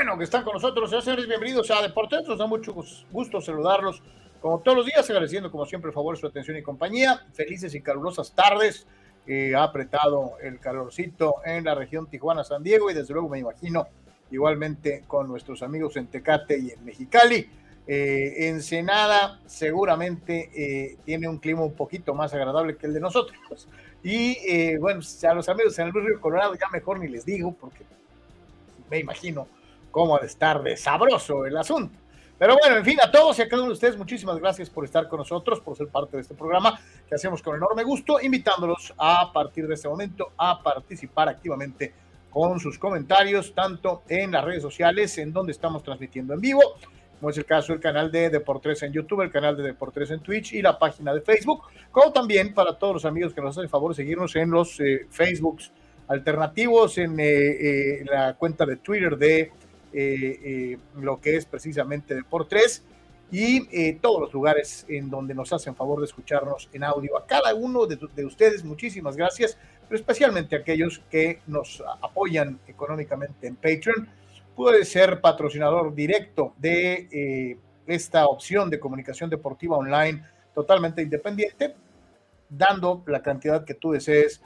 Que 0.00 0.24
están 0.24 0.44
con 0.44 0.54
nosotros. 0.54 0.90
Señores, 1.04 1.26
bienvenidos 1.28 1.70
a 1.70 1.82
Deportes. 1.82 2.26
Nos 2.26 2.38
da 2.38 2.46
mucho 2.46 2.74
gusto 3.10 3.40
saludarlos 3.42 4.02
como 4.40 4.58
todos 4.60 4.78
los 4.78 4.86
días, 4.86 5.08
agradeciendo 5.10 5.50
como 5.50 5.66
siempre 5.66 5.90
el 5.90 5.94
favor 5.94 6.16
su 6.16 6.26
atención 6.26 6.56
y 6.56 6.62
compañía. 6.62 7.26
Felices 7.34 7.74
y 7.74 7.82
calurosas 7.82 8.32
tardes. 8.32 8.86
Eh, 9.26 9.54
ha 9.54 9.62
apretado 9.62 10.38
el 10.42 10.58
calorcito 10.58 11.36
en 11.44 11.64
la 11.64 11.74
región 11.74 12.08
Tijuana-San 12.08 12.62
Diego 12.62 12.90
y 12.90 12.94
desde 12.94 13.12
luego 13.12 13.28
me 13.28 13.40
imagino 13.40 13.88
igualmente 14.30 15.04
con 15.06 15.28
nuestros 15.28 15.62
amigos 15.62 15.94
en 15.98 16.06
Tecate 16.06 16.58
y 16.58 16.70
en 16.70 16.82
Mexicali. 16.82 17.50
Eh, 17.86 18.48
Ensenada 18.48 19.38
seguramente 19.44 20.50
eh, 20.54 20.96
tiene 21.04 21.28
un 21.28 21.36
clima 21.36 21.60
un 21.60 21.74
poquito 21.74 22.14
más 22.14 22.32
agradable 22.32 22.78
que 22.78 22.86
el 22.86 22.94
de 22.94 23.00
nosotros. 23.00 23.68
Y 24.02 24.38
eh, 24.48 24.78
bueno, 24.78 25.02
a 25.28 25.34
los 25.34 25.48
amigos 25.50 25.78
en 25.78 25.88
el 25.88 25.92
Río 25.92 26.20
Colorado 26.22 26.54
ya 26.54 26.70
mejor 26.72 26.98
ni 26.98 27.06
les 27.06 27.26
digo 27.26 27.52
porque 27.52 27.84
me 28.90 28.98
imagino 28.98 29.46
cómo 29.90 30.18
de 30.18 30.26
estar 30.26 30.62
de 30.62 30.76
sabroso 30.76 31.46
el 31.46 31.56
asunto. 31.56 31.98
Pero 32.38 32.56
bueno, 32.58 32.78
en 32.78 32.84
fin, 32.84 32.98
a 33.02 33.10
todos 33.10 33.38
y 33.38 33.42
a 33.42 33.48
cada 33.48 33.60
uno 33.60 33.68
de 33.68 33.74
ustedes, 33.74 33.98
muchísimas 33.98 34.38
gracias 34.38 34.70
por 34.70 34.86
estar 34.86 35.08
con 35.08 35.18
nosotros, 35.18 35.60
por 35.60 35.76
ser 35.76 35.88
parte 35.88 36.16
de 36.16 36.22
este 36.22 36.34
programa 36.34 36.80
que 37.06 37.14
hacemos 37.14 37.42
con 37.42 37.54
enorme 37.54 37.84
gusto, 37.84 38.18
invitándolos 38.18 38.94
a 38.96 39.30
partir 39.30 39.68
de 39.68 39.74
este 39.74 39.88
momento 39.88 40.32
a 40.38 40.62
participar 40.62 41.28
activamente 41.28 41.92
con 42.30 42.58
sus 42.58 42.78
comentarios, 42.78 43.52
tanto 43.54 44.04
en 44.08 44.32
las 44.32 44.42
redes 44.42 44.62
sociales, 44.62 45.18
en 45.18 45.34
donde 45.34 45.52
estamos 45.52 45.82
transmitiendo 45.82 46.32
en 46.32 46.40
vivo, 46.40 46.62
como 47.20 47.28
es 47.28 47.36
el 47.36 47.44
caso 47.44 47.74
del 47.74 47.82
canal 47.82 48.10
de 48.10 48.30
Deportes 48.30 48.82
en 48.84 48.92
YouTube, 48.94 49.20
el 49.20 49.30
canal 49.30 49.54
de 49.54 49.62
Deportes 49.62 50.10
en 50.10 50.20
Twitch 50.20 50.54
y 50.54 50.62
la 50.62 50.78
página 50.78 51.12
de 51.12 51.20
Facebook, 51.20 51.64
como 51.90 52.10
también 52.10 52.54
para 52.54 52.78
todos 52.78 52.94
los 52.94 53.04
amigos 53.04 53.34
que 53.34 53.42
nos 53.42 53.50
hacen 53.50 53.64
el 53.64 53.68
favor 53.68 53.90
de 53.90 53.96
seguirnos 53.96 54.34
en 54.36 54.50
los 54.50 54.80
eh, 54.80 55.06
Facebooks 55.10 55.72
alternativos, 56.08 56.96
en 56.96 57.20
eh, 57.20 57.24
eh, 57.26 58.04
la 58.10 58.34
cuenta 58.34 58.64
de 58.64 58.76
Twitter 58.76 59.18
de 59.18 59.52
lo 59.92 61.20
que 61.20 61.36
es 61.36 61.46
precisamente 61.46 62.14
Deportes 62.14 62.84
y 63.30 63.68
eh, 63.70 63.98
todos 64.00 64.20
los 64.20 64.32
lugares 64.32 64.84
en 64.88 65.08
donde 65.08 65.34
nos 65.34 65.52
hacen 65.52 65.74
favor 65.76 66.00
de 66.00 66.06
escucharnos 66.06 66.68
en 66.72 66.82
audio. 66.82 67.16
A 67.16 67.26
cada 67.26 67.54
uno 67.54 67.86
de, 67.86 67.98
de, 68.14 68.24
ustedes, 68.24 68.64
muchísimas 68.64 69.16
gracias, 69.16 69.56
pero 69.88 69.96
especialmente 69.96 70.56
a 70.56 70.60
aquellos 70.60 71.00
que 71.10 71.40
nos 71.46 71.82
apoyan 72.02 72.58
económicamente 72.66 73.46
en 73.46 73.56
Patreon. 73.56 74.08
Puede 74.56 74.84
ser 74.84 75.20
patrocinador 75.20 75.94
directo 75.94 76.54
de 76.58 77.56
esta 77.86 78.26
opción 78.26 78.70
de 78.70 78.78
comunicación 78.78 79.30
deportiva 79.30 79.76
online 79.76 80.22
totalmente 80.54 81.02
independiente, 81.02 81.74
dando 82.48 83.02
la 83.06 83.22
cantidad 83.22 83.64
que 83.64 83.74
tú 83.74 83.92
desees 83.92 84.42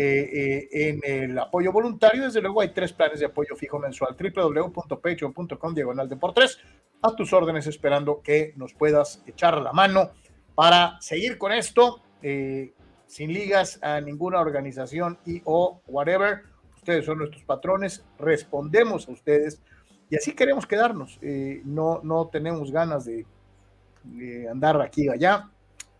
eh, 0.00 0.68
eh, 0.70 0.88
en 0.90 1.00
el 1.02 1.36
apoyo 1.40 1.72
voluntario. 1.72 2.22
Desde 2.22 2.40
luego 2.40 2.60
hay 2.60 2.68
tres 2.68 2.92
planes 2.92 3.18
de 3.18 3.26
apoyo 3.26 3.56
fijo 3.56 3.80
mensual. 3.80 4.14
www.patreon.com 4.16 5.74
diagonal 5.74 6.08
de 6.08 6.14
por 6.16 6.32
tres. 6.32 6.56
A 7.02 7.16
tus 7.16 7.32
órdenes 7.32 7.66
esperando 7.66 8.22
que 8.22 8.52
nos 8.54 8.74
puedas 8.74 9.24
echar 9.26 9.60
la 9.60 9.72
mano 9.72 10.12
para 10.54 11.00
seguir 11.00 11.36
con 11.36 11.50
esto 11.50 12.00
eh, 12.22 12.74
sin 13.08 13.32
ligas 13.32 13.80
a 13.82 14.00
ninguna 14.00 14.38
organización 14.38 15.18
y 15.26 15.42
o 15.44 15.80
whatever. 15.88 16.44
Ustedes 16.76 17.04
son 17.04 17.18
nuestros 17.18 17.42
patrones, 17.42 18.04
respondemos 18.20 19.08
a 19.08 19.10
ustedes 19.10 19.60
y 20.10 20.16
así 20.16 20.32
queremos 20.32 20.64
quedarnos. 20.64 21.18
no, 21.64 22.00
no 22.04 22.28
tenemos 22.28 22.70
ganas 22.70 23.04
de, 23.04 23.26
de 24.04 24.48
andar 24.48 24.80
aquí 24.80 25.06
y 25.06 25.08
allá. 25.08 25.50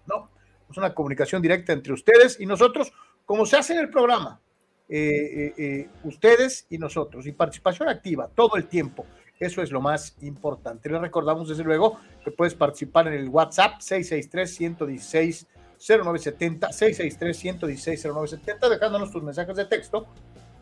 No, 0.06 0.30
es 0.70 0.76
una 0.76 0.94
comunicación 0.94 1.42
directa 1.42 1.72
entre 1.72 1.92
ustedes 1.92 2.38
y 2.38 2.46
nosotros 2.46 2.92
como 3.28 3.44
se 3.44 3.56
hace 3.58 3.74
en 3.74 3.80
el 3.80 3.90
programa, 3.90 4.40
eh, 4.88 4.98
eh, 4.98 5.52
eh, 5.58 5.86
ustedes 6.04 6.64
y 6.70 6.78
nosotros, 6.78 7.26
y 7.26 7.32
participación 7.32 7.90
activa 7.90 8.30
todo 8.34 8.56
el 8.56 8.68
tiempo. 8.68 9.04
Eso 9.38 9.60
es 9.60 9.70
lo 9.70 9.82
más 9.82 10.16
importante. 10.22 10.88
Les 10.88 10.98
recordamos 10.98 11.46
desde 11.46 11.62
luego 11.62 12.00
que 12.24 12.30
puedes 12.30 12.54
participar 12.54 13.06
en 13.08 13.12
el 13.12 13.28
WhatsApp 13.28 13.80
663-116-0970, 13.80 16.70
663-116-0970, 16.70 18.70
dejándonos 18.70 19.10
tus 19.10 19.22
mensajes 19.22 19.56
de 19.56 19.66
texto 19.66 20.06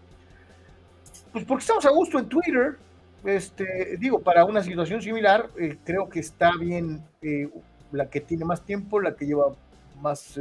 Pues 1.32 1.46
porque 1.46 1.62
estamos 1.62 1.86
a 1.86 1.92
gusto 1.92 2.20
en 2.20 2.28
Twitter, 2.28 2.78
este, 3.24 3.98
digo, 3.98 4.20
para 4.20 4.46
una 4.46 4.64
situación 4.64 5.02
similar, 5.02 5.50
eh, 5.58 5.78
creo 5.84 6.10
que 6.10 6.20
está 6.20 6.52
bien 6.60 7.04
eh, 7.22 7.50
la 7.92 8.10
que 8.10 8.22
tiene 8.22 8.46
más 8.46 8.64
tiempo, 8.64 9.00
la 9.00 9.16
que 9.16 9.26
lleva 9.26 9.56
más 10.02 10.40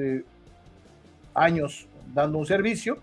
años 1.42 1.88
dando 2.14 2.38
un 2.38 2.46
servicio. 2.46 2.98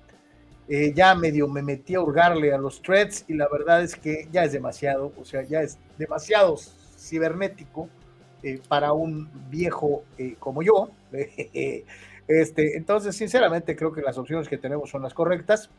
Eh, 0.67 0.93
ya 0.95 1.13
medio 1.13 1.47
me 1.47 1.61
metí 1.61 1.93
a 1.93 2.01
hurgarle 2.01 2.51
a 2.51 2.57
los 2.57 2.81
threads 2.81 3.25
y 3.27 3.35
la 3.35 3.47
verdad 3.47 3.83
es 3.83 3.95
que 3.95 4.27
ya 4.31 4.43
es 4.43 4.51
demasiado, 4.51 5.13
o 5.15 5.23
sea, 5.23 5.43
ya 5.43 5.61
es 5.61 5.77
demasiado 5.99 6.57
cibernético 6.97 7.87
eh, 8.41 8.59
para 8.67 8.93
un 8.93 9.29
viejo 9.49 10.03
eh, 10.17 10.35
como 10.39 10.63
yo. 10.63 10.89
este, 12.27 12.77
entonces, 12.77 13.15
sinceramente, 13.15 13.75
creo 13.75 13.93
que 13.93 14.01
las 14.01 14.17
opciones 14.17 14.47
que 14.47 14.57
tenemos 14.57 14.89
son 14.89 15.03
las 15.03 15.13
correctas. 15.13 15.69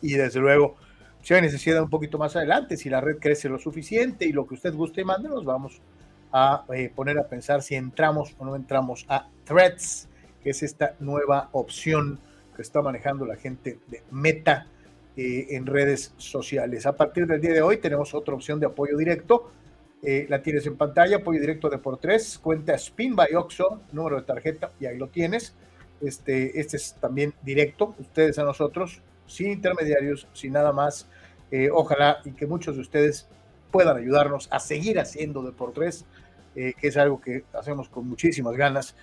Y 0.00 0.14
desde 0.14 0.40
luego, 0.40 0.76
si 1.24 1.32
hay 1.32 1.40
necesidad 1.40 1.82
un 1.82 1.88
poquito 1.88 2.18
más 2.18 2.36
adelante, 2.36 2.76
si 2.76 2.90
la 2.90 3.00
red 3.00 3.16
crece 3.18 3.48
lo 3.48 3.58
suficiente 3.58 4.26
y 4.26 4.32
lo 4.32 4.46
que 4.46 4.54
usted 4.54 4.74
guste 4.74 5.04
mande, 5.04 5.30
nos 5.30 5.44
vamos 5.44 5.80
a 6.30 6.64
eh, 6.74 6.92
poner 6.94 7.18
a 7.18 7.26
pensar 7.26 7.62
si 7.62 7.74
entramos 7.76 8.34
o 8.38 8.44
no 8.44 8.56
entramos 8.56 9.06
a 9.08 9.26
Threads, 9.44 10.08
que 10.44 10.50
es 10.50 10.62
esta 10.62 10.94
nueva 11.00 11.48
opción 11.52 12.20
que 12.54 12.62
está 12.62 12.82
manejando 12.82 13.26
la 13.26 13.36
gente 13.36 13.80
de 13.88 14.02
Meta 14.10 14.66
eh, 15.16 15.46
en 15.50 15.66
redes 15.66 16.12
sociales. 16.18 16.86
A 16.86 16.94
partir 16.94 17.26
del 17.26 17.40
día 17.40 17.52
de 17.52 17.62
hoy 17.62 17.78
tenemos 17.78 18.14
otra 18.14 18.34
opción 18.34 18.60
de 18.60 18.66
apoyo 18.66 18.96
directo. 18.96 19.50
Eh, 20.02 20.26
la 20.28 20.42
tienes 20.42 20.66
en 20.66 20.76
pantalla, 20.76 21.16
apoyo 21.16 21.40
directo 21.40 21.70
de 21.70 21.78
por 21.78 21.96
tres, 21.96 22.38
cuenta 22.38 22.74
Spin 22.74 23.16
by 23.16 23.34
Oxo, 23.34 23.80
número 23.90 24.16
de 24.16 24.22
tarjeta, 24.22 24.70
y 24.78 24.84
ahí 24.84 24.98
lo 24.98 25.08
tienes. 25.08 25.54
Este, 26.02 26.60
este 26.60 26.76
es 26.76 26.94
también 27.00 27.32
directo, 27.42 27.94
ustedes 27.98 28.38
a 28.38 28.44
nosotros, 28.44 29.00
sin 29.26 29.50
intermediarios, 29.50 30.28
sin 30.34 30.52
nada 30.52 30.72
más. 30.72 31.08
ojalá 31.72 32.18
y 32.24 32.32
que 32.32 32.46
muchos 32.46 32.74
de 32.74 32.82
ustedes 32.82 33.28
puedan 33.70 33.96
ayudarnos 33.96 34.48
a 34.50 34.60
seguir 34.60 34.98
haciendo 34.98 35.42
de 35.42 35.52
por 35.52 35.72
tres 35.72 36.04
eh, 36.56 36.72
que 36.80 36.86
es 36.86 36.96
algo 36.96 37.20
que 37.20 37.44
hacemos 37.52 37.88
con 37.88 38.08
muchísimas 38.08 38.56
ganas. 38.56 38.94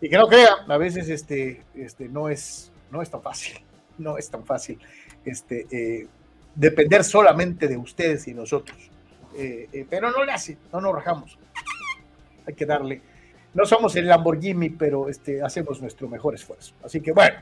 Y 0.00 0.08
que 0.08 0.16
no 0.16 0.26
crea, 0.28 0.64
a 0.68 0.76
veces 0.76 1.08
este, 1.08 1.64
este, 1.74 2.08
no, 2.08 2.28
es, 2.28 2.72
no 2.90 3.02
es 3.02 3.10
tan 3.10 3.22
fácil, 3.22 3.58
no 3.98 4.18
es 4.18 4.30
tan 4.30 4.44
fácil 4.44 4.78
este, 5.24 5.66
eh, 5.70 6.06
depender 6.54 7.04
solamente 7.04 7.68
de 7.68 7.76
ustedes 7.76 8.28
y 8.28 8.34
nosotros. 8.34 8.76
Eh, 9.38 9.86
pero 9.90 10.10
no 10.10 10.24
le 10.24 10.32
hace, 10.32 10.56
no 10.72 10.80
nos 10.80 10.94
rajamos. 10.94 11.38
Hay 12.46 12.54
que 12.54 12.64
darle. 12.64 13.02
No 13.52 13.66
somos 13.66 13.96
el 13.96 14.06
Lamborghini, 14.06 14.70
pero 14.70 15.08
este, 15.08 15.42
hacemos 15.42 15.80
nuestro 15.80 16.08
mejor 16.08 16.34
esfuerzo. 16.34 16.74
Así 16.84 17.00
que 17.00 17.12
bueno, 17.12 17.38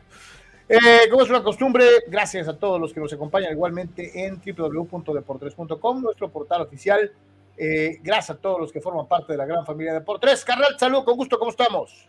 como 1.11 1.23
es 1.23 1.31
una 1.31 1.43
costumbre, 1.43 1.87
gracias 2.09 2.49
a 2.49 2.57
todos 2.57 2.81
los 2.81 2.93
que 2.93 3.01
nos 3.01 3.13
acompañan 3.13 3.53
igualmente 3.53 4.27
en 4.27 4.41
www.deportres.com, 4.41 6.03
nuestro 6.03 6.31
portal 6.31 6.63
oficial 6.63 7.13
eh, 7.57 7.99
gracias 8.03 8.37
a 8.37 8.41
todos 8.41 8.61
los 8.61 8.73
que 8.73 8.81
forman 8.81 9.07
parte 9.07 9.33
de 9.33 9.39
la 9.39 9.47
gran 9.47 9.65
familia 9.65 9.95
de 9.95 10.01
por 10.01 10.19
tres. 10.19 10.45
Carnal, 10.45 10.77
salud, 10.79 11.05
con 11.05 11.17
gusto, 11.17 11.39
¿cómo 11.39 11.51
estamos? 11.51 12.09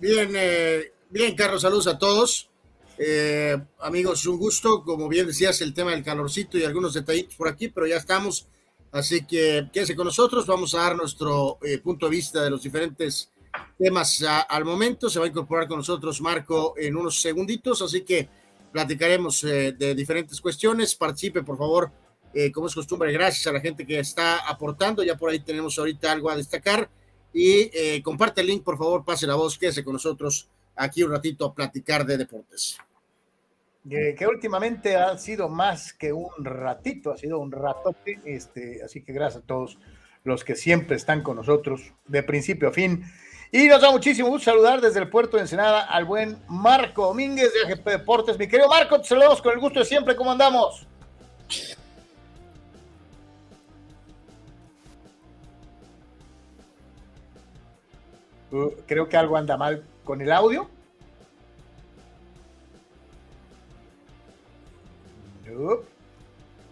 Bien, 0.00 0.30
eh, 0.34 0.92
bien, 1.10 1.34
Carlos, 1.34 1.62
saludos 1.62 1.86
a 1.86 1.98
todos. 1.98 2.50
Eh, 2.98 3.56
amigos, 3.80 4.26
un 4.26 4.38
gusto. 4.38 4.82
Como 4.84 5.08
bien 5.08 5.26
decías, 5.26 5.60
el 5.60 5.74
tema 5.74 5.90
del 5.90 6.04
calorcito 6.04 6.58
y 6.58 6.64
algunos 6.64 6.94
detallitos 6.94 7.34
por 7.34 7.48
aquí, 7.48 7.68
pero 7.68 7.86
ya 7.86 7.96
estamos. 7.96 8.46
Así 8.92 9.26
que 9.26 9.68
quédense 9.72 9.96
con 9.96 10.06
nosotros. 10.06 10.46
Vamos 10.46 10.74
a 10.74 10.78
dar 10.78 10.96
nuestro 10.96 11.58
punto 11.82 12.06
de 12.06 12.10
vista 12.10 12.42
de 12.42 12.50
los 12.50 12.62
diferentes 12.62 13.30
temas 13.78 14.24
al 14.48 14.64
momento. 14.64 15.10
Se 15.10 15.18
va 15.18 15.26
a 15.26 15.28
incorporar 15.28 15.66
con 15.66 15.78
nosotros 15.78 16.20
Marco 16.20 16.74
en 16.76 16.96
unos 16.96 17.20
segunditos, 17.20 17.82
así 17.82 18.02
que 18.02 18.28
platicaremos 18.72 19.42
de 19.42 19.94
diferentes 19.94 20.40
cuestiones. 20.40 20.94
Participe, 20.94 21.42
por 21.42 21.58
favor, 21.58 21.92
eh, 22.34 22.52
como 22.52 22.66
es 22.66 22.74
costumbre, 22.74 23.12
gracias 23.12 23.46
a 23.46 23.52
la 23.52 23.60
gente 23.60 23.86
que 23.86 23.98
está 23.98 24.38
aportando. 24.48 25.02
Ya 25.02 25.16
por 25.16 25.30
ahí 25.30 25.40
tenemos 25.40 25.78
ahorita 25.78 26.12
algo 26.12 26.30
a 26.30 26.36
destacar. 26.36 26.90
Y 27.32 27.70
eh, 27.72 28.02
comparte 28.02 28.40
el 28.40 28.46
link, 28.46 28.64
por 28.64 28.78
favor, 28.78 29.04
pase 29.04 29.26
la 29.26 29.34
voz, 29.34 29.58
quédese 29.58 29.84
con 29.84 29.92
nosotros 29.92 30.48
aquí 30.76 31.02
un 31.02 31.10
ratito 31.10 31.44
a 31.44 31.54
platicar 31.54 32.06
de 32.06 32.16
deportes. 32.16 32.78
que 33.88 34.26
últimamente 34.26 34.96
ha 34.96 35.16
sido 35.18 35.48
más 35.48 35.92
que 35.92 36.12
un 36.12 36.44
ratito, 36.44 37.12
ha 37.12 37.16
sido 37.16 37.38
un 37.38 37.50
ratote. 37.50 38.20
Este, 38.24 38.82
así 38.82 39.02
que 39.02 39.12
gracias 39.12 39.42
a 39.42 39.46
todos 39.46 39.78
los 40.24 40.44
que 40.44 40.54
siempre 40.54 40.96
están 40.96 41.22
con 41.22 41.36
nosotros 41.36 41.92
de 42.06 42.22
principio 42.22 42.68
a 42.68 42.72
fin. 42.72 43.04
Y 43.50 43.66
nos 43.66 43.80
da 43.80 43.90
muchísimo 43.90 44.28
gusto 44.28 44.50
saludar 44.50 44.80
desde 44.80 45.00
el 45.00 45.08
puerto 45.08 45.36
de 45.36 45.44
Ensenada 45.44 45.80
al 45.80 46.04
buen 46.04 46.38
Marco 46.48 47.06
Domínguez 47.06 47.50
de 47.54 47.72
AGP 47.72 47.86
Deportes. 47.88 48.38
Mi 48.38 48.46
querido 48.46 48.68
Marco, 48.68 49.00
te 49.00 49.08
saludamos 49.08 49.40
con 49.40 49.52
el 49.52 49.58
gusto 49.58 49.80
de 49.80 49.86
siempre. 49.86 50.14
¿Cómo 50.14 50.32
andamos? 50.32 50.86
Creo 58.86 59.08
que 59.08 59.16
algo 59.16 59.36
anda 59.36 59.56
mal 59.56 59.84
con 60.04 60.20
el 60.20 60.32
audio. 60.32 60.68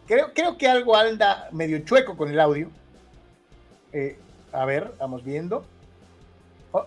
Creo, 0.06 0.32
creo 0.32 0.56
que 0.56 0.68
algo 0.68 0.96
anda 0.96 1.48
medio 1.52 1.78
chueco 1.80 2.16
con 2.16 2.30
el 2.30 2.38
audio. 2.38 2.70
Eh, 3.92 4.18
a 4.52 4.64
ver, 4.64 4.92
vamos 4.98 5.24
viendo. 5.24 5.64
Oh, 6.72 6.86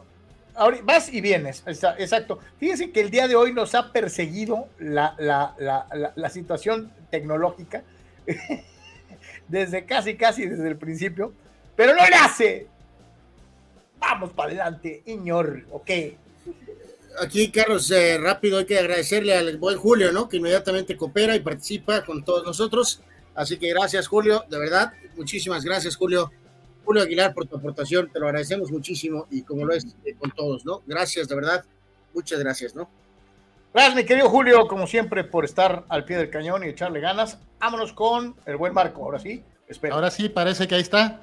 ahora, 0.55 0.77
vas 0.83 1.11
y 1.11 1.19
vienes, 1.19 1.63
exacto. 1.65 2.39
Fíjense 2.57 2.91
que 2.91 3.01
el 3.01 3.09
día 3.11 3.27
de 3.27 3.35
hoy 3.35 3.53
nos 3.53 3.75
ha 3.75 3.91
perseguido 3.91 4.67
la, 4.79 5.15
la 5.17 6.29
situación 6.29 6.91
tecnológica 7.09 7.83
desde 9.47 9.85
casi, 9.85 10.15
casi 10.15 10.45
desde 10.45 10.67
el 10.67 10.77
principio, 10.77 11.33
pero 11.75 11.93
no 11.93 12.05
le 12.05 12.15
hace, 12.15 12.67
Vamos 13.99 14.31
para 14.31 14.49
adelante, 14.49 15.03
Iñor, 15.05 15.65
ok. 15.71 15.89
Aquí, 17.21 17.51
Carlos, 17.51 17.91
eh, 17.91 18.17
rápido 18.17 18.59
hay 18.59 18.65
que 18.65 18.79
agradecerle 18.79 19.35
al 19.35 19.57
buen 19.57 19.77
Julio, 19.77 20.11
¿no? 20.11 20.29
Que 20.29 20.37
inmediatamente 20.37 20.95
coopera 20.95 21.35
y 21.35 21.41
participa 21.41 22.05
con 22.05 22.23
todos 22.23 22.45
nosotros. 22.45 23.01
Así 23.35 23.57
que 23.57 23.69
gracias, 23.69 24.07
Julio, 24.07 24.45
de 24.49 24.57
verdad, 24.57 24.93
muchísimas 25.15 25.63
gracias, 25.63 25.95
Julio. 25.95 26.31
Julio 26.85 27.03
Aguilar, 27.03 27.33
por 27.33 27.45
tu 27.45 27.57
aportación, 27.57 28.09
te 28.11 28.19
lo 28.19 28.27
agradecemos 28.27 28.71
muchísimo 28.71 29.27
y 29.29 29.43
como 29.43 29.65
lo 29.65 29.73
es 29.73 29.85
eh, 30.05 30.15
con 30.17 30.31
todos, 30.31 30.65
¿no? 30.65 30.81
Gracias, 30.87 31.27
de 31.27 31.35
verdad, 31.35 31.63
muchas 32.13 32.39
gracias, 32.39 32.73
¿no? 32.73 32.89
Gracias, 33.73 33.95
mi 33.95 34.05
querido 34.05 34.29
Julio, 34.29 34.67
como 34.67 34.87
siempre, 34.87 35.23
por 35.23 35.45
estar 35.45 35.85
al 35.89 36.03
pie 36.05 36.17
del 36.17 36.29
cañón 36.29 36.63
y 36.63 36.69
echarle 36.69 36.99
ganas. 36.99 37.37
Vámonos 37.59 37.93
con 37.93 38.35
el 38.45 38.57
buen 38.57 38.73
Marco, 38.73 39.03
ahora 39.03 39.19
sí, 39.19 39.43
espero. 39.67 39.95
Ahora 39.95 40.09
sí, 40.09 40.29
parece 40.29 40.67
que 40.67 40.75
ahí 40.75 40.81
está. 40.81 41.21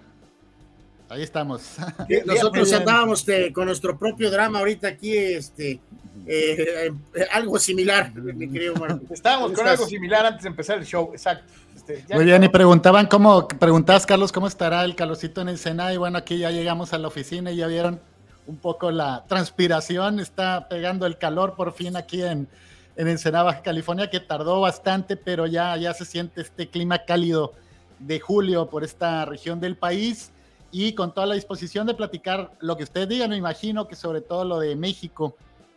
Ahí 1.08 1.22
estamos. 1.22 1.76
Nosotros 2.26 2.72
andábamos 2.72 3.24
con 3.52 3.66
nuestro 3.66 3.98
propio 3.98 4.30
drama 4.30 4.58
ahorita 4.58 4.88
aquí, 4.88 5.16
este, 5.16 5.80
eh, 6.26 6.92
algo 7.32 7.58
similar, 7.58 8.12
mi 8.14 8.50
querido 8.50 8.74
Marco. 8.74 9.14
Estábamos 9.14 9.52
con 9.52 9.66
algo 9.66 9.86
similar 9.86 10.26
antes 10.26 10.42
de 10.42 10.48
empezar 10.48 10.78
el 10.78 10.84
show, 10.84 11.10
exacto. 11.12 11.52
Este, 11.76 12.04
Muy 12.12 12.24
bien, 12.24 12.42
y 12.42 12.48
preguntaban 12.48 13.06
cómo, 13.06 13.46
preguntabas, 13.46 14.04
Carlos, 14.04 14.32
cómo 14.32 14.48
estará 14.48 14.84
el 14.84 14.96
calorcito 14.96 15.40
en 15.42 15.50
Ensenada, 15.50 15.94
y 15.94 15.96
bueno, 15.96 16.18
aquí 16.18 16.38
ya 16.38 16.50
llegamos 16.50 16.92
a 16.92 16.98
la 16.98 17.06
oficina 17.06 17.52
y 17.52 17.56
ya 17.56 17.68
vieron 17.68 18.00
un 18.46 18.56
poco 18.56 18.90
la 18.90 19.24
transpiración, 19.28 20.18
está 20.18 20.68
pegando 20.68 21.06
el 21.06 21.18
calor 21.18 21.54
por 21.54 21.72
fin 21.72 21.96
aquí 21.96 22.22
en, 22.22 22.48
en 22.96 23.08
Ensenada, 23.08 23.44
Baja 23.44 23.62
California, 23.62 24.10
que 24.10 24.18
tardó 24.18 24.60
bastante, 24.60 25.16
pero 25.16 25.46
ya, 25.46 25.76
ya 25.76 25.94
se 25.94 26.04
siente 26.04 26.40
este 26.40 26.68
clima 26.68 27.04
cálido 27.04 27.52
de 28.00 28.18
julio 28.18 28.68
por 28.68 28.82
esta 28.82 29.24
región 29.24 29.60
del 29.60 29.76
país 29.76 30.32
y 30.70 30.94
con 30.94 31.14
toda 31.14 31.26
la 31.26 31.34
disposición 31.34 31.86
de 31.86 31.94
platicar 31.94 32.52
lo 32.60 32.76
que 32.76 32.84
ustedes 32.84 33.08
digan, 33.08 33.30
me 33.30 33.36
imagino 33.36 33.86
que 33.88 33.96
sobre 33.96 34.20
todo 34.20 34.44
lo 34.44 34.58
de 34.58 34.76
México 34.76 35.36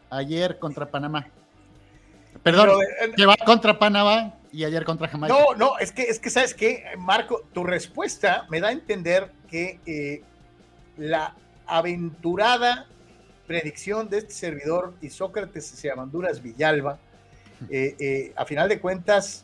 ayer 0.09 0.59
contra 0.59 0.89
Panamá. 0.89 1.27
Perdón, 2.43 2.81
eh, 2.81 3.11
que 3.15 3.25
va 3.25 3.35
contra 3.37 3.77
Panamá 3.77 4.35
y 4.51 4.63
ayer 4.63 4.83
contra 4.85 5.07
Jamaica. 5.07 5.33
No, 5.33 5.55
no, 5.55 5.77
es 5.79 5.91
que, 5.91 6.03
es 6.03 6.19
que 6.19 6.29
sabes 6.29 6.53
que, 6.53 6.85
Marco, 6.97 7.43
tu 7.53 7.63
respuesta 7.63 8.45
me 8.49 8.59
da 8.59 8.69
a 8.69 8.71
entender 8.71 9.31
que 9.49 9.79
eh, 9.85 10.23
la 10.97 11.35
aventurada 11.65 12.87
predicción 13.45 14.09
de 14.09 14.19
este 14.19 14.33
servidor 14.33 14.93
y 15.01 15.09
Sócrates 15.09 15.65
se 15.65 15.87
llaman 15.87 16.11
Duras 16.11 16.41
Villalba, 16.41 16.99
eh, 17.69 18.31
a 18.35 18.45
final 18.45 18.69
de 18.69 18.79
cuentas, 18.79 19.43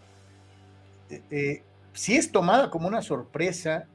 si 1.93 2.15
es 2.15 2.31
tomada 2.31 2.69
como 2.69 2.87
una 2.87 3.01
sorpresa, 3.01 3.87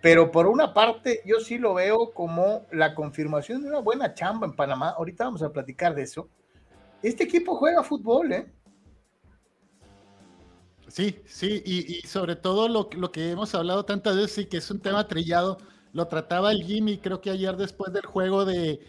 pero 0.00 0.30
por 0.30 0.46
una 0.46 0.72
parte, 0.72 1.22
yo 1.24 1.40
sí 1.40 1.58
lo 1.58 1.74
veo 1.74 2.12
como 2.12 2.66
la 2.70 2.94
confirmación 2.94 3.62
de 3.62 3.68
una 3.68 3.80
buena 3.80 4.14
chamba 4.14 4.46
en 4.46 4.54
Panamá. 4.54 4.90
Ahorita 4.90 5.24
vamos 5.24 5.42
a 5.42 5.52
platicar 5.52 5.94
de 5.94 6.02
eso. 6.02 6.28
Este 7.02 7.24
equipo 7.24 7.56
juega 7.56 7.82
fútbol, 7.82 8.32
¿eh? 8.32 8.52
Sí, 10.86 11.20
sí, 11.26 11.62
y, 11.66 12.06
sobre 12.06 12.34
todo 12.34 12.68
lo, 12.68 12.88
que 13.10 13.30
hemos 13.30 13.54
hablado 13.54 13.84
tantas 13.84 14.16
veces 14.16 14.38
y 14.38 14.46
que 14.46 14.56
es 14.56 14.70
un 14.70 14.80
tema 14.80 15.06
trillado, 15.06 15.58
lo 15.92 16.06
trataba 16.08 16.50
el 16.50 16.62
Jimmy, 16.62 16.98
creo 16.98 17.20
que 17.20 17.30
ayer 17.30 17.56
después 17.56 17.92
del 17.92 18.06
juego 18.06 18.46
de, 18.46 18.80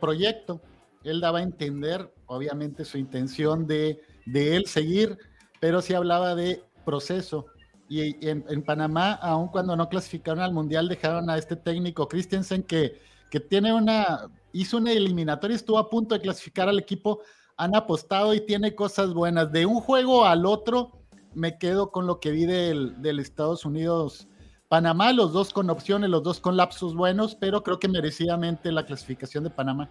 proyecto, 0.00 0.60
él 1.02 1.20
daba 1.20 1.40
a 1.40 1.42
entender, 1.42 2.12
obviamente, 2.26 2.84
su 2.84 2.98
intención 2.98 3.66
de 3.66 3.98
él 4.26 4.66
seguir, 4.66 5.18
pero 5.58 5.82
sí 5.82 5.92
hablaba 5.94 6.36
de 6.36 6.62
proceso, 6.84 7.46
y 7.90 8.16
en, 8.28 8.62
Panamá, 8.62 9.14
aun 9.14 9.48
cuando 9.48 9.74
no 9.74 9.88
clasificaron 9.88 10.44
al 10.44 10.52
Mundial, 10.52 10.88
dejaron 10.88 11.28
a 11.28 11.36
este 11.36 11.56
técnico 11.56 12.06
Christensen 12.06 12.62
que, 12.62 13.00
que 13.28 13.40
tiene 13.40 13.72
una, 13.72 14.28
hizo 14.52 14.76
una 14.76 14.92
eliminatoria, 14.92 15.56
estuvo 15.56 15.76
a 15.76 15.90
punto 15.90 16.14
de 16.14 16.20
clasificar 16.20 16.68
al 16.68 16.78
equipo, 16.78 17.20
han 17.56 17.74
apostado 17.74 18.32
y 18.32 18.46
tiene 18.46 18.76
cosas 18.76 19.12
buenas. 19.12 19.50
De 19.50 19.66
un 19.66 19.80
juego 19.80 20.24
al 20.24 20.46
otro, 20.46 21.02
me 21.34 21.58
quedo 21.58 21.90
con 21.90 22.06
lo 22.06 22.20
que 22.20 22.30
vi 22.30 22.46
del, 22.46 23.18
Estados 23.18 23.64
Unidos 23.64 24.28
Panamá, 24.68 25.12
los 25.12 25.32
dos 25.32 25.52
con 25.52 25.68
opciones, 25.68 26.10
los 26.10 26.22
dos 26.22 26.38
con 26.38 26.56
lapsos 26.56 26.94
buenos, 26.94 27.34
pero 27.34 27.64
creo 27.64 27.80
que 27.80 27.88
merecidamente 27.88 28.70
la 28.70 28.86
clasificación 28.86 29.42
de 29.42 29.50
Panamá. 29.50 29.90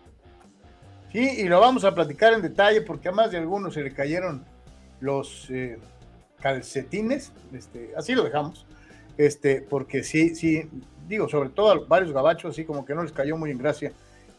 Sí, 1.12 1.42
y 1.42 1.50
lo 1.50 1.60
vamos 1.60 1.84
a 1.84 1.94
platicar 1.94 2.32
en 2.32 2.42
detalle 2.42 2.82
porque 2.82 3.10
a 3.10 3.12
más 3.12 3.32
de 3.32 3.40
algunos 3.40 3.74
se 3.74 3.84
le 3.84 3.94
cayeron 3.94 4.46
los 5.02 5.50
eh, 5.50 5.78
calcetines, 6.42 7.32
este, 7.54 7.92
así 7.96 8.14
lo 8.14 8.24
dejamos, 8.24 8.66
este, 9.18 9.62
porque 9.62 10.04
sí, 10.04 10.36
sí, 10.36 10.70
digo, 11.08 11.28
sobre 11.28 11.50
todo 11.50 11.72
a 11.72 11.80
varios 11.80 12.12
gabachos, 12.12 12.52
así 12.52 12.66
como 12.66 12.86
que 12.86 12.96
no 12.96 13.04
les 13.04 13.12
cayó 13.12 13.38
muy 13.38 13.52
en 13.52 13.58
gracia 13.58 13.92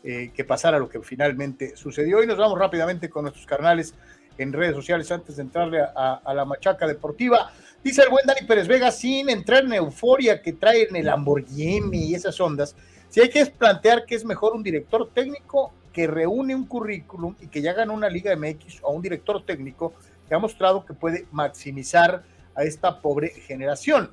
eh, 0.03 0.31
que 0.35 0.45
pasara 0.45 0.79
lo 0.79 0.89
que 0.89 1.01
finalmente 1.01 1.77
sucedió. 1.77 2.23
Y 2.23 2.27
nos 2.27 2.39
vamos 2.39 2.59
rápidamente 2.59 3.11
con 3.11 3.25
nuestros 3.25 3.45
carnales 3.45 3.95
en 4.39 4.53
redes 4.53 4.75
sociales 4.75 5.13
antes 5.13 5.37
de 5.37 5.43
entrarle 5.43 5.81
a, 5.83 6.33
la 6.35 6.47
machaca 6.47 6.87
deportiva. 6.87 7.53
Dice 7.85 8.03
el 8.03 8.09
buen 8.09 8.25
Dani 8.27 8.47
Pérez 8.47 8.67
Vega, 8.67 8.91
sin 8.91 9.29
entrar 9.29 9.65
en 9.65 9.75
euforia 9.75 10.41
que 10.41 10.55
trae 10.55 10.85
en 10.89 10.97
el 10.97 11.07
Lamborghini 11.07 12.07
y 12.07 12.15
esas 12.15 12.41
ondas, 12.41 12.75
si 13.11 13.21
hay 13.21 13.29
que 13.29 13.45
plantear 13.45 14.07
que 14.07 14.15
es 14.15 14.25
mejor 14.25 14.55
un 14.55 14.63
director 14.63 15.11
técnico 15.13 15.73
que 15.93 16.07
reúne 16.07 16.55
un 16.55 16.65
currículum 16.65 17.35
y 17.41 17.49
que 17.49 17.61
ya 17.61 17.75
ganó 17.75 17.93
una 17.93 18.09
Liga 18.09 18.35
MX 18.35 18.79
o 18.83 18.93
un 18.93 19.03
director 19.03 19.45
técnico 19.45 19.93
que 20.31 20.37
ha 20.37 20.39
mostrado 20.39 20.87
que 20.87 20.95
puede 20.95 21.27
maximizar 21.33 22.23
a 22.55 22.63
esta 22.63 23.01
pobre 23.01 23.31
generación. 23.31 24.11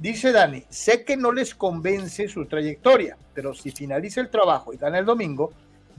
Dice 0.00 0.32
Dani, 0.32 0.64
sé 0.68 1.04
que 1.04 1.16
no 1.16 1.30
les 1.30 1.54
convence 1.54 2.26
su 2.26 2.46
trayectoria, 2.46 3.16
pero 3.34 3.54
si 3.54 3.70
finaliza 3.70 4.20
el 4.20 4.30
trabajo 4.30 4.74
y 4.74 4.78
gana 4.78 4.98
el 4.98 5.04
domingo, 5.04 5.52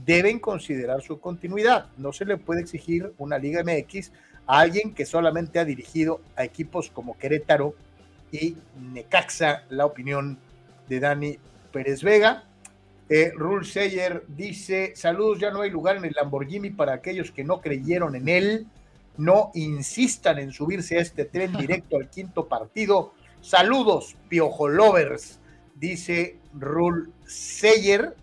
deben 0.04 0.40
considerar 0.40 1.00
su 1.00 1.20
continuidad. 1.20 1.86
No 1.96 2.12
se 2.12 2.26
le 2.26 2.36
puede 2.36 2.60
exigir 2.60 3.14
una 3.16 3.38
Liga 3.38 3.64
MX 3.64 4.12
a 4.46 4.60
alguien 4.60 4.92
que 4.92 5.06
solamente 5.06 5.58
ha 5.58 5.64
dirigido 5.64 6.20
a 6.36 6.44
equipos 6.44 6.90
como 6.90 7.16
Querétaro 7.16 7.74
y 8.30 8.58
Necaxa, 8.78 9.64
la 9.70 9.86
opinión 9.86 10.38
de 10.86 11.00
Dani 11.00 11.38
Pérez 11.72 12.02
Vega. 12.02 12.44
Eh, 13.08 13.32
Seyer 13.62 14.22
dice, 14.28 14.92
saludos, 14.96 15.38
ya 15.40 15.50
no 15.50 15.62
hay 15.62 15.70
lugar 15.70 15.96
en 15.96 16.04
el 16.04 16.12
Lamborghini 16.14 16.68
para 16.68 16.92
aquellos 16.92 17.30
que 17.30 17.42
no 17.42 17.62
creyeron 17.62 18.16
en 18.16 18.28
él. 18.28 18.66
No 19.18 19.50
insistan 19.54 20.38
en 20.38 20.52
subirse 20.52 20.98
a 20.98 21.02
este 21.02 21.24
tren 21.24 21.52
directo 21.58 21.96
al 21.96 22.10
quinto 22.10 22.46
partido 22.46 23.12
Saludos, 23.46 24.16
Piojo 24.28 24.66
Lovers, 24.66 25.38
dice 25.76 26.36
Rul 26.52 27.12
Seyer. 27.26 28.16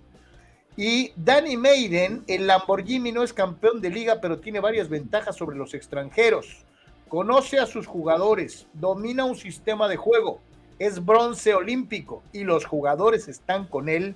Y 0.76 1.14
Danny 1.16 1.56
Maiden, 1.56 2.26
el 2.28 2.46
Lamborghini 2.46 3.14
no 3.14 3.24
es 3.24 3.32
campeón 3.32 3.80
de 3.80 3.90
liga, 3.90 4.20
pero 4.20 4.40
tiene 4.40 4.60
varias 4.60 4.90
ventajas 4.90 5.38
sobre 5.38 5.56
los 5.56 5.74
extranjeros. 5.76 6.66
Conoce 7.08 7.58
a 7.58 7.68
sus 7.68 7.88
jugadores, 7.88 8.68
domina 8.74 9.24
un 9.24 9.38
sistema 9.38 9.88
de 9.88 9.96
juego, 9.96 10.42
es 10.78 11.06
bronce 11.06 11.54
olímpico 11.54 12.22
y 12.34 12.44
los 12.44 12.66
jugadores 12.66 13.30
están 13.30 13.66
con 13.68 13.88
él 13.88 14.16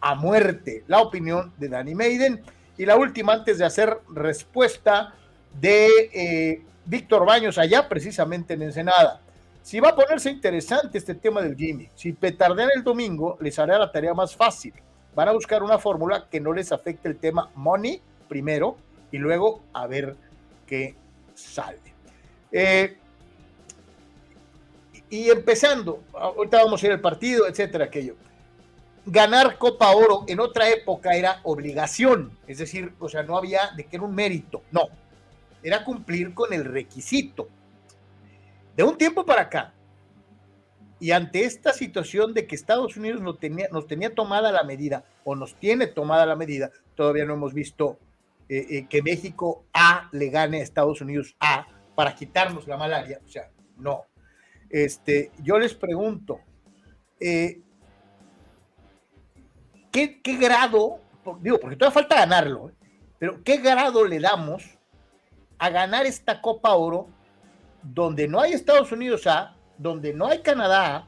a 0.00 0.14
muerte. 0.14 0.84
La 0.86 1.00
opinión 1.00 1.52
de 1.58 1.68
Danny 1.68 1.96
Maiden. 1.96 2.42
Y 2.78 2.86
la 2.86 2.94
última, 2.94 3.32
antes 3.32 3.58
de 3.58 3.64
hacer 3.64 3.98
respuesta 4.08 5.14
de 5.60 5.88
eh, 6.12 6.62
Víctor 6.84 7.24
Baños, 7.24 7.58
allá 7.58 7.88
precisamente 7.88 8.54
en 8.54 8.62
Ensenada. 8.62 9.20
Si 9.62 9.78
va 9.78 9.90
a 9.90 9.96
ponerse 9.96 10.30
interesante 10.30 10.98
este 10.98 11.14
tema 11.14 11.40
del 11.40 11.56
Jimmy, 11.56 11.88
si 11.94 12.12
petardean 12.12 12.70
el 12.74 12.82
domingo, 12.82 13.38
les 13.40 13.58
hará 13.58 13.78
la 13.78 13.92
tarea 13.92 14.12
más 14.12 14.34
fácil. 14.34 14.74
Van 15.14 15.28
a 15.28 15.32
buscar 15.32 15.62
una 15.62 15.78
fórmula 15.78 16.26
que 16.30 16.40
no 16.40 16.52
les 16.52 16.72
afecte 16.72 17.08
el 17.08 17.16
tema 17.16 17.50
money 17.54 18.00
primero 18.28 18.76
y 19.12 19.18
luego 19.18 19.60
a 19.72 19.86
ver 19.86 20.16
qué 20.66 20.96
sale. 21.34 21.78
Eh, 22.50 22.96
y 25.10 25.30
empezando, 25.30 26.02
ahorita 26.14 26.64
vamos 26.64 26.82
a 26.82 26.86
ir 26.86 26.92
al 26.92 27.00
partido, 27.00 27.46
etcétera, 27.46 27.84
aquello. 27.84 28.16
Ganar 29.04 29.58
Copa 29.58 29.90
Oro 29.90 30.24
en 30.26 30.40
otra 30.40 30.70
época 30.70 31.14
era 31.14 31.40
obligación, 31.42 32.36
es 32.46 32.58
decir, 32.58 32.92
o 32.98 33.08
sea, 33.08 33.22
no 33.22 33.36
había 33.36 33.70
de 33.76 33.84
que 33.84 33.96
era 33.96 34.04
un 34.04 34.14
mérito, 34.14 34.62
no, 34.70 34.88
era 35.62 35.84
cumplir 35.84 36.34
con 36.34 36.52
el 36.52 36.64
requisito 36.64 37.48
de 38.76 38.82
un 38.82 38.96
tiempo 38.96 39.24
para 39.24 39.42
acá, 39.42 39.74
y 41.02 41.10
ante 41.10 41.44
esta 41.44 41.72
situación 41.72 42.32
de 42.32 42.46
que 42.46 42.54
Estados 42.54 42.96
Unidos 42.96 43.20
nos 43.20 43.40
tenía, 43.40 43.66
nos 43.72 43.88
tenía 43.88 44.14
tomada 44.14 44.52
la 44.52 44.62
medida, 44.62 45.04
o 45.24 45.34
nos 45.34 45.56
tiene 45.56 45.88
tomada 45.88 46.24
la 46.26 46.36
medida, 46.36 46.70
todavía 46.94 47.24
no 47.24 47.34
hemos 47.34 47.52
visto 47.52 47.98
eh, 48.48 48.66
eh, 48.70 48.86
que 48.88 49.02
México 49.02 49.64
A 49.72 50.08
le 50.12 50.28
gane 50.28 50.60
a 50.60 50.62
Estados 50.62 51.00
Unidos 51.00 51.34
A 51.40 51.66
para 51.96 52.14
quitarnos 52.14 52.68
la 52.68 52.76
malaria, 52.76 53.20
o 53.26 53.28
sea, 53.28 53.50
no. 53.78 54.04
Este, 54.70 55.32
yo 55.42 55.58
les 55.58 55.74
pregunto, 55.74 56.38
eh, 57.18 57.60
¿qué, 59.90 60.22
¿qué, 60.22 60.36
grado, 60.36 61.00
digo, 61.40 61.58
porque 61.58 61.74
todavía 61.74 61.94
falta 62.00 62.14
ganarlo, 62.14 62.70
pero 63.18 63.42
qué 63.42 63.56
grado 63.56 64.04
le 64.04 64.20
damos 64.20 64.78
a 65.62 65.70
ganar 65.70 66.06
esta 66.06 66.40
Copa 66.40 66.74
Oro 66.74 67.06
donde 67.84 68.26
no 68.26 68.40
hay 68.40 68.52
Estados 68.52 68.90
Unidos 68.90 69.28
A, 69.28 69.54
donde 69.78 70.12
no 70.12 70.26
hay 70.26 70.42
Canadá 70.42 71.06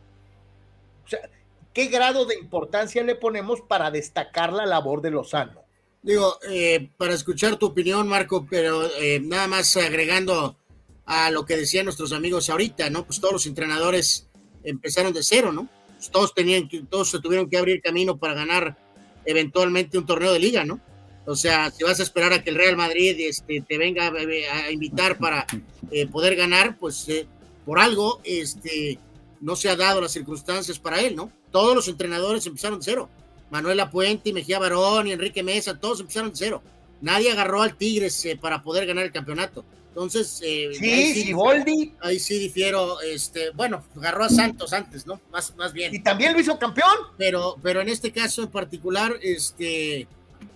o 1.04 1.08
sea, 1.08 1.28
¿qué 1.72 1.86
grado 1.86 2.24
de 2.24 2.36
importancia 2.36 3.02
le 3.02 3.16
ponemos 3.16 3.60
para 3.62 3.90
destacar 3.90 4.52
la 4.52 4.64
labor 4.64 5.02
de 5.02 5.10
Lozano? 5.10 5.64
Digo, 6.02 6.38
eh, 6.48 6.88
para 6.96 7.14
escuchar 7.14 7.56
tu 7.56 7.66
opinión, 7.66 8.06
Marco, 8.06 8.46
pero 8.48 8.86
eh, 9.00 9.20
nada 9.20 9.48
más 9.48 9.76
agregando 9.76 10.56
a 11.04 11.32
lo 11.32 11.44
que 11.44 11.56
decían 11.56 11.86
nuestros 11.86 12.12
amigos 12.12 12.48
ahorita, 12.48 12.90
¿no? 12.90 13.04
Pues 13.04 13.20
todos 13.20 13.32
los 13.32 13.46
entrenadores 13.46 14.28
empezaron 14.62 15.12
de 15.12 15.24
cero, 15.24 15.52
¿no? 15.52 15.68
Pues 15.96 16.10
todos 16.10 16.32
tenían 16.32 16.68
que, 16.68 16.82
todos 16.82 17.10
se 17.10 17.18
tuvieron 17.18 17.50
que 17.50 17.58
abrir 17.58 17.82
camino 17.82 18.16
para 18.16 18.34
ganar 18.34 18.76
eventualmente 19.24 19.98
un 19.98 20.06
torneo 20.06 20.32
de 20.32 20.38
liga, 20.38 20.64
¿no? 20.64 20.78
O 21.26 21.36
sea, 21.36 21.70
si 21.70 21.84
vas 21.84 22.00
a 22.00 22.02
esperar 22.02 22.32
a 22.32 22.42
que 22.42 22.50
el 22.50 22.56
Real 22.56 22.76
Madrid 22.76 23.16
este, 23.18 23.62
te 23.66 23.78
venga 23.78 24.08
a, 24.08 24.70
invitar 24.70 25.16
para 25.18 25.46
eh, 25.90 26.06
poder 26.06 26.36
ganar, 26.36 26.76
pues 26.78 27.08
eh, 27.08 27.26
por 27.64 27.78
algo 27.78 28.20
este, 28.24 28.98
no 29.40 29.56
se 29.56 29.70
ha 29.70 29.76
dado 29.76 30.00
las 30.00 30.12
circunstancias 30.12 30.78
para 30.78 31.00
él, 31.00 31.16
¿no? 31.16 31.32
Todos 31.50 31.74
los 31.74 31.88
entrenadores 31.88 32.46
empezaron 32.46 32.78
de 32.78 32.84
cero. 32.84 33.08
Manuel 33.50 33.80
Apuente, 33.80 34.32
Mejía 34.32 34.58
Barón 34.58 35.06
y 35.06 35.12
Enrique 35.12 35.42
Mesa, 35.42 35.78
todos 35.78 36.00
empezaron 36.00 36.30
de 36.30 36.36
cero. 36.36 36.62
Nadie 37.00 37.30
agarró 37.30 37.62
al 37.62 37.76
Tigres 37.76 38.24
eh, 38.24 38.36
para 38.40 38.62
poder 38.62 38.86
ganar 38.86 39.04
el 39.04 39.12
campeonato. 39.12 39.64
Entonces, 39.88 40.28
sí, 40.28 41.14
sí, 41.14 41.32
Boldi. 41.32 41.92
Ahí 42.00 42.18
sí 42.18 42.36
difiero, 42.36 43.00
este, 43.00 43.50
bueno, 43.50 43.84
agarró 43.96 44.24
a 44.24 44.28
Santos 44.28 44.72
antes, 44.72 45.06
¿no? 45.06 45.20
Más, 45.30 45.54
más 45.54 45.72
bien. 45.72 45.94
Y 45.94 46.00
también 46.00 46.32
lo 46.32 46.40
hizo 46.40 46.58
campeón. 46.58 46.96
Pero, 47.16 47.56
pero 47.62 47.80
en 47.80 47.88
este 47.88 48.10
caso 48.10 48.42
en 48.42 48.48
particular, 48.48 49.16
este, 49.22 50.08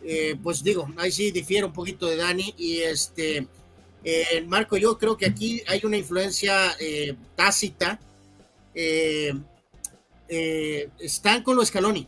eh, 0.05 0.37
pues 0.43 0.63
digo, 0.63 0.89
ahí 0.97 1.13
sí 1.13 1.31
difiere 1.31 1.65
un 1.67 1.73
poquito 1.73 2.07
de 2.07 2.17
Dani 2.17 2.55
y 2.57 2.79
este, 2.79 3.47
eh, 4.05 4.45
Marco, 4.47 4.77
yo 4.77 4.99
creo 4.99 5.17
que 5.17 5.27
aquí 5.27 5.63
hay 5.67 5.81
una 5.85 5.97
influencia 5.97 6.77
eh, 6.81 7.15
tácita. 7.37 8.01
están 10.99 11.43
con 11.43 11.57
lo 11.57 11.65
Scaloni. 11.65 12.07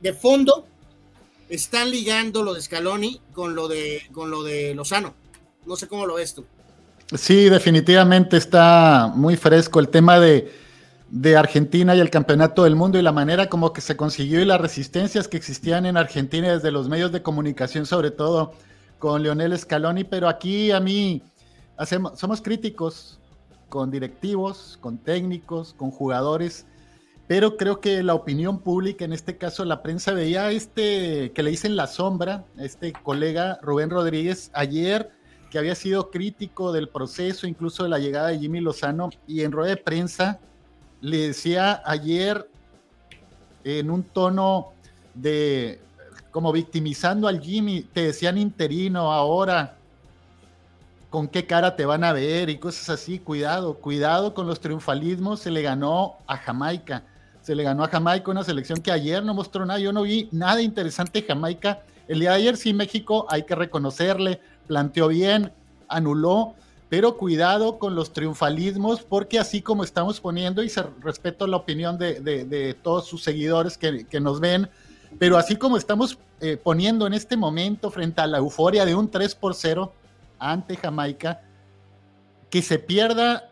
de 0.00 0.12
fondo, 0.14 0.66
están 1.48 1.90
ligando 1.90 2.42
lo 2.42 2.54
de 2.54 2.62
Scaloni 2.62 3.20
con 3.32 3.54
lo 3.54 3.68
de, 3.68 4.02
con 4.12 4.30
lo 4.30 4.42
de 4.42 4.74
Lozano. 4.74 5.14
No 5.66 5.76
sé 5.76 5.88
cómo 5.88 6.06
lo 6.06 6.14
ves 6.14 6.34
tú. 6.34 6.44
Sí, 7.16 7.48
definitivamente 7.48 8.36
está 8.36 9.12
muy 9.14 9.36
fresco 9.36 9.80
el 9.80 9.88
tema 9.88 10.18
de 10.18 10.50
de 11.14 11.36
Argentina 11.36 11.94
y 11.94 12.00
el 12.00 12.10
campeonato 12.10 12.64
del 12.64 12.74
mundo 12.74 12.98
y 12.98 13.02
la 13.02 13.12
manera 13.12 13.48
como 13.48 13.72
que 13.72 13.80
se 13.80 13.96
consiguió 13.96 14.40
y 14.40 14.44
las 14.44 14.60
resistencias 14.60 15.28
que 15.28 15.36
existían 15.36 15.86
en 15.86 15.96
Argentina 15.96 16.52
desde 16.52 16.72
los 16.72 16.88
medios 16.88 17.12
de 17.12 17.22
comunicación, 17.22 17.86
sobre 17.86 18.10
todo 18.10 18.52
con 18.98 19.22
Leonel 19.22 19.56
Scaloni, 19.56 20.02
pero 20.02 20.28
aquí 20.28 20.72
a 20.72 20.80
mí 20.80 21.22
hacemos, 21.76 22.18
somos 22.18 22.42
críticos 22.42 23.20
con 23.68 23.92
directivos, 23.92 24.76
con 24.80 24.98
técnicos, 24.98 25.72
con 25.74 25.92
jugadores, 25.92 26.66
pero 27.28 27.56
creo 27.56 27.78
que 27.78 28.02
la 28.02 28.14
opinión 28.14 28.58
pública, 28.58 29.04
en 29.04 29.12
este 29.12 29.38
caso 29.38 29.64
la 29.64 29.84
prensa, 29.84 30.14
veía 30.14 30.50
este 30.50 31.30
que 31.30 31.44
le 31.44 31.50
dicen 31.50 31.76
la 31.76 31.86
sombra, 31.86 32.44
este 32.58 32.92
colega 32.92 33.60
Rubén 33.62 33.90
Rodríguez, 33.90 34.50
ayer 34.52 35.12
que 35.48 35.58
había 35.58 35.76
sido 35.76 36.10
crítico 36.10 36.72
del 36.72 36.88
proceso, 36.88 37.46
incluso 37.46 37.84
de 37.84 37.90
la 37.90 38.00
llegada 38.00 38.28
de 38.28 38.40
Jimmy 38.40 38.58
Lozano, 38.58 39.10
y 39.28 39.42
en 39.42 39.52
rueda 39.52 39.70
de 39.70 39.76
prensa 39.76 40.40
le 41.04 41.18
decía 41.18 41.82
ayer 41.84 42.48
en 43.62 43.90
un 43.90 44.02
tono 44.04 44.72
de 45.12 45.78
como 46.30 46.50
victimizando 46.50 47.28
al 47.28 47.40
Jimmy, 47.40 47.82
te 47.82 48.06
decían 48.06 48.38
interino 48.38 49.12
ahora, 49.12 49.76
con 51.10 51.28
qué 51.28 51.46
cara 51.46 51.76
te 51.76 51.84
van 51.84 52.04
a 52.04 52.14
ver 52.14 52.48
y 52.48 52.56
cosas 52.56 52.88
así, 52.88 53.18
cuidado, 53.18 53.74
cuidado 53.74 54.32
con 54.32 54.46
los 54.46 54.60
triunfalismos, 54.60 55.40
se 55.40 55.50
le 55.50 55.60
ganó 55.60 56.16
a 56.26 56.38
Jamaica, 56.38 57.04
se 57.42 57.54
le 57.54 57.62
ganó 57.62 57.84
a 57.84 57.88
Jamaica 57.88 58.30
una 58.30 58.42
selección 58.42 58.80
que 58.80 58.90
ayer 58.90 59.22
no 59.22 59.34
mostró 59.34 59.66
nada, 59.66 59.78
yo 59.78 59.92
no 59.92 60.02
vi 60.02 60.30
nada 60.32 60.62
interesante 60.62 61.22
Jamaica, 61.22 61.82
el 62.08 62.20
día 62.20 62.30
de 62.30 62.36
ayer 62.36 62.56
sí 62.56 62.72
México 62.72 63.26
hay 63.28 63.42
que 63.42 63.54
reconocerle, 63.54 64.40
planteó 64.66 65.08
bien, 65.08 65.52
anuló, 65.86 66.54
pero 66.88 67.16
cuidado 67.16 67.78
con 67.78 67.94
los 67.94 68.12
triunfalismos, 68.12 69.02
porque 69.02 69.38
así 69.38 69.62
como 69.62 69.84
estamos 69.84 70.20
poniendo, 70.20 70.62
y 70.62 70.68
se, 70.68 70.82
respeto 71.02 71.46
la 71.46 71.56
opinión 71.56 71.98
de, 71.98 72.76
todos 72.82 73.06
sus 73.06 73.22
seguidores 73.22 73.78
que, 73.78 74.20
nos 74.20 74.40
ven, 74.40 74.68
pero 75.18 75.38
así 75.38 75.56
como 75.56 75.76
estamos 75.76 76.18
eh, 76.40 76.56
poniendo 76.56 77.06
en 77.06 77.14
este 77.14 77.36
momento 77.36 77.90
frente 77.90 78.20
a 78.20 78.26
la 78.26 78.38
euforia 78.38 78.84
de 78.84 78.94
un 78.94 79.10
3 79.10 79.34
por 79.34 79.54
0 79.54 79.92
ante 80.38 80.76
Jamaica, 80.76 81.42
que 82.50 82.62
se 82.62 82.78
pierda 82.78 83.50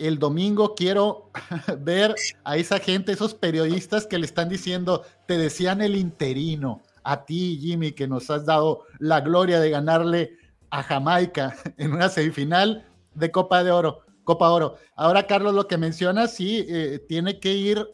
el 0.00 0.18
domingo 0.18 0.74
quiero 0.74 1.30
ver 1.78 2.14
a 2.42 2.56
esa 2.56 2.78
gente, 2.78 3.12
esos 3.12 3.34
periodistas 3.34 4.06
que 4.06 4.18
le 4.18 4.24
están 4.24 4.48
diciendo, 4.48 5.04
te 5.26 5.36
decían 5.36 5.82
el 5.82 5.94
interino, 5.94 6.80
a 7.04 7.24
ti 7.24 7.58
Jimmy, 7.60 7.92
que 7.92 8.08
nos 8.08 8.30
has 8.30 8.46
dado 8.46 8.84
la 8.98 9.20
gloria 9.20 9.60
de 9.60 9.70
ganarle 9.70 10.38
a 10.70 10.82
Jamaica 10.82 11.56
en 11.76 11.92
una 11.92 12.08
semifinal 12.08 12.86
de 13.14 13.30
Copa 13.30 13.62
de 13.64 13.70
Oro, 13.70 14.02
Copa 14.24 14.50
Oro. 14.50 14.76
Ahora, 14.96 15.26
Carlos, 15.26 15.54
lo 15.54 15.66
que 15.66 15.78
menciona, 15.78 16.28
sí, 16.28 16.64
eh, 16.68 17.04
tiene 17.08 17.40
que 17.40 17.54
ir, 17.54 17.86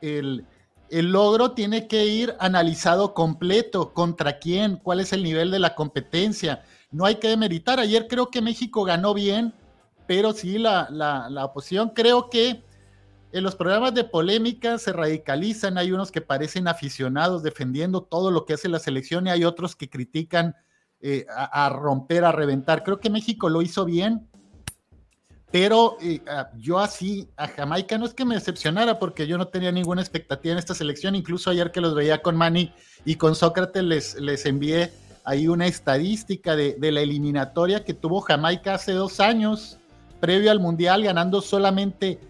el, 0.00 0.44
el 0.90 1.12
logro 1.12 1.52
tiene 1.52 1.88
que 1.88 2.04
ir 2.06 2.34
analizado 2.38 3.14
completo, 3.14 3.92
contra 3.92 4.38
quién, 4.38 4.76
cuál 4.76 5.00
es 5.00 5.12
el 5.12 5.22
nivel 5.22 5.50
de 5.50 5.58
la 5.58 5.74
competencia. 5.74 6.62
No 6.90 7.04
hay 7.04 7.16
que 7.16 7.28
demeritar. 7.28 7.78
Ayer 7.78 8.06
creo 8.08 8.30
que 8.30 8.42
México 8.42 8.84
ganó 8.84 9.14
bien, 9.14 9.54
pero 10.06 10.32
sí 10.32 10.58
la, 10.58 10.88
la, 10.90 11.28
la 11.30 11.44
oposición 11.44 11.90
creo 11.90 12.28
que 12.28 12.62
en 13.32 13.44
los 13.44 13.54
programas 13.54 13.94
de 13.94 14.02
polémica 14.02 14.76
se 14.78 14.92
radicalizan, 14.92 15.78
hay 15.78 15.92
unos 15.92 16.10
que 16.10 16.20
parecen 16.20 16.66
aficionados 16.66 17.44
defendiendo 17.44 18.02
todo 18.02 18.32
lo 18.32 18.44
que 18.44 18.54
hace 18.54 18.68
la 18.68 18.80
selección 18.80 19.26
y 19.26 19.30
hay 19.30 19.44
otros 19.44 19.76
que 19.76 19.88
critican 19.88 20.56
eh, 21.02 21.26
a, 21.34 21.68
romper, 21.70 22.24
a 22.24 22.32
reventar. 22.32 22.82
Creo 22.84 23.00
que 23.00 23.10
México 23.10 23.48
lo 23.48 23.62
hizo 23.62 23.84
bien, 23.84 24.28
pero 25.50 25.96
eh, 26.00 26.20
yo 26.58 26.78
así, 26.78 27.28
a 27.36 27.48
Jamaica 27.48 27.98
no 27.98 28.06
es 28.06 28.14
que 28.14 28.24
me 28.24 28.34
decepcionara 28.34 28.98
porque 28.98 29.26
yo 29.26 29.38
no 29.38 29.48
tenía 29.48 29.72
ninguna 29.72 30.02
expectativa 30.02 30.52
en 30.52 30.58
esta 30.58 30.74
selección, 30.74 31.14
incluso 31.14 31.50
ayer 31.50 31.72
que 31.72 31.80
los 31.80 31.94
veía 31.94 32.22
con 32.22 32.36
Manny 32.36 32.72
y 33.04 33.16
con 33.16 33.34
Sócrates 33.34 33.82
les, 33.82 34.14
les 34.20 34.44
envié 34.44 34.92
ahí 35.24 35.48
una 35.48 35.66
estadística 35.66 36.54
de, 36.54 36.74
de 36.74 36.92
la 36.92 37.00
eliminatoria 37.00 37.84
que 37.84 37.94
tuvo 37.94 38.20
Jamaica 38.20 38.74
hace 38.74 38.92
dos 38.92 39.20
años, 39.20 39.78
previo 40.20 40.50
al 40.50 40.60
Mundial, 40.60 41.02
ganando 41.02 41.40
solamente 41.40 42.20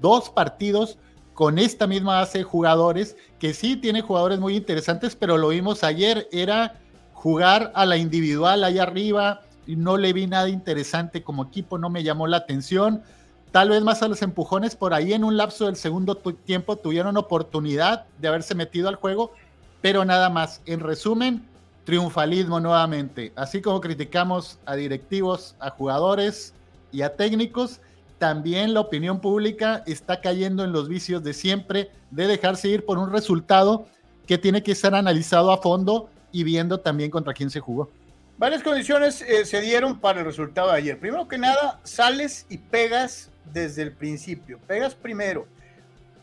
dos 0.00 0.30
partidos 0.30 0.96
con 1.34 1.58
esta 1.58 1.86
misma 1.86 2.20
base 2.20 2.38
de 2.38 2.44
jugadores, 2.44 3.16
que 3.38 3.54
sí 3.54 3.76
tiene 3.76 4.00
jugadores 4.00 4.38
muy 4.38 4.54
interesantes, 4.54 5.16
pero 5.16 5.38
lo 5.38 5.48
vimos 5.48 5.82
ayer, 5.82 6.28
era 6.30 6.80
jugar 7.22 7.70
a 7.76 7.86
la 7.86 7.96
individual 7.96 8.64
allá 8.64 8.82
arriba, 8.82 9.42
y 9.64 9.76
no 9.76 9.96
le 9.96 10.12
vi 10.12 10.26
nada 10.26 10.48
interesante 10.48 11.22
como 11.22 11.44
equipo, 11.44 11.78
no 11.78 11.88
me 11.88 12.02
llamó 12.02 12.26
la 12.26 12.38
atención. 12.38 13.04
Tal 13.52 13.68
vez 13.68 13.80
más 13.80 14.02
a 14.02 14.08
los 14.08 14.22
empujones 14.22 14.74
por 14.74 14.92
ahí 14.92 15.12
en 15.12 15.22
un 15.22 15.36
lapso 15.36 15.66
del 15.66 15.76
segundo 15.76 16.16
tiempo 16.16 16.74
tuvieron 16.74 17.16
oportunidad 17.16 18.06
de 18.18 18.26
haberse 18.26 18.56
metido 18.56 18.88
al 18.88 18.96
juego, 18.96 19.32
pero 19.80 20.04
nada 20.04 20.30
más. 20.30 20.62
En 20.66 20.80
resumen, 20.80 21.46
triunfalismo 21.84 22.58
nuevamente. 22.58 23.32
Así 23.36 23.62
como 23.62 23.80
criticamos 23.80 24.58
a 24.66 24.74
directivos, 24.74 25.54
a 25.60 25.70
jugadores 25.70 26.54
y 26.90 27.02
a 27.02 27.14
técnicos, 27.14 27.78
también 28.18 28.74
la 28.74 28.80
opinión 28.80 29.20
pública 29.20 29.84
está 29.86 30.20
cayendo 30.20 30.64
en 30.64 30.72
los 30.72 30.88
vicios 30.88 31.22
de 31.22 31.34
siempre 31.34 31.92
de 32.10 32.26
dejarse 32.26 32.66
ir 32.66 32.84
por 32.84 32.98
un 32.98 33.12
resultado 33.12 33.86
que 34.26 34.38
tiene 34.38 34.64
que 34.64 34.74
ser 34.74 34.96
analizado 34.96 35.52
a 35.52 35.58
fondo 35.58 36.08
y 36.32 36.44
viendo 36.44 36.80
también 36.80 37.10
contra 37.10 37.34
quién 37.34 37.50
se 37.50 37.60
jugó. 37.60 37.90
Varias 38.38 38.62
condiciones 38.62 39.22
eh, 39.22 39.44
se 39.44 39.60
dieron 39.60 40.00
para 40.00 40.20
el 40.20 40.26
resultado 40.26 40.72
de 40.72 40.78
ayer. 40.78 40.98
Primero 40.98 41.28
que 41.28 41.38
nada, 41.38 41.78
sales 41.84 42.46
y 42.48 42.58
pegas 42.58 43.30
desde 43.52 43.82
el 43.82 43.92
principio. 43.92 44.58
Pegas 44.66 44.94
primero. 44.94 45.46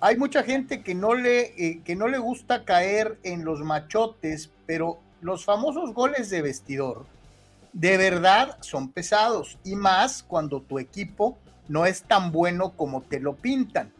Hay 0.01 0.17
mucha 0.17 0.43
gente 0.43 0.81
que 0.81 0.95
no 0.95 1.13
le, 1.13 1.53
eh, 1.57 1.81
que 1.85 1.95
no 1.95 2.07
le 2.07 2.17
gusta 2.17 2.65
caer 2.65 3.19
en 3.23 3.45
los 3.45 3.59
machotes, 3.61 4.49
pero 4.65 4.99
los 5.21 5.45
famosos 5.45 5.93
goles 5.93 6.29
de 6.29 6.41
vestidor 6.41 7.05
de 7.73 7.97
verdad 7.97 8.57
son 8.61 8.89
pesados 8.89 9.57
y 9.63 9.75
más 9.75 10.23
cuando 10.23 10.61
tu 10.61 10.79
equipo 10.79 11.37
no 11.67 11.85
es 11.85 12.03
tan 12.03 12.31
bueno 12.31 12.71
como 12.71 13.01
te 13.01 13.19
lo 13.19 13.35
pintan. 13.35 13.91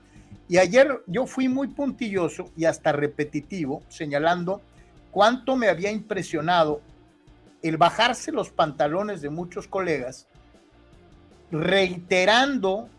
Y 0.48 0.58
ayer 0.58 1.04
yo 1.06 1.28
fui 1.28 1.48
muy 1.48 1.68
puntilloso 1.68 2.50
y 2.58 2.66
hasta 2.66 2.92
repetitivo, 2.92 3.84
señalando 3.88 4.62
cuánto 5.12 5.56
me 5.56 5.70
había 5.70 5.92
impresionado 5.92 6.82
el 7.62 7.78
bajarse 7.78 8.32
los 8.32 8.50
pantalones 8.50 9.22
de 9.22 9.30
muchos 9.30 9.68
colegas, 9.68 10.28
reiterando 11.52 12.90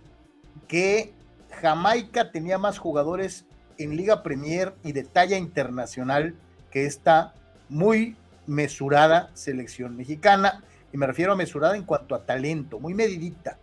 que 0.69 1.13
Jamaica 1.61 2.31
tenía 2.31 2.59
más 2.59 2.79
jugadores 2.79 3.47
en 3.79 3.97
Liga 3.97 4.23
Premier 4.23 4.75
y 4.85 4.93
de 4.93 5.05
talla 5.05 5.39
internacional 5.39 6.35
que 6.71 6.85
esta 6.85 7.35
muy 7.69 8.17
mesurada 8.47 9.31
selección 9.35 9.97
mexicana, 9.97 10.63
y 10.93 10.97
me 10.97 11.07
refiero 11.07 11.33
a 11.33 11.37
mesurada 11.37 11.77
en 11.77 11.85
cuanto 11.85 12.15
a 12.15 12.27
talento, 12.27 12.79
muy 12.79 12.95
medidita. 12.95 13.59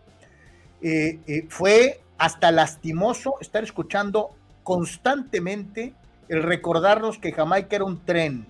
Eh, 0.81 1.19
eh, 1.27 1.45
fue 1.49 2.01
hasta 2.17 2.51
lastimoso 2.51 3.35
estar 3.41 3.63
escuchando 3.63 4.31
constantemente 4.63 5.93
el 6.29 6.43
recordarnos 6.43 7.17
que 7.17 7.31
Jamaica 7.31 7.75
era 7.77 7.85
un 7.85 8.03
tren, 8.03 8.47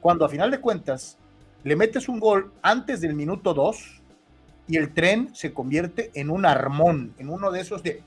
cuando 0.00 0.24
a 0.24 0.28
final 0.28 0.50
de 0.50 0.60
cuentas 0.60 1.18
le 1.64 1.76
metes 1.76 2.08
un 2.08 2.18
gol 2.18 2.52
antes 2.62 3.00
del 3.00 3.14
minuto 3.14 3.54
2 3.54 4.02
y 4.66 4.76
el 4.76 4.92
tren 4.92 5.34
se 5.34 5.52
convierte 5.52 6.10
en 6.14 6.30
un 6.30 6.44
armón, 6.46 7.14
en 7.18 7.28
uno 7.30 7.50
de 7.50 7.60
esos 7.60 7.82
de... 7.82 8.02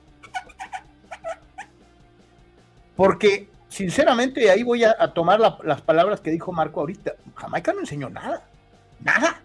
Porque, 2.94 3.48
sinceramente, 3.68 4.50
ahí 4.50 4.62
voy 4.62 4.84
a, 4.84 4.96
tomar 5.12 5.38
las 5.38 5.82
palabras 5.82 6.20
que 6.20 6.30
dijo 6.30 6.50
Marco 6.52 6.80
ahorita. 6.80 7.14
Jamaica 7.34 7.72
no 7.74 7.80
enseñó 7.80 8.08
nada, 8.08 8.44
nada. 9.00 9.42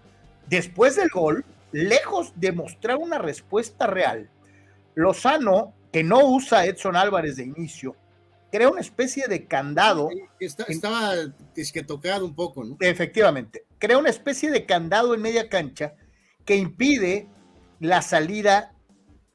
Después 0.48 0.96
del 0.96 1.10
gol, 1.10 1.44
lejos 1.74 2.32
de 2.36 2.54
mostrar 2.54 2.98
una 2.98 3.18
respuesta 3.18 3.88
real, 3.88 4.30
Lozano, 4.96 5.74
que 5.92 6.04
no 6.04 6.26
usa 6.26 6.66
Edson 6.66 6.96
Álvarez 6.96 7.36
de 7.36 7.44
inicio, 7.44 7.96
crea 8.52 8.70
una 8.70 8.82
especie 8.82 9.28
de 9.28 9.48
candado. 9.48 10.10
estaba 10.40 11.14
que 11.54 11.84
tocado 11.84 12.26
un 12.26 12.36
poco, 12.36 12.64
¿no? 12.64 12.78
Efectivamente, 12.80 13.66
crea 13.80 13.98
una 13.98 14.10
especie 14.10 14.52
de 14.52 14.66
candado 14.66 15.14
en 15.14 15.22
media 15.22 15.50
cancha 15.50 15.94
que 16.46 16.56
impide 16.56 17.30
la 17.80 18.02
salida 18.02 18.74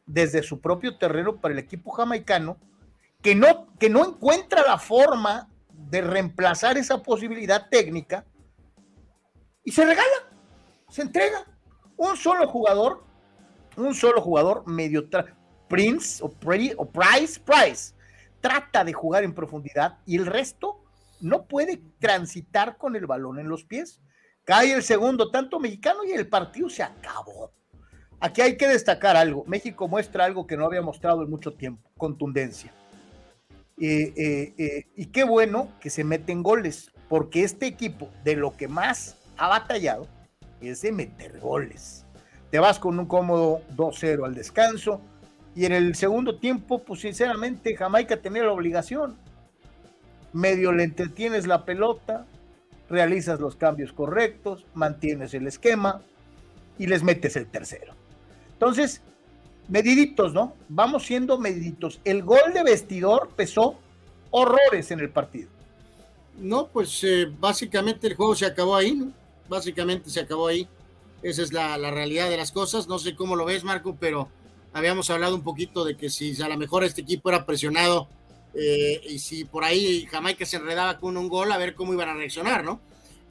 desde 0.07 0.43
su 0.43 0.61
propio 0.61 0.99
terreno 0.99 1.41
para 1.41 1.53
el 1.53 1.59
equipo 1.59 1.91
jamaicano, 1.91 2.59
que 3.23 3.35
no, 3.35 3.67
que 3.79 3.91
no 3.91 4.07
encuentra 4.07 4.63
la 4.63 4.79
forma 4.79 5.49
de 5.73 6.01
reemplazar 6.01 6.79
esa 6.79 7.03
posibilidad 7.03 7.69
técnica 7.69 8.25
y 9.65 9.73
se 9.73 9.85
regala, 9.85 10.31
se 10.89 11.03
entrega. 11.03 11.45
Un 11.97 12.17
solo 12.17 12.47
jugador, 12.47 13.05
un 13.77 13.95
solo 13.95 14.21
jugador 14.21 14.67
medio 14.67 15.09
Prince 15.69 16.23
o, 16.23 16.27
o 16.27 16.91
Price, 16.91 17.41
Price, 17.41 17.96
trata 18.41 18.85
de 18.85 18.93
jugar 18.93 19.25
en 19.25 19.35
profundidad 19.35 19.99
y 20.07 20.17
el 20.17 20.27
resto 20.27 20.83
no 21.21 21.47
puede 21.47 21.81
transitar 21.99 22.77
con 22.77 22.97
el 22.97 23.07
balón 23.07 23.39
en 23.39 23.49
los 23.49 23.65
pies. 23.65 24.01
Cae 24.45 24.73
el 24.73 24.83
segundo 24.83 25.31
tanto 25.31 25.59
mexicano 25.59 26.05
y 26.05 26.13
el 26.13 26.29
partido 26.29 26.69
se 26.69 26.83
acabó. 26.83 27.53
Aquí 28.21 28.41
hay 28.41 28.57
que 28.57 28.69
destacar 28.69 29.17
algo. 29.17 29.45
México 29.47 29.89
muestra 29.89 30.25
algo 30.25 30.47
que 30.47 30.57
no 30.57 30.65
había 30.65 30.83
mostrado 30.83 31.23
en 31.23 31.31
mucho 31.31 31.53
tiempo, 31.53 31.91
contundencia. 31.99 32.73
Eh, 33.79 34.15
eh, 34.17 34.55
eh, 34.57 34.87
y 34.97 35.07
qué 35.07 35.25
bueno 35.25 35.69
que 35.81 35.91
se 35.91 36.03
meten 36.03 36.43
goles, 36.43 36.93
porque 37.09 37.45
este 37.45 37.67
equipo 37.67 38.09
de 38.25 38.37
lo 38.37 38.57
que 38.57 38.69
más 38.69 39.17
ha 39.37 39.49
batallado 39.49 40.07
es 40.61 40.81
de 40.81 40.93
meter 40.93 41.39
goles. 41.41 42.07
Te 42.51 42.59
vas 42.59 42.79
con 42.79 42.99
un 42.99 43.07
cómodo 43.07 43.61
2-0 43.75 44.25
al 44.25 44.35
descanso, 44.35 45.01
y 45.57 45.65
en 45.65 45.73
el 45.73 45.95
segundo 45.95 46.37
tiempo, 46.37 46.83
pues 46.83 47.01
sinceramente, 47.01 47.75
Jamaica 47.75 48.19
tenía 48.19 48.45
la 48.45 48.53
obligación. 48.53 49.17
Medio 50.35 50.71
le 50.71 50.85
entretienes 50.85 51.47
la 51.47 51.65
pelota, 51.65 52.27
realizas 52.91 53.41
los 53.41 53.57
cambios 53.57 53.95
correctos, 53.95 54.67
mantienes 54.75 55.33
el 55.33 55.47
esquema 55.47 56.03
y 56.79 56.89
les 56.89 57.03
metes 57.03 57.37
el 57.37 57.47
tercero. 57.47 57.95
Entonces, 58.53 59.01
mediditos, 59.69 60.35
¿no? 60.35 60.53
Vamos 60.69 61.07
siendo 61.07 61.39
mediditos. 61.39 62.01
El 62.05 62.23
gol 62.23 62.53
de 62.53 62.63
vestidor 62.63 63.31
pesó 63.35 63.79
horrores 64.31 64.91
en 64.91 65.01
el 65.01 65.09
partido. 65.09 65.49
No, 66.39 66.67
pues 66.69 67.03
eh, 67.03 67.33
básicamente 67.41 68.09
el 68.09 68.15
juego 68.15 68.35
se 68.35 68.45
acabó 68.45 68.77
ahí, 68.77 68.95
¿no? 68.95 69.11
Básicamente 69.49 70.11
se 70.11 70.21
acabó 70.21 70.49
ahí. 70.49 70.69
Esa 71.23 71.41
es 71.41 71.55
la, 71.55 71.79
la 71.79 71.91
realidad 71.91 72.29
de 72.29 72.37
las 72.37 72.53
cosas. 72.53 72.89
No 72.89 72.99
sé 72.99 73.17
cómo 73.17 73.37
lo 73.37 73.47
ves, 73.47 73.65
Marco, 73.65 73.97
pero 73.99 74.29
habíamos 74.77 75.09
hablado 75.11 75.35
un 75.35 75.43
poquito 75.43 75.85
de 75.85 75.97
que 75.97 76.11
si 76.11 76.41
a 76.43 76.49
lo 76.49 76.57
mejor 76.57 76.85
este 76.85 77.01
equipo 77.01 77.29
era 77.31 77.47
presionado 77.47 78.09
eh, 78.55 79.01
y 79.09 79.19
si 79.19 79.45
por 79.45 79.65
ahí 79.65 80.07
Jamaica 80.11 80.45
se 80.45 80.57
enredaba 80.57 80.99
con 80.99 81.17
un 81.17 81.29
gol, 81.29 81.51
a 81.51 81.59
ver 81.59 81.75
cómo 81.75 81.93
iban 81.93 82.09
a 82.09 82.15
reaccionar, 82.15 82.63
¿no? 82.63 82.81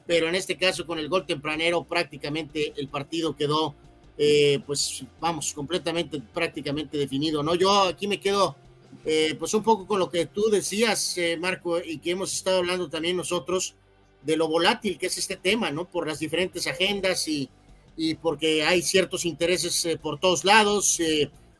Pero 0.06 0.28
en 0.28 0.34
este 0.34 0.56
caso, 0.56 0.86
con 0.86 0.98
el 0.98 1.08
gol 1.08 1.26
tempranero, 1.26 1.84
prácticamente 1.84 2.72
el 2.76 2.88
partido 2.88 3.34
quedó 3.34 3.74
eh, 4.18 4.60
pues 4.66 5.04
vamos, 5.20 5.52
completamente, 5.52 6.20
prácticamente 6.32 6.96
definido, 6.96 7.42
¿no? 7.42 7.54
Yo 7.54 7.82
aquí 7.82 8.06
me 8.06 8.18
quedo, 8.18 8.56
eh, 9.04 9.36
pues 9.38 9.52
un 9.52 9.62
poco 9.62 9.86
con 9.86 9.98
lo 9.98 10.10
que 10.10 10.26
tú 10.26 10.48
decías, 10.50 11.18
eh, 11.18 11.36
Marco, 11.36 11.78
y 11.78 11.98
que 11.98 12.12
hemos 12.12 12.32
estado 12.32 12.58
hablando 12.58 12.88
también 12.88 13.16
nosotros, 13.16 13.74
de 14.22 14.36
lo 14.36 14.48
volátil 14.48 14.98
que 14.98 15.06
es 15.06 15.18
este 15.18 15.36
tema, 15.36 15.70
¿no? 15.70 15.84
Por 15.84 16.06
las 16.06 16.18
diferentes 16.18 16.66
agendas 16.66 17.28
y, 17.28 17.48
y 17.96 18.14
porque 18.14 18.64
hay 18.64 18.82
ciertos 18.82 19.24
intereses 19.24 19.98
por 20.00 20.18
todos 20.20 20.44
lados. 20.44 20.98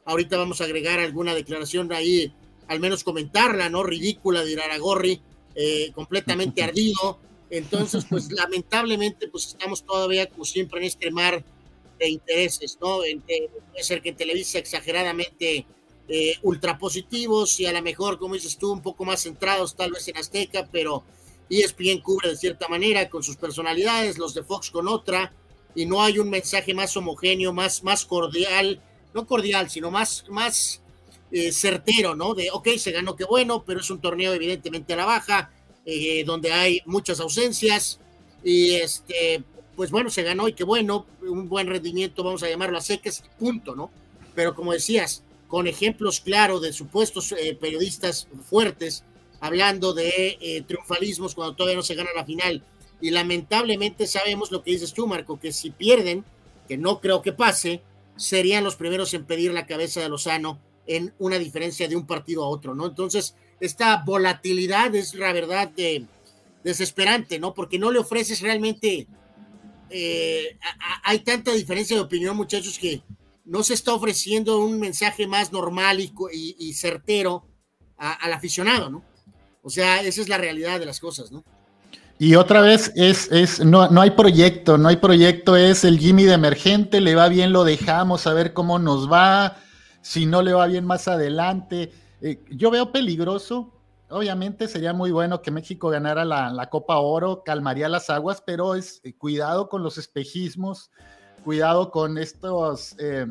ahorita 0.04 0.36
vamos 0.36 0.60
a 0.60 0.64
agregar 0.64 1.00
alguna 1.00 1.34
declaración 1.34 1.92
ahí, 1.92 2.32
al 2.68 2.80
menos 2.80 3.04
comentarla, 3.04 3.68
¿no? 3.70 3.82
Ridícula 3.82 4.44
de 4.44 4.52
Iraragorri, 4.52 5.20
completamente 5.94 6.62
ardido. 6.62 7.18
Entonces, 7.48 8.04
pues 8.08 8.30
lamentablemente, 8.32 9.28
pues 9.28 9.46
estamos 9.46 9.84
todavía, 9.84 10.26
como 10.26 10.44
siempre, 10.44 10.80
en 10.80 10.86
este 10.86 11.10
mar 11.10 11.44
de 11.98 12.08
intereses, 12.08 12.78
¿no? 12.80 12.98
puede 12.98 13.82
ser 13.82 14.02
que 14.02 14.12
Televisa 14.12 14.58
exageradamente 14.58 15.66
eh, 16.08 16.36
ultrapositivos 16.42 17.58
y 17.60 17.66
a 17.66 17.72
lo 17.72 17.82
mejor, 17.82 18.18
como 18.18 18.34
dices 18.34 18.56
tú, 18.58 18.72
un 18.72 18.82
poco 18.82 19.04
más 19.04 19.22
centrados 19.22 19.74
tal 19.74 19.92
vez 19.92 20.06
en 20.08 20.16
Azteca, 20.16 20.68
pero 20.70 21.04
ESPN 21.50 22.00
cubre 22.00 22.30
de 22.30 22.36
cierta 22.36 22.68
manera 22.68 23.08
con 23.08 23.22
sus 23.22 23.36
personalidades, 23.36 24.18
los 24.18 24.34
de 24.34 24.42
Fox 24.42 24.70
con 24.70 24.88
otra, 24.88 25.32
y 25.76 25.86
no 25.86 26.02
hay 26.02 26.18
un 26.18 26.28
mensaje 26.30 26.74
más 26.74 26.96
homogéneo, 26.96 27.52
más, 27.52 27.84
más 27.84 28.04
cordial, 28.04 28.80
no 29.14 29.26
cordial, 29.26 29.70
sino 29.70 29.90
más, 29.90 30.24
más 30.28 30.80
eh, 31.30 31.52
certero, 31.52 32.16
¿no? 32.16 32.34
De, 32.34 32.50
ok, 32.50 32.70
se 32.78 32.90
ganó, 32.90 33.14
qué 33.14 33.24
bueno, 33.24 33.62
pero 33.64 33.80
es 33.80 33.90
un 33.90 34.00
torneo 34.00 34.32
evidentemente 34.32 34.94
a 34.94 34.96
la 34.96 35.04
baja, 35.04 35.50
eh, 35.84 36.24
donde 36.24 36.52
hay 36.52 36.80
muchas 36.86 37.20
ausencias, 37.20 38.00
y 38.42 38.72
este, 38.72 39.44
pues 39.76 39.90
bueno, 39.90 40.08
se 40.08 40.22
ganó 40.22 40.48
y 40.48 40.54
qué 40.54 40.64
bueno, 40.64 41.06
un 41.20 41.48
buen 41.48 41.68
rendimiento, 41.68 42.24
vamos 42.24 42.42
a 42.42 42.48
llamarlo 42.48 42.78
a 42.78 42.80
secas, 42.80 43.22
punto, 43.38 43.76
¿no? 43.76 43.90
Pero 44.34 44.54
como 44.54 44.72
decías, 44.72 45.22
con 45.46 45.66
ejemplos 45.66 46.20
claros 46.20 46.62
de 46.62 46.72
supuestos 46.72 47.32
eh, 47.32 47.56
periodistas 47.60 48.28
fuertes, 48.48 49.04
hablando 49.40 49.92
de 49.92 50.38
eh, 50.40 50.64
triunfalismos 50.66 51.34
cuando 51.34 51.54
todavía 51.54 51.76
no 51.76 51.82
se 51.82 51.94
gana 51.94 52.10
la 52.14 52.24
final. 52.24 52.62
Y 53.00 53.10
lamentablemente 53.10 54.06
sabemos 54.06 54.50
lo 54.50 54.62
que 54.62 54.72
dices 54.72 54.92
tú, 54.92 55.06
Marco, 55.06 55.38
que 55.38 55.52
si 55.52 55.70
pierden, 55.70 56.24
que 56.68 56.76
no 56.76 57.00
creo 57.00 57.22
que 57.22 57.32
pase, 57.32 57.82
serían 58.16 58.64
los 58.64 58.76
primeros 58.76 59.12
en 59.14 59.24
pedir 59.24 59.52
la 59.52 59.66
cabeza 59.66 60.00
de 60.00 60.08
Lozano 60.08 60.60
en 60.86 61.12
una 61.18 61.38
diferencia 61.38 61.88
de 61.88 61.96
un 61.96 62.06
partido 62.06 62.44
a 62.44 62.48
otro, 62.48 62.74
¿no? 62.74 62.86
Entonces, 62.86 63.34
esta 63.60 64.02
volatilidad 64.04 64.94
es 64.94 65.14
la 65.14 65.32
verdad 65.32 65.68
de, 65.68 66.06
desesperante, 66.66 67.38
¿no? 67.38 67.54
Porque 67.54 67.78
no 67.78 67.92
le 67.92 68.00
ofreces 68.00 68.40
realmente 68.40 69.06
eh, 69.88 70.58
hay 71.04 71.20
tanta 71.20 71.52
diferencia 71.52 71.94
de 71.96 72.02
opinión, 72.02 72.36
muchachos, 72.36 72.76
que 72.76 73.02
no 73.44 73.62
se 73.62 73.74
está 73.74 73.94
ofreciendo 73.94 74.58
un 74.58 74.80
mensaje 74.80 75.28
más 75.28 75.52
normal 75.52 76.00
y, 76.00 76.72
certero 76.74 77.46
al 77.96 78.32
aficionado, 78.32 78.90
¿no? 78.90 79.04
O 79.62 79.70
sea, 79.70 80.02
esa 80.02 80.20
es 80.20 80.28
la 80.28 80.38
realidad 80.38 80.80
de 80.80 80.86
las 80.86 80.98
cosas, 80.98 81.30
¿no? 81.30 81.44
Y 82.18 82.34
otra 82.34 82.60
vez 82.62 82.92
es, 82.96 83.30
es 83.30 83.64
no, 83.64 83.88
no 83.88 84.00
hay 84.00 84.10
proyecto, 84.12 84.78
no 84.78 84.88
hay 84.88 84.96
proyecto, 84.96 85.56
es 85.56 85.84
el 85.84 85.98
Jimmy 85.98 86.24
de 86.24 86.32
emergente, 86.32 87.00
le 87.00 87.14
va 87.14 87.28
bien, 87.28 87.52
lo 87.52 87.64
dejamos, 87.64 88.26
a 88.26 88.32
ver 88.32 88.52
cómo 88.54 88.78
nos 88.78 89.10
va, 89.10 89.56
si 90.00 90.24
no 90.24 90.40
le 90.40 90.54
va 90.54 90.66
bien 90.66 90.86
más 90.86 91.08
adelante. 91.08 91.92
Eh, 92.22 92.42
yo 92.50 92.70
veo 92.70 92.90
peligroso 92.90 93.72
obviamente 94.10 94.68
sería 94.68 94.92
muy 94.92 95.10
bueno 95.10 95.42
que 95.42 95.50
México 95.50 95.88
ganara 95.88 96.24
la, 96.24 96.68
Copa 96.70 96.98
Oro, 96.98 97.42
calmaría 97.44 97.88
las 97.88 98.10
aguas, 98.10 98.42
pero 98.44 98.74
es 98.74 99.00
eh, 99.04 99.14
cuidado 99.16 99.68
con 99.68 99.82
los 99.82 99.98
espejismos, 99.98 100.90
cuidado 101.44 101.90
con 101.90 102.18
estas 102.18 102.96
eh, 102.98 103.26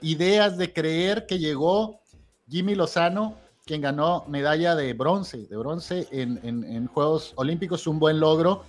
ideas 0.00 0.56
de 0.58 0.72
creer 0.72 1.26
que 1.26 1.38
llegó 1.38 2.00
Jimmy 2.48 2.74
Lozano, 2.74 3.36
quien 3.64 3.80
ganó 3.80 4.24
medalla 4.28 4.74
de 4.74 4.92
bronce, 4.92 5.46
de 5.46 5.56
bronce 5.56 6.08
en, 6.10 6.86
Juegos 6.88 7.32
Olímpicos, 7.36 7.86
un 7.86 7.98
buen 7.98 8.20
logro. 8.20 8.64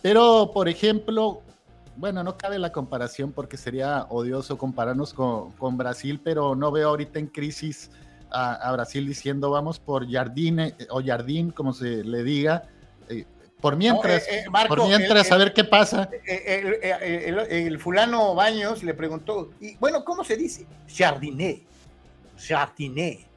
Pero, 0.00 0.50
por 0.52 0.68
ejemplo, 0.68 1.42
bueno, 1.96 2.24
no 2.24 2.36
cabe 2.36 2.58
la 2.58 2.72
comparación 2.72 3.32
porque 3.32 3.56
sería 3.56 4.06
odioso 4.08 4.58
compararnos 4.58 5.12
con, 5.12 5.52
con 5.52 5.76
Brasil, 5.76 6.20
pero 6.22 6.54
no 6.56 6.72
veo 6.72 6.88
ahorita 6.88 7.18
en 7.18 7.26
crisis 7.26 7.90
a, 8.32 8.72
Brasil 8.72 9.06
diciendo 9.06 9.50
vamos 9.50 9.78
por 9.78 10.10
Jardine 10.10 10.74
o 10.90 11.02
Jardín, 11.04 11.50
como 11.50 11.72
se 11.72 12.02
le 12.02 12.22
diga, 12.22 12.64
eh, 13.08 13.26
por 13.60 13.76
mientras, 13.76 14.26
eh, 14.28 14.44
eh, 14.46 14.68
por 14.68 14.86
mientras 14.86 15.30
a 15.30 15.36
ver 15.36 15.52
qué 15.52 15.64
pasa. 15.64 16.08
El, 16.26 17.78
fulano 17.78 18.34
Baños 18.34 18.82
le 18.82 18.94
preguntó, 18.94 19.50
y 19.60 19.76
bueno, 19.76 20.04
¿cómo 20.04 20.24
se 20.24 20.36
dice? 20.36 20.66
Jardiné, 20.88 21.62
Jardiné. 22.38 23.31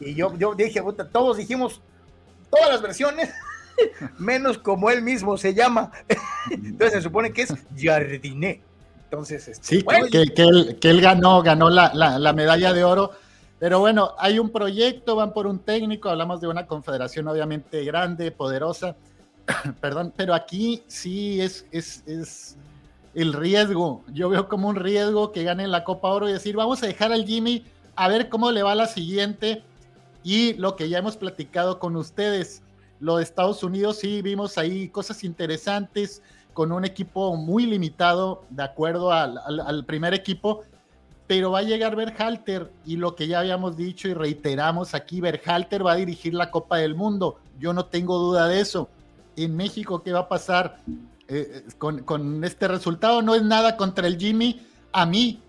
Y 0.00 0.14
yo, 0.14 0.36
yo 0.36 0.54
dije, 0.54 0.82
todos 1.12 1.36
dijimos, 1.36 1.80
todas 2.50 2.70
las 2.70 2.82
versiones, 2.82 3.30
menos 4.18 4.58
como 4.58 4.90
él 4.90 5.02
mismo 5.02 5.36
se 5.36 5.54
llama. 5.54 5.92
Entonces 6.50 6.94
se 6.94 7.02
supone 7.02 7.32
que 7.32 7.42
es 7.42 7.54
Jardiné. 7.76 8.62
Entonces, 9.04 9.48
este, 9.48 9.66
sí, 9.66 9.84
que, 10.10 10.88
él, 10.88 11.00
ganó, 11.00 11.42
ganó 11.42 11.68
la, 11.68 11.92
la 11.94 12.32
medalla 12.32 12.72
de 12.72 12.84
oro 12.84 13.10
pero 13.60 13.78
bueno, 13.78 14.14
hay 14.16 14.38
un 14.38 14.48
proyecto, 14.48 15.16
van 15.16 15.34
por 15.34 15.46
un 15.46 15.58
técnico, 15.58 16.08
hablamos 16.08 16.40
de 16.40 16.48
una 16.48 16.66
confederación 16.66 17.28
obviamente 17.28 17.84
grande, 17.84 18.30
poderosa, 18.30 18.96
perdón, 19.82 20.14
pero 20.16 20.32
aquí 20.32 20.82
sí 20.86 21.42
es, 21.42 21.66
es, 21.70 22.02
es, 22.06 22.56
el 23.12 23.34
riesgo. 23.34 24.02
Yo 24.14 24.30
veo 24.30 24.48
como 24.48 24.68
un 24.68 24.76
riesgo 24.76 25.30
que 25.30 25.44
gane 25.44 25.68
la 25.68 25.84
Copa 25.84 26.08
Oro 26.08 26.28
y 26.28 26.32
decir, 26.32 26.56
vamos 26.56 26.82
a 26.82 26.86
dejar 26.86 27.12
al 27.12 27.26
Jimmy 27.26 27.66
a 27.96 28.08
ver 28.08 28.30
cómo 28.30 28.50
le 28.50 28.62
va 28.62 28.74
la 28.74 28.86
siguiente. 28.86 29.62
Y 30.22 30.54
lo 30.54 30.76
que 30.76 30.88
ya 30.88 30.98
hemos 30.98 31.16
platicado 31.16 31.78
con 31.78 31.96
ustedes, 31.96 32.62
lo 33.00 33.16
de 33.16 33.22
Estados 33.22 33.62
Unidos, 33.62 33.98
sí 33.98 34.22
vimos 34.22 34.58
ahí 34.58 34.88
cosas 34.88 35.24
interesantes 35.24 36.22
con 36.52 36.72
un 36.72 36.84
equipo 36.84 37.36
muy 37.36 37.66
limitado, 37.66 38.44
de 38.50 38.62
acuerdo 38.62 39.12
al, 39.12 39.84
primer 39.86 40.14
equipo, 40.14 40.62
pero 41.26 41.52
va 41.52 41.60
a 41.60 41.62
llegar 41.62 41.96
Berhalter 41.96 42.70
y 42.84 42.96
lo 42.96 43.14
que 43.14 43.28
ya 43.28 43.38
habíamos 43.38 43.76
dicho 43.76 44.08
y 44.08 44.14
reiteramos 44.14 44.94
aquí, 44.94 45.20
Berhalter 45.20 45.86
va 45.86 45.92
a 45.92 45.96
dirigir 45.96 46.34
la 46.34 46.50
Copa 46.50 46.78
del 46.78 46.94
Mundo, 46.94 47.38
yo 47.58 47.72
no 47.72 47.86
tengo 47.86 48.18
duda 48.18 48.48
de 48.48 48.60
eso. 48.60 48.88
En 49.36 49.56
México, 49.56 50.02
¿qué 50.02 50.12
va 50.12 50.20
a 50.20 50.28
pasar 50.28 50.80
eh, 51.28 51.64
con, 51.78 52.44
este 52.44 52.66
resultado? 52.66 53.22
No 53.22 53.34
es 53.34 53.42
nada 53.42 53.76
contra 53.76 54.06
el 54.06 54.18
Jimmy, 54.18 54.60
a 54.92 55.06
mí, 55.06 55.40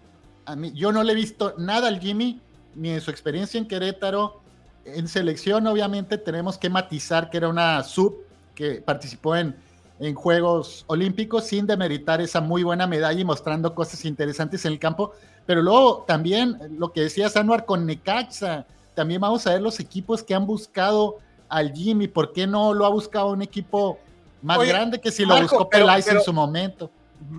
a 0.45 0.55
mí, 0.55 0.71
yo 0.73 0.91
no 0.91 1.03
le 1.03 1.13
he 1.13 1.15
visto 1.15 1.55
nada 1.57 1.87
al 1.87 1.99
Jimmy, 1.99 2.39
ni 2.75 2.91
en 2.91 3.01
su 3.01 3.09
experiencia 3.09 3.57
en 3.57 3.67
Querétaro, 3.67 4.40
en 4.85 5.07
selección 5.07 5.67
obviamente 5.67 6.17
tenemos 6.17 6.57
que 6.57 6.69
matizar 6.69 7.29
que 7.29 7.37
era 7.37 7.49
una 7.49 7.83
sub 7.83 8.17
que 8.55 8.81
participó 8.81 9.35
en, 9.35 9.55
en 9.99 10.15
Juegos 10.15 10.83
Olímpicos 10.87 11.45
sin 11.45 11.67
demeritar 11.67 12.21
esa 12.21 12.41
muy 12.41 12.63
buena 12.63 12.87
medalla 12.87 13.19
y 13.19 13.25
mostrando 13.25 13.73
cosas 13.75 14.03
interesantes 14.05 14.65
en 14.65 14.73
el 14.73 14.79
campo, 14.79 15.13
pero 15.45 15.61
luego 15.61 16.03
también 16.07 16.57
lo 16.77 16.91
que 16.91 17.01
decía 17.01 17.29
Sanuar 17.29 17.65
con 17.65 17.85
Necaxa, 17.85 18.65
también 18.93 19.21
vamos 19.21 19.45
a 19.47 19.53
ver 19.53 19.61
los 19.61 19.79
equipos 19.79 20.23
que 20.23 20.33
han 20.33 20.45
buscado 20.45 21.17
al 21.49 21.73
Jimmy, 21.73 22.07
¿por 22.07 22.33
qué 22.33 22.47
no 22.47 22.73
lo 22.73 22.85
ha 22.85 22.89
buscado 22.89 23.31
un 23.31 23.41
equipo 23.41 23.99
más 24.41 24.59
grande 24.67 24.99
que 24.99 25.11
si 25.11 25.25
lo 25.25 25.39
buscó 25.41 25.69
Peláez 25.69 26.07
en 26.07 26.21
su 26.21 26.33
momento? 26.33 26.89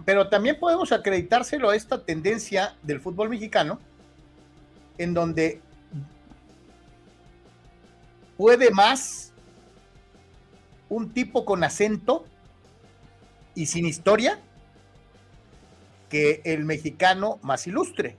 Pero 0.05 0.29
también 0.29 0.59
podemos 0.61 0.93
acreditárselo 0.93 1.71
a 1.71 1.77
esta 1.77 1.99
tendencia 1.99 2.77
del 2.83 3.01
fútbol 3.01 3.29
mexicano, 3.29 3.81
en 4.99 5.15
donde 5.15 5.61
puede 8.37 8.71
más 8.71 9.33
un 10.89 11.13
tipo 11.13 11.45
con 11.45 11.65
acento 11.65 12.27
y 13.55 13.67
sin 13.67 13.87
historia 13.87 14.41
que 16.09 16.43
el 16.45 16.65
mexicano 16.65 17.39
más 17.43 17.67
ilustre, 17.67 18.19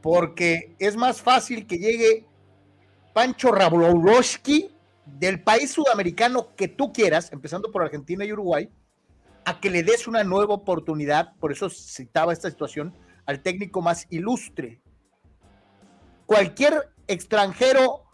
porque 0.00 0.76
es 0.78 0.96
más 0.96 1.20
fácil 1.20 1.66
que 1.66 1.78
llegue 1.78 2.26
Pancho 3.12 3.50
Rablowski 3.50 4.70
del 5.04 5.42
país 5.42 5.72
sudamericano 5.72 6.54
que 6.54 6.68
tú 6.68 6.92
quieras, 6.92 7.32
empezando 7.32 7.72
por 7.72 7.82
Argentina 7.82 8.24
y 8.24 8.32
Uruguay, 8.32 8.70
a 9.44 9.60
que 9.60 9.70
le 9.70 9.82
des 9.82 10.06
una 10.06 10.22
nueva 10.22 10.54
oportunidad, 10.54 11.34
por 11.40 11.50
eso 11.50 11.70
citaba 11.70 12.32
esta 12.32 12.50
situación, 12.50 12.94
al 13.26 13.42
técnico 13.42 13.82
más 13.82 14.06
ilustre. 14.10 14.80
Cualquier 16.26 16.92
extranjero 17.06 18.04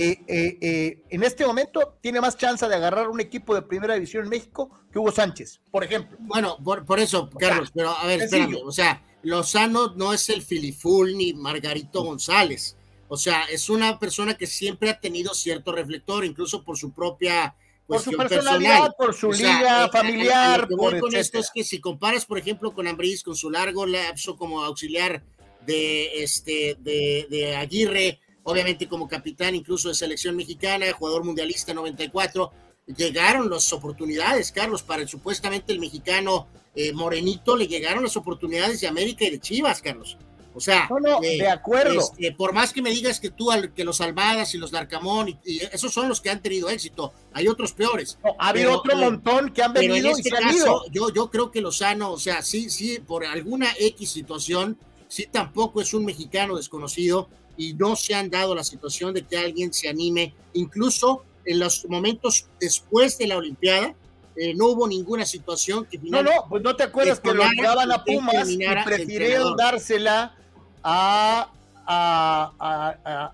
eh, 0.00 0.22
eh, 0.28 0.58
eh, 0.60 1.02
en 1.10 1.24
este 1.24 1.44
momento 1.44 1.98
tiene 2.00 2.20
más 2.20 2.36
chance 2.36 2.68
de 2.68 2.72
agarrar 2.72 3.08
un 3.08 3.18
equipo 3.18 3.52
de 3.52 3.62
primera 3.62 3.94
división 3.94 4.22
en 4.22 4.30
México 4.30 4.70
que 4.92 4.98
Hugo 5.00 5.10
Sánchez, 5.10 5.60
por 5.72 5.82
ejemplo. 5.82 6.16
Bueno, 6.20 6.56
por, 6.62 7.00
eso, 7.00 7.28
Carlos, 7.30 7.72
pero 7.74 7.90
a 7.90 8.06
ver, 8.06 8.22
espérame, 8.22 8.60
o 8.64 8.70
sea, 8.70 9.02
Lozano 9.24 9.94
no 9.96 10.12
es 10.12 10.28
el 10.28 10.42
Filiful 10.42 11.18
ni 11.18 11.32
Margarito 11.32 12.04
González, 12.04 12.76
o 13.08 13.16
sea, 13.16 13.46
es 13.46 13.68
una 13.68 13.98
persona 13.98 14.36
que 14.36 14.46
siempre 14.46 14.88
ha 14.90 15.00
tenido 15.00 15.34
cierto 15.34 15.72
reflector, 15.72 16.24
incluso 16.24 16.62
por 16.62 16.78
su 16.78 16.92
propia 16.92 17.56
por 17.88 18.00
su 18.00 18.12
personalidad, 18.12 18.94
por 18.96 19.12
su 19.12 19.32
liga 19.32 19.88
familiar. 19.90 20.60
Lo 20.60 20.68
que 20.68 20.74
voy 20.76 21.00
con 21.00 21.16
esto 21.16 21.40
es 21.40 21.50
que 21.52 21.64
si 21.64 21.80
comparas, 21.80 22.24
por 22.24 22.38
ejemplo, 22.38 22.72
con 22.72 22.86
Ambris, 22.86 23.24
con 23.24 23.34
su 23.34 23.50
largo 23.50 23.84
lapso 23.84 24.36
como 24.36 24.62
auxiliar 24.62 25.24
de, 25.66 26.22
este, 26.22 26.76
de, 26.78 27.26
de 27.28 27.56
Aguirre, 27.56 28.20
obviamente 28.48 28.88
como 28.88 29.06
capitán 29.06 29.54
incluso 29.54 29.88
de 29.88 29.94
selección 29.94 30.34
mexicana, 30.34 30.86
jugador 30.92 31.22
mundialista 31.22 31.74
94, 31.74 32.50
llegaron 32.96 33.50
las 33.50 33.70
oportunidades, 33.74 34.50
Carlos, 34.52 34.82
para 34.82 35.02
el, 35.02 35.08
supuestamente 35.08 35.72
el 35.72 35.80
mexicano 35.80 36.48
eh, 36.74 36.92
Morenito, 36.94 37.56
le 37.56 37.66
llegaron 37.66 38.02
las 38.02 38.16
oportunidades 38.16 38.80
de 38.80 38.88
América 38.88 39.26
y 39.26 39.30
de 39.30 39.38
Chivas, 39.38 39.82
Carlos. 39.82 40.16
O 40.54 40.60
sea, 40.60 40.88
de 41.20 41.36
eh, 41.36 41.48
acuerdo. 41.48 42.00
Este, 42.00 42.32
por 42.32 42.52
más 42.52 42.72
que 42.72 42.80
me 42.80 42.90
digas 42.90 43.20
que 43.20 43.30
tú, 43.30 43.50
que 43.76 43.84
los 43.84 44.00
Almadas 44.00 44.54
y 44.54 44.58
los 44.58 44.70
Darcamón, 44.70 45.28
y, 45.44 45.60
esos 45.70 45.92
son 45.92 46.08
los 46.08 46.20
que 46.20 46.30
han 46.30 46.40
tenido 46.40 46.70
éxito, 46.70 47.12
hay 47.32 47.48
otros 47.48 47.74
peores. 47.74 48.18
ha 48.38 48.48
habido 48.48 48.78
otro 48.78 48.94
eh, 48.94 48.96
montón 48.96 49.52
que 49.52 49.62
han 49.62 49.74
venido 49.74 50.08
en 50.08 50.16
este 50.16 50.30
caso, 50.30 50.84
Yo, 50.90 51.12
yo 51.12 51.30
creo 51.30 51.50
que 51.50 51.60
Lozano, 51.60 52.10
o 52.10 52.18
sea, 52.18 52.40
sí, 52.42 52.70
sí, 52.70 52.98
por 52.98 53.26
alguna 53.26 53.68
X 53.78 54.10
situación, 54.10 54.78
sí 55.06 55.28
tampoco 55.30 55.80
es 55.82 55.92
un 55.92 56.06
mexicano 56.06 56.56
desconocido 56.56 57.28
y 57.58 57.74
no 57.74 57.96
se 57.96 58.14
han 58.14 58.30
dado 58.30 58.54
la 58.54 58.64
situación 58.64 59.12
de 59.12 59.26
que 59.26 59.36
alguien 59.36 59.72
se 59.74 59.88
anime, 59.88 60.32
incluso 60.54 61.24
en 61.44 61.58
los 61.58 61.84
momentos 61.86 62.46
después 62.60 63.18
de 63.18 63.26
la 63.26 63.36
Olimpiada, 63.36 63.94
eh, 64.36 64.54
no 64.54 64.68
hubo 64.68 64.86
ninguna 64.86 65.26
situación 65.26 65.84
que 65.84 65.98
No, 65.98 66.22
no, 66.22 66.30
pues 66.48 66.62
no 66.62 66.76
te 66.76 66.84
acuerdas 66.84 67.18
que 67.18 67.34
lo 67.34 67.42
llevaban 67.50 67.90
a 67.90 68.04
Pumas 68.04 68.48
y 68.48 68.58
prefirieron 68.84 69.56
dársela 69.56 70.36
a, 70.84 71.50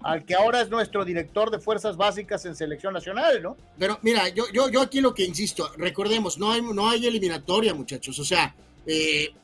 al 0.02 0.24
que 0.24 0.34
ahora 0.34 0.62
es 0.62 0.70
nuestro 0.70 1.04
director 1.04 1.50
de 1.50 1.58
fuerzas 1.58 1.98
básicas 1.98 2.46
en 2.46 2.56
selección 2.56 2.94
nacional, 2.94 3.42
¿no? 3.42 3.58
Pero 3.78 3.98
mira, 4.00 4.28
yo, 4.30 4.44
yo, 4.54 4.70
yo 4.70 4.80
aquí 4.80 5.02
lo 5.02 5.12
que 5.12 5.24
insisto, 5.24 5.70
recordemos, 5.76 6.38
no 6.38 6.50
hay, 6.50 6.62
no 6.62 6.88
hay 6.88 7.06
eliminatoria, 7.06 7.74
muchachos, 7.74 8.18
o 8.18 8.24
sea, 8.24 8.54
eh, 8.86 9.34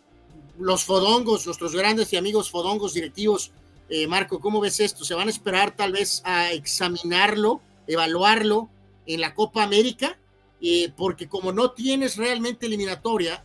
los 0.59 0.85
fodongos, 0.85 1.45
nuestros 1.45 1.75
grandes 1.75 2.11
y 2.15 2.17
amigos 2.17 2.51
fodongos 2.51 2.95
directivos, 2.95 3.53
eh, 3.91 4.07
Marco, 4.07 4.41
¿cómo 4.41 4.61
ves 4.61 4.79
esto? 4.79 5.05
¿Se 5.05 5.15
van 5.15 5.27
a 5.27 5.31
esperar 5.31 5.73
tal 5.75 5.91
vez 5.91 6.23
a 6.25 6.53
examinarlo, 6.53 7.61
evaluarlo 7.89 8.71
en 9.05 9.21
la 9.21 9.35
Copa 9.35 9.65
América? 9.65 10.17
Eh, 10.63 10.93
porque 10.97 11.29
como 11.29 11.53
no 11.53 11.73
tienes 11.73 12.17
realmente 12.17 12.67
eliminatoria, 12.67 13.43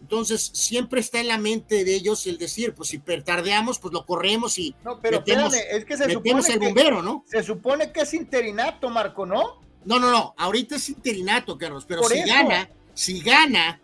entonces 0.00 0.50
siempre 0.52 1.00
está 1.00 1.20
en 1.20 1.28
la 1.28 1.38
mente 1.38 1.84
de 1.84 1.94
ellos 1.94 2.26
el 2.26 2.36
decir, 2.36 2.74
pues 2.74 2.90
si 2.90 2.98
tardeamos, 2.98 3.78
pues 3.78 3.94
lo 3.94 4.04
corremos 4.04 4.58
y 4.58 4.74
no, 4.84 5.00
pero 5.00 5.20
metemos, 5.20 5.54
es 5.54 5.84
que 5.86 5.96
se 5.96 6.10
supone 6.10 6.42
el 6.46 6.58
bombero, 6.58 7.02
¿no? 7.02 7.24
Se 7.26 7.42
supone 7.42 7.90
que 7.92 8.00
es 8.00 8.12
interinato, 8.12 8.90
Marco, 8.90 9.24
¿no? 9.24 9.60
No, 9.86 9.98
no, 9.98 10.10
no, 10.10 10.34
ahorita 10.36 10.76
es 10.76 10.88
interinato, 10.90 11.56
Carlos, 11.56 11.86
pero 11.88 12.02
si 12.02 12.20
gana, 12.22 12.68
si 12.92 13.20
gana, 13.20 13.80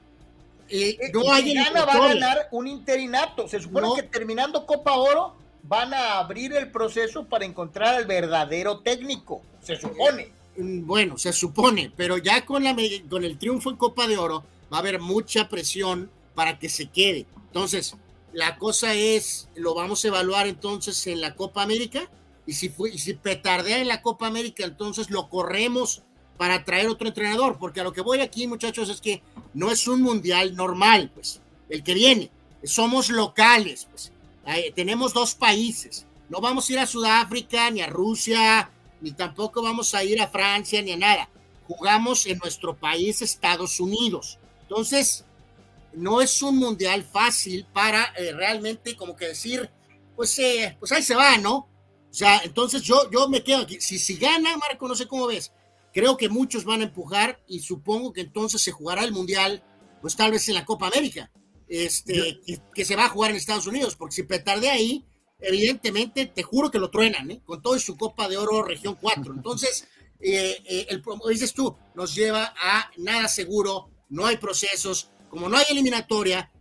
eh, 0.69 0.99
eh, 1.01 1.13
hay 1.31 1.45
si 1.45 1.55
gana 1.55 1.85
va 1.85 1.93
a 1.93 2.09
ganar 2.09 2.49
un 2.51 2.67
interinato. 2.67 3.49
Se 3.49 3.61
supone 3.61 3.89
que 3.95 4.03
terminando 4.03 4.67
Copa 4.67 4.93
Oro 4.95 5.42
van 5.63 5.95
a 5.95 6.19
abrir 6.19 6.53
el 6.55 6.71
proceso 6.71 7.25
para 7.25 7.45
encontrar 7.45 7.95
al 7.95 8.07
verdadero 8.07 8.81
técnico, 8.81 9.43
se 9.63 9.77
supone. 9.77 10.31
Mm, 10.57 10.87
bueno, 10.87 11.19
se 11.19 11.33
supone, 11.33 11.93
pero 11.97 12.19
ya 12.19 12.45
con, 12.45 12.65
la, 12.65 12.77
con 13.09 13.25
el 13.25 13.39
triunfo 13.39 13.71
en 13.71 13.77
Copa 13.77 14.07
de 14.07 14.19
Oro 14.19 14.45
va 14.73 14.79
a 14.79 14.81
haber 14.81 15.01
mucha 15.01 15.49
presión 15.49 16.11
para 16.35 16.59
que 16.59 16.69
se 16.69 16.87
quede. 16.87 17.27
Entonces, 17.47 17.97
la 18.33 18.57
cosa 18.59 18.95
es, 18.95 19.49
lo 19.55 19.75
vamos 19.75 20.05
a 20.05 20.09
evaluar 20.09 20.47
entonces 20.47 21.07
en 21.07 21.21
la 21.21 21.35
Copa 21.35 21.63
América 21.63 22.09
y 22.47 22.55
si, 22.55 22.73
y 22.93 22.99
si 22.99 23.15
petardea 23.15 23.81
en 23.81 23.89
la 23.89 24.03
Copa 24.03 24.27
América, 24.27 24.65
entonces 24.65 25.11
lo 25.11 25.29
corremos 25.29 26.03
para 26.37 26.65
traer 26.65 26.89
otro 26.89 27.07
entrenador, 27.07 27.59
porque 27.59 27.81
a 27.81 27.85
lo 27.85 27.93
que 27.93 28.01
voy 28.01 28.21
aquí, 28.21 28.47
muchachos, 28.47 28.89
es 28.89 29.01
que 29.01 29.23
no 29.55 29.71
es 29.71 29.87
un 29.87 30.03
mundial 30.03 30.57
normal, 30.57 31.11
pues, 31.15 31.41
el 31.69 31.85
que 31.85 31.95
viene. 31.95 32.31
Somos 32.65 33.11
locales, 33.11 33.87
pues. 33.91 34.12
Tenemos 34.75 35.13
dos 35.13 35.35
países. 35.35 36.07
No 36.29 36.41
vamos 36.41 36.69
a 36.69 36.73
ir 36.73 36.79
a 36.79 36.87
Sudáfrica, 36.87 37.71
ni 37.71 37.81
a 37.81 37.87
Rusia, 37.87 38.71
ni 39.01 39.13
tampoco 39.13 39.63
vamos 39.63 39.95
a 39.95 40.05
ir 40.05 40.21
a 40.21 40.29
Francia, 40.29 40.81
ni 40.81 40.93
a 40.93 40.97
nada. 40.97 41.29
Jugamos 41.67 42.27
en 42.27 42.39
nuestro 42.39 42.77
país, 42.77 43.23
Estados 43.23 43.81
Unidos. 43.81 44.39
Entonces, 44.63 45.25
no 45.93 46.21
es 46.21 46.43
un 46.43 46.57
mundial 46.57 47.03
fácil 47.05 47.67
para 47.73 48.13
eh, 48.17 48.33
realmente 48.33 48.97
como 48.97 49.15
que 49.17 49.29
decir, 49.29 49.71
pues, 50.17 50.39
eh, 50.39 50.77
pues 50.79 50.93
ahí 50.93 51.03
se 51.03 51.15
va, 51.15 51.37
¿no? 51.39 51.57
O 51.57 52.15
sea, 52.15 52.41
entonces 52.45 52.83
yo, 52.83 53.11
yo 53.11 53.29
me 53.29 53.43
quedo 53.43 53.63
aquí. 53.63 53.81
Si, 53.81 53.99
si 53.99 54.17
gana, 54.17 54.57
Marco, 54.57 54.87
no 54.89 54.95
sé 54.95 55.07
cómo 55.07 55.27
ves. 55.27 55.53
Creo 55.93 56.17
que 56.17 56.29
muchos 56.29 56.65
van 56.65 56.81
a 56.81 56.85
empujar 56.85 57.43
y 57.47 57.61
supongo 57.61 58.13
que 58.13 58.23
entonces 58.23 58.63
se 58.63 58.73
jugará 58.73 59.05
el 59.05 59.13
mundial, 59.13 59.63
pues 60.01 60.17
tal 60.17 60.31
vez 60.31 60.49
en 60.49 60.55
la 60.55 60.65
Copa 60.65 60.87
América, 60.87 61.31
este, 61.73 62.41
que, 62.75 62.85
se 62.85 62.97
va 62.97 63.07
a 63.07 63.09
jugar 63.09 63.31
en 63.31 63.39
Estados 63.39 63.67
Unidos, 63.67 63.97
porque 63.97 64.15
si 64.15 64.23
petarde 64.25 64.69
ahí, 64.69 65.07
evidentemente, 65.41 66.27
te 66.27 66.43
juro 66.43 66.71
que 66.71 66.79
lo 66.79 66.91
truenan, 66.91 67.31
¿eh? 67.31 67.43
con 67.47 67.63
todo 67.63 67.79
su 67.79 67.97
Copa 67.97 68.29
de 68.29 68.37
Oro 68.37 68.63
Región 68.63 68.99
4. 69.01 69.33
Entonces, 69.35 69.89
eh, 70.21 70.87
el, 70.91 71.03
dices 71.31 71.55
tú, 71.55 71.75
nos 71.95 72.15
lleva 72.15 72.55
a 72.61 72.91
nada 72.99 73.27
seguro 73.29 73.89
no 74.11 74.27
hay 74.27 74.37
procesos, 74.37 75.11
como 75.31 75.49
no 75.49 75.57
hay 75.57 75.65
eliminatoria, 75.71 76.53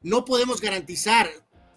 no 0.00 0.24
podemos 0.24 0.60
garantizar 0.60 1.30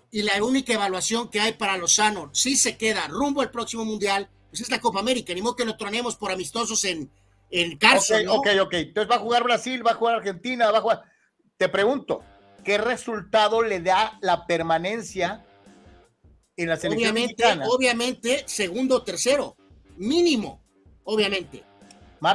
y 0.10 0.24
la 0.24 0.44
única 0.44 0.74
evaluación 0.74 1.30
que 1.30 1.40
hay 1.40 1.54
para 1.54 1.78
Lozano, 1.78 2.32
si 2.34 2.56
se 2.56 2.76
queda 2.76 3.08
rumbo 3.08 3.42
al 3.42 3.52
próximo 3.52 3.86
mundial, 3.86 4.28
pues 4.50 4.62
es 4.62 4.72
la 4.72 4.82
Copa 4.82 5.02
América, 5.02 5.34
ni 5.36 5.44
modo 5.44 5.56
que 5.56 5.66
lo 5.66 5.78
tronemos 5.78 6.16
por 6.16 6.32
amistosos 6.32 6.84
en, 6.86 7.12
en 7.52 7.78
cárcel. 7.78 8.28
Ok, 8.28 8.48
ok, 8.48 8.62
ok. 8.64 8.74
Entonces 8.74 9.12
va 9.12 9.18
a 9.18 9.20
jugar 9.20 9.44
Brasil, 9.44 9.86
va 9.86 9.92
a 9.92 9.96
jugar 9.96 10.16
Argentina, 10.16 10.72
va 10.72 10.80
a 10.80 10.82
jugar. 10.82 11.04
Te 11.58 11.70
pregunto, 11.70 12.24
¿qué 12.66 12.78
resultado 12.78 13.62
le 13.62 13.80
da 13.80 14.18
la 14.22 14.46
permanencia 14.46 15.46
en 16.58 16.70
la 16.70 16.76
selección 16.76 17.12
obviamente, 17.12 17.44
Obviamente, 17.70 18.44
segundo 18.48 18.98
o 18.98 19.04
tercero, 19.04 19.56
mínimo, 19.98 20.62
obviamente. 21.04 21.64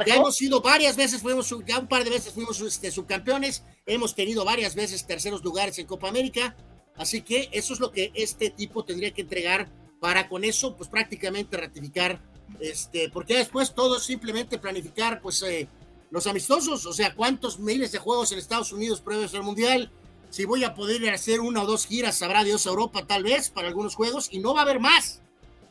Ya 0.05 0.15
hemos 0.15 0.41
ido 0.41 0.61
varias 0.61 0.95
veces, 0.95 1.21
fuimos, 1.21 1.53
ya 1.67 1.79
un 1.79 1.87
par 1.87 2.03
de 2.03 2.11
veces 2.11 2.33
fuimos 2.33 2.61
este, 2.61 2.91
subcampeones, 2.91 3.63
hemos 3.85 4.15
tenido 4.15 4.45
varias 4.45 4.73
veces 4.73 5.05
terceros 5.05 5.43
lugares 5.43 5.77
en 5.79 5.85
Copa 5.87 6.07
América, 6.07 6.55
así 6.95 7.21
que 7.23 7.49
eso 7.51 7.73
es 7.73 7.79
lo 7.79 7.91
que 7.91 8.11
este 8.13 8.51
tipo 8.51 8.85
tendría 8.85 9.11
que 9.11 9.23
entregar 9.23 9.69
para 9.99 10.29
con 10.29 10.45
eso, 10.45 10.77
pues 10.77 10.87
prácticamente 10.87 11.57
ratificar, 11.57 12.21
este, 12.59 13.09
porque 13.09 13.35
después 13.35 13.73
todo 13.73 13.97
es 13.97 14.03
simplemente 14.03 14.59
planificar, 14.59 15.19
pues, 15.19 15.41
eh, 15.43 15.67
los 16.09 16.27
amistosos, 16.27 16.85
o 16.85 16.93
sea, 16.93 17.13
cuántos 17.15 17.59
miles 17.59 17.91
de 17.91 17.99
juegos 17.99 18.31
en 18.31 18.39
Estados 18.39 18.71
Unidos 18.71 19.01
previos 19.01 19.33
al 19.33 19.43
Mundial, 19.43 19.91
si 20.31 20.45
voy 20.45 20.63
a 20.63 20.73
poder 20.73 21.07
hacer 21.13 21.41
una 21.41 21.61
o 21.61 21.67
dos 21.67 21.85
giras, 21.85 22.17
sabrá 22.17 22.43
Dios 22.43 22.65
a 22.65 22.71
Europa 22.71 23.05
tal 23.05 23.23
vez 23.23 23.51
para 23.51 23.67
algunos 23.67 23.93
juegos, 23.93 24.29
y 24.31 24.39
no 24.39 24.55
va 24.55 24.61
a 24.61 24.63
haber 24.63 24.79
más 24.79 25.21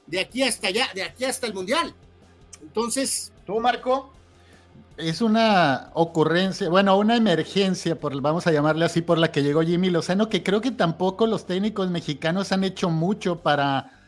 de 0.06 0.20
aquí 0.20 0.44
hasta 0.44 0.68
allá, 0.68 0.88
de 0.94 1.02
aquí 1.02 1.24
hasta 1.24 1.48
el 1.48 1.54
Mundial. 1.54 1.92
Entonces, 2.62 3.32
¿Tú, 3.50 3.58
Marco? 3.58 4.12
Es 4.96 5.22
una 5.22 5.90
ocurrencia, 5.94 6.68
bueno, 6.68 6.96
una 6.96 7.16
emergencia, 7.16 7.98
por, 7.98 8.20
vamos 8.20 8.46
a 8.46 8.52
llamarle 8.52 8.84
así, 8.84 9.02
por 9.02 9.18
la 9.18 9.32
que 9.32 9.42
llegó 9.42 9.62
Jimmy 9.62 9.90
Lozano, 9.90 10.28
que 10.28 10.44
creo 10.44 10.60
que 10.60 10.70
tampoco 10.70 11.26
los 11.26 11.46
técnicos 11.46 11.90
mexicanos 11.90 12.52
han 12.52 12.62
hecho 12.62 12.90
mucho 12.90 13.40
para, 13.40 13.98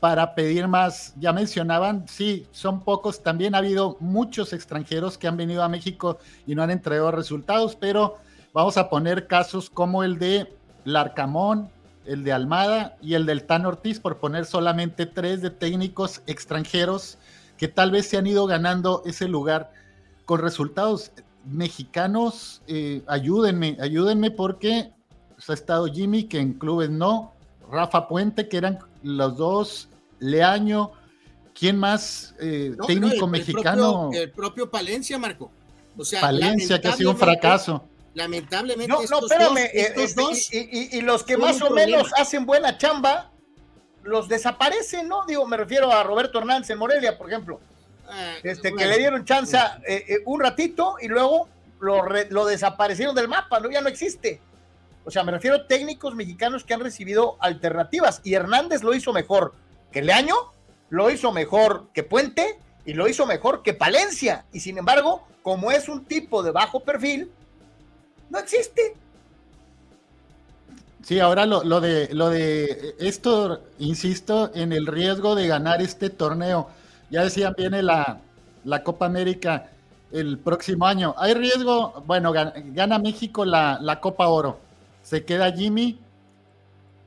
para 0.00 0.34
pedir 0.34 0.66
más. 0.66 1.14
Ya 1.20 1.32
mencionaban, 1.32 2.08
sí, 2.08 2.48
son 2.50 2.82
pocos. 2.82 3.22
También 3.22 3.54
ha 3.54 3.58
habido 3.58 3.96
muchos 4.00 4.52
extranjeros 4.52 5.18
que 5.18 5.28
han 5.28 5.36
venido 5.36 5.62
a 5.62 5.68
México 5.68 6.18
y 6.48 6.56
no 6.56 6.64
han 6.64 6.70
entregado 6.70 7.12
resultados, 7.12 7.76
pero 7.76 8.16
vamos 8.52 8.76
a 8.76 8.88
poner 8.88 9.26
casos 9.26 9.70
como 9.70 10.02
el 10.02 10.18
de 10.18 10.52
Larcamón, 10.84 11.70
el 12.06 12.24
de 12.24 12.32
Almada 12.32 12.96
y 13.02 13.14
el 13.14 13.26
del 13.26 13.44
Tan 13.44 13.66
Ortiz, 13.66 14.00
por 14.00 14.18
poner 14.18 14.46
solamente 14.46 15.06
tres 15.06 15.42
de 15.42 15.50
técnicos 15.50 16.22
extranjeros 16.26 17.18
que 17.56 17.68
tal 17.68 17.90
vez 17.90 18.06
se 18.06 18.16
han 18.16 18.26
ido 18.26 18.46
ganando 18.46 19.02
ese 19.04 19.28
lugar 19.28 19.72
con 20.24 20.40
resultados 20.40 21.12
mexicanos. 21.44 22.62
Eh, 22.66 23.02
ayúdenme, 23.06 23.76
ayúdenme 23.80 24.30
porque 24.30 24.92
ha 25.48 25.52
estado 25.52 25.86
Jimmy, 25.86 26.24
que 26.24 26.38
en 26.38 26.54
clubes 26.54 26.90
no, 26.90 27.34
Rafa 27.70 28.08
Puente, 28.08 28.48
que 28.48 28.56
eran 28.56 28.78
los 29.02 29.36
dos, 29.36 29.88
Leaño, 30.18 30.92
¿quién 31.54 31.78
más 31.78 32.34
eh, 32.40 32.76
técnico 32.86 33.26
mexicano? 33.26 34.10
el 34.12 34.30
propio 34.30 34.70
Palencia, 34.70 35.18
Marco. 35.18 35.50
O 35.96 36.04
sea, 36.04 36.20
Palencia, 36.20 36.80
que 36.80 36.88
ha 36.88 36.92
sido 36.92 37.10
un 37.10 37.16
fracaso. 37.16 37.84
Lamentablemente. 38.14 38.88
No, 38.88 39.02
no, 39.02 39.26
espérame. 39.26 39.70
Eh, 39.72 39.94
y, 40.52 40.98
y, 40.98 41.00
los 41.02 41.22
que 41.22 41.36
más 41.36 41.62
o 41.62 41.70
menos 41.70 42.10
hacen 42.16 42.44
buena 42.44 42.76
chamba 42.76 43.30
los 44.02 44.28
desaparecen, 44.28 45.08
¿no? 45.08 45.24
Digo, 45.26 45.46
me 45.46 45.56
refiero 45.56 45.92
a 45.92 46.02
Roberto 46.02 46.38
Hernández 46.38 46.70
en 46.70 46.78
Morelia, 46.78 47.16
por 47.16 47.28
ejemplo. 47.28 47.60
Ah, 48.08 48.34
este, 48.42 48.74
que 48.74 48.86
le 48.86 48.98
dieron 48.98 49.24
chance 49.24 49.56
eh, 49.86 50.04
eh, 50.08 50.16
un 50.24 50.40
ratito 50.40 50.96
y 51.00 51.06
luego 51.06 51.48
lo, 51.78 52.04
lo, 52.30 52.44
desaparecieron 52.46 53.14
del 53.14 53.28
mapa, 53.28 53.60
¿no? 53.60 53.70
Ya 53.70 53.80
no 53.80 53.88
existe. 53.88 54.40
O 55.04 55.10
sea, 55.10 55.22
me 55.22 55.32
refiero 55.32 55.56
a 55.56 55.66
técnicos 55.66 56.14
mexicanos 56.14 56.64
que 56.64 56.74
han 56.74 56.80
recibido 56.80 57.36
alternativas 57.40 58.20
y 58.24 58.34
Hernández 58.34 58.82
lo 58.82 58.94
hizo 58.94 59.12
mejor 59.12 59.54
que 59.92 60.02
Leaño, 60.02 60.34
lo 60.88 61.10
hizo 61.10 61.32
mejor 61.32 61.88
que 61.94 62.02
Puente 62.02 62.58
y 62.84 62.94
lo 62.94 63.08
hizo 63.08 63.26
mejor 63.26 63.62
que 63.62 63.74
Palencia. 63.74 64.44
Y 64.52 64.60
sin 64.60 64.76
embargo, 64.78 65.26
como 65.42 65.70
es 65.70 65.88
un 65.88 66.04
tipo 66.04 66.42
de 66.42 66.50
bajo 66.50 66.80
perfil, 66.80 67.30
no 68.30 68.38
existe. 68.38 68.94
Sí, 71.02 71.18
ahora 71.18 71.46
lo, 71.46 71.64
lo, 71.64 71.80
de 71.80 72.08
lo 72.12 72.30
de 72.30 72.94
esto, 73.00 73.60
insisto, 73.78 74.50
en 74.54 74.72
el 74.72 74.86
riesgo 74.86 75.34
de 75.34 75.48
ganar 75.48 75.82
este 75.82 76.10
torneo. 76.10 76.68
Ya 77.10 77.24
decían, 77.24 77.54
viene 77.56 77.82
la, 77.82 78.20
la 78.64 78.82
Copa 78.84 79.06
América 79.06 79.70
el 80.12 80.38
próximo 80.38 80.86
año. 80.86 81.14
Hay 81.18 81.34
riesgo, 81.34 82.02
bueno, 82.06 82.32
gana, 82.32 82.98
México 82.98 83.44
la, 83.44 83.78
la, 83.80 84.00
Copa 84.00 84.28
Oro. 84.28 84.58
Se 85.02 85.24
queda 85.24 85.52
Jimmy 85.52 85.98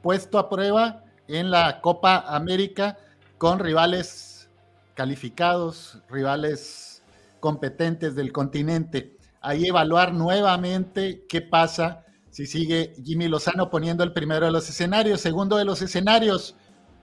puesto 0.02 0.38
a 0.38 0.50
prueba 0.50 1.04
en 1.28 1.52
la 1.52 1.80
Copa 1.82 2.26
América 2.28 2.98
con 3.38 3.60
rivales 3.60 4.50
calificados, 4.96 6.00
rivales 6.10 7.04
competentes 7.40 8.16
del 8.16 8.32
continente. 8.32 9.18
Ahí 9.44 9.68
evaluar 9.68 10.14
nuevamente 10.14 11.26
qué 11.28 11.42
pasa 11.42 12.06
si 12.30 12.48
sigue 12.48 12.94
Jimmy 13.04 13.28
Lozano 13.28 13.70
poniendo 13.70 14.04
el 14.04 14.14
primero 14.14 14.46
de 14.46 14.54
los 14.54 14.70
escenarios. 14.70 15.20
Segundo 15.20 15.58
de 15.58 15.66
los 15.66 15.82
escenarios, 15.82 16.56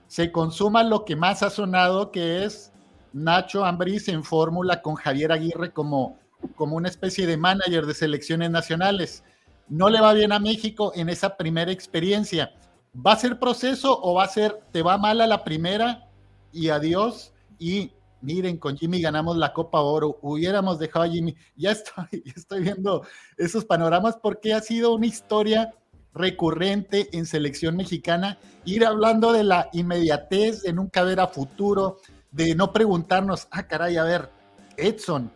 se 0.07 0.31
consuma 0.31 0.83
lo 0.83 1.05
que 1.05 1.15
más 1.15 1.43
ha 1.43 1.51
sonado, 1.51 2.11
que 2.11 2.43
es 2.43 2.73
Nacho 3.13 3.63
Ambriz 3.63 4.07
en 4.07 4.23
fórmula 4.23 4.81
con 4.81 4.95
Javier 4.95 5.31
Aguirre 5.31 5.71
como, 5.71 6.17
como 6.55 6.75
una 6.75 6.89
especie 6.89 7.27
de 7.27 7.37
manager 7.37 7.85
de 7.85 7.93
selecciones 7.93 8.49
nacionales. 8.49 9.23
No 9.69 9.89
le 9.89 10.01
va 10.01 10.11
bien 10.13 10.31
a 10.31 10.39
México 10.39 10.91
en 10.95 11.09
esa 11.09 11.37
primera 11.37 11.71
experiencia. 11.71 12.55
¿Va 12.93 13.13
a 13.13 13.17
ser 13.17 13.37
proceso 13.37 13.99
o 14.01 14.15
va 14.15 14.23
a 14.23 14.29
ser, 14.29 14.59
te 14.71 14.81
va 14.81 14.97
mal 14.97 15.21
a 15.21 15.27
la 15.27 15.43
primera 15.43 16.09
y 16.51 16.69
adiós? 16.69 17.33
Y 17.59 17.91
miren, 18.21 18.57
con 18.57 18.77
Jimmy 18.77 19.01
ganamos 19.01 19.37
la 19.37 19.53
Copa 19.53 19.81
Oro, 19.81 20.19
hubiéramos 20.21 20.79
dejado 20.79 21.05
a 21.05 21.09
Jimmy. 21.09 21.35
Ya 21.55 21.71
estoy, 21.71 22.05
estoy 22.35 22.61
viendo 22.61 23.05
esos 23.37 23.65
panoramas 23.65 24.17
porque 24.21 24.53
ha 24.53 24.61
sido 24.61 24.93
una 24.93 25.07
historia 25.07 25.73
recurrente 26.13 27.09
en 27.13 27.25
selección 27.25 27.77
mexicana, 27.77 28.37
ir 28.65 28.85
hablando 28.85 29.31
de 29.31 29.43
la 29.43 29.69
inmediatez, 29.73 30.61
de 30.63 30.73
nunca 30.73 31.03
ver 31.03 31.19
a 31.19 31.27
futuro, 31.27 31.97
de 32.31 32.55
no 32.55 32.73
preguntarnos, 32.73 33.47
ah, 33.51 33.63
caray, 33.63 33.97
a 33.97 34.03
ver, 34.03 34.29
Edson, 34.77 35.31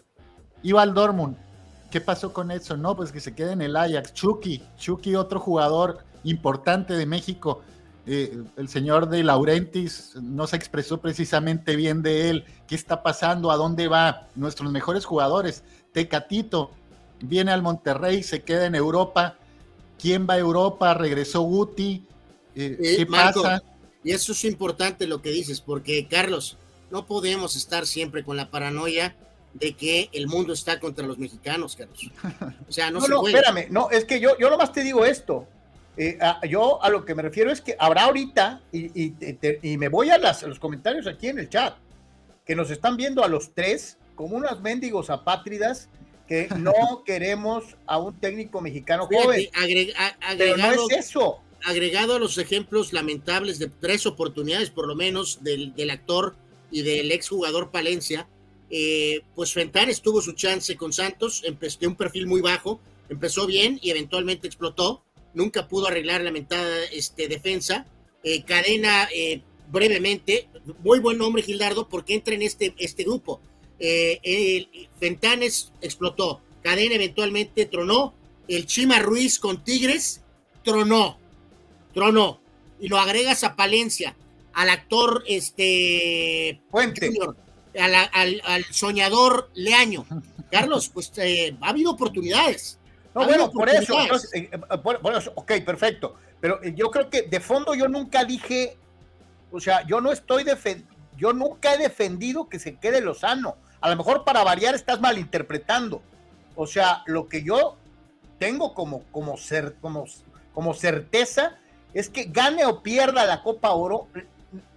iba 0.64 0.82
al 0.82 0.94
Dortmund, 0.94 1.38
¿qué 1.92 2.02
pasó 2.02 2.34
con 2.34 2.52
Edson? 2.52 2.82
No, 2.82 2.96
pues 2.96 3.12
que 3.12 3.20
se 3.20 3.34
quede 3.34 3.54
en 3.54 3.62
el 3.62 3.76
Ajax, 3.76 4.14
Chucky, 4.14 4.64
Chucky, 4.78 5.16
otro 5.16 5.40
jugador 5.40 6.00
importante 6.24 6.94
de 6.94 7.06
México, 7.06 7.62
eh, 8.08 8.44
el 8.58 8.70
señor 8.70 9.10
de 9.10 9.24
Laurentis 9.24 10.16
no 10.22 10.46
se 10.46 10.56
expresó 10.56 11.02
precisamente 11.02 11.76
bien 11.76 12.04
de 12.04 12.30
él, 12.30 12.46
qué 12.68 12.76
está 12.76 13.02
pasando, 13.02 13.50
a 13.50 13.58
dónde 13.58 13.88
va, 13.88 14.28
nuestros 14.36 14.72
mejores 14.72 15.06
jugadores, 15.06 15.64
Tecatito, 15.92 16.72
viene 17.22 17.52
al 17.52 17.64
Monterrey, 17.64 18.22
se 18.22 18.44
queda 18.44 18.66
en 18.68 18.76
Europa, 18.76 19.38
¿quién 20.00 20.28
va 20.30 20.36
a 20.36 20.40
Europa? 20.40 20.94
Regresó 20.94 21.42
Guti, 21.42 22.06
eh, 22.56 22.96
¿qué 22.98 23.06
pasa? 23.06 23.62
Y 24.04 24.12
eso 24.12 24.34
es 24.34 24.46
importante 24.46 25.08
lo 25.08 25.24
que 25.24 25.32
dices, 25.32 25.62
porque 25.62 26.08
Carlos, 26.08 26.58
no 26.92 27.08
podemos 27.08 27.56
estar 27.56 27.88
siempre 27.88 28.24
con 28.24 28.38
la 28.38 28.52
paranoia 28.52 29.16
de 29.56 29.74
que 29.74 30.10
el 30.14 30.28
mundo 30.28 30.54
está 30.54 30.80
contra 30.80 31.08
los 31.08 31.18
mexicanos, 31.18 31.76
Carlos. 31.76 32.12
O 32.70 32.72
sea, 32.72 32.92
no, 32.92 33.00
no, 33.08 33.26
espérame, 33.26 33.68
no, 33.72 33.90
es 33.90 34.06
que 34.06 34.20
yo, 34.20 34.38
yo 34.38 34.50
nomás 34.50 34.72
te 34.72 34.84
digo 34.84 35.06
esto. 35.06 35.48
Eh, 35.98 36.18
yo 36.50 36.84
a 36.84 36.90
lo 36.90 37.06
que 37.06 37.16
me 37.16 37.22
refiero 37.22 37.52
es 37.52 37.62
que 37.62 37.76
habrá 37.80 38.04
ahorita, 38.04 38.62
y, 38.72 39.14
y, 39.62 39.78
me 39.78 39.88
voy 39.88 40.10
a, 40.10 40.18
las, 40.18 40.44
los 40.44 40.60
comentarios 40.60 41.08
aquí 41.08 41.28
en 41.28 41.40
el 41.40 41.50
chat, 41.50 41.76
que 42.46 42.56
nos 42.56 42.70
están 42.70 42.98
viendo 42.98 43.24
a 43.24 43.28
los 43.28 43.54
tres 43.54 43.98
como 44.16 44.38
unos 44.38 44.62
mendigos 44.62 45.10
apátridas 45.10 45.90
que 46.28 46.48
no 46.58 47.04
queremos 47.06 47.64
a 47.86 47.98
un 47.98 48.20
técnico 48.20 48.62
mexicano 48.62 49.08
joven. 49.08 49.50
Pero 50.38 50.58
no 50.58 50.72
es 50.72 50.98
eso. 50.98 51.40
Agregado 51.64 52.16
a 52.16 52.20
los 52.20 52.38
ejemplos 52.38 52.94
lamentables 52.94 53.58
de 53.58 53.68
tres 53.68 54.06
oportunidades, 54.06 54.70
por 54.70 54.88
lo 54.88 54.96
menos, 54.96 55.44
del, 55.44 55.74
del 55.76 55.90
actor 55.90 56.36
y 56.70 56.84
del 56.84 57.12
exjugador 57.12 57.72
Palencia, 57.72 58.28
eh, 58.70 59.22
pues 59.34 59.54
Fentanes 59.54 60.02
tuvo 60.02 60.22
su 60.22 60.34
chance 60.34 60.76
con 60.76 60.94
Santos, 60.94 61.42
empezó 61.46 61.80
de 61.80 61.88
un 61.88 61.96
perfil 61.96 62.28
muy 62.28 62.42
bajo, 62.42 62.80
empezó 63.10 63.48
bien 63.48 63.80
y 63.82 63.90
eventualmente 63.92 64.48
explotó 64.48 65.05
nunca 65.36 65.68
pudo 65.68 65.88
arreglar 65.88 66.22
la 66.22 66.32
mentada 66.32 66.84
este, 66.92 67.28
defensa. 67.28 67.86
Eh, 68.24 68.44
cadena, 68.44 69.08
eh, 69.14 69.44
brevemente, 69.72 70.50
muy 70.80 71.00
buen 71.00 71.20
nombre 71.20 71.44
Gildardo, 71.44 71.88
porque 71.88 72.16
entra 72.16 72.34
en 72.34 72.42
este, 72.42 72.74
este 72.80 73.04
grupo. 73.04 73.40
Eh, 73.78 74.88
Fentanes 75.00 75.72
explotó, 75.82 76.42
Cadena 76.64 76.96
eventualmente 76.96 77.66
tronó, 77.66 78.16
el 78.48 78.66
Chima 78.66 79.00
Ruiz 79.00 79.38
con 79.38 79.64
Tigres 79.64 80.22
tronó, 80.64 81.20
tronó, 81.94 82.40
y 82.80 82.88
lo 82.88 82.98
agregas 82.98 83.44
a 83.44 83.56
Palencia, 83.56 84.16
al 84.54 84.70
actor 84.70 85.24
este 85.28 86.62
Fuente. 86.72 87.12
al, 87.78 88.42
al, 88.44 88.66
soñador 88.72 89.52
Leaño. 89.54 90.06
Carlos, 90.50 90.90
pues 90.90 91.12
ha 91.20 91.68
habido 91.68 91.92
oportunidades. 91.92 92.80
No, 93.16 93.26
bueno, 93.26 93.50
por 93.50 93.70
eso, 93.70 93.98
eh, 94.34 94.50
eh, 94.52 94.60
por, 94.84 95.16
eso, 95.16 95.32
ok, 95.36 95.54
perfecto. 95.66 96.16
Pero 96.42 96.62
eh, 96.62 96.74
yo 96.76 96.92
creo 96.92 97.10
que 97.10 97.22
de 97.22 97.40
fondo 97.40 97.74
yo 97.74 97.88
nunca 97.88 98.26
dije, 98.26 98.78
o 99.52 99.60
sea, 99.62 99.88
yo 99.88 100.02
no 100.02 100.12
estoy 100.12 100.44
defendiendo, 100.44 100.94
yo 101.16 101.32
nunca 101.32 101.74
he 101.74 101.78
defendido 101.78 102.50
que 102.50 102.60
se 102.60 102.76
quede 102.76 103.00
Lozano. 103.00 103.56
A 103.80 103.90
lo 103.90 103.96
mejor 103.96 104.26
para 104.26 104.44
variar 104.44 104.76
estás 104.76 105.00
malinterpretando. 105.00 106.02
O 106.56 106.68
sea, 106.68 107.04
lo 107.06 107.30
que 107.30 107.42
yo 107.42 107.78
tengo 108.38 108.74
como, 108.74 109.04
como, 109.12 109.38
ser, 109.38 109.76
como, 109.80 110.06
como 110.54 110.74
certeza 110.74 111.58
es 111.94 112.10
que 112.10 112.26
gane 112.26 112.66
o 112.66 112.84
pierda 112.84 113.26
la 113.26 113.44
Copa 113.44 113.72
Oro, 113.72 114.10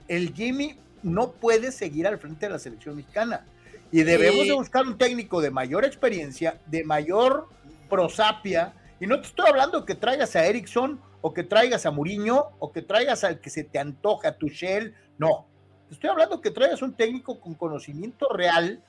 el 0.07 0.33
Jimmy 0.33 0.79
no 1.03 1.33
puede 1.33 1.73
seguir 1.73 2.07
al 2.07 2.19
frente 2.19 2.47
de 2.47 2.53
la 2.53 2.61
selección 2.61 2.95
mexicana. 2.95 3.45
Y 3.91 4.05
debemos 4.05 4.47
de 4.47 4.53
buscar 4.53 4.87
un 4.87 4.97
técnico 4.97 5.41
de 5.41 5.51
mayor 5.51 5.85
experiencia, 5.85 6.61
de 6.67 6.85
mayor 6.85 7.49
prosapia, 7.89 8.75
y 9.01 9.07
no 9.07 9.21
te 9.21 9.29
estoy 9.29 9.47
hablando 9.49 9.85
que 9.85 9.95
traigas 9.95 10.35
a 10.37 10.47
Erickson 10.47 11.01
o 11.21 11.33
que 11.33 11.45
traigas 11.45 11.87
a 11.87 11.91
Muriño 11.91 12.51
o 12.59 12.73
que 12.73 12.83
traigas 12.83 13.25
al 13.25 13.41
que 13.41 13.51
se 13.51 13.65
te 13.65 13.79
antoja, 13.79 14.29
a 14.29 14.39
Tuchel, 14.39 14.95
no. 15.19 15.47
Te 15.89 15.95
estoy 15.95 16.11
hablando 16.11 16.41
que 16.41 16.51
traigas 16.51 16.83
un 16.83 16.95
técnico 16.95 17.41
con 17.41 17.55
conocimiento 17.55 18.29
real, 18.29 18.83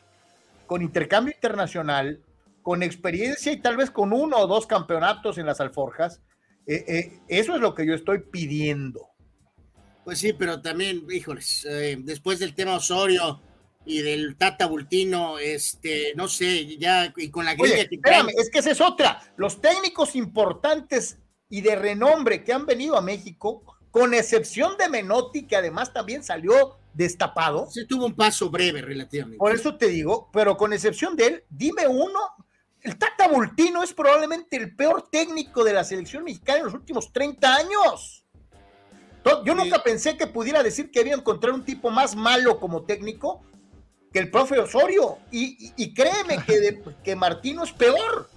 con 0.66 0.82
intercambio 0.82 1.34
internacional, 1.34 2.22
con 2.62 2.84
experiencia 2.84 3.52
y 3.52 3.62
tal 3.62 3.78
vez 3.78 3.90
con 3.90 4.14
uno 4.14 4.38
o 4.38 4.48
dos 4.48 4.68
campeonatos 4.68 5.38
en 5.38 5.46
las 5.46 5.62
alforjas. 5.62 6.22
Eh, 6.68 6.84
eh, 6.88 7.20
eso 7.28 7.56
es 7.56 7.62
lo 7.62 7.74
que 7.74 7.86
yo 7.86 7.94
estoy 7.94 8.20
pidiendo. 8.20 9.08
Pues 10.04 10.20
sí, 10.20 10.34
pero 10.34 10.62
también, 10.62 11.06
híjoles, 11.10 11.66
eh, 11.66 11.98
después 12.00 12.40
del 12.40 12.54
tema 12.54 12.76
Osorio, 12.76 13.42
y 13.86 14.02
del 14.02 14.36
Tata 14.36 14.68
Bultino, 14.68 15.40
este, 15.40 16.14
no 16.16 16.28
sé, 16.28 16.78
ya, 16.78 17.12
y 17.16 17.30
con 17.30 17.46
la 17.46 17.56
grilla 17.56 17.88
que 17.88 17.96
espérame, 17.96 18.30
es 18.38 18.50
que 18.50 18.60
esa 18.60 18.72
es 18.72 18.82
otra. 18.82 19.22
Los 19.38 19.62
técnicos 19.62 20.16
importantes 20.16 21.18
y 21.50 21.62
de 21.62 21.76
renombre 21.76 22.44
que 22.44 22.54
han 22.54 22.66
venido 22.66 22.98
a 22.98 23.02
México, 23.02 23.64
con 23.92 24.14
excepción 24.14 24.78
de 24.78 24.90
Menotti, 24.90 25.48
que 25.48 25.56
además 25.56 25.92
también 25.94 26.24
salió 26.24 26.78
destapado. 26.94 27.68
Se 27.72 27.86
tuvo 27.86 28.06
un 28.06 28.16
paso 28.16 28.50
breve 28.50 28.82
relativamente. 28.82 29.38
Por 29.38 29.56
eso 29.56 29.76
te 29.76 29.88
digo, 29.88 30.30
pero 30.32 30.58
con 30.58 30.74
excepción 30.74 31.16
de 31.16 31.26
él, 31.26 31.44
dime 31.50 31.88
uno, 31.88 32.20
el 32.82 32.98
Tata 32.98 33.28
Bultino 33.28 33.82
es 33.82 33.94
probablemente 33.94 34.58
el 34.58 34.76
peor 34.76 35.10
técnico 35.10 35.64
de 35.64 35.74
la 35.74 35.84
selección 35.84 36.24
mexicana 36.24 36.60
en 36.60 36.66
los 36.66 36.74
últimos 36.74 37.12
30 37.12 37.56
años. 37.56 38.26
Yo 39.46 39.54
nunca 39.54 39.84
pensé 39.84 40.18
que 40.18 40.28
pudiera 40.28 40.64
decir 40.64 40.92
que 40.92 41.00
había 41.00 41.14
encontrado 41.14 41.56
un 41.56 41.66
tipo 41.66 41.90
más 41.90 42.16
malo 42.16 42.60
como 42.60 42.84
técnico 42.84 43.44
que 44.12 44.20
el 44.20 44.32
profe 44.32 44.60
Osorio. 44.60 45.18
Y, 45.32 45.94
créeme 45.94 46.44
que, 46.46 46.82
que 47.04 47.16
Martino 47.16 47.64
es 47.64 47.72
peor. 47.72 48.30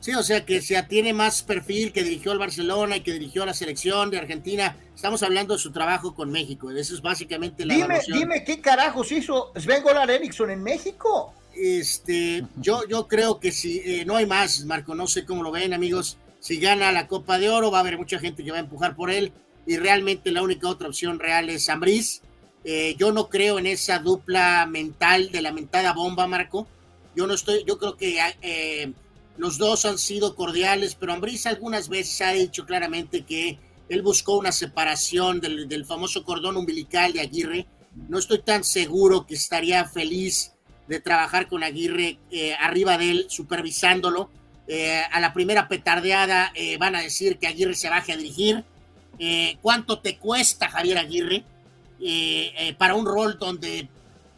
Sí, 0.00 0.14
o 0.14 0.22
sea 0.22 0.46
que 0.46 0.62
se 0.62 0.82
tiene 0.84 1.12
más 1.12 1.42
perfil 1.42 1.92
que 1.92 2.02
dirigió 2.02 2.32
al 2.32 2.38
Barcelona 2.38 2.96
y 2.96 3.00
que 3.02 3.12
dirigió 3.12 3.42
a 3.42 3.46
la 3.46 3.54
selección 3.54 4.10
de 4.10 4.16
Argentina. 4.16 4.74
Estamos 4.94 5.22
hablando 5.22 5.54
de 5.54 5.60
su 5.60 5.72
trabajo 5.72 6.14
con 6.14 6.32
México. 6.32 6.70
Eso 6.70 6.94
es 6.94 7.02
básicamente 7.02 7.66
la 7.66 7.74
Dime, 7.74 8.00
dime 8.08 8.44
qué 8.44 8.62
carajos 8.62 9.12
hizo 9.12 9.52
Sven 9.56 9.82
Golar 9.82 10.10
Eriksson 10.10 10.50
en 10.50 10.62
México. 10.62 11.34
Este, 11.54 12.46
yo, 12.56 12.88
yo 12.88 13.08
creo 13.08 13.38
que 13.40 13.52
si 13.52 13.80
eh, 13.84 14.04
no 14.06 14.16
hay 14.16 14.24
más, 14.24 14.64
Marco, 14.64 14.94
no 14.94 15.06
sé 15.06 15.26
cómo 15.26 15.42
lo 15.42 15.50
ven, 15.50 15.74
amigos. 15.74 16.16
Si 16.38 16.58
gana 16.58 16.92
la 16.92 17.06
Copa 17.06 17.38
de 17.38 17.50
Oro, 17.50 17.70
va 17.70 17.78
a 17.78 17.80
haber 17.82 17.98
mucha 17.98 18.18
gente 18.18 18.42
que 18.42 18.52
va 18.52 18.56
a 18.56 18.60
empujar 18.60 18.96
por 18.96 19.10
él. 19.10 19.32
Y 19.66 19.76
realmente 19.76 20.32
la 20.32 20.42
única 20.42 20.66
otra 20.66 20.88
opción 20.88 21.18
real 21.18 21.50
es 21.50 21.68
Ambriz 21.68 22.22
eh, 22.64 22.94
yo 22.98 23.12
no 23.12 23.28
creo 23.28 23.58
en 23.58 23.66
esa 23.66 23.98
dupla 23.98 24.66
mental 24.66 25.30
de 25.30 25.42
la 25.42 25.52
mentada 25.52 25.92
bomba, 25.92 26.26
Marco. 26.26 26.66
Yo 27.16 27.26
no 27.26 27.34
estoy, 27.34 27.64
yo 27.66 27.78
creo 27.78 27.96
que 27.96 28.18
eh, 28.42 28.92
los 29.36 29.58
dos 29.58 29.84
han 29.84 29.98
sido 29.98 30.34
cordiales, 30.34 30.94
pero 30.94 31.12
Ambriz 31.12 31.46
algunas 31.46 31.88
veces 31.88 32.20
ha 32.20 32.32
dicho 32.32 32.66
claramente 32.66 33.22
que 33.22 33.58
él 33.88 34.02
buscó 34.02 34.38
una 34.38 34.52
separación 34.52 35.40
del, 35.40 35.68
del, 35.68 35.84
famoso 35.84 36.24
cordón 36.24 36.56
umbilical 36.56 37.12
de 37.12 37.20
Aguirre. 37.20 37.66
No 38.08 38.18
estoy 38.18 38.40
tan 38.40 38.62
seguro 38.62 39.26
que 39.26 39.34
estaría 39.34 39.84
feliz 39.84 40.52
de 40.90 41.00
trabajar 41.00 41.46
con 41.46 41.62
Aguirre 41.62 42.18
eh, 42.32 42.54
arriba 42.60 42.98
de 42.98 43.10
él, 43.12 43.26
supervisándolo. 43.28 44.28
Eh, 44.66 45.02
a 45.10 45.20
la 45.20 45.32
primera 45.32 45.68
petardeada 45.68 46.50
eh, 46.54 46.78
van 46.78 46.96
a 46.96 47.00
decir 47.00 47.38
que 47.38 47.46
Aguirre 47.46 47.74
se 47.74 47.88
baje 47.88 48.12
a 48.12 48.16
dirigir. 48.16 48.64
¿Cuánto 49.60 49.98
te 49.98 50.16
cuesta 50.16 50.70
Javier 50.70 50.96
Aguirre 50.96 51.44
para 52.78 52.94
un 52.94 53.06
rol 53.06 53.38
donde 53.38 53.88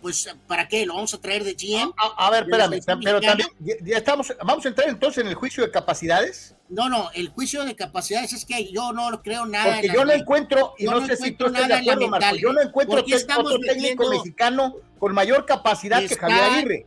pues, 0.03 0.29
¿para 0.49 0.67
qué? 0.67 0.85
¿Lo 0.85 0.95
vamos 0.95 1.15
a 1.15 1.21
traer 1.21 1.45
de 1.45 1.55
GM? 1.55 1.95
A, 1.97 2.29
ver, 2.29 2.43
espérame, 2.43 2.81
pero 3.05 3.21
también, 3.21 3.49
ya 3.61 3.97
estamos, 3.97 4.35
vamos 4.45 4.67
a 4.67 4.69
entrar 4.69 4.89
entonces 4.89 5.23
en 5.23 5.29
el 5.29 5.37
juicio 5.37 5.63
de 5.63 5.71
capacidades. 5.71 6.57
No, 6.69 6.89
no, 6.89 7.11
el 7.15 7.29
juicio 7.29 7.65
de 7.65 7.77
capacidades 7.77 8.33
es 8.33 8.45
que 8.45 8.71
yo 8.73 8.93
no 8.93 9.23
creo 9.23 9.47
nada. 9.47 9.75
Porque 9.77 9.93
yo 9.95 10.05
no 10.05 10.13
encuentro, 10.13 10.75
y 10.77 10.87
no, 10.87 11.07
sé 11.07 11.17
si 11.17 11.31
tú 11.33 11.47
estás 11.47 11.69
de 11.69 11.75
acuerdo, 11.75 12.09
Marco, 12.09 12.37
yo 12.37 12.53
no 12.53 12.61
encuentro 12.61 13.01
otro 13.01 13.59
técnico 13.61 14.11
mexicano 14.11 14.75
con 14.99 15.15
mayor 15.15 15.47
capacidad 15.47 16.01
que 16.01 16.17
Javier 16.17 16.43
Aguirre. 16.43 16.87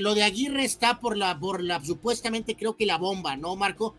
lo 0.00 0.14
de 0.14 0.24
Aguirre 0.24 0.64
está 0.64 0.98
por 0.98 1.16
la, 1.16 1.38
por 1.38 1.62
la, 1.62 1.82
supuestamente 1.84 2.56
creo 2.56 2.76
que 2.76 2.84
la 2.84 2.98
bomba, 2.98 3.36
¿no, 3.36 3.54
Marco? 3.54 3.94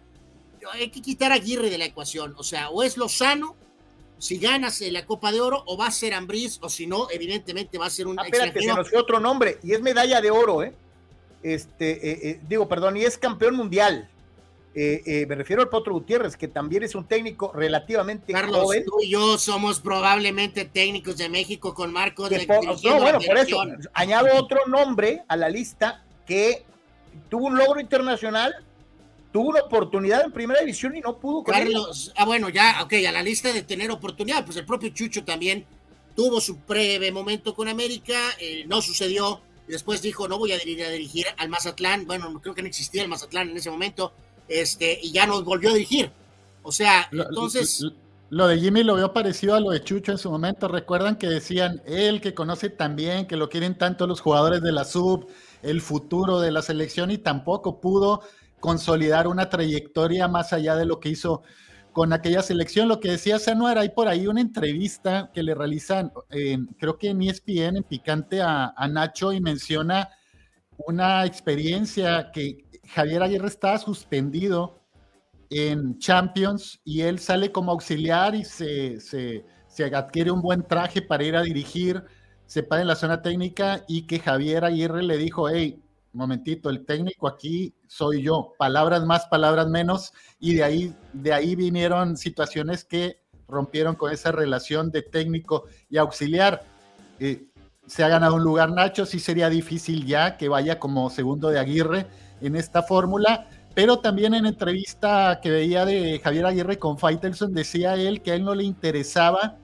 Hay 0.74 0.90
que 0.90 1.02
quitar 1.02 1.32
a 1.32 1.36
Aguirre 1.36 1.70
de 1.70 1.78
la 1.78 1.86
ecuación, 1.86 2.36
o 2.38 2.44
sea, 2.44 2.70
o 2.70 2.84
es 2.84 2.98
Lozano 2.98 3.56
si 4.20 4.38
ganas 4.38 4.82
la 4.82 5.06
Copa 5.06 5.32
de 5.32 5.42
Oro, 5.42 5.64
o 5.68 5.78
va 5.78 5.88
a 5.88 5.92
ser 5.92 6.14
Ambriz, 6.14 6.60
o 6.62 6.70
si 6.70 6.88
no, 6.88 7.08
evidentemente 7.12 7.78
va 7.78 7.86
a 7.86 7.90
ser 7.90 8.08
un. 8.08 8.20
Ah, 8.20 8.24
espérate, 8.26 8.60
se 8.60 8.68
nos 8.68 8.90
fue 8.90 9.00
otro 9.00 9.20
nombre, 9.20 9.60
y 9.64 9.74
es 9.74 9.82
medalla 9.82 10.22
de 10.22 10.32
oro, 10.32 10.64
¿eh? 10.64 10.74
Este, 11.44 11.92
eh, 11.92 12.20
eh, 12.24 12.40
digo, 12.48 12.68
perdón, 12.68 12.98
y 12.98 13.04
es 13.04 13.18
campeón 13.18 13.56
mundial. 13.56 14.10
Eh, 14.80 15.26
me 15.28 15.34
refiero 15.34 15.64
al 15.64 15.70
Potro 15.70 15.94
Gutiérrez, 15.94 16.38
que 16.38 16.48
también 16.48 16.84
es 16.84 16.94
un 16.94 17.06
técnico 17.06 17.52
relativamente 17.52 18.32
Carlos, 18.32 18.70
tú 18.86 19.02
y 19.02 19.10
yo 19.10 19.40
somos 19.40 19.80
probablemente 19.80 20.66
técnicos 20.66 21.18
de 21.18 21.30
México 21.30 21.74
con 21.74 21.92
Marco 21.92 22.30
de, 22.30 22.46
No, 22.46 23.00
bueno, 23.00 23.20
por 23.20 23.38
eso, 23.38 23.60
añado 23.94 24.28
otro 24.36 24.68
nombre 24.68 25.24
a 25.28 25.36
la 25.36 25.50
lista 25.50 26.04
que 26.28 26.64
tuvo 27.28 27.48
un 27.48 27.58
logro 27.58 27.80
internacional 27.80 28.54
tuvo 29.38 29.50
una 29.50 29.62
oportunidad 29.62 30.26
en 30.26 30.32
primera 30.32 30.62
división 30.62 30.96
y 30.96 31.00
no 31.00 31.20
pudo. 31.20 31.44
Carlos, 31.44 32.12
ah, 32.16 32.26
bueno, 32.26 32.50
ya, 32.50 32.80
ok, 32.82 32.94
a 33.08 33.12
la 33.12 33.22
lista 33.22 33.54
de 33.54 33.62
tener 33.62 33.92
oportunidad, 33.92 34.44
pues 34.44 34.58
el 34.58 34.66
propio 34.66 34.90
Chucho 34.90 35.24
también 35.24 35.64
tuvo 36.16 36.42
su 36.42 36.58
breve 36.68 37.12
momento 37.12 37.54
con 37.54 37.68
América, 37.68 38.16
eh, 38.40 38.64
no 38.66 38.82
sucedió, 38.82 39.40
y 39.68 39.74
después 39.74 40.02
dijo, 40.02 40.28
no 40.28 40.40
voy 40.40 40.54
a 40.54 40.58
dirigir, 40.58 40.86
a 40.86 40.90
dirigir 40.90 41.28
al 41.38 41.50
Mazatlán, 41.50 42.08
bueno, 42.08 42.42
creo 42.42 42.56
que 42.56 42.64
no 42.64 42.68
existía 42.68 43.04
el 43.04 43.10
Mazatlán 43.10 43.50
en 43.52 43.58
ese 43.58 43.70
momento, 43.70 44.12
este, 44.48 44.98
y 45.04 45.12
ya 45.12 45.28
nos 45.28 45.44
volvió 45.44 45.70
a 45.70 45.74
dirigir. 45.74 46.10
O 46.64 46.72
sea, 46.72 47.08
entonces... 47.12 47.86
Lo, 48.32 48.48
de 48.48 48.60
Jimmy 48.60 48.84
lo 48.84 48.96
veo 48.96 49.14
parecido 49.14 49.54
a 49.54 49.60
lo 49.60 49.70
de 49.70 49.84
Chucho 49.84 50.12
en 50.12 50.18
su 50.18 50.32
momento. 50.32 50.68
Recuerdan 50.68 51.16
que 51.16 51.28
decían, 51.28 51.84
él 51.86 52.22
que 52.22 52.34
conoce 52.34 52.70
también, 52.70 53.28
que 53.28 53.38
lo 53.38 53.50
quieren 53.50 53.78
tanto 53.78 54.08
los 54.08 54.20
jugadores 54.20 54.64
de 54.64 54.72
la 54.72 54.84
sub, 54.84 55.28
el 55.62 55.80
futuro 55.80 56.42
de 56.42 56.52
la 56.52 56.64
selección 56.64 57.12
y 57.12 57.20
tampoco 57.20 57.80
pudo 57.80 58.24
consolidar 58.60 59.28
una 59.28 59.50
trayectoria 59.50 60.28
más 60.28 60.54
allá 60.54 60.76
de 60.76 60.86
lo 60.86 61.00
que 61.00 61.10
hizo 61.10 61.44
con 61.98 62.14
aquella 62.14 62.44
selección. 62.44 62.88
Lo 62.88 63.00
que 63.00 63.10
decía 63.10 63.40
Sanuar, 63.40 63.78
hay 63.78 63.90
por 63.90 64.08
ahí 64.08 64.28
una 64.28 64.42
entrevista 64.42 65.32
que 65.34 65.42
le 65.42 65.56
realizan, 65.56 66.12
creo 66.78 66.98
que 66.98 67.10
en 67.10 67.22
ESPN, 67.22 67.78
en 67.78 67.84
Picante, 67.84 68.40
a, 68.42 68.74
Nacho 68.88 69.34
y 69.34 69.42
menciona 69.42 70.10
una 70.78 71.26
experiencia 71.26 72.30
que 72.32 72.66
Javier 72.90 73.24
Aguirre 73.24 73.48
estaba 73.48 73.80
suspendido 73.80 74.80
en 75.50 75.98
Champions 75.98 76.80
y 76.84 77.02
él 77.02 77.20
sale 77.20 77.52
como 77.52 77.72
auxiliar 77.72 78.36
y 78.36 78.44
se, 78.44 79.00
se, 79.00 79.44
se 79.68 79.86
adquiere 79.86 80.30
un 80.30 80.42
buen 80.42 80.68
traje 80.68 81.02
para 81.02 81.24
ir 81.24 81.36
a 81.36 81.42
dirigir, 81.42 82.04
se 82.46 82.62
para 82.62 82.82
en 82.82 82.88
la 82.90 82.96
zona 82.96 83.22
técnica 83.22 83.84
y 83.88 84.06
que 84.06 84.20
Javier 84.20 84.66
Aguirre 84.66 85.02
le 85.02 85.18
dijo, 85.18 85.50
hey, 85.50 85.82
momentito, 86.14 86.70
el 86.70 86.86
técnico 86.86 87.28
aquí 87.28 87.74
soy 87.88 88.24
yo, 88.24 88.54
palabras 88.58 89.06
más, 89.06 89.26
palabras 89.28 89.68
menos, 89.68 90.14
y 90.40 90.56
de 90.56 90.64
ahí, 90.64 90.96
de 91.14 91.34
ahí 91.34 91.56
vinieron 91.56 92.18
situaciones 92.18 92.84
que 92.84 93.22
rompieron 93.48 93.96
con 93.96 94.12
esa 94.12 94.32
relación 94.32 94.92
de 94.92 95.02
técnico 95.02 95.66
y 95.90 95.98
auxiliar. 95.98 96.64
Eh, 97.20 97.48
se 97.86 98.04
ha 98.04 98.10
ganado 98.10 98.36
un 98.36 98.44
lugar 98.44 98.72
Nacho, 98.72 99.06
sí 99.06 99.20
sería 99.20 99.50
difícil 99.50 100.06
ya 100.06 100.38
que 100.38 100.50
vaya 100.50 100.80
como 100.80 101.10
segundo 101.10 101.50
de 101.50 101.60
Aguirre 101.60 102.08
en 102.42 102.56
esta 102.56 102.84
fórmula, 102.84 103.48
pero 103.74 104.00
también 104.00 104.34
en 104.34 104.46
entrevista 104.46 105.40
que 105.42 105.50
veía 105.50 105.86
de 105.86 106.20
Javier 106.22 106.46
Aguirre 106.46 106.80
con 106.80 106.98
Faitelson 106.98 107.54
decía 107.54 107.96
él 107.96 108.22
que 108.22 108.32
a 108.32 108.36
él 108.36 108.44
no 108.44 108.56
le 108.56 108.64
interesaba 108.64 109.58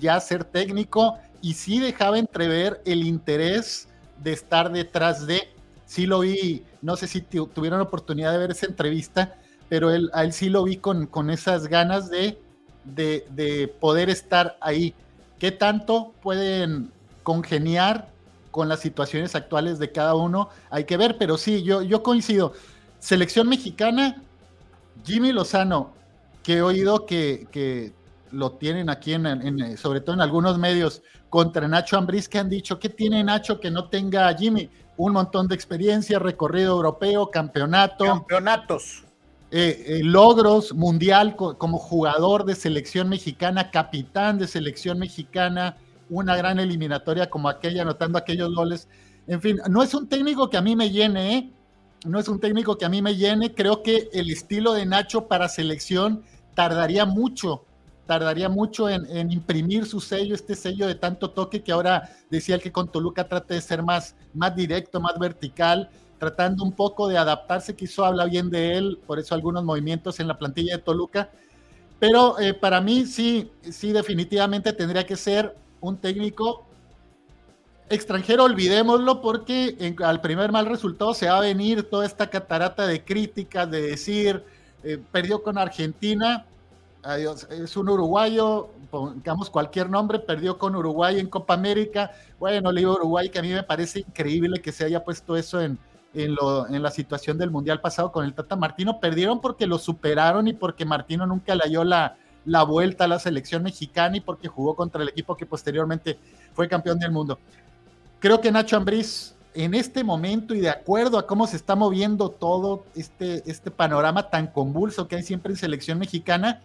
ya 0.00 0.18
ser 0.20 0.44
técnico 0.44 1.18
y 1.40 1.54
sí 1.54 1.78
dejaba 1.78 2.18
entrever 2.18 2.80
el 2.84 3.04
interés 3.04 3.88
de 4.18 4.32
estar 4.32 4.72
detrás 4.72 5.26
de 5.26 5.51
sí 5.92 6.06
lo 6.06 6.20
vi, 6.20 6.64
no 6.80 6.96
sé 6.96 7.06
si 7.06 7.20
tuvieron 7.20 7.82
oportunidad 7.82 8.32
de 8.32 8.38
ver 8.38 8.52
esa 8.52 8.64
entrevista, 8.64 9.34
pero 9.68 9.90
él, 9.90 10.10
a 10.14 10.24
él 10.24 10.32
sí 10.32 10.48
lo 10.48 10.64
vi 10.64 10.78
con, 10.78 11.06
con 11.06 11.28
esas 11.28 11.66
ganas 11.66 12.08
de, 12.08 12.38
de, 12.84 13.74
poder 13.78 14.08
estar 14.08 14.56
ahí. 14.62 14.94
¿Qué 15.38 15.52
tanto 15.52 16.14
pueden 16.22 16.90
congeniar 17.22 18.08
con 18.50 18.70
las 18.70 18.80
situaciones 18.80 19.34
actuales 19.34 19.78
de 19.78 19.92
cada 19.92 20.14
uno? 20.14 20.48
Hay 20.70 20.84
que 20.84 20.96
ver, 20.96 21.18
pero 21.18 21.36
sí, 21.36 21.62
yo, 21.62 21.82
yo 21.82 22.02
coincido. 22.02 22.54
Selección 22.98 23.46
mexicana, 23.46 24.22
Jimmy 25.04 25.30
Lozano, 25.30 25.92
que 26.42 26.54
he 26.54 26.62
oído 26.62 27.04
que, 27.04 27.46
que 27.52 27.92
lo 28.30 28.52
tienen 28.52 28.88
aquí, 28.88 29.12
en, 29.12 29.76
sobre 29.76 30.00
todo 30.00 30.14
en 30.14 30.22
algunos 30.22 30.56
medios, 30.56 31.02
contra 31.28 31.68
Nacho 31.68 31.98
Ambriz, 31.98 32.30
que 32.30 32.38
han 32.38 32.48
dicho, 32.48 32.78
¿qué 32.78 32.88
tiene 32.88 33.22
Nacho 33.22 33.60
que 33.60 33.70
no 33.70 33.90
tenga 33.90 34.34
Jimmy? 34.34 34.70
Un 35.04 35.12
montón 35.14 35.48
de 35.48 35.56
experiencia, 35.56 36.20
recorrido 36.20 36.76
europeo, 36.76 37.28
campeonato. 37.28 38.04
Campeonatos. 38.04 39.02
Eh, 39.50 39.84
eh, 39.86 40.00
logros 40.04 40.72
mundial 40.74 41.34
como 41.34 41.78
jugador 41.78 42.44
de 42.44 42.54
selección 42.54 43.08
mexicana, 43.08 43.72
capitán 43.72 44.38
de 44.38 44.46
selección 44.46 45.00
mexicana, 45.00 45.76
una 46.08 46.36
gran 46.36 46.60
eliminatoria 46.60 47.28
como 47.28 47.48
aquella, 47.48 47.82
anotando 47.82 48.16
aquellos 48.16 48.54
goles. 48.54 48.88
En 49.26 49.42
fin, 49.42 49.58
no 49.68 49.82
es 49.82 49.92
un 49.92 50.08
técnico 50.08 50.48
que 50.48 50.56
a 50.56 50.62
mí 50.62 50.76
me 50.76 50.90
llene, 50.90 51.36
¿eh? 51.36 51.50
no 52.06 52.20
es 52.20 52.28
un 52.28 52.38
técnico 52.38 52.78
que 52.78 52.84
a 52.84 52.88
mí 52.88 53.02
me 53.02 53.16
llene. 53.16 53.54
Creo 53.54 53.82
que 53.82 54.08
el 54.12 54.30
estilo 54.30 54.72
de 54.72 54.86
Nacho 54.86 55.26
para 55.26 55.48
selección 55.48 56.22
tardaría 56.54 57.06
mucho 57.06 57.64
tardaría 58.12 58.50
mucho 58.50 58.90
en, 58.90 59.32
imprimir 59.32 59.86
su 59.86 59.98
sello, 59.98 60.34
este 60.34 60.54
sello 60.54 60.86
de 60.86 60.94
tanto 60.94 61.30
toque 61.30 61.62
que 61.62 61.72
ahora 61.72 62.10
decía 62.28 62.56
el 62.56 62.60
que 62.60 62.70
con 62.70 62.92
Toluca 62.92 63.26
trate 63.26 63.54
de 63.54 63.62
ser 63.62 63.82
más, 63.82 64.14
más 64.34 64.54
directo, 64.54 65.00
más 65.00 65.18
vertical, 65.18 65.88
tratando 66.18 66.62
un 66.62 66.72
poco 66.72 67.08
de 67.08 67.16
adaptarse, 67.16 67.74
quiso 67.74 68.04
habla 68.04 68.26
bien 68.26 68.50
de 68.50 68.76
él, 68.76 68.98
por 69.06 69.18
eso 69.18 69.34
algunos 69.34 69.64
movimientos 69.64 70.20
en 70.20 70.28
la 70.28 70.36
plantilla 70.36 70.76
de 70.76 70.82
Toluca, 70.82 71.30
pero 71.98 72.38
eh, 72.38 72.52
para 72.52 72.82
mí 72.82 73.06
sí, 73.06 73.50
sí 73.62 73.92
definitivamente 73.92 74.74
tendría 74.74 75.06
que 75.06 75.16
ser 75.16 75.56
un 75.80 75.96
técnico 75.96 76.66
extranjero, 77.88 78.44
olvidémoslo, 78.44 79.22
porque 79.22 79.94
al 80.04 80.20
primer 80.20 80.52
mal 80.52 80.66
resultado 80.66 81.14
se 81.14 81.30
va 81.30 81.38
a 81.38 81.40
venir 81.40 81.88
toda 81.88 82.04
esta 82.04 82.28
catarata 82.28 82.86
de 82.86 83.02
críticas, 83.02 83.70
de 83.70 83.80
decir, 83.80 84.44
eh, 84.84 84.98
perdió 85.10 85.42
con 85.42 85.56
Argentina, 85.56 86.44
Adiós. 87.02 87.48
Es 87.50 87.76
un 87.76 87.88
uruguayo, 87.88 88.70
pongamos 88.90 89.50
cualquier 89.50 89.90
nombre, 89.90 90.20
perdió 90.20 90.56
con 90.56 90.76
Uruguay 90.76 91.18
en 91.18 91.26
Copa 91.26 91.54
América. 91.54 92.12
Bueno, 92.38 92.70
le 92.70 92.82
digo 92.82 92.94
Uruguay, 92.94 93.28
que 93.28 93.40
a 93.40 93.42
mí 93.42 93.48
me 93.52 93.64
parece 93.64 94.00
increíble 94.00 94.62
que 94.62 94.70
se 94.70 94.84
haya 94.84 95.02
puesto 95.02 95.36
eso 95.36 95.60
en, 95.60 95.78
en, 96.14 96.34
lo, 96.36 96.68
en, 96.68 96.80
la 96.80 96.92
situación 96.92 97.38
del 97.38 97.50
Mundial 97.50 97.80
pasado 97.80 98.12
con 98.12 98.24
el 98.24 98.34
Tata 98.34 98.54
Martino. 98.54 99.00
Perdieron 99.00 99.40
porque 99.40 99.66
lo 99.66 99.78
superaron 99.78 100.46
y 100.46 100.52
porque 100.52 100.84
Martino 100.84 101.26
nunca 101.26 101.56
le 101.56 101.68
dio 101.68 101.82
la, 101.82 102.16
la 102.44 102.62
vuelta 102.62 103.04
a 103.04 103.08
la 103.08 103.18
selección 103.18 103.64
mexicana 103.64 104.18
y 104.18 104.20
porque 104.20 104.46
jugó 104.46 104.76
contra 104.76 105.02
el 105.02 105.08
equipo 105.08 105.36
que 105.36 105.44
posteriormente 105.44 106.20
fue 106.54 106.68
campeón 106.68 107.00
del 107.00 107.10
mundo. 107.10 107.38
Creo 108.20 108.40
que 108.40 108.52
Nacho 108.52 108.76
Ambriz 108.76 109.34
en 109.54 109.74
este 109.74 110.04
momento 110.04 110.54
y 110.54 110.60
de 110.60 110.70
acuerdo 110.70 111.18
a 111.18 111.26
cómo 111.26 111.48
se 111.48 111.56
está 111.56 111.74
moviendo 111.74 112.30
todo 112.30 112.84
este, 112.94 113.42
este 113.50 113.70
panorama 113.72 114.30
tan 114.30 114.46
convulso 114.46 115.08
que 115.08 115.16
hay 115.16 115.22
siempre 115.24 115.52
en 115.52 115.58
selección 115.58 115.98
mexicana, 115.98 116.62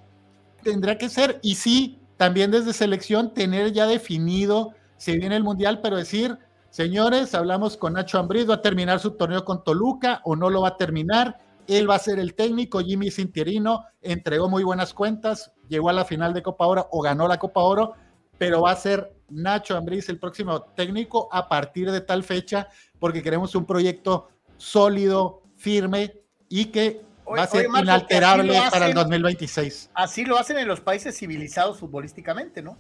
tendría 0.72 0.98
que 0.98 1.08
ser, 1.08 1.40
y 1.42 1.56
sí, 1.56 1.98
también 2.18 2.52
desde 2.52 2.74
selección, 2.74 3.34
tener 3.34 3.72
ya 3.72 3.88
definido 3.88 4.74
si 4.98 5.18
viene 5.18 5.38
el 5.38 5.44
Mundial, 5.44 5.80
pero 5.82 5.96
decir, 5.96 6.38
señores, 6.72 7.34
hablamos 7.34 7.78
con 7.78 7.94
Nacho 7.94 8.20
Ambriz, 8.20 8.50
va 8.50 8.56
a 8.56 8.62
terminar 8.62 9.00
su 9.00 9.12
torneo 9.12 9.46
con 9.46 9.64
Toluca 9.64 10.22
o 10.26 10.36
no 10.36 10.50
lo 10.50 10.62
va 10.62 10.70
a 10.70 10.78
terminar, 10.78 11.40
él 11.68 11.90
va 11.90 11.96
a 11.96 12.00
ser 12.00 12.20
el 12.20 12.34
técnico, 12.34 12.80
Jimmy 12.80 13.12
Cintirino 13.12 13.86
entregó 14.02 14.50
muy 14.50 14.64
buenas 14.64 14.94
cuentas, 14.94 15.54
llegó 15.70 15.90
a 15.90 15.94
la 15.94 16.04
final 16.04 16.34
de 16.34 16.44
Copa 16.44 16.66
Oro 16.66 16.88
o 16.92 17.02
ganó 17.02 17.28
la 17.30 17.40
Copa 17.40 17.62
Oro, 17.62 17.94
pero 18.38 18.62
va 18.62 18.72
a 18.72 18.76
ser 18.76 19.16
Nacho 19.30 19.78
Ambriz 19.78 20.10
el 20.10 20.20
próximo 20.20 20.62
técnico 20.76 21.30
a 21.32 21.48
partir 21.48 21.92
de 21.92 22.02
tal 22.02 22.24
fecha, 22.24 22.68
porque 23.00 23.24
queremos 23.24 23.56
un 23.56 23.66
proyecto 23.66 24.28
sólido, 24.58 25.44
firme 25.56 26.24
y 26.50 26.66
que 26.66 27.07
va 27.36 27.44
a 27.44 27.48
ser 27.48 27.66
inalterable 27.66 28.60
para 28.72 28.88
el 28.88 28.94
2026. 28.94 29.92
Así 29.94 30.26
lo 30.26 30.38
hacen 30.38 30.58
en 30.58 30.68
los 30.68 30.82
países 30.82 31.18
civilizados 31.18 31.80
futbolísticamente, 31.80 32.62
¿no? 32.62 32.78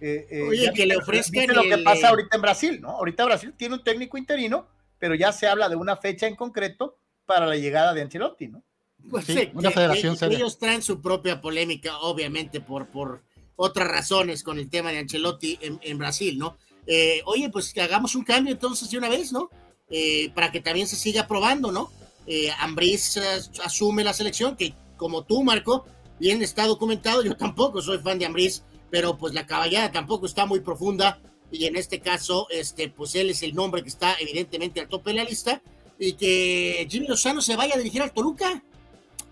Eh, 0.00 0.26
eh, 0.30 0.42
Oye, 0.42 0.72
que 0.74 0.86
le 0.86 0.96
ofrezcan 0.96 1.46
lo 1.48 1.62
que 1.62 1.78
pasa 1.78 2.08
ahorita 2.08 2.36
en 2.36 2.42
Brasil, 2.42 2.80
¿no? 2.80 2.90
Ahorita 2.90 3.24
Brasil 3.24 3.54
tiene 3.56 3.76
un 3.76 3.84
técnico 3.84 4.18
interino, 4.18 4.66
pero 4.98 5.14
ya 5.14 5.32
se 5.32 5.46
habla 5.46 5.68
de 5.68 5.76
una 5.76 5.96
fecha 5.96 6.26
en 6.26 6.36
concreto 6.36 6.98
para 7.26 7.46
la 7.46 7.56
llegada 7.56 7.94
de 7.94 8.02
Ancelotti, 8.02 8.48
¿no? 8.48 8.62
Pues 9.10 9.26
sí, 9.26 9.50
una 9.54 9.70
federación 9.70 10.16
ellos 10.30 10.58
traen 10.58 10.82
su 10.82 11.00
propia 11.00 11.40
polémica, 11.40 11.98
obviamente, 11.98 12.60
por, 12.60 12.88
por 12.88 13.22
otras 13.56 13.88
razones 13.88 14.42
con 14.42 14.58
el 14.58 14.70
tema 14.70 14.90
de 14.90 14.98
Ancelotti 14.98 15.58
en, 15.60 15.98
Brasil, 15.98 16.38
¿no? 16.38 16.56
Eh, 16.86 17.22
oye, 17.26 17.48
pues 17.50 17.72
que 17.72 17.82
hagamos 17.82 18.14
un 18.14 18.24
cambio 18.24 18.52
entonces 18.52 18.90
de 18.90 18.98
una 18.98 19.08
vez, 19.08 19.32
¿no? 19.32 19.50
Eh, 19.90 20.30
para 20.34 20.50
que 20.50 20.60
también 20.60 20.86
se 20.86 20.96
siga 20.96 21.26
probando, 21.26 21.70
¿no? 21.70 21.90
Eh, 22.26 22.50
Ambriz 22.58 23.18
asume 23.62 24.04
la 24.04 24.14
selección, 24.14 24.56
que 24.56 24.74
como 24.96 25.24
tú, 25.24 25.42
Marco, 25.42 25.86
bien 26.18 26.42
está 26.42 26.66
documentado, 26.66 27.22
yo 27.22 27.36
tampoco 27.36 27.82
soy 27.82 27.98
fan 27.98 28.18
de 28.18 28.26
Ambriz, 28.26 28.62
pero 28.90 29.18
pues 29.18 29.34
la 29.34 29.46
caballada 29.46 29.92
tampoco 29.92 30.26
está 30.26 30.46
muy 30.46 30.60
profunda 30.60 31.20
y 31.50 31.66
en 31.66 31.76
este 31.76 32.00
caso, 32.00 32.46
este, 32.50 32.88
pues 32.88 33.14
él 33.14 33.30
es 33.30 33.42
el 33.42 33.54
nombre 33.54 33.82
que 33.82 33.88
está 33.88 34.16
evidentemente 34.18 34.80
al 34.80 34.88
tope 34.88 35.10
de 35.10 35.16
la 35.16 35.24
lista 35.24 35.62
y 35.98 36.14
que 36.14 36.86
Jimmy 36.90 37.06
Lozano 37.06 37.40
se 37.40 37.56
vaya 37.56 37.74
a 37.74 37.78
dirigir 37.78 38.02
al 38.02 38.12
Toluca, 38.12 38.62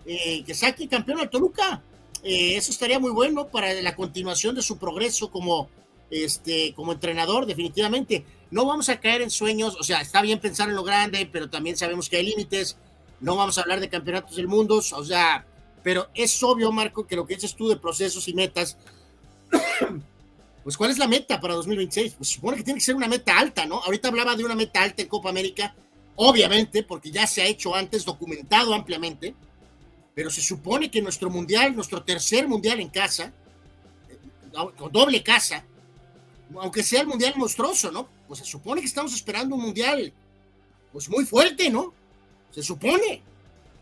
eh, 0.05 0.43
que 0.45 0.53
saque 0.53 0.87
campeón 0.87 1.19
al 1.19 1.29
Toluca. 1.29 1.83
Eh, 2.23 2.55
eso 2.55 2.71
estaría 2.71 2.99
muy 2.99 3.11
bueno 3.11 3.47
para 3.47 3.73
la 3.73 3.95
continuación 3.95 4.55
de 4.55 4.61
su 4.61 4.77
progreso 4.77 5.29
como, 5.29 5.69
este, 6.13 6.73
como 6.75 6.93
entrenador, 6.93 7.45
definitivamente. 7.45 8.25
No 8.51 8.65
vamos 8.65 8.89
a 8.89 8.99
caer 8.99 9.21
en 9.21 9.31
sueños, 9.31 9.75
o 9.79 9.83
sea, 9.83 10.01
está 10.01 10.21
bien 10.21 10.39
pensar 10.39 10.69
en 10.69 10.75
lo 10.75 10.83
grande, 10.83 11.27
pero 11.31 11.49
también 11.49 11.75
sabemos 11.75 12.09
que 12.09 12.17
hay 12.17 12.25
límites. 12.25 12.77
No 13.19 13.35
vamos 13.35 13.57
a 13.57 13.61
hablar 13.61 13.79
de 13.79 13.89
campeonatos 13.89 14.35
del 14.35 14.47
mundo, 14.47 14.75
o 14.75 15.05
sea, 15.05 15.45
pero 15.81 16.09
es 16.13 16.41
obvio, 16.43 16.71
Marco, 16.71 17.07
que 17.07 17.15
lo 17.15 17.25
que 17.25 17.35
dices 17.35 17.55
tú 17.55 17.67
de 17.67 17.77
procesos 17.77 18.27
y 18.27 18.33
metas, 18.33 18.77
pues 20.63 20.77
¿cuál 20.77 20.91
es 20.91 20.97
la 20.97 21.07
meta 21.07 21.39
para 21.39 21.55
2026? 21.55 22.15
Pues 22.17 22.29
supone 22.29 22.57
que 22.57 22.63
tiene 22.63 22.79
que 22.79 22.85
ser 22.85 22.95
una 22.95 23.07
meta 23.07 23.37
alta, 23.37 23.65
¿no? 23.65 23.79
Ahorita 23.79 24.07
hablaba 24.07 24.35
de 24.35 24.45
una 24.45 24.55
meta 24.55 24.81
alta 24.83 25.01
en 25.01 25.07
Copa 25.07 25.29
América, 25.29 25.75
obviamente, 26.15 26.83
porque 26.83 27.11
ya 27.11 27.27
se 27.27 27.41
ha 27.41 27.45
hecho 27.45 27.75
antes, 27.75 28.05
documentado 28.05 28.73
ampliamente, 28.73 29.35
pero 30.15 30.29
se 30.29 30.41
supone 30.41 30.89
que 30.89 31.01
nuestro 31.01 31.29
mundial, 31.29 31.75
nuestro 31.75 32.03
tercer 32.03 32.47
mundial 32.47 32.79
en 32.79 32.89
casa, 32.89 33.33
eh, 34.09 34.17
con 34.77 34.91
doble 34.91 35.23
casa, 35.23 35.65
aunque 36.59 36.83
sea 36.83 37.01
el 37.01 37.07
mundial 37.07 37.33
monstruoso, 37.35 37.91
¿no? 37.91 38.07
Pues 38.27 38.39
se 38.39 38.45
supone 38.45 38.81
que 38.81 38.87
estamos 38.87 39.13
esperando 39.13 39.55
un 39.55 39.63
mundial, 39.63 40.11
pues 40.91 41.09
muy 41.09 41.25
fuerte, 41.25 41.69
¿no? 41.69 41.93
Se 42.51 42.61
supone. 42.63 43.21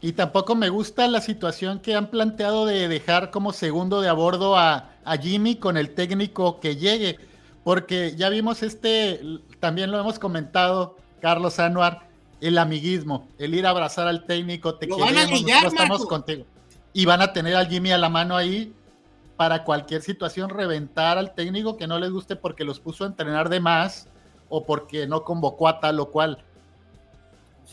Y 0.02 0.14
tampoco 0.14 0.56
me 0.56 0.70
gusta 0.70 1.08
la 1.08 1.22
situación 1.22 1.80
que 1.80 1.96
han 1.96 2.10
planteado 2.10 2.66
de 2.66 2.88
dejar 2.88 3.30
como 3.30 3.54
segundo 3.54 4.02
de 4.02 4.10
a 4.10 4.14
bordo 4.14 4.58
a, 4.58 4.90
a 5.04 5.18
Jimmy 5.18 5.56
con 5.56 5.78
el 5.78 5.94
técnico 5.94 6.60
que 6.60 6.76
llegue, 6.76 7.18
porque 7.64 8.16
ya 8.16 8.30
vimos 8.30 8.64
este, 8.64 9.22
también 9.60 9.92
lo 9.92 10.00
hemos 10.00 10.18
comentado, 10.18 10.98
Carlos 11.22 11.60
Anuar, 11.60 12.08
el 12.40 12.58
amiguismo, 12.58 13.28
el 13.38 13.54
ir 13.54 13.68
a 13.68 13.70
abrazar 13.70 14.08
al 14.08 14.26
técnico, 14.26 14.76
te 14.76 14.88
queremos, 14.88 15.44
estamos 15.68 16.06
contigo. 16.08 16.46
Y 16.94 17.06
van 17.06 17.22
a 17.22 17.32
tener 17.32 17.56
al 17.56 17.70
Jimmy 17.70 17.92
a 17.92 17.98
la 17.98 18.10
mano 18.10 18.36
ahí 18.36 18.74
para 19.42 19.64
cualquier 19.64 20.04
situación, 20.04 20.52
reventar 20.52 21.18
al 21.18 21.34
técnico 21.34 21.76
que 21.76 21.88
no 21.88 21.98
les 21.98 22.12
guste 22.12 22.36
porque 22.36 22.64
los 22.64 22.80
puso 22.80 23.06
a 23.06 23.08
entrenar 23.08 23.50
de 23.50 23.60
más 23.60 24.08
o 24.50 24.64
porque 24.64 25.08
no 25.08 25.24
convocó 25.24 25.68
a 25.68 25.80
tal 25.80 26.00
o 26.00 26.12
cual. 26.12 26.46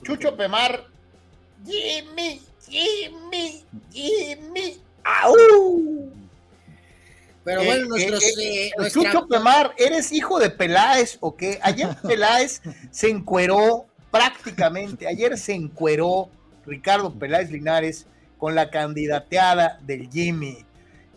Chucho 0.03 0.35
Pemar, 0.35 0.87
Jimmy, 1.67 2.41
Jimmy, 2.67 3.67
Jimmy, 3.93 4.81
¡au! 5.05 6.11
Pero 7.45 7.63
bueno, 7.63 7.85
eh, 7.85 7.89
nuestros, 7.89 8.25
eh, 8.25 8.69
eh, 8.69 8.91
Chucho 8.91 9.29
Pemar, 9.29 9.75
¿eres 9.77 10.11
hijo 10.11 10.39
de 10.39 10.49
Peláez 10.49 11.19
o 11.21 11.37
qué? 11.37 11.59
Ayer 11.63 11.95
Peláez 12.03 12.63
se 12.91 13.11
encueró 13.11 13.85
prácticamente, 14.11 15.07
ayer 15.07 15.37
se 15.37 15.53
encueró 15.53 16.31
Ricardo 16.65 17.13
Peláez 17.13 17.51
Linares 17.51 18.07
con 18.39 18.55
la 18.55 18.71
candidateada 18.71 19.79
del 19.83 20.09
Jimmy. 20.11 20.65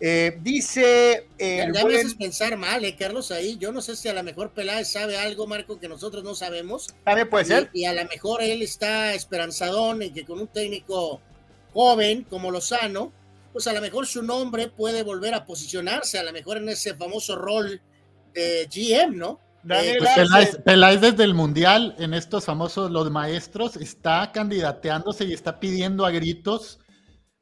Eh, 0.04 0.40
dice. 0.42 1.28
Eh, 1.38 1.68
ya 1.72 1.86
me 1.86 1.96
haces 1.96 2.16
pensar 2.16 2.58
mal, 2.58 2.84
eh, 2.84 2.96
Carlos, 2.96 3.32
ahí. 3.32 3.58
Yo 3.60 3.72
no 3.72 3.82
sé 3.82 3.96
si 3.96 4.10
a 4.10 4.14
lo 4.14 4.24
mejor 4.24 4.52
Peláez 4.52 4.92
sabe 4.92 5.18
algo, 5.18 5.46
Marco, 5.46 5.80
que 5.80 5.88
nosotros 5.88 6.24
no 6.24 6.34
sabemos. 6.34 6.88
También 7.06 7.30
puede 7.30 7.46
ser. 7.46 7.70
Y 7.72 7.86
a 7.86 7.94
lo 7.94 8.04
mejor 8.06 8.42
él 8.42 8.64
está 8.64 9.14
esperanzadón 9.14 10.02
en 10.02 10.14
que 10.14 10.26
con 10.26 10.40
un 10.40 10.48
técnico 10.48 11.22
joven 11.72 12.24
como 12.24 12.50
Lozano, 12.50 13.14
pues 13.54 13.68
a 13.68 13.74
lo 13.74 13.82
mejor 13.82 14.08
su 14.08 14.24
nombre 14.24 14.70
puede 14.70 15.04
volver 15.04 15.36
a 15.36 15.46
posicionarse, 15.46 16.18
a 16.18 16.24
lo 16.24 16.34
mejor 16.34 16.58
en 16.58 16.70
ese 16.70 16.96
famoso 16.96 17.36
rol 17.36 17.80
de 18.34 18.68
GM, 18.74 19.16
¿no? 19.18 19.40
Eh, 19.70 19.98
pues 20.00 20.58
Peláez, 20.66 21.02
desde 21.02 21.24
el 21.24 21.36
Mundial, 21.36 21.96
en 22.00 22.16
estos 22.16 22.46
famosos 22.46 22.90
los 22.90 23.12
maestros, 23.12 23.76
está 23.76 24.32
candidateándose 24.32 25.26
y 25.26 25.34
está 25.34 25.60
pidiendo 25.60 26.06
a 26.06 26.12
gritos 26.12 26.80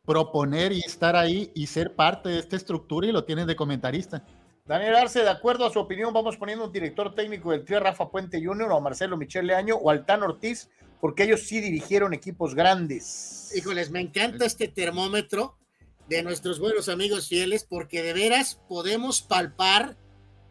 proponer 0.09 0.71
y 0.71 0.79
estar 0.79 1.15
ahí 1.15 1.51
y 1.53 1.67
ser 1.67 1.93
parte 1.93 2.29
de 2.29 2.39
esta 2.39 2.55
estructura 2.55 3.05
y 3.05 3.11
lo 3.11 3.25
tienen 3.25 3.45
de 3.45 3.55
comentarista. 3.55 4.25
Daniel 4.65 4.95
Arce, 4.95 5.21
de 5.21 5.29
acuerdo 5.29 5.67
a 5.67 5.71
su 5.71 5.77
opinión, 5.77 6.11
vamos 6.11 6.35
poniendo 6.35 6.65
un 6.65 6.71
director 6.71 7.13
técnico 7.13 7.51
del 7.51 7.63
Tri 7.63 7.77
Rafa 7.77 8.09
Puente 8.09 8.43
Jr. 8.43 8.71
o 8.71 8.77
a 8.77 8.81
Marcelo 8.81 9.17
Michel 9.17 9.45
Leaño 9.45 9.75
o 9.75 9.91
Altán 9.91 10.23
Ortiz, 10.23 10.67
porque 10.99 11.25
ellos 11.25 11.41
sí 11.41 11.61
dirigieron 11.61 12.15
equipos 12.15 12.55
grandes. 12.55 13.51
Híjoles, 13.55 13.91
me 13.91 14.01
encanta 14.01 14.47
este 14.47 14.67
termómetro 14.67 15.59
de 16.07 16.23
nuestros 16.23 16.59
buenos 16.59 16.89
amigos 16.89 17.27
fieles, 17.27 17.63
porque 17.63 18.01
de 18.01 18.13
veras 18.13 18.59
podemos 18.67 19.21
palpar 19.21 19.95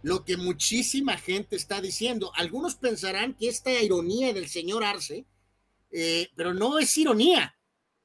lo 0.02 0.24
que 0.24 0.36
muchísima 0.36 1.16
gente 1.16 1.56
está 1.56 1.80
diciendo. 1.80 2.30
Algunos 2.36 2.76
pensarán 2.76 3.34
que 3.34 3.48
esta 3.48 3.72
ironía 3.72 4.32
del 4.32 4.46
señor 4.46 4.84
Arce, 4.84 5.26
eh, 5.90 6.28
pero 6.36 6.54
no 6.54 6.78
es 6.78 6.96
ironía. 6.96 7.57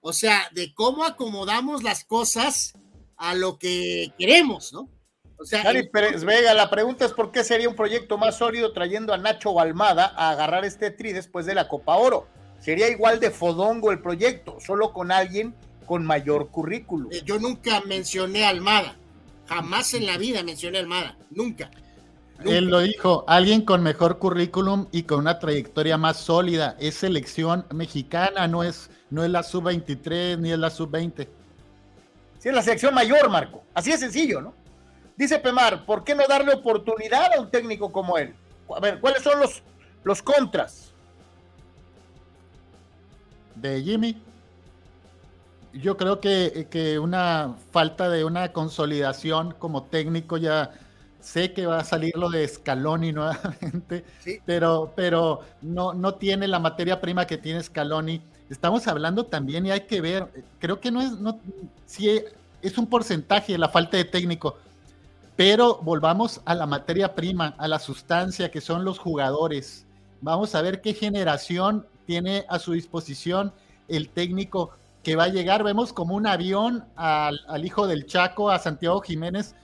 O 0.05 0.11
sea, 0.11 0.49
de 0.51 0.73
cómo 0.73 1.05
acomodamos 1.05 1.81
las 1.81 2.03
cosas 2.03 2.73
a 3.15 3.33
lo 3.35 3.57
que 3.57 4.11
queremos, 4.19 4.73
¿no? 4.73 4.89
O 5.39 5.45
sea, 5.45 5.63
Pérez 5.91 6.25
Vega, 6.25 6.53
la 6.53 6.69
pregunta 6.69 7.05
es 7.05 7.13
por 7.13 7.31
qué 7.31 7.43
sería 7.45 7.69
un 7.69 7.75
proyecto 7.75 8.17
más 8.17 8.37
sólido 8.37 8.73
trayendo 8.73 9.13
a 9.13 9.17
Nacho 9.17 9.53
Balmada 9.53 10.13
a 10.17 10.31
agarrar 10.31 10.65
este 10.65 10.91
tri 10.91 11.13
después 11.13 11.45
de 11.45 11.55
la 11.55 11.69
Copa 11.69 11.95
Oro. 11.95 12.27
Sería 12.59 12.89
igual 12.89 13.21
de 13.21 13.31
fodongo 13.31 13.91
el 13.91 14.01
proyecto, 14.01 14.57
solo 14.59 14.91
con 14.91 15.09
alguien 15.09 15.55
con 15.85 16.05
mayor 16.05 16.49
currículum. 16.49 17.09
Eh, 17.13 17.21
yo 17.23 17.39
nunca 17.39 17.81
mencioné 17.85 18.43
a 18.43 18.49
Almada, 18.49 18.97
jamás 19.47 19.93
en 19.93 20.05
la 20.05 20.17
vida 20.17 20.43
mencioné 20.43 20.79
a 20.79 20.81
Almada, 20.81 21.17
nunca. 21.31 21.71
Él 22.45 22.65
lo 22.65 22.81
dijo, 22.81 23.23
alguien 23.27 23.63
con 23.63 23.81
mejor 23.83 24.19
currículum 24.19 24.87
y 24.91 25.03
con 25.03 25.19
una 25.19 25.39
trayectoria 25.39 25.97
más 25.97 26.17
sólida. 26.17 26.75
Es 26.77 26.95
selección 26.95 27.65
mexicana, 27.73 28.47
no 28.49 28.63
es, 28.63 28.89
no 29.13 29.23
es 29.23 29.29
la 29.29 29.43
sub-23 29.43 30.39
ni 30.39 30.51
es 30.51 30.57
la 30.57 30.71
sub-20. 30.71 31.27
Sí, 32.39 32.49
es 32.49 32.55
la 32.55 32.63
selección 32.63 32.95
mayor, 32.95 33.29
Marco. 33.29 33.63
Así 33.75 33.91
es 33.91 33.99
sencillo, 33.99 34.41
¿no? 34.41 34.55
Dice 35.15 35.37
Pemar, 35.37 35.85
¿por 35.85 36.03
qué 36.03 36.15
no 36.15 36.23
darle 36.27 36.51
oportunidad 36.51 37.31
a 37.37 37.39
un 37.39 37.51
técnico 37.51 37.91
como 37.91 38.17
él? 38.17 38.33
A 38.75 38.79
ver, 38.79 38.99
¿cuáles 38.99 39.21
son 39.21 39.39
los, 39.39 39.61
los 40.03 40.23
contras? 40.23 40.91
De 43.53 43.83
Jimmy. 43.83 44.19
Yo 45.73 45.95
creo 45.95 46.19
que, 46.19 46.67
que 46.71 46.97
una 46.97 47.55
falta 47.71 48.09
de 48.09 48.25
una 48.25 48.51
consolidación 48.51 49.53
como 49.59 49.83
técnico 49.83 50.37
ya 50.37 50.71
Sé 51.23 51.53
que 51.53 51.65
va 51.65 51.79
a 51.79 51.83
salir 51.85 52.17
lo 52.17 52.29
de 52.29 52.45
Scaloni 52.45 53.13
nuevamente, 53.13 54.03
pero, 54.45 54.91
pero 54.93 55.39
no, 55.61 55.93
no 55.93 56.15
tiene 56.15 56.49
la 56.49 56.59
materia 56.59 56.99
prima 56.99 57.25
que 57.25 57.37
tiene 57.37 57.63
Scaloni. 57.63 58.21
Estamos 58.49 58.87
hablando 58.87 59.25
también 59.25 59.65
y 59.65 59.71
hay 59.71 59.81
que 59.81 60.01
ver, 60.01 60.45
creo 60.59 60.79
que 60.79 60.91
no 60.91 61.01
es, 61.01 61.11
no, 61.13 61.39
sí 61.85 62.21
es 62.61 62.77
un 62.77 62.87
porcentaje 62.87 63.57
la 63.57 63.69
falta 63.69 63.97
de 63.97 64.05
técnico, 64.05 64.57
pero 65.35 65.79
volvamos 65.81 66.41
a 66.45 66.53
la 66.53 66.65
materia 66.65 67.15
prima, 67.15 67.55
a 67.57 67.67
la 67.67 67.79
sustancia 67.79 68.51
que 68.51 68.61
son 68.61 68.85
los 68.85 68.99
jugadores. 68.99 69.85
Vamos 70.21 70.55
a 70.55 70.61
ver 70.61 70.81
qué 70.81 70.93
generación 70.93 71.85
tiene 72.05 72.45
a 72.49 72.59
su 72.59 72.73
disposición 72.73 73.51
el 73.87 74.09
técnico 74.09 74.71
que 75.01 75.15
va 75.15 75.25
a 75.25 75.29
llegar. 75.29 75.63
Vemos 75.63 75.91
como 75.91 76.15
un 76.15 76.27
avión 76.27 76.85
al, 76.95 77.41
al 77.47 77.65
hijo 77.65 77.87
del 77.87 78.05
Chaco, 78.05 78.49
a 78.49 78.59
Santiago 78.59 79.01
Jiménez, 79.01 79.55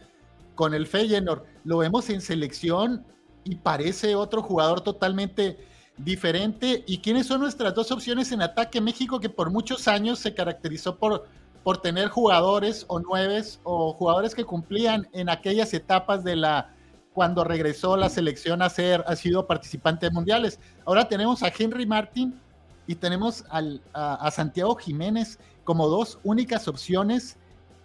con 0.55 0.73
el 0.73 0.87
Feyenoord. 0.87 1.43
Lo 1.63 1.77
vemos 1.77 2.09
en 2.09 2.21
selección 2.21 3.05
y 3.43 3.55
parece 3.55 4.15
otro 4.15 4.41
jugador 4.41 4.81
totalmente 4.81 5.57
diferente. 5.99 6.83
¿Y 6.87 6.99
quiénes 6.99 7.27
son 7.27 7.41
nuestras 7.41 7.73
dos 7.75 7.91
opciones 7.91 8.31
en 8.31 8.41
ataque? 8.41 8.81
México, 8.81 9.19
que 9.19 9.29
por 9.29 9.51
muchos 9.51 9.87
años 9.87 10.19
se 10.19 10.33
caracterizó 10.33 10.97
por, 10.97 11.27
por 11.63 11.81
tener 11.81 12.09
jugadores 12.09 12.85
o 12.87 12.99
nueves 12.99 13.59
o 13.63 13.93
jugadores 13.93 14.33
que 14.33 14.45
cumplían 14.45 15.07
en 15.13 15.29
aquellas 15.29 15.73
etapas 15.73 16.23
de 16.23 16.35
la 16.35 16.73
cuando 17.13 17.43
regresó 17.43 17.97
la 17.97 18.07
selección 18.07 18.61
a 18.61 18.69
ser, 18.69 19.03
ha 19.05 19.15
sido 19.15 19.45
participante 19.45 20.05
de 20.05 20.11
mundiales. 20.11 20.59
Ahora 20.85 21.09
tenemos 21.09 21.43
a 21.43 21.51
Henry 21.55 21.85
Martin 21.85 22.39
y 22.87 22.95
tenemos 22.95 23.43
a 23.51 24.31
Santiago 24.31 24.75
Jiménez 24.75 25.37
como 25.65 25.89
dos 25.89 26.19
únicas 26.23 26.67
opciones 26.67 27.37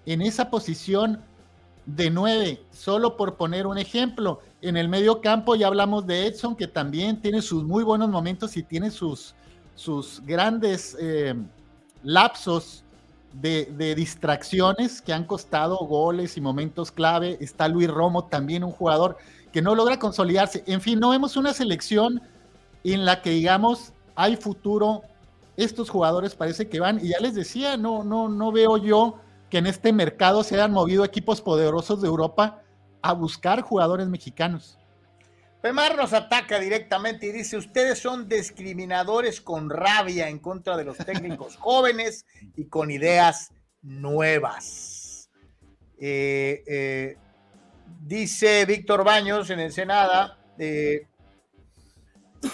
en 0.07 0.23
esa 0.23 0.51
posición 0.51 1.21
de 1.87 2.11
nueve, 2.11 2.63
solo 2.71 3.17
por 3.17 3.37
poner 3.37 3.67
un 3.67 3.79
ejemplo. 3.79 4.41
En 4.65 4.79
el 4.79 4.89
medio 4.89 5.21
campo 5.21 5.57
ya 5.57 5.67
hablamos 5.67 6.07
de 6.07 6.27
Edson, 6.27 6.57
que 6.57 6.67
también 6.67 7.21
tiene 7.21 7.43
sus 7.43 7.65
muy 7.65 7.85
buenos 7.85 8.09
momentos 8.09 8.57
y 8.57 8.63
tiene 8.63 8.91
sus, 8.91 9.35
sus 9.75 10.23
grandes 10.25 10.97
eh, 10.99 11.35
lapsos 12.03 12.83
de, 13.35 13.67
de, 13.77 13.95
distracciones 13.95 15.03
que 15.03 15.13
han 15.13 15.25
costado 15.25 15.77
goles 15.77 16.39
y 16.39 16.41
momentos 16.41 16.91
clave. 16.91 17.37
Está 17.43 17.69
Luis 17.69 17.91
Romo, 17.91 18.25
también 18.25 18.65
un 18.65 18.71
jugador 18.71 19.19
que 19.53 19.61
no 19.61 19.75
logra 19.75 19.99
consolidarse. 19.99 20.65
En 20.67 20.81
fin, 20.81 20.99
no 20.99 21.11
vemos 21.11 21.37
una 21.37 21.53
selección 21.53 22.23
en 22.85 23.05
la 23.05 23.21
que 23.21 23.31
digamos 23.31 23.93
hay 24.15 24.35
futuro. 24.37 25.03
Estos 25.59 25.91
jugadores 25.91 26.35
parece 26.35 26.71
que 26.71 26.81
van, 26.81 27.05
y 27.05 27.11
ya 27.11 27.19
les 27.21 27.35
decía, 27.35 27.77
no, 27.77 28.03
no, 28.03 28.31
no 28.31 28.51
veo 28.51 28.79
yo 28.79 29.19
que 29.51 29.59
en 29.59 29.67
este 29.67 29.93
mercado 29.93 30.43
se 30.43 30.55
hayan 30.55 30.73
movido 30.73 31.05
equipos 31.05 31.43
poderosos 31.43 32.01
de 32.01 32.09
Europa 32.09 32.64
a 33.05 33.13
buscar 33.13 33.61
jugadores 33.61 34.09
mexicanos. 34.09 34.79
Pemar 35.61 35.95
nos 35.95 36.15
ataca 36.15 36.59
directamente 36.59 37.27
y 37.27 37.33
dice, 37.33 37.59
ustedes 37.59 37.99
son 37.99 38.31
discriminadores 38.31 39.43
con 39.43 39.69
rabia 39.69 40.31
en 40.31 40.39
contra 40.39 40.75
de 40.75 40.85
los 40.85 40.97
técnicos 40.97 41.57
jóvenes 41.61 42.25
y 42.57 42.65
con 42.65 42.91
ideas 42.91 43.53
nuevas. 43.83 45.29
Eh, 46.01 46.65
eh, 46.67 47.17
dice 48.01 48.65
Víctor 48.65 49.05
Baños 49.05 49.51
en 49.51 49.61
Ensenada, 49.61 50.39
eh, 50.59 51.07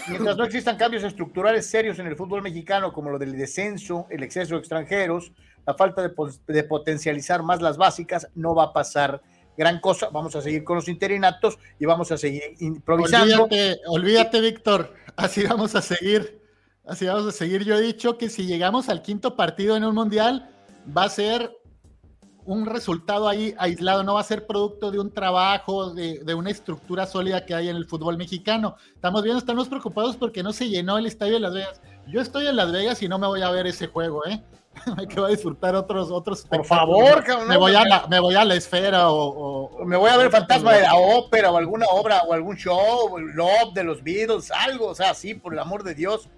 mientras 0.08 0.36
no 0.36 0.42
existan 0.42 0.76
cambios 0.76 1.04
estructurales 1.04 1.70
serios 1.70 2.00
en 2.00 2.08
el 2.08 2.16
fútbol 2.16 2.42
mexicano, 2.42 2.92
como 2.92 3.10
lo 3.10 3.20
del 3.20 3.38
descenso, 3.38 4.08
el 4.10 4.24
exceso 4.24 4.54
de 4.54 4.60
extranjeros, 4.60 5.32
la 5.64 5.74
falta 5.74 6.02
de, 6.02 6.64
potencializar 6.64 7.44
más 7.44 7.62
las 7.62 7.76
básicas, 7.76 8.28
no 8.34 8.52
va 8.56 8.64
a 8.64 8.72
pasar 8.72 9.22
gran 9.56 9.80
cosa. 9.80 10.08
Vamos 10.10 10.34
a 10.36 10.42
seguir 10.42 10.64
con 10.64 10.76
los 10.76 10.88
interinatos 10.88 11.58
y 11.78 11.86
vamos 11.86 12.10
a 12.12 12.18
seguir 12.18 12.42
improvisando. 12.60 13.44
Olvídate, 13.44 13.80
olvídate, 13.86 14.40
Víctor. 14.40 14.94
Así 15.16 15.44
vamos 15.44 15.74
a 15.74 15.82
seguir. 15.82 16.40
Así 16.86 17.06
vamos 17.06 17.26
a 17.26 17.32
seguir. 17.32 17.64
Yo 17.64 17.76
he 17.76 17.82
dicho 17.82 18.18
que 18.18 18.28
si 18.28 18.46
llegamos 18.46 18.88
al 18.88 19.02
quinto 19.02 19.36
partido 19.36 19.76
en 19.76 19.84
un 19.84 19.94
mundial, 19.94 20.50
va 20.96 21.04
a 21.04 21.08
ser 21.08 21.56
un 22.44 22.66
resultado 22.66 23.28
ahí 23.28 23.54
aislado, 23.58 24.02
no 24.02 24.14
va 24.14 24.22
a 24.22 24.24
ser 24.24 24.46
producto 24.46 24.90
de 24.90 24.98
un 24.98 25.12
trabajo, 25.12 25.92
de, 25.92 26.20
de, 26.24 26.34
una 26.34 26.50
estructura 26.50 27.06
sólida 27.06 27.44
que 27.44 27.54
hay 27.54 27.68
en 27.68 27.76
el 27.76 27.86
fútbol 27.86 28.16
mexicano. 28.16 28.76
Estamos 28.94 29.22
viendo, 29.22 29.38
estamos 29.38 29.68
preocupados 29.68 30.16
porque 30.16 30.42
no 30.42 30.52
se 30.52 30.68
llenó 30.68 30.98
el 30.98 31.06
estadio 31.06 31.34
de 31.34 31.40
Las 31.40 31.54
Vegas. 31.54 31.80
Yo 32.08 32.20
estoy 32.20 32.46
en 32.46 32.56
Las 32.56 32.72
Vegas 32.72 33.02
y 33.02 33.08
no 33.08 33.18
me 33.18 33.26
voy 33.26 33.42
a 33.42 33.50
ver 33.50 33.66
ese 33.66 33.86
juego, 33.86 34.26
¿eh? 34.26 34.42
que 35.08 35.20
voy 35.20 35.32
a 35.32 35.34
disfrutar 35.34 35.74
otros 35.74 36.10
otros 36.10 36.42
por 36.42 36.64
favor 36.64 37.24
me 37.46 37.56
voy 37.56 37.74
a 37.74 37.84
la, 37.84 38.06
me 38.06 38.20
voy 38.20 38.34
a 38.36 38.44
la 38.44 38.54
esfera 38.54 39.10
o, 39.10 39.84
me 39.84 39.96
voy 39.96 40.10
a 40.10 40.16
ver 40.16 40.30
fantasma 40.30 40.72
de 40.74 40.82
la 40.82 40.94
ópera 40.94 41.50
o 41.50 41.56
alguna 41.56 41.86
obra 41.86 42.22
o 42.26 42.32
algún 42.32 42.56
show 42.56 43.18
Love 43.18 43.74
de 43.74 43.84
los 43.84 44.02
Beatles 44.02 44.50
algo 44.50 44.88
o 44.88 44.94
sea 44.94 45.14
sí 45.14 45.34
por 45.34 45.52
el 45.52 45.58
amor 45.58 45.82
de 45.82 45.94
Dios. 45.94 46.28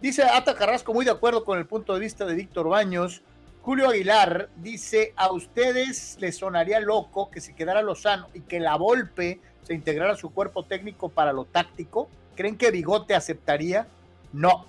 Dice 0.00 0.22
Ata 0.22 0.54
Carrasco 0.54 0.94
muy 0.94 1.04
de 1.04 1.10
acuerdo 1.10 1.44
con 1.44 1.58
el 1.58 1.66
punto 1.66 1.94
de 1.94 2.00
vista 2.00 2.24
de 2.24 2.34
Víctor 2.34 2.68
Baños. 2.68 3.22
Julio 3.62 3.88
Aguilar 3.88 4.48
dice 4.56 5.12
a 5.16 5.32
ustedes 5.32 6.16
les 6.20 6.36
sonaría 6.36 6.78
loco 6.80 7.30
que 7.30 7.40
se 7.40 7.54
quedara 7.54 7.82
Lozano 7.82 8.28
y 8.32 8.42
que 8.42 8.60
la 8.60 8.76
Volpe 8.76 9.40
se 9.62 9.74
integrara 9.74 10.12
a 10.12 10.16
su 10.16 10.30
cuerpo 10.30 10.62
técnico 10.62 11.08
para 11.08 11.32
lo 11.32 11.46
táctico. 11.46 12.08
Creen 12.36 12.56
que 12.56 12.70
Bigote 12.70 13.14
aceptaría 13.14 13.88
no. 14.32 14.66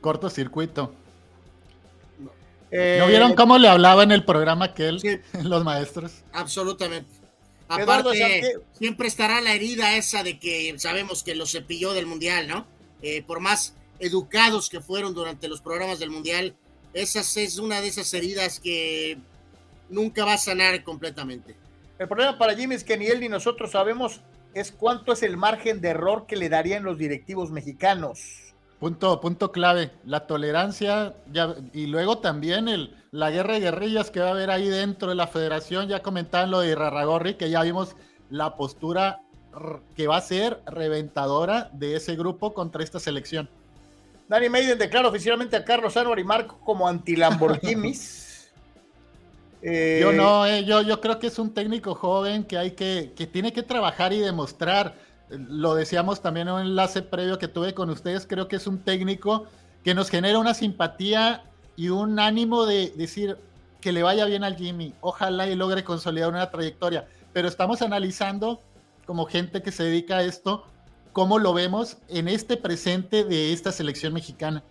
Cortocircuito 0.00 0.92
¿No 2.72 3.06
vieron 3.06 3.34
cómo 3.34 3.58
le 3.58 3.68
hablaba 3.68 4.02
en 4.02 4.12
el 4.12 4.24
programa 4.24 4.66
aquel 4.66 5.00
los 5.42 5.64
maestros? 5.64 6.12
Absolutamente. 6.32 7.10
Aparte, 7.68 8.58
siempre 8.72 9.08
estará 9.08 9.40
la 9.40 9.54
herida 9.54 9.96
esa 9.96 10.22
de 10.22 10.38
que 10.38 10.74
sabemos 10.78 11.22
que 11.22 11.34
lo 11.34 11.46
cepilló 11.46 11.92
del 11.92 12.06
Mundial, 12.06 12.48
¿no? 12.48 12.66
Eh, 13.02 13.22
por 13.22 13.40
más 13.40 13.74
educados 13.98 14.68
que 14.68 14.80
fueron 14.80 15.14
durante 15.14 15.48
los 15.48 15.60
programas 15.60 15.98
del 15.98 16.10
Mundial, 16.10 16.54
esa 16.92 17.20
es 17.20 17.58
una 17.58 17.80
de 17.80 17.88
esas 17.88 18.12
heridas 18.14 18.60
que 18.60 19.18
nunca 19.88 20.24
va 20.24 20.34
a 20.34 20.38
sanar 20.38 20.82
completamente. 20.84 21.54
El 21.98 22.08
problema 22.08 22.36
para 22.36 22.54
Jimmy 22.54 22.74
es 22.74 22.84
que 22.84 22.96
ni 22.96 23.06
él 23.06 23.20
ni 23.20 23.28
nosotros 23.28 23.70
sabemos 23.70 24.20
es 24.54 24.72
cuánto 24.72 25.12
es 25.12 25.22
el 25.22 25.36
margen 25.36 25.80
de 25.80 25.88
error 25.88 26.26
que 26.26 26.36
le 26.36 26.48
darían 26.48 26.82
los 26.82 26.98
directivos 26.98 27.50
mexicanos. 27.50 28.20
Punto, 28.82 29.20
punto 29.20 29.52
clave, 29.52 29.92
la 30.04 30.26
tolerancia 30.26 31.14
ya, 31.32 31.54
y 31.72 31.86
luego 31.86 32.18
también 32.18 32.66
el, 32.66 32.96
la 33.12 33.30
guerra 33.30 33.54
de 33.54 33.60
guerrillas 33.60 34.10
que 34.10 34.18
va 34.18 34.26
a 34.26 34.30
haber 34.32 34.50
ahí 34.50 34.68
dentro 34.68 35.10
de 35.10 35.14
la 35.14 35.28
federación. 35.28 35.86
Ya 35.86 36.02
comentaban 36.02 36.50
lo 36.50 36.58
de 36.58 36.74
Rarragorri, 36.74 37.34
que 37.34 37.48
ya 37.48 37.62
vimos 37.62 37.94
la 38.28 38.56
postura 38.56 39.20
que 39.94 40.08
va 40.08 40.16
a 40.16 40.20
ser 40.20 40.58
reventadora 40.66 41.70
de 41.72 41.94
ese 41.94 42.16
grupo 42.16 42.54
contra 42.54 42.82
esta 42.82 42.98
selección. 42.98 43.48
Dani 44.26 44.48
Maiden 44.48 44.76
declara 44.76 45.06
oficialmente 45.06 45.54
a 45.54 45.64
Carlos 45.64 45.96
Álvaro 45.96 46.20
y 46.20 46.24
Marco 46.24 46.58
como 46.64 46.88
anti-Lamborghinis. 46.88 48.50
eh... 49.62 50.00
Yo 50.02 50.10
no, 50.10 50.44
eh, 50.44 50.64
yo, 50.64 50.82
yo 50.82 51.00
creo 51.00 51.20
que 51.20 51.28
es 51.28 51.38
un 51.38 51.54
técnico 51.54 51.94
joven 51.94 52.42
que 52.42 52.58
hay 52.58 52.72
que, 52.72 53.12
que 53.14 53.28
tiene 53.28 53.52
que 53.52 53.62
trabajar 53.62 54.12
y 54.12 54.18
demostrar 54.18 54.96
lo 55.36 55.74
decíamos 55.74 56.20
también 56.20 56.48
en 56.48 56.54
un 56.54 56.60
enlace 56.60 57.02
previo 57.02 57.38
que 57.38 57.48
tuve 57.48 57.74
con 57.74 57.90
ustedes, 57.90 58.26
creo 58.26 58.48
que 58.48 58.56
es 58.56 58.66
un 58.66 58.78
técnico 58.78 59.46
que 59.84 59.94
nos 59.94 60.10
genera 60.10 60.38
una 60.38 60.54
simpatía 60.54 61.44
y 61.76 61.88
un 61.88 62.18
ánimo 62.18 62.66
de 62.66 62.92
decir 62.96 63.38
que 63.80 63.92
le 63.92 64.02
vaya 64.02 64.24
bien 64.26 64.44
al 64.44 64.56
Jimmy, 64.56 64.94
ojalá 65.00 65.48
y 65.48 65.56
logre 65.56 65.84
consolidar 65.84 66.28
una 66.28 66.50
trayectoria, 66.50 67.06
pero 67.32 67.48
estamos 67.48 67.82
analizando 67.82 68.60
como 69.06 69.26
gente 69.26 69.62
que 69.62 69.72
se 69.72 69.84
dedica 69.84 70.18
a 70.18 70.22
esto, 70.22 70.64
cómo 71.12 71.38
lo 71.38 71.52
vemos 71.52 71.98
en 72.08 72.28
este 72.28 72.56
presente 72.56 73.24
de 73.24 73.52
esta 73.52 73.72
selección 73.72 74.12
mexicana. 74.12 74.62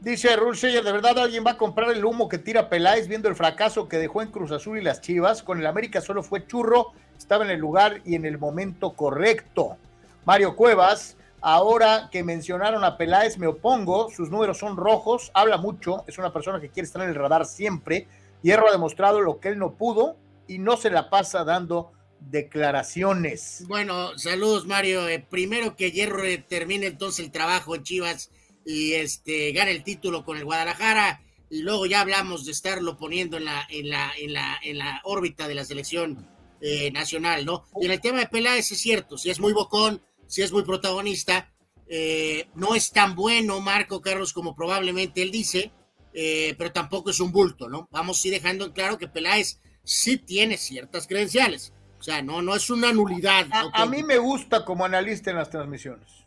Dice 0.00 0.36
Rulseyer, 0.36 0.84
¿de 0.84 0.92
verdad 0.92 1.18
alguien 1.18 1.44
va 1.44 1.52
a 1.52 1.56
comprar 1.56 1.90
el 1.90 2.04
humo 2.04 2.28
que 2.28 2.38
tira 2.38 2.68
Peláez 2.68 3.08
viendo 3.08 3.28
el 3.28 3.34
fracaso 3.34 3.88
que 3.88 3.98
dejó 3.98 4.22
en 4.22 4.30
Cruz 4.30 4.52
Azul 4.52 4.78
y 4.78 4.82
las 4.82 5.00
Chivas? 5.00 5.42
Con 5.42 5.58
el 5.58 5.66
América 5.66 6.00
solo 6.00 6.22
fue 6.22 6.46
churro, 6.46 6.92
estaba 7.18 7.44
en 7.44 7.50
el 7.50 7.58
lugar 7.58 8.00
y 8.04 8.14
en 8.14 8.24
el 8.24 8.38
momento 8.38 8.92
correcto. 8.92 9.76
Mario 10.24 10.54
Cuevas, 10.54 11.16
ahora 11.40 12.10
que 12.12 12.22
mencionaron 12.22 12.84
a 12.84 12.96
Peláez, 12.96 13.38
me 13.38 13.48
opongo, 13.48 14.08
sus 14.08 14.30
números 14.30 14.58
son 14.58 14.76
rojos, 14.76 15.32
habla 15.34 15.56
mucho, 15.56 16.04
es 16.06 16.16
una 16.16 16.32
persona 16.32 16.60
que 16.60 16.68
quiere 16.68 16.86
estar 16.86 17.02
en 17.02 17.08
el 17.08 17.16
radar 17.16 17.44
siempre. 17.44 18.06
Hierro 18.42 18.68
ha 18.68 18.72
demostrado 18.72 19.20
lo 19.20 19.40
que 19.40 19.48
él 19.48 19.58
no 19.58 19.72
pudo 19.72 20.16
y 20.46 20.60
no 20.60 20.76
se 20.76 20.90
la 20.90 21.10
pasa 21.10 21.42
dando 21.42 21.90
declaraciones. 22.20 23.64
Bueno, 23.66 24.16
saludos 24.16 24.64
Mario. 24.64 25.08
Eh, 25.08 25.26
primero 25.28 25.74
que 25.74 25.90
Hierro 25.90 26.22
termine 26.48 26.86
entonces 26.86 27.24
el 27.24 27.32
trabajo 27.32 27.74
en 27.74 27.82
Chivas 27.82 28.30
y 28.68 28.92
este, 28.92 29.50
gane 29.52 29.70
el 29.70 29.82
título 29.82 30.26
con 30.26 30.36
el 30.36 30.44
Guadalajara 30.44 31.22
y 31.48 31.62
luego 31.62 31.86
ya 31.86 32.02
hablamos 32.02 32.44
de 32.44 32.52
estarlo 32.52 32.98
poniendo 32.98 33.38
en 33.38 33.46
la, 33.46 33.66
en 33.70 33.88
la, 33.88 34.12
en 34.18 34.34
la, 34.34 34.58
en 34.62 34.76
la 34.76 35.00
órbita 35.04 35.48
de 35.48 35.54
la 35.54 35.64
selección 35.64 36.28
eh, 36.60 36.90
nacional, 36.90 37.46
¿no? 37.46 37.64
Y 37.80 37.86
en 37.86 37.92
el 37.92 38.00
tema 38.02 38.18
de 38.18 38.26
Peláez 38.26 38.70
es 38.70 38.78
cierto, 38.78 39.16
si 39.16 39.30
es 39.30 39.40
muy 39.40 39.54
bocón, 39.54 40.02
si 40.26 40.42
es 40.42 40.52
muy 40.52 40.64
protagonista, 40.64 41.50
eh, 41.88 42.50
no 42.56 42.74
es 42.74 42.90
tan 42.90 43.14
bueno 43.14 43.58
Marco 43.60 44.02
Carlos 44.02 44.34
como 44.34 44.54
probablemente 44.54 45.22
él 45.22 45.30
dice, 45.30 45.72
eh, 46.12 46.54
pero 46.58 46.70
tampoco 46.70 47.08
es 47.08 47.20
un 47.20 47.32
bulto, 47.32 47.70
¿no? 47.70 47.88
Vamos 47.90 48.22
a 48.22 48.28
ir 48.28 48.34
dejando 48.34 48.66
en 48.66 48.72
claro 48.72 48.98
que 48.98 49.08
Peláez 49.08 49.62
sí 49.82 50.18
tiene 50.18 50.58
ciertas 50.58 51.06
credenciales. 51.06 51.72
O 51.98 52.02
sea, 52.02 52.20
no, 52.20 52.42
no 52.42 52.54
es 52.54 52.68
una 52.68 52.92
nulidad. 52.92 53.46
a 53.50 53.86
mí 53.86 54.02
me 54.02 54.18
gusta 54.18 54.66
como 54.66 54.84
analista 54.84 55.30
en 55.30 55.38
las 55.38 55.48
transmisiones. 55.48 56.26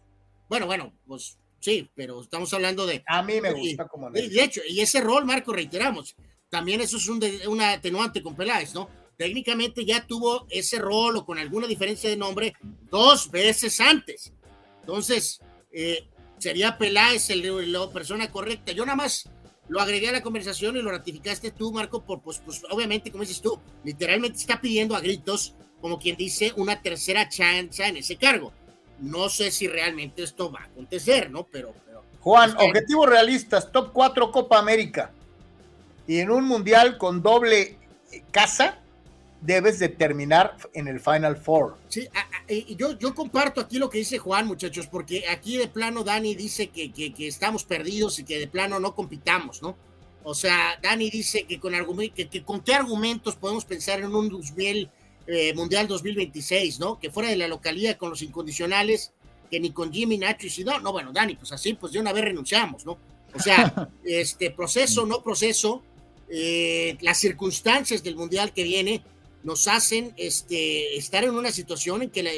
Bueno, 0.50 0.66
bueno, 0.66 0.92
pues 1.06 1.38
Sí, 1.62 1.88
pero 1.94 2.20
estamos 2.22 2.52
hablando 2.56 2.88
de. 2.88 3.04
A 3.08 3.22
mí 3.22 3.40
me 3.40 3.54
gusta 3.54 3.88
como. 3.88 4.10
De, 4.10 4.28
de 4.28 4.44
hecho, 4.44 4.62
y 4.68 4.82
ese 4.82 5.00
rol, 5.00 5.26
Marco, 5.26 5.54
reiteramos, 5.54 6.16
también 6.50 6.82
eso 6.82 6.98
es 6.98 7.08
un 7.08 7.24
una 7.48 7.74
atenuante 7.74 8.24
con 8.24 8.36
Peláez, 8.36 8.74
¿no? 8.74 8.90
Técnicamente 9.16 9.86
ya 9.86 10.06
tuvo 10.08 10.48
ese 10.50 10.80
rol 10.80 11.18
o 11.18 11.26
con 11.26 11.38
alguna 11.38 11.68
diferencia 11.68 12.10
de 12.10 12.18
nombre 12.18 12.54
dos 12.90 13.30
veces 13.30 13.80
antes. 13.80 14.34
Entonces, 14.80 15.40
eh, 15.72 16.08
sería 16.40 16.80
Peláez 16.80 17.30
el, 17.30 17.72
la 17.72 17.88
persona 17.92 18.32
correcta. 18.32 18.72
Yo 18.72 18.84
nada 18.84 18.96
más 18.96 19.30
lo 19.70 19.80
agregué 19.80 20.10
a 20.10 20.14
la 20.14 20.24
conversación 20.24 20.76
y 20.78 20.82
lo 20.82 20.90
ratificaste 20.90 21.52
tú, 21.52 21.72
Marco, 21.72 22.04
por, 22.04 22.24
pues, 22.24 22.40
pues 22.40 22.64
obviamente, 22.72 23.12
como 23.12 23.24
dices 23.24 23.40
tú, 23.40 23.60
literalmente 23.84 24.40
está 24.40 24.60
pidiendo 24.60 24.96
a 24.96 25.00
gritos, 25.00 25.54
como 25.80 26.00
quien 26.00 26.18
dice, 26.18 26.54
una 26.58 26.82
tercera 26.82 27.30
chance 27.30 27.86
en 27.86 27.98
ese 27.98 28.16
cargo 28.16 28.52
no 29.02 29.30
sé 29.30 29.52
si 29.52 29.68
realmente 29.68 30.24
esto 30.24 30.52
va 30.52 30.62
a 30.62 30.66
acontecer, 30.66 31.30
¿no? 31.30 31.44
Pero, 31.44 31.74
Juan, 32.22 32.56
objetivos 32.58 33.10
realistas, 33.10 33.72
top 33.72 33.92
4 33.94 34.32
Copa 34.32 34.60
América. 34.60 35.12
Y 36.08 36.20
en 36.20 36.32
un 36.32 36.46
mundial 36.46 36.98
con 36.98 37.22
doble 37.22 37.78
casa, 38.32 38.80
debes 39.42 39.80
de 39.80 39.90
terminar 39.90 40.56
en 40.74 40.88
el 40.88 41.00
Final 41.00 41.36
Four. 41.36 41.78
Sí, 41.90 42.08
y 42.48 42.76
yo, 42.76 42.98
yo 42.98 43.16
comparto 43.16 43.60
aquí 43.60 43.78
lo 43.78 43.90
que 43.90 43.98
dice 43.98 44.20
Juan, 44.20 44.48
muchachos, 44.48 44.88
porque 44.88 45.28
aquí 45.30 45.58
de 45.58 45.68
plano 45.68 46.04
Dani 46.04 46.36
dice 46.36 46.68
que, 46.70 46.92
que, 46.92 47.28
estamos 47.28 47.64
perdidos 47.64 48.20
y 48.20 48.24
que 48.24 48.40
de 48.40 48.48
plano 48.48 48.80
no 48.80 48.94
compitamos, 48.96 49.62
¿no? 49.62 49.76
O 50.24 50.36
sea, 50.36 50.80
Dani 50.82 51.10
dice 51.10 51.46
que 51.46 51.60
con, 51.60 51.74
que, 52.14 52.44
con 52.44 52.62
qué 52.62 52.76
argumentos 52.76 53.36
podemos 53.36 53.66
pensar 53.66 54.00
en 54.00 54.14
un 54.14 54.30
2000, 54.30 54.90
eh, 55.28 55.54
Mundial 55.54 55.88
2026, 55.88 56.80
¿no? 56.80 57.00
Que 57.00 57.12
fuera 57.12 57.30
de 57.30 57.38
la 57.38 57.48
localidad 57.48 57.98
con 57.98 58.10
los 58.10 58.22
incondicionales, 58.22 59.14
que 59.50 59.60
ni 59.60 59.72
con 59.72 59.92
Jimmy, 59.92 60.18
Nacho 60.18 60.48
y 60.48 60.50
si 60.50 60.64
no, 60.64 60.80
no, 60.80 60.92
bueno, 60.92 61.12
Dani, 61.12 61.36
pues 61.36 61.52
así, 61.52 61.74
pues 61.74 61.94
de 61.94 62.00
una 62.00 62.14
vez 62.14 62.24
renunciamos, 62.24 62.86
¿no? 62.86 62.98
O 63.34 63.40
sea, 63.40 63.90
este 64.04 64.52
proceso, 64.52 65.06
no 65.06 65.22
proceso, 65.22 65.84
eh, 66.30 66.98
las 67.02 67.18
circunstancias 67.20 68.02
del 68.02 68.16
Mundial 68.16 68.54
que 68.54 68.64
viene 68.64 69.04
nos 69.44 69.68
hacen 69.68 70.14
este, 70.18 70.96
estar 70.98 71.24
en 71.24 71.32
una 71.32 71.52
situación 71.52 72.04
en 72.04 72.10
que 72.10 72.24
la, 72.24 72.32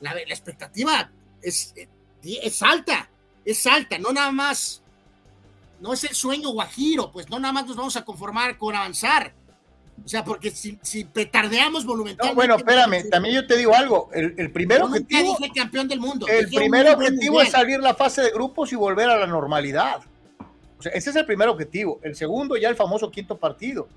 la, 0.00 0.20
expectativa 0.20 1.10
es, 1.42 1.74
es 2.22 2.62
alta, 2.62 3.10
es 3.44 3.66
alta, 3.66 3.98
no 3.98 4.12
nada 4.12 4.30
más, 4.30 4.82
no 5.80 5.92
es 5.92 6.04
el 6.04 6.14
sueño 6.14 6.50
guajiro, 6.50 7.10
pues 7.10 7.28
no 7.28 7.38
nada 7.38 7.52
más 7.52 7.66
nos 7.66 7.76
vamos 7.76 7.96
a 7.96 8.04
conformar 8.04 8.56
con 8.56 8.74
avanzar. 8.74 9.34
O 10.04 10.08
sea, 10.08 10.24
porque 10.24 10.50
si, 10.50 10.78
si 10.82 11.04
petardeamos 11.04 11.84
volumentalmente. 11.84 12.34
bueno, 12.34 12.56
espérame, 12.56 13.08
también 13.10 13.34
yo 13.34 13.46
te 13.46 13.56
digo 13.56 13.74
algo. 13.74 14.08
El, 14.12 14.34
el 14.38 14.50
primer 14.50 14.82
objetivo. 14.82 15.36
Dije 15.38 15.52
campeón 15.54 15.88
del 15.88 16.00
mundo. 16.00 16.26
El 16.26 16.48
primer 16.48 16.88
objetivo 16.88 17.42
es 17.42 17.50
salir 17.50 17.80
la 17.80 17.94
fase 17.94 18.22
de 18.22 18.30
grupos 18.30 18.72
y 18.72 18.76
volver 18.76 19.08
a 19.08 19.18
la 19.18 19.26
normalidad. 19.26 20.00
O 20.78 20.82
sea, 20.82 20.92
ese 20.92 21.10
es 21.10 21.16
el 21.16 21.26
primer 21.26 21.48
objetivo. 21.48 22.00
El 22.02 22.14
segundo, 22.14 22.56
ya 22.56 22.68
el 22.68 22.76
famoso 22.76 23.10
quinto 23.10 23.36
partido. 23.36 23.88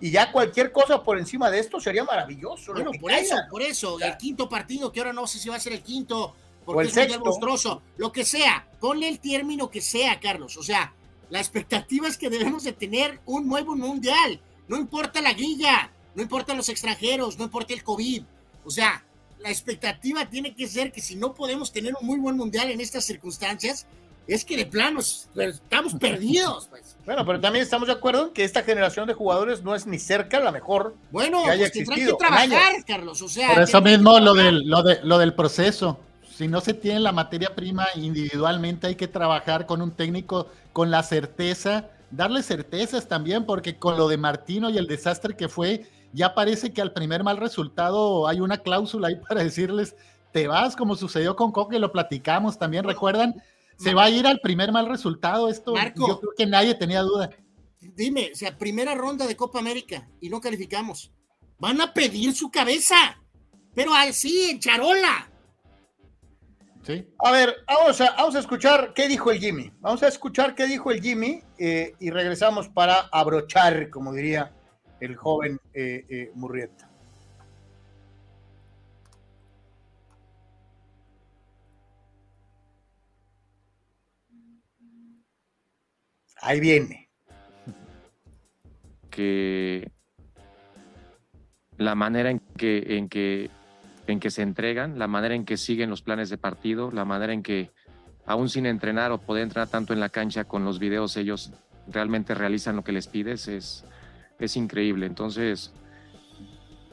Y 0.00 0.10
ya 0.10 0.30
cualquier 0.30 0.70
cosa 0.70 1.02
por 1.02 1.18
encima 1.18 1.50
de 1.50 1.58
esto 1.58 1.80
sería 1.80 2.04
maravilloso. 2.04 2.72
Bueno, 2.72 2.92
por 3.00 3.10
eso, 3.10 3.36
por 3.50 3.62
eso. 3.62 3.98
El 4.00 4.16
quinto 4.16 4.48
partido, 4.48 4.92
que 4.92 5.00
ahora 5.00 5.12
no 5.12 5.26
sé 5.26 5.38
si 5.38 5.48
va 5.48 5.56
a 5.56 5.60
ser 5.60 5.72
el 5.72 5.82
quinto, 5.82 6.34
porque 6.64 6.88
es 6.88 7.16
un 7.16 7.22
monstruoso. 7.22 7.82
Lo 7.96 8.12
que 8.12 8.24
sea, 8.24 8.68
ponle 8.78 9.08
el 9.08 9.18
término 9.18 9.68
que 9.68 9.80
sea, 9.80 10.20
Carlos. 10.20 10.56
O 10.56 10.62
sea, 10.62 10.92
la 11.30 11.40
expectativa 11.40 12.06
es 12.06 12.16
que 12.16 12.30
debemos 12.30 12.62
de 12.62 12.72
tener 12.72 13.20
un 13.26 13.48
nuevo 13.48 13.74
mundial. 13.74 14.40
No 14.68 14.76
importa 14.76 15.20
la 15.20 15.32
guilla, 15.32 15.90
no 16.14 16.22
importa 16.22 16.54
los 16.54 16.68
extranjeros, 16.68 17.38
no 17.38 17.44
importa 17.44 17.72
el 17.74 17.82
COVID. 17.82 18.22
O 18.64 18.70
sea, 18.70 19.02
la 19.40 19.50
expectativa 19.50 20.28
tiene 20.28 20.54
que 20.54 20.66
ser 20.68 20.92
que 20.92 21.00
si 21.00 21.16
no 21.16 21.34
podemos 21.34 21.72
tener 21.72 21.94
un 22.00 22.06
muy 22.06 22.18
buen 22.18 22.36
mundial 22.36 22.70
en 22.70 22.80
estas 22.80 23.04
circunstancias, 23.04 23.86
es 24.26 24.44
que 24.44 24.56
de 24.56 24.66
plano 24.66 25.00
estamos 25.00 25.94
perdidos. 26.00 26.68
Pues. 26.68 26.96
Bueno, 27.06 27.24
pero 27.24 27.40
también 27.40 27.62
estamos 27.62 27.88
de 27.88 27.94
acuerdo 27.94 28.26
en 28.26 28.32
que 28.32 28.44
esta 28.44 28.62
generación 28.62 29.08
de 29.08 29.14
jugadores 29.14 29.62
no 29.62 29.74
es 29.74 29.86
ni 29.86 29.98
cerca 29.98 30.38
la 30.38 30.52
mejor. 30.52 30.94
Bueno, 31.10 31.44
que 31.44 31.50
haya 31.50 31.70
pues 31.70 31.76
existido. 31.76 32.16
que 32.18 32.24
trabajar, 32.24 32.84
Carlos. 32.86 33.22
O 33.22 33.28
sea, 33.28 33.54
Por 33.54 33.62
eso 33.62 33.80
mismo 33.80 34.20
lo 34.20 34.34
del, 34.34 34.68
lo, 34.68 34.82
de, 34.82 35.00
lo 35.02 35.18
del 35.18 35.34
proceso. 35.34 35.98
Si 36.36 36.46
no 36.46 36.60
se 36.60 36.74
tiene 36.74 37.00
la 37.00 37.10
materia 37.10 37.54
prima 37.56 37.86
individualmente, 37.96 38.86
hay 38.86 38.94
que 38.94 39.08
trabajar 39.08 39.66
con 39.66 39.82
un 39.82 39.90
técnico 39.90 40.48
con 40.72 40.90
la 40.90 41.02
certeza, 41.02 41.88
darle 42.10 42.42
certezas 42.42 43.08
también, 43.08 43.46
porque 43.46 43.78
con 43.78 43.96
lo 43.96 44.08
de 44.08 44.16
Martino 44.16 44.70
y 44.70 44.78
el 44.78 44.86
desastre 44.86 45.36
que 45.36 45.48
fue, 45.48 45.86
ya 46.12 46.34
parece 46.34 46.72
que 46.72 46.80
al 46.80 46.92
primer 46.92 47.24
mal 47.24 47.36
resultado 47.36 48.26
hay 48.28 48.40
una 48.40 48.58
cláusula 48.58 49.08
ahí 49.08 49.16
para 49.28 49.42
decirles, 49.42 49.96
te 50.32 50.46
vas, 50.46 50.76
como 50.76 50.96
sucedió 50.96 51.36
con 51.36 51.52
Coque, 51.52 51.78
lo 51.78 51.92
platicamos 51.92 52.58
también, 52.58 52.84
¿recuerdan? 52.84 53.42
se 53.78 53.94
va 53.94 54.04
a 54.04 54.10
ir 54.10 54.26
al 54.26 54.40
primer 54.40 54.72
mal 54.72 54.86
resultado. 54.88 55.48
Esto 55.48 55.74
yo 55.76 56.20
creo 56.20 56.32
que 56.36 56.46
nadie 56.46 56.74
tenía 56.74 57.02
duda. 57.02 57.30
Dime, 57.80 58.30
o 58.32 58.36
sea, 58.36 58.58
primera 58.58 58.94
ronda 58.94 59.26
de 59.26 59.36
Copa 59.36 59.60
América 59.60 60.08
y 60.20 60.28
no 60.28 60.40
calificamos. 60.40 61.12
Van 61.58 61.80
a 61.80 61.92
pedir 61.92 62.34
su 62.34 62.50
cabeza, 62.50 63.22
pero 63.74 63.94
así, 63.94 64.50
en 64.50 64.60
charola. 64.60 65.30
Sí. 66.88 67.06
A 67.18 67.32
ver, 67.32 67.54
vamos 67.66 68.00
a, 68.00 68.12
vamos 68.16 68.34
a 68.34 68.38
escuchar 68.38 68.94
qué 68.94 69.08
dijo 69.08 69.30
el 69.30 69.38
Jimmy. 69.38 69.70
Vamos 69.80 70.02
a 70.02 70.08
escuchar 70.08 70.54
qué 70.54 70.66
dijo 70.66 70.90
el 70.90 71.02
Jimmy 71.02 71.42
eh, 71.58 71.94
y 72.00 72.08
regresamos 72.08 72.70
para 72.70 73.10
abrochar, 73.12 73.90
como 73.90 74.14
diría 74.14 74.54
el 74.98 75.14
joven 75.14 75.60
eh, 75.74 76.06
eh, 76.08 76.30
Murrieta. 76.34 76.90
Ahí 86.40 86.58
viene. 86.58 87.10
Que 89.10 89.92
la 91.76 91.94
manera 91.94 92.30
en 92.30 92.38
que, 92.56 92.96
en 92.96 93.10
que, 93.10 93.50
en 94.12 94.20
que 94.20 94.30
se 94.30 94.42
entregan, 94.42 94.98
la 94.98 95.06
manera 95.06 95.34
en 95.34 95.44
que 95.44 95.56
siguen 95.56 95.90
los 95.90 96.02
planes 96.02 96.30
de 96.30 96.38
partido, 96.38 96.90
la 96.90 97.04
manera 97.04 97.32
en 97.32 97.42
que, 97.42 97.70
aún 98.26 98.48
sin 98.48 98.66
entrenar 98.66 99.12
o 99.12 99.18
poder 99.18 99.42
entrenar 99.42 99.68
tanto 99.68 99.92
en 99.92 100.00
la 100.00 100.08
cancha 100.08 100.44
con 100.44 100.64
los 100.64 100.78
videos, 100.78 101.16
ellos 101.16 101.52
realmente 101.86 102.34
realizan 102.34 102.76
lo 102.76 102.84
que 102.84 102.92
les 102.92 103.06
pides, 103.06 103.48
es, 103.48 103.84
es 104.38 104.56
increíble. 104.56 105.06
Entonces, 105.06 105.72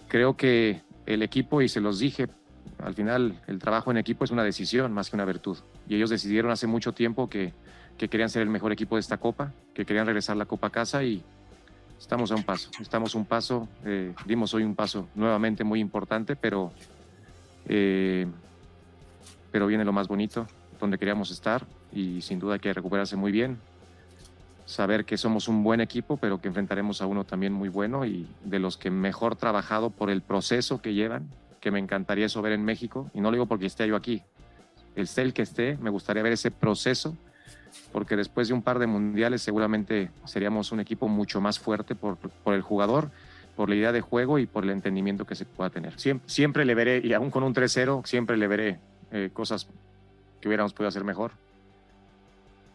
creo 0.07 0.38
que 0.38 0.82
el 1.05 1.22
equipo, 1.22 1.61
y 1.61 1.70
se 1.70 1.82
los 1.82 1.99
dije, 1.99 2.28
al 2.80 2.93
final 2.93 3.41
el 3.47 3.59
trabajo 3.59 3.91
en 3.91 3.97
equipo 3.97 4.26
es 4.26 4.32
una 4.32 4.43
decisión 4.43 4.91
más 4.93 5.09
que 5.09 5.16
una 5.16 5.26
virtud. 5.26 5.57
Y 5.88 5.95
ellos 5.95 6.09
decidieron 6.09 6.51
hace 6.51 6.68
mucho 6.68 6.93
tiempo 6.93 7.30
que 7.30 7.53
que 7.97 8.09
querían 8.09 8.30
ser 8.30 8.41
el 8.41 8.49
mejor 8.49 8.72
equipo 8.72 8.95
de 8.95 9.01
esta 9.01 9.18
Copa, 9.18 9.53
que 9.74 9.86
querían 9.86 10.05
regresar 10.05 10.36
la 10.38 10.45
Copa 10.45 10.68
a 10.68 10.70
casa 10.70 11.03
y 11.03 11.24
estamos 11.97 12.32
a 12.32 12.36
un 12.36 12.43
paso, 12.43 12.70
estamos 12.80 13.16
a 13.16 13.18
un 13.18 13.26
paso, 13.26 13.68
eh, 13.86 14.13
dimos 14.26 14.53
hoy 14.53 14.63
un 14.63 14.76
paso 14.76 15.07
nuevamente 15.16 15.63
muy 15.63 15.80
importante, 15.80 16.36
pero, 16.36 16.74
eh, 17.68 18.28
pero 19.51 19.68
viene 19.68 19.86
lo 19.86 19.93
más 19.93 20.07
bonito, 20.07 20.47
donde 20.80 20.97
queríamos 20.97 21.32
estar 21.32 21.66
y 21.91 22.22
sin 22.22 22.39
duda 22.39 22.55
hay 22.55 22.59
que 22.59 22.74
recuperarse 22.74 23.16
muy 23.16 23.32
bien, 23.32 23.57
saber 24.66 25.05
que 25.05 25.18
somos 25.18 25.47
un 25.47 25.63
buen 25.63 25.80
equipo, 25.82 26.18
pero 26.18 26.41
que 26.41 26.47
enfrentaremos 26.47 27.01
a 27.01 27.05
uno 27.05 27.24
también 27.24 27.53
muy 27.53 27.70
bueno 27.70 28.05
y 28.05 28.28
de 28.43 28.59
los 28.59 28.78
que 28.78 28.89
mejor 28.89 29.36
trabajado 29.36 29.89
por 29.89 30.09
el 30.09 30.22
proceso 30.22 30.82
que 30.82 30.93
llevan, 30.93 31.30
que 31.61 31.72
me 31.72 31.80
encantaría 31.80 32.26
eso 32.26 32.41
ver 32.41 32.53
en 32.53 32.66
México, 32.66 33.09
y 33.13 33.22
no 33.22 33.30
lo 33.30 33.36
digo 33.36 33.45
porque 33.45 33.68
esté 33.68 33.88
yo 33.88 33.95
aquí, 33.95 34.22
el 34.95 35.07
el 35.16 35.34
que 35.34 35.41
esté, 35.41 35.78
me 35.78 35.89
gustaría 35.89 36.24
ver 36.24 36.34
ese 36.34 36.51
proceso 36.51 37.16
porque 37.91 38.16
después 38.16 38.47
de 38.47 38.53
un 38.53 38.61
par 38.61 38.80
de 38.80 38.88
mundiales 38.88 39.41
seguramente 39.41 40.09
seríamos 40.26 40.72
un 40.72 40.80
equipo 40.80 41.07
mucho 41.07 41.41
más 41.41 41.59
fuerte 41.59 41.95
por, 41.95 42.18
por 42.18 42.53
el 42.53 42.61
jugador, 42.61 43.11
por 43.56 43.70
la 43.70 43.76
idea 43.76 43.91
de 43.91 44.01
juego 44.01 44.39
y 44.39 44.45
por 44.45 44.64
el 44.64 44.70
entendimiento 44.72 45.26
que 45.26 45.36
se 45.36 45.45
pueda 45.45 45.70
tener. 45.70 45.99
Siempre, 45.99 46.30
siempre 46.30 46.66
le 46.66 46.76
veré, 46.76 47.01
y 47.03 47.14
aún 47.14 47.32
con 47.32 47.43
un 47.43 47.53
3-0, 47.53 48.06
siempre 48.06 48.38
le 48.38 48.47
veré 48.47 48.80
eh, 49.12 49.30
cosas 49.34 49.68
que 50.41 50.47
hubiéramos 50.47 50.74
podido 50.74 50.89
hacer 50.89 51.03
mejor. 51.03 51.32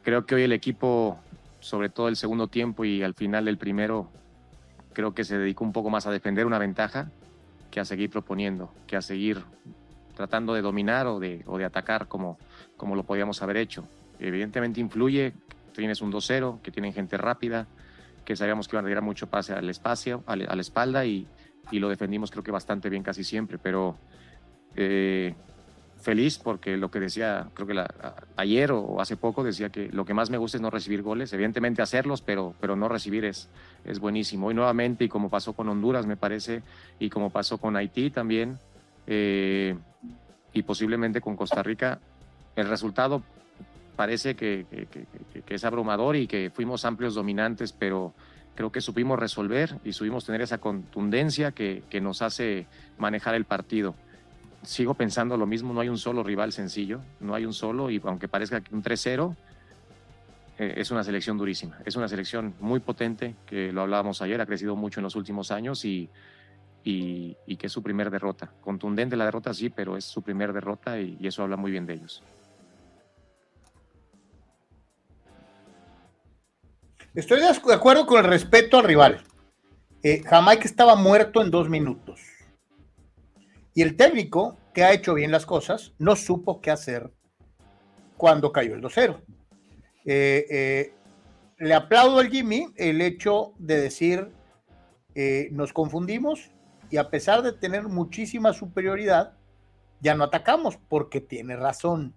Creo 0.02 0.26
que 0.26 0.34
hoy 0.34 0.42
el 0.42 0.52
equipo, 0.52 1.18
sobre 1.60 1.88
todo 1.88 2.08
el 2.08 2.16
segundo 2.16 2.48
tiempo 2.48 2.84
y 2.84 3.02
al 3.02 3.14
final 3.14 3.48
el 3.48 3.58
primero, 3.58 4.08
creo 4.92 5.14
que 5.14 5.24
se 5.24 5.38
dedicó 5.38 5.64
un 5.64 5.72
poco 5.72 5.90
más 5.90 6.06
a 6.06 6.10
defender 6.10 6.46
una 6.46 6.58
ventaja 6.58 7.10
que 7.70 7.80
a 7.80 7.84
seguir 7.84 8.10
proponiendo, 8.10 8.72
que 8.86 8.96
a 8.96 9.02
seguir 9.02 9.42
tratando 10.16 10.54
de 10.54 10.62
dominar 10.62 11.06
o 11.06 11.20
de, 11.20 11.42
o 11.46 11.58
de 11.58 11.64
atacar 11.64 12.08
como, 12.08 12.38
como 12.76 12.96
lo 12.96 13.04
podíamos 13.04 13.42
haber 13.42 13.58
hecho 13.58 13.84
evidentemente 14.20 14.80
influye, 14.80 15.32
tienes 15.74 16.00
un 16.00 16.12
2-0, 16.12 16.60
que 16.60 16.70
tienen 16.70 16.92
gente 16.92 17.16
rápida, 17.16 17.66
que 18.24 18.36
sabíamos 18.36 18.68
que 18.68 18.76
iban 18.76 18.84
a 18.84 18.88
tirar 18.88 19.02
mucho 19.02 19.28
pase 19.28 19.52
al 19.52 19.68
espacio, 19.68 20.22
a 20.26 20.36
la 20.36 20.60
espalda 20.60 21.04
y, 21.04 21.26
y, 21.70 21.78
lo 21.78 21.88
defendimos 21.88 22.30
creo 22.30 22.42
que 22.42 22.50
bastante 22.50 22.88
bien 22.88 23.02
casi 23.02 23.24
siempre, 23.24 23.58
pero 23.58 23.96
eh, 24.76 25.34
feliz 26.00 26.38
porque 26.38 26.76
lo 26.76 26.90
que 26.90 27.00
decía, 27.00 27.48
creo 27.54 27.66
que 27.66 27.84
ayer 28.36 28.72
o 28.72 29.00
hace 29.00 29.16
poco 29.16 29.44
decía 29.44 29.68
que 29.68 29.88
lo 29.90 30.04
que 30.04 30.14
más 30.14 30.30
me 30.30 30.38
gusta 30.38 30.56
es 30.56 30.62
no 30.62 30.70
recibir 30.70 31.02
goles, 31.02 31.32
evidentemente 31.32 31.82
hacerlos, 31.82 32.22
pero, 32.22 32.54
pero 32.60 32.76
no 32.76 32.88
recibir 32.88 33.24
es, 33.24 33.48
es 33.84 33.98
buenísimo. 33.98 34.50
Y 34.50 34.54
nuevamente, 34.54 35.04
y 35.04 35.08
como 35.08 35.28
pasó 35.28 35.52
con 35.52 35.68
Honduras 35.68 36.06
me 36.06 36.16
parece, 36.16 36.62
y 36.98 37.10
como 37.10 37.30
pasó 37.30 37.58
con 37.58 37.76
Haití 37.76 38.10
también, 38.10 38.58
eh, 39.06 39.76
y 40.52 40.62
posiblemente 40.62 41.20
con 41.20 41.36
Costa 41.36 41.62
Rica, 41.62 42.00
el 42.56 42.68
resultado 42.68 43.22
parece 44.00 44.34
que, 44.34 44.64
es 45.46 45.64
abrumador 45.66 46.16
y 46.16 46.26
que 46.26 46.48
fuimos 46.48 46.86
amplios 46.86 47.14
dominantes, 47.14 47.74
pero 47.74 48.14
creo 48.54 48.72
que 48.72 48.80
supimos 48.80 49.18
resolver 49.18 49.76
y 49.84 49.92
supimos 49.92 50.24
tener 50.24 50.40
esa 50.40 50.56
contundencia 50.56 51.52
que, 51.52 52.00
nos 52.00 52.22
hace 52.22 52.66
manejar 52.96 53.34
el 53.34 53.44
partido. 53.44 53.94
Sigo 54.62 54.94
pensando 54.94 55.36
lo 55.36 55.44
mismo, 55.44 55.74
no 55.74 55.82
hay 55.82 55.90
un 55.90 55.98
solo 55.98 56.22
rival 56.22 56.50
sencillo, 56.52 57.02
no 57.20 57.34
hay 57.34 57.44
un 57.44 57.52
solo, 57.52 57.90
y 57.90 58.00
aunque 58.02 58.26
parezca 58.26 58.62
un 58.70 58.82
3-0, 58.82 59.36
eh, 60.58 60.74
es 60.78 60.90
una 60.90 61.04
selección 61.04 61.36
durísima, 61.36 61.76
es 61.84 61.94
una 61.94 62.08
selección 62.08 62.54
muy 62.58 62.80
potente, 62.80 63.34
que 63.44 63.70
lo 63.70 63.82
hablábamos 63.82 64.22
ayer, 64.22 64.40
ha 64.40 64.46
crecido 64.46 64.76
mucho 64.76 65.00
en 65.00 65.04
los 65.04 65.14
últimos 65.14 65.50
años 65.50 65.84
y, 65.84 66.08
y, 66.84 67.36
que 67.58 67.66
es 67.66 67.72
su 67.72 67.82
primer 67.82 68.10
derrota. 68.10 68.50
Contundente 68.62 69.14
la 69.14 69.26
derrota, 69.26 69.52
sí, 69.52 69.68
pero 69.68 69.98
es 69.98 70.06
su 70.06 70.22
primer 70.22 70.54
derrota 70.54 70.98
y 70.98 71.18
eso 71.20 71.42
habla 71.42 71.56
muy 71.56 71.70
bien 71.70 71.84
de 71.84 71.92
ellos. 71.92 72.22
Estoy 77.14 77.40
de 77.40 77.74
acuerdo 77.74 78.06
con 78.06 78.18
el 78.18 78.30
respeto 78.30 78.78
al 78.78 78.84
rival. 78.84 79.24
Eh, 80.02 80.22
Jamaica 80.22 80.64
estaba 80.64 80.94
muerto 80.94 81.42
en 81.42 81.50
dos 81.50 81.68
minutos. 81.68 82.20
Y 83.74 83.82
el 83.82 83.96
técnico, 83.96 84.56
que 84.72 84.84
ha 84.84 84.92
hecho 84.92 85.14
bien 85.14 85.32
las 85.32 85.44
cosas, 85.44 85.92
no 85.98 86.14
supo 86.14 86.60
qué 86.60 86.70
hacer 86.70 87.12
cuando 88.16 88.52
cayó 88.52 88.74
el 88.74 88.82
2-0. 88.82 89.20
Eh, 90.04 90.46
eh, 90.50 90.94
le 91.58 91.74
aplaudo 91.74 92.20
al 92.20 92.30
Jimmy 92.30 92.68
el 92.76 93.00
hecho 93.00 93.54
de 93.58 93.80
decir, 93.80 94.30
eh, 95.14 95.48
nos 95.50 95.72
confundimos 95.72 96.50
y 96.90 96.96
a 96.96 97.10
pesar 97.10 97.42
de 97.42 97.52
tener 97.52 97.88
muchísima 97.88 98.52
superioridad, 98.52 99.36
ya 100.00 100.14
no 100.14 100.24
atacamos 100.24 100.78
porque 100.88 101.20
tiene 101.20 101.56
razón. 101.56 102.14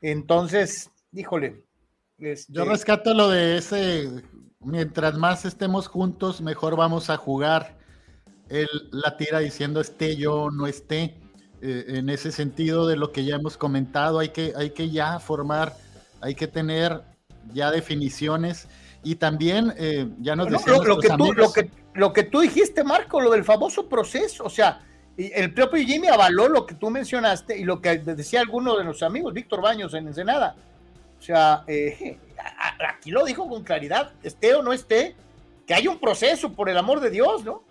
Entonces, 0.00 0.90
híjole. 1.12 1.64
Este... 2.18 2.52
Yo 2.52 2.64
rescato 2.64 3.14
lo 3.14 3.28
de 3.28 3.58
ese, 3.58 4.10
mientras 4.60 5.16
más 5.16 5.44
estemos 5.44 5.88
juntos, 5.88 6.40
mejor 6.40 6.76
vamos 6.76 7.10
a 7.10 7.16
jugar. 7.16 7.78
Él 8.48 8.68
la 8.90 9.16
tira 9.16 9.38
diciendo 9.38 9.80
esté 9.80 10.16
yo, 10.16 10.50
no 10.50 10.66
esté. 10.66 11.20
Eh, 11.66 11.96
en 11.96 12.10
ese 12.10 12.30
sentido 12.30 12.86
de 12.86 12.96
lo 12.96 13.10
que 13.10 13.24
ya 13.24 13.36
hemos 13.36 13.56
comentado, 13.56 14.18
hay 14.18 14.28
que, 14.28 14.52
hay 14.54 14.70
que 14.70 14.90
ya 14.90 15.18
formar, 15.18 15.74
hay 16.20 16.34
que 16.34 16.46
tener 16.46 17.00
ya 17.54 17.70
definiciones 17.70 18.68
y 19.02 19.14
también 19.14 19.72
eh, 19.78 20.08
ya 20.20 20.36
nos 20.36 20.50
decían 20.50 20.84
lo, 20.84 20.98
que 20.98 21.08
tú, 21.08 21.32
lo, 21.32 21.52
que, 21.52 21.70
lo 21.94 22.12
que 22.12 22.24
tú 22.24 22.40
dijiste, 22.40 22.84
Marco, 22.84 23.18
lo 23.18 23.30
del 23.30 23.44
famoso 23.44 23.88
proceso, 23.88 24.44
o 24.44 24.50
sea, 24.50 24.82
el 25.16 25.54
propio 25.54 25.82
Jimmy 25.84 26.08
avaló 26.08 26.48
lo 26.48 26.66
que 26.66 26.74
tú 26.74 26.90
mencionaste 26.90 27.56
y 27.56 27.64
lo 27.64 27.80
que 27.80 27.98
decía 27.98 28.40
alguno 28.40 28.76
de 28.76 28.84
nuestros 28.84 29.08
amigos, 29.08 29.32
Víctor 29.32 29.62
Baños 29.62 29.94
en 29.94 30.08
Ensenada. 30.08 30.56
O 31.24 31.26
sea, 31.26 31.64
eh, 31.66 32.18
aquí 32.90 33.10
lo 33.10 33.24
dijo 33.24 33.48
con 33.48 33.64
claridad, 33.64 34.12
esté 34.22 34.54
o 34.54 34.62
no 34.62 34.74
esté, 34.74 35.16
que 35.66 35.72
hay 35.72 35.88
un 35.88 35.98
proceso, 35.98 36.52
por 36.52 36.68
el 36.68 36.76
amor 36.76 37.00
de 37.00 37.08
Dios, 37.08 37.42
¿no? 37.42 37.62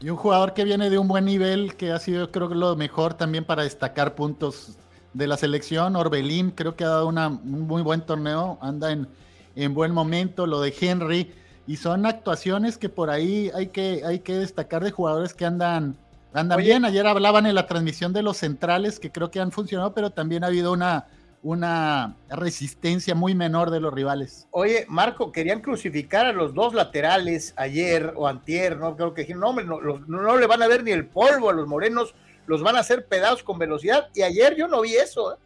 Y 0.00 0.08
un 0.08 0.16
jugador 0.16 0.54
que 0.54 0.62
viene 0.62 0.88
de 0.88 0.98
un 0.98 1.08
buen 1.08 1.24
nivel, 1.24 1.74
que 1.74 1.90
ha 1.90 1.98
sido 1.98 2.30
creo 2.30 2.48
que 2.48 2.54
lo 2.54 2.76
mejor 2.76 3.14
también 3.14 3.44
para 3.44 3.64
destacar 3.64 4.14
puntos 4.14 4.78
de 5.14 5.26
la 5.26 5.36
selección. 5.36 5.96
Orbelín 5.96 6.52
creo 6.52 6.76
que 6.76 6.84
ha 6.84 6.88
dado 6.88 7.08
una, 7.08 7.26
un 7.26 7.62
muy 7.62 7.82
buen 7.82 8.02
torneo, 8.02 8.56
anda 8.60 8.92
en, 8.92 9.08
en 9.56 9.74
buen 9.74 9.90
momento, 9.90 10.46
lo 10.46 10.60
de 10.60 10.72
Henry. 10.80 11.34
Y 11.66 11.76
son 11.76 12.06
actuaciones 12.06 12.78
que 12.78 12.88
por 12.88 13.10
ahí 13.10 13.50
hay 13.52 13.66
que, 13.66 14.02
hay 14.06 14.20
que 14.20 14.36
destacar 14.36 14.84
de 14.84 14.92
jugadores 14.92 15.34
que 15.34 15.44
andan, 15.44 15.96
andan 16.32 16.58
bien. 16.58 16.84
Ayer 16.84 17.04
hablaban 17.04 17.46
en 17.46 17.56
la 17.56 17.66
transmisión 17.66 18.12
de 18.12 18.22
los 18.22 18.36
centrales 18.36 19.00
que 19.00 19.10
creo 19.10 19.32
que 19.32 19.40
han 19.40 19.50
funcionado, 19.50 19.92
pero 19.92 20.10
también 20.10 20.44
ha 20.44 20.46
habido 20.46 20.70
una, 20.72 21.08
una 21.42 22.16
resistencia 22.28 23.14
muy 23.14 23.34
menor 23.34 23.70
de 23.70 23.80
los 23.80 23.92
rivales. 23.92 24.48
Oye, 24.50 24.86
Marco, 24.88 25.30
querían 25.30 25.60
crucificar 25.60 26.26
a 26.26 26.32
los 26.32 26.54
dos 26.54 26.74
laterales 26.74 27.54
ayer 27.56 28.12
o 28.16 28.26
antier, 28.26 28.76
¿no? 28.76 28.96
Creo 28.96 29.14
que 29.14 29.26
no, 29.34 29.52
no, 29.52 29.80
no, 29.80 30.36
le 30.36 30.46
van 30.46 30.62
a 30.62 30.68
ver 30.68 30.82
ni 30.82 30.90
el 30.90 31.06
polvo 31.06 31.50
a 31.50 31.52
los 31.52 31.66
morenos, 31.66 32.14
los 32.46 32.62
van 32.62 32.76
a 32.76 32.80
hacer 32.80 33.06
pedazos 33.06 33.42
con 33.42 33.58
velocidad. 33.58 34.08
Y 34.14 34.22
ayer 34.22 34.56
yo 34.56 34.66
no 34.66 34.80
vi 34.80 34.96
eso. 34.96 35.34
¿eh? 35.34 35.36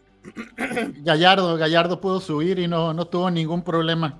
Gallardo, 1.02 1.56
Gallardo 1.56 2.00
pudo 2.00 2.20
subir 2.20 2.58
y 2.58 2.68
no, 2.68 2.94
no 2.94 3.06
tuvo 3.06 3.30
ningún 3.30 3.62
problema. 3.62 4.18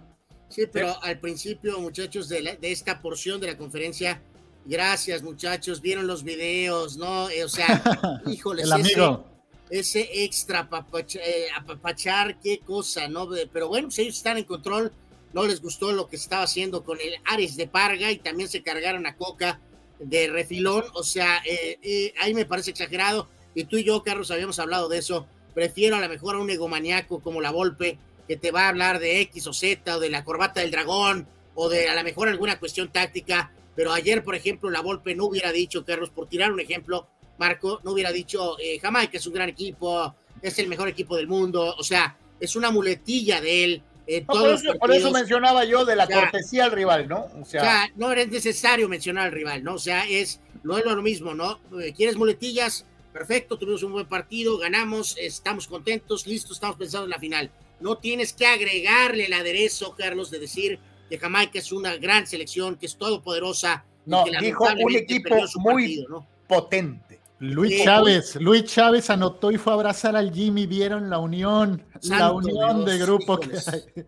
Sí, 0.48 0.66
pero 0.70 1.02
al 1.02 1.18
principio, 1.18 1.80
muchachos, 1.80 2.28
de, 2.28 2.58
de 2.60 2.72
esta 2.72 3.00
porción 3.00 3.40
de 3.40 3.46
la 3.46 3.56
conferencia, 3.56 4.20
gracias, 4.66 5.22
muchachos, 5.22 5.80
vieron 5.80 6.06
los 6.06 6.22
videos, 6.22 6.98
¿no? 6.98 7.30
Eh, 7.30 7.42
o 7.44 7.48
sea, 7.48 7.82
híjole, 8.26 8.64
el 8.64 8.72
amigo 8.72 9.24
ese 9.24 9.31
extra 9.72 10.68
eh, 11.14 11.46
apapachar, 11.56 12.38
qué 12.40 12.60
cosa, 12.60 13.08
¿no? 13.08 13.28
Pero 13.52 13.68
bueno, 13.68 13.88
pues, 13.88 13.98
ellos 14.00 14.16
están 14.16 14.36
en 14.36 14.44
control, 14.44 14.92
no 15.32 15.46
les 15.46 15.62
gustó 15.62 15.92
lo 15.92 16.08
que 16.08 16.16
estaba 16.16 16.42
haciendo 16.42 16.84
con 16.84 16.98
el 17.00 17.14
Ares 17.24 17.56
de 17.56 17.66
Parga 17.66 18.10
y 18.10 18.18
también 18.18 18.48
se 18.48 18.62
cargaron 18.62 19.06
a 19.06 19.16
Coca 19.16 19.60
de 19.98 20.28
refilón, 20.28 20.84
o 20.94 21.02
sea, 21.02 21.42
eh, 21.46 21.78
eh, 21.82 22.12
ahí 22.20 22.34
me 22.34 22.44
parece 22.44 22.72
exagerado. 22.72 23.28
Y 23.54 23.64
tú 23.64 23.76
y 23.76 23.84
yo, 23.84 24.02
Carlos, 24.02 24.30
habíamos 24.30 24.58
hablado 24.58 24.88
de 24.88 24.98
eso. 24.98 25.26
Prefiero 25.54 25.96
a 25.96 26.00
lo 26.00 26.08
mejor 26.08 26.36
a 26.36 26.38
un 26.38 26.50
egomaniaco 26.50 27.20
como 27.20 27.40
la 27.40 27.50
Volpe, 27.50 27.98
que 28.26 28.36
te 28.36 28.50
va 28.50 28.62
a 28.62 28.68
hablar 28.68 28.98
de 28.98 29.20
X 29.22 29.46
o 29.46 29.52
Z, 29.52 29.96
o 29.96 30.00
de 30.00 30.10
la 30.10 30.24
corbata 30.24 30.60
del 30.60 30.70
dragón, 30.70 31.28
o 31.54 31.68
de 31.68 31.88
a 31.88 31.94
lo 31.94 32.02
mejor 32.02 32.28
alguna 32.28 32.58
cuestión 32.58 32.90
táctica. 32.90 33.52
Pero 33.74 33.92
ayer, 33.92 34.24
por 34.24 34.34
ejemplo, 34.34 34.70
la 34.70 34.80
Volpe 34.80 35.14
no 35.14 35.26
hubiera 35.26 35.52
dicho, 35.52 35.84
Carlos, 35.84 36.10
por 36.10 36.28
tirar 36.28 36.52
un 36.52 36.60
ejemplo, 36.60 37.08
Marco, 37.42 37.80
no 37.82 37.90
hubiera 37.90 38.12
dicho 38.12 38.56
eh, 38.60 38.78
Jamaica 38.78 39.18
es 39.18 39.26
un 39.26 39.34
gran 39.34 39.48
equipo, 39.48 40.14
es 40.40 40.56
el 40.60 40.68
mejor 40.68 40.88
equipo 40.88 41.16
del 41.16 41.26
mundo, 41.26 41.74
o 41.76 41.82
sea, 41.82 42.16
es 42.38 42.54
una 42.54 42.70
muletilla 42.70 43.40
de 43.40 43.64
él. 43.64 43.82
Eh, 44.06 44.24
por, 44.24 44.92
eso, 44.92 45.10
mencionaba 45.10 45.64
yo 45.64 45.84
de 45.84 45.96
la 45.96 46.06
cortesía 46.06 46.66
al 46.66 46.72
rival, 46.72 47.08
¿no? 47.08 47.26
O 47.40 47.44
sea, 47.44 47.88
no 47.96 48.12
era 48.12 48.24
necesario 48.26 48.88
mencionar 48.88 49.26
al 49.26 49.32
rival, 49.32 49.64
¿no? 49.64 49.74
O 49.74 49.78
sea, 49.78 50.06
es 50.08 50.40
no 50.62 50.78
es 50.78 50.84
lo 50.84 51.02
mismo, 51.02 51.34
¿no? 51.34 51.58
Eh, 51.80 51.92
¿Quieres 51.92 52.16
muletillas? 52.16 52.86
Perfecto, 53.12 53.58
tuvimos 53.58 53.82
un 53.82 53.92
buen 53.92 54.06
partido, 54.06 54.56
ganamos, 54.58 55.16
estamos 55.18 55.66
contentos, 55.66 56.26
listos, 56.26 56.52
estamos 56.52 56.76
pensando 56.76 57.04
en 57.04 57.10
la 57.10 57.18
final. 57.18 57.50
No 57.80 57.98
tienes 57.98 58.32
que 58.32 58.46
agregarle 58.46 59.26
el 59.26 59.32
aderezo, 59.32 59.94
Carlos, 59.96 60.30
de 60.30 60.38
decir 60.38 60.78
que 61.10 61.18
Jamaica 61.18 61.58
es 61.58 61.72
una 61.72 61.96
gran 61.96 62.26
selección, 62.26 62.76
que 62.76 62.86
es 62.86 62.96
todopoderosa. 62.96 63.84
No, 64.06 64.24
dijo 64.40 64.64
un 64.64 64.94
equipo 64.94 65.36
muy 65.56 66.04
potente. 66.48 67.21
Luis 67.42 67.82
Chávez, 67.82 68.36
Luis 68.36 68.64
Chávez 68.66 69.10
anotó 69.10 69.50
y 69.50 69.58
fue 69.58 69.72
a 69.72 69.74
abrazar 69.74 70.14
al 70.14 70.32
Jimmy, 70.32 70.64
vieron 70.66 71.10
la 71.10 71.18
unión, 71.18 71.84
la 72.02 72.30
unión 72.30 72.84
de 72.84 72.98
grupo 72.98 73.36
que 73.38 73.50
hay. 73.50 74.04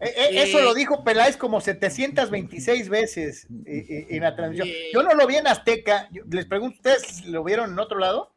Eh, 0.00 0.14
eh, 0.16 0.42
eso 0.42 0.60
lo 0.60 0.72
dijo 0.72 1.02
Peláez 1.02 1.36
como 1.36 1.60
726 1.60 2.88
veces 2.88 3.46
eh, 3.66 4.06
en 4.10 4.22
la 4.22 4.36
transmisión. 4.36 4.68
Yo 4.92 5.02
no 5.02 5.14
lo 5.14 5.26
vi 5.26 5.34
en 5.34 5.48
Azteca. 5.48 6.08
Les 6.30 6.46
pregunto, 6.46 6.76
¿ustedes 6.76 7.26
lo 7.26 7.42
vieron 7.42 7.72
en 7.72 7.78
otro 7.80 7.98
lado? 7.98 8.32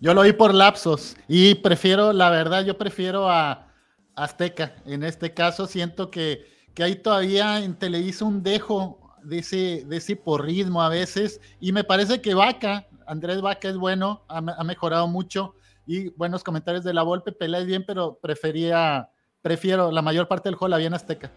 Yo 0.00 0.12
lo 0.12 0.22
vi 0.22 0.32
por 0.32 0.54
lapsos 0.54 1.16
y 1.26 1.54
prefiero, 1.56 2.12
la 2.12 2.28
verdad, 2.28 2.64
yo 2.64 2.76
prefiero 2.76 3.30
a 3.30 3.72
Azteca. 4.14 4.74
En 4.84 5.04
este 5.04 5.32
caso 5.32 5.66
siento 5.66 6.10
que, 6.10 6.44
que 6.74 6.82
hay 6.82 6.96
todavía 6.96 7.62
en 7.64 7.74
Televisa 7.74 8.26
un 8.26 8.42
dejo 8.42 9.00
de 9.22 9.38
ese, 9.38 9.84
de 9.86 9.96
ese 9.96 10.16
porrismo 10.16 10.82
a 10.82 10.90
veces 10.90 11.40
y 11.60 11.72
me 11.72 11.84
parece 11.84 12.20
que 12.20 12.34
Vaca 12.34 12.86
Andrés 13.10 13.40
Vaca 13.40 13.68
es 13.68 13.76
bueno, 13.76 14.22
ha, 14.28 14.40
mejorado 14.62 15.08
mucho 15.08 15.56
y 15.84 16.10
buenos 16.10 16.44
comentarios 16.44 16.84
de 16.84 16.94
la 16.94 17.02
Volpe, 17.02 17.34
es 17.40 17.66
bien, 17.66 17.84
pero 17.84 18.20
prefería, 18.22 19.10
prefiero 19.42 19.90
la 19.90 20.00
mayor 20.00 20.28
parte 20.28 20.48
del 20.48 20.54
juego 20.54 20.68
la 20.68 20.76
bien 20.76 20.94
Azteca. 20.94 21.32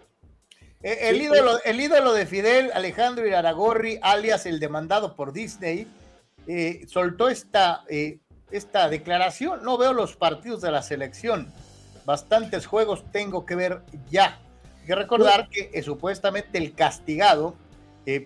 Eh, 0.84 1.10
el, 1.10 1.20
ídolo, 1.20 1.58
el 1.66 1.82
ídolo 1.82 2.14
de 2.14 2.28
Fidel, 2.28 2.70
Alejandro 2.76 3.26
Iraragorri, 3.26 3.98
alias 4.04 4.46
el 4.46 4.60
demandado 4.60 5.16
por 5.16 5.34
Disney, 5.34 5.88
eh, 6.46 6.86
soltó 6.88 7.28
esta, 7.28 7.86
eh, 7.90 8.20
esta 8.52 8.88
declaración. 8.88 9.64
No 9.64 9.80
veo 9.80 9.94
los 9.94 10.16
partidos 10.16 10.62
de 10.62 10.70
la 10.70 10.84
selección. 10.84 11.52
Bastantes 12.06 12.68
juegos 12.68 13.04
tengo 13.12 13.48
que 13.48 13.56
ver 13.56 13.82
ya. 14.12 14.38
Hay 14.82 14.86
que 14.86 14.94
recordar 14.96 15.50
que 15.50 15.82
supuestamente 15.82 16.60
el 16.60 16.76
castigado 16.76 17.56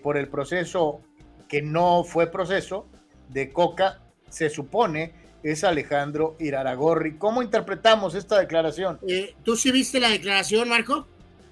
por 0.02 0.18
el 0.18 0.28
proceso 0.28 1.00
que 1.48 1.62
no 1.62 2.04
fue 2.04 2.26
proceso 2.26 2.86
de 3.28 3.52
Coca, 3.52 4.00
se 4.28 4.50
supone, 4.50 5.12
es 5.42 5.64
Alejandro 5.64 6.36
Iraragorri. 6.38 7.16
¿Cómo 7.16 7.42
interpretamos 7.42 8.14
esta 8.14 8.38
declaración? 8.38 8.98
Eh, 9.06 9.34
¿Tú 9.44 9.56
sí 9.56 9.70
viste 9.70 10.00
la 10.00 10.10
declaración, 10.10 10.68
Marco? 10.68 11.06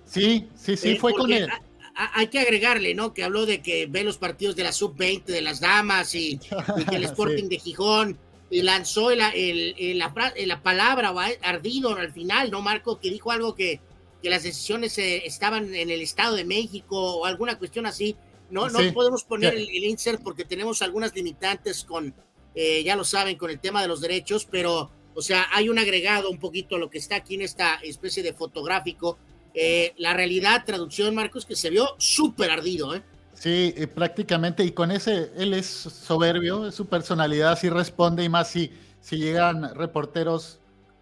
Sí, 0.04 0.48
sí, 0.54 0.76
sí, 0.76 0.90
eh, 0.90 0.96
fue 0.96 1.12
con 1.12 1.32
él. 1.32 1.48
hay 1.94 2.28
que 2.28 2.40
agregarle, 2.40 2.94
¿no? 2.94 3.14
Que 3.14 3.24
habló 3.24 3.46
de 3.46 3.60
que 3.60 3.86
ve 3.86 4.04
los 4.04 4.18
partidos 4.18 4.56
de 4.56 4.64
la 4.64 4.72
sub-20 4.72 5.24
de 5.24 5.42
las 5.42 5.60
damas 5.60 6.14
y, 6.14 6.38
que 6.90 6.96
el 6.96 7.04
Sporting 7.04 7.48
de 7.48 7.58
Gijón 7.58 8.18
y 8.48 8.62
lanzó 8.62 9.10
la, 9.14 9.32
la, 9.34 10.62
palabra 10.62 11.12
ardido 11.42 11.96
al 11.96 12.12
final, 12.12 12.50
¿no, 12.50 12.62
Marco? 12.62 13.00
Que 13.00 13.10
dijo 13.10 13.32
algo 13.32 13.56
que, 13.56 13.80
que 14.22 14.30
las 14.30 14.44
decisiones 14.44 14.96
eh, 14.98 15.26
estaban 15.26 15.74
en 15.74 15.90
el 15.90 16.00
Estado 16.00 16.36
de 16.36 16.44
México 16.44 17.16
o 17.16 17.26
alguna 17.26 17.58
cuestión 17.58 17.86
así. 17.86 18.16
No, 18.50 18.68
no 18.68 18.78
podemos 18.92 19.24
poner 19.24 19.54
el, 19.54 19.68
insert 19.70 20.22
porque 20.22 20.44
tenemos 20.44 20.82
algunas 20.82 21.14
limitantes 21.14 21.84
con, 21.84 22.14
eh, 22.54 22.82
ya 22.84 22.96
lo 22.96 23.04
saben, 23.04 23.36
con 23.36 23.50
el 23.50 23.58
tema 23.58 23.82
de 23.82 23.88
los 23.88 24.00
derechos, 24.00 24.46
pero, 24.50 24.90
o 25.14 25.22
sea, 25.22 25.46
hay 25.52 25.68
un 25.68 25.78
agregado 25.78 26.30
un 26.30 26.38
poquito 26.38 26.76
a 26.76 26.78
lo 26.78 26.88
que 26.88 26.98
está 26.98 27.16
aquí 27.16 27.34
en 27.34 27.42
esta 27.42 27.76
especie 27.82 28.22
de 28.22 28.32
fotográfico. 28.32 29.18
Eh, 29.54 29.94
la 29.98 30.14
realidad, 30.14 30.64
traducción, 30.64 31.14
Marcos, 31.14 31.44
que 31.46 31.56
se 31.56 31.70
vio 31.70 31.88
súper 31.98 32.50
ardido, 32.50 32.94
¿eh? 32.94 33.02
Sí, 33.34 33.74
prácticamente, 33.94 34.64
y 34.64 34.72
con 34.72 34.90
ese, 34.90 35.30
él 35.36 35.52
es 35.52 35.66
soberbio, 35.66 36.72
su 36.72 36.86
personalidad 36.86 37.58
sí 37.58 37.68
responde, 37.68 38.24
y 38.24 38.30
más 38.30 38.48
si, 38.48 38.72
si 39.00 39.18
llegan 39.18 39.74
reporteros, 39.74 40.58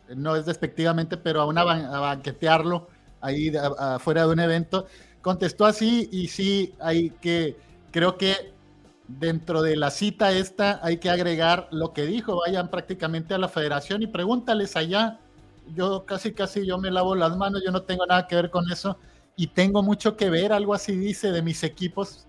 no 0.09 0.35
es 0.35 0.45
despectivamente, 0.45 1.17
pero 1.17 1.41
a, 1.41 1.47
una, 1.47 1.63
a 1.63 2.01
banquetearlo 2.01 2.89
ahí 3.21 3.53
afuera 3.79 4.27
de 4.27 4.33
un 4.33 4.41
evento, 4.41 4.87
contestó 5.25 5.65
así 5.65 6.11
y 6.13 6.29
sí, 6.29 6.75
hay 6.79 7.09
que, 7.09 7.57
creo 7.91 8.19
que 8.19 8.53
dentro 9.09 9.63
de 9.63 9.75
la 9.75 9.91
cita 9.91 10.33
esta 10.33 10.81
hay 10.83 10.99
que 10.99 11.09
agregar 11.09 11.67
lo 11.71 11.95
que 11.95 12.03
dijo, 12.03 12.37
vayan 12.37 12.69
prácticamente 12.69 13.33
a 13.33 13.39
la 13.39 13.49
federación 13.49 14.03
y 14.03 14.07
pregúntales 14.07 14.77
allá. 14.77 15.19
Yo 15.75 16.05
casi, 16.05 16.35
casi 16.35 16.67
yo 16.67 16.77
me 16.77 16.91
lavo 16.91 17.15
las 17.15 17.39
manos, 17.39 17.63
yo 17.65 17.73
no 17.73 17.85
tengo 17.85 18.05
nada 18.05 18.27
que 18.27 18.37
ver 18.37 18.51
con 18.51 18.71
eso 18.71 18.99
y 19.35 19.47
tengo 19.47 19.83
mucho 19.83 20.15
que 20.15 20.29
ver, 20.29 20.53
algo 20.53 20.75
así 20.75 20.95
dice, 20.95 21.33
de 21.33 21.41
mis 21.41 21.65
equipos 21.65 22.27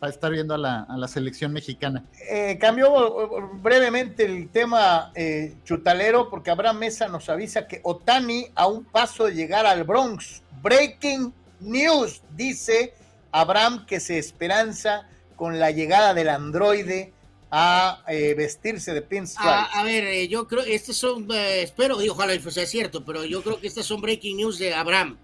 para 0.00 0.10
estar 0.10 0.32
viendo 0.32 0.54
a 0.54 0.58
la, 0.58 1.08
selección 1.08 1.52
mexicana. 1.52 2.02
Eh, 2.30 2.56
cambió 2.58 3.50
brevemente 3.60 4.24
el 4.24 4.48
tema 4.48 5.12
eh, 5.14 5.54
chutalero 5.64 6.30
porque 6.30 6.50
Abraham 6.50 6.78
Mesa 6.78 7.08
nos 7.08 7.28
avisa 7.28 7.66
que 7.66 7.82
Otani 7.84 8.46
a 8.54 8.68
un 8.68 8.86
paso 8.86 9.26
de 9.26 9.34
llegar 9.34 9.66
al 9.66 9.84
Bronx, 9.84 10.42
Breaking 10.62 11.34
news, 11.60 12.22
dice 12.36 12.94
Abraham 13.32 13.86
que 13.86 14.00
se 14.00 14.18
esperanza 14.18 15.08
con 15.36 15.58
la 15.58 15.70
llegada 15.70 16.14
del 16.14 16.28
androide 16.28 17.12
a 17.50 18.04
eh, 18.08 18.34
vestirse 18.34 18.92
de 18.92 19.02
pinstripe. 19.02 19.48
A, 19.48 19.64
a 19.64 19.84
ver, 19.84 20.04
eh, 20.04 20.28
yo 20.28 20.46
creo, 20.46 20.62
estos 20.62 20.96
son, 20.96 21.26
eh, 21.32 21.62
espero, 21.62 22.02
y 22.02 22.08
ojalá 22.08 22.38
sea 22.50 22.66
cierto, 22.66 23.04
pero 23.04 23.24
yo 23.24 23.42
creo 23.42 23.60
que 23.60 23.66
estas 23.66 23.86
son 23.86 24.00
breaking 24.00 24.36
news 24.36 24.58
de 24.58 24.74
Abraham, 24.74 25.16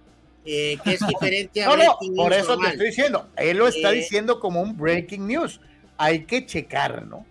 que 0.45 0.79
es 0.85 1.01
diferente 1.09 1.63
a 1.63 1.69
no, 1.69 1.77
breaking 1.77 2.15
no, 2.15 2.23
por 2.23 2.33
news 2.33 2.43
eso 2.43 2.49
normal. 2.51 2.71
te 2.71 2.73
estoy 2.75 2.87
diciendo, 2.89 3.29
él 3.37 3.57
lo 3.59 3.69
está 3.69 3.93
Eh, 3.93 3.97
diciendo 3.97 4.41
como 4.41 4.63
un 4.63 4.77
breaking 4.77 5.27
news. 5.27 5.61
Hay 5.97 6.25
que 6.25 6.45
checar, 6.47 7.07
¿no? 7.07 7.27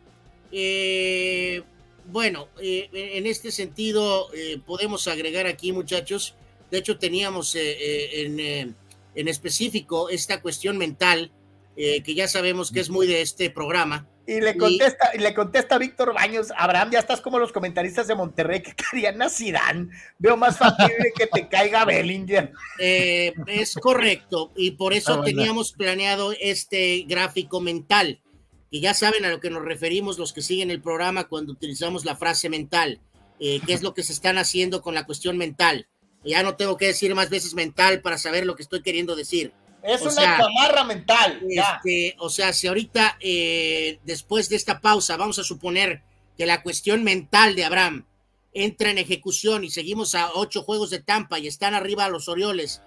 Eh, 0.51 1.64
bueno, 2.06 2.47
eh, 2.62 2.89
en 2.93 3.26
este 3.26 3.51
sentido 3.51 4.28
eh, 4.34 4.60
podemos 4.66 5.08
agregar 5.08 5.47
aquí, 5.47 5.72
muchachos. 5.72 6.36
De 6.70 6.78
hecho, 6.80 6.97
teníamos 6.97 7.56
eh, 7.56 7.62
eh, 7.62 8.26
en, 8.26 8.39
eh, 8.39 8.74
en 9.16 9.28
específico 9.28 10.09
esta 10.09 10.41
cuestión 10.41 10.78
mental, 10.78 11.32
eh, 11.76 12.03
que 12.03 12.14
ya 12.14 12.28
sabemos 12.28 12.72
que 12.72 12.80
es 12.80 12.89
muy 12.89 13.07
de 13.07 13.22
este 13.22 13.49
programa. 13.49 14.07
Y 14.26 14.39
le 14.39 14.55
contesta, 14.55 15.11
y 15.14 15.18
le 15.18 15.34
contesta 15.34 15.78
Víctor 15.78 16.14
Baños, 16.14 16.47
Abraham, 16.55 16.91
ya 16.91 16.99
estás 16.99 17.20
como 17.20 17.39
los 17.39 17.51
comentaristas 17.51 18.07
de 18.07 18.16
Monterrey 18.16 18.61
que 18.61 18.74
querían 18.74 19.22
a 19.22 19.30
Zidane. 19.30 19.89
Veo 20.18 20.38
más 20.38 20.57
factible 20.57 21.11
que 21.14 21.28
te 21.28 21.47
caiga 21.49 21.86
Bellinger. 21.86 22.51
Eh, 22.80 23.34
es 23.47 23.76
correcto, 23.76 24.51
y 24.55 24.72
por 24.72 24.93
eso 24.93 25.14
Ah, 25.14 25.24
teníamos 25.24 25.74
planeado 25.74 26.34
este 26.39 27.03
gráfico 27.07 27.59
mental. 27.59 28.22
Y 28.70 28.82
ya 28.82 28.93
saben 28.93 29.26
a 29.26 29.30
lo 29.30 29.39
que 29.39 29.51
nos 29.51 29.64
referimos 29.64 30.18
los 30.18 30.34
que 30.34 30.41
siguen 30.41 30.72
el 30.72 30.82
programa 30.82 31.28
cuando 31.28 31.51
utilizamos 31.51 32.05
la 32.05 32.16
frase 32.16 32.49
mental, 32.49 33.01
eh, 33.39 33.61
qué 33.66 33.74
es 33.74 33.84
lo 33.84 33.93
que 33.93 34.03
se 34.03 34.14
están 34.14 34.38
haciendo 34.38 34.82
con 34.82 34.95
la 34.95 35.05
cuestión 35.05 35.38
mental. 35.38 35.88
Ya 36.26 36.44
no 36.44 36.56
tengo 36.56 36.78
que 36.78 36.88
decir 36.88 37.14
más 37.16 37.30
veces 37.30 37.54
mental 37.54 38.02
para 38.02 38.18
saber 38.18 38.46
lo 38.46 38.56
que 38.56 38.64
estoy 38.64 38.82
queriendo 38.82 39.16
decir. 39.16 39.54
Es 39.84 40.00
O 40.02 40.06
una 40.06 40.14
sea, 40.14 40.38
camarra 40.38 40.84
mental. 40.86 41.42
ya. 41.50 41.82
Este, 41.84 42.16
o 42.20 42.30
sea, 42.30 42.54
si 42.54 42.68
ahorita, 42.68 43.18
eh, 43.20 44.00
después 44.06 44.48
de 44.50 44.56
esta 44.56 44.80
pausa, 44.80 45.18
vamos 45.18 45.40
a 45.40 45.44
suponer 45.44 46.02
que 46.38 46.46
la 46.46 46.64
cuestión 46.64 47.04
mental 47.04 47.56
de 47.56 47.66
Abraham 47.66 48.06
entra 48.54 48.92
en 48.92 48.98
ejecución 48.98 49.64
y 49.64 49.70
seguimos 49.72 50.16
a 50.16 50.32
ocho 50.36 50.64
juegos 50.64 50.90
de 50.90 51.00
Tampa 51.00 51.40
y 51.40 51.48
están 51.48 51.74
arriba 51.74 52.08
los 52.10 52.30
Orioles. 52.30 52.82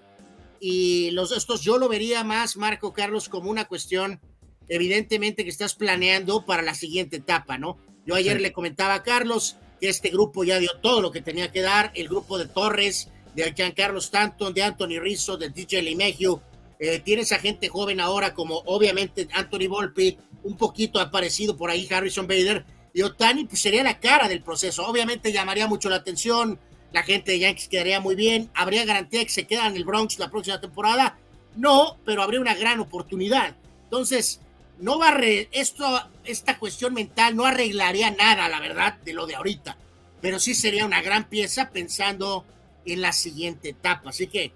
Y 0.60 1.10
los 1.10 1.32
estos 1.32 1.60
yo 1.60 1.76
lo 1.76 1.88
vería 1.88 2.24
más, 2.24 2.56
Marco 2.56 2.92
Carlos, 2.94 3.28
como 3.28 3.50
una 3.50 3.66
cuestión, 3.66 4.20
evidentemente, 4.68 5.44
que 5.44 5.50
estás 5.50 5.74
planeando 5.74 6.44
para 6.46 6.62
la 6.62 6.74
siguiente 6.74 7.16
etapa, 7.16 7.58
¿no? 7.58 7.76
Yo 8.06 8.14
ayer 8.14 8.36
Sí. 8.38 8.42
le 8.42 8.52
comentaba 8.52 8.94
a 8.94 9.02
Carlos 9.02 9.56
que 9.80 9.88
este 9.90 10.08
grupo 10.08 10.44
ya 10.44 10.58
dio 10.58 10.70
todo 10.80 11.02
lo 11.02 11.10
que 11.10 11.20
tenía 11.20 11.52
que 11.52 11.60
dar, 11.60 11.92
el 11.94 12.08
grupo 12.08 12.38
de 12.38 12.46
Torres, 12.46 13.10
de 13.36 13.52
Giancarlo 13.54 13.98
Stanton, 14.00 14.52
de 14.54 14.62
Anthony 14.62 14.98
Rizzo, 14.98 15.36
de 15.36 15.50
DJ 15.50 15.82
LeMahieu, 15.82 16.40
eh, 16.78 16.98
tienes 17.00 17.30
a 17.32 17.38
gente 17.38 17.68
joven 17.68 18.00
ahora 18.00 18.34
como 18.34 18.62
obviamente 18.66 19.28
Anthony 19.32 19.68
Volpe, 19.68 20.16
un 20.42 20.56
poquito 20.56 20.98
aparecido 21.00 21.56
por 21.56 21.70
ahí 21.70 21.86
Harrison 21.90 22.26
Bader, 22.26 22.64
y 22.94 23.02
Otani 23.02 23.44
pues 23.44 23.60
sería 23.60 23.82
la 23.84 24.00
cara 24.00 24.26
del 24.28 24.42
proceso. 24.42 24.86
Obviamente 24.86 25.32
llamaría 25.32 25.66
mucho 25.66 25.88
la 25.90 25.96
atención, 25.96 26.58
la 26.92 27.02
gente 27.02 27.32
de 27.32 27.40
Yankees 27.40 27.68
quedaría 27.68 28.00
muy 28.00 28.14
bien, 28.14 28.50
habría 28.54 28.84
garantía 28.86 29.22
que 29.22 29.30
se 29.30 29.46
queda 29.46 29.66
en 29.66 29.76
el 29.76 29.84
Bronx 29.84 30.18
la 30.18 30.30
próxima 30.30 30.60
temporada. 30.60 31.18
No, 31.56 31.98
pero 32.04 32.22
habría 32.22 32.40
una 32.40 32.54
gran 32.54 32.80
oportunidad. 32.80 33.54
Entonces, 33.84 34.40
no 34.78 34.98
va 34.98 35.08
a 35.08 35.14
re- 35.14 35.48
esto, 35.52 35.84
esta 36.24 36.58
cuestión 36.58 36.94
mental 36.94 37.36
no 37.36 37.44
arreglaría 37.44 38.10
nada, 38.10 38.48
la 38.48 38.60
verdad, 38.60 38.94
de 39.04 39.12
lo 39.12 39.26
de 39.26 39.34
ahorita, 39.34 39.76
pero 40.22 40.38
sí 40.38 40.54
sería 40.54 40.84
una 40.86 41.02
gran 41.02 41.28
pieza 41.28 41.70
pensando 41.70 42.44
en 42.86 43.00
la 43.00 43.12
siguiente 43.12 43.70
etapa. 43.70 44.10
Así 44.10 44.26
que 44.28 44.52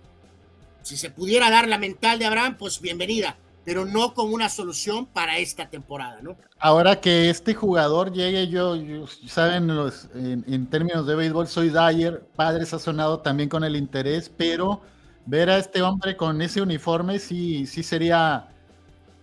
si 0.83 0.97
se 0.97 1.11
pudiera 1.11 1.51
dar 1.51 1.69
la 1.69 1.79
mental 1.79 2.19
de 2.19 2.27
Abraham, 2.27 2.57
pues 2.59 2.81
bienvenida, 2.81 3.37
pero 3.65 3.85
no 3.85 4.15
como 4.15 4.35
una 4.35 4.49
solución 4.49 5.07
para 5.07 5.39
esta 5.39 5.69
temporada, 5.69 6.21
¿no? 6.23 6.37
Ahora 6.59 7.01
que 7.01 7.29
este 7.29 7.55
jugador 7.55 8.13
llegue, 8.13 8.49
yo, 8.49 8.77
saben, 9.27 9.67
los, 9.67 10.09
en, 10.15 10.67
términos 10.67 11.07
de 11.07 11.15
béisbol, 11.15 11.47
soy 11.47 11.71
Dyer, 11.71 12.27
padres 12.37 12.73
ha 12.73 12.79
sonado 12.79 13.21
también 13.21 13.49
con 13.49 13.65
el 13.65 13.77
interés, 13.77 14.31
pero 14.35 14.81
ver 15.27 15.51
a 15.51 15.59
este 15.59 15.83
hombre 15.83 16.17
con 16.17 16.41
ese 16.41 16.63
uniforme 16.63 17.19
sí, 17.19 17.67
sí 17.67 17.83
sería 17.83 18.49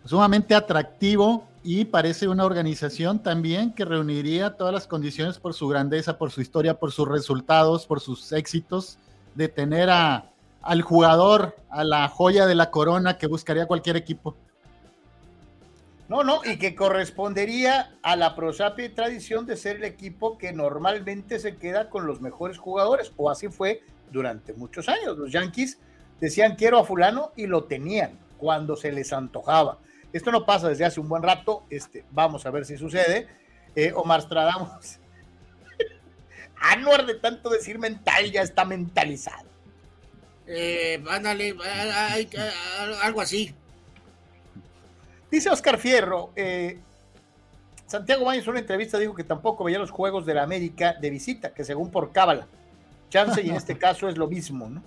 sumamente 0.05 0.55
atractivo 0.55 1.47
y 1.69 1.83
parece 1.83 2.29
una 2.29 2.45
organización 2.45 3.21
también 3.21 3.73
que 3.73 3.83
reuniría 3.83 4.55
todas 4.55 4.73
las 4.73 4.87
condiciones 4.87 5.37
por 5.37 5.53
su 5.53 5.67
grandeza, 5.67 6.17
por 6.17 6.31
su 6.31 6.39
historia, 6.39 6.79
por 6.79 6.93
sus 6.93 7.05
resultados, 7.05 7.85
por 7.85 7.99
sus 7.99 8.31
éxitos, 8.31 8.99
de 9.35 9.49
tener 9.49 9.89
a, 9.89 10.31
al 10.61 10.81
jugador, 10.81 11.57
a 11.69 11.83
la 11.83 12.07
joya 12.07 12.45
de 12.45 12.55
la 12.55 12.71
corona 12.71 13.17
que 13.17 13.27
buscaría 13.27 13.65
cualquier 13.65 13.97
equipo. 13.97 14.37
No, 16.07 16.23
no, 16.23 16.39
y 16.45 16.57
que 16.57 16.73
correspondería 16.73 17.97
a 18.01 18.15
la 18.15 18.33
prosapia 18.33 18.95
tradición 18.95 19.45
de 19.45 19.57
ser 19.57 19.75
el 19.75 19.83
equipo 19.83 20.37
que 20.37 20.53
normalmente 20.53 21.37
se 21.37 21.57
queda 21.57 21.89
con 21.89 22.07
los 22.07 22.21
mejores 22.21 22.57
jugadores, 22.57 23.11
o 23.17 23.29
así 23.29 23.49
fue 23.49 23.81
durante 24.09 24.53
muchos 24.53 24.87
años. 24.87 25.17
Los 25.17 25.33
Yankees 25.33 25.79
decían 26.21 26.55
quiero 26.55 26.79
a 26.79 26.85
fulano 26.85 27.33
y 27.35 27.45
lo 27.45 27.65
tenían 27.65 28.17
cuando 28.37 28.77
se 28.77 28.93
les 28.93 29.11
antojaba. 29.11 29.79
Esto 30.13 30.31
no 30.31 30.45
pasa 30.45 30.69
desde 30.69 30.85
hace 30.85 30.99
un 30.99 31.09
buen 31.09 31.21
rato, 31.23 31.63
este, 31.69 32.03
vamos 32.11 32.45
a 32.45 32.51
ver 32.51 32.65
si 32.65 32.77
sucede. 32.77 33.27
Eh, 33.75 33.91
Omar 33.95 34.21
Stradamos. 34.21 34.99
Anuar 36.59 37.05
de 37.05 37.15
tanto 37.15 37.49
decir 37.49 37.77
mental 37.77 38.31
ya 38.31 38.41
está 38.41 38.65
mentalizado. 38.65 39.47
Eh, 40.47 41.03
ándale, 41.09 41.55
algo 43.03 43.21
así. 43.21 43.53
Dice 45.29 45.49
Oscar 45.49 45.77
Fierro, 45.77 46.31
eh, 46.37 46.79
Santiago 47.85 48.25
Baños 48.25 48.45
en 48.45 48.51
una 48.51 48.59
entrevista 48.61 48.97
dijo 48.97 49.13
que 49.13 49.25
tampoco 49.25 49.65
veía 49.65 49.77
los 49.77 49.91
juegos 49.91 50.25
de 50.25 50.33
la 50.33 50.43
América 50.43 50.93
de 50.93 51.09
visita, 51.09 51.53
que 51.53 51.65
según 51.65 51.91
por 51.91 52.11
cábala. 52.13 52.47
Chance 53.09 53.41
y 53.41 53.49
en 53.49 53.55
este 53.55 53.77
caso 53.79 54.07
es 54.07 54.17
lo 54.17 54.27
mismo, 54.27 54.69
¿no? 54.69 54.81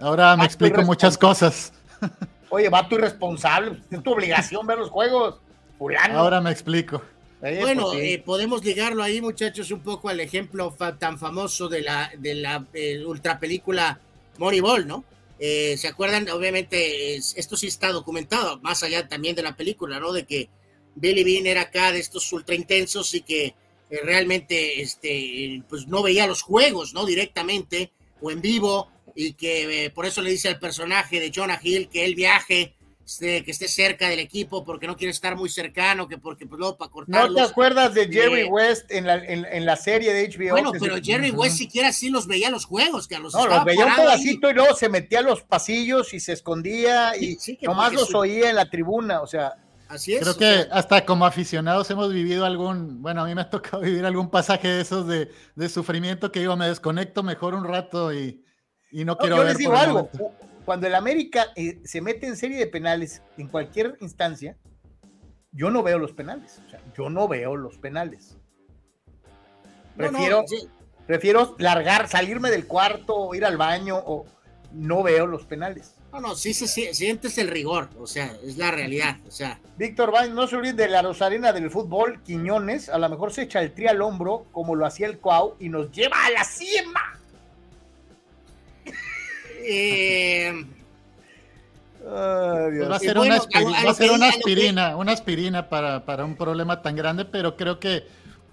Ahora 0.00 0.36
me 0.36 0.42
Ah, 0.42 0.46
explico 0.46 0.82
muchas 0.82 1.16
cosas. 1.16 1.72
Oye, 2.50 2.68
va 2.68 2.88
tu 2.88 2.94
irresponsable, 2.96 3.80
es 3.90 4.02
tu 4.02 4.12
obligación 4.12 4.66
ver 4.66 4.78
los 4.78 4.90
juegos. 4.90 5.36
Fulano. 5.78 6.18
Ahora 6.18 6.40
me 6.40 6.50
explico. 6.50 7.02
Eh, 7.42 7.58
Bueno, 7.60 7.84
pues 7.84 7.98
sí. 8.00 8.12
eh, 8.14 8.18
podemos 8.24 8.64
ligarlo 8.64 9.02
ahí, 9.02 9.20
muchachos, 9.20 9.70
un 9.70 9.80
poco 9.80 10.08
al 10.08 10.18
ejemplo 10.18 10.72
fa- 10.72 10.98
tan 10.98 11.18
famoso 11.18 11.68
de 11.68 11.82
la, 11.82 12.10
de 12.18 12.34
la 12.34 12.66
eh, 12.72 13.04
ultra 13.04 13.38
película 13.38 14.00
Moneyball, 14.38 14.86
¿no? 14.88 15.04
Eh, 15.38 15.76
¿Se 15.78 15.86
acuerdan? 15.86 16.28
Obviamente, 16.30 17.14
es- 17.14 17.34
esto 17.36 17.56
sí 17.56 17.68
está 17.68 17.92
documentado, 17.92 18.58
más 18.60 18.82
allá 18.82 19.06
también 19.06 19.36
de 19.36 19.42
la 19.42 19.54
película, 19.54 20.00
¿no? 20.00 20.12
De 20.12 20.24
que 20.26 20.48
Billy 20.96 21.22
Bean 21.22 21.46
era 21.46 21.60
acá 21.62 21.92
de 21.92 22.00
estos 22.00 22.32
ultra 22.32 22.56
intensos 22.56 23.14
y 23.14 23.20
que 23.20 23.44
eh, 23.90 24.00
realmente 24.02 24.80
este, 24.82 25.62
pues 25.68 25.86
no 25.86 26.02
veía 26.02 26.26
los 26.26 26.42
juegos, 26.42 26.92
¿no? 26.92 27.06
Directamente 27.06 27.92
o 28.20 28.32
en 28.32 28.40
vivo 28.40 28.90
y 29.20 29.32
que 29.32 29.86
eh, 29.86 29.90
por 29.90 30.06
eso 30.06 30.22
le 30.22 30.30
dice 30.30 30.46
al 30.48 30.60
personaje 30.60 31.18
de 31.18 31.32
Jonah 31.34 31.58
Hill 31.60 31.88
que 31.88 32.04
él 32.04 32.14
viaje, 32.14 32.76
este, 33.04 33.42
que 33.42 33.50
esté 33.50 33.66
cerca 33.66 34.08
del 34.08 34.20
equipo 34.20 34.62
porque 34.64 34.86
no 34.86 34.96
quiere 34.96 35.10
estar 35.10 35.34
muy 35.34 35.48
cercano, 35.48 36.06
que 36.06 36.18
porque 36.18 36.46
pues, 36.46 36.58
luego 36.60 36.76
para 36.76 36.86
¿No 36.88 36.92
cortarlos. 36.92 37.34
te 37.34 37.40
acuerdas 37.40 37.94
de 37.94 38.06
Jerry 38.06 38.42
Eh, 38.42 38.44
West 38.44 38.92
en 38.92 39.06
la, 39.08 39.16
en, 39.16 39.44
en 39.44 39.66
la 39.66 39.74
serie 39.74 40.12
de 40.12 40.28
HBO? 40.28 40.50
Bueno, 40.52 40.70
pero 40.78 40.96
se- 40.98 41.02
Jerry. 41.02 41.30
West 41.32 41.56
siquiera 41.56 41.92
sí 41.92 42.10
los 42.10 42.28
veía 42.28 42.48
los 42.50 42.64
juegos, 42.64 43.08
que 43.08 43.18
los 43.18 43.34
No, 43.34 43.46
los 43.48 43.64
veía 43.64 43.86
un 43.86 43.96
pedacito 43.96 44.50
y 44.50 44.54
luego 44.54 44.76
se 44.76 44.88
metía 44.88 45.18
a 45.18 45.22
los 45.22 45.42
pasillos 45.42 46.14
y 46.14 46.20
se 46.20 46.34
escondía 46.34 47.16
y 47.16 47.34
Sí, 47.34 47.38
sí, 47.40 47.58
nomás 47.62 47.92
los 47.94 48.08
su- 48.10 48.18
oía 48.18 48.50
en 48.50 48.54
la 48.56 48.70
tribuna, 48.70 49.20
o 49.20 49.26
sea, 49.26 49.54
Así 49.88 50.12
es. 50.14 50.20
Creo 50.20 50.34
que 50.36 50.44
sea, 50.64 50.68
hasta 50.70 51.04
como 51.06 51.24
aficionados 51.24 51.90
hemos 51.90 52.12
vivido 52.12 52.44
algún, 52.44 53.00
bueno, 53.02 53.22
a 53.22 53.24
mí 53.26 53.34
me 53.34 53.40
ha 53.40 53.48
tocado 53.50 53.80
vivir 53.82 54.04
algún 54.04 54.30
pasaje 54.30 54.68
de 54.68 54.82
esos 54.82 55.08
de, 55.08 55.30
de 55.56 55.68
sufrimiento 55.70 56.30
que 56.30 56.40
digo, 56.40 56.56
me 56.56 56.68
desconecto 56.68 57.22
mejor 57.22 57.54
un 57.54 57.64
rato 57.64 58.12
y, 58.12 58.44
y 58.90 59.04
no 59.04 59.16
No, 59.18 59.18
quiero 59.18 59.36
yo 59.36 59.42
ver 59.42 59.48
les 59.50 59.58
digo 59.58 59.76
algo. 59.76 60.10
momento. 60.12 60.32
Cuando 60.64 60.86
el 60.86 60.94
América 60.94 61.46
eh, 61.56 61.80
se 61.84 62.00
mete 62.00 62.26
en 62.26 62.36
serie 62.36 62.58
de 62.58 62.66
penales 62.66 63.22
en 63.38 63.48
cualquier 63.48 63.96
instancia, 64.00 64.56
yo 65.52 65.70
no 65.70 65.82
veo 65.82 65.98
los 65.98 66.12
penales. 66.12 66.60
O 66.66 66.70
sea, 66.70 66.80
yo 66.96 67.08
no 67.08 67.26
veo 67.26 67.56
los 67.56 67.78
penales. 67.78 68.36
no, 69.96 70.10
no, 70.10 70.10
Prefiero, 70.10 70.42
sí, 70.46 70.68
prefiero 71.06 71.56
largar, 71.58 72.08
salirme 72.08 72.50
del 72.50 72.66
cuarto, 72.66 73.14
o 73.16 73.34
ir 73.34 73.44
al 73.44 73.56
baño, 73.56 73.96
o 73.96 74.26
no 74.72 75.02
veo 75.02 75.26
los 75.26 75.44
penales. 75.46 75.94
no, 76.12 76.20
no, 76.20 76.34
sí 76.34 76.52
se 76.52 76.68
sí, 76.68 76.92
sientes 76.92 77.38
el 77.38 77.48
rigor, 77.48 77.88
o 77.98 78.06
sea, 78.06 78.36
es 78.44 78.58
la 78.58 78.70
realidad, 78.70 79.16
o 79.26 79.30
sea, 79.30 79.58
Víctor 79.78 80.10
Baños, 80.12 80.34
no 80.34 80.46
se 80.46 80.56
olviden 80.56 80.76
de 80.76 80.88
la 80.88 81.00
Rosarena 81.02 81.52
del 81.52 81.70
fútbol, 81.70 82.22
Quiñones, 82.22 82.88
a 82.90 82.98
lo 82.98 83.08
mejor 83.08 83.32
se 83.32 83.42
echa 83.42 83.60
el 83.62 83.72
tri 83.72 83.86
al 83.86 84.02
hombro, 84.02 84.46
como 84.52 84.74
lo 84.74 84.84
hacía 84.86 85.06
el 85.06 85.18
Cuau, 85.18 85.56
y 85.58 85.68
nos 85.70 85.90
lleva 85.90 86.16
a 86.26 86.30
la 86.30 86.44
cima. 86.44 87.17
Eh, 89.68 90.64
Ay, 92.10 92.72
Dios. 92.72 92.90
Va 92.90 92.96
a 92.96 92.98
ser, 92.98 93.16
bueno, 93.16 93.34
una, 93.34 93.42
aspiri- 93.44 93.56
a 93.56 93.60
lo- 93.70 93.74
a 93.76 93.84
va 93.84 93.90
a 93.90 93.94
ser 93.94 94.10
una 94.12 94.30
que- 94.30 94.36
aspirina, 94.38 94.96
una 94.96 95.12
aspirina 95.12 95.68
para, 95.68 96.04
para 96.04 96.24
un 96.24 96.36
problema 96.36 96.80
tan 96.80 96.96
grande, 96.96 97.24
pero 97.24 97.56
creo 97.56 97.78
que 97.80 98.06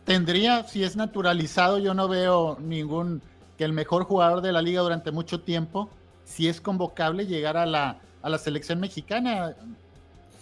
tendría, 0.04 0.64
si 0.66 0.84
es 0.84 0.96
naturalizado, 0.96 1.80
yo 1.80 1.94
no 1.94 2.08
veo 2.08 2.58
ningún, 2.60 3.22
que 3.58 3.64
el 3.64 3.72
mejor 3.74 4.04
jugador 4.04 4.42
de 4.42 4.52
la 4.52 4.62
liga 4.62 4.82
durante 4.82 5.12
mucho 5.12 5.40
tiempo 5.42 5.90
si 6.26 6.48
es 6.48 6.60
convocable 6.60 7.28
llegar 7.28 7.56
a 7.56 7.66
la, 7.66 8.00
a 8.22 8.30
la 8.30 8.38
selección 8.40 8.80
mexicana. 8.80 9.56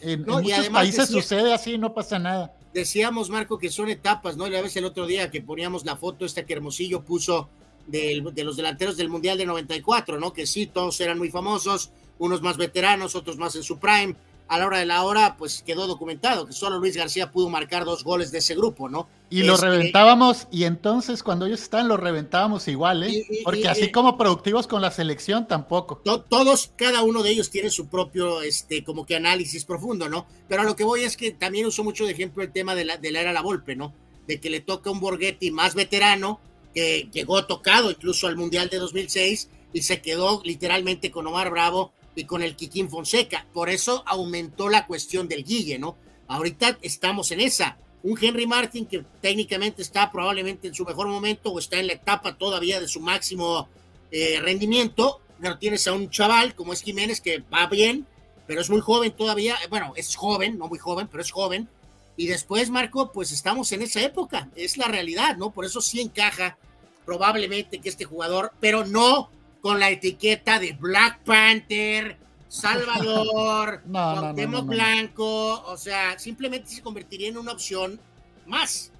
En, 0.01 0.25
muchos 0.25 0.69
países 0.69 1.09
sucede 1.09 1.53
así, 1.53 1.77
no 1.77 1.93
pasa 1.93 2.17
nada. 2.19 2.53
Decíamos, 2.73 3.29
Marco, 3.29 3.59
que 3.59 3.69
son 3.69 3.89
etapas, 3.89 4.35
¿no? 4.37 4.47
La 4.49 4.61
vez 4.61 4.75
el 4.77 4.85
otro 4.85 5.05
día 5.05 5.29
que 5.29 5.41
poníamos 5.41 5.85
la 5.85 5.95
foto 5.97 6.25
esta 6.25 6.43
que 6.45 6.53
Hermosillo 6.53 7.01
puso 7.01 7.49
de 7.87 8.43
los 8.43 8.55
delanteros 8.55 8.97
del 8.97 9.09
Mundial 9.09 9.37
de 9.37 9.45
94, 9.45 10.19
¿no? 10.19 10.33
Que 10.33 10.45
sí, 10.47 10.67
todos 10.67 10.99
eran 11.01 11.17
muy 11.17 11.29
famosos, 11.29 11.91
unos 12.19 12.41
más 12.41 12.57
veteranos, 12.57 13.15
otros 13.15 13.37
más 13.37 13.55
en 13.55 13.63
su 13.63 13.79
prime. 13.79 14.15
A 14.49 14.59
la 14.59 14.67
hora 14.67 14.79
de 14.79 14.85
la 14.85 15.03
hora, 15.03 15.35
pues 15.37 15.63
quedó 15.63 15.87
documentado 15.87 16.45
que 16.45 16.53
solo 16.53 16.77
Luis 16.77 16.97
García 16.97 17.31
pudo 17.31 17.49
marcar 17.49 17.85
dos 17.85 18.03
goles 18.03 18.31
de 18.31 18.39
ese 18.39 18.55
grupo, 18.55 18.89
¿no? 18.89 19.07
Y 19.29 19.43
lo 19.43 19.55
este, 19.55 19.67
reventábamos, 19.67 20.47
y 20.51 20.65
entonces 20.65 21.23
cuando 21.23 21.47
ellos 21.47 21.61
están, 21.61 21.87
lo 21.87 21.97
reventábamos 21.97 22.67
igual, 22.67 23.03
¿eh? 23.03 23.25
Porque 23.43 23.67
así 23.67 23.89
como 23.89 24.17
productivos 24.17 24.67
con 24.67 24.81
la 24.81 24.91
selección, 24.91 25.47
tampoco. 25.47 26.01
todos, 26.29 26.71
cada 26.75 27.01
uno 27.03 27.23
de 27.23 27.31
ellos 27.31 27.49
tiene 27.49 27.71
su 27.71 27.87
propio, 27.87 28.41
este, 28.41 28.83
como 28.83 29.05
que 29.05 29.15
análisis 29.15 29.65
profundo, 29.65 30.07
¿no? 30.07 30.27
Pero 30.47 30.61
a 30.61 30.65
lo 30.65 30.75
que 30.75 30.83
voy 30.83 31.03
es 31.03 31.17
que 31.17 31.31
también 31.31 31.65
uso 31.65 31.83
mucho 31.83 32.05
de 32.05 32.11
ejemplo 32.11 32.43
el 32.43 32.51
tema 32.51 32.75
de 32.75 32.85
la, 32.85 32.97
de 32.97 33.11
la 33.11 33.21
era 33.21 33.33
La 33.33 33.41
Volpe, 33.41 33.75
¿no? 33.75 33.93
De 34.27 34.39
que 34.39 34.51
le 34.51 34.59
toca 34.59 34.91
un 34.91 34.99
Borghetti 34.99 35.49
más 35.51 35.73
veterano, 35.73 36.39
que 36.73 37.09
llegó 37.11 37.45
tocado 37.45 37.91
incluso 37.91 38.27
al 38.27 38.35
Mundial 38.35 38.69
de 38.69 38.77
2006 38.77 39.49
y 39.73 39.81
se 39.81 40.01
quedó 40.01 40.41
literalmente 40.43 41.11
con 41.11 41.27
Omar 41.27 41.49
Bravo 41.49 41.93
y 42.15 42.25
con 42.25 42.43
el 42.43 42.55
Kikín 42.55 42.89
Fonseca. 42.89 43.45
Por 43.53 43.69
eso 43.69 44.03
aumentó 44.05 44.69
la 44.69 44.85
cuestión 44.85 45.27
del 45.27 45.43
Guille, 45.43 45.79
¿no? 45.79 45.97
Ahorita 46.27 46.77
estamos 46.81 47.31
en 47.31 47.41
esa. 47.41 47.77
Un 48.03 48.17
Henry 48.21 48.45
Martin 48.45 48.85
que 48.85 49.03
técnicamente 49.21 49.81
está 49.81 50.11
probablemente 50.11 50.67
en 50.67 50.73
su 50.73 50.85
mejor 50.85 51.07
momento 51.07 51.51
o 51.51 51.59
está 51.59 51.79
en 51.79 51.87
la 51.87 51.93
etapa 51.93 52.37
todavía 52.37 52.79
de 52.79 52.87
su 52.87 52.99
máximo 52.99 53.67
eh, 54.11 54.39
rendimiento, 54.41 55.21
pero 55.39 55.57
tienes 55.57 55.87
a 55.87 55.93
un 55.93 56.09
chaval 56.09 56.53
como 56.53 56.73
es 56.73 56.81
Jiménez 56.81 57.21
que 57.21 57.39
va 57.39 57.67
bien, 57.67 58.05
pero 58.45 58.61
es 58.61 58.69
muy 58.69 58.81
joven 58.81 59.11
todavía. 59.11 59.55
Bueno, 59.69 59.93
es 59.95 60.15
joven, 60.15 60.57
no 60.57 60.67
muy 60.67 60.79
joven, 60.79 61.07
pero 61.07 61.21
es 61.23 61.31
joven 61.31 61.69
y 62.15 62.27
después, 62.27 62.69
Marco, 62.69 63.11
pues 63.11 63.31
estamos 63.31 63.71
en 63.71 63.81
esa 63.81 64.01
época, 64.01 64.49
es 64.55 64.77
la 64.77 64.87
realidad, 64.87 65.37
¿no? 65.37 65.51
Por 65.51 65.65
eso 65.65 65.81
sí 65.81 65.99
encaja 65.99 66.57
probablemente 67.05 67.79
que 67.79 67.89
este 67.89 68.05
jugador, 68.05 68.51
pero 68.59 68.85
no 68.85 69.29
con 69.61 69.79
la 69.79 69.89
etiqueta 69.89 70.59
de 70.59 70.73
Black 70.73 71.19
Panther, 71.23 72.17
Salvador, 72.47 73.81
no, 73.85 74.63
Blanco, 74.63 75.63
o 75.63 75.77
sea, 75.77 76.19
simplemente 76.19 76.69
se 76.69 76.81
convertiría 76.81 77.29
en 77.29 77.37
una 77.37 77.53
opción 77.53 77.99
más. 78.45 78.91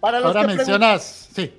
Para 0.00 0.20
los 0.20 0.28
Ahora 0.28 0.48
que 0.48 0.56
mencionas, 0.56 1.28
sí. 1.34 1.52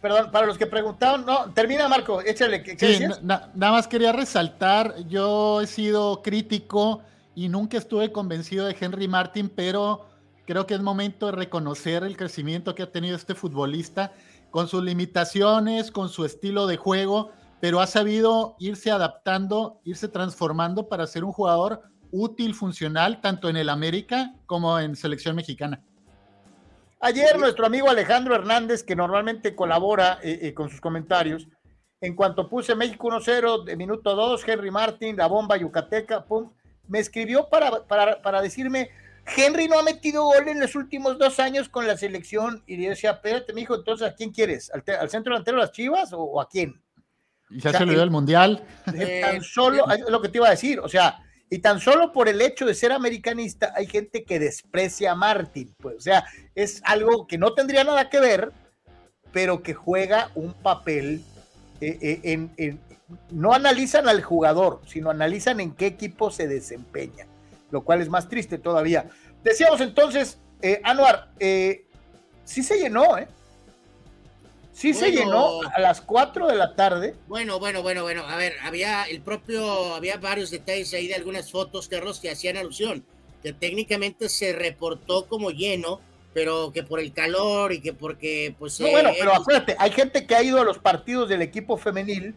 Perdón, 0.00 0.30
para 0.30 0.46
los 0.46 0.58
que 0.58 0.66
preguntaron, 0.66 1.24
no, 1.24 1.50
termina 1.52 1.88
Marco, 1.88 2.20
échale. 2.22 2.62
¿qué, 2.62 2.76
sí, 2.76 3.04
nada 3.22 3.50
más 3.54 3.88
quería 3.88 4.12
resaltar, 4.12 4.96
yo 5.08 5.60
he 5.60 5.66
sido 5.66 6.22
crítico 6.22 7.02
y 7.34 7.48
nunca 7.48 7.78
estuve 7.78 8.12
convencido 8.12 8.66
de 8.66 8.76
Henry 8.78 9.08
Martin, 9.08 9.48
pero 9.48 10.11
creo 10.46 10.66
que 10.66 10.74
es 10.74 10.80
momento 10.80 11.26
de 11.26 11.32
reconocer 11.32 12.04
el 12.04 12.16
crecimiento 12.16 12.74
que 12.74 12.82
ha 12.82 12.92
tenido 12.92 13.16
este 13.16 13.34
futbolista 13.34 14.12
con 14.50 14.68
sus 14.68 14.82
limitaciones, 14.82 15.90
con 15.90 16.08
su 16.08 16.24
estilo 16.24 16.66
de 16.66 16.76
juego, 16.76 17.30
pero 17.60 17.80
ha 17.80 17.86
sabido 17.86 18.56
irse 18.58 18.90
adaptando, 18.90 19.80
irse 19.84 20.08
transformando 20.08 20.88
para 20.88 21.06
ser 21.06 21.24
un 21.24 21.32
jugador 21.32 21.82
útil, 22.10 22.54
funcional, 22.54 23.20
tanto 23.20 23.48
en 23.48 23.56
el 23.56 23.68
América 23.68 24.34
como 24.46 24.78
en 24.78 24.94
selección 24.96 25.34
mexicana. 25.34 25.82
Ayer 27.00 27.38
nuestro 27.38 27.66
amigo 27.66 27.88
Alejandro 27.88 28.34
Hernández, 28.34 28.84
que 28.84 28.94
normalmente 28.94 29.56
colabora 29.56 30.18
eh, 30.22 30.38
eh, 30.42 30.54
con 30.54 30.68
sus 30.68 30.80
comentarios, 30.80 31.48
en 32.00 32.14
cuanto 32.14 32.48
puse 32.48 32.74
México 32.74 33.08
1-0, 33.08 33.64
de 33.64 33.76
minuto 33.76 34.14
2, 34.14 34.46
Henry 34.46 34.70
Martin, 34.70 35.16
la 35.16 35.26
bomba 35.26 35.56
yucateca, 35.56 36.24
pum, 36.24 36.52
me 36.88 36.98
escribió 36.98 37.48
para, 37.48 37.84
para, 37.86 38.20
para 38.22 38.42
decirme, 38.42 38.90
Henry 39.24 39.68
no 39.68 39.78
ha 39.78 39.82
metido 39.82 40.24
gol 40.24 40.48
en 40.48 40.60
los 40.60 40.74
últimos 40.74 41.18
dos 41.18 41.38
años 41.38 41.68
con 41.68 41.86
la 41.86 41.96
selección. 41.96 42.62
Y 42.66 42.82
yo 42.82 42.90
decía, 42.90 43.12
espérate, 43.12 43.52
mijo, 43.52 43.74
entonces, 43.74 44.08
¿a 44.08 44.14
quién 44.14 44.30
quieres? 44.30 44.70
¿Al, 44.72 45.10
centro 45.10 45.32
delantero 45.32 45.58
de 45.58 45.62
las 45.62 45.72
Chivas 45.72 46.10
o, 46.12 46.40
a 46.40 46.48
quién? 46.48 46.80
Y 47.50 47.60
ya 47.60 47.72
se 47.72 47.82
olvidó 47.82 48.02
el 48.02 48.10
Mundial. 48.10 48.64
Tan 48.84 49.42
solo, 49.42 49.90
es 49.90 50.08
lo 50.08 50.20
que 50.20 50.28
te 50.28 50.38
iba 50.38 50.48
a 50.48 50.52
decir, 50.52 50.80
o 50.80 50.88
sea, 50.88 51.22
y 51.50 51.58
tan 51.58 51.80
solo 51.80 52.12
por 52.12 52.28
el 52.28 52.40
hecho 52.40 52.64
de 52.64 52.74
ser 52.74 52.92
americanista, 52.92 53.72
hay 53.76 53.86
gente 53.86 54.24
que 54.24 54.38
desprecia 54.38 55.12
a 55.12 55.14
Martin. 55.14 55.74
Pues, 55.78 55.96
o 55.96 56.00
sea, 56.00 56.24
es 56.54 56.80
algo 56.84 57.26
que 57.26 57.36
no 57.36 57.52
tendría 57.52 57.84
nada 57.84 58.08
que 58.08 58.20
ver, 58.20 58.52
pero 59.32 59.62
que 59.62 59.74
juega 59.74 60.30
un 60.34 60.54
papel 60.54 61.22
eh, 61.80 61.98
eh, 62.00 62.20
en, 62.24 62.80
no 63.30 63.52
analizan 63.52 64.08
al 64.08 64.22
jugador, 64.22 64.80
sino 64.86 65.10
analizan 65.10 65.60
en 65.60 65.72
qué 65.72 65.86
equipo 65.86 66.30
se 66.30 66.48
desempeña 66.48 67.26
lo 67.72 67.82
cual 67.82 68.00
es 68.00 68.08
más 68.08 68.28
triste 68.28 68.58
todavía. 68.58 69.08
Decíamos 69.42 69.80
entonces, 69.80 70.38
eh, 70.60 70.80
Anuar, 70.84 71.32
eh, 71.40 71.86
sí 72.44 72.62
se 72.62 72.78
llenó, 72.78 73.18
¿eh? 73.18 73.26
Sí 74.72 74.94
se 74.94 75.10
llenó 75.10 75.60
a 75.74 75.80
las 75.80 76.00
4 76.00 76.46
de 76.46 76.54
la 76.54 76.74
tarde. 76.74 77.14
Bueno, 77.26 77.58
bueno, 77.58 77.82
bueno, 77.82 78.02
bueno. 78.02 78.26
A 78.26 78.36
ver, 78.36 78.54
había 78.62 79.04
el 79.04 79.20
propio, 79.20 79.94
había 79.94 80.16
varios 80.16 80.50
detalles 80.50 80.94
ahí 80.94 81.08
de 81.08 81.14
algunas 81.14 81.50
fotos, 81.50 81.88
Carlos, 81.88 82.20
que 82.20 82.30
hacían 82.30 82.56
alusión, 82.56 83.04
que 83.42 83.52
técnicamente 83.52 84.28
se 84.30 84.52
reportó 84.54 85.26
como 85.28 85.50
lleno, 85.50 86.00
pero 86.32 86.72
que 86.72 86.82
por 86.82 87.00
el 87.00 87.12
calor 87.12 87.72
y 87.72 87.80
que 87.80 87.92
porque, 87.92 88.54
pues. 88.58 88.80
No, 88.80 88.90
bueno, 88.90 89.10
pero 89.18 89.34
acuérdate, 89.34 89.76
hay 89.78 89.90
gente 89.90 90.26
que 90.26 90.34
ha 90.34 90.42
ido 90.42 90.58
a 90.58 90.64
los 90.64 90.78
partidos 90.78 91.28
del 91.28 91.42
equipo 91.42 91.76
femenil 91.76 92.34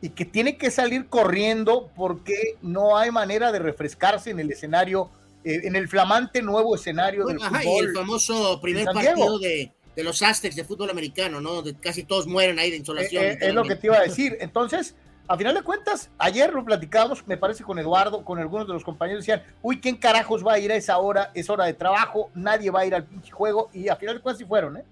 y 0.00 0.10
que 0.10 0.24
tiene 0.24 0.56
que 0.56 0.70
salir 0.70 1.08
corriendo 1.08 1.90
porque 1.96 2.56
no 2.62 2.96
hay 2.96 3.10
manera 3.10 3.50
de 3.50 3.58
refrescarse 3.58 4.30
en 4.30 4.38
el 4.38 4.50
escenario, 4.50 5.10
eh, 5.44 5.62
en 5.64 5.74
el 5.74 5.88
flamante 5.88 6.40
nuevo 6.40 6.76
escenario 6.76 7.26
del 7.26 7.40
fútbol. 7.40 7.62
Y 7.64 7.78
el 7.78 7.92
famoso 7.92 8.60
primer 8.60 8.84
partido 8.86 9.38
de, 9.38 9.72
los 9.96 10.22
Aztecs 10.22 10.54
de 10.54 10.62
fútbol 10.62 10.90
americano, 10.90 11.40
¿no? 11.40 11.54
Donde 11.54 11.74
casi 11.74 12.04
todos 12.04 12.28
mueren 12.28 12.58
ahí 12.60 12.70
de 12.70 12.76
insolación. 12.76 13.24
Eh, 13.24 13.32
eh, 13.32 13.38
es 13.40 13.54
lo 13.54 13.64
que 13.64 13.74
te 13.74 13.88
iba 13.88 13.96
a 13.96 14.02
decir. 14.02 14.36
Entonces, 14.40 14.94
a 15.26 15.36
final 15.36 15.56
de 15.56 15.62
cuentas, 15.62 16.10
ayer 16.18 16.52
lo 16.52 16.64
platicábamos, 16.64 17.26
me 17.26 17.36
parece 17.36 17.64
con 17.64 17.80
Eduardo, 17.80 18.24
con 18.24 18.38
algunos 18.38 18.68
de 18.68 18.74
los 18.74 18.84
compañeros, 18.84 19.26
decían, 19.26 19.42
uy, 19.60 19.80
¿quién 19.80 19.96
carajos 19.96 20.46
va 20.46 20.52
a 20.52 20.58
ir 20.60 20.70
a 20.70 20.76
esa 20.76 20.96
hora? 20.98 21.32
Es 21.34 21.50
hora 21.50 21.64
de 21.64 21.74
trabajo, 21.74 22.30
nadie 22.34 22.70
va 22.70 22.80
a 22.80 22.86
ir 22.86 22.94
al 22.94 23.04
pinche 23.04 23.32
juego, 23.32 23.68
y 23.74 23.88
a 23.88 23.96
final 23.96 24.14
de 24.14 24.22
cuentas 24.22 24.38
sí 24.38 24.44
fueron, 24.44 24.76
¿eh? 24.76 24.84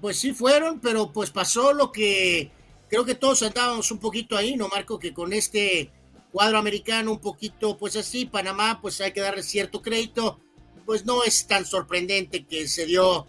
pues 0.00 0.16
sí 0.16 0.32
fueron, 0.32 0.78
pero 0.78 1.10
pues 1.10 1.30
pasó 1.30 1.72
lo 1.72 1.90
que 1.90 2.52
creo 2.90 3.04
que 3.04 3.14
todos 3.14 3.42
andábamos 3.42 3.90
un 3.90 3.98
poquito 3.98 4.36
ahí, 4.36 4.56
¿no, 4.56 4.68
Marco? 4.68 4.98
Que 4.98 5.14
con 5.14 5.32
este 5.32 5.90
cuadro 6.32 6.58
americano 6.58 7.12
un 7.12 7.20
poquito, 7.20 7.78
pues 7.78 7.96
así, 7.96 8.26
Panamá, 8.26 8.80
pues 8.82 9.00
hay 9.00 9.12
que 9.12 9.20
darle 9.20 9.42
cierto 9.42 9.80
crédito, 9.80 10.40
pues 10.84 11.06
no 11.06 11.24
es 11.24 11.46
tan 11.46 11.64
sorprendente 11.64 12.44
que 12.44 12.68
se 12.68 12.86
dio 12.86 13.26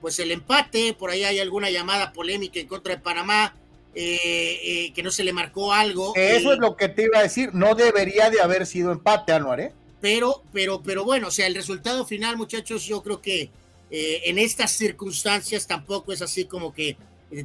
pues 0.00 0.18
el 0.18 0.32
empate, 0.32 0.92
por 0.92 1.10
ahí 1.10 1.24
hay 1.24 1.38
alguna 1.38 1.70
llamada 1.70 2.12
polémica 2.12 2.60
en 2.60 2.66
contra 2.66 2.96
de 2.96 3.00
Panamá, 3.00 3.56
eh, 3.94 4.60
eh, 4.62 4.92
que 4.92 5.02
no 5.02 5.10
se 5.10 5.24
le 5.24 5.32
marcó 5.32 5.72
algo. 5.72 6.12
Eso 6.14 6.52
es 6.52 6.58
lo 6.58 6.76
que 6.76 6.88
te 6.88 7.04
iba 7.04 7.20
a 7.20 7.22
decir, 7.22 7.54
no 7.54 7.74
debería 7.74 8.28
de 8.28 8.42
haber 8.42 8.66
sido 8.66 8.92
empate, 8.92 9.32
Anuar, 9.32 9.60
¿eh? 9.60 9.72
Pero, 10.00 10.42
pero, 10.52 10.82
pero 10.82 11.04
bueno, 11.04 11.28
o 11.28 11.30
sea, 11.30 11.46
el 11.46 11.54
resultado 11.54 12.04
final, 12.04 12.36
muchachos, 12.36 12.84
yo 12.84 13.02
creo 13.02 13.22
que 13.22 13.50
eh, 13.90 14.22
en 14.24 14.38
estas 14.38 14.72
circunstancias 14.72 15.66
tampoco 15.66 16.12
es 16.12 16.20
así 16.20 16.44
como 16.44 16.74
que 16.74 16.90
eh, 16.90 16.96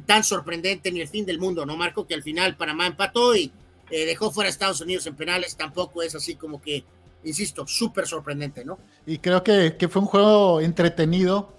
tan 0.06 0.24
sorprendente 0.24 0.92
ni 0.92 1.00
el 1.00 1.08
fin 1.08 1.26
del 1.26 1.38
mundo, 1.38 1.66
¿no, 1.66 1.76
Marco? 1.76 2.06
Que 2.06 2.14
al 2.14 2.22
final 2.22 2.56
Panamá 2.56 2.86
empató 2.86 3.34
y 3.34 3.52
eh, 3.90 4.06
dejó 4.06 4.30
fuera 4.30 4.48
a 4.48 4.50
Estados 4.50 4.80
Unidos 4.80 5.06
en 5.06 5.16
penales, 5.16 5.56
tampoco 5.56 6.02
es 6.02 6.14
así 6.14 6.36
como 6.36 6.62
que, 6.62 6.84
insisto, 7.24 7.66
súper 7.66 8.06
sorprendente, 8.06 8.64
¿no? 8.64 8.78
Y 9.04 9.18
creo 9.18 9.42
que, 9.42 9.74
fue 9.90 10.02
un 10.02 10.06
juego 10.06 10.60
entretenido, 10.60 11.52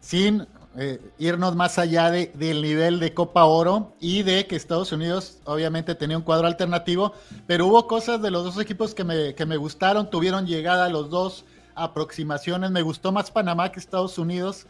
sin 0.00 0.46
eh, 0.78 0.98
irnos 1.18 1.56
más 1.56 1.78
allá 1.78 2.10
de, 2.10 2.32
del 2.34 2.62
nivel 2.62 3.00
de 3.00 3.12
Copa 3.12 3.44
Oro 3.44 3.92
y 4.00 4.22
de 4.22 4.46
que 4.46 4.56
Estados 4.56 4.92
Unidos 4.92 5.38
obviamente 5.44 5.94
tenía 5.94 6.16
un 6.16 6.22
cuadro 6.22 6.46
alternativo, 6.46 7.12
pero 7.46 7.66
hubo 7.66 7.86
cosas 7.86 8.22
de 8.22 8.30
los 8.30 8.44
dos 8.44 8.58
equipos 8.58 8.94
que 8.94 9.04
me, 9.04 9.34
que 9.34 9.44
me 9.44 9.58
gustaron, 9.58 10.08
tuvieron 10.08 10.46
llegada 10.46 10.88
los 10.88 11.10
dos 11.10 11.44
aproximaciones, 11.74 12.70
me 12.70 12.82
gustó 12.82 13.12
más 13.12 13.30
Panamá 13.30 13.70
que 13.70 13.78
Estados 13.78 14.16
Unidos, 14.16 14.66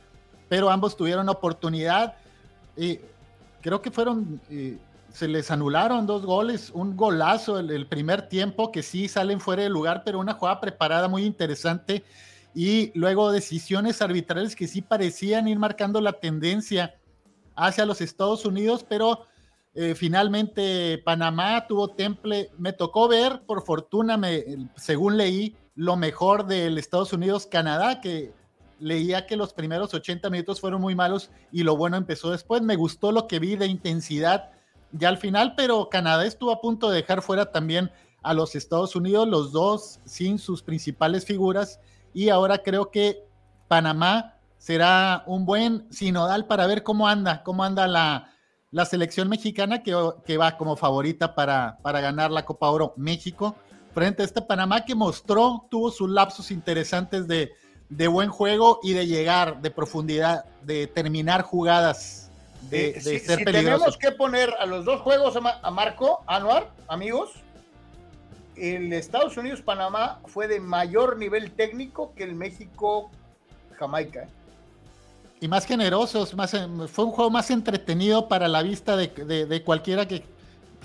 pero 0.49 0.69
ambos 0.71 0.97
tuvieron 0.97 1.29
oportunidad 1.29 2.17
y 2.79 3.01
creo 3.61 3.83
que 3.83 3.91
fueron, 3.91 4.41
se 5.13 5.29
les 5.29 5.51
anularon 5.51 6.07
dos 6.07 6.25
goles, 6.25 6.71
un 6.73 6.97
golazo 6.97 7.59
el, 7.59 7.87
primer 7.87 8.29
tiempo 8.29 8.71
que 8.71 8.83
sí 8.83 9.09
salen 9.09 9.41
fuera 9.41 9.63
de 9.63 9.69
lugar, 9.69 10.03
pero 10.05 10.21
una 10.21 10.35
jugada 10.35 10.61
preparada 10.61 11.09
muy 11.09 11.25
interesante 11.25 12.05
y 12.55 12.93
luego 12.95 13.33
decisiones 13.33 14.03
arbitrales 14.03 14.55
que 14.55 14.69
sí 14.69 14.83
parecían 14.83 15.49
ir 15.49 15.59
marcando 15.59 16.01
la 16.01 16.13
tendencia 16.13 16.95
hacia 17.57 17.87
los 17.87 18.01
Estados 18.01 18.45
Unidos, 18.45 18.85
pero 18.89 19.27
eh, 19.75 19.95
finalmente 19.95 20.99
Panamá 21.05 21.67
tuvo 21.67 21.89
temple, 21.89 22.51
me 22.59 22.73
tocó 22.73 23.09
ver, 23.09 23.43
por 23.47 23.65
fortuna, 23.65 24.17
me, 24.17 24.45
según 24.77 25.17
leí, 25.17 25.57
lo 25.75 25.97
mejor 25.97 26.47
del 26.47 26.79
Estados 26.79 27.13
Unidos-Canadá, 27.13 28.01
que 28.01 28.33
leía 28.81 29.27
que 29.27 29.37
los 29.37 29.53
primeros 29.53 29.95
80 29.95 30.31
minutos 30.31 30.61
fueron 30.61 30.81
muy 30.81 30.95
malos 30.95 31.31
y 31.53 31.63
lo 31.63 31.77
bueno 31.77 31.97
empezó 31.97 32.31
después. 32.31 32.63
Me 32.63 32.77
gustó 32.77 33.13
lo 33.13 33.27
que 33.27 33.39
vi 33.39 33.57
de 33.57 33.67
intensidad 33.67 34.51
ya 34.93 35.09
al 35.09 35.19
final, 35.19 35.55
pero 35.57 35.89
Canadá 35.89 36.25
estuvo 36.25 36.51
a 36.51 36.61
punto 36.61 36.91
de 36.91 36.97
dejar 36.97 37.23
fuera 37.23 37.53
también 37.53 37.91
a 38.23 38.35
los 38.35 38.55
Estados 38.55 38.97
Unidos, 38.97 39.29
los 39.29 39.53
dos 39.53 40.01
sin 40.05 40.39
sus 40.39 40.63
principales 40.63 41.25
figuras, 41.25 41.81
y 42.15 42.31
ahora 42.31 42.59
creo 42.59 42.91
que 42.91 43.25
Panamá 43.69 44.35
será 44.57 45.23
un 45.27 45.45
buen 45.45 45.87
sinodal 45.93 46.47
para 46.47 46.67
ver 46.67 46.83
cómo 46.83 47.07
anda, 47.07 47.43
cómo 47.43 47.65
anda 47.65 47.87
la, 47.87 48.31
selección 48.87 49.29
mexicana 49.29 49.83
que, 49.83 49.95
que, 50.25 50.37
va 50.37 50.57
como 50.57 50.77
favorita 50.77 51.35
para, 51.35 51.79
para 51.83 52.01
ganar 52.01 52.31
la 52.31 52.45
Copa 52.45 52.71
Oro 52.71 52.93
México 52.97 53.57
frente 53.95 54.23
a 54.23 54.25
este 54.27 54.43
Panamá 54.43 54.85
que 54.85 54.95
mostró, 54.95 55.67
tuvo 55.71 55.91
sus 55.91 56.11
lapsos 56.11 56.51
interesantes 56.51 57.27
de, 57.29 57.53
de 57.89 58.09
buen 58.09 58.31
juego 58.31 58.81
y 58.83 58.93
de 58.93 59.07
llegar, 59.07 59.61
de 59.63 59.71
profundidad, 59.71 60.45
de 60.63 60.87
terminar 60.87 61.43
jugadas, 61.43 62.31
de, 62.63 62.91
eh, 62.91 63.01
ser 63.01 63.39
si 63.39 63.45
Tenemos 63.45 63.97
que 63.97 64.13
poner 64.13 64.55
a 64.59 64.67
los 64.67 64.85
dos 64.85 65.01
juegos 65.01 65.35
a 65.37 65.71
Marco, 65.71 66.23
Anuar, 66.27 66.71
amigos. 66.87 67.31
El 68.57 68.93
Estados 68.93 69.37
Unidos-Panamá 69.37 70.21
fue 70.27 70.49
de 70.49 70.59
mayor 70.61 71.17
nivel 71.17 71.53
técnico 71.53 72.13
que 72.17 72.25
el 72.25 72.35
México-Jamaica. 72.35 74.25
¿eh? 74.25 74.29
Y 75.41 75.49
más 75.49 75.65
generosos, 75.65 76.35
más, 76.35 76.51
fue 76.91 77.05
un 77.05 77.13
juego 77.13 77.31
más 77.31 77.51
entretenido 77.51 78.27
para 78.27 78.49
la 78.49 78.63
vista 78.63 78.97
de, 78.97 79.07
de, 79.07 79.63
cualquiera 79.63 80.09
que 80.09 80.25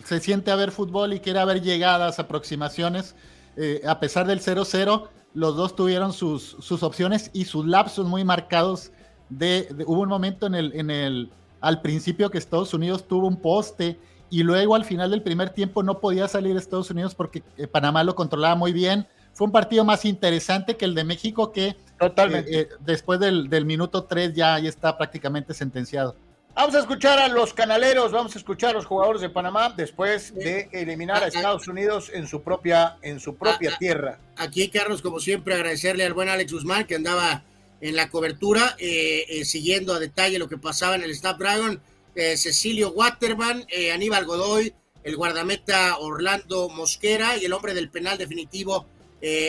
se 0.05 0.19
siente 0.19 0.51
a 0.51 0.55
ver 0.55 0.71
fútbol 0.71 1.13
y 1.13 1.19
quiera 1.19 1.43
ver 1.45 1.61
llegadas, 1.61 2.19
aproximaciones. 2.19 3.15
Eh, 3.57 3.81
a 3.87 3.99
pesar 3.99 4.27
del 4.27 4.41
0-0, 4.41 5.07
los 5.33 5.55
dos 5.55 5.75
tuvieron 5.75 6.13
sus, 6.13 6.57
sus 6.59 6.83
opciones 6.83 7.29
y 7.33 7.45
sus 7.45 7.65
lapsos 7.65 8.07
muy 8.07 8.23
marcados. 8.23 8.91
De, 9.29 9.67
hubo 9.87 10.01
un 10.01 10.09
momento 10.09 10.45
en 10.45 10.55
el, 10.55 10.73
en 10.75 10.91
el, 10.91 11.31
al 11.59 11.81
principio 11.81 12.29
que 12.29 12.37
Estados 12.37 12.73
Unidos 12.73 13.07
tuvo 13.07 13.27
un 13.27 13.37
poste 13.37 13.99
y 14.29 14.43
luego 14.43 14.75
al 14.75 14.85
final 14.85 15.11
del 15.11 15.21
primer 15.21 15.49
tiempo 15.49 15.83
no 15.83 15.99
podía 15.99 16.27
salir 16.27 16.55
Estados 16.57 16.89
Unidos 16.91 17.15
porque 17.15 17.43
eh, 17.57 17.67
Panamá 17.67 18.03
lo 18.03 18.15
controlaba 18.15 18.55
muy 18.55 18.73
bien. 18.73 19.07
Fue 19.33 19.45
un 19.45 19.51
partido 19.51 19.83
más 19.83 20.05
interesante 20.05 20.77
que 20.77 20.85
el 20.85 20.93
de 20.93 21.03
México 21.03 21.51
que 21.51 21.75
Totalmente. 21.99 22.59
Eh, 22.59 22.69
después 22.79 23.19
del, 23.19 23.49
del, 23.49 23.65
minuto 23.65 24.03
3 24.03 24.33
ya, 24.33 24.59
ya 24.59 24.69
está 24.69 24.97
prácticamente 24.97 25.53
sentenciado. 25.53 26.15
Vamos 26.55 26.75
a 26.75 26.79
escuchar 26.81 27.17
a 27.17 27.29
los 27.29 27.51
canaleros, 27.51 28.11
vamos 28.11 28.35
a 28.35 28.37
escuchar 28.37 28.69
a 28.69 28.73
los 28.73 28.85
jugadores 28.85 29.21
de 29.21 29.29
Panamá 29.29 29.73
después 29.75 30.35
de 30.35 30.69
eliminar 30.71 31.23
a 31.23 31.27
Estados 31.27 31.67
Unidos 31.67 32.11
en 32.13 32.27
su 32.27 32.43
propia, 32.43 32.97
en 33.01 33.19
su 33.19 33.35
propia 33.35 33.75
tierra. 33.79 34.19
Aquí, 34.35 34.69
Carlos, 34.69 35.01
como 35.01 35.19
siempre, 35.19 35.55
agradecerle 35.55 36.05
al 36.05 36.13
buen 36.13 36.29
Alex 36.29 36.53
Guzmán 36.53 36.85
que 36.85 36.93
andaba 36.93 37.43
en 37.81 37.95
la 37.95 38.11
cobertura, 38.11 38.75
eh, 38.77 39.25
eh, 39.29 39.45
siguiendo 39.45 39.95
a 39.95 39.99
detalle 39.99 40.37
lo 40.37 40.47
que 40.47 40.59
pasaba 40.59 40.93
en 40.93 41.01
el 41.01 41.15
Snapdragon. 41.15 41.81
Eh, 42.13 42.37
Cecilio 42.37 42.91
Waterman, 42.91 43.65
Aníbal 43.91 44.25
Godoy, 44.25 44.75
el 45.03 45.15
guardameta 45.15 45.97
Orlando 45.97 46.69
Mosquera 46.69 47.35
y 47.35 47.45
el 47.45 47.53
hombre 47.53 47.73
del 47.73 47.89
penal 47.89 48.19
definitivo, 48.19 48.85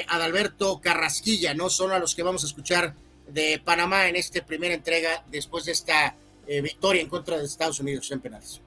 Adalberto 0.09 0.81
Carrasquilla, 0.81 1.52
¿no? 1.52 1.68
Son 1.68 1.93
a 1.93 1.98
los 1.98 2.14
que 2.14 2.22
vamos 2.22 2.44
a 2.44 2.47
escuchar 2.47 2.94
de 3.28 3.60
Panamá 3.62 4.09
en 4.09 4.16
esta 4.16 4.44
primera 4.47 4.72
entrega 4.72 5.22
después 5.31 5.66
de 5.66 5.72
esta 5.72 6.16
eh, 6.47 6.61
victoria 6.61 7.03
en 7.03 7.09
contra 7.09 7.39
de 7.39 7.45
Estados 7.45 7.81
Unidos 7.81 8.11
en 8.11 8.21
penales. 8.21 8.61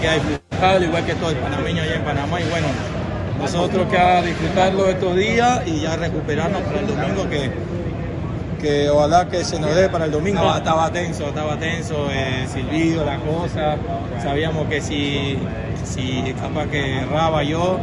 que 0.00 0.08
hay 0.08 0.20
al 0.60 0.84
igual 0.84 1.06
que 1.06 1.14
todo 1.14 1.30
el 1.30 1.36
panameño 1.38 1.82
allá 1.82 1.94
en 1.94 2.04
Panamá 2.04 2.38
y 2.40 2.44
bueno, 2.50 2.66
nosotros 3.38 3.88
que 3.88 3.96
a 3.96 4.20
disfrutarlo 4.20 4.86
estos 4.88 5.16
días 5.16 5.66
y 5.66 5.80
ya 5.80 5.96
recuperarnos 5.96 6.60
para 6.62 6.80
el 6.80 6.86
domingo 6.86 7.28
que, 7.30 7.50
que 8.60 8.90
ojalá 8.90 9.28
que 9.28 9.44
se 9.44 9.58
nos 9.58 9.74
dé 9.74 9.88
para 9.88 10.04
el 10.04 10.10
domingo. 10.10 10.40
Estaba, 10.54 10.90
tenso, 10.90 11.26
estaba 11.26 11.56
tenso, 11.56 12.08
eh, 12.10 12.46
silbido, 12.48 13.04
la 13.04 13.18
cosa, 13.18 13.76
sabíamos 14.22 14.66
que 14.68 14.80
si, 14.80 15.38
si 15.84 16.34
capaz 16.40 16.66
que 16.66 16.98
erraba 16.98 17.42
yo, 17.42 17.78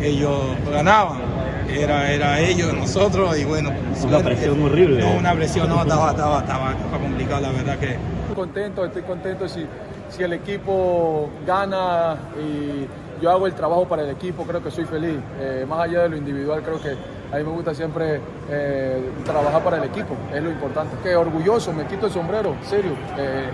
ellos 0.00 0.40
ganaban. 0.70 1.20
Era, 1.68 2.10
era 2.12 2.40
ellos, 2.40 2.74
nosotros, 2.74 3.38
y 3.38 3.44
bueno. 3.44 3.70
Una 4.04 4.18
presión 4.18 4.62
horrible. 4.62 5.00
No, 5.00 5.18
una 5.18 5.34
presión, 5.34 5.68
no, 5.68 5.82
estaba, 5.82 6.10
estaba, 6.10 6.40
estaba, 6.40 6.74
complicado, 7.00 7.42
la 7.42 7.50
verdad 7.52 7.78
que. 7.78 7.92
Estoy 7.92 8.34
contento, 8.34 8.84
estoy 8.84 9.02
contento 9.02 9.48
si, 9.48 9.66
si 10.10 10.22
el 10.22 10.34
equipo 10.34 11.30
gana 11.46 12.16
y 12.38 13.22
yo 13.22 13.30
hago 13.30 13.46
el 13.46 13.54
trabajo 13.54 13.86
para 13.86 14.02
el 14.02 14.10
equipo, 14.10 14.44
creo 14.44 14.62
que 14.62 14.70
soy 14.70 14.84
feliz. 14.84 15.18
Eh, 15.40 15.64
más 15.66 15.88
allá 15.88 16.02
de 16.02 16.08
lo 16.10 16.16
individual, 16.16 16.62
creo 16.62 16.80
que 16.80 16.94
a 17.32 17.36
mí 17.36 17.44
me 17.44 17.50
gusta 17.50 17.74
siempre 17.74 18.20
eh, 18.50 19.10
trabajar 19.24 19.62
para 19.64 19.78
el 19.78 19.84
equipo, 19.84 20.14
es 20.34 20.42
lo 20.42 20.50
importante. 20.50 20.96
Que 21.02 21.16
orgulloso, 21.16 21.72
me 21.72 21.86
quito 21.86 22.06
el 22.06 22.12
sombrero, 22.12 22.54
serio. 22.62 22.92
Eh, 23.16 23.48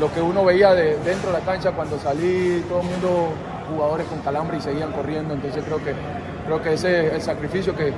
lo 0.00 0.12
que 0.12 0.20
uno 0.20 0.44
veía 0.44 0.74
de, 0.74 0.98
dentro 0.98 1.30
de 1.30 1.38
la 1.38 1.44
cancha 1.44 1.70
cuando 1.70 1.98
salí, 1.98 2.64
todo 2.68 2.80
el 2.80 2.86
mundo 2.88 3.28
jugadores 3.72 4.06
con 4.08 4.18
calambre 4.20 4.58
y 4.58 4.60
seguían 4.60 4.90
corriendo. 4.90 5.34
Entonces 5.34 5.62
creo 5.64 5.78
que, 5.78 5.94
creo 6.46 6.60
que 6.60 6.74
ese 6.74 7.06
es 7.06 7.12
el 7.14 7.22
sacrificio 7.22 7.76
que, 7.76 7.92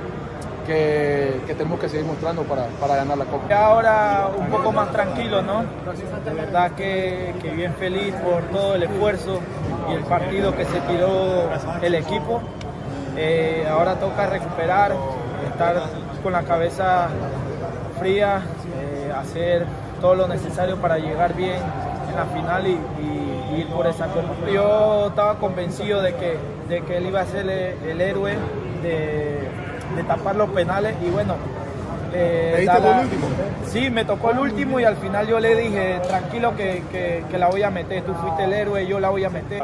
que, 0.67 1.55
tenemos 1.55 1.79
que 1.79 1.89
seguir 1.89 2.05
mostrando 2.05 2.43
para, 2.43 2.67
para, 2.79 2.95
ganar 2.97 3.17
la 3.17 3.25
Copa. 3.25 3.53
Ahora 3.55 4.29
un 4.37 4.47
poco 4.47 4.71
más 4.71 4.91
tranquilo, 4.91 5.41
¿no? 5.41 5.63
De 6.23 6.33
verdad 6.33 6.71
que, 6.73 7.33
que, 7.41 7.49
bien 7.49 7.73
feliz 7.73 8.13
por 8.15 8.43
todo 8.43 8.75
el 8.75 8.83
esfuerzo 8.83 9.39
y 9.89 9.93
el 9.93 10.03
partido 10.03 10.55
que 10.55 10.65
se 10.65 10.79
tiró 10.81 11.49
el 11.81 11.95
equipo. 11.95 12.41
Eh, 13.17 13.67
ahora 13.69 13.95
toca 13.95 14.25
recuperar, 14.27 14.93
estar 15.51 15.75
con 16.23 16.33
la 16.33 16.43
cabeza 16.43 17.09
fría, 17.99 18.41
eh, 18.79 19.11
hacer 19.15 19.65
todo 19.99 20.15
lo 20.15 20.27
necesario 20.27 20.77
para 20.77 20.97
llegar 20.97 21.35
bien 21.35 21.59
en 22.09 22.15
la 22.15 22.25
final 22.25 22.67
y 22.67 22.79
ir 23.57 23.67
por 23.67 23.87
esa 23.87 24.07
copa. 24.07 24.33
Yo 24.51 25.07
estaba 25.07 25.35
convencido 25.35 26.01
de 26.01 26.15
que, 26.15 26.37
de 26.69 26.81
que 26.81 26.97
él 26.97 27.07
iba 27.07 27.21
a 27.21 27.25
ser 27.25 27.49
el, 27.49 28.01
héroe 28.01 28.35
de, 28.83 30.03
tapar 30.07 30.35
los 30.35 30.49
penales 30.49 30.95
y 31.05 31.09
bueno. 31.09 31.35
Eh, 32.11 32.67
último? 32.67 33.27
Sí, 33.67 33.89
me 33.91 34.03
tocó 34.03 34.31
el 34.31 34.39
último 34.39 34.79
y 34.79 34.83
al 34.83 34.97
final 34.97 35.27
yo 35.27 35.39
le 35.39 35.55
dije, 35.55 35.99
tranquilo 36.07 36.55
que, 36.55 36.83
que, 37.29 37.37
la 37.37 37.47
voy 37.47 37.61
a 37.61 37.69
meter, 37.69 38.03
tú 38.03 38.13
fuiste 38.15 38.45
el 38.45 38.53
héroe, 38.53 38.87
yo 38.87 38.99
la 38.99 39.09
voy 39.09 39.23
a 39.25 39.29
meter. 39.29 39.61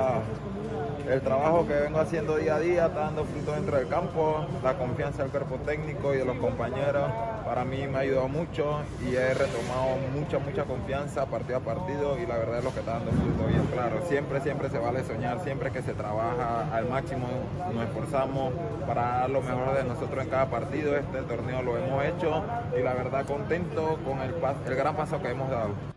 El 1.09 1.21
trabajo 1.21 1.67
que 1.67 1.73
vengo 1.73 1.99
haciendo 1.99 2.37
día 2.37 2.55
a 2.55 2.59
día 2.59 2.85
está 2.87 3.01
dando 3.01 3.25
fruto 3.25 3.51
dentro 3.51 3.77
del 3.77 3.87
campo, 3.87 4.45
la 4.63 4.77
confianza 4.77 5.21
del 5.21 5.31
cuerpo 5.31 5.57
técnico 5.57 6.13
y 6.15 6.17
de 6.17 6.25
los 6.25 6.37
compañeros 6.37 7.11
para 7.45 7.63
mí 7.63 7.85
me 7.87 7.97
ha 7.97 8.01
ayudado 8.01 8.27
mucho 8.27 8.79
y 9.07 9.15
he 9.15 9.33
retomado 9.35 9.97
mucha, 10.13 10.39
mucha 10.39 10.63
confianza 10.63 11.27
partido 11.27 11.57
a 11.57 11.59
partido 11.59 12.17
y 12.17 12.25
la 12.25 12.37
verdad 12.37 12.57
es 12.57 12.63
lo 12.63 12.73
que 12.73 12.79
está 12.79 12.93
dando 12.93 13.11
fruto 13.11 13.47
bien 13.47 13.65
claro. 13.71 14.01
Siempre, 14.07 14.41
siempre 14.41 14.69
se 14.69 14.79
vale 14.79 15.03
soñar, 15.03 15.39
siempre 15.43 15.71
que 15.71 15.83
se 15.83 15.93
trabaja 15.93 16.75
al 16.75 16.89
máximo, 16.89 17.27
nos 17.71 17.83
esforzamos 17.85 18.53
para 18.87 19.19
dar 19.19 19.29
lo 19.29 19.41
mejor 19.41 19.77
de 19.77 19.83
nosotros 19.83 20.23
en 20.23 20.29
cada 20.31 20.47
partido. 20.47 20.97
Este 20.97 21.21
torneo 21.21 21.61
lo 21.61 21.77
hemos 21.77 22.03
hecho 22.03 22.43
y 22.77 22.81
la 22.81 22.93
verdad 22.95 23.25
contento 23.25 23.99
con 24.03 24.19
el 24.21 24.75
gran 24.75 24.95
paso 24.95 25.21
que 25.21 25.29
hemos 25.29 25.49
dado. 25.51 25.95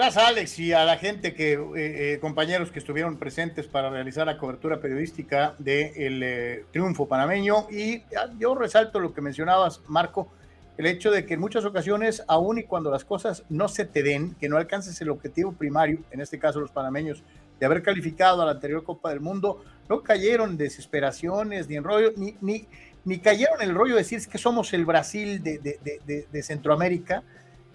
Gracias, 0.00 0.24
Alex, 0.24 0.58
y 0.58 0.72
a 0.72 0.86
la 0.86 0.96
gente 0.96 1.34
que, 1.34 1.52
eh, 1.52 1.60
eh, 1.76 2.18
compañeros 2.22 2.70
que 2.70 2.78
estuvieron 2.78 3.18
presentes 3.18 3.66
para 3.66 3.90
realizar 3.90 4.26
la 4.26 4.38
cobertura 4.38 4.80
periodística 4.80 5.54
del 5.58 6.22
eh, 6.22 6.64
triunfo 6.72 7.06
panameño. 7.06 7.66
Y 7.70 8.02
yo 8.38 8.54
resalto 8.54 8.98
lo 8.98 9.12
que 9.12 9.20
mencionabas, 9.20 9.82
Marco, 9.88 10.32
el 10.78 10.86
hecho 10.86 11.10
de 11.10 11.26
que 11.26 11.34
en 11.34 11.40
muchas 11.40 11.66
ocasiones, 11.66 12.24
aun 12.28 12.56
y 12.56 12.62
cuando 12.62 12.90
las 12.90 13.04
cosas 13.04 13.44
no 13.50 13.68
se 13.68 13.84
te 13.84 14.02
den, 14.02 14.34
que 14.36 14.48
no 14.48 14.56
alcances 14.56 14.98
el 15.02 15.10
objetivo 15.10 15.52
primario, 15.52 15.98
en 16.12 16.22
este 16.22 16.38
caso 16.38 16.60
los 16.60 16.70
panameños, 16.70 17.22
de 17.58 17.66
haber 17.66 17.82
calificado 17.82 18.40
a 18.40 18.46
la 18.46 18.52
anterior 18.52 18.82
Copa 18.82 19.10
del 19.10 19.20
Mundo, 19.20 19.62
no 19.86 20.02
cayeron 20.02 20.56
desesperaciones 20.56 21.68
ni 21.68 21.76
en 21.76 21.84
rollo, 21.84 22.12
ni, 22.16 22.36
ni, 22.40 22.66
ni 23.04 23.18
cayeron 23.18 23.60
en 23.60 23.68
el 23.68 23.74
rollo 23.74 23.96
de 23.96 24.00
decir 24.00 24.26
que 24.26 24.38
somos 24.38 24.72
el 24.72 24.86
Brasil 24.86 25.42
de, 25.42 25.58
de, 25.58 26.26
de 26.32 26.42
Centroamérica 26.42 27.22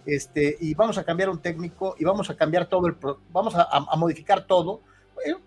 este, 0.05 0.57
y 0.59 0.73
vamos 0.73 0.97
a 0.97 1.03
cambiar 1.03 1.29
un 1.29 1.39
técnico 1.39 1.95
y 1.97 2.05
vamos 2.05 2.29
a 2.29 2.35
cambiar 2.35 2.67
todo 2.67 2.87
el, 2.87 2.95
vamos 3.31 3.55
a, 3.55 3.95
modificar 3.97 4.45
todo. 4.45 4.81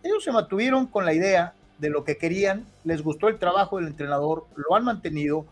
Ellos, 0.03 0.25
se 0.25 0.33
mantuvieron 0.33 0.87
con 0.87 1.05
la 1.05 1.15
idea 1.15 1.55
de 1.79 1.91
lo 1.91 2.05
que 2.05 2.17
querían, 2.17 2.67
les 2.85 3.03
gustó 3.03 3.29
el 3.29 3.39
trabajo 3.39 3.77
del 3.77 3.87
entrenador, 3.87 4.47
lo 4.57 4.75
han 4.75 4.85
mantenido. 4.85 5.47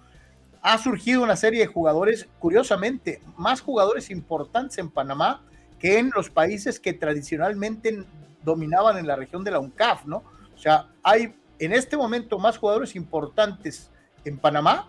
Ha 0.63 0.79
surgido 0.79 1.23
una 1.23 1.37
serie 1.37 1.61
de 1.61 1.67
jugadores, 1.67 2.27
curiosamente, 2.41 3.23
más 3.37 3.61
jugadores 3.61 4.11
importantes 4.11 4.79
en 4.79 4.91
Panamá 4.91 5.43
que 5.79 5.99
en 5.99 6.11
los 6.15 6.31
países 6.31 6.81
que 6.81 6.93
tradicionalmente 6.93 8.05
dominaban 8.43 8.99
en 8.99 9.07
la 9.07 9.15
región 9.15 9.45
de 9.45 9.53
la 9.53 9.61
UNCAF, 9.61 10.07
¿no? 10.07 10.25
O 10.55 10.59
sea, 10.59 10.89
hay 11.03 11.35
en 11.59 11.73
este 11.73 11.97
momento 11.97 12.39
más 12.39 12.59
jugadores 12.59 12.97
importantes 12.97 13.91
en 14.25 14.39
Panamá 14.39 14.89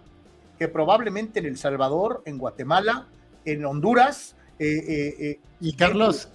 que 0.58 0.68
probablemente 0.68 1.40
en 1.40 1.46
El 1.46 1.58
Salvador, 1.58 2.24
en 2.26 2.38
Guatemala, 2.38 3.06
en 3.48 3.66
Honduras. 3.66 4.36
Eh, 4.60 4.66
eh, 4.68 5.16
eh, 5.20 5.40
y 5.60 5.74
Carlos, 5.74 6.30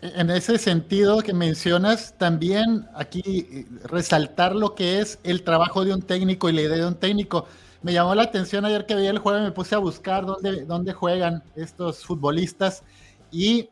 En 0.00 0.30
ese 0.30 0.58
sentido 0.58 1.22
que 1.22 1.32
mencionas, 1.32 2.18
también 2.18 2.86
aquí 2.94 3.66
resaltar 3.84 4.54
lo 4.54 4.74
que 4.74 5.00
es 5.00 5.18
el 5.22 5.44
trabajo 5.44 5.84
de 5.84 5.94
un 5.94 6.02
técnico 6.02 6.48
y 6.48 6.52
la 6.52 6.62
idea 6.62 6.76
de 6.76 6.86
un 6.86 6.96
técnico. 6.96 7.46
Me 7.82 7.92
llamó 7.92 8.14
la 8.14 8.24
atención 8.24 8.64
ayer 8.64 8.84
que 8.84 8.94
veía 8.94 9.10
el 9.10 9.18
juego, 9.18 9.40
me 9.40 9.52
puse 9.52 9.74
a 9.74 9.78
buscar 9.78 10.26
dónde, 10.26 10.64
dónde 10.64 10.92
juegan 10.92 11.42
estos 11.56 12.04
futbolistas 12.04 12.82
y 13.30 13.68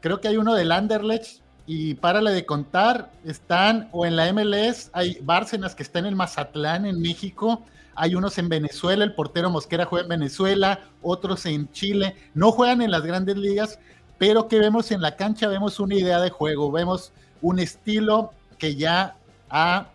creo 0.00 0.20
que 0.20 0.28
hay 0.28 0.36
uno 0.36 0.54
del 0.54 0.72
Anderlecht 0.72 1.42
y 1.66 1.94
párale 1.94 2.32
de 2.32 2.44
contar, 2.44 3.10
están 3.24 3.88
o 3.92 4.04
en 4.04 4.16
la 4.16 4.30
MLS, 4.32 4.90
hay 4.92 5.18
Bárcenas 5.22 5.74
que 5.74 5.82
está 5.82 6.00
en 6.00 6.06
el 6.06 6.16
Mazatlán 6.16 6.86
en 6.86 7.00
México, 7.00 7.64
hay 7.94 8.14
unos 8.14 8.38
en 8.38 8.48
Venezuela, 8.48 9.04
el 9.04 9.14
portero 9.14 9.50
Mosquera 9.50 9.84
juega 9.84 10.04
en 10.04 10.20
Venezuela, 10.20 10.80
otros 11.02 11.46
en 11.46 11.70
Chile, 11.72 12.16
no 12.34 12.52
juegan 12.52 12.82
en 12.82 12.90
las 12.90 13.02
grandes 13.02 13.36
ligas, 13.36 13.78
pero 14.18 14.48
que 14.48 14.58
vemos 14.58 14.90
en 14.92 15.00
la 15.00 15.16
cancha, 15.16 15.48
vemos 15.48 15.80
una 15.80 15.94
idea 15.94 16.20
de 16.20 16.30
juego, 16.30 16.70
vemos 16.70 17.12
un 17.40 17.58
estilo 17.58 18.32
que 18.58 18.76
ya 18.76 19.16
ha 19.50 19.88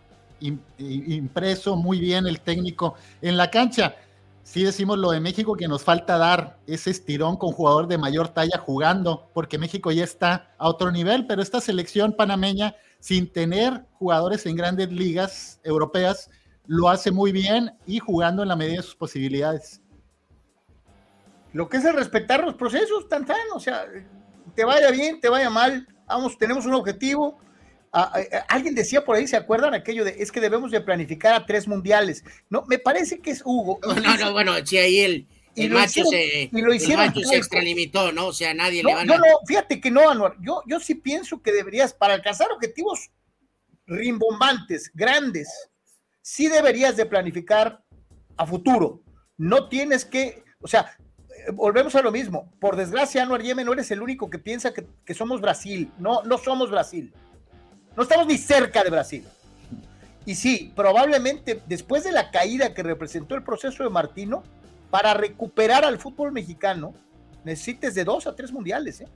impreso 0.78 1.76
muy 1.76 1.98
bien 1.98 2.26
el 2.26 2.40
técnico 2.40 2.94
en 3.22 3.36
la 3.36 3.50
cancha. 3.50 3.96
Sí 4.44 4.62
decimos 4.62 4.98
lo 4.98 5.10
de 5.10 5.20
México 5.20 5.56
que 5.56 5.68
nos 5.68 5.82
falta 5.82 6.16
dar 6.16 6.58
ese 6.66 6.90
estirón 6.90 7.36
con 7.36 7.52
jugador 7.52 7.86
de 7.86 7.98
mayor 7.98 8.28
talla 8.28 8.58
jugando, 8.58 9.28
porque 9.34 9.58
México 9.58 9.90
ya 9.90 10.04
está 10.04 10.54
a 10.58 10.68
otro 10.68 10.90
nivel, 10.90 11.26
pero 11.26 11.42
esta 11.42 11.60
selección 11.60 12.12
panameña, 12.12 12.74
sin 13.00 13.30
tener 13.30 13.84
jugadores 13.98 14.46
en 14.46 14.56
grandes 14.56 14.90
ligas 14.90 15.60
europeas, 15.64 16.30
lo 16.68 16.90
hace 16.90 17.10
muy 17.10 17.32
bien 17.32 17.72
y 17.86 17.98
jugando 17.98 18.42
en 18.42 18.48
la 18.48 18.56
medida 18.56 18.76
de 18.76 18.82
sus 18.82 18.94
posibilidades. 18.94 19.80
Lo 21.54 21.68
que 21.68 21.78
es 21.78 21.84
el 21.86 21.94
respetar 21.94 22.44
los 22.44 22.54
procesos, 22.54 23.08
tan 23.08 23.24
tan, 23.24 23.38
o 23.54 23.58
sea, 23.58 23.86
te 24.54 24.64
vaya 24.64 24.90
bien, 24.90 25.18
te 25.18 25.30
vaya 25.30 25.48
mal, 25.48 25.88
vamos, 26.06 26.36
tenemos 26.36 26.66
un 26.66 26.74
objetivo. 26.74 27.38
alguien 28.48 28.74
decía 28.74 29.02
por 29.02 29.16
ahí, 29.16 29.26
¿se 29.26 29.36
acuerdan 29.36 29.72
aquello 29.72 30.04
de 30.04 30.16
es 30.18 30.30
que 30.30 30.42
debemos 30.42 30.70
de 30.70 30.82
planificar 30.82 31.32
a 31.32 31.46
tres 31.46 31.66
mundiales? 31.66 32.22
No, 32.50 32.64
me 32.68 32.78
parece 32.78 33.18
que 33.20 33.30
es 33.30 33.42
Hugo. 33.42 33.80
No, 33.82 34.16
no, 34.18 34.32
bueno, 34.32 34.52
sí, 34.62 34.76
ahí 34.76 34.98
el, 34.98 35.26
el 35.56 35.70
macho, 35.70 36.04
se, 36.04 36.50
y 36.52 36.60
lo 36.60 36.74
hicieron, 36.74 37.14
se 37.14 37.36
extralimitó, 37.36 38.12
¿no? 38.12 38.26
O 38.26 38.32
sea, 38.34 38.52
nadie 38.52 38.84
le 38.84 38.94
va 38.94 39.00
a... 39.00 39.04
No, 39.06 39.16
no, 39.16 39.24
fíjate 39.46 39.80
que 39.80 39.90
no, 39.90 40.10
Anuar. 40.10 40.36
Yo, 40.42 40.62
yo 40.66 40.78
sí 40.80 40.96
pienso 40.96 41.40
que 41.40 41.50
deberías, 41.50 41.94
para 41.94 42.12
alcanzar 42.12 42.52
objetivos 42.52 43.10
rimbombantes, 43.86 44.90
grandes, 44.92 45.48
sí 46.22 46.48
deberías 46.48 46.96
de 46.96 47.06
planificar 47.06 47.82
a 48.36 48.46
futuro. 48.46 49.02
No 49.36 49.68
tienes 49.68 50.04
que, 50.04 50.44
o 50.60 50.68
sea, 50.68 50.96
eh, 51.30 51.52
volvemos 51.52 51.94
a 51.94 52.02
lo 52.02 52.10
mismo. 52.10 52.52
Por 52.60 52.76
desgracia, 52.76 53.22
Anuar 53.22 53.42
Yemen 53.42 53.66
no 53.66 53.72
eres 53.72 53.90
el 53.90 54.02
único 54.02 54.30
que 54.30 54.38
piensa 54.38 54.72
que, 54.72 55.14
somos 55.14 55.40
Brasil. 55.40 55.90
No, 55.98 56.22
no 56.22 56.38
somos 56.38 56.70
Brasil. 56.70 57.12
No 57.96 58.02
estamos 58.02 58.26
ni 58.26 58.38
cerca 58.38 58.82
de 58.82 58.90
Brasil. 58.90 59.24
Y 60.26 60.34
sí, 60.34 60.72
probablemente 60.76 61.62
después 61.66 62.04
de 62.04 62.12
la 62.12 62.30
caída 62.30 62.74
que 62.74 62.82
representó 62.82 63.34
el 63.34 63.42
proceso 63.42 63.82
de 63.82 63.90
Martino, 63.90 64.42
para 64.90 65.14
recuperar 65.14 65.84
al 65.84 65.98
fútbol 65.98 66.32
mexicano, 66.32 66.94
necesites 67.44 67.94
de 67.94 68.04
dos 68.04 68.26
a 68.26 68.34
tres 68.34 68.52
mundiales. 68.52 69.00
¿eh? 69.00 69.08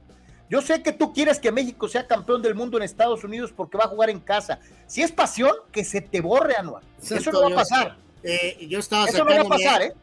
Yo 0.52 0.60
sé 0.60 0.82
que 0.82 0.92
tú 0.92 1.14
quieres 1.14 1.38
que 1.38 1.50
México 1.50 1.88
sea 1.88 2.06
campeón 2.06 2.42
del 2.42 2.54
mundo 2.54 2.76
en 2.76 2.82
Estados 2.82 3.24
Unidos 3.24 3.54
porque 3.56 3.78
va 3.78 3.84
a 3.84 3.88
jugar 3.88 4.10
en 4.10 4.20
casa. 4.20 4.60
Si 4.86 5.00
es 5.00 5.10
pasión, 5.10 5.50
que 5.72 5.82
se 5.82 6.02
te 6.02 6.20
borre, 6.20 6.56
Anual. 6.56 6.82
Eso 7.02 7.32
no 7.32 7.40
va 7.40 7.46
a 7.46 7.54
pasar. 7.54 7.96
Eh, 8.22 8.66
yo 8.68 8.78
estaba 8.78 9.06
Eso 9.06 9.24
no 9.24 9.30
va 9.30 9.40
a 9.40 9.44
pasar, 9.44 9.80
¿eh? 9.80 9.94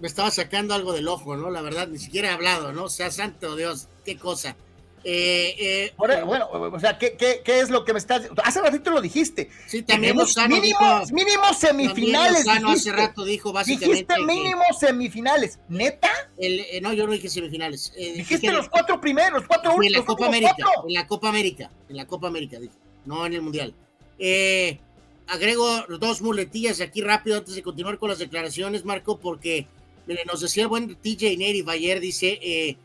me 0.00 0.08
estaba 0.08 0.32
sacando 0.32 0.74
algo 0.74 0.92
del 0.92 1.06
ojo, 1.06 1.36
¿no? 1.36 1.50
La 1.50 1.62
verdad, 1.62 1.86
ni 1.86 2.00
siquiera 2.00 2.30
he 2.30 2.32
hablado, 2.32 2.72
¿no? 2.72 2.86
O 2.86 2.88
sea, 2.88 3.12
santo 3.12 3.54
Dios, 3.54 3.86
qué 4.04 4.18
cosa. 4.18 4.56
Eh, 5.04 5.54
eh, 5.58 5.92
bueno, 5.96 6.48
o 6.50 6.78
sea, 6.78 6.96
¿qué, 6.96 7.16
¿qué, 7.16 7.42
qué, 7.44 7.60
es 7.60 7.70
lo 7.70 7.84
que 7.84 7.92
me 7.92 7.98
estás 7.98 8.28
Hace 8.44 8.60
ratito 8.60 8.90
lo 8.90 9.00
dijiste. 9.00 9.50
Sí, 9.66 9.82
también 9.82 10.16
Lozano 10.16 10.54
mínimo, 10.54 10.78
dijo, 10.78 11.14
mínimo 11.14 11.54
semifinales. 11.54 12.46
hace 12.48 12.92
rato 12.92 13.24
dijo 13.24 13.52
básicamente. 13.52 14.14
Dijiste 14.14 14.22
mínimo 14.22 14.62
semifinales. 14.78 15.58
¿Neta? 15.68 16.10
El, 16.38 16.60
eh, 16.60 16.80
no, 16.80 16.92
yo 16.92 17.06
no 17.06 17.12
dije 17.12 17.28
semifinales. 17.28 17.92
Eh, 17.96 18.12
dijiste 18.14 18.52
los 18.52 18.68
cuatro 18.68 19.00
primeros, 19.00 19.40
los 19.40 19.46
cuatro 19.46 19.74
últimos. 19.74 19.96
En 19.96 20.00
la 20.00 20.06
Copa 20.06 20.26
América. 20.26 20.54
En 20.86 20.94
la 20.94 21.06
Copa 21.06 21.28
América. 21.28 21.70
En 21.88 21.96
la 21.96 22.06
Copa 22.06 22.26
América, 22.28 22.60
dije. 22.60 22.74
No 23.04 23.26
en 23.26 23.34
el 23.34 23.42
Mundial. 23.42 23.74
Eh, 24.18 24.78
agrego 25.26 25.84
dos 25.98 26.22
muletillas 26.22 26.80
aquí 26.80 27.00
rápido 27.00 27.38
antes 27.38 27.56
de 27.56 27.62
continuar 27.62 27.98
con 27.98 28.08
las 28.08 28.20
declaraciones, 28.20 28.84
Marco, 28.84 29.18
porque 29.18 29.66
mire, 30.06 30.24
nos 30.24 30.40
decía 30.40 30.64
el 30.64 30.68
buen 30.68 30.94
TJ 30.94 31.36
Neri 31.36 31.64
ayer, 31.66 31.98
dice. 31.98 32.78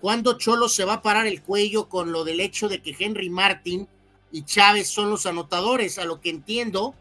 ¿Cuándo 0.00 0.38
Cholo 0.38 0.68
se 0.68 0.84
va 0.84 0.94
a 0.94 1.02
parar 1.02 1.26
el 1.26 1.42
cuello 1.42 1.88
con 1.88 2.10
lo 2.10 2.24
del 2.24 2.40
hecho 2.40 2.68
de 2.68 2.80
que 2.80 2.96
Henry 2.98 3.28
Martin 3.28 3.86
y 4.32 4.44
Chávez 4.44 4.88
son 4.88 5.10
los 5.10 5.26
anotadores? 5.26 5.98
A 5.98 6.06
lo 6.06 6.20
que 6.20 6.30
entiendo, 6.30 6.94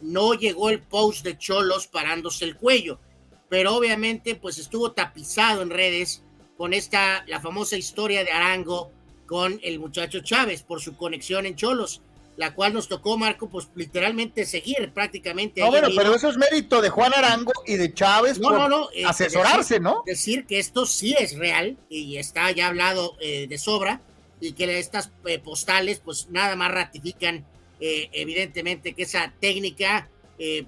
no 0.00 0.34
llegó 0.34 0.70
el 0.70 0.80
post 0.80 1.24
de 1.24 1.36
Cholos 1.36 1.88
parándose 1.88 2.44
el 2.44 2.56
cuello, 2.56 3.00
pero 3.48 3.74
obviamente 3.74 4.36
pues 4.36 4.58
estuvo 4.58 4.92
tapizado 4.92 5.62
en 5.62 5.70
redes 5.70 6.22
con 6.56 6.72
esta, 6.72 7.24
la 7.26 7.40
famosa 7.40 7.76
historia 7.76 8.22
de 8.22 8.30
Arango 8.30 8.92
con 9.26 9.58
el 9.62 9.80
muchacho 9.80 10.20
Chávez 10.20 10.62
por 10.62 10.80
su 10.80 10.96
conexión 10.96 11.46
en 11.46 11.56
Cholos 11.56 12.02
la 12.36 12.54
cual 12.54 12.72
nos 12.72 12.88
tocó, 12.88 13.16
Marco, 13.16 13.48
pues 13.48 13.68
literalmente 13.74 14.44
seguir 14.44 14.92
prácticamente. 14.92 15.60
No, 15.60 15.68
bueno, 15.68 15.88
pero 15.96 16.14
eso 16.14 16.28
es 16.28 16.36
mérito 16.36 16.80
de 16.80 16.90
Juan 16.90 17.12
Arango 17.14 17.52
y 17.66 17.76
de 17.76 17.94
Chávez 17.94 18.38
no, 18.40 18.50
no, 18.50 18.68
no, 18.68 18.88
eh, 18.92 19.04
asesorarse, 19.04 19.78
¿no? 19.78 20.02
Decir 20.04 20.46
que 20.46 20.58
esto 20.58 20.86
sí 20.86 21.14
es 21.18 21.38
real 21.38 21.76
y 21.88 22.16
está 22.16 22.50
ya 22.50 22.68
hablado 22.68 23.16
eh, 23.20 23.46
de 23.46 23.58
sobra 23.58 24.00
y 24.40 24.52
que 24.52 24.78
estas 24.78 25.10
eh, 25.26 25.38
postales 25.38 26.00
pues 26.00 26.28
nada 26.30 26.56
más 26.56 26.72
ratifican 26.72 27.46
evidentemente 27.80 28.94
que 28.94 29.02
esa 29.02 29.34
técnica, 29.40 30.08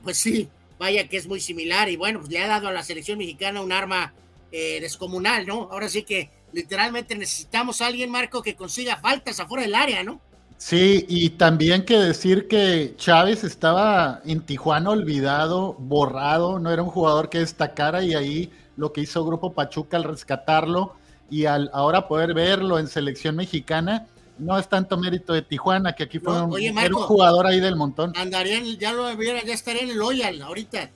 pues 0.02 0.18
sí, 0.18 0.50
vaya 0.78 1.08
que 1.08 1.16
es 1.16 1.26
muy 1.26 1.40
similar 1.40 1.88
y 1.88 1.96
bueno, 1.96 2.18
pues 2.18 2.30
le 2.30 2.40
ha 2.40 2.46
dado 2.46 2.68
a 2.68 2.72
la 2.72 2.82
selección 2.82 3.16
mexicana 3.16 3.62
un 3.62 3.72
arma 3.72 4.12
descomunal, 4.50 5.46
¿no? 5.46 5.70
Ahora 5.72 5.88
sí 5.88 6.02
que 6.02 6.28
literalmente 6.52 7.16
necesitamos 7.16 7.80
a 7.80 7.86
alguien, 7.86 8.10
Marco, 8.10 8.42
que 8.42 8.54
consiga 8.54 8.98
faltas 8.98 9.40
afuera 9.40 9.62
del 9.62 9.74
área, 9.76 10.04
¿no? 10.04 10.20
Sí, 10.58 11.04
y 11.08 11.30
también 11.30 11.84
que 11.84 11.98
decir 11.98 12.48
que 12.48 12.94
Chávez 12.96 13.44
estaba 13.44 14.22
en 14.24 14.40
Tijuana 14.40 14.90
olvidado, 14.90 15.74
borrado, 15.78 16.58
no 16.58 16.70
era 16.70 16.82
un 16.82 16.88
jugador 16.88 17.28
que 17.28 17.40
destacara 17.40 18.02
y 18.02 18.14
ahí 18.14 18.50
lo 18.76 18.92
que 18.92 19.02
hizo 19.02 19.24
Grupo 19.24 19.52
Pachuca 19.52 19.96
al 19.96 20.04
rescatarlo 20.04 20.94
y 21.30 21.44
al 21.44 21.70
ahora 21.74 22.08
poder 22.08 22.32
verlo 22.32 22.78
en 22.78 22.88
selección 22.88 23.36
mexicana, 23.36 24.06
no 24.38 24.58
es 24.58 24.68
tanto 24.68 24.96
mérito 24.96 25.32
de 25.32 25.42
Tijuana, 25.42 25.94
que 25.94 26.04
aquí 26.04 26.18
fue 26.18 26.40
un, 26.42 26.50
jugador 26.92 27.46
ahí 27.46 27.60
del 27.60 27.76
montón. 27.76 28.12
Andarían, 28.16 28.64
ya 28.78 28.92
lo 28.92 29.10
ya 29.12 29.52
estaría 29.52 29.82
en 29.82 29.90
el 29.90 29.98
Loyal 29.98 30.40
ahorita. 30.42 30.90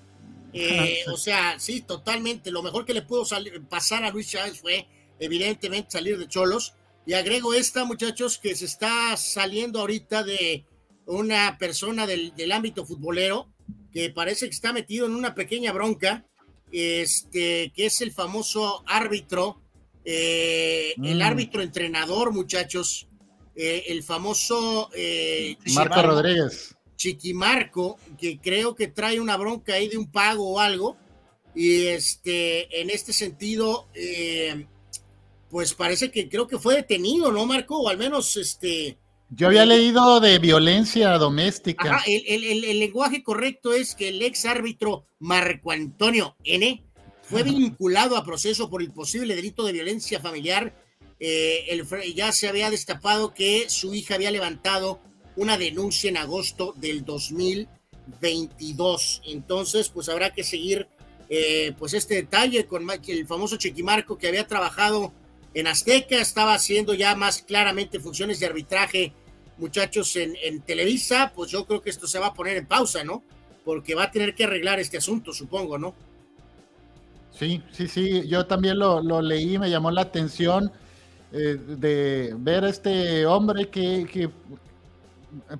Eh, 0.52 1.04
o 1.12 1.16
sea, 1.16 1.58
sí, 1.58 1.82
totalmente. 1.82 2.50
Lo 2.50 2.62
mejor 2.62 2.84
que 2.84 2.94
le 2.94 3.02
pudo 3.02 3.24
pasar 3.68 4.04
a 4.04 4.10
Luis 4.10 4.30
Chávez 4.30 4.60
fue, 4.60 4.86
evidentemente, 5.18 5.90
salir 5.90 6.18
de 6.18 6.28
Cholos 6.28 6.74
y 7.10 7.14
agrego 7.14 7.54
esta, 7.54 7.84
muchachos, 7.84 8.38
que 8.38 8.54
se 8.54 8.66
está 8.66 9.16
saliendo 9.16 9.80
ahorita 9.80 10.22
de 10.22 10.64
una 11.06 11.58
persona 11.58 12.06
del, 12.06 12.52
ámbito 12.52 12.86
futbolero 12.86 13.48
que 13.92 14.10
parece 14.10 14.46
que 14.46 14.54
está 14.54 14.72
metido 14.72 15.06
en 15.06 15.16
una 15.16 15.34
pequeña 15.34 15.72
bronca, 15.72 16.24
este, 16.70 17.72
que 17.74 17.86
es 17.86 18.00
el 18.00 18.12
famoso 18.12 18.84
árbitro, 18.86 19.60
eh, 20.04 20.94
el 21.02 21.18
mm. 21.18 21.22
árbitro 21.22 21.62
entrenador, 21.62 22.32
muchachos, 22.32 23.08
eh, 23.56 23.86
el 23.88 24.04
famoso 24.04 24.88
eh, 24.94 25.56
Marco 25.74 26.02
Rodríguez. 26.02 26.76
Chiquimarco, 26.94 27.98
que 28.20 28.38
creo 28.38 28.76
que 28.76 28.86
trae 28.86 29.18
una 29.18 29.36
bronca 29.36 29.74
ahí 29.74 29.88
de 29.88 29.98
un 29.98 30.12
pago 30.12 30.48
o 30.48 30.60
algo. 30.60 30.96
Y 31.56 31.86
este, 31.86 32.80
en 32.80 32.88
este 32.88 33.12
sentido, 33.12 33.88
pues 35.50 35.74
parece 35.74 36.10
que 36.10 36.26
creo 36.28 36.46
que 36.46 36.58
fue 36.58 36.76
detenido, 36.76 37.32
¿no, 37.32 37.44
Marco? 37.44 37.80
O 37.80 37.88
al 37.88 37.98
menos 37.98 38.36
este. 38.36 38.98
Yo 39.30 39.48
había 39.48 39.64
eh, 39.64 39.66
leído 39.66 40.20
de 40.20 40.38
violencia 40.38 41.18
doméstica. 41.18 41.96
Ajá, 41.96 42.04
el, 42.06 42.78
lenguaje 42.78 43.22
correcto 43.22 43.74
es 43.74 43.94
que 43.94 44.08
el 44.08 44.22
ex 44.22 44.46
árbitro 44.46 45.06
Marco 45.18 45.72
Antonio 45.72 46.36
N 46.44 46.82
fue 47.22 47.42
vinculado 47.42 48.16
a 48.16 48.24
proceso 48.24 48.70
por 48.70 48.80
el 48.82 48.92
posible 48.92 49.36
delito 49.36 49.64
de 49.64 49.72
violencia 49.72 50.20
familiar. 50.20 50.74
Eh, 51.18 51.66
el, 51.68 51.86
ya 52.14 52.32
se 52.32 52.48
había 52.48 52.70
destapado 52.70 53.34
que 53.34 53.68
su 53.68 53.94
hija 53.94 54.14
había 54.14 54.30
levantado 54.30 55.00
una 55.36 55.58
denuncia 55.58 56.08
en 56.10 56.16
agosto 56.16 56.74
del 56.76 57.04
2022. 57.04 59.22
Entonces, 59.26 59.90
pues 59.90 60.08
habrá 60.08 60.32
que 60.32 60.44
seguir 60.44 60.88
eh, 61.28 61.72
pues 61.78 61.94
este 61.94 62.16
detalle 62.16 62.66
con 62.66 62.84
el 63.06 63.26
famoso 63.26 63.56
Chiquimarco 63.56 64.18
que 64.18 64.26
había 64.26 64.48
trabajado 64.48 65.12
en 65.54 65.66
Azteca, 65.66 66.16
estaba 66.16 66.54
haciendo 66.54 66.94
ya 66.94 67.14
más 67.14 67.42
claramente 67.42 67.98
funciones 68.00 68.40
de 68.40 68.46
arbitraje, 68.46 69.12
muchachos, 69.58 70.16
en, 70.16 70.60
Televisa, 70.62 71.32
pues 71.34 71.50
yo 71.50 71.66
creo 71.66 71.82
que 71.82 71.90
esto 71.90 72.06
se 72.06 72.18
va 72.18 72.28
a 72.28 72.34
poner 72.34 72.56
en 72.56 72.66
pausa, 72.66 73.04
¿no? 73.04 73.22
Porque 73.64 73.94
va 73.94 74.04
a 74.04 74.10
tener 74.10 74.34
que 74.34 74.44
arreglar 74.44 74.80
este 74.80 74.98
asunto, 74.98 75.32
supongo, 75.32 75.78
¿no? 75.78 75.94
Sí, 77.38 77.62
sí, 77.72 77.88
sí, 77.88 78.26
yo 78.26 78.46
también 78.46 78.78
lo, 78.78 79.22
leí, 79.22 79.58
me 79.58 79.70
llamó 79.70 79.90
la 79.90 80.02
atención 80.02 80.72
eh, 81.32 81.58
de 81.58 82.34
ver 82.38 82.64
a 82.64 82.70
este 82.70 83.26
hombre 83.26 83.68
que, 83.68 84.06
que 84.10 84.30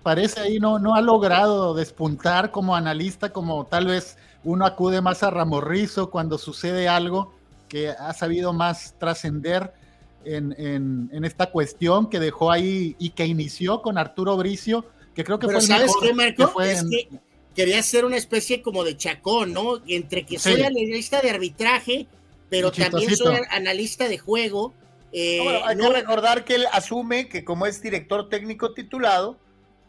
parece 0.02 0.40
ahí 0.40 0.58
no, 0.58 0.78
no 0.78 0.94
ha 0.94 1.00
logrado 1.00 1.74
despuntar 1.74 2.50
como 2.50 2.74
analista, 2.74 3.32
como 3.32 3.66
tal 3.66 3.86
vez 3.86 4.16
uno 4.44 4.66
acude 4.66 5.00
más 5.00 5.22
a 5.22 5.30
Ramorrizo 5.30 6.10
cuando 6.10 6.38
sucede 6.38 6.88
algo 6.88 7.32
que 7.68 7.90
ha 7.90 8.12
sabido 8.12 8.52
más 8.52 8.94
trascender 8.98 9.72
en, 10.24 10.55
en, 11.12 11.24
esta 11.24 11.51
cuestión 11.51 12.10
que 12.10 12.18
dejó 12.18 12.51
ahí 12.51 12.97
y 12.98 13.10
que 13.10 13.26
inició 13.26 13.82
con 13.82 13.98
Arturo 13.98 14.36
Bricio, 14.36 14.84
que 15.14 15.24
creo 15.24 15.38
que 15.38 15.47
Pero 15.47 15.60
fue 15.60 15.66
¿sabes 15.66 15.92
qué, 16.01 16.12
Marco? 16.12 16.60
es 16.62 16.84
que 16.84 17.09
quería 17.55 17.82
ser 17.82 18.05
una 18.05 18.16
especie 18.16 18.62
como 18.62 18.84
de 18.84 18.97
chacón, 18.97 19.52
¿no? 19.52 19.80
Entre 19.86 20.24
que 20.24 20.38
soy 20.38 20.62
analista 20.62 21.20
de 21.20 21.30
arbitraje, 21.30 22.06
pero 22.48 22.70
también 22.70 23.16
soy 23.16 23.36
analista 23.51 24.09
de 24.09 24.18
juego. 24.18 24.74
Eh, 25.12 25.40
hay 25.64 25.76
que 25.76 25.88
recordar 25.88 26.44
que 26.44 26.55
él 26.55 26.66
asume 26.72 27.28
que 27.28 27.44
como 27.44 27.66
es 27.66 27.82
director 27.82 28.28
técnico 28.28 28.72
titulado, 28.74 29.38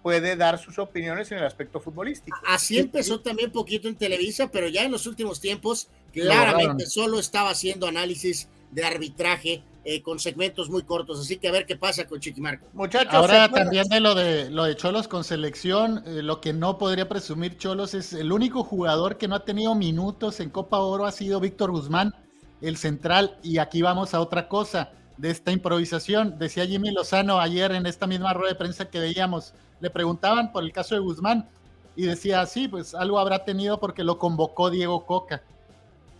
puede 0.01 0.35
dar 0.35 0.57
sus 0.57 0.79
opiniones 0.79 1.31
en 1.31 1.37
el 1.37 1.45
aspecto 1.45 1.79
futbolístico. 1.79 2.35
Así 2.47 2.79
empezó 2.79 3.19
también 3.19 3.51
poquito 3.51 3.87
en 3.87 3.95
Televisa, 3.95 4.49
pero 4.51 4.67
ya 4.67 4.83
en 4.83 4.91
los 4.91 5.05
últimos 5.05 5.39
tiempos 5.39 5.89
claramente 6.11 6.87
solo 6.87 7.19
estaba 7.19 7.51
haciendo 7.51 7.87
análisis 7.87 8.47
de 8.71 8.83
arbitraje 8.83 9.63
eh, 9.83 10.03
con 10.03 10.19
segmentos 10.19 10.69
muy 10.69 10.83
cortos, 10.83 11.19
así 11.19 11.37
que 11.37 11.47
a 11.47 11.51
ver 11.51 11.65
qué 11.65 11.75
pasa 11.75 12.05
con 12.05 12.19
Chiquimarco. 12.19 12.67
Muchachos, 12.73 13.13
ahora 13.13 13.49
también 13.49 13.87
de 13.87 13.99
lo 13.99 14.13
de 14.13 14.51
lo 14.51 14.65
de 14.65 14.75
Cholos 14.75 15.07
con 15.07 15.23
selección, 15.23 16.03
eh, 16.05 16.21
lo 16.21 16.39
que 16.39 16.53
no 16.53 16.77
podría 16.77 17.09
presumir 17.09 17.57
Cholos 17.57 17.95
es 17.95 18.13
el 18.13 18.31
único 18.31 18.63
jugador 18.63 19.17
que 19.17 19.27
no 19.27 19.35
ha 19.35 19.43
tenido 19.43 19.73
minutos 19.73 20.39
en 20.39 20.51
Copa 20.51 20.77
Oro 20.77 21.05
ha 21.05 21.11
sido 21.11 21.39
Víctor 21.39 21.71
Guzmán, 21.71 22.13
el 22.61 22.77
central, 22.77 23.37
y 23.41 23.57
aquí 23.57 23.81
vamos 23.81 24.13
a 24.13 24.21
otra 24.21 24.47
cosa 24.47 24.91
de 25.17 25.31
esta 25.31 25.51
improvisación. 25.51 26.37
Decía 26.37 26.67
Jimmy 26.67 26.91
Lozano 26.91 27.39
ayer 27.39 27.71
en 27.71 27.87
esta 27.87 28.05
misma 28.05 28.33
rueda 28.33 28.49
de 28.49 28.59
prensa 28.59 28.89
que 28.89 28.99
veíamos, 28.99 29.53
le 29.79 29.89
preguntaban 29.89 30.51
por 30.51 30.63
el 30.63 30.71
caso 30.71 30.93
de 30.93 31.01
Guzmán 31.01 31.49
y 31.95 32.03
decía, 32.03 32.45
sí, 32.45 32.67
pues 32.67 32.93
algo 32.93 33.19
habrá 33.19 33.43
tenido 33.45 33.79
porque 33.79 34.03
lo 34.03 34.17
convocó 34.17 34.69
Diego 34.69 35.05
Coca. 35.05 35.41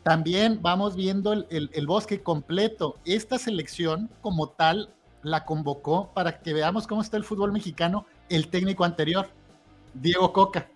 También 0.03 0.59
vamos 0.61 0.95
viendo 0.95 1.31
el, 1.33 1.87
bosque 1.87 2.23
completo. 2.23 2.97
Esta 3.05 3.37
selección 3.37 4.09
como 4.21 4.49
tal 4.49 4.89
la 5.21 5.45
convocó 5.45 6.09
para 6.13 6.39
que 6.39 6.53
veamos 6.53 6.87
cómo 6.87 7.01
está 7.01 7.17
el 7.17 7.23
fútbol 7.23 7.51
mexicano 7.51 8.05
el 8.27 8.47
técnico 8.47 8.83
anterior, 8.83 9.27
Diego 9.93 10.33
Coca. 10.33 10.67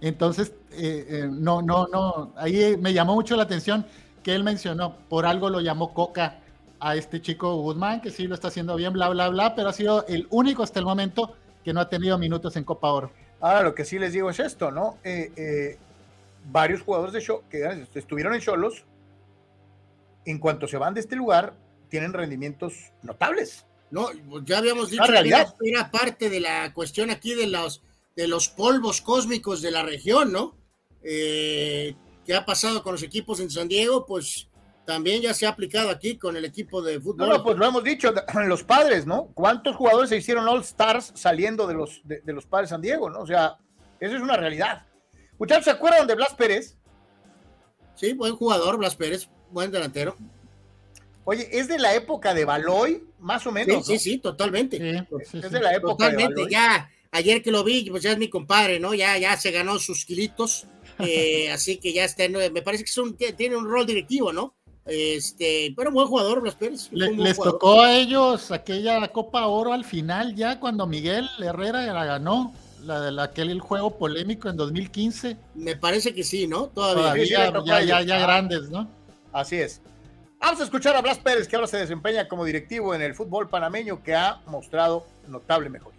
Entonces, 0.00 0.52
eh, 0.70 1.06
eh, 1.08 1.28
no, 1.30 1.62
no, 1.62 1.88
no, 1.88 2.32
ahí 2.36 2.76
me 2.78 2.92
llamó 2.92 3.14
mucho 3.14 3.36
la 3.36 3.44
atención 3.44 3.86
que 4.22 4.34
él 4.34 4.44
mencionó, 4.44 4.96
por 5.08 5.26
algo 5.26 5.50
lo 5.50 5.60
llamó 5.60 5.92
Coca 5.92 6.40
a 6.78 6.94
este 6.94 7.20
chico 7.20 7.56
Guzmán, 7.56 8.00
que 8.00 8.10
sí 8.10 8.26
lo 8.26 8.34
está 8.34 8.48
haciendo 8.48 8.76
bien, 8.76 8.92
bla, 8.92 9.08
bla, 9.08 9.28
bla, 9.30 9.54
pero 9.54 9.70
ha 9.70 9.72
sido 9.72 10.06
el 10.06 10.26
único 10.30 10.62
hasta 10.62 10.78
el 10.78 10.84
momento 10.84 11.34
que 11.64 11.72
no 11.72 11.80
ha 11.80 11.88
tenido 11.88 12.18
minutos 12.18 12.56
en 12.56 12.64
Copa 12.64 12.92
Oro. 12.92 13.10
Ahora, 13.40 13.62
lo 13.62 13.74
que 13.74 13.84
sí 13.84 13.98
les 13.98 14.12
digo 14.12 14.30
es 14.30 14.38
esto, 14.38 14.70
¿no? 14.70 14.98
Eh, 15.02 15.78
varios 16.50 16.82
jugadores 16.82 17.12
de 17.12 17.20
show 17.20 17.42
que 17.48 17.86
estuvieron 17.94 18.34
en 18.34 18.40
Cholos, 18.40 18.84
en 20.24 20.38
cuanto 20.38 20.66
se 20.66 20.76
van 20.76 20.94
de 20.94 21.00
este 21.00 21.16
lugar, 21.16 21.54
tienen 21.88 22.12
rendimientos 22.12 22.92
notables. 23.02 23.66
No, 23.90 24.08
ya 24.44 24.58
habíamos 24.58 24.90
dicho 24.90 25.04
que 25.04 25.68
era, 25.70 25.90
parte 25.90 26.28
de 26.28 26.40
la 26.40 26.72
cuestión 26.72 27.10
aquí 27.10 27.34
de 27.34 27.46
los, 27.46 27.82
de 28.16 28.26
los 28.26 28.48
polvos 28.48 29.00
cósmicos 29.00 29.62
de 29.62 29.70
la 29.70 29.82
región, 29.82 30.32
¿no? 30.32 30.56
Eh, 31.02 31.94
¿Qué 32.26 32.34
ha 32.34 32.44
pasado 32.44 32.82
con 32.82 32.92
los 32.92 33.02
equipos 33.02 33.38
en 33.40 33.50
San 33.50 33.68
Diego? 33.68 34.06
Pues 34.06 34.48
también 34.84 35.22
ya 35.22 35.32
se 35.34 35.46
ha 35.46 35.50
aplicado 35.50 35.90
aquí 35.90 36.16
con 36.16 36.36
el 36.36 36.44
equipo 36.44 36.82
de 36.82 36.98
fútbol. 37.00 37.28
No, 37.28 37.44
pues 37.44 37.56
lo 37.56 37.66
hemos 37.66 37.84
dicho, 37.84 38.12
los 38.46 38.64
padres, 38.64 39.06
¿no? 39.06 39.26
¿Cuántos 39.34 39.76
jugadores 39.76 40.08
se 40.10 40.16
hicieron 40.16 40.48
All 40.48 40.62
Stars 40.62 41.12
saliendo 41.14 41.66
de 41.66 41.74
los, 41.74 42.00
de, 42.04 42.20
de 42.22 42.32
los 42.32 42.46
padres 42.46 42.70
San 42.70 42.80
Diego, 42.80 43.10
¿no? 43.10 43.20
O 43.20 43.26
sea, 43.26 43.58
eso 44.00 44.16
es 44.16 44.22
una 44.22 44.36
realidad. 44.36 44.86
Muchachos, 45.38 45.64
¿se 45.64 45.70
acuerdan 45.70 46.06
de 46.06 46.14
Blas 46.14 46.34
Pérez? 46.34 46.76
Sí, 47.94 48.12
buen 48.12 48.34
jugador, 48.36 48.78
Blas 48.78 48.96
Pérez, 48.96 49.28
buen 49.50 49.70
delantero. 49.70 50.16
Oye, 51.24 51.48
es 51.50 51.68
de 51.68 51.78
la 51.78 51.94
época 51.94 52.34
de 52.34 52.44
Baloy, 52.44 53.02
más 53.18 53.46
o 53.46 53.52
menos. 53.52 53.86
Sí, 53.86 53.98
sí, 53.98 54.10
sí, 54.10 54.18
totalmente. 54.18 54.76
es 54.76 55.50
de 55.50 55.60
la 55.60 55.74
época 55.74 55.92
totalmente, 55.92 56.42
ya, 56.50 56.90
ayer 57.10 57.42
que 57.42 57.50
lo 57.50 57.64
vi, 57.64 57.88
pues 57.90 58.02
ya 58.02 58.12
es 58.12 58.18
mi 58.18 58.28
compadre, 58.28 58.78
¿no? 58.78 58.94
Ya, 58.94 59.16
ya 59.18 59.36
se 59.36 59.50
ganó 59.50 59.78
sus 59.78 60.04
kilitos, 60.04 60.66
eh, 60.98 61.50
así 61.50 61.78
que 61.78 61.92
ya 61.92 62.04
está, 62.04 62.28
me 62.28 62.62
parece 62.62 62.84
que 63.18 63.32
tiene 63.32 63.56
un 63.56 63.68
rol 63.68 63.86
directivo, 63.86 64.32
¿no? 64.32 64.54
Este, 64.86 65.72
pero 65.74 65.90
buen 65.90 66.08
jugador, 66.08 66.42
Blas 66.42 66.56
Pérez. 66.56 66.90
les 66.92 67.38
tocó 67.38 67.80
a 67.80 67.96
ellos 67.96 68.50
aquella 68.50 69.08
Copa 69.08 69.46
Oro 69.46 69.72
al 69.72 69.84
final, 69.84 70.34
ya 70.34 70.60
cuando 70.60 70.86
Miguel 70.86 71.26
Herrera 71.38 71.86
la 71.86 72.04
ganó 72.04 72.54
la 72.84 73.00
de 73.10 73.22
aquel 73.22 73.60
juego 73.60 73.98
polémico 73.98 74.48
en 74.48 74.56
2015. 74.56 75.36
Me 75.54 75.76
parece 75.76 76.14
que 76.14 76.24
sí, 76.24 76.46
¿no? 76.46 76.66
Todavía. 76.68 77.24
ya, 77.24 77.82
ya, 77.82 78.02
ya, 78.02 78.18
grandes, 78.18 78.70
¿no? 78.70 78.88
Así 79.32 79.56
es. 79.56 79.80
Vamos 80.40 80.60
a 80.60 80.64
escuchar 80.64 80.94
a 80.94 81.00
Blas 81.00 81.18
Pérez, 81.18 81.48
que 81.48 81.56
ahora 81.56 81.66
se 81.66 81.78
desempeña 81.78 82.28
como 82.28 82.44
directivo 82.44 82.94
en 82.94 83.02
el 83.02 83.14
fútbol 83.14 83.48
panameño, 83.48 84.02
que 84.02 84.14
ha 84.14 84.40
mostrado 84.46 85.06
notable 85.26 85.70
mejoría. 85.70 85.94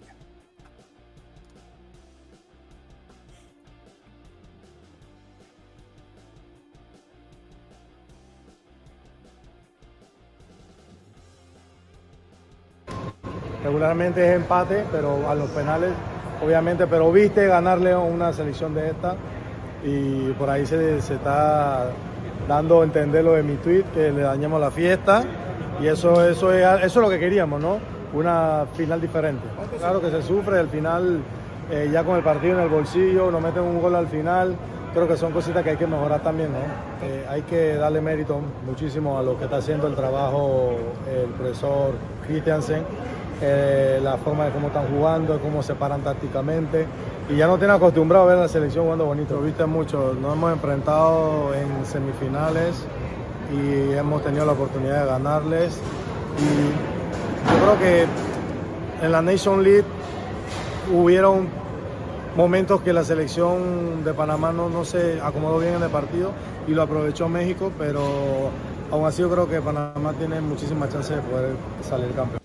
Regularmente 13.63 14.23
es 14.23 14.35
empate, 14.35 14.85
pero 14.91 15.27
a 15.27 15.33
los 15.33 15.49
penales 15.49 15.91
obviamente, 16.43 16.87
pero 16.87 17.11
viste 17.11 17.47
ganarle 17.47 17.95
una 17.95 18.33
selección 18.33 18.73
de 18.73 18.89
esta 18.89 19.15
y 19.83 20.31
por 20.33 20.49
ahí 20.49 20.65
se, 20.65 20.97
está 20.97 21.91
dando 22.47 22.81
a 22.81 22.83
entender 22.83 23.23
lo 23.23 23.33
de 23.33 23.43
mi 23.43 23.55
tweet, 23.55 23.83
que 23.93 24.11
le 24.11 24.21
dañemos 24.21 24.59
la 24.59 24.71
fiesta 24.71 25.23
y 25.81 25.87
eso, 25.87 26.27
eso, 26.27 26.51
es, 26.51 26.65
eso 26.65 26.85
es 26.85 26.95
lo 26.95 27.09
que 27.09 27.19
queríamos, 27.19 27.61
¿no? 27.61 27.77
Una 28.13 28.65
final 28.73 29.01
diferente. 29.01 29.43
Claro 29.77 29.99
que 30.01 30.09
se 30.09 30.21
sufre, 30.21 30.59
al 30.59 30.69
final 30.69 31.19
eh, 31.71 31.89
ya 31.91 32.03
con 32.03 32.15
el 32.15 32.23
partido 32.23 32.57
en 32.57 32.63
el 32.63 32.69
bolsillo, 32.69 33.31
nos 33.31 33.41
meten 33.41 33.63
un 33.63 33.81
gol 33.81 33.95
al 33.95 34.07
final, 34.07 34.55
creo 34.93 35.07
que 35.07 35.17
son 35.17 35.33
cositas 35.33 35.63
que 35.63 35.71
hay 35.71 35.77
que 35.77 35.87
mejorar 35.87 36.21
también, 36.21 36.49
¿no? 36.51 36.59
Eh, 37.05 37.25
hay 37.29 37.41
que 37.41 37.75
darle 37.75 38.01
mérito 38.01 38.39
muchísimo 38.65 39.17
a 39.19 39.23
lo 39.23 39.37
que 39.37 39.45
está 39.45 39.57
haciendo 39.57 39.87
el 39.87 39.95
trabajo 39.95 40.75
el 41.11 41.29
profesor 41.31 41.91
Christiansen 42.25 42.83
eh, 43.41 43.99
la 44.01 44.17
forma 44.17 44.45
de 44.45 44.51
cómo 44.51 44.67
están 44.67 44.87
jugando, 44.87 45.39
cómo 45.39 45.61
se 45.63 45.75
paran 45.75 46.01
tácticamente. 46.01 46.85
Y 47.29 47.35
ya 47.35 47.47
no 47.47 47.57
tiene 47.57 47.73
acostumbrado 47.73 48.25
a 48.25 48.27
ver 48.27 48.37
la 48.37 48.47
selección 48.47 48.85
jugando 48.85 49.05
bonito. 49.05 49.39
Viste 49.41 49.65
mucho, 49.65 50.15
nos 50.21 50.33
hemos 50.33 50.53
enfrentado 50.53 51.53
en 51.53 51.85
semifinales 51.85 52.85
y 53.51 53.93
hemos 53.93 54.23
tenido 54.23 54.45
la 54.45 54.53
oportunidad 54.53 55.01
de 55.01 55.07
ganarles. 55.07 55.79
Y 56.37 57.51
yo 57.51 57.65
creo 57.65 57.79
que 57.79 58.05
en 59.05 59.11
la 59.11 59.21
Nation 59.21 59.63
League 59.63 59.85
hubieron 60.93 61.47
momentos 62.35 62.81
que 62.81 62.93
la 62.93 63.03
selección 63.03 64.03
de 64.03 64.13
Panamá 64.13 64.51
no, 64.51 64.69
no 64.69 64.85
se 64.85 65.19
acomodó 65.21 65.59
bien 65.59 65.75
en 65.75 65.83
el 65.83 65.89
partido 65.89 66.31
y 66.67 66.71
lo 66.71 66.81
aprovechó 66.81 67.29
México, 67.29 67.71
pero 67.77 68.01
aún 68.91 69.05
así 69.05 69.21
yo 69.21 69.29
creo 69.29 69.49
que 69.49 69.61
Panamá 69.61 70.13
tiene 70.17 70.41
muchísimas 70.41 70.89
chances 70.91 71.15
de 71.15 71.21
poder 71.21 71.51
salir 71.81 72.11
campeón. 72.11 72.44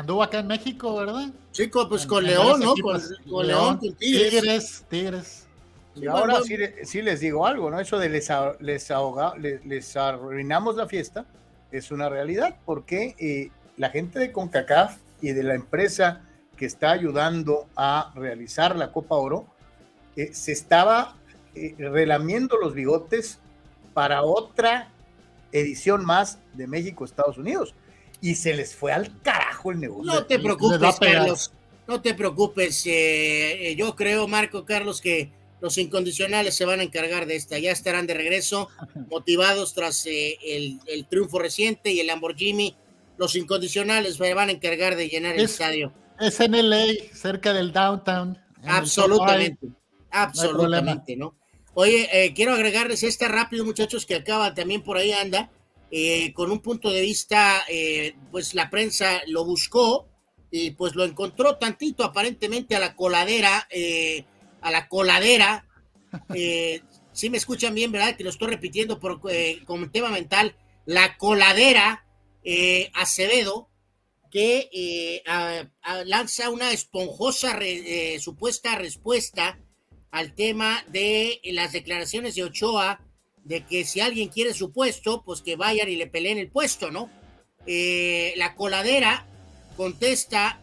Anduvo 0.00 0.22
acá 0.22 0.38
en 0.38 0.46
México, 0.46 0.96
¿verdad? 0.96 1.28
Sí, 1.50 1.66
pues 1.66 2.06
con 2.06 2.24
León, 2.24 2.58
¿no? 2.60 2.72
Con, 2.74 3.46
León, 3.46 3.76
con 3.76 3.94
Tigres. 3.96 4.82
Tigres, 4.88 5.46
Y 5.94 6.06
ahora 6.06 6.38
sí, 6.84 7.02
les 7.02 7.20
digo 7.20 7.46
algo, 7.46 7.70
¿no? 7.70 7.78
Eso 7.78 7.98
de 7.98 8.08
les, 8.08 8.30
les, 8.60 8.90
ahoga, 8.90 9.34
les, 9.36 9.96
arruinamos 9.98 10.76
la 10.76 10.86
fiesta 10.86 11.26
es 11.70 11.90
una 11.90 12.08
realidad, 12.08 12.56
porque 12.64 13.14
eh, 13.18 13.50
la 13.76 13.90
gente 13.90 14.18
de 14.18 14.32
CONCACAF 14.32 14.96
y 15.20 15.32
de 15.32 15.42
la 15.42 15.54
empresa 15.54 16.22
que 16.56 16.64
está 16.64 16.92
ayudando 16.92 17.66
a 17.76 18.10
realizar 18.14 18.76
la 18.76 18.92
Copa 18.92 19.16
Oro 19.16 19.48
eh, 20.16 20.32
se 20.32 20.52
estaba 20.52 21.14
eh, 21.54 21.74
relamiendo 21.76 22.56
los 22.56 22.72
bigotes 22.72 23.38
para 23.92 24.22
otra 24.22 24.88
edición 25.52 26.06
más 26.06 26.38
de 26.54 26.66
México-Estados 26.66 27.36
Unidos 27.36 27.74
y 28.20 28.34
se 28.34 28.54
les 28.54 28.74
fue 28.74 28.92
al 28.92 29.20
carajo 29.22 29.72
el 29.72 29.80
negocio. 29.80 30.12
No 30.12 30.24
te 30.26 30.38
preocupes, 30.38 30.96
Carlos. 31.00 31.52
No 31.86 32.00
te 32.00 32.14
preocupes. 32.14 32.86
Eh, 32.86 33.70
eh, 33.70 33.76
yo 33.76 33.96
creo, 33.96 34.28
Marco 34.28 34.64
Carlos, 34.64 35.00
que 35.00 35.30
los 35.60 35.76
incondicionales 35.78 36.54
se 36.54 36.64
van 36.64 36.80
a 36.80 36.82
encargar 36.82 37.26
de 37.26 37.36
esta. 37.36 37.58
Ya 37.58 37.72
estarán 37.72 38.06
de 38.06 38.14
regreso, 38.14 38.68
motivados 39.10 39.74
tras 39.74 40.06
eh, 40.06 40.38
el, 40.46 41.06
triunfo 41.08 41.38
reciente 41.38 41.90
y 41.92 42.00
el 42.00 42.06
Lamborghini. 42.06 42.76
Los 43.16 43.34
incondicionales 43.36 44.16
se 44.16 44.34
van 44.34 44.48
a 44.48 44.52
encargar 44.52 44.96
de 44.96 45.08
llenar 45.08 45.34
el 45.34 45.44
estadio. 45.44 45.92
Es 46.18 46.40
en 46.40 46.52
LA, 46.52 46.86
cerca 47.12 47.52
del 47.52 47.72
downtown. 47.72 48.38
Absolutamente. 48.64 49.68
Absolutamente, 50.10 51.16
no, 51.16 51.36
Oye, 51.74 52.32
quiero 52.34 52.52
agregarles 52.52 53.04
esta 53.04 53.28
rápido, 53.28 53.64
muchachos, 53.64 54.04
que 54.04 54.16
acaba 54.16 54.54
también 54.54 54.82
por 54.82 54.96
ahí 54.96 55.12
anda 55.12 55.50
eh, 55.90 56.32
con 56.32 56.52
un 56.52 56.60
punto 56.60 56.90
de 56.90 57.00
vista, 57.00 57.64
eh, 57.68 58.14
pues 58.30 58.54
la 58.54 58.70
prensa 58.70 59.22
lo 59.26 59.44
buscó 59.44 60.08
y 60.50 60.70
pues 60.72 60.94
lo 60.94 61.04
encontró 61.04 61.56
tantito 61.56 62.04
aparentemente 62.04 62.76
a 62.76 62.80
la 62.80 62.94
coladera, 62.94 63.66
eh, 63.70 64.24
a 64.60 64.70
la 64.70 64.88
coladera. 64.88 65.66
si 67.12 67.30
me 67.30 67.38
escuchan 67.38 67.74
bien, 67.74 67.90
¿verdad? 67.90 68.16
Que 68.16 68.24
lo 68.24 68.30
estoy 68.30 68.48
repitiendo 68.48 69.00
por, 69.00 69.20
como 69.64 69.90
tema 69.90 70.10
mental, 70.10 70.56
la 70.86 71.16
coladera 71.18 72.06
Acevedo, 72.94 73.68
que 74.30 75.22
lanza 76.06 76.50
una 76.50 76.72
esponjosa 76.72 77.58
supuesta 78.18 78.76
respuesta 78.76 79.58
al 80.10 80.34
tema 80.34 80.84
de 80.88 81.40
las 81.44 81.72
declaraciones 81.72 82.34
de 82.34 82.44
Ochoa 82.44 83.00
de 83.44 83.64
que 83.64 83.84
si 83.84 84.00
alguien 84.00 84.28
quiere 84.28 84.54
su 84.54 84.72
puesto, 84.72 85.22
pues 85.22 85.42
que 85.42 85.56
vayan 85.56 85.88
y 85.88 85.96
le 85.96 86.06
peleen 86.06 86.38
el 86.38 86.48
puesto, 86.48 86.90
¿no? 86.90 87.10
Eh, 87.66 88.32
la 88.36 88.54
coladera 88.54 89.26
contesta, 89.76 90.60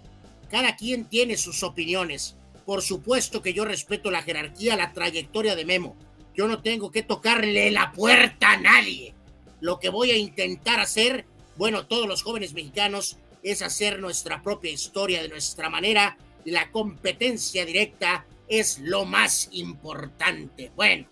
cada 0.49 0.75
quien 0.75 1.05
tiene 1.05 1.37
sus 1.37 1.63
opiniones. 1.63 2.35
Por 2.65 2.81
supuesto 2.81 3.41
que 3.41 3.53
yo 3.53 3.65
respeto 3.65 4.11
la 4.11 4.23
jerarquía, 4.23 4.75
la 4.75 4.93
trayectoria 4.93 5.55
de 5.55 5.65
Memo. 5.65 5.95
Yo 6.35 6.47
no 6.47 6.61
tengo 6.61 6.91
que 6.91 7.03
tocarle 7.03 7.71
la 7.71 7.91
puerta 7.93 8.51
a 8.51 8.57
nadie. 8.57 9.15
Lo 9.59 9.79
que 9.79 9.89
voy 9.89 10.11
a 10.11 10.17
intentar 10.17 10.79
hacer, 10.79 11.25
bueno, 11.55 11.87
todos 11.87 12.07
los 12.07 12.21
jóvenes 12.21 12.53
mexicanos, 12.53 13.17
es 13.41 13.61
hacer 13.61 13.99
nuestra 13.99 14.41
propia 14.41 14.71
historia 14.71 15.21
de 15.21 15.29
nuestra 15.29 15.69
manera. 15.69 16.17
La 16.45 16.71
competencia 16.71 17.65
directa 17.65 18.25
es 18.47 18.79
lo 18.79 19.05
más 19.05 19.49
importante. 19.51 20.71
Bueno, 20.75 21.07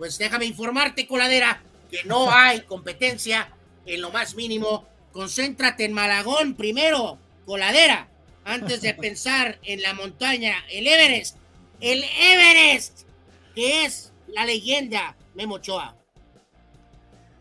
pues 0.00 0.16
déjame 0.16 0.46
informarte, 0.46 1.06
coladera, 1.06 1.60
que 1.90 2.04
no 2.04 2.32
hay 2.32 2.62
competencia 2.62 3.50
en 3.84 4.00
lo 4.00 4.10
más 4.10 4.34
mínimo. 4.34 4.86
Concéntrate 5.12 5.84
en 5.84 5.92
Malagón 5.92 6.54
primero, 6.54 7.18
coladera, 7.44 8.08
antes 8.46 8.80
de 8.80 8.94
pensar 9.00 9.58
en 9.62 9.82
la 9.82 9.92
montaña, 9.92 10.54
el 10.70 10.86
Everest, 10.86 11.36
el 11.82 12.02
Everest, 12.18 13.00
que 13.54 13.84
es 13.84 14.10
la 14.28 14.46
leyenda 14.46 15.16
Memo 15.34 15.56
Ochoa. 15.56 15.94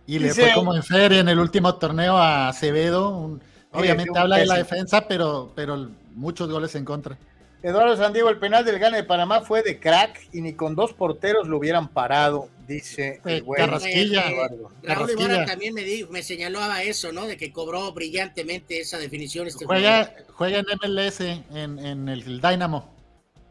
Y 0.05 0.19
le 0.19 0.33
fue 0.33 0.51
como 0.53 0.75
en 0.75 0.83
feria 0.83 1.21
en 1.21 1.29
el 1.29 1.39
último 1.39 1.75
torneo 1.75 2.17
a 2.17 2.49
Acevedo. 2.49 3.39
obviamente 3.71 4.19
habla 4.19 4.35
de 4.35 4.45
la 4.45 4.57
defensa, 4.57 5.07
pero, 5.07 5.53
pero 5.55 5.89
muchos 6.13 6.49
goles 6.49 6.75
en 6.75 6.83
contra. 6.83 7.17
Eduardo 7.61 7.97
Sandiego, 7.97 8.29
el 8.29 8.37
penal 8.37 8.63
del 8.63 8.79
Gane 8.79 8.97
de 8.97 9.03
Panamá 9.03 9.41
fue 9.41 9.63
de 9.63 9.79
crack 9.79 10.29
y 10.31 10.41
ni 10.41 10.53
con 10.53 10.75
dos 10.75 10.93
porteros 10.93 11.47
lo 11.47 11.57
hubieran 11.57 11.89
parado, 11.89 12.47
dice 12.65 13.19
el 13.25 13.45
Carrasquilla. 13.45 14.23
Raúl 14.83 15.11
Ibarra 15.11 15.45
también 15.45 15.73
me, 15.73 15.83
dijo, 15.83 16.09
me 16.09 16.23
señalaba 16.23 16.83
eso, 16.83 17.11
¿no? 17.11 17.27
De 17.27 17.35
que 17.35 17.51
cobró 17.51 17.91
brillantemente 17.91 18.79
esa 18.79 18.97
definición. 18.97 19.47
Este 19.47 19.65
juega, 19.65 20.13
juega, 20.33 20.59
en 20.59 20.65
MLS, 20.81 21.19
en, 21.19 21.79
en 21.79 22.07
el 22.07 22.39
Dynamo. 22.39 22.93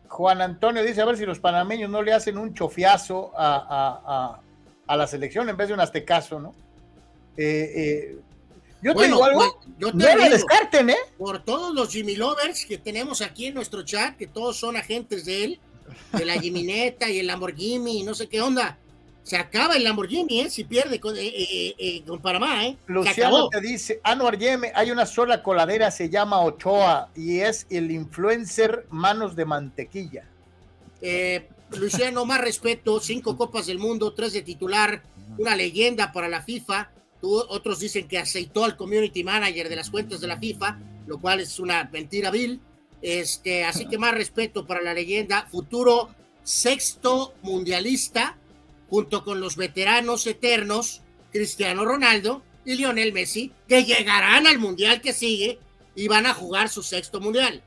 Juan 0.08 0.40
Antonio 0.40 0.82
dice, 0.82 1.02
a 1.02 1.04
ver 1.04 1.18
si 1.18 1.26
los 1.26 1.38
panameños 1.38 1.90
no 1.90 2.00
le 2.00 2.14
hacen 2.14 2.38
un 2.38 2.54
chofiazo 2.54 3.32
a, 3.36 3.56
a, 3.56 4.02
a, 4.06 4.40
a 4.86 4.96
la 4.96 5.06
selección 5.06 5.50
en 5.50 5.56
vez 5.58 5.68
de 5.68 5.74
un 5.74 5.80
aztecaso, 5.80 6.40
¿no? 6.40 6.54
Eh, 7.36 8.16
eh, 8.78 8.80
yo 8.82 8.94
tengo 8.94 9.24
algo. 9.24 9.60
yo 9.78 9.90
te 9.90 9.96
no 9.96 10.28
descarten, 10.30 10.90
¿eh? 10.90 10.96
Por 11.16 11.44
todos 11.44 11.74
los 11.74 11.90
Jimmy 11.90 12.14
Lovers 12.14 12.64
que 12.64 12.78
tenemos 12.78 13.22
aquí 13.22 13.46
en 13.46 13.54
nuestro 13.54 13.82
chat, 13.82 14.16
que 14.16 14.26
todos 14.26 14.56
son 14.56 14.76
agentes 14.76 15.24
de 15.24 15.44
él, 15.44 15.60
de 16.12 16.24
la 16.24 16.34
Jimineta 16.34 17.10
y 17.10 17.18
el 17.18 17.26
Lamborghini 17.26 18.00
y 18.00 18.02
no 18.04 18.14
sé 18.14 18.28
qué 18.28 18.40
onda. 18.40 18.78
Se 19.24 19.36
acaba 19.36 19.76
el 19.76 19.84
Lamborghini, 19.84 20.40
¿eh? 20.40 20.50
Si 20.50 20.64
pierde 20.64 21.00
con, 21.00 21.14
eh, 21.16 21.26
eh, 21.26 21.74
eh 21.76 22.02
con 22.06 22.20
Panamá, 22.20 22.64
¿eh? 22.66 22.78
Luciano 22.86 23.48
te 23.50 23.60
dice, 23.60 24.00
Anuar 24.02 24.38
Yeme, 24.38 24.72
hay 24.74 24.90
una 24.90 25.04
sola 25.04 25.42
coladera, 25.42 25.90
se 25.90 26.08
llama 26.08 26.40
Ochoa, 26.40 27.10
y 27.14 27.40
es 27.40 27.66
el 27.68 27.90
influencer 27.90 28.86
Manos 28.90 29.36
de 29.36 29.44
Mantequilla. 29.44 30.24
Luciano, 31.72 32.24
más 32.24 32.40
respeto, 32.40 33.00
cinco 33.00 33.36
copas 33.36 33.66
del 33.66 33.78
mundo, 33.78 34.14
tres 34.14 34.32
de 34.32 34.40
titular, 34.40 35.02
una 35.36 35.54
leyenda 35.54 36.10
para 36.12 36.28
la 36.28 36.40
FIFA 36.42 36.90
otros 37.20 37.80
dicen 37.80 38.06
que 38.06 38.18
aceitó 38.18 38.64
al 38.64 38.76
community 38.76 39.24
manager 39.24 39.68
de 39.68 39.76
las 39.76 39.90
cuentas 39.90 40.20
de 40.20 40.26
la 40.26 40.38
FIFA, 40.38 40.78
lo 41.06 41.18
cual 41.18 41.40
es 41.40 41.58
una 41.58 41.88
mentira 41.92 42.30
vil. 42.30 42.60
Este, 43.00 43.64
así 43.64 43.86
que 43.86 43.98
más 43.98 44.14
respeto 44.14 44.66
para 44.66 44.82
la 44.82 44.94
leyenda, 44.94 45.46
futuro 45.50 46.10
sexto 46.42 47.34
mundialista, 47.42 48.36
junto 48.88 49.22
con 49.24 49.40
los 49.40 49.56
veteranos 49.56 50.26
eternos 50.26 51.02
Cristiano 51.30 51.84
Ronaldo 51.84 52.42
y 52.64 52.74
Lionel 52.74 53.12
Messi, 53.12 53.52
que 53.68 53.84
llegarán 53.84 54.46
al 54.46 54.58
mundial 54.58 55.00
que 55.00 55.12
sigue 55.12 55.58
y 55.94 56.08
van 56.08 56.26
a 56.26 56.34
jugar 56.34 56.68
su 56.68 56.82
sexto 56.82 57.20
mundial. 57.20 57.62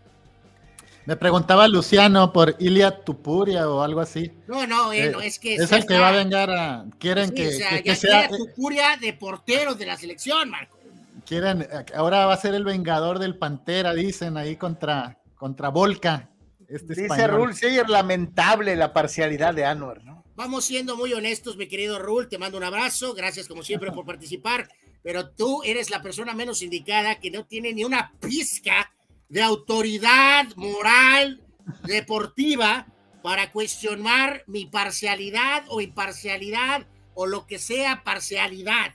Me 1.06 1.16
preguntaba 1.16 1.68
Luciano 1.68 2.32
por 2.32 2.56
Ilia 2.60 3.04
Tupuria 3.04 3.68
o 3.68 3.82
algo 3.82 4.02
así. 4.02 4.32
No, 4.48 4.68
no, 4.68 4.94
eh, 4.94 5.10
no 5.10 5.22
es 5.22 5.40
que. 5.40 5.56
Es 5.56 5.72
el 5.72 5.86
que 5.86 5.98
va 5.98 6.10
a 6.10 6.12
vengar 6.12 6.50
a. 6.52 6.86
Quieren 7.00 7.32
que, 7.32 7.52
sea. 7.96 8.28
Tupuria 8.30 8.98
de 8.98 9.14
porteros 9.14 9.78
de 9.78 9.86
la 9.88 9.98
selección, 9.98 10.50
Marco. 10.50 10.78
Quieren. 11.26 11.68
Ahora 11.96 12.26
va 12.28 12.34
a 12.34 12.38
ser 12.38 12.54
el 12.54 12.64
vengador 12.64 13.18
del 13.18 13.38
Pantera, 13.38 13.94
dicen 13.94 14.38
ahí 14.38 14.56
contra, 14.58 15.18
contra 15.36 15.70
Volca. 15.70 16.30
Este 16.68 16.94
Dice 16.94 17.28
Rul 17.28 17.54
Seyer, 17.54 17.90
lamentable 17.90 18.76
la 18.76 18.94
parcialidad 18.94 19.54
de 19.54 19.66
Anwar, 19.66 20.04
¿no? 20.06 20.24
Vamos 20.36 20.66
siendo 20.66 20.96
muy 20.96 21.14
honestos, 21.14 21.58
mi 21.58 21.68
querido 21.68 22.00
Rul. 22.00 22.30
Te 22.30 22.38
mando 22.38 22.58
un 22.58 22.64
abrazo. 22.64 23.14
Gracias, 23.14 23.48
como 23.48 23.64
siempre, 23.64 23.92
por 23.92 24.06
participar. 24.08 24.70
Pero 25.04 25.30
tú 25.30 25.64
eres 25.64 25.90
la 25.90 26.02
persona 26.02 26.34
menos 26.34 26.62
indicada 26.62 27.20
que 27.20 27.32
no 27.32 27.46
tiene 27.46 27.74
ni 27.74 27.84
una 27.84 28.14
pizca 28.20 28.92
de 29.32 29.42
autoridad 29.42 30.46
moral 30.58 31.42
deportiva 31.86 32.86
para 33.24 33.50
cuestionar 33.52 34.44
mi 34.46 34.66
parcialidad 34.66 35.64
o 35.70 35.80
imparcialidad 35.80 36.86
o 37.14 37.26
lo 37.28 37.48
que 37.48 37.58
sea 37.58 38.04
parcialidad 38.04 38.94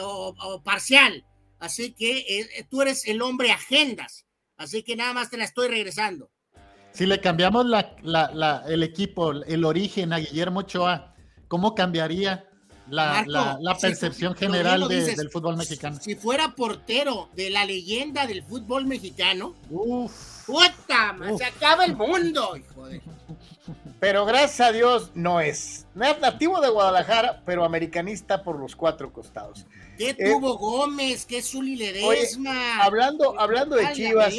o, 0.00 0.62
parcial. 0.64 1.24
Así 1.58 1.92
que 1.92 2.18
eh, 2.18 2.66
tú 2.70 2.82
eres 2.82 3.08
el 3.08 3.20
hombre 3.20 3.50
agendas. 3.50 4.26
Así 4.56 4.84
que 4.84 4.94
nada 4.94 5.12
más 5.12 5.30
te 5.30 5.38
la 5.38 5.44
estoy 5.44 5.66
regresando. 5.66 6.30
Si 6.92 7.04
le 7.04 7.20
cambiamos 7.20 7.66
el 8.68 8.82
equipo, 8.84 9.32
el 9.32 9.64
origen 9.64 10.12
a 10.12 10.18
Guillermo 10.18 10.60
Ochoa, 10.60 11.16
¿cómo 11.48 11.74
cambiaría 11.74 12.48
la, 12.88 13.76
percepción 13.80 14.34
general 14.34 14.88
del 14.88 15.30
fútbol 15.30 15.56
mexicano. 15.56 15.98
Si, 16.00 16.14
fuera 16.14 16.54
portero 16.54 17.28
de 17.34 17.50
la 17.50 17.64
leyenda 17.64 18.26
del 18.26 18.42
fútbol 18.42 18.86
mexicano, 18.86 19.54
Uf. 19.70 20.46
¡puta! 20.46 21.16
Se 21.38 21.44
acaba 21.44 21.84
el 21.84 21.96
mundo, 21.96 22.56
hijo 22.56 22.88
Pero 24.00 24.26
gracias 24.26 24.60
a 24.60 24.72
Dios 24.72 25.12
no 25.14 25.40
es. 25.40 25.86
nativo 25.94 26.60
de 26.60 26.68
Guadalajara, 26.68 27.42
pero 27.46 27.64
americanista 27.64 28.42
por 28.42 28.58
los 28.58 28.76
cuatro 28.76 29.10
costados. 29.12 29.64
¿Qué 29.96 30.10
eh, 30.10 30.16
tuvo 30.30 30.58
Gómez? 30.58 31.24
¿Qué 31.24 31.40
Zuli 31.40 31.76
Ledesma? 31.76 32.82
hablando, 32.82 33.38
hablando 33.40 33.76
de 33.76 33.92
Chivas 33.92 34.34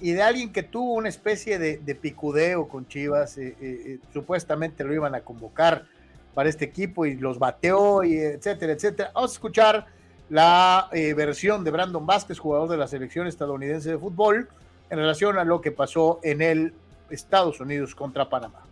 y 0.00 0.12
de 0.12 0.22
alguien 0.22 0.52
que 0.52 0.62
tuvo 0.62 0.94
una 0.94 1.08
especie 1.08 1.58
de, 1.58 1.94
picudeo 1.94 2.68
con 2.68 2.86
Chivas, 2.86 3.38
eh, 3.38 3.56
eh, 3.60 3.98
supuestamente 4.12 4.84
lo 4.84 4.94
iban 4.94 5.14
a 5.14 5.22
convocar 5.22 5.86
para 6.34 6.48
este 6.48 6.64
equipo 6.64 7.06
y 7.06 7.16
los 7.16 7.38
bateó, 7.38 8.04
y 8.04 8.16
etcétera, 8.16 8.72
etcétera. 8.72 9.10
Vamos 9.14 9.32
a 9.32 9.34
escuchar 9.34 9.86
la 10.30 10.88
eh, 10.92 11.14
versión 11.14 11.64
de 11.64 11.70
Brandon 11.70 12.06
Vázquez, 12.06 12.38
jugador 12.38 12.68
de 12.68 12.76
la 12.76 12.86
selección 12.86 13.26
estadounidense 13.26 13.90
de 13.90 13.98
fútbol, 13.98 14.48
en 14.90 14.98
relación 14.98 15.38
a 15.38 15.44
lo 15.44 15.60
que 15.60 15.72
pasó 15.72 16.20
en 16.22 16.42
el 16.42 16.74
Estados 17.10 17.60
Unidos 17.60 17.94
contra 17.94 18.28
Panamá. 18.28 18.62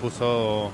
puso 0.00 0.70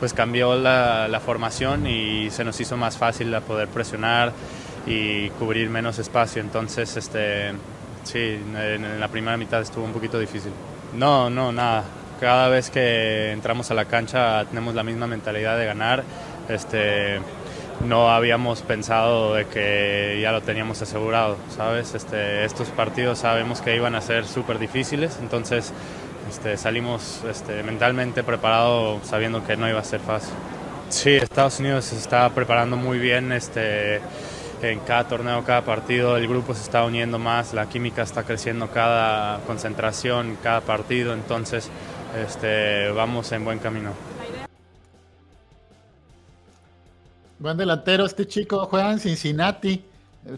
pues 0.00 0.14
cambió 0.14 0.56
la, 0.56 1.20
formación 1.24 1.86
y 1.86 2.30
se 2.30 2.42
nos 2.42 2.58
hizo 2.60 2.76
más 2.76 2.96
fácil 2.96 3.36
poder 3.46 3.68
presionar 3.68 4.32
y 4.86 5.28
cubrir 5.30 5.68
menos 5.68 5.98
espacio. 5.98 6.40
Entonces, 6.40 6.96
este, 6.96 7.52
sí, 8.02 8.18
en, 8.18 8.98
la 8.98 9.08
primera 9.08 9.36
mitad 9.36 9.60
estuvo 9.60 9.84
un 9.84 9.92
poquito 9.92 10.18
difícil. 10.18 10.52
No, 10.96 11.28
no, 11.28 11.52
nada. 11.52 11.84
Cada 12.18 12.48
vez 12.48 12.70
que 12.70 13.32
entramos 13.32 13.70
a 13.70 13.74
la 13.74 13.84
cancha 13.84 14.44
tenemos 14.46 14.74
la 14.74 14.82
misma 14.82 15.06
mentalidad 15.06 15.58
de 15.58 15.66
ganar. 15.66 16.02
Este, 16.48 17.20
no 17.86 18.10
habíamos 18.10 18.62
pensado 18.62 19.34
de 19.34 19.46
que 19.46 20.18
ya 20.20 20.32
lo 20.32 20.40
teníamos 20.40 20.80
asegurado, 20.82 21.36
¿sabes? 21.54 21.94
Este, 21.94 22.44
estos 22.44 22.68
partidos 22.68 23.18
sabemos 23.18 23.60
que 23.60 23.76
iban 23.76 23.94
a 23.94 24.00
ser 24.00 24.26
súper 24.26 24.58
difíciles, 24.58 25.18
entonces 25.20 25.72
este, 26.30 26.56
salimos 26.56 27.22
este, 27.28 27.64
mentalmente 27.64 28.22
preparados 28.22 29.04
sabiendo 29.04 29.44
que 29.44 29.56
no 29.56 29.68
iba 29.68 29.80
a 29.80 29.84
ser 29.84 29.98
fácil. 29.98 30.32
Sí, 30.88 31.10
Estados 31.10 31.58
Unidos 31.58 31.86
se 31.86 31.96
está 31.96 32.28
preparando 32.30 32.76
muy 32.76 32.98
bien. 32.98 33.32
Este, 33.32 34.00
en 34.62 34.78
cada 34.80 35.08
torneo, 35.08 35.42
cada 35.44 35.62
partido, 35.62 36.16
el 36.16 36.28
grupo 36.28 36.54
se 36.54 36.62
está 36.62 36.84
uniendo 36.84 37.18
más, 37.18 37.52
la 37.52 37.68
química 37.68 38.02
está 38.02 38.22
creciendo 38.22 38.68
cada 38.70 39.40
concentración, 39.40 40.36
cada 40.42 40.60
partido, 40.60 41.14
entonces 41.14 41.68
este, 42.24 42.90
vamos 42.90 43.32
en 43.32 43.44
buen 43.44 43.58
camino. 43.58 43.92
Buen 47.38 47.56
delantero, 47.56 48.04
este 48.04 48.26
chico 48.26 48.66
juega 48.66 48.92
en 48.92 49.00
Cincinnati. 49.00 49.82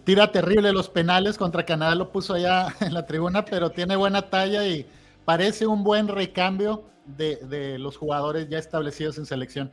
Tira 0.04 0.30
terrible 0.30 0.72
los 0.72 0.88
penales 0.88 1.36
contra 1.36 1.66
Canadá, 1.66 1.96
lo 1.96 2.10
puso 2.10 2.34
allá 2.34 2.68
en 2.80 2.94
la 2.94 3.04
tribuna, 3.04 3.44
pero 3.44 3.70
tiene 3.70 3.96
buena 3.96 4.22
talla 4.22 4.64
y 4.66 4.86
parece 5.24 5.66
un 5.66 5.84
buen 5.84 6.08
recambio 6.08 6.84
de, 7.06 7.78
los 7.78 7.96
jugadores 7.96 8.48
ya 8.48 8.58
establecidos 8.58 9.18
en 9.18 9.26
selección. 9.26 9.70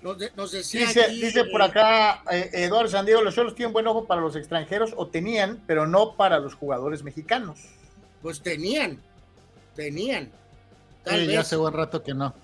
dice, 0.00 1.44
por 1.44 1.62
acá 1.62 2.22
eh, 2.30 2.50
Eduardo 2.52 2.88
Sandiego, 2.88 3.22
los 3.22 3.34
solos 3.34 3.54
tienen 3.54 3.72
buen 3.72 3.86
ojo 3.86 4.06
para 4.06 4.20
los 4.20 4.36
extranjeros, 4.36 4.92
o 4.96 5.06
tenían, 5.08 5.62
pero 5.66 5.86
no 5.86 6.16
para 6.16 6.38
los 6.38 6.54
jugadores 6.54 7.02
mexicanos. 7.02 7.60
Pues 8.22 8.40
tenían, 8.40 9.00
tenían. 9.74 10.30
sí, 11.06 11.26
ya 11.26 11.40
hace 11.40 11.56
buen 11.56 11.74
rato 11.74 12.02
que 12.02 12.14
no 12.14 12.34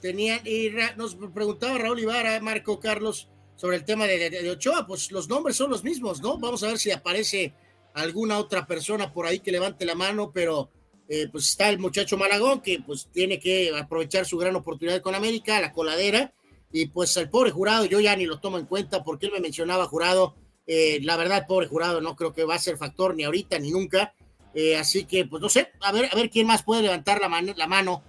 tenían, 0.00 0.40
y 0.46 0.70
nos 0.96 1.14
preguntaba 1.14 1.78
Raúl 1.78 2.00
Ibarra, 2.00 2.40
Marco 2.40 2.80
Carlos, 2.80 3.28
sobre 3.54 3.76
el 3.76 3.84
tema 3.84 4.06
de, 4.06 4.50
Ochoa, 4.50 4.86
pues 4.86 5.12
los 5.12 5.28
nombres 5.28 5.56
son 5.56 5.70
los 5.70 5.84
mismos, 5.84 6.20
¿no? 6.20 6.38
Vamos 6.38 6.62
a 6.62 6.68
ver 6.68 6.78
si 6.78 6.90
aparece 6.90 7.52
alguna 7.92 8.38
otra 8.38 8.66
persona 8.66 9.12
por 9.12 9.26
ahí 9.26 9.40
que 9.40 9.52
levante 9.52 9.84
la 9.84 9.94
mano, 9.94 10.32
pero 10.32 10.70
eh, 11.12 11.26
pues 11.26 11.50
está 11.50 11.68
el 11.68 11.80
muchacho 11.80 12.16
Malagón, 12.16 12.60
que 12.60 12.78
pues 12.86 13.08
tiene 13.12 13.40
que 13.40 13.76
aprovechar 13.76 14.24
su 14.26 14.38
gran 14.38 14.54
oportunidad 14.54 15.02
con 15.02 15.16
América, 15.16 15.60
la 15.60 15.72
coladera, 15.72 16.32
y 16.70 16.86
pues 16.86 17.16
el 17.16 17.28
pobre 17.28 17.50
jurado, 17.50 17.84
yo 17.84 17.98
ya 17.98 18.14
ni 18.14 18.26
lo 18.26 18.38
tomo 18.38 18.58
en 18.58 18.66
cuenta 18.66 19.02
porque 19.02 19.26
él 19.26 19.32
me 19.32 19.40
mencionaba 19.40 19.88
jurado, 19.88 20.36
eh, 20.68 21.00
la 21.02 21.16
verdad, 21.16 21.48
pobre 21.48 21.66
jurado, 21.66 22.00
no 22.00 22.14
creo 22.14 22.32
que 22.32 22.44
va 22.44 22.54
a 22.54 22.60
ser 22.60 22.76
factor 22.76 23.16
ni 23.16 23.24
ahorita 23.24 23.58
ni 23.58 23.72
nunca, 23.72 24.14
eh, 24.54 24.76
así 24.76 25.04
que 25.04 25.24
pues 25.24 25.42
no 25.42 25.48
sé, 25.48 25.72
a 25.80 25.90
ver, 25.90 26.08
a 26.12 26.14
ver 26.14 26.30
quién 26.30 26.46
más 26.46 26.62
puede 26.62 26.82
levantar 26.82 27.20
la, 27.20 27.28
mano, 27.28 27.54
la 27.56 27.66
mano 27.66 28.04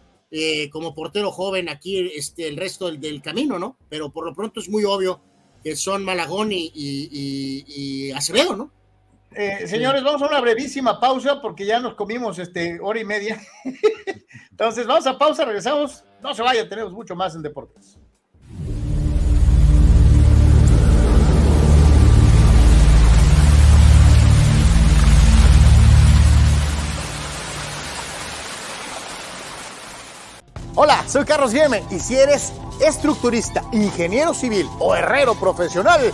como 0.71 0.93
portero 0.93 1.31
joven 1.31 1.69
aquí 1.69 2.11
este, 2.15 2.47
el 2.47 2.55
resto 2.55 2.91
del, 2.91 3.21
camino, 3.23 3.57
¿no? 3.57 3.77
Pero 3.89 4.11
por 4.11 4.25
lo 4.25 4.35
pronto 4.35 4.59
es 4.59 4.69
muy 4.69 4.85
obvio 4.85 5.19
que 5.63 5.75
son 5.75 6.05
Malagón 6.05 6.51
y, 6.51 8.11
Acevedo, 8.11 8.55
¿no? 8.55 8.71
Eh, 9.33 9.65
señores, 9.65 10.03
vamos 10.03 10.21
a 10.21 10.27
una 10.27 10.41
brevísima 10.41 10.99
pausa 10.99 11.41
porque 11.41 11.65
ya 11.65 11.79
nos 11.79 11.95
comimos 11.95 12.37
este, 12.37 12.79
hora 12.81 12.99
y 12.99 13.05
media. 13.05 13.39
Entonces, 14.51 14.85
vamos 14.85 15.07
a 15.07 15.17
pausa, 15.17 15.45
regresamos. 15.45 16.03
No 16.21 16.33
se 16.33 16.41
vaya, 16.41 16.67
tenemos 16.67 16.91
mucho 16.91 17.15
más 17.15 17.33
en 17.33 17.41
deportes. 17.41 17.97
Hola, 30.75 31.03
soy 31.07 31.25
Carlos 31.25 31.53
Guilleme 31.53 31.83
y 31.91 31.99
si 31.99 32.15
eres 32.15 32.53
estructurista, 32.79 33.63
ingeniero 33.71 34.33
civil 34.33 34.67
o 34.79 34.95
herrero 34.95 35.35
profesional, 35.35 36.13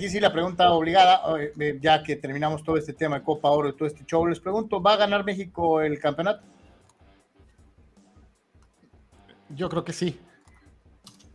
Sí 0.00 0.20
la 0.20 0.32
pregunta 0.32 0.70
obligada, 0.72 1.22
eh, 1.38 1.78
ya 1.80 2.02
que 2.02 2.16
terminamos 2.16 2.62
todo 2.62 2.76
este 2.76 2.92
tema 2.92 3.18
de 3.18 3.24
Copa 3.24 3.50
Oro 3.50 3.68
y 3.68 3.76
todo 3.76 3.86
este 3.86 4.04
show, 4.04 4.26
les 4.26 4.40
pregunto, 4.40 4.82
¿va 4.82 4.94
a 4.94 4.96
ganar 4.96 5.24
México 5.24 5.80
el 5.80 5.98
campeonato? 5.98 6.42
Yo 9.50 9.68
creo 9.68 9.84
que 9.84 9.92
sí. 9.92 10.18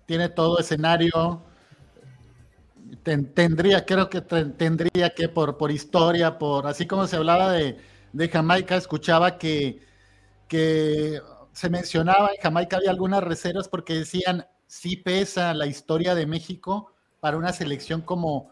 Tiene 0.06 0.30
todo 0.30 0.60
escenario. 0.60 1.42
tendría, 3.04 3.86
creo 3.86 4.10
que 4.10 4.22
tendría 4.22 5.10
que, 5.16 5.30
por, 5.30 5.58
por 5.58 5.72
historia, 5.72 6.38
por 6.38 6.68
así 6.68 6.88
como 6.88 7.08
se 7.08 7.18
hablaba 7.18 7.52
de, 7.52 7.78
de 8.14 8.30
Jamaica, 8.30 8.76
escuchaba 8.76 9.38
que, 9.38 9.80
que 10.48 11.22
se 11.54 11.70
mencionaba 11.70 12.30
en 12.36 12.42
Jamaica 12.42 12.78
había 12.78 12.92
algunas 12.92 13.24
reservas 13.24 13.68
porque 13.68 13.96
decían, 13.96 14.46
sí 14.68 14.96
pesa 14.98 15.54
la 15.54 15.66
historia 15.66 16.16
de 16.16 16.26
México 16.26 16.94
para 17.20 17.38
una 17.38 17.54
selección 17.54 18.02
como, 18.02 18.50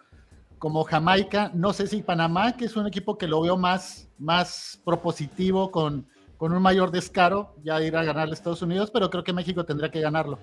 como 0.57 0.83
Jamaica, 0.83 1.51
no 1.53 1.73
sé 1.73 1.87
si 1.87 2.01
Panamá, 2.01 2.57
que 2.57 2.65
es 2.65 2.75
un 2.75 2.87
equipo 2.87 3.17
que 3.17 3.27
lo 3.27 3.41
veo 3.41 3.57
más, 3.57 4.07
más 4.17 4.79
propositivo, 4.83 5.71
con, 5.71 6.07
con 6.37 6.53
un 6.53 6.61
mayor 6.61 6.91
descaro, 6.91 7.55
ya 7.63 7.81
ir 7.81 7.95
a 7.95 8.03
ganar 8.03 8.29
a 8.29 8.33
Estados 8.33 8.61
Unidos, 8.61 8.91
pero 8.91 9.09
creo 9.09 9.23
que 9.23 9.33
México 9.33 9.63
tendría 9.63 9.91
que 9.91 10.01
ganarlo. 10.01 10.39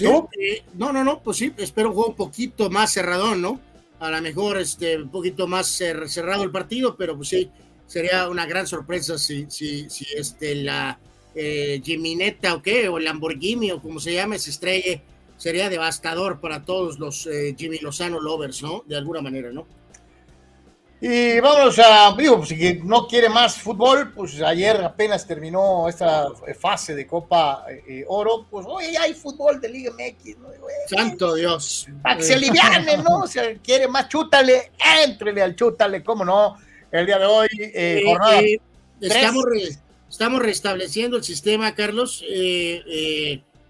¿No? 0.00 0.28
Eh, 0.38 0.62
no, 0.74 0.92
no, 0.92 1.04
no, 1.04 1.20
pues 1.20 1.36
sí, 1.36 1.52
espero 1.58 1.90
un 1.90 1.94
juego 1.94 2.10
un 2.10 2.16
poquito 2.16 2.70
más 2.70 2.92
cerradón, 2.92 3.42
¿no? 3.42 3.60
A 4.00 4.10
lo 4.10 4.20
mejor 4.22 4.56
este, 4.56 4.96
un 4.96 5.10
poquito 5.10 5.46
más 5.46 5.66
cerrado 5.66 6.42
el 6.42 6.50
partido, 6.50 6.96
pero 6.96 7.14
pues 7.14 7.28
sí, 7.28 7.50
sería 7.86 8.28
una 8.28 8.46
gran 8.46 8.66
sorpresa 8.66 9.18
si, 9.18 9.46
si, 9.50 9.90
si 9.90 10.06
este, 10.16 10.54
la 10.56 10.98
eh, 11.34 11.80
Jimineta 11.84 12.54
o 12.54 12.62
qué, 12.62 12.88
o 12.88 12.98
el 12.98 13.04
Lamborghini 13.04 13.70
o 13.70 13.80
como 13.80 14.00
se 14.00 14.14
llame, 14.14 14.38
se 14.38 14.50
estrelle 14.50 15.02
sería 15.42 15.68
devastador 15.68 16.38
para 16.38 16.64
todos 16.64 17.00
los 17.00 17.26
eh, 17.26 17.56
Jimmy 17.58 17.78
Lozano 17.78 18.20
lovers, 18.20 18.62
¿no? 18.62 18.84
De 18.86 18.96
alguna 18.96 19.20
manera, 19.20 19.50
¿no? 19.50 19.66
Y 21.00 21.40
vamos 21.40 21.76
a, 21.80 22.14
digo, 22.16 22.46
si 22.46 22.80
no 22.84 23.08
quiere 23.08 23.28
más 23.28 23.56
fútbol, 23.56 24.12
pues 24.12 24.40
ayer 24.40 24.76
apenas 24.84 25.26
terminó 25.26 25.88
esta 25.88 26.28
fase 26.60 26.94
de 26.94 27.08
Copa 27.08 27.64
eh, 27.68 27.82
eh, 27.88 28.04
Oro, 28.06 28.46
pues 28.48 28.64
hoy 28.68 28.94
hay 28.94 29.14
fútbol 29.14 29.60
de 29.60 29.68
Liga 29.68 29.90
MX, 29.90 30.38
¿no? 30.38 30.48
Santo 30.86 31.34
Dios. 31.34 31.88
Para 32.04 32.18
que 32.18 32.22
se 32.22 32.34
aliviane, 32.34 32.98
¿no? 32.98 33.26
Si 33.26 33.40
quiere 33.64 33.88
más, 33.88 34.08
chútale, 34.08 34.70
entrele 35.04 35.42
al 35.42 35.56
chútale, 35.56 36.04
cómo 36.04 36.24
no. 36.24 36.56
El 36.92 37.06
día 37.06 37.18
de 37.18 37.26
hoy, 37.26 37.48
eh, 37.58 38.02
jornada. 38.06 38.40
estamos, 39.00 39.44
estamos 40.08 40.40
restableciendo 40.40 41.16
el 41.16 41.24
sistema, 41.24 41.74
Carlos. 41.74 42.22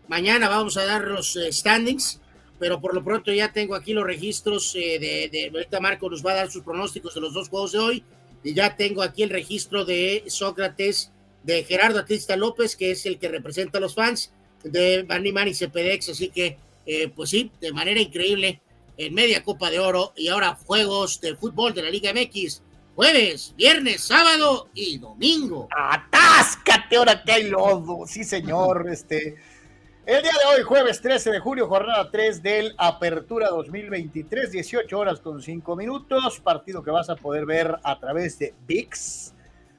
Mañana 0.09 0.49
vamos 0.49 0.77
a 0.77 0.85
dar 0.85 1.03
los 1.03 1.39
standings 1.51 2.20
pero 2.62 2.81
por 2.81 2.95
lo 2.95 3.03
pronto 3.03 3.33
ya 3.33 3.53
tengo 3.53 3.74
aquí 3.74 3.93
los 3.93 4.05
registros 4.05 4.73
eh, 4.77 5.01
de, 5.01 5.29
de, 5.33 5.51
ahorita 5.53 5.81
Marco 5.81 6.09
nos 6.09 6.24
va 6.24 6.31
a 6.31 6.37
dar 6.37 6.51
sus 6.53 6.62
pronósticos 6.62 7.12
de 7.12 7.20
los 7.20 7.35
dos 7.35 7.49
juegos 7.49 7.73
de 7.73 7.81
hoy, 7.81 8.05
y 8.45 8.55
ya 8.55 8.77
tengo 8.77 9.03
aquí 9.03 9.24
el 9.24 9.31
registro 9.31 9.85
de 9.85 10.23
Sócrates, 10.29 11.11
de 11.43 11.65
Gerardo 11.65 11.99
Atista 11.99 12.37
López, 12.37 12.77
que 12.77 12.93
es 12.93 13.05
el 13.05 13.19
que 13.19 13.27
representa 13.27 13.79
a 13.79 13.81
los 13.81 13.97
fans, 13.97 14.33
de 14.62 15.05
Manny 15.09 15.33
Manny 15.33 15.55
Cepedex, 15.55 16.11
así 16.11 16.29
que, 16.29 16.57
eh, 16.87 17.09
pues 17.09 17.31
sí, 17.31 17.51
de 17.61 17.73
manera 17.73 18.01
increíble, 18.01 18.61
en 18.97 19.12
media 19.12 19.43
Copa 19.43 19.69
de 19.69 19.81
Oro, 19.81 20.12
y 20.16 20.29
ahora 20.29 20.55
juegos 20.55 21.20
de 21.20 21.35
fútbol 21.35 21.74
de 21.74 21.83
la 21.83 21.91
Liga 21.91 22.12
MX, 22.15 22.62
jueves, 22.95 23.55
viernes, 23.57 24.03
sábado 24.03 24.69
y 24.73 24.99
domingo. 24.99 25.66
¡Atáscate 25.77 26.97
ahora 26.97 27.24
que 27.24 27.33
hay 27.33 27.51
lodo! 27.51 28.07
Sí, 28.07 28.23
señor, 28.23 28.89
este... 28.89 29.51
El 30.05 30.20
día 30.20 30.33
de 30.33 30.57
hoy, 30.57 30.62
jueves 30.65 31.01
13 31.01 31.31
de 31.31 31.39
julio, 31.39 31.69
jornada 31.69 32.11
3 32.11 32.43
del 32.43 32.74
Apertura 32.77 33.51
2023, 33.51 34.51
18 34.51 34.99
horas 34.99 35.20
con 35.20 35.41
5 35.41 35.77
minutos, 35.77 36.41
partido 36.41 36.83
que 36.83 36.91
vas 36.91 37.09
a 37.09 37.15
poder 37.15 37.47
ver 37.47 37.77
a 37.85 38.01
través 38.01 38.37
de 38.41 38.53
VIX. 38.66 39.33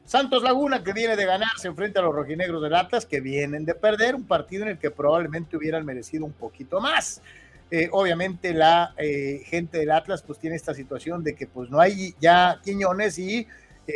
Santos 0.06 0.41
Laguna, 0.41 0.82
que 0.82 0.94
viene 0.94 1.18
de 1.18 1.26
ganar, 1.26 1.50
se 1.58 1.68
a 1.68 2.02
los 2.02 2.16
rojinegros 2.16 2.62
del 2.64 2.74
Atlas, 2.74 3.06
que 3.06 3.20
vienen 3.20 3.66
de 3.66 3.76
perder, 3.76 4.16
un 4.16 4.26
partido 4.26 4.64
en 4.64 4.70
el 4.70 4.80
que 4.80 4.91
probablemente 4.91 5.58
hubieran 5.58 5.86
merecido 5.86 6.24
un 6.24 6.32
poquito 6.32 6.80
más. 6.80 7.22
Eh, 7.70 7.90
obviamente 7.91 8.54
la 8.54 8.94
eh, 8.95 9.41
gente 9.45 9.80
del 9.80 9.91
Atlas 9.91 10.24
pues 10.24 10.40
tiene 10.40 10.56
esta 10.56 10.74
situación 10.74 11.22
de 11.22 11.36
que 11.36 11.48
pues 11.48 11.70
no 11.70 11.82
hay 11.82 12.16
ya 12.22 12.62
Quiñones 12.64 13.20
y 13.20 13.45
eh, 13.88 13.94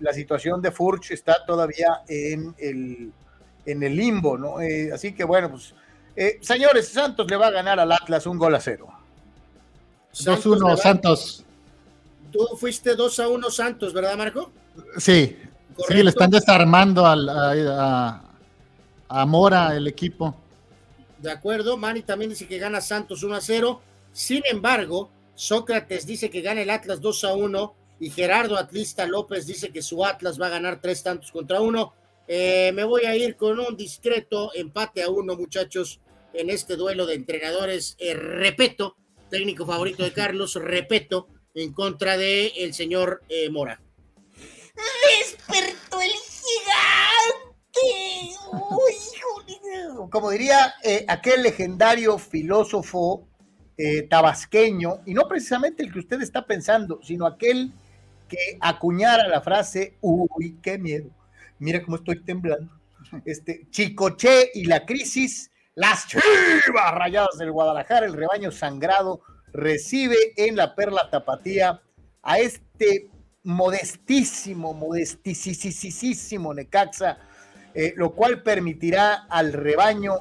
la 0.00 0.12
situación 0.12 0.60
de 0.62 0.72
Furch 0.72 1.12
está 1.12 1.44
todavía 1.46 2.00
en 2.08 2.56
el 2.58 3.12
en 3.70 3.82
el 3.82 3.96
limbo, 3.96 4.36
¿no? 4.36 4.60
Eh, 4.60 4.90
así 4.92 5.14
que 5.14 5.24
bueno, 5.24 5.50
pues, 5.50 5.74
eh, 6.16 6.38
señores, 6.42 6.88
Santos 6.88 7.26
le 7.30 7.36
va 7.36 7.48
a 7.48 7.50
ganar 7.50 7.80
al 7.80 7.92
Atlas 7.92 8.26
un 8.26 8.38
gol 8.38 8.54
a 8.54 8.60
cero. 8.60 8.88
2-1 10.12 10.76
Santos. 10.76 11.44
Tú 12.32 12.46
fuiste 12.58 12.94
2 12.94 13.20
a 13.20 13.28
1 13.28 13.50
Santos, 13.50 13.92
¿verdad, 13.92 14.16
Marco? 14.16 14.50
Sí, 14.98 15.36
sí, 15.88 16.02
le 16.02 16.10
están 16.10 16.30
desarmando 16.30 17.06
al, 17.06 17.28
a, 17.28 18.22
a, 19.08 19.26
Mora 19.26 19.76
el 19.76 19.86
equipo. 19.86 20.34
De 21.18 21.30
acuerdo, 21.30 21.76
Mani 21.76 22.02
también 22.02 22.30
dice 22.30 22.46
que 22.46 22.58
gana 22.58 22.80
Santos 22.80 23.22
1 23.22 23.34
a 23.34 23.40
0. 23.40 23.80
Sin 24.12 24.42
embargo, 24.50 25.10
Sócrates 25.34 26.06
dice 26.06 26.30
que 26.30 26.40
gana 26.40 26.62
el 26.62 26.70
Atlas 26.70 27.00
2 27.00 27.24
a 27.24 27.34
1 27.34 27.74
y 28.00 28.10
Gerardo 28.10 28.56
Atlista 28.56 29.06
López 29.06 29.46
dice 29.46 29.70
que 29.70 29.82
su 29.82 30.04
Atlas 30.04 30.40
va 30.40 30.46
a 30.46 30.50
ganar 30.50 30.80
tres 30.80 31.02
tantos 31.02 31.30
contra 31.30 31.60
uno. 31.60 31.92
Eh, 32.32 32.70
me 32.74 32.84
voy 32.84 33.06
a 33.06 33.16
ir 33.16 33.34
con 33.34 33.58
un 33.58 33.76
discreto 33.76 34.52
empate 34.54 35.02
a 35.02 35.10
uno, 35.10 35.34
muchachos, 35.34 36.00
en 36.32 36.48
este 36.48 36.76
duelo 36.76 37.04
de 37.04 37.16
entrenadores. 37.16 37.96
Eh, 37.98 38.14
repito, 38.14 38.94
técnico 39.30 39.66
favorito 39.66 40.04
de 40.04 40.12
Carlos, 40.12 40.54
repito, 40.54 41.26
en 41.54 41.72
contra 41.72 42.16
de 42.16 42.52
el 42.58 42.72
señor 42.72 43.24
eh, 43.28 43.50
Mora. 43.50 43.82
¡Despertó 45.18 46.00
el 46.00 46.12
gigante! 46.12 47.50
Como 50.08 50.30
diría 50.30 50.72
aquel 51.08 51.42
legendario 51.42 52.16
filósofo 52.16 53.26
tabasqueño, 54.08 55.00
y 55.04 55.14
no 55.14 55.26
precisamente 55.26 55.82
el 55.82 55.92
que 55.92 55.98
usted 55.98 56.22
está 56.22 56.46
pensando, 56.46 57.00
sino 57.02 57.26
aquel 57.26 57.72
que 58.28 58.56
acuñara 58.60 59.26
la 59.26 59.40
frase, 59.40 59.96
uy, 60.00 60.58
qué 60.62 60.78
miedo 60.78 61.10
mira 61.60 61.82
cómo 61.82 61.96
estoy 61.96 62.24
temblando. 62.24 62.72
Este, 63.24 63.66
Chicoche 63.70 64.50
y 64.54 64.64
la 64.64 64.84
crisis, 64.84 65.50
las 65.74 66.06
chivas 66.08 66.94
rayadas 66.94 67.38
del 67.38 67.52
Guadalajara, 67.52 68.06
el 68.06 68.14
rebaño 68.14 68.50
sangrado, 68.50 69.20
recibe 69.52 70.16
en 70.36 70.56
la 70.56 70.74
Perla 70.74 71.08
Tapatía 71.10 71.80
a 72.22 72.38
este 72.38 73.08
modestísimo, 73.42 74.74
modestísimo 74.74 76.54
Necaxa, 76.54 77.18
eh, 77.74 77.94
lo 77.96 78.14
cual 78.14 78.42
permitirá 78.42 79.26
al 79.28 79.52
rebaño 79.52 80.16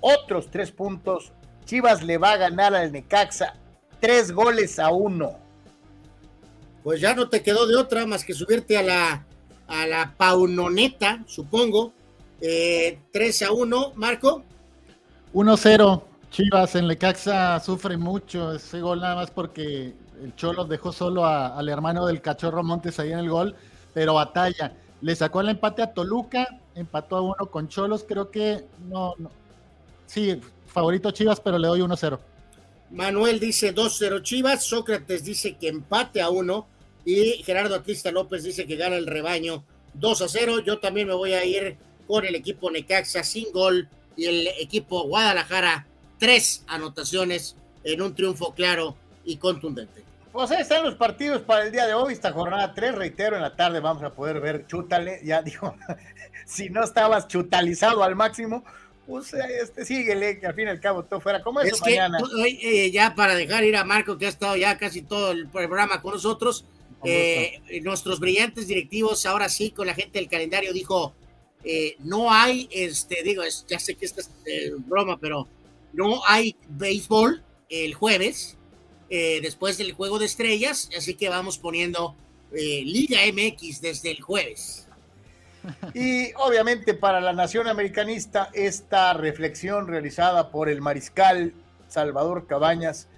otros 0.00 0.50
tres 0.50 0.72
puntos. 0.72 1.32
Chivas 1.64 2.02
le 2.02 2.18
va 2.18 2.32
a 2.32 2.36
ganar 2.36 2.74
al 2.74 2.92
Necaxa 2.92 3.54
tres 4.00 4.32
goles 4.32 4.78
a 4.78 4.90
uno. 4.90 5.38
Pues 6.82 7.00
ya 7.00 7.14
no 7.14 7.28
te 7.28 7.42
quedó 7.42 7.66
de 7.66 7.76
otra 7.76 8.06
más 8.06 8.24
que 8.24 8.34
subirte 8.34 8.78
a 8.78 8.82
la 8.82 9.26
a 9.68 9.86
la 9.86 10.14
Paunoneta, 10.16 11.22
supongo. 11.26 11.92
Eh, 12.40 12.98
3 13.12 13.42
a 13.42 13.52
1, 13.52 13.92
Marco. 13.94 14.42
1-0. 15.34 16.02
Chivas 16.30 16.74
en 16.74 16.86
Lecaxa 16.86 17.58
sufre 17.60 17.96
mucho 17.96 18.52
ese 18.52 18.80
gol 18.80 19.00
nada 19.00 19.14
más 19.14 19.30
porque 19.30 19.94
el 20.22 20.34
Cholo 20.36 20.64
dejó 20.64 20.92
solo 20.92 21.24
al 21.24 21.68
hermano 21.68 22.06
del 22.06 22.20
cachorro 22.20 22.62
Montes 22.62 22.98
ahí 22.98 23.12
en 23.12 23.20
el 23.20 23.30
gol, 23.30 23.54
pero 23.94 24.14
batalla. 24.14 24.74
Le 25.00 25.14
sacó 25.14 25.40
el 25.40 25.48
empate 25.48 25.80
a 25.80 25.94
Toluca, 25.94 26.46
empató 26.74 27.16
a 27.16 27.20
uno 27.22 27.50
con 27.50 27.68
Cholos, 27.68 28.04
creo 28.06 28.30
que 28.30 28.66
no, 28.88 29.14
no. 29.18 29.30
sí, 30.06 30.40
favorito 30.66 31.12
Chivas, 31.12 31.40
pero 31.40 31.58
le 31.58 31.68
doy 31.68 31.80
1-0. 31.80 32.18
Manuel 32.90 33.38
dice 33.38 33.74
2-0 33.74 34.22
Chivas, 34.22 34.64
Sócrates 34.64 35.24
dice 35.24 35.56
que 35.56 35.68
empate 35.68 36.20
a 36.20 36.30
uno 36.30 36.66
y 37.08 37.42
Gerardo 37.42 37.74
Atlista 37.74 38.10
López 38.10 38.42
dice 38.42 38.66
que 38.66 38.76
gana 38.76 38.96
el 38.96 39.06
rebaño 39.06 39.64
2 39.94 40.22
a 40.22 40.28
0. 40.28 40.58
Yo 40.60 40.78
también 40.78 41.08
me 41.08 41.14
voy 41.14 41.32
a 41.32 41.42
ir 41.42 41.78
con 42.06 42.26
el 42.26 42.34
equipo 42.34 42.70
Necaxa 42.70 43.22
sin 43.22 43.50
gol 43.50 43.88
y 44.14 44.26
el 44.26 44.48
equipo 44.58 45.04
Guadalajara 45.04 45.86
tres 46.18 46.64
anotaciones 46.66 47.56
en 47.82 48.02
un 48.02 48.14
triunfo 48.14 48.52
claro 48.52 48.94
y 49.24 49.38
contundente. 49.38 50.04
Pues 50.32 50.50
ahí 50.50 50.60
están 50.60 50.84
los 50.84 50.96
partidos 50.96 51.40
para 51.40 51.64
el 51.64 51.72
día 51.72 51.86
de 51.86 51.94
hoy, 51.94 52.12
esta 52.12 52.30
jornada 52.30 52.74
3, 52.74 52.94
reitero, 52.94 53.36
en 53.36 53.42
la 53.42 53.56
tarde 53.56 53.80
vamos 53.80 54.02
a 54.02 54.12
poder 54.12 54.40
ver 54.40 54.66
Chútale, 54.66 55.20
ya 55.24 55.40
dijo, 55.40 55.74
si 56.46 56.68
no 56.68 56.84
estabas 56.84 57.26
chutalizado 57.26 58.04
al 58.04 58.16
máximo, 58.16 58.62
pues 59.06 59.32
este, 59.32 59.86
síguele, 59.86 60.38
que 60.38 60.46
al 60.46 60.54
fin 60.54 60.66
y 60.66 60.70
al 60.70 60.80
cabo 60.80 61.04
todo 61.04 61.22
fuera 61.22 61.42
como 61.42 61.62
es 61.62 61.80
mañana. 61.80 62.18
Hoy, 62.38 62.60
eh, 62.62 62.90
ya 62.90 63.14
para 63.14 63.34
dejar 63.34 63.64
ir 63.64 63.76
a 63.76 63.84
Marco, 63.84 64.18
que 64.18 64.26
ha 64.26 64.28
estado 64.28 64.54
ya 64.56 64.76
casi 64.76 65.00
todo 65.00 65.32
el 65.32 65.48
programa 65.48 66.02
con 66.02 66.12
nosotros, 66.12 66.66
eh, 67.04 67.60
nuestros 67.82 68.18
brillantes 68.18 68.66
directivos, 68.66 69.24
ahora 69.26 69.48
sí, 69.48 69.70
con 69.70 69.86
la 69.86 69.94
gente 69.94 70.18
del 70.18 70.28
calendario, 70.28 70.72
dijo, 70.72 71.14
eh, 71.64 71.96
no 72.00 72.32
hay, 72.32 72.68
este, 72.72 73.22
digo, 73.22 73.42
ya 73.68 73.78
sé 73.78 73.94
que 73.94 74.04
esta 74.04 74.20
es 74.20 74.30
eh, 74.46 74.72
broma, 74.76 75.18
pero 75.18 75.46
no 75.92 76.22
hay 76.26 76.56
béisbol 76.68 77.42
el 77.68 77.94
jueves, 77.94 78.56
después 79.10 79.78
del 79.78 79.92
juego 79.92 80.18
de 80.18 80.26
estrellas, 80.26 80.90
así 80.96 81.14
que 81.14 81.30
vamos 81.30 81.56
poniendo 81.56 82.14
Liga 82.52 83.20
MX 83.32 83.80
desde 83.80 84.10
el 84.10 84.20
jueves. 84.20 84.86
Y 85.94 86.32
obviamente 86.34 86.92
para 86.92 87.18
la 87.20 87.32
nación 87.32 87.68
americanista, 87.68 88.50
esta 88.52 89.14
reflexión 89.14 89.86
realizada 89.86 90.50
por 90.50 90.68
el 90.68 90.82
mariscal 90.82 91.54
Salvador 91.88 92.46
Cabañas 92.46 93.08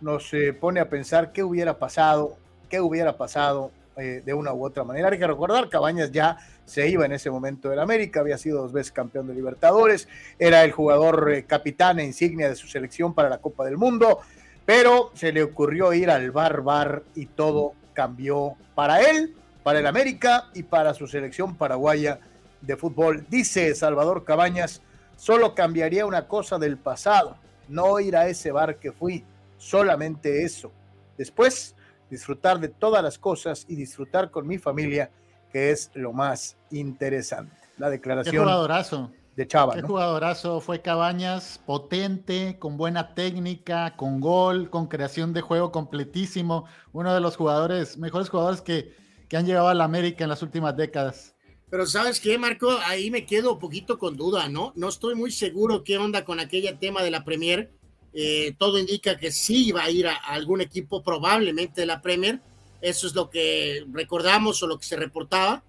nos 0.00 0.30
pone 0.60 0.78
a 0.78 0.88
pensar 0.88 1.32
qué 1.32 1.42
hubiera 1.42 1.80
pasado 1.80 2.38
qué 2.70 2.80
hubiera 2.80 3.18
pasado 3.18 3.70
eh, 3.96 4.22
de 4.24 4.32
una 4.32 4.54
u 4.54 4.64
otra 4.64 4.84
manera. 4.84 5.10
Hay 5.10 5.18
que 5.18 5.26
recordar, 5.26 5.68
Cabañas 5.68 6.10
ya 6.10 6.38
se 6.64 6.88
iba 6.88 7.04
en 7.04 7.12
ese 7.12 7.30
momento 7.30 7.68
del 7.68 7.80
América, 7.80 8.20
había 8.20 8.38
sido 8.38 8.62
dos 8.62 8.72
veces 8.72 8.92
campeón 8.92 9.26
de 9.26 9.34
Libertadores, 9.34 10.08
era 10.38 10.64
el 10.64 10.72
jugador 10.72 11.30
eh, 11.32 11.44
capitán 11.44 11.98
e 11.98 12.04
insignia 12.04 12.48
de 12.48 12.54
su 12.54 12.66
selección 12.68 13.12
para 13.12 13.28
la 13.28 13.38
Copa 13.38 13.64
del 13.64 13.76
Mundo, 13.76 14.20
pero 14.64 15.10
se 15.14 15.32
le 15.32 15.42
ocurrió 15.42 15.92
ir 15.92 16.08
al 16.10 16.30
bar 16.30 16.62
bar 16.62 17.02
y 17.14 17.26
todo 17.26 17.74
cambió 17.92 18.54
para 18.74 19.02
él, 19.02 19.34
para 19.64 19.80
el 19.80 19.86
América 19.86 20.44
y 20.54 20.62
para 20.62 20.94
su 20.94 21.06
selección 21.06 21.56
paraguaya 21.56 22.20
de 22.60 22.76
fútbol. 22.76 23.26
Dice 23.28 23.74
Salvador 23.74 24.24
Cabañas, 24.24 24.80
solo 25.16 25.54
cambiaría 25.54 26.06
una 26.06 26.28
cosa 26.28 26.58
del 26.58 26.78
pasado, 26.78 27.36
no 27.68 27.98
ir 28.00 28.16
a 28.16 28.28
ese 28.28 28.52
bar 28.52 28.76
que 28.76 28.92
fui, 28.92 29.24
solamente 29.58 30.44
eso. 30.44 30.72
Después 31.18 31.74
disfrutar 32.10 32.58
de 32.60 32.68
todas 32.68 33.02
las 33.02 33.18
cosas 33.18 33.64
y 33.68 33.76
disfrutar 33.76 34.30
con 34.30 34.46
mi 34.46 34.58
familia, 34.58 35.10
que 35.52 35.70
es 35.70 35.90
lo 35.94 36.12
más 36.12 36.56
interesante. 36.70 37.54
La 37.78 37.88
declaración 37.88 39.12
de 39.36 39.46
Chava. 39.46 39.74
Qué 39.74 39.82
¿no? 39.82 39.88
jugadorazo 39.88 40.60
fue 40.60 40.82
Cabañas, 40.82 41.60
potente, 41.64 42.58
con 42.58 42.76
buena 42.76 43.14
técnica, 43.14 43.96
con 43.96 44.20
gol, 44.20 44.68
con 44.68 44.86
creación 44.86 45.32
de 45.32 45.40
juego 45.40 45.72
completísimo. 45.72 46.66
Uno 46.92 47.14
de 47.14 47.20
los 47.20 47.36
jugadores, 47.36 47.96
mejores 47.96 48.28
jugadores 48.28 48.60
que, 48.60 48.94
que 49.28 49.36
han 49.36 49.46
llegado 49.46 49.68
a 49.68 49.74
la 49.74 49.84
América 49.84 50.24
en 50.24 50.30
las 50.30 50.42
últimas 50.42 50.76
décadas. 50.76 51.34
Pero 51.70 51.86
¿sabes 51.86 52.18
qué, 52.20 52.36
Marco? 52.36 52.68
Ahí 52.84 53.12
me 53.12 53.24
quedo 53.24 53.52
un 53.52 53.58
poquito 53.60 53.96
con 53.96 54.16
duda, 54.16 54.48
¿no? 54.48 54.72
No 54.74 54.88
estoy 54.88 55.14
muy 55.14 55.30
seguro 55.30 55.84
qué 55.84 55.98
onda 55.98 56.24
con 56.24 56.40
aquella 56.40 56.78
tema 56.78 57.02
de 57.02 57.12
la 57.12 57.22
Premier. 57.22 57.70
Eh, 58.12 58.54
todo 58.58 58.78
indica 58.78 59.16
que 59.16 59.30
sí 59.30 59.68
iba 59.68 59.82
a 59.84 59.90
ir 59.90 60.06
a, 60.06 60.16
a 60.16 60.34
algún 60.34 60.60
equipo 60.60 61.02
probablemente 61.02 61.82
de 61.82 61.86
la 61.86 62.02
Premier. 62.02 62.40
Eso 62.80 63.06
es 63.06 63.14
lo 63.14 63.30
que 63.30 63.84
recordamos 63.92 64.62
o 64.62 64.66
lo 64.66 64.78
que 64.78 64.86
se 64.86 64.96
reportaba. 64.96 65.64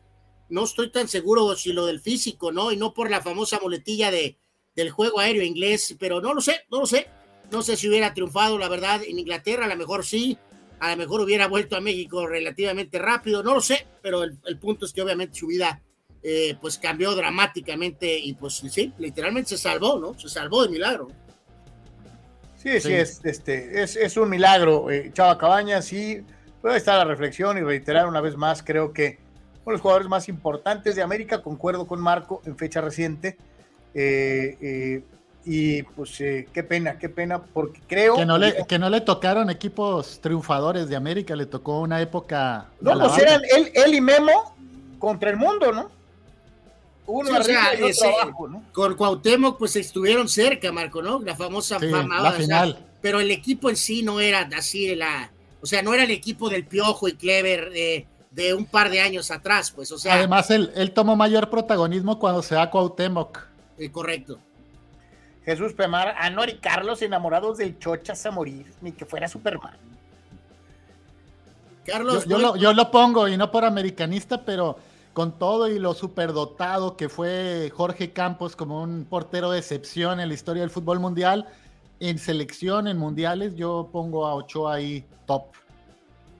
No 0.49 0.63
estoy 0.63 0.91
tan 0.91 1.07
seguro 1.07 1.55
si 1.55 1.73
lo 1.73 1.85
del 1.85 2.01
físico, 2.01 2.51
¿no? 2.51 2.71
Y 2.71 2.77
no 2.77 2.93
por 2.93 3.09
la 3.09 3.21
famosa 3.21 3.59
muletilla 3.61 4.11
de, 4.11 4.37
del 4.75 4.91
juego 4.91 5.19
aéreo 5.19 5.43
inglés, 5.43 5.95
pero 5.99 6.21
no 6.21 6.33
lo 6.33 6.41
sé, 6.41 6.61
no 6.69 6.79
lo 6.79 6.85
sé. 6.85 7.07
No 7.51 7.61
sé 7.61 7.75
si 7.75 7.89
hubiera 7.89 8.13
triunfado, 8.13 8.57
la 8.57 8.69
verdad, 8.69 9.01
en 9.05 9.19
Inglaterra, 9.19 9.65
a 9.65 9.69
lo 9.69 9.75
mejor 9.75 10.05
sí, 10.05 10.37
a 10.79 10.91
lo 10.91 10.97
mejor 10.97 11.21
hubiera 11.21 11.47
vuelto 11.47 11.75
a 11.75 11.81
México 11.81 12.25
relativamente 12.25 12.97
rápido, 12.97 13.43
no 13.43 13.53
lo 13.53 13.61
sé, 13.61 13.87
pero 14.01 14.23
el, 14.23 14.37
el 14.45 14.57
punto 14.57 14.85
es 14.85 14.93
que 14.93 15.01
obviamente 15.01 15.37
su 15.37 15.47
vida 15.47 15.81
eh, 16.23 16.55
pues 16.61 16.77
cambió 16.77 17.15
dramáticamente 17.15 18.17
y 18.19 18.33
pues 18.35 18.55
sí, 18.55 18.93
literalmente 18.99 19.49
se 19.49 19.57
salvó, 19.57 19.97
¿no? 19.97 20.17
Se 20.19 20.29
salvó 20.29 20.63
de 20.63 20.69
milagro. 20.69 21.07
Sí, 22.61 22.79
sí, 22.79 22.93
es, 22.93 23.21
este, 23.23 23.81
es, 23.81 23.95
es 23.95 24.17
un 24.17 24.29
milagro, 24.29 24.91
eh, 24.91 25.09
Chava 25.13 25.35
Cabañas, 25.37 25.85
sí, 25.85 26.23
puede 26.61 26.77
estar 26.77 26.95
la 26.99 27.05
reflexión 27.05 27.57
y 27.57 27.61
reiterar 27.61 28.07
una 28.07 28.21
vez 28.21 28.37
más, 28.37 28.61
creo 28.61 28.93
que 28.93 29.17
uno 29.63 29.65
de 29.65 29.71
los 29.71 29.81
jugadores 29.81 30.07
más 30.07 30.29
importantes 30.29 30.95
de 30.95 31.01
América, 31.01 31.41
concuerdo 31.41 31.87
con 31.87 31.99
Marco 31.99 32.39
en 32.45 32.55
fecha 32.55 32.79
reciente, 32.79 33.35
eh, 33.95 34.57
eh, 34.61 35.03
y 35.43 35.81
pues 35.81 36.21
eh, 36.21 36.47
qué 36.53 36.63
pena, 36.63 36.99
qué 36.99 37.09
pena, 37.09 37.41
porque 37.41 37.81
creo... 37.87 38.15
Que 38.15 38.27
no, 38.27 38.37
le, 38.37 38.63
que 38.67 38.77
no 38.77 38.91
le 38.91 39.01
tocaron 39.01 39.49
equipos 39.49 40.21
triunfadores 40.21 40.87
de 40.87 40.95
América, 40.95 41.35
le 41.35 41.47
tocó 41.47 41.79
una 41.79 41.99
época... 41.99 42.67
No, 42.79 42.99
pues 42.99 43.17
eran 43.17 43.41
él, 43.57 43.71
él 43.73 43.95
y 43.95 44.01
Memo 44.01 44.55
contra 44.99 45.31
el 45.31 45.37
mundo, 45.37 45.71
¿no? 45.71 45.89
Uno 47.07 47.29
Sí, 47.29 47.35
o 47.35 47.43
sea, 47.43 47.73
y 47.73 47.75
otro 47.77 47.87
ese- 47.87 48.07
abajo, 48.21 48.47
¿no? 48.47 48.63
Con 48.71 48.95
Cuauhtémoc 48.95 49.57
pues 49.57 49.75
estuvieron 49.75 50.29
cerca, 50.29 50.71
Marco, 50.71 51.01
¿no? 51.01 51.19
La 51.19 51.35
famosa 51.35 51.79
Sí, 51.79 51.89
fama. 51.89 52.21
la 52.21 52.29
o 52.29 52.31
sea, 52.33 52.41
final. 52.41 52.85
pero 53.01 53.19
el 53.19 53.31
equipo 53.31 53.69
en 53.69 53.75
sí 53.75 54.03
no 54.03 54.19
era 54.19 54.47
así 54.55 54.87
de 54.87 54.95
la... 54.95 55.31
O 55.61 55.65
sea, 55.65 55.81
no 55.81 55.93
era 55.93 56.03
el 56.03 56.11
equipo 56.11 56.49
del 56.49 56.65
Piojo 56.65 57.07
y 57.07 57.13
Clever 57.13 57.69
de, 57.71 58.07
de 58.31 58.53
un 58.53 58.65
par 58.65 58.89
de 58.89 59.01
años 59.01 59.29
atrás, 59.31 59.71
pues, 59.71 59.91
o 59.91 59.97
sea, 59.99 60.15
Además, 60.15 60.49
él, 60.51 60.71
él 60.75 60.91
tomó 60.91 61.15
mayor 61.15 61.49
protagonismo 61.49 62.17
cuando 62.17 62.41
se 62.41 62.55
da 62.55 62.69
Cuauhtémoc. 62.69 63.39
eh, 63.77 63.91
correcto. 63.91 64.39
Jesús 65.43 65.73
Pemar, 65.73 66.15
Anor 66.19 66.49
y 66.49 66.57
Carlos 66.59 67.01
enamorados 67.01 67.57
del 67.57 67.77
Chochas 67.79 68.23
a 68.27 68.31
morir, 68.31 68.71
ni 68.81 68.91
que 68.91 69.05
fuera 69.05 69.27
Superman. 69.27 69.75
Yo, 71.85 71.93
Carlos, 71.93 72.25
yo 72.27 72.37
lo, 72.37 72.55
yo 72.57 72.73
lo 72.73 72.91
pongo, 72.91 73.27
y 73.27 73.37
no 73.37 73.49
por 73.51 73.65
americanista, 73.65 74.43
pero 74.45 74.77
con 75.13 75.37
todo 75.37 75.67
y 75.67 75.77
lo 75.79 75.93
superdotado 75.93 76.95
que 76.97 77.09
fue 77.09 77.71
Jorge 77.75 78.11
Campos 78.13 78.55
como 78.55 78.81
un 78.81 79.05
portero 79.05 79.51
de 79.51 79.59
excepción 79.59 80.19
en 80.19 80.29
la 80.29 80.33
historia 80.33 80.61
del 80.61 80.69
fútbol 80.69 80.99
mundial, 80.99 81.47
en 81.99 82.17
selección, 82.17 82.87
en 82.87 82.97
mundiales, 82.97 83.55
yo 83.55 83.89
pongo 83.91 84.25
a 84.25 84.33
Ochoa 84.35 84.75
ahí 84.75 85.03
top. 85.27 85.43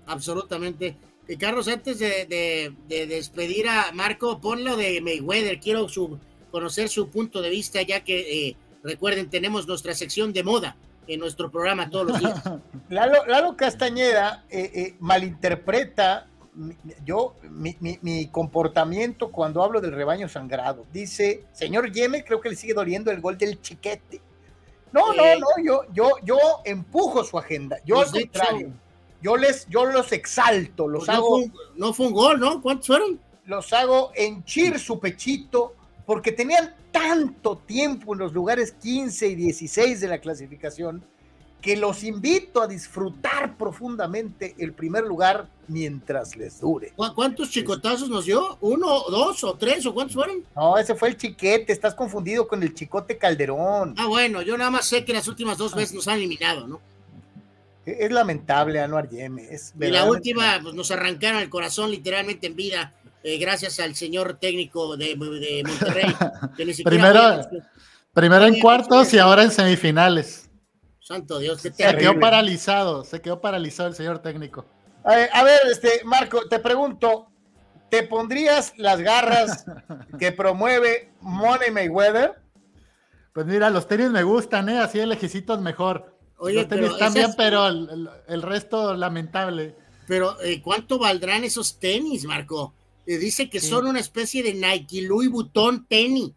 absolutamente. 0.08 0.96
Eh, 1.28 1.38
Carlos, 1.38 1.68
antes 1.68 2.00
de, 2.00 2.26
de- 2.26 2.74
de 2.88 3.08
despedir 3.08 3.68
a 3.70 3.92
Marco, 3.94 4.40
ponlo 4.42 4.76
de 4.76 5.02
Mayweather. 5.02 5.60
Quiero 5.60 5.88
su- 5.88 6.18
conocer 6.52 6.90
su 6.90 7.10
punto 7.10 7.42
de 7.42 7.50
vista, 7.50 7.82
ya 7.82 8.04
que 8.04 8.48
eh, 8.50 8.56
recuerden, 8.84 9.30
tenemos 9.30 9.68
nuestra 9.68 9.94
sección 9.94 10.34
de 10.34 10.44
moda 10.44 10.76
en 11.08 11.20
nuestro 11.20 11.50
programa 11.52 11.90
todos 11.90 12.08
los 12.08 12.20
días. 12.20 12.42
Lalo, 12.90 13.26
Lalo 13.28 13.56
Castañeda 13.56 14.46
eh, 14.50 14.72
eh, 14.74 14.96
malinterpreta 15.00 16.28
mi- 16.54 16.76
yo 17.06 17.36
mi, 17.50 17.76
mi- 17.80 18.00
mi 18.02 18.28
comportamiento 18.28 19.32
cuando 19.32 19.64
hablo 19.64 19.82
del 19.82 19.94
rebaño 19.94 20.28
sangrado. 20.30 20.86
Dice, 20.92 21.46
señor 21.54 21.92
Yeme, 21.92 22.24
creo 22.24 22.42
que 22.42 22.50
le 22.50 22.56
sigue 22.56 22.74
doliendo 22.74 23.12
el 23.12 23.22
gol 23.22 23.38
del 23.38 23.62
chiquete. 23.62 24.22
No, 24.92 25.14
no, 25.14 25.24
no, 25.40 25.48
yo, 25.64 25.82
yo, 25.94 26.10
yo 26.24 26.38
empujo 26.66 27.24
su 27.24 27.38
agenda. 27.38 27.78
Yo 27.86 28.02
al 28.02 28.12
contrario, 28.12 28.72
yo 29.22 29.38
les, 29.38 29.66
yo 29.70 29.86
los 29.86 30.12
exalto, 30.12 30.88
los 30.88 31.06
Pues 31.06 31.08
no, 31.08 31.14
hago, 31.24 31.30
fue 31.30 31.44
un, 31.46 31.54
no 31.76 31.94
fue 31.94 32.08
un 32.08 32.14
gol, 32.14 32.40
¿no? 32.40 32.62
¿Cuántos 32.62 32.88
fueron? 32.88 33.20
los 33.46 33.74
hago 33.74 34.12
henchir 34.16 34.80
su 34.80 35.00
pechito 35.00 35.74
porque 36.06 36.32
tenían 36.32 36.76
tanto 36.92 37.58
tiempo 37.58 38.14
en 38.14 38.20
los 38.20 38.34
lugares 38.34 38.74
15 38.74 39.28
y 39.30 39.36
16 39.36 40.00
de 40.00 40.08
la 40.08 40.20
clasificación 40.20 41.04
que 41.62 41.78
los 41.78 42.04
invito 42.04 42.62
a 42.62 42.68
disfrutar 42.68 43.56
profundamente 43.58 44.56
el 44.58 44.74
primer 44.74 45.04
lugar 45.06 45.48
mientras 45.68 46.36
les 46.36 46.60
dure. 46.60 46.92
¿Cu- 46.96 47.14
¿Cuántos 47.14 47.50
chicotazos 47.52 48.10
nos 48.10 48.26
dio? 48.26 48.58
¿Uno, 48.62 49.04
dos 49.10 49.44
o 49.44 49.54
tres 49.56 49.86
o 49.86 49.94
cuántos 49.94 50.16
fueron? 50.16 50.44
No, 50.56 50.78
ese 50.78 50.96
fue 50.96 51.10
el 51.10 51.18
chiquete, 51.18 51.72
estás 51.72 51.94
confundido 51.94 52.48
con 52.48 52.62
el 52.64 52.74
chicote 52.74 53.18
Calderón. 53.18 53.94
Ah, 53.98 54.08
bueno, 54.08 54.42
yo 54.42 54.58
nada 54.58 54.72
más 54.72 54.86
sé 54.86 55.06
que 55.06 55.14
las 55.14 55.28
últimas 55.28 55.58
dos 55.58 55.76
veces 55.76 55.94
nos 55.94 56.08
han 56.08 56.18
eliminado, 56.18 56.68
¿no? 56.68 56.82
Es 57.86 58.00
es 58.00 58.12
lamentable, 58.12 58.80
Anuar 58.80 59.10
Yeme. 59.10 59.44
Es 59.50 59.74
Y 59.80 59.88
la 59.88 60.06
última, 60.06 60.60
pues 60.62 60.74
nos 60.76 60.92
arrancaron 60.92 61.42
el 61.42 61.50
corazón 61.50 61.90
literalmente 61.92 62.48
en 62.48 62.56
vida, 62.56 62.94
eh, 63.24 63.38
gracias 63.38 63.80
al 63.80 63.96
señor 63.96 64.36
técnico 64.40 64.98
de, 64.98 65.16
de 65.16 65.64
Monterrey. 65.66 66.14
que 66.58 66.66
ni 66.66 66.74
siquiera 66.74 67.12
Primero- 67.12 67.50
Primero 68.14 68.46
en 68.46 68.60
cuartos 68.60 69.14
y 69.14 69.20
ahora 69.20 69.44
en 69.44 69.52
semifinales. 69.52 70.50
Santo 71.12 71.40
Dios, 71.40 71.62
qué 71.62 71.70
Se 71.72 71.76
quedó 71.78 71.92
terrible. 71.92 72.20
paralizado, 72.20 73.04
se 73.04 73.22
quedó 73.22 73.42
paralizado 73.42 73.90
el 73.90 73.96
señor 73.96 74.20
técnico. 74.20 74.66
A 75.04 75.16
ver, 75.16 75.30
a 75.34 75.44
ver, 75.44 75.60
este, 75.72 76.02
Marco, 76.06 76.48
te 76.48 76.60
pregunto, 76.60 77.28
¿te 77.90 78.04
pondrías 78.04 78.74
las 78.78 79.00
garras 79.02 79.66
que 80.20 80.32
promueve 80.32 81.12
Money 81.22 81.72
Mayweather? 81.72 82.36
Pues 83.34 83.46
mira, 83.46 83.70
los 83.70 83.88
tenis 83.88 84.10
me 84.10 84.24
gustan, 84.24 84.70
¿eh? 84.70 84.80
Así 84.80 85.00
de 85.00 85.08
lejecitos 85.08 85.62
mejor. 85.62 86.18
Oye, 86.38 86.56
los 86.56 86.68
tenis 86.68 86.92
están 86.92 87.14
bien, 87.14 87.26
esas- 87.26 87.36
pero 87.36 87.68
el, 87.68 87.90
el- 87.90 88.10
el 88.28 88.42
resto 88.42 88.94
lamentable. 88.96 89.76
Pero, 90.08 90.42
eh, 90.42 90.62
¿cuánto 90.62 90.98
valdrán 91.00 91.44
esos 91.44 91.80
tenis, 91.80 92.26
Marco? 92.26 92.74
Eh, 93.06 93.18
dice 93.18 93.50
que 93.50 93.60
Sí. 93.60 93.68
son 93.68 93.88
una 93.88 94.00
especie 94.00 94.44
de 94.44 94.54
Nike 94.54 95.02
Louis 95.04 95.30
Vuitton 95.30 95.86
tenis. 95.88 96.32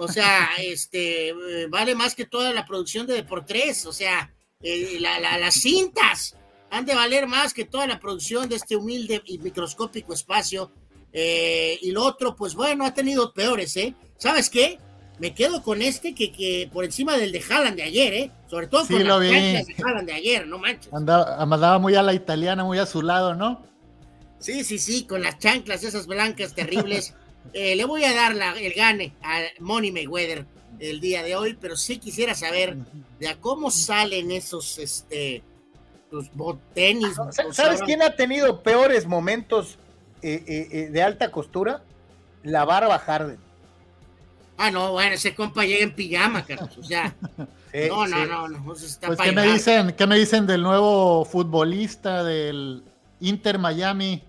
O 0.00 0.08
sea, 0.08 0.48
este, 0.58 1.28
eh, 1.28 1.66
vale 1.68 1.94
más 1.94 2.14
que 2.14 2.24
toda 2.24 2.52
la 2.52 2.66
producción 2.66 3.06
de 3.06 3.14
Deportes. 3.14 3.84
O 3.86 3.92
sea, 3.92 4.32
eh, 4.62 4.96
la- 5.00 5.20
la- 5.20 5.38
las 5.38 5.54
cintas 5.54 6.36
han 6.70 6.86
de 6.86 6.94
valer 6.94 7.26
más 7.26 7.52
que 7.54 7.64
toda 7.64 7.86
la 7.86 7.98
producción 8.00 8.48
de 8.48 8.56
este 8.56 8.76
humilde 8.76 9.22
y 9.26 9.38
microscópico 9.38 10.12
espacio. 10.14 10.70
Eh, 11.12 11.78
y 11.82 11.90
lo 11.90 12.04
otro, 12.04 12.36
pues 12.36 12.54
bueno, 12.54 12.84
ha 12.86 12.94
tenido 12.94 13.32
peores, 13.34 13.76
¿eh? 13.76 13.94
¿Sabes 14.16 14.48
qué? 14.48 14.78
Me 15.18 15.34
quedo 15.34 15.62
con 15.62 15.82
este 15.82 16.14
que, 16.14 16.32
que 16.32 16.70
por 16.72 16.84
encima 16.84 17.16
del 17.18 17.32
de 17.32 17.42
Haaland 17.50 17.76
de 17.76 17.82
ayer, 17.82 18.14
¿eh? 18.14 18.30
Sobre 18.48 18.68
todo 18.68 18.86
Sí, 18.86 18.94
con 18.94 19.06
lo 19.06 19.20
las 19.20 19.28
vi. 19.28 19.36
chanclas 19.36 19.66
de 19.66 19.74
Haaland 19.84 20.06
de 20.08 20.12
ayer, 20.14 20.46
no 20.46 20.58
manches. 20.58 20.92
Andaba, 20.94 21.36
andaba 21.42 21.78
muy 21.78 21.94
a 21.94 22.02
la 22.02 22.14
italiana, 22.14 22.64
muy 22.64 22.78
a 22.78 22.86
su 22.86 23.02
lado, 23.02 23.34
¿no? 23.34 23.62
Sí, 24.38 24.64
sí, 24.64 24.78
sí, 24.78 25.04
con 25.04 25.20
las 25.20 25.38
chanclas 25.38 25.84
esas 25.84 26.06
blancas 26.06 26.54
terribles. 26.54 27.14
Eh, 27.52 27.74
le 27.76 27.84
voy 27.84 28.04
a 28.04 28.14
dar 28.14 28.34
la- 28.34 28.58
el 28.58 28.72
gane 28.72 29.12
a 29.22 29.40
Money 29.58 29.90
Mayweather 29.90 30.46
el 30.78 31.00
día 31.00 31.22
de 31.22 31.34
hoy, 31.36 31.56
pero 31.60 31.76
sí 31.76 31.98
quisiera 31.98 32.34
saber 32.34 32.76
de 33.18 33.28
a 33.28 33.36
cómo 33.40 33.70
salen 33.70 34.30
esos, 34.30 34.78
este, 34.78 35.42
los 36.10 36.28
tenis. 36.74 37.14
Sea, 37.30 37.52
¿Sabes 37.52 37.82
quién 37.82 38.02
ha 38.02 38.14
tenido 38.16 38.62
peores 38.62 39.06
momentos 39.06 39.78
eh, 40.22 40.68
eh, 40.72 40.88
de 40.90 41.02
alta 41.02 41.30
costura? 41.30 41.82
La 42.42 42.64
barba 42.64 42.98
Harden. 42.98 43.38
Ah, 44.56 44.70
no, 44.70 44.92
bueno, 44.92 45.14
ese 45.14 45.34
compa 45.34 45.64
llega 45.64 45.82
en 45.84 45.94
pijama, 45.94 46.44
Carlos. 46.44 46.76
O 46.78 46.82
sea, 46.84 47.14
Sí, 47.72 47.78
no, 47.88 48.06
no, 48.06 48.16
sí. 48.16 48.22
no, 48.28 48.48
no, 48.48 48.74
está 48.74 49.06
Pues, 49.06 49.20
¿qué 49.20 49.32
me 49.32 49.44
dicen? 49.44 49.92
¿Qué 49.92 50.06
me 50.06 50.18
dicen 50.18 50.46
del 50.46 50.62
nuevo 50.62 51.24
futbolista 51.24 52.24
del 52.24 52.82
Inter 53.20 53.58
Miami, 53.58 54.22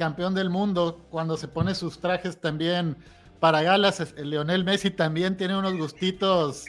campeón 0.00 0.34
del 0.34 0.48
mundo, 0.48 1.06
cuando 1.10 1.36
se 1.36 1.46
pone 1.46 1.74
sus 1.74 2.00
trajes 2.00 2.40
también 2.40 2.96
para 3.38 3.60
galas? 3.62 4.00
Es- 4.00 4.14
Lionel 4.16 4.64
Messi 4.64 4.90
también 4.90 5.36
tiene 5.36 5.58
unos 5.58 5.76
gustitos 5.76 6.64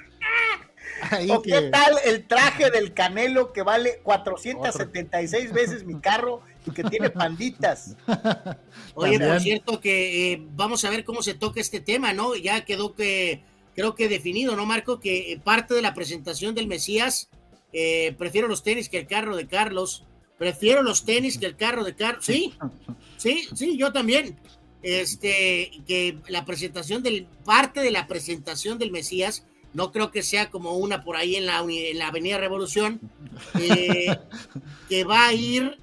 ahí 1.09 1.31
¿O 1.31 1.41
que 1.41 1.49
qué 1.51 1.61
tal 1.71 1.93
el 2.03 2.27
traje 2.27 2.69
del 2.69 2.93
Canelo 2.93 3.53
que 3.53 3.61
vale 3.63 4.01
476 4.03 5.53
veces 5.53 5.85
mi 5.85 5.99
carro 6.01 6.41
y 6.65 6.71
que 6.71 6.83
tiene 6.83 7.09
panditas? 7.21 7.95
Oye, 8.95 9.17
por 9.17 9.39
cierto 9.39 9.79
que 9.79 10.33
eh, 10.33 10.43
vamos 10.53 10.83
a 10.83 10.89
ver 10.89 11.05
cómo 11.05 11.23
se 11.23 11.33
toca 11.33 11.61
este 11.61 11.79
tema, 11.79 12.11
¿no? 12.11 12.35
Ya 12.35 12.65
quedó 12.65 12.93
que, 12.93 13.43
creo 13.73 13.95
que 13.95 14.09
definido, 14.09 14.57
¿no, 14.57 14.65
Marco? 14.65 14.99
Que 14.99 15.31
eh, 15.31 15.39
parte 15.41 15.73
de 15.73 15.81
la 15.81 15.93
presentación 15.93 16.53
del 16.53 16.67
Mesías, 16.67 17.29
eh, 17.71 18.13
prefiero 18.17 18.49
los 18.49 18.61
tenis 18.61 18.89
que 18.89 18.99
el 18.99 19.07
carro 19.07 19.37
de 19.37 19.47
Carlos, 19.47 20.03
prefiero 20.41 20.81
los 20.81 21.05
tenis 21.05 21.37
que 21.37 21.45
el 21.45 21.55
carro 21.55 21.83
de 21.83 21.93
Carlos, 21.93 22.25
sí, 22.25 22.51
sí, 23.15 23.47
sí, 23.53 23.77
yo 23.77 23.91
también. 23.91 24.39
este, 24.81 25.69
que 25.85 26.17
la 26.29 26.45
presentación 26.45 27.03
del, 27.03 27.27
parte 27.45 27.81
de 27.81 27.91
la 27.91 28.07
presentación 28.07 28.79
del 28.79 28.89
Mesías, 28.89 29.45
no 29.75 29.91
creo 29.91 30.09
que 30.09 30.23
sea 30.23 30.49
como 30.49 30.77
una 30.77 31.03
por 31.03 31.15
ahí 31.15 31.35
en 31.35 31.45
la, 31.45 31.59
en 31.59 31.99
la 31.99 32.07
Avenida 32.07 32.39
Revolución, 32.39 32.99
eh, 33.59 34.17
que 34.89 35.03
va 35.03 35.27
a 35.27 35.33
ir 35.33 35.77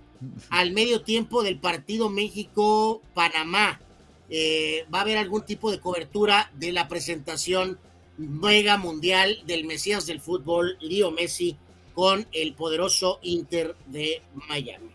al 0.50 0.72
medio 0.72 1.02
tiempo 1.02 1.44
del 1.44 1.60
partido 1.60 2.10
México-Panamá. 2.10 3.80
Eh, 4.28 4.86
va 4.92 4.98
a 4.98 5.02
haber 5.02 5.18
algún 5.18 5.42
tipo 5.42 5.70
de 5.70 5.78
cobertura 5.78 6.50
de 6.56 6.72
la 6.72 6.88
presentación 6.88 7.78
mega 8.16 8.76
mundial 8.76 9.38
del 9.46 9.66
Mesías 9.66 10.04
del 10.04 10.20
fútbol, 10.20 10.76
Leo 10.80 11.12
Messi, 11.12 11.56
con 11.98 12.24
el 12.30 12.54
poderoso 12.54 13.18
Inter 13.22 13.74
de 13.86 14.22
Miami. 14.48 14.92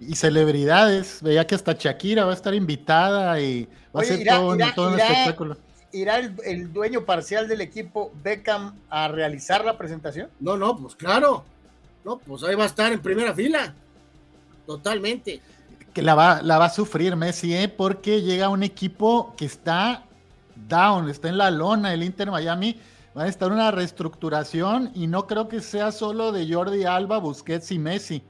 Y 0.00 0.14
celebridades, 0.14 1.22
veía 1.22 1.46
que 1.46 1.54
hasta 1.54 1.74
Shakira 1.74 2.24
va 2.24 2.30
a 2.30 2.34
estar 2.34 2.54
invitada 2.54 3.38
y 3.38 3.68
va 3.94 4.00
a 4.00 4.04
ser 4.04 4.26
todo, 4.26 4.52
un 4.52 4.62
espectáculo. 4.98 5.58
¿Irá 5.92 6.16
el, 6.16 6.72
dueño 6.72 7.04
parcial 7.04 7.46
del 7.46 7.60
equipo 7.60 8.10
Beckham 8.22 8.74
a 8.88 9.06
realizar 9.08 9.66
la 9.66 9.76
presentación? 9.76 10.30
No, 10.40 10.56
no, 10.56 10.74
pues 10.78 10.96
claro. 10.96 11.44
No, 12.06 12.16
pues 12.16 12.42
ahí 12.42 12.54
va 12.54 12.62
a 12.64 12.68
estar 12.68 12.90
en 12.90 13.02
primera 13.02 13.34
fila. 13.34 13.74
Totalmente. 14.66 15.42
Que 15.92 16.00
la 16.00 16.14
va, 16.14 16.40
la 16.40 16.56
va 16.56 16.64
a 16.64 16.70
sufrir 16.70 17.16
Messi, 17.16 17.54
¿eh? 17.54 17.68
porque 17.68 18.22
llega 18.22 18.48
un 18.48 18.62
equipo 18.62 19.34
que 19.36 19.44
está 19.44 20.04
down, 20.54 21.10
está 21.10 21.28
en 21.28 21.36
la 21.36 21.50
lona, 21.50 21.92
el 21.92 22.02
Inter 22.02 22.30
Miami. 22.30 22.80
Va 23.16 23.22
a 23.22 23.28
estar 23.28 23.50
una 23.50 23.70
reestructuración 23.70 24.90
y 24.94 25.06
no 25.06 25.26
creo 25.26 25.48
que 25.48 25.60
sea 25.60 25.90
solo 25.90 26.32
de 26.32 26.52
Jordi 26.52 26.84
Alba, 26.84 27.16
Busquets 27.16 27.72
y 27.72 27.78
Messi. 27.78 28.22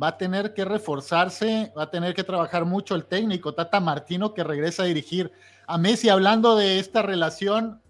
Va 0.00 0.08
a 0.08 0.18
tener 0.18 0.52
que 0.52 0.66
reforzarse, 0.66 1.72
va 1.76 1.84
a 1.84 1.90
tener 1.90 2.12
que 2.14 2.22
trabajar 2.22 2.66
mucho 2.66 2.94
el 2.94 3.06
técnico, 3.06 3.54
Tata 3.54 3.80
Martino, 3.80 4.34
que 4.34 4.44
regresa 4.44 4.82
a 4.82 4.86
dirigir 4.86 5.32
a 5.66 5.78
Messi. 5.78 6.10
Hablando 6.10 6.54
de 6.54 6.78
esta 6.78 7.00
relación, 7.00 7.80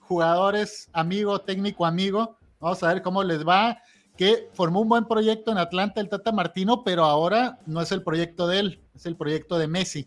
jugadores, 0.00 0.90
amigo, 0.92 1.40
técnico, 1.40 1.86
amigo, 1.86 2.36
vamos 2.60 2.82
a 2.82 2.88
ver 2.92 3.00
cómo 3.00 3.24
les 3.24 3.46
va 3.46 3.78
que 4.16 4.50
formó 4.52 4.82
un 4.82 4.90
buen 4.90 5.06
proyecto 5.06 5.52
en 5.52 5.58
Atlanta 5.58 6.02
el 6.02 6.10
Tata 6.10 6.32
Martino, 6.32 6.84
pero 6.84 7.06
ahora 7.06 7.58
no 7.64 7.80
es 7.80 7.90
el 7.92 8.02
proyecto 8.02 8.46
de 8.46 8.58
él, 8.58 8.82
es 8.94 9.06
el 9.06 9.16
proyecto 9.16 9.56
de 9.56 9.68
Messi. 9.68 10.06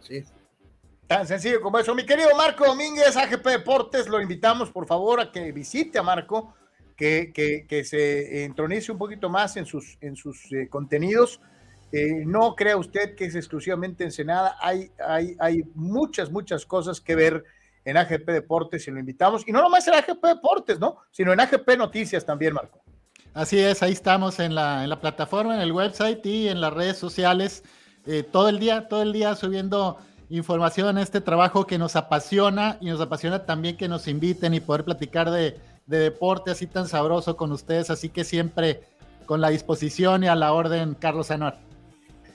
Sí. 0.00 0.24
Tan 1.06 1.26
sencillo 1.26 1.60
como 1.60 1.78
eso. 1.78 1.94
Mi 1.94 2.06
querido 2.06 2.30
Marco 2.36 2.64
Domínguez, 2.64 3.16
AGP 3.16 3.46
Deportes, 3.46 4.08
lo 4.08 4.20
invitamos 4.20 4.70
por 4.70 4.86
favor 4.86 5.20
a 5.20 5.30
que 5.30 5.52
visite 5.52 5.98
a 5.98 6.02
Marco, 6.02 6.54
que, 6.96 7.32
que, 7.68 7.84
se 7.84 8.44
entronice 8.44 8.92
un 8.92 8.98
poquito 8.98 9.28
más 9.28 9.56
en 9.56 9.66
sus, 9.66 9.98
en 10.00 10.16
sus 10.16 10.50
eh, 10.52 10.68
contenidos. 10.70 11.40
Eh, 11.92 12.24
no 12.24 12.54
crea 12.54 12.76
usted 12.76 13.14
que 13.14 13.26
es 13.26 13.34
exclusivamente 13.34 14.02
Ensenada, 14.02 14.56
hay, 14.60 14.90
hay, 15.06 15.36
hay 15.38 15.62
muchas, 15.74 16.30
muchas 16.30 16.64
cosas 16.64 17.00
que 17.00 17.14
ver 17.14 17.44
en 17.84 17.96
AGP 17.96 18.26
Deportes 18.30 18.88
y 18.88 18.90
lo 18.90 18.98
invitamos. 18.98 19.46
Y 19.46 19.52
no 19.52 19.60
nomás 19.60 19.86
en 19.88 19.94
AGP 19.94 20.24
Deportes, 20.24 20.80
¿no? 20.80 20.96
Sino 21.10 21.32
en 21.32 21.40
AGP 21.40 21.76
Noticias 21.76 22.24
también, 22.24 22.54
Marco. 22.54 22.82
Así 23.34 23.58
es, 23.60 23.82
ahí 23.82 23.92
estamos 23.92 24.38
en 24.38 24.54
la, 24.54 24.84
en 24.84 24.90
la 24.90 25.00
plataforma, 25.00 25.54
en 25.54 25.60
el 25.60 25.72
website 25.72 26.24
y 26.24 26.48
en 26.48 26.60
las 26.60 26.72
redes 26.72 26.96
sociales, 26.96 27.64
eh, 28.06 28.22
todo 28.22 28.48
el 28.48 28.58
día, 28.58 28.88
todo 28.88 29.02
el 29.02 29.12
día 29.12 29.34
subiendo 29.34 29.98
información, 30.36 30.98
este 30.98 31.20
trabajo 31.20 31.66
que 31.66 31.78
nos 31.78 31.96
apasiona 31.96 32.78
y 32.80 32.86
nos 32.86 33.00
apasiona 33.00 33.46
también 33.46 33.76
que 33.76 33.88
nos 33.88 34.08
inviten 34.08 34.54
y 34.54 34.60
poder 34.60 34.84
platicar 34.84 35.30
de, 35.30 35.58
deporte 35.86 36.50
así 36.50 36.66
tan 36.66 36.88
sabroso 36.88 37.36
con 37.36 37.52
ustedes, 37.52 37.90
así 37.90 38.08
que 38.08 38.24
siempre 38.24 38.82
con 39.26 39.40
la 39.40 39.50
disposición 39.50 40.24
y 40.24 40.28
a 40.28 40.34
la 40.34 40.52
orden, 40.52 40.94
Carlos 40.94 41.30
Anuar. 41.30 41.58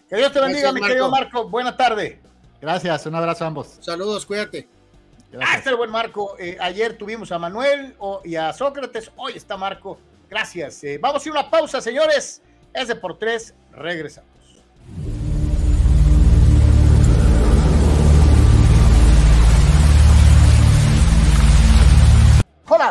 Que 0.07 0.17
Dios 0.17 0.31
te 0.31 0.39
bendiga, 0.39 0.71
mi 0.71 0.81
querido 0.81 1.09
Marco. 1.09 1.49
Buena 1.49 1.75
tarde. 1.75 2.19
Gracias, 2.61 3.05
un 3.05 3.15
abrazo 3.15 3.43
a 3.43 3.47
ambos. 3.47 3.77
Saludos, 3.79 4.25
cuídate. 4.25 4.67
Ah, 5.39 5.55
este 5.55 5.59
es 5.59 5.67
el 5.67 5.75
buen 5.75 5.91
Marco. 5.91 6.35
Eh, 6.39 6.57
ayer 6.59 6.97
tuvimos 6.97 7.31
a 7.31 7.37
Manuel 7.37 7.95
y 8.23 8.35
a 8.35 8.51
Sócrates, 8.53 9.11
hoy 9.15 9.33
está 9.35 9.57
Marco 9.57 9.99
Gracias. 10.29 10.83
Eh, 10.83 10.99
vamos 11.01 11.25
a 11.25 11.29
ir 11.29 11.35
a 11.35 11.39
una 11.39 11.49
pausa, 11.49 11.81
señores. 11.81 12.41
Es 12.73 12.87
de 12.87 12.95
por 12.95 13.17
tres. 13.17 13.55
Regresamos. 13.71 14.29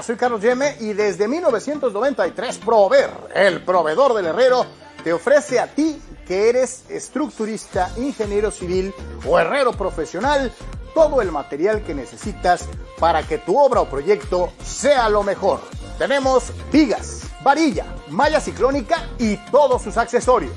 Soy 0.02 0.16
Carlos 0.16 0.40
Yeme 0.40 0.76
y 0.80 0.92
desde 0.92 1.26
1993 1.26 2.58
Prover, 2.58 3.10
el 3.34 3.64
proveedor 3.64 4.14
del 4.14 4.26
herrero, 4.26 4.64
te 5.02 5.12
ofrece 5.12 5.58
a 5.58 5.66
ti 5.66 6.00
que 6.26 6.48
eres 6.48 6.84
estructurista, 6.88 7.90
ingeniero 7.96 8.50
civil 8.50 8.94
o 9.26 9.38
herrero 9.38 9.72
profesional 9.72 10.52
todo 10.94 11.20
el 11.20 11.32
material 11.32 11.82
que 11.82 11.94
necesitas 11.94 12.68
para 12.98 13.22
que 13.22 13.38
tu 13.38 13.58
obra 13.58 13.80
o 13.80 13.88
proyecto 13.88 14.52
sea 14.64 15.08
lo 15.08 15.22
mejor. 15.22 15.60
Tenemos 15.98 16.52
vigas 16.70 17.22
varilla, 17.42 17.86
malla 18.08 18.40
ciclónica 18.40 19.08
y 19.18 19.36
todos 19.50 19.82
sus 19.82 19.96
accesorios. 19.96 20.52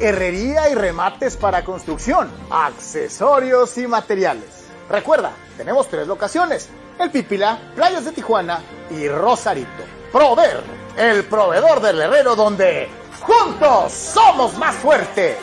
Herrería 0.00 0.68
y 0.68 0.74
remates 0.74 1.36
para 1.36 1.64
construcción, 1.64 2.30
accesorios 2.50 3.78
y 3.78 3.86
materiales. 3.86 4.64
Recuerda, 4.88 5.32
tenemos 5.56 5.88
tres 5.88 6.06
locaciones, 6.06 6.68
El 6.98 7.10
Pípila, 7.10 7.58
Playas 7.74 8.04
de 8.04 8.12
Tijuana 8.12 8.60
y 8.90 9.08
Rosarito. 9.08 9.84
Prover, 10.12 10.62
el 10.96 11.24
proveedor 11.24 11.80
del 11.80 12.00
herrero 12.00 12.36
donde 12.36 12.88
juntos 13.20 13.92
somos 13.92 14.56
más 14.58 14.74
fuertes. 14.76 15.36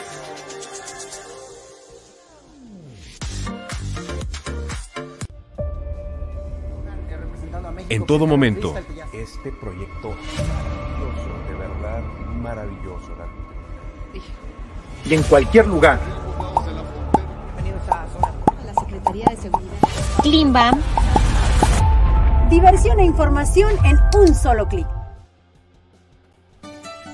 En 7.88 8.06
todo 8.06 8.26
momento, 8.26 8.74
este 9.12 9.50
proyecto 9.50 10.14
maravilloso, 10.46 11.28
de 11.48 11.54
verdad 11.58 12.02
maravilloso. 12.40 13.10
Y 15.04 15.14
en 15.14 15.22
cualquier 15.24 15.66
lugar. 15.66 15.98
Bienvenidos 17.56 17.88
a 17.88 18.06
la 18.64 18.74
Secretaría 18.74 19.26
de 19.26 19.36
Seguridad. 19.36 19.88
Klimbam. 20.22 20.80
Diversión 22.50 22.98
e 22.98 23.04
información 23.04 23.70
en 23.84 23.96
un 24.18 24.34
solo 24.34 24.66
clic. 24.66 24.86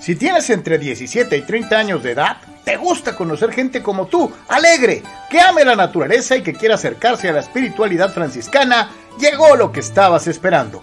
Si 0.00 0.16
tienes 0.16 0.48
entre 0.48 0.78
17 0.78 1.36
y 1.36 1.42
30 1.42 1.76
años 1.76 2.02
de 2.02 2.12
edad, 2.12 2.38
te 2.64 2.78
gusta 2.78 3.14
conocer 3.14 3.52
gente 3.52 3.82
como 3.82 4.06
tú, 4.06 4.32
alegre, 4.48 5.02
que 5.28 5.38
ame 5.38 5.62
la 5.62 5.76
naturaleza 5.76 6.36
y 6.36 6.42
que 6.42 6.54
quiera 6.54 6.76
acercarse 6.76 7.28
a 7.28 7.32
la 7.32 7.40
espiritualidad 7.40 8.14
franciscana, 8.14 8.88
llegó 9.20 9.56
lo 9.56 9.72
que 9.72 9.80
estabas 9.80 10.26
esperando. 10.26 10.82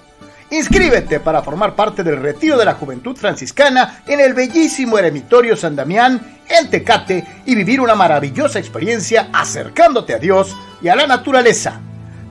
Inscríbete 0.51 1.19
para 1.19 1.41
formar 1.41 1.73
parte 1.73 2.03
del 2.03 2.21
retiro 2.21 2.55
de 2.55 2.65
la 2.65 2.75
Juventud 2.75 3.17
Franciscana 3.17 4.03
en 4.05 4.19
el 4.19 4.35
bellísimo 4.35 4.99
Eremitorio 4.99 5.55
San 5.55 5.75
Damián, 5.75 6.37
en 6.47 6.69
Tecate, 6.69 7.25
y 7.47 7.55
vivir 7.55 7.81
una 7.81 7.95
maravillosa 7.95 8.59
experiencia 8.59 9.29
acercándote 9.33 10.13
a 10.13 10.19
Dios 10.19 10.55
y 10.79 10.89
a 10.89 10.95
la 10.95 11.07
naturaleza. 11.07 11.81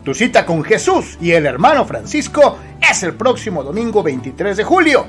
Tu 0.05 0.15
cita 0.15 0.45
con 0.45 0.65
Jesús 0.65 1.17
y 1.21 1.31
el 1.31 1.47
hermano 1.47 1.85
Francisco 1.85 2.59
es 2.81 3.05
el 3.05 3.15
próximo 3.15 3.63
domingo 3.63 4.03
23 4.03 4.57
de 4.57 4.65
julio. 4.65 5.07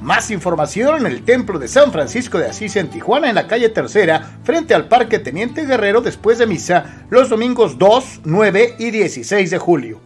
Más 0.00 0.30
información 0.30 0.98
en 0.98 1.06
el 1.06 1.24
Templo 1.24 1.58
de 1.58 1.66
San 1.66 1.90
Francisco 1.90 2.38
de 2.38 2.46
Asís 2.46 2.76
en 2.76 2.88
Tijuana, 2.88 3.28
en 3.28 3.34
la 3.34 3.48
calle 3.48 3.70
Tercera, 3.70 4.38
frente 4.44 4.72
al 4.72 4.86
Parque 4.86 5.18
Teniente 5.18 5.66
Guerrero, 5.66 6.00
después 6.00 6.38
de 6.38 6.46
misa, 6.46 7.06
los 7.10 7.28
domingos 7.28 7.76
2, 7.76 8.20
9 8.24 8.76
y 8.78 8.90
16 8.92 9.50
de 9.50 9.58
julio. 9.58 10.00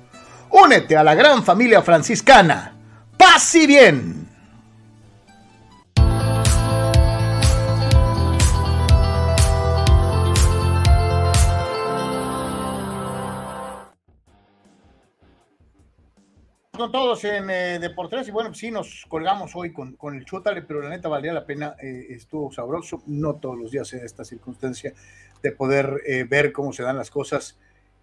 Únete 0.49 0.97
a 0.97 1.05
la 1.05 1.15
gran 1.15 1.45
familia 1.45 1.83
franciscana. 1.83 2.77
Paz 3.19 3.55
y 3.57 3.67
bien. 3.67 4.30
Con 16.81 16.93
todos 16.93 17.23
en 17.25 17.51
eh, 17.51 17.79
Deportes. 17.79 18.27
Y 18.27 18.31
bueno, 18.31 18.55
sí 18.55 18.71
nos 18.71 19.05
colgamos 19.07 19.55
hoy 19.55 19.71
con, 19.71 19.97
con 19.97 20.17
el 20.17 20.25
Chutale, 20.25 20.63
pero 20.63 20.81
la 20.81 20.89
neta 20.89 21.11
valía 21.11 21.31
la 21.35 21.45
pena, 21.45 21.77
eh, 21.79 22.07
estuvo 22.09 22.51
sabroso, 22.51 23.03
no 23.07 23.35
todos 23.35 23.59
los 23.59 23.71
días 23.71 23.93
en 23.93 24.03
esta 24.03 24.25
circunstancia 24.25 24.95
de 25.43 25.53
poder 25.53 26.01
eh, 26.07 26.25
ver 26.25 26.53
cómo 26.53 26.73
se 26.73 26.83
dan 26.83 26.97
las 26.97 27.11
cosas 27.11 27.59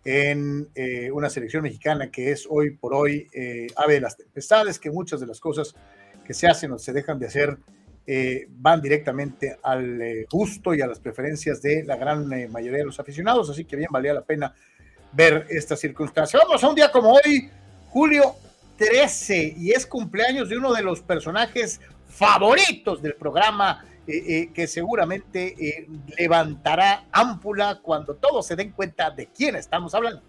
en 0.05 0.67
eh, 0.75 1.09
una 1.11 1.27
selección 1.31 1.63
mexicana 1.63 2.11
que 2.11 2.29
es 2.29 2.45
hoy 2.47 2.69
por 2.69 2.93
hoy 2.93 3.27
eh, 3.33 3.65
ave 3.77 3.95
de 3.95 4.01
las 4.01 4.15
tempestades, 4.15 4.77
que 4.77 4.91
muchas 4.91 5.19
de 5.21 5.25
las 5.25 5.39
cosas 5.39 5.73
que 6.23 6.35
se 6.35 6.45
hacen 6.45 6.71
o 6.71 6.77
se 6.77 6.93
dejan 6.93 7.17
de 7.17 7.25
hacer 7.25 7.57
eh, 8.05 8.45
van 8.47 8.79
directamente 8.79 9.57
al 9.63 10.27
gusto 10.29 10.75
y 10.75 10.81
a 10.81 10.87
las 10.87 10.99
preferencias 10.99 11.63
de 11.63 11.83
la 11.83 11.95
gran 11.95 12.27
mayoría 12.51 12.77
de 12.77 12.85
los 12.85 12.99
aficionados, 12.99 13.49
así 13.49 13.65
que 13.65 13.75
bien 13.75 13.89
valía 13.91 14.13
la 14.13 14.21
pena 14.21 14.53
ver 15.13 15.47
esta 15.49 15.75
circunstancia. 15.75 16.39
Vamos 16.43 16.63
a 16.63 16.69
un 16.69 16.75
día 16.75 16.91
como 16.91 17.13
hoy, 17.13 17.49
julio 17.89 18.35
13, 18.77 19.55
y 19.57 19.71
es 19.71 19.85
cumpleaños 19.85 20.49
de 20.49 20.57
uno 20.57 20.73
de 20.73 20.83
los 20.83 21.01
personajes 21.01 21.81
favoritos 22.09 23.01
del 23.01 23.15
programa 23.15 23.83
que 24.05 24.67
seguramente 24.67 25.85
levantará 26.17 27.07
ámpula 27.11 27.79
cuando 27.81 28.15
todos 28.15 28.47
se 28.47 28.55
den 28.55 28.71
cuenta 28.71 29.11
de 29.11 29.27
quién 29.27 29.57
estamos 29.57 29.93
hablando. 29.93 30.21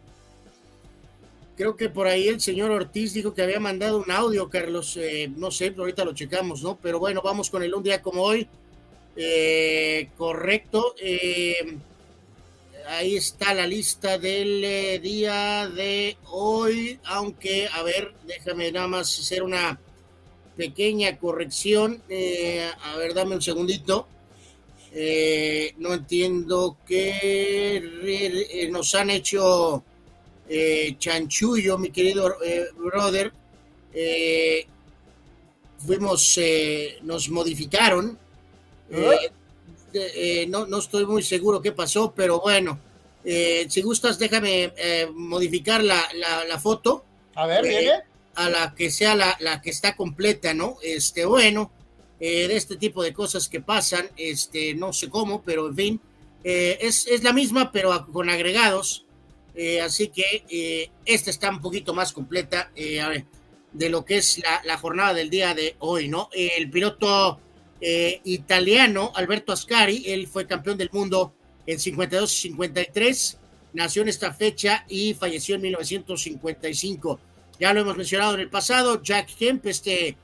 Creo 1.58 1.74
que 1.74 1.88
por 1.88 2.06
ahí 2.06 2.28
el 2.28 2.40
señor 2.40 2.70
Ortiz 2.70 3.12
dijo 3.12 3.34
que 3.34 3.42
había 3.42 3.58
mandado 3.58 3.98
un 3.98 4.12
audio, 4.12 4.48
Carlos. 4.48 4.96
Eh, 4.96 5.28
no 5.36 5.50
sé, 5.50 5.74
ahorita 5.76 6.04
lo 6.04 6.14
checamos, 6.14 6.62
¿no? 6.62 6.78
Pero 6.80 7.00
bueno, 7.00 7.20
vamos 7.20 7.50
con 7.50 7.64
el 7.64 7.74
un 7.74 7.82
día 7.82 8.00
como 8.00 8.22
hoy. 8.22 8.48
Eh, 9.16 10.10
correcto. 10.16 10.94
Eh, 12.89 12.90
ahí 12.90 13.16
está 13.16 13.55
la 13.55 13.66
lista 13.66 14.19
del 14.19 15.01
día 15.02 15.69
de 15.69 16.16
hoy. 16.27 16.98
Aunque, 17.05 17.69
a 17.69 17.82
ver, 17.82 18.15
déjame 18.27 18.73
nada 18.73 18.89
más 18.89 19.19
hacer 19.19 19.43
una 19.43 19.78
pequeña 20.56 21.19
corrección. 21.19 22.02
a 22.09 22.97
ver, 22.97 23.15
dame 23.15 23.36
un 23.36 23.43
segundito. 23.43 24.09
no 25.78 25.94
entiendo 25.94 26.78
que 26.86 28.69
nos 28.70 28.94
han 28.94 29.10
hecho 29.10 29.85
eh, 30.51 30.97
chanchullo, 30.98 31.77
mi 31.77 31.90
querido 31.90 32.43
eh, 32.43 32.69
brother, 32.74 33.31
eh, 33.93 34.66
fuimos, 35.78 36.40
nos 37.02 37.28
modificaron. 37.28 38.19
No, 40.48 40.66
no 40.66 40.78
estoy 40.78 41.06
muy 41.06 41.23
seguro 41.23 41.62
qué 41.62 41.73
pasó, 41.73 42.12
pero 42.15 42.40
bueno, 42.40 42.78
si 43.24 43.82
gustas, 43.82 44.19
déjame 44.19 44.73
modificar 45.15 45.82
la, 45.82 46.02
la, 46.48 46.59
foto. 46.59 47.05
A 47.35 47.47
ver, 47.47 47.62
viene. 47.62 47.93
A 48.35 48.48
la 48.48 48.74
que 48.74 48.90
sea 48.90 49.15
la, 49.16 49.36
la, 49.40 49.60
que 49.60 49.70
está 49.70 49.97
completa, 49.97 50.55
¿no? 50.55 50.77
Este, 50.82 51.24
bueno, 51.24 51.73
de 52.19 52.56
este 52.56 52.77
tipo 52.77 53.02
de 53.02 53.12
cosas 53.12 53.48
que 53.48 53.60
pasan, 53.60 54.09
este, 54.16 54.74
no 54.74 54.93
sé 54.93 55.09
cómo, 55.09 55.43
pero 55.43 55.69
en 55.69 55.77
fin, 55.77 56.01
es, 56.44 57.06
es, 57.06 57.23
la 57.23 57.32
misma, 57.32 57.73
pero 57.73 58.06
con 58.12 58.31
agregados. 58.31 59.05
Eh, 59.60 59.81
así 59.81 60.06
que 60.06 60.44
eh, 60.48 60.89
esta 61.05 61.31
está 61.31 61.51
un 61.51 61.60
poquito 61.60 61.93
más 61.93 62.12
completa 62.12 62.70
eh, 62.77 63.24
de 63.73 63.89
lo 63.89 64.05
que 64.05 64.19
es 64.19 64.40
la, 64.65 64.78
jornada 64.78 65.15
del 65.15 65.31
día 65.31 65.52
de 65.52 65.74
hoy, 65.81 66.06
¿no? 66.06 66.28
El 66.32 66.70
piloto 66.70 67.40
italiano 67.80 69.12
Alberto 69.14 69.52
Ascari, 69.52 70.05
él 70.06 70.26
fue 70.26 70.46
campeón 70.46 70.76
del 70.78 70.90
mundo 70.92 71.34
en 71.66 71.78
52 71.78 72.32
y 72.32 72.48
53, 72.48 73.38
nació 73.74 74.02
en 74.02 74.09
esta 74.09 74.32
fecha 74.32 74.84
y 74.88 75.14
falleció 75.14 75.55
en 75.55 75.62
1955. 75.62 77.20
Ya 77.60 77.72
lo 77.72 77.80
hemos 77.80 77.96
mencionado 77.96 78.34
en 78.34 78.40
el 78.40 78.50
pasado, 78.50 79.02
Jack 79.02 79.34
Kemp, 79.36 79.66
este 79.66 80.16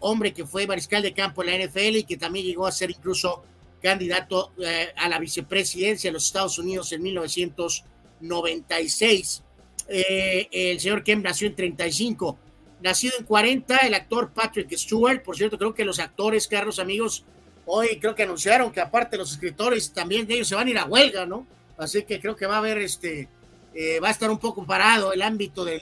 hombre 0.00 0.34
que 0.34 0.44
fue 0.44 0.66
mariscal 0.66 1.02
de 1.02 1.14
campo 1.14 1.42
en 1.42 1.48
la 1.48 1.66
NFL 1.66 1.96
y 1.96 2.04
que 2.04 2.18
también 2.18 2.44
llegó 2.44 2.66
a 2.66 2.72
ser 2.72 2.90
incluso 2.90 3.42
candidato 3.82 4.52
a 4.96 5.08
la 5.08 5.18
vicepresidencia 5.18 6.10
de 6.10 6.14
los 6.14 6.26
Estados 6.26 6.58
Unidos 6.58 6.92
en 6.92 7.02
1955. 7.02 7.92
96. 8.22 9.42
Eh, 9.88 10.48
el 10.50 10.80
señor 10.80 11.02
Kemp 11.02 11.24
nació 11.24 11.48
en 11.48 11.56
35. 11.56 12.38
Nacido 12.82 13.14
en 13.18 13.24
40, 13.24 13.76
el 13.78 13.94
actor 13.94 14.30
Patrick 14.32 14.72
Stewart. 14.76 15.22
Por 15.22 15.36
cierto, 15.36 15.56
creo 15.58 15.74
que 15.74 15.84
los 15.84 15.98
actores, 15.98 16.48
Carlos, 16.48 16.78
amigos, 16.78 17.24
hoy 17.66 17.98
creo 18.00 18.14
que 18.14 18.24
anunciaron 18.24 18.72
que 18.72 18.80
aparte 18.80 19.16
los 19.16 19.32
escritores 19.32 19.92
también 19.92 20.26
de 20.26 20.34
ellos 20.34 20.48
se 20.48 20.54
van 20.54 20.66
a 20.66 20.70
ir 20.70 20.78
a 20.78 20.84
huelga, 20.84 21.26
¿no? 21.26 21.46
Así 21.78 22.02
que 22.02 22.20
creo 22.20 22.36
que 22.36 22.46
va 22.46 22.56
a 22.56 22.58
haber 22.58 22.78
este, 22.78 23.28
eh, 23.74 24.00
va 24.00 24.08
a 24.08 24.10
estar 24.10 24.30
un 24.30 24.38
poco 24.38 24.66
parado 24.66 25.12
el 25.12 25.22
ámbito 25.22 25.64
del, 25.64 25.80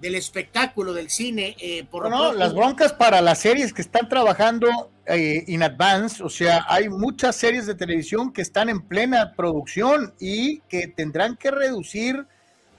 del 0.00 0.14
espectáculo, 0.16 0.92
del 0.92 1.08
cine. 1.08 1.56
Eh, 1.60 1.84
por 1.90 2.10
no, 2.10 2.32
las 2.32 2.54
broncas 2.54 2.92
para 2.92 3.20
las 3.20 3.40
series 3.40 3.72
que 3.72 3.82
están 3.82 4.08
trabajando 4.08 4.90
eh, 5.06 5.44
in 5.46 5.62
advance, 5.62 6.22
o 6.22 6.28
sea, 6.28 6.66
hay 6.68 6.88
muchas 6.88 7.36
series 7.36 7.66
de 7.66 7.74
televisión 7.74 8.32
que 8.32 8.42
están 8.42 8.68
en 8.68 8.82
plena 8.82 9.32
producción 9.34 10.14
y 10.18 10.60
que 10.68 10.88
tendrán 10.88 11.36
que 11.36 11.50
reducir 11.50 12.26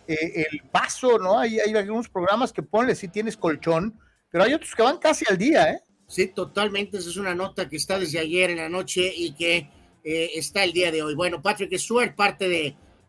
eh, 0.08 0.48
el 0.52 0.62
paso, 0.72 1.18
¿no? 1.18 1.40
Hay, 1.40 1.60
algunos 1.60 2.10
programas 2.10 2.54
que 2.54 2.64
ponle 2.64 2.96
si 2.96 3.08
tienes 3.08 3.38
colchón, 3.38 4.00
pero 4.32 4.44
hay 4.44 4.54
otros 4.54 4.76
que 4.76 4.84
van 4.84 4.98
casi 4.98 5.26
al 5.30 5.38
día, 5.38 5.72
¿eh? 5.72 5.80
Sí, 6.08 6.28
totalmente. 6.28 6.98
Esa 6.98 7.10
es 7.10 7.18
una 7.18 7.34
nota 7.34 7.68
que 7.68 7.78
está 7.78 7.98
desde 7.98 8.20
ayer 8.20 8.52
en 8.52 8.58
la 8.58 8.70
noche 8.70 9.12
y 9.16 9.34
que 9.34 9.70
está 10.04 10.64
el 10.64 10.72
día 10.72 10.92
de 10.92 11.02
hoy. 11.02 11.16
Bueno, 11.16 11.42
Patrick 11.42 11.76
Stewart, 11.78 12.16
parte 12.16 12.48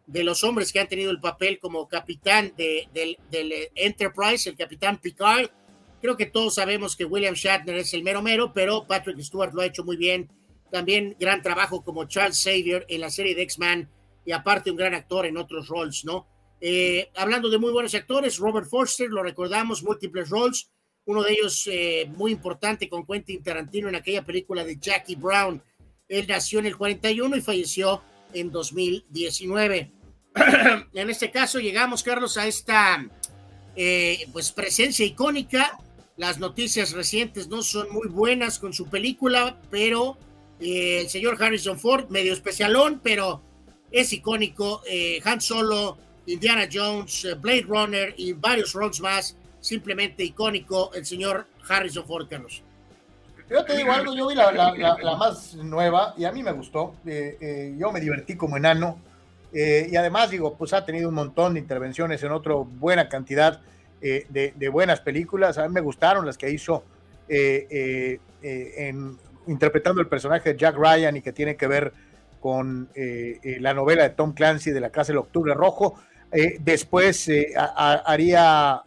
de 0.06 0.24
los 0.24 0.42
hombres 0.44 0.72
que 0.72 0.80
han 0.80 0.88
tenido 0.88 1.10
el 1.10 1.20
papel 1.20 1.58
como 1.58 1.88
capitán 1.88 2.52
de, 2.56 2.88
del, 2.94 3.52
Enterprise, 3.74 4.48
el 4.48 4.56
capitán 4.56 4.98
Picard. 4.98 5.50
Creo 6.00 6.16
que 6.16 6.26
todos 6.26 6.54
sabemos 6.54 6.94
que 6.94 7.04
William 7.04 7.34
Shatner 7.34 7.76
es 7.76 7.92
el 7.92 8.02
mero 8.02 8.22
mero, 8.22 8.52
pero 8.52 8.86
Patrick 8.86 9.20
Stewart 9.20 9.52
lo 9.52 9.62
ha 9.62 9.66
hecho 9.66 9.84
muy 9.84 9.96
bien. 9.96 10.30
También 10.70 11.16
gran 11.18 11.42
trabajo 11.42 11.82
como 11.82 12.04
Charles 12.04 12.42
Xavier 12.42 12.86
en 12.88 13.00
la 13.00 13.10
serie 13.10 13.34
de 13.34 13.42
X-Men 13.42 13.88
y 14.24 14.32
aparte 14.32 14.70
un 14.70 14.76
gran 14.76 14.94
actor 14.94 15.26
en 15.26 15.36
otros 15.36 15.68
roles, 15.68 16.04
¿no? 16.04 16.26
Eh, 16.60 17.10
hablando 17.16 17.50
de 17.50 17.58
muy 17.58 17.72
buenos 17.72 17.94
actores, 17.94 18.38
Robert 18.38 18.68
Forster, 18.68 19.08
lo 19.08 19.22
recordamos, 19.22 19.82
múltiples 19.82 20.30
roles, 20.30 20.70
uno 21.04 21.22
de 21.22 21.32
ellos 21.32 21.68
eh, 21.70 22.10
muy 22.16 22.32
importante 22.32 22.88
con 22.88 23.06
Quentin 23.06 23.42
Tarantino 23.42 23.88
en 23.88 23.94
aquella 23.94 24.24
película 24.24 24.64
de 24.64 24.78
Jackie 24.78 25.14
Brown. 25.14 25.62
Él 26.08 26.26
nació 26.28 26.58
en 26.58 26.66
el 26.66 26.76
41 26.76 27.36
y 27.36 27.40
falleció 27.40 28.02
en 28.32 28.50
2019. 28.50 29.92
en 30.94 31.10
este 31.10 31.30
caso 31.30 31.58
llegamos, 31.60 32.02
Carlos, 32.02 32.36
a 32.36 32.46
esta 32.46 33.06
eh, 33.76 34.26
pues 34.32 34.52
presencia 34.52 35.04
icónica. 35.04 35.78
Las 36.16 36.38
noticias 36.38 36.92
recientes 36.92 37.48
no 37.48 37.62
son 37.62 37.92
muy 37.92 38.08
buenas 38.08 38.58
con 38.58 38.72
su 38.72 38.88
película, 38.88 39.60
pero 39.70 40.16
eh, 40.60 41.00
el 41.00 41.10
señor 41.10 41.42
Harrison 41.42 41.78
Ford, 41.78 42.08
medio 42.08 42.32
especialón, 42.32 43.00
pero 43.02 43.42
es 43.90 44.12
icónico. 44.12 44.82
Eh, 44.88 45.20
Han 45.24 45.40
Solo, 45.40 45.98
Indiana 46.26 46.68
Jones, 46.72 47.26
Blade 47.40 47.66
Runner 47.68 48.14
y 48.16 48.32
varios 48.32 48.72
roles 48.72 49.00
más, 49.00 49.36
simplemente 49.60 50.24
icónico 50.24 50.92
el 50.94 51.06
señor 51.06 51.46
Harrison 51.68 52.04
Ford, 52.06 52.28
Carlos. 52.28 52.62
Yo 53.48 53.64
te 53.64 53.76
digo 53.76 53.92
algo, 53.92 54.14
yo 54.14 54.26
vi 54.26 54.34
la, 54.34 55.16
más 55.16 55.54
nueva 55.54 56.14
y 56.18 56.24
a 56.24 56.32
mí 56.32 56.42
me 56.42 56.52
gustó. 56.52 56.94
yo 57.04 57.92
me 57.92 58.00
divertí 58.00 58.36
como 58.36 58.56
enano 58.56 58.98
eh, 59.58 59.88
y 59.90 59.96
además, 59.96 60.30
digo, 60.30 60.54
pues 60.54 60.74
ha 60.74 60.84
tenido 60.84 61.08
un 61.08 61.14
montón 61.14 61.54
de 61.54 61.60
intervenciones 61.60 62.22
en 62.22 62.30
otra 62.30 62.54
buena 62.54 63.08
cantidad 63.08 63.60
eh, 64.02 64.26
de, 64.28 64.68
buenas 64.68 65.00
películas. 65.00 65.56
A 65.56 65.66
mí 65.66 65.72
me 65.72 65.80
gustaron 65.80 66.26
las 66.26 66.36
que 66.36 66.50
hizo 66.50 66.84
eh, 67.26 68.20
en, 68.42 69.16
interpretando 69.46 70.02
el 70.02 70.08
personaje 70.08 70.52
de 70.52 70.58
Jack 70.58 70.76
Ryan 70.76 71.16
y 71.16 71.22
que 71.22 71.32
tiene 71.32 71.56
que 71.56 71.66
ver 71.66 71.92
con 72.38 72.90
la 72.94 73.72
novela 73.72 74.02
de 74.02 74.10
Tom 74.10 74.34
Clancy 74.34 74.70
de 74.70 74.80
la 74.80 74.90
Casa 74.90 75.12
del 75.12 75.18
Octubre 75.18 75.54
Rojo. 75.54 75.98
Después 76.60 77.30
haría 77.56 78.82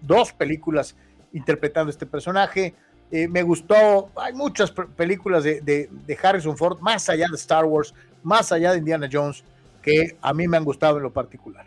dos 0.00 0.32
películas 0.32 0.94
interpretando 1.32 1.90
este 1.90 2.06
personaje. 2.06 2.74
me 3.10 3.42
gustó, 3.42 4.10
hay 4.16 4.32
muchas 4.32 4.70
películas 4.70 5.44
de, 5.44 5.88
Harrison 6.22 6.56
Ford, 6.56 6.78
más 6.80 7.08
allá 7.08 7.26
de 7.30 7.36
Star 7.36 7.64
Wars, 7.64 7.92
más 8.22 8.50
allá 8.52 8.72
de 8.72 8.78
Indiana 8.78 9.08
Jones, 9.10 9.44
que 9.82 10.16
a 10.20 10.32
mí 10.32 10.48
me 10.48 10.56
han 10.56 10.64
gustado 10.64 10.96
en 10.96 11.04
lo 11.04 11.12
particular. 11.12 11.66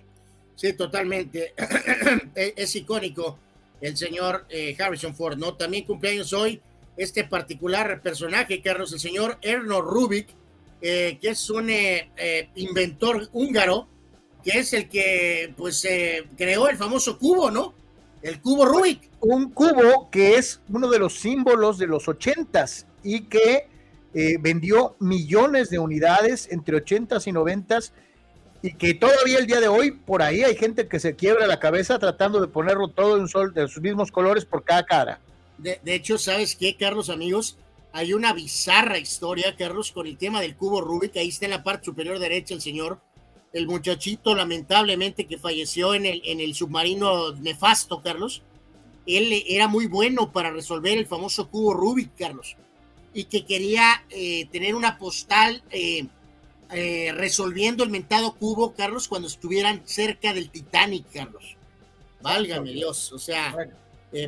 Sí, 0.60 0.74
totalmente. 0.74 1.54
es, 2.36 2.76
icónico 2.76 3.38
el 3.80 3.96
señor 3.96 4.46
eh, 4.50 4.76
Harrison 4.78 5.16
Ford, 5.16 5.38
¿no? 5.38 5.54
También 5.54 5.86
cumpleaños 5.86 6.34
hoy 6.34 6.60
este 6.98 7.24
particular 7.24 8.02
personaje, 8.02 8.62
Carlos, 8.62 8.92
el 8.92 9.00
señor 9.00 9.38
Erno 9.42 9.82
Rubik, 9.82 10.28
eh, 10.82 11.18
que 11.22 11.30
es 11.30 11.50
un 11.50 11.70
eh, 11.70 12.50
inventor 12.56 13.30
húngaro, 13.32 13.88
que 14.44 14.60
es 14.60 14.74
el 14.74 14.90
que, 14.90 15.54
pues, 15.58 15.88
creó 16.38 16.70
el 16.70 16.78
famoso 16.78 17.18
cubo, 17.18 17.52
¿no? 17.52 17.74
El 18.22 18.42
cubo 18.42 18.66
Rubik. 18.66 19.10
Un 19.22 19.52
cubo 19.52 20.10
que 20.10 20.36
es 20.36 20.60
uno 20.70 20.90
de 20.90 21.00
los 21.00 21.20
símbolos 21.20 21.78
de 21.78 21.88
los 21.88 22.08
ochentas 22.08 22.86
y 23.04 23.22
que 23.22 23.68
vendió 24.42 24.96
millones 25.00 25.70
de 25.70 25.80
unidades 25.80 26.48
entre 26.52 26.78
ochentas 26.78 27.28
y 27.28 27.32
noventas 27.32 27.94
y 28.62 28.74
que 28.74 28.94
todavía 28.94 29.40
el 29.40 29.48
día 29.48 29.60
de 29.60 29.68
hoy 29.68 29.92
por 29.92 30.22
ahí 30.22 30.44
hay 30.44 30.56
gente 30.56 30.88
que 30.88 31.00
se 31.00 31.16
quiebra 31.16 31.48
la 31.48 31.60
cabeza 31.60 31.98
tratando 32.00 32.42
de 32.42 32.48
ponerlo 32.48 32.90
todo 32.90 33.18
en 33.18 33.28
sol 33.28 33.54
de 33.54 33.68
sus 33.68 33.82
mismos 33.82 34.12
colores 34.12 34.46
por 34.46 34.64
cada 34.64 34.86
cara. 34.86 35.20
De, 35.58 35.80
hecho, 35.86 36.18
¿sabes 36.18 36.56
qué, 36.56 36.76
Carlos, 36.78 37.10
amigos? 37.10 37.58
Hay 37.92 38.14
una 38.14 38.34
bizarra 38.34 38.98
historia, 38.98 39.56
Carlos, 39.58 39.92
con 39.92 40.08
el 40.08 40.18
tema 40.18 40.42
del 40.42 40.56
cubo 40.56 40.80
Rubik. 40.80 41.18
Ahí 41.18 41.30
está 41.30 41.46
en 41.46 41.52
la 41.52 41.64
parte 41.64 41.86
superior 41.86 42.20
derecha 42.20 42.54
el 42.54 42.62
señor, 42.62 43.02
el 43.54 43.68
muchachito, 43.68 44.36
lamentablemente, 44.36 45.26
que 45.26 45.38
falleció 45.38 45.94
en 45.94 46.06
el, 46.06 46.22
en 46.26 46.40
el 46.40 46.54
submarino 46.54 47.34
nefasto, 47.34 48.02
Carlos. 48.02 48.44
Él 49.06 49.44
era 49.48 49.68
muy 49.68 49.88
bueno 49.88 50.32
para 50.32 50.52
resolver 50.52 50.98
el 50.98 51.08
famoso 51.08 51.50
cubo 51.50 51.74
Rubik, 51.74 52.16
Carlos, 52.16 52.56
y 53.14 53.24
que 53.26 53.46
quería 53.46 54.06
eh, 54.10 54.48
tener 54.52 54.76
una 54.76 54.98
postal. 54.98 55.64
Eh, 55.72 56.06
eh, 56.72 57.12
resolviendo 57.16 57.84
el 57.84 57.90
mentado 57.90 58.36
cubo, 58.36 58.76
Carlos, 58.76 59.08
cuando 59.08 59.28
estuvieran 59.28 59.82
cerca 59.86 60.36
del 60.36 60.52
Titanic, 60.52 61.04
Carlos. 61.12 61.58
Válgame 62.22 62.72
Dios, 62.72 63.12
o 63.12 63.18
sea, 63.18 63.56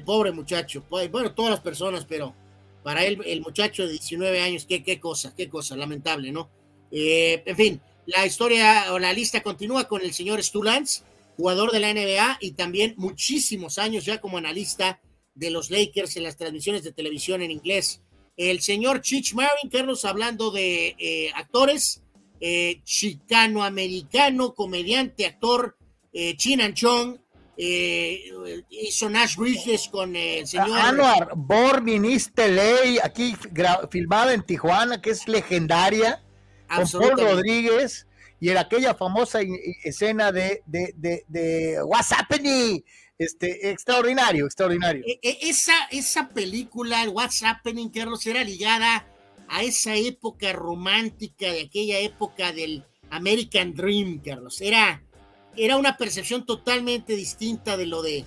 pobre 0.04 0.32
muchacho, 0.32 0.84
bueno, 0.90 1.34
todas 1.34 1.52
las 1.52 1.60
personas, 1.60 2.04
pero 2.06 2.34
para 2.82 3.06
él, 3.06 3.22
el 3.28 3.42
muchacho 3.42 3.84
de 3.84 3.92
19 3.92 4.42
años, 4.42 4.66
qué, 4.66 4.82
qué 4.82 5.00
cosa, 5.00 5.36
qué 5.38 5.50
cosa, 5.50 5.76
lamentable, 5.76 6.32
¿no? 6.32 6.50
En 6.90 7.56
fin, 7.56 7.80
la 8.06 8.26
historia 8.26 8.94
o 8.94 9.00
la 9.00 9.14
lista 9.14 9.42
continúa 9.42 9.88
con 9.88 10.02
el 10.02 10.14
señor 10.14 10.42
Stu 10.44 10.64
Lance, 10.64 11.04
jugador 11.38 11.72
de 11.72 11.80
la 11.80 11.94
NBA 11.94 12.38
y 12.42 12.52
también 12.52 12.94
muchísimos 12.98 13.78
años 13.78 14.06
ya 14.06 14.20
como 14.20 14.38
analista 14.38 15.00
de 15.34 15.50
los 15.50 15.70
Lakers 15.70 16.18
en 16.18 16.24
las 16.24 16.38
transmisiones 16.38 16.84
de 16.84 16.92
televisión 16.92 17.42
en 17.42 17.52
inglés. 17.52 18.02
El 18.38 18.62
señor 18.62 19.02
Chich 19.02 19.34
Marin, 19.34 19.70
Carlos, 19.72 20.06
hablando 20.06 20.52
de 20.52 20.96
eh, 20.98 21.32
actores, 21.36 22.02
eh, 22.40 22.82
chicano-americano, 22.84 24.54
comediante, 24.56 25.26
actor, 25.26 25.78
eh, 26.12 26.36
Chin 26.38 26.74
Chong, 26.74 27.18
eh, 27.56 28.64
hizo 28.70 29.10
Nash 29.10 29.36
Bridges 29.36 29.88
con 29.90 30.16
el 30.16 30.48
señor. 30.48 30.80
Anuar, 30.80 31.30
Born 31.36 31.88
in 31.88 32.04
LA, 32.36 33.04
aquí 33.04 33.36
filmada 33.92 34.34
en 34.34 34.42
Tijuana, 34.44 35.00
que 35.00 35.12
es 35.12 35.28
legendaria, 35.28 36.24
con 36.76 36.90
Paul 36.90 37.20
Rodríguez 37.20 38.08
y 38.40 38.50
en 38.50 38.58
aquella 38.58 38.96
famosa 38.96 39.40
escena 39.84 40.32
de, 40.32 40.64
de, 40.66 40.94
de, 40.98 41.24
de 41.28 41.84
What's 41.84 42.12
Happening, 42.12 42.84
este, 43.18 43.70
extraordinario, 43.70 44.46
extraordinario. 44.46 45.04
E, 45.06 45.20
e, 45.22 45.50
esa, 45.50 45.76
esa 45.92 46.30
película, 46.30 47.08
What's 47.10 47.44
Happening, 47.44 47.90
Carlos, 47.90 48.26
era 48.26 48.44
ligada 48.44 49.06
a 49.48 49.64
esa 49.64 49.96
época 49.96 50.54
romántica, 50.54 51.52
de 51.52 51.62
aquella 51.62 52.00
época 52.00 52.52
del 52.52 52.84
American 53.12 53.76
Dream, 53.76 54.22
Carlos. 54.26 54.60
Era, 54.62 55.04
era 55.56 55.78
una 55.78 55.98
percepción 55.98 56.46
totalmente 56.46 57.16
distinta 57.16 57.78
de 57.78 57.86
lo 57.86 58.02
de, 58.02 58.26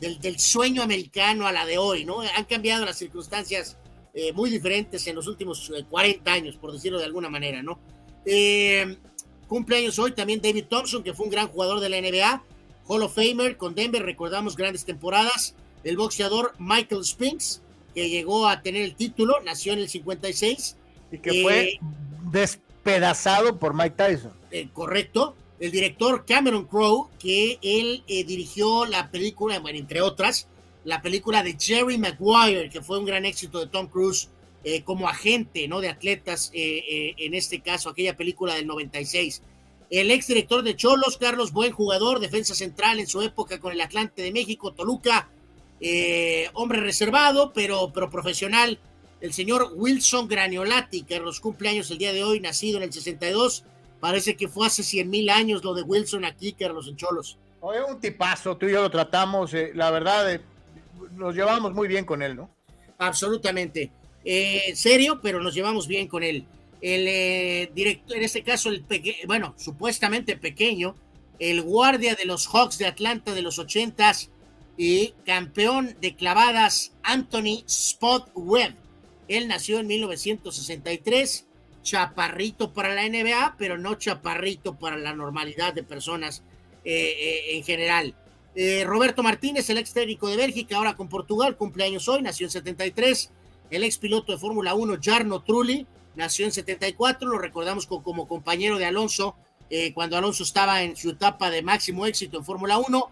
del, 0.00 0.18
del 0.18 0.40
sueño 0.40 0.82
americano 0.82 1.46
a 1.46 1.52
la 1.52 1.66
de 1.66 1.78
hoy, 1.78 2.04
¿no? 2.04 2.20
Han 2.20 2.44
cambiado 2.46 2.84
las 2.84 2.98
circunstancias 2.98 3.76
eh, 4.14 4.32
muy 4.32 4.50
diferentes 4.50 5.06
en 5.06 5.16
los 5.16 5.26
últimos 5.26 5.72
40 5.88 6.30
eh, 6.30 6.32
años, 6.32 6.56
por 6.56 6.72
decirlo 6.72 6.98
de 6.98 7.04
alguna 7.04 7.28
manera, 7.28 7.62
¿no? 7.62 7.78
Eh, 8.24 8.96
cumpleaños 9.48 9.98
hoy 9.98 10.12
también 10.12 10.40
David 10.40 10.66
Thompson, 10.68 11.02
que 11.02 11.14
fue 11.14 11.26
un 11.26 11.32
gran 11.32 11.48
jugador 11.48 11.80
de 11.80 11.88
la 11.88 12.00
NBA, 12.00 12.42
Hall 12.86 13.02
of 13.02 13.14
Famer 13.14 13.56
con 13.56 13.74
Denver, 13.74 14.02
recordamos 14.02 14.56
grandes 14.56 14.84
temporadas. 14.84 15.54
El 15.84 15.96
boxeador 15.96 16.54
Michael 16.58 17.04
Spinks, 17.04 17.62
que 17.94 18.08
llegó 18.08 18.46
a 18.46 18.62
tener 18.62 18.82
el 18.82 18.94
título, 18.94 19.40
nació 19.44 19.72
en 19.72 19.80
el 19.80 19.88
56. 19.88 20.76
Y 21.10 21.18
que 21.18 21.42
fue 21.42 21.78
despedazado 22.30 23.58
por 23.58 23.74
Mike 23.74 23.96
Tyson. 23.96 24.32
correcto 24.72 25.34
el 25.62 25.70
director 25.70 26.24
Cameron 26.26 26.64
Crowe, 26.64 27.08
que 27.20 27.60
él 27.62 28.02
eh, 28.08 28.24
dirigió 28.24 28.84
la 28.84 29.12
película, 29.12 29.60
bueno, 29.60 29.78
entre 29.78 30.00
otras, 30.00 30.48
la 30.84 31.00
película 31.02 31.42
de 31.42 31.56
Jerry 31.58 31.98
Maguire, 31.98 32.68
que 32.70 32.82
fue 32.82 32.98
un 32.98 33.04
gran 33.04 33.24
éxito 33.24 33.60
de 33.60 33.66
Tom 33.66 33.88
Cruise 33.88 34.28
eh, 34.64 34.82
como 34.82 35.08
agente, 35.08 35.66
¿no? 35.68 35.80
De 35.80 35.88
atletas, 35.88 36.50
eh, 36.54 37.14
en 37.18 37.34
este 37.34 37.60
caso, 37.60 37.90
aquella 37.90 38.16
película 38.16 38.54
del 38.54 38.66
96. 38.66 39.42
El 39.90 40.10
ex 40.10 40.26
director 40.26 40.62
de 40.62 40.76
Cholos, 40.76 41.18
Carlos, 41.18 41.52
buen 41.52 41.72
jugador, 41.72 42.20
defensa 42.20 42.54
central 42.54 42.98
en 42.98 43.06
su 43.06 43.20
época 43.20 43.60
con 43.60 43.72
el 43.72 43.80
Atlante 43.80 44.22
de 44.22 44.32
México, 44.32 44.72
Toluca, 44.72 45.28
hombre 46.54 46.80
reservado, 46.80 47.52
pero, 47.52 47.92
pero 47.92 48.08
profesional. 48.08 48.78
El 49.20 49.32
señor 49.32 49.72
Wilson 49.76 50.28
Graniolati, 50.28 51.02
que 51.02 51.20
los 51.20 51.40
cumpleaños 51.40 51.90
el 51.90 51.98
día 51.98 52.12
de 52.12 52.24
hoy, 52.24 52.40
nacido 52.40 52.78
en 52.78 52.84
el 52.84 52.92
62, 52.92 53.64
Parece 54.02 54.36
que 54.36 54.48
fue 54.48 54.66
hace 54.66 54.82
100 54.82 55.08
mil 55.08 55.30
años 55.30 55.62
lo 55.62 55.74
de 55.74 55.82
Wilson 55.82 56.24
aquí, 56.24 56.54
que 56.54 56.64
eran 56.64 56.74
los 56.74 56.88
encholos. 56.88 57.38
Oye, 57.60 57.84
un 57.84 58.00
tipazo, 58.00 58.56
tú 58.56 58.66
y 58.66 58.72
yo 58.72 58.82
lo 58.82 58.90
tratamos, 58.90 59.54
eh, 59.54 59.70
la 59.76 59.92
verdad, 59.92 60.28
eh, 60.34 60.40
nos 61.16 61.34
llevamos 61.34 61.72
muy 61.72 61.88
bien 61.88 62.04
con 62.04 62.22
él, 62.22 62.36
¿no? 62.36 62.50
Absolutamente. 62.98 63.90
Eh, 64.24 64.72
serio, 64.74 65.20
pero 65.22 65.42
nos 65.42 65.54
llevamos 65.54 65.88
bien 65.88 66.08
con 66.08 66.22
él. 66.22 66.46
El 66.80 67.72
director, 67.74 68.16
en 68.16 68.24
este 68.24 68.42
caso, 68.42 68.68
el 68.68 68.84
bueno, 69.26 69.54
supuestamente 69.56 70.36
pequeño, 70.36 70.96
el 71.38 71.62
guardia 71.62 72.14
de 72.14 72.24
los 72.24 72.48
Hawks 72.48 72.78
de 72.78 72.86
Atlanta 72.86 73.34
de 73.34 73.42
los 73.42 73.58
ochentas 73.58 74.30
y 74.76 75.14
campeón 75.26 75.96
de 76.00 76.14
clavadas, 76.16 76.92
Anthony 77.02 77.64
Spot 77.66 78.30
Webb. 78.34 78.74
Él 79.28 79.48
nació 79.48 79.80
en 79.80 79.86
1963 79.86 81.46
chaparrito 81.82 82.72
para 82.72 82.94
la 82.94 83.08
NBA, 83.08 83.56
pero 83.58 83.76
no 83.76 83.96
chaparrito 83.96 84.78
para 84.78 84.96
la 84.96 85.14
normalidad 85.14 85.74
de 85.74 85.82
personas 85.82 86.42
eh, 86.84 86.92
eh, 86.94 87.56
en 87.56 87.64
general. 87.64 88.14
Eh, 88.54 88.84
Roberto 88.84 89.22
Martínez, 89.22 89.68
el 89.70 89.78
ex 89.78 89.92
técnico 89.92 90.28
de 90.28 90.36
Bélgica, 90.36 90.76
ahora 90.76 90.94
con 90.94 91.08
Portugal, 91.08 91.56
cumpleaños 91.56 92.08
hoy, 92.08 92.22
nació 92.22 92.46
en 92.46 92.50
73. 92.50 93.30
El 93.70 93.84
ex 93.84 93.98
piloto 93.98 94.32
de 94.32 94.38
Fórmula 94.38 94.74
1, 94.74 94.98
Jarno 95.02 95.42
Trulli, 95.42 95.86
nació 96.14 96.44
en 96.44 96.52
74, 96.52 97.26
lo 97.26 97.38
recordamos 97.38 97.86
como, 97.86 98.28
compañero 98.28 98.78
de 98.78 98.86
Alonso 98.86 99.36
cuando 99.94 100.18
Alonso 100.18 100.42
estaba 100.42 100.82
en 100.82 100.96
su 100.96 101.08
etapa 101.08 101.50
de 101.50 101.62
máximo 101.62 102.04
éxito 102.04 102.36
en 102.36 102.44
Fórmula 102.44 102.76
1. 102.76 103.10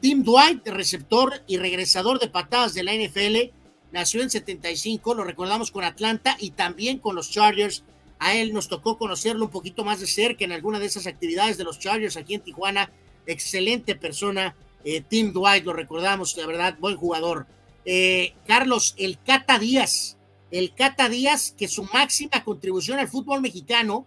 Tim 0.00 0.22
Dwight, 0.22 0.68
receptor 0.68 1.32
y 1.46 1.56
regresador 1.56 2.18
de 2.18 2.28
patadas 2.28 2.74
de 2.74 2.82
la 2.82 2.92
NFL, 2.92 3.54
nació 3.90 4.22
en 4.22 4.28
75, 4.28 5.14
lo 5.14 5.24
recordamos 5.24 5.70
con 5.70 5.84
Atlanta 5.84 6.36
y 6.38 6.50
también 6.50 6.98
con 6.98 7.14
los 7.14 7.30
Chargers. 7.30 7.84
A 8.18 8.34
él 8.34 8.52
nos 8.52 8.68
tocó 8.68 8.98
conocerlo 8.98 9.46
un 9.46 9.50
poquito 9.50 9.82
más 9.82 10.00
de 10.00 10.06
cerca 10.06 10.44
en 10.44 10.52
alguna 10.52 10.78
de 10.78 10.86
esas 10.86 11.06
actividades 11.06 11.56
de 11.56 11.64
los 11.64 11.78
Chargers 11.78 12.18
aquí 12.18 12.34
en 12.34 12.42
Tijuana. 12.42 12.90
Excelente 13.28 13.94
persona, 13.94 14.56
eh, 14.84 15.02
Tim 15.02 15.32
Dwight, 15.32 15.64
lo 15.64 15.74
recordamos, 15.74 16.36
la 16.36 16.46
verdad, 16.46 16.78
buen 16.80 16.96
jugador. 16.96 17.46
Eh, 17.84 18.34
Carlos, 18.46 18.94
el 18.98 19.22
Cata 19.22 19.58
Díaz, 19.58 20.16
el 20.50 20.74
Cata 20.74 21.08
Díaz, 21.08 21.54
que 21.56 21.68
su 21.68 21.84
máxima 21.84 22.42
contribución 22.42 22.98
al 22.98 23.08
fútbol 23.08 23.42
mexicano 23.42 24.06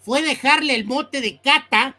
fue 0.00 0.22
dejarle 0.22 0.74
el 0.74 0.86
mote 0.86 1.20
de 1.20 1.38
Cata 1.40 1.98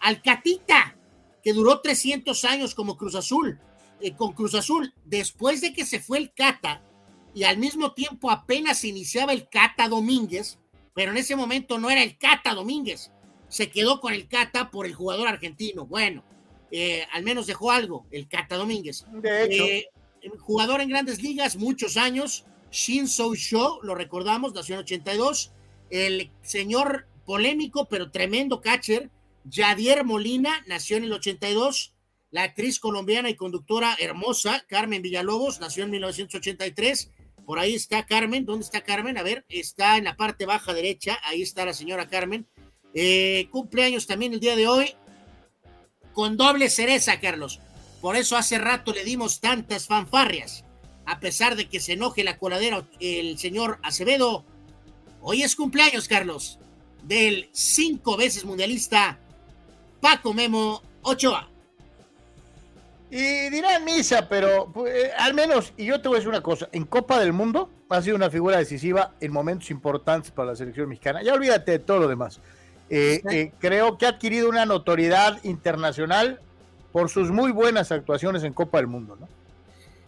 al 0.00 0.20
Catita, 0.20 0.96
que 1.42 1.52
duró 1.52 1.80
300 1.80 2.44
años 2.44 2.74
como 2.74 2.96
Cruz 2.96 3.14
Azul. 3.14 3.60
Eh, 4.00 4.16
con 4.16 4.32
Cruz 4.32 4.54
Azul, 4.54 4.92
después 5.04 5.60
de 5.60 5.72
que 5.72 5.86
se 5.86 6.00
fue 6.00 6.18
el 6.18 6.32
Cata 6.34 6.82
y 7.34 7.44
al 7.44 7.56
mismo 7.56 7.92
tiempo 7.92 8.30
apenas 8.30 8.84
iniciaba 8.84 9.32
el 9.32 9.48
Cata 9.48 9.88
Domínguez, 9.88 10.58
pero 10.92 11.12
en 11.12 11.18
ese 11.18 11.36
momento 11.36 11.78
no 11.78 11.88
era 11.88 12.02
el 12.02 12.18
Cata 12.18 12.52
Domínguez, 12.54 13.12
se 13.54 13.70
quedó 13.70 14.00
con 14.00 14.12
el 14.12 14.26
Cata 14.26 14.72
por 14.72 14.84
el 14.84 14.96
jugador 14.96 15.28
argentino. 15.28 15.86
Bueno, 15.86 16.24
eh, 16.72 17.06
al 17.12 17.22
menos 17.22 17.46
dejó 17.46 17.70
algo, 17.70 18.04
el 18.10 18.26
Cata 18.26 18.56
Domínguez. 18.56 19.06
De 19.12 19.44
hecho. 19.44 19.64
Eh, 19.64 19.88
jugador 20.40 20.80
en 20.80 20.88
grandes 20.88 21.22
ligas, 21.22 21.54
muchos 21.54 21.96
años. 21.96 22.46
Shin 22.72 23.06
So 23.06 23.32
Sho, 23.36 23.78
lo 23.84 23.94
recordamos, 23.94 24.54
nació 24.54 24.74
en 24.74 24.80
82. 24.80 25.52
El 25.88 26.32
señor 26.42 27.06
polémico, 27.24 27.84
pero 27.88 28.10
tremendo 28.10 28.60
catcher, 28.60 29.08
Yadier 29.44 30.02
Molina, 30.02 30.64
nació 30.66 30.96
en 30.96 31.04
el 31.04 31.12
82 31.12 31.94
la 32.32 32.42
actriz 32.42 32.80
colombiana 32.80 33.30
y 33.30 33.36
conductora 33.36 33.94
hermosa 34.00 34.64
Carmen 34.66 35.00
Villalobos 35.00 35.60
nació 35.60 35.84
en 35.84 35.92
1983. 35.92 37.12
Por 37.46 37.60
ahí 37.60 37.76
está 37.76 38.04
Carmen. 38.04 38.46
¿Dónde 38.46 38.64
está 38.64 38.80
Carmen? 38.80 39.16
A 39.16 39.22
ver, 39.22 39.44
está 39.48 39.96
en 39.96 40.02
la 40.02 40.16
parte 40.16 40.44
baja 40.44 40.74
derecha. 40.74 41.20
Ahí 41.22 41.42
está 41.42 41.64
la 41.64 41.72
señora 41.72 42.08
Carmen. 42.08 42.48
Eh, 42.94 43.48
cumpleaños 43.50 44.06
también 44.06 44.32
el 44.32 44.40
día 44.40 44.56
de 44.56 44.68
hoy. 44.68 44.94
Con 46.12 46.36
doble 46.36 46.70
cereza, 46.70 47.20
Carlos. 47.20 47.60
Por 48.00 48.16
eso 48.16 48.36
hace 48.36 48.58
rato 48.58 48.92
le 48.92 49.04
dimos 49.04 49.40
tantas 49.40 49.86
fanfarrias. 49.86 50.64
A 51.06 51.20
pesar 51.20 51.56
de 51.56 51.68
que 51.68 51.80
se 51.80 51.94
enoje 51.94 52.24
la 52.24 52.38
coladera 52.38 52.86
el 53.00 53.38
señor 53.38 53.78
Acevedo. 53.82 54.44
Hoy 55.20 55.42
es 55.42 55.56
cumpleaños, 55.56 56.06
Carlos, 56.06 56.58
del 57.02 57.48
cinco 57.52 58.16
veces 58.16 58.44
mundialista 58.44 59.18
Paco 60.00 60.34
Memo 60.34 60.82
Ochoa. 61.02 61.48
Y 63.10 63.48
dirán 63.50 63.84
misa, 63.84 64.28
pero 64.28 64.70
pues, 64.72 65.10
al 65.18 65.34
menos, 65.34 65.72
y 65.76 65.86
yo 65.86 66.00
te 66.00 66.08
voy 66.08 66.16
a 66.16 66.18
decir 66.18 66.28
una 66.28 66.42
cosa, 66.42 66.68
en 66.72 66.84
Copa 66.84 67.18
del 67.20 67.32
Mundo 67.32 67.70
ha 67.88 68.02
sido 68.02 68.16
una 68.16 68.28
figura 68.28 68.58
decisiva 68.58 69.14
en 69.20 69.32
momentos 69.32 69.70
importantes 69.70 70.30
para 70.30 70.50
la 70.50 70.56
selección 70.56 70.88
mexicana. 70.88 71.22
Ya 71.22 71.32
olvídate 71.32 71.72
de 71.72 71.78
todo 71.78 72.00
lo 72.00 72.08
demás. 72.08 72.40
Eh, 72.90 73.22
eh, 73.30 73.52
creo 73.58 73.96
que 73.96 74.06
ha 74.06 74.10
adquirido 74.10 74.48
una 74.48 74.66
notoriedad 74.66 75.42
internacional 75.44 76.40
por 76.92 77.08
sus 77.10 77.30
muy 77.30 77.50
buenas 77.50 77.90
actuaciones 77.90 78.44
en 78.44 78.52
Copa 78.52 78.78
del 78.78 78.86
Mundo, 78.86 79.16
¿no? 79.18 79.28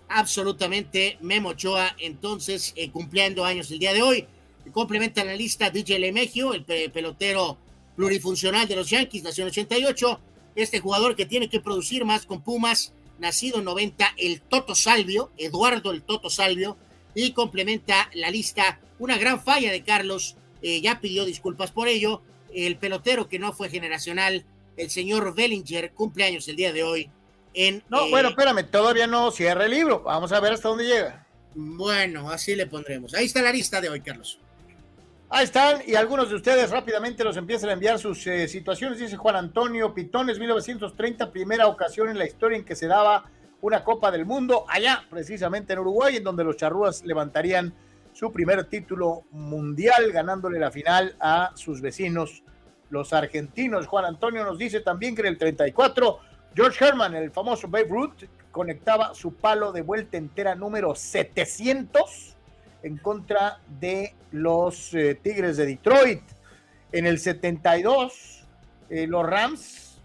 Absolutamente, 0.09 1.19
Memo 1.21 1.51
Ochoa, 1.51 1.97
entonces, 1.99 2.73
eh, 2.77 2.91
cumpliendo 2.91 3.45
años 3.45 3.71
el 3.71 3.79
día 3.79 3.93
de 3.93 4.03
hoy. 4.03 4.27
Complementa 4.73 5.25
la 5.25 5.35
lista 5.35 5.71
DJ 5.71 5.99
Lemegio, 5.99 6.53
el 6.53 6.65
pelotero 6.65 7.57
plurifuncional 7.97 8.69
de 8.69 8.77
los 8.77 8.91
Yankees, 8.91 9.23
nació 9.23 9.45
en 9.45 9.51
88 9.51 10.21
este 10.57 10.81
jugador 10.81 11.15
que 11.17 11.27
tiene 11.27 11.49
que 11.49 11.61
producir 11.61 12.05
más 12.05 12.27
con 12.27 12.41
Pumas, 12.41 12.93
nacido 13.19 13.59
en 13.59 13.65
90, 13.65 14.15
el 14.17 14.41
Toto 14.41 14.75
Salvio, 14.75 15.31
Eduardo 15.37 15.93
el 15.93 16.03
Toto 16.03 16.31
Salvio, 16.31 16.77
y 17.15 17.33
complementa 17.33 18.11
la 18.15 18.31
lista 18.31 18.81
una 18.99 19.19
gran 19.19 19.43
falla 19.43 19.71
de 19.71 19.83
Carlos, 19.83 20.37
eh, 20.63 20.81
ya 20.81 21.01
pidió 21.01 21.25
disculpas 21.25 21.71
por 21.71 21.89
ello, 21.89 22.23
el 22.65 22.77
pelotero 22.79 23.29
que 23.29 23.39
no 23.39 23.53
fue 23.53 23.69
generacional, 23.69 24.45
el 24.77 24.91
señor 24.91 25.35
Bellinger, 25.35 25.93
cumpleaños 25.93 26.49
el 26.49 26.57
día 26.57 26.73
de 26.73 26.83
hoy. 26.83 27.11
En, 27.53 27.83
no, 27.89 28.07
eh, 28.07 28.11
bueno, 28.11 28.31
espérame, 28.31 28.65
todavía 28.71 29.07
no 29.07 29.31
cierra 29.31 29.67
el 29.67 29.71
libro, 29.71 30.03
vamos 30.03 30.33
a 30.33 30.41
ver 30.41 30.55
hasta 30.55 30.69
dónde 30.69 30.85
llega. 30.85 31.27
Bueno, 31.55 32.31
así 32.31 32.55
le 32.55 32.67
pondremos. 32.67 33.15
Ahí 33.15 33.27
está 33.27 33.43
la 33.43 33.53
lista 33.53 33.81
de 33.81 33.89
hoy, 33.89 34.01
Carlos. 34.01 34.39
Ahí 35.29 35.45
están, 35.45 35.83
y 35.87 35.95
algunos 35.95 36.29
de 36.29 36.37
ustedes 36.37 36.71
rápidamente 36.71 37.25
los 37.25 37.37
empiezan 37.37 37.71
a 37.71 37.73
enviar 37.73 37.99
sus 37.99 38.27
eh, 38.27 38.47
situaciones. 38.47 38.99
Dice 38.99 39.17
Juan 39.17 39.37
Antonio 39.37 39.93
Pitones, 39.93 40.39
1930, 40.39 41.33
primera 41.33 41.67
ocasión 41.67 42.09
en 42.09 42.19
la 42.19 42.27
historia 42.27 42.57
en 42.57 42.65
que 42.65 42.77
se 42.77 42.87
daba 42.87 43.25
una 43.61 43.83
Copa 43.83 44.11
del 44.11 44.25
Mundo, 44.25 44.65
allá 44.69 45.05
precisamente 45.11 45.73
en 45.73 45.81
Uruguay, 45.81 46.17
en 46.17 46.25
donde 46.25 46.45
los 46.45 46.57
charrúas 46.57 47.03
levantarían 47.05 47.75
su 48.17 48.33
primer 48.33 48.65
título 48.65 49.25
mundial, 49.31 50.11
ganándole 50.11 50.59
la 50.59 50.71
final 50.71 51.15
a 51.21 51.53
sus 51.55 51.83
vecinos, 51.83 52.43
los 52.89 53.13
argentinos. 53.13 53.87
Juan 53.87 54.07
Antonio 54.07 54.43
nos 54.43 54.57
dice 54.57 54.81
también 54.81 55.15
que 55.15 55.21
en 55.21 55.27
el 55.27 55.37
34, 55.37 56.19
George 56.55 56.83
Herman, 56.83 57.15
el 57.15 57.31
famoso 57.31 57.69
Babe 57.69 57.89
Ruth, 57.91 58.25
conectaba 58.51 59.15
su 59.15 59.35
palo 59.35 59.71
de 59.71 59.83
vuelta 59.83 60.17
entera 60.17 60.55
número 60.55 60.95
700 60.95 62.37
en 62.85 62.97
contra 62.97 63.61
de 63.79 64.15
los 64.33 64.95
eh, 64.95 65.21
Tigres 65.23 65.59
de 65.59 65.67
Detroit. 65.67 66.23
En 66.93 67.07
el 67.07 67.19
72, 67.19 68.47
eh, 68.89 69.07
los 69.07 69.27
Rams, 69.27 70.01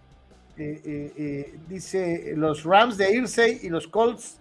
eh, 0.58 1.56
dice, 1.70 2.34
los 2.36 2.66
Rams 2.66 2.98
de 2.98 3.16
Irsay 3.16 3.62
y 3.64 3.70
los 3.70 3.88
Colts 3.88 4.38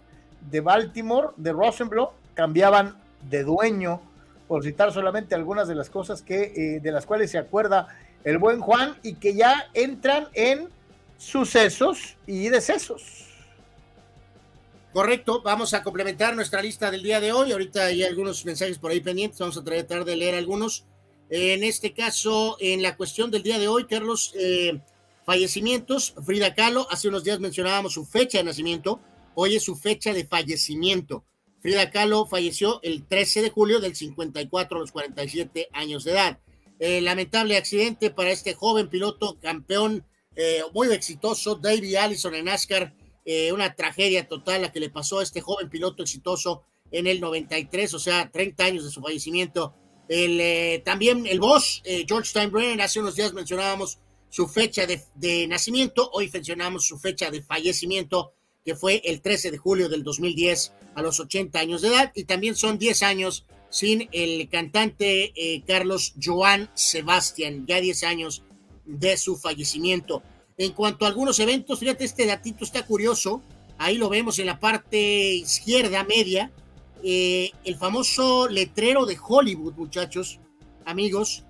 de 0.51 0.61
Baltimore, 0.61 1.29
de 1.37 1.53
Rosenbloh, 1.53 2.15
cambiaban 2.35 2.99
de 3.29 3.45
dueño, 3.45 4.01
por 4.49 4.65
citar 4.65 4.93
solamente 4.93 5.35
algunas 5.35 5.69
de 5.69 5.75
las 5.75 5.91
cosas 5.91 6.23
que, 6.23 6.81
de 6.83 6.93
las 6.93 7.07
cuales 7.07 7.31
se 7.31 7.39
acuerda 7.39 7.89
el 8.25 8.39
buen 8.39 8.61
Juan 8.61 8.97
y 9.03 9.15
que 9.15 9.35
ya 9.35 9.71
entran 9.75 10.29
en 10.35 10.69
sucesos 11.17 12.17
y 12.27 12.49
decesos. 12.49 13.27
Correcto, 14.93 15.41
vamos 15.43 15.73
a 15.73 15.85
complementar 15.85 16.35
nuestra 16.35 16.61
lista 16.61 16.91
del 16.91 17.03
día 17.03 17.21
de 17.21 17.33
hoy. 17.33 17.53
Ahorita 17.53 17.85
hay 17.85 18.03
algunos 18.03 18.45
mensajes 18.45 18.79
por 18.79 18.91
ahí 18.91 19.01
pendientes, 19.01 19.39
vamos 19.39 19.57
a 19.57 19.63
tratar 19.63 20.05
de 20.05 20.17
leer 20.17 20.35
algunos. 20.35 20.85
En 21.29 21.63
este 21.63 21.93
caso, 21.93 22.57
en 22.59 22.83
la 22.83 22.97
cuestión 22.97 23.31
del 23.31 23.45
día 23.45 23.61
de 23.61 23.69
hoy, 23.69 23.87
Carlos, 23.87 24.33
eh, 24.35 24.81
fallecimientos, 25.25 26.15
Frida 26.27 26.55
Kahlo, 26.57 26.89
hace 26.91 27.07
unos 27.07 27.23
días 27.23 27.39
mencionábamos 27.39 27.93
su 27.93 28.05
fecha 28.05 28.39
de 28.39 28.45
nacimiento, 28.45 28.99
hoy 29.37 29.55
es 29.55 29.63
su 29.63 29.77
fecha 29.77 30.13
de 30.13 30.27
fallecimiento. 30.27 31.23
Frida 31.61 31.91
Kahlo 31.91 32.27
falleció 32.27 32.81
el 32.83 33.07
13 33.07 33.43
de 33.43 33.51
julio 33.51 33.81
del 33.81 33.95
54 33.95 34.77
a 34.77 34.81
los 34.81 34.93
47 34.93 35.69
años 35.73 36.05
de 36.05 36.13
edad. 36.13 36.39
Lamentable 36.79 37.59
accidente 37.59 38.11
para 38.11 38.31
este 38.31 38.55
joven 38.55 38.89
piloto 38.89 39.37
campeón 39.39 40.07
eh, 40.35 40.63
muy 40.73 40.89
exitoso, 40.93 41.57
David 41.57 41.97
Allison 41.97 42.35
en 42.35 42.47
NASCAR, 42.47 42.95
eh, 43.25 43.53
una 43.53 43.75
tragedia 43.75 44.27
total 44.27 44.63
la 44.63 44.73
que 44.73 44.81
le 44.81 44.91
pasó 44.91 45.19
a 45.19 45.23
este 45.23 45.41
joven 45.41 45.69
piloto 45.69 46.03
exitoso 46.03 46.65
en 46.91 47.07
el 47.07 47.21
93, 47.21 47.95
o 47.95 47.99
sea, 47.99 48.31
30 48.31 48.65
años 48.65 48.85
de 48.85 48.91
su 48.91 49.01
fallecimiento. 49.01 49.75
El, 50.09 50.41
eh, 50.41 50.83
también 50.85 51.27
el 51.27 51.39
boss, 51.39 51.83
eh, 51.85 52.05
George 52.09 52.31
Steinbrenner, 52.31 52.81
hace 52.81 53.01
unos 53.01 53.15
días 53.15 53.33
mencionábamos 53.33 53.99
su 54.29 54.49
fecha 54.49 54.87
de, 54.87 55.47
nacimiento, 55.47 56.11
hoy 56.13 56.31
mencionamos 56.33 56.87
su 56.87 56.99
fecha 56.99 57.31
de 57.31 57.43
fallecimiento, 57.43 58.33
que 58.65 58.75
fue 58.75 59.03
el 59.05 59.21
13 59.21 59.51
de 59.51 59.59
julio 59.59 59.89
del 59.89 60.03
2010 60.03 60.73
a 60.95 61.03
los 61.03 61.21
80 61.21 61.59
años 61.59 61.83
de 61.83 61.89
edad, 61.89 62.13
y 62.15 62.25
también 62.25 62.57
son 62.57 62.79
10 62.79 63.03
años 63.03 63.47
sin 63.71 64.09
el 64.13 64.49
cantante 64.49 65.33
Carlos 65.67 66.15
Joan 66.21 66.69
Sebastián, 66.75 67.67
ya 67.67 67.81
10 67.81 68.05
años 68.05 68.43
de 68.85 69.17
su 69.17 69.37
fallecimiento. 69.37 70.23
En 70.59 70.73
cuanto 70.73 71.05
a 71.05 71.09
algunos 71.09 71.39
eventos, 71.39 71.79
fíjate, 71.79 72.05
este 72.05 72.27
datito 72.27 72.65
está 72.65 72.85
curioso. 72.85 73.43
Ahí 73.79 73.97
lo 73.97 74.11
vemos 74.11 74.39
en 74.39 74.45
la 74.47 74.61
parte 74.61 75.33
izquierda 75.33 76.05
media. 76.05 76.53
Eh, 77.03 77.53
el 77.65 77.77
famoso 77.77 78.47
letrero 78.47 79.07
de 79.07 79.17
Hollywood, 79.19 79.73
muchachos, 79.75 80.39
amigos. 80.85 81.45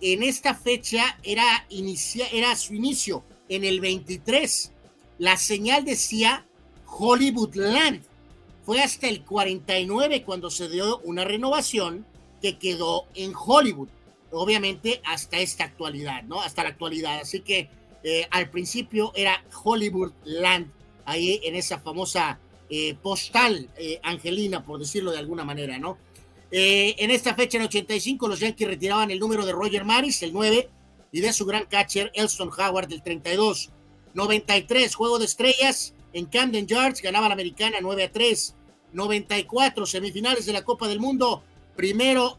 En 0.00 0.22
esta 0.22 0.54
fecha 0.54 1.18
era, 1.22 1.66
inicia, 1.68 2.26
era 2.28 2.56
su 2.56 2.74
inicio, 2.74 3.22
en 3.50 3.64
el 3.64 3.80
23. 3.80 4.72
La 5.18 5.36
señal 5.36 5.84
decía 5.84 6.46
Hollywood 6.86 7.54
Land. 7.54 8.02
Fue 8.64 8.80
hasta 8.80 9.08
el 9.08 9.24
49 9.24 10.22
cuando 10.22 10.50
se 10.50 10.68
dio 10.68 10.98
una 10.98 11.24
renovación 11.24 12.06
que 12.40 12.58
quedó 12.58 13.06
en 13.14 13.32
Hollywood. 13.34 13.88
Obviamente 14.30 15.00
hasta 15.04 15.38
esta 15.38 15.64
actualidad, 15.64 16.22
¿no? 16.24 16.40
Hasta 16.40 16.62
la 16.62 16.68
actualidad. 16.70 17.20
Así 17.20 17.40
que 17.40 17.68
eh, 18.04 18.26
al 18.30 18.50
principio 18.50 19.12
era 19.16 19.44
Hollywood 19.64 20.12
Land, 20.24 20.70
ahí 21.04 21.40
en 21.42 21.56
esa 21.56 21.80
famosa 21.80 22.38
eh, 22.70 22.94
postal 22.94 23.68
eh, 23.76 23.98
angelina, 24.02 24.64
por 24.64 24.78
decirlo 24.78 25.10
de 25.10 25.18
alguna 25.18 25.44
manera, 25.44 25.78
¿no? 25.78 25.98
en 26.50 27.10
esta 27.10 27.34
fecha, 27.34 27.58
en 27.58 27.64
85, 27.64 28.26
los 28.26 28.40
Yankees 28.40 28.66
retiraban 28.66 29.10
el 29.10 29.18
número 29.18 29.44
de 29.44 29.52
Roger 29.52 29.84
Maris, 29.84 30.22
el 30.22 30.32
9, 30.32 30.70
y 31.12 31.20
de 31.20 31.30
su 31.34 31.44
gran 31.44 31.66
catcher, 31.66 32.10
Elston 32.14 32.48
Howard, 32.56 32.90
el 32.90 33.02
32. 33.02 33.70
93, 34.14 34.94
Juego 34.94 35.18
de 35.18 35.24
Estrellas, 35.26 35.94
en 36.12 36.26
Camden 36.26 36.66
Yards, 36.66 37.02
ganaba 37.02 37.28
la 37.28 37.34
americana 37.34 37.78
9 37.80 38.04
a 38.04 38.12
3. 38.12 38.54
94, 38.92 39.86
semifinales 39.86 40.46
de 40.46 40.52
la 40.52 40.64
Copa 40.64 40.88
del 40.88 41.00
Mundo. 41.00 41.42
Primero, 41.76 42.36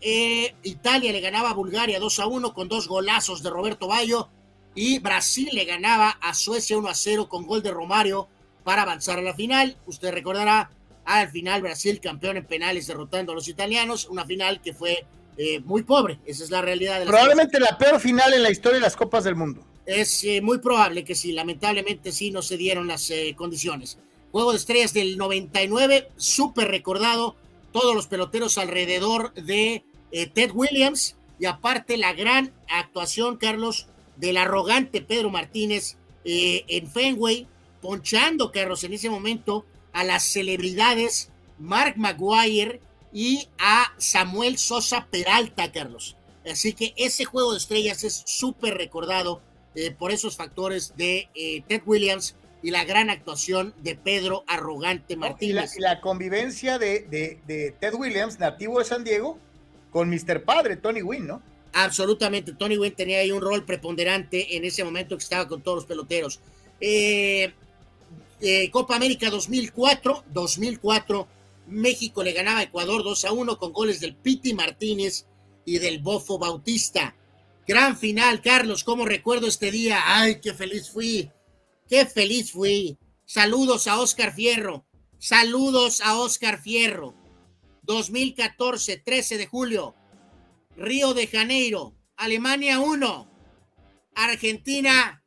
Italia 0.63 1.11
le 1.11 1.21
ganaba 1.21 1.51
a 1.51 1.53
Bulgaria 1.53 1.99
2 1.99 2.19
a 2.19 2.27
1 2.27 2.53
con 2.53 2.67
dos 2.67 2.87
golazos 2.87 3.41
de 3.41 3.49
Roberto 3.49 3.87
Bayo 3.87 4.29
y 4.75 4.99
Brasil 4.99 5.49
le 5.53 5.65
ganaba 5.65 6.09
a 6.09 6.33
Suecia 6.33 6.77
1 6.77 6.89
a 6.89 6.93
0 6.93 7.29
con 7.29 7.45
gol 7.45 7.63
de 7.63 7.71
Romario 7.71 8.27
para 8.63 8.81
avanzar 8.81 9.19
a 9.19 9.21
la 9.21 9.33
final. 9.33 9.77
Usted 9.85 10.11
recordará, 10.11 10.71
al 11.05 11.29
final 11.29 11.61
Brasil 11.61 12.01
campeón 12.01 12.37
en 12.37 12.45
penales 12.45 12.87
derrotando 12.87 13.31
a 13.31 13.35
los 13.35 13.47
italianos, 13.47 14.07
una 14.09 14.25
final 14.25 14.61
que 14.61 14.73
fue 14.73 15.05
eh, 15.37 15.61
muy 15.61 15.83
pobre, 15.83 16.19
esa 16.25 16.43
es 16.43 16.51
la 16.51 16.61
realidad. 16.61 16.99
De 16.99 17.05
Probablemente 17.05 17.59
la 17.61 17.77
peor 17.77 17.99
final 18.01 18.33
en 18.33 18.43
la 18.43 18.51
historia 18.51 18.75
de 18.75 18.81
las 18.81 18.97
Copas 18.97 19.23
del 19.23 19.35
Mundo. 19.35 19.65
Es 19.89 20.23
eh, 20.23 20.41
muy 20.41 20.59
probable 20.59 21.03
que 21.03 21.15
sí, 21.15 21.31
lamentablemente 21.31 22.11
sí 22.11 22.31
no 22.31 22.41
se 22.41 22.57
dieron 22.57 22.87
las 22.87 23.09
eh, 23.09 23.33
condiciones. 23.35 23.97
Juego 24.31 24.51
de 24.51 24.57
estrellas 24.57 24.93
del 24.93 25.17
99, 25.17 26.09
súper 26.17 26.67
recordado, 26.67 27.35
todos 27.71 27.95
los 27.95 28.07
peloteros 28.07 28.57
alrededor 28.57 29.33
de 29.33 29.83
Ted 30.11 30.51
Williams 30.53 31.15
y 31.39 31.45
aparte 31.45 31.97
la 31.97 32.13
gran 32.13 32.51
actuación, 32.67 33.37
Carlos, 33.37 33.87
del 34.17 34.37
arrogante 34.37 35.01
Pedro 35.01 35.29
Martínez 35.29 35.97
eh, 36.25 36.65
en 36.67 36.91
Fenway, 36.91 37.47
ponchando, 37.81 38.51
Carlos, 38.51 38.83
en 38.83 38.93
ese 38.93 39.09
momento 39.09 39.65
a 39.93 40.03
las 40.03 40.23
celebridades 40.23 41.31
Mark 41.57 41.95
Maguire 41.97 42.81
y 43.13 43.47
a 43.57 43.93
Samuel 43.97 44.57
Sosa 44.57 45.07
Peralta, 45.09 45.71
Carlos. 45.71 46.17
Así 46.45 46.73
que 46.73 46.93
ese 46.97 47.25
juego 47.25 47.53
de 47.53 47.57
estrellas 47.57 48.03
es 48.03 48.23
súper 48.25 48.75
recordado 48.75 49.41
eh, 49.75 49.91
por 49.91 50.11
esos 50.11 50.35
factores 50.35 50.93
de 50.97 51.29
eh, 51.35 51.63
Ted 51.67 51.81
Williams 51.85 52.35
y 52.61 52.71
la 52.71 52.83
gran 52.83 53.09
actuación 53.09 53.73
de 53.81 53.95
Pedro 53.95 54.43
Arrogante 54.47 55.15
Martínez. 55.15 55.77
y, 55.77 55.81
la, 55.81 56.01
convivencia 56.01 56.77
de, 56.77 57.01
de, 57.45 57.75
Ted 57.79 57.93
Williams, 57.93 58.39
nativo 58.39 58.79
de 58.79 58.85
San 58.85 59.03
Diego, 59.03 59.37
con 59.91 60.09
Mr. 60.09 60.43
Padre, 60.43 60.75
Tony 60.75 61.01
Wynn, 61.01 61.27
¿no? 61.27 61.41
Absolutamente, 61.73 62.53
Tony 62.53 62.77
Wynn 62.77 62.95
tenía 62.95 63.19
ahí 63.19 63.31
un 63.31 63.41
rol 63.41 63.63
preponderante 63.63 64.57
en 64.57 64.65
ese 64.65 64.83
momento 64.83 65.15
que 65.15 65.23
estaba 65.23 65.47
con 65.47 65.61
todos 65.61 65.77
los 65.77 65.85
peloteros. 65.85 66.39
Eh, 66.81 67.53
eh, 68.41 68.71
Copa 68.71 68.95
América 68.95 69.29
2004, 69.29 70.23
2004, 70.31 71.27
México 71.67 72.23
le 72.23 72.31
ganaba 72.31 72.59
a 72.59 72.63
Ecuador 72.63 73.03
2 73.03 73.25
a 73.25 73.31
1 73.31 73.57
con 73.57 73.73
goles 73.73 73.99
del 73.99 74.15
Piti 74.15 74.53
Martínez 74.53 75.25
y 75.65 75.77
del 75.77 75.99
Bofo 75.99 76.39
Bautista. 76.39 77.15
Gran 77.69 77.95
final, 77.95 78.41
Carlos, 78.41 78.83
¿cómo 78.83 79.05
recuerdo 79.05 79.45
este 79.45 79.69
día? 79.69 80.01
Ay, 80.03 80.41
qué 80.41 80.55
feliz 80.55 80.89
fui, 80.89 81.29
qué 81.87 82.07
feliz 82.07 82.51
fui. 82.51 82.97
Saludos 83.25 83.85
a 83.85 83.99
Oscar 83.99 84.33
Fierro, 84.33 84.87
saludos 85.19 86.01
a 86.01 86.17
Oscar 86.17 86.59
Fierro. 86.59 87.13
2014, 87.83 88.97
13 88.97 89.37
de 89.37 89.45
julio, 89.45 89.93
Río 90.77 91.13
de 91.13 91.27
Janeiro, 91.27 91.95
Alemania 92.15 92.79
1, 92.79 93.31
Argentina 94.15 95.23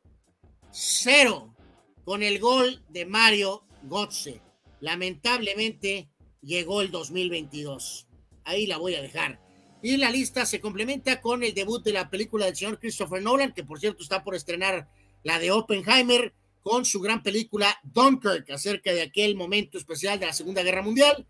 0, 0.73 1.55
con 2.03 2.25
el 2.25 2.41
gol 2.41 2.85
de 2.89 3.07
Mario 3.07 3.69
Götze. 3.89 4.43
Lamentablemente 4.81 6.11
llegó 6.41 6.81
el 6.81 6.91
2022. 6.91 8.09
Ahí 8.43 8.67
la 8.67 8.79
voy 8.79 8.97
a 8.97 9.01
dejar. 9.01 9.42
Y 9.83 9.97
la 9.97 10.11
lista 10.11 10.47
se 10.47 10.61
complementa 10.61 11.21
con 11.21 11.43
el 11.43 11.55
debut 11.55 11.83
de 11.83 11.93
la 11.93 12.09
película 12.09 12.47
del 12.47 12.57
señor 12.57 12.79
Christopher 12.79 13.21
Nolan, 13.21 13.53
que 13.53 13.65
por 13.65 13.81
cierto 13.81 14.03
está 14.03 14.23
por 14.23 14.37
estrenar 14.37 14.89
la 15.25 15.39
de 15.39 15.51
Oppenheimer, 15.51 16.33
con 16.63 16.85
su 16.85 17.01
gran 17.01 17.23
película 17.25 17.77
Dunkirk, 17.83 18.49
acerca 18.51 18.93
de 18.93 19.03
aquel 19.03 19.35
momento 19.35 19.79
especial 19.79 20.21
de 20.21 20.27
la 20.27 20.33
Segunda 20.33 20.63
Guerra 20.63 20.83
Mundial. 20.83 21.27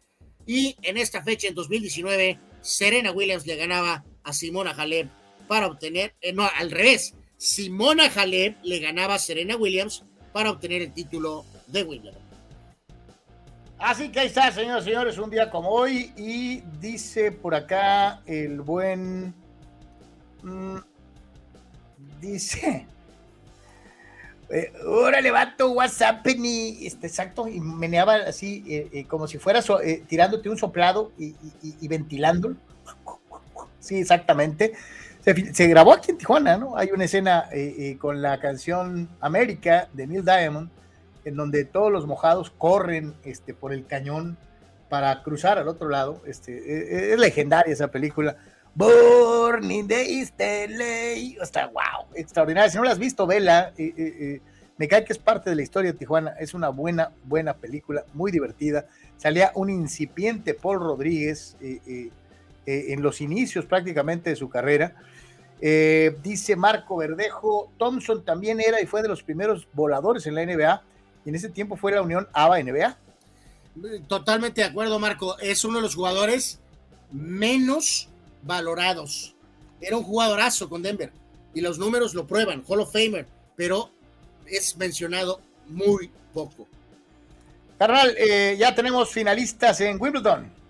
Y 0.47 0.77
en 0.83 0.99
esta 0.99 1.23
fecha, 1.23 1.49
en 1.49 1.55
2019, 1.55 2.39
Serena 2.61 3.13
Williams 3.13 3.47
le 3.47 3.57
ganaba 3.57 4.05
a 4.23 4.33
Simona 4.33 4.73
Halep 4.73 5.09
para 5.49 5.67
obtener, 5.69 6.15
eh, 6.21 6.33
no, 6.33 6.49
al 6.55 6.71
revés, 6.71 7.15
Simona 7.39 8.13
Halep 8.15 8.59
le 8.63 8.79
ganaba 8.79 9.15
a 9.15 9.19
Serena 9.19 9.57
Williams 9.57 10.05
para 10.33 10.51
obtener 10.51 10.83
el 10.83 10.93
título 10.93 11.45
de 11.69 11.83
Wimbledon. 11.83 12.22
Así 13.83 14.11
que 14.13 14.21
ahí 14.21 14.27
está, 14.29 14.51
señoras 14.53 14.83
y 14.85 14.91
señores, 14.91 15.19
un 15.19 15.29
día 15.31 15.51
como 15.51 15.69
hoy. 15.71 16.13
Y 16.17 16.61
dice 16.81 17.33
por 17.33 17.55
acá 17.55 18.21
el 18.27 18.61
buen. 18.61 19.35
mm, 20.43 20.77
dice. 22.21 22.87
eh, 24.51 24.73
órale, 24.87 25.31
vato, 25.31 25.73
WhatsApp, 25.73 26.27
y 26.27 26.87
este, 26.87 27.07
exacto, 27.07 27.49
y 27.49 27.59
meneaba 27.59 28.17
así, 28.17 28.63
eh, 28.69 28.89
eh, 28.93 29.05
como 29.07 29.27
si 29.27 29.39
fuera 29.39 29.63
so- 29.63 29.81
eh, 29.81 30.05
tirándote 30.07 30.49
un 30.51 30.59
soplado 30.59 31.11
y, 31.19 31.35
y- 31.63 31.89
ventilándolo. 31.89 32.57
Sí, 33.81 33.97
exactamente. 33.97 34.75
Se, 35.23 35.67
grabó 35.69 35.93
aquí 35.95 36.11
en 36.11 36.19
Tijuana, 36.19 36.57
¿no? 36.57 36.77
Hay 36.77 36.91
una 36.93 37.05
escena 37.05 37.49
con 37.99 38.21
la 38.23 38.39
canción 38.41 39.09
América 39.21 39.89
de 39.93 40.07
Neil 40.07 40.25
Diamond, 40.25 40.69
en 41.25 41.37
donde 41.37 41.65
todos 41.65 41.91
los 41.93 42.07
mojados 42.07 42.51
corren 42.51 43.15
este, 43.25 43.55
por 43.55 43.73
el 43.73 43.87
cañón 43.87 44.37
para 44.89 45.23
cruzar 45.23 45.59
al 45.59 45.69
otro 45.69 45.89
lado. 45.89 46.21
Este, 46.27 46.53
eh, 46.53 47.11
eh, 47.11 47.13
es 47.15 47.19
legendaria 47.19 47.73
esa 47.73 47.89
película. 47.89 48.37
Born 48.75 49.71
in 49.71 49.87
the. 49.87 51.39
O 51.41 51.47
sea, 51.47 51.67
wow, 51.67 52.07
extraordinaria. 52.15 52.71
Si 52.71 52.77
no 52.79 52.85
la 52.85 52.93
has 52.93 52.99
visto, 52.99 53.27
vela. 53.27 53.73
eh, 53.77 53.93
eh, 53.97 54.15
eh, 54.21 54.41
me 54.79 54.89
cae 54.89 55.05
que 55.05 55.13
es 55.13 55.19
parte 55.19 55.51
de 55.51 55.57
la 55.57 55.63
historia 55.63 55.93
de 55.93 55.99
Tijuana. 55.99 56.35
Es 56.41 56.55
una 56.55 56.71
buena, 56.71 57.13
buena 57.25 57.55
película, 57.55 58.05
muy 58.15 58.33
divertida. 58.33 58.87
Salía 59.17 59.53
un 59.55 59.71
incipiente 59.71 60.55
Paul 60.55 60.81
Rodríguez 60.81 61.57
en 61.61 63.03
los 63.03 63.21
inicios 63.21 63.67
prácticamente 63.67 64.31
de 64.31 64.37
su 64.37 64.49
carrera. 64.49 64.97
Dice 65.61 66.57
Marco 66.57 66.97
Verdejo, 66.97 67.71
Thompson 67.79 68.25
también 68.25 68.61
era 68.61 68.81
y 68.81 68.87
fue 68.87 69.03
de 69.03 69.09
los 69.09 69.23
primeros 69.23 69.69
voladores 69.73 70.27
en 70.27 70.35
la 70.35 70.45
NBA. 70.45 70.83
Y 71.25 71.29
en 71.29 71.35
ese 71.35 71.49
tiempo 71.49 71.77
fue 71.77 71.93
la 71.93 72.03
unión 72.03 72.29
ABA-NBA. 72.33 72.97
Totalmente 74.09 74.61
de 74.61 74.67
acuerdo, 74.67 74.99
Marco. 74.99 75.39
Es 75.39 75.65
uno 75.65 75.77
de 75.79 75.83
los 75.83 75.95
jugadores 75.95 76.59
menos 77.11 78.09
valorados. 78.43 79.35
Era 79.81 79.97
un 79.97 80.05
jugadorazo 80.05 80.69
con 80.69 80.83
Denver 80.83 81.13
y 81.55 81.61
los 81.61 81.79
números 81.79 82.15
lo 82.15 82.27
prueban, 82.27 82.63
Hall 82.67 82.81
of 82.81 82.93
Famer, 82.93 83.27
pero 83.57 83.91
es 84.47 84.77
mencionado 84.77 85.41
muy 85.69 86.11
poco. 86.33 86.67
Carnal, 87.79 88.15
eh, 88.17 88.57
ya 88.59 88.75
tenemos 88.75 89.11
finalistas 89.11 89.81
en 89.81 90.01
Wimbledon. 90.01 90.63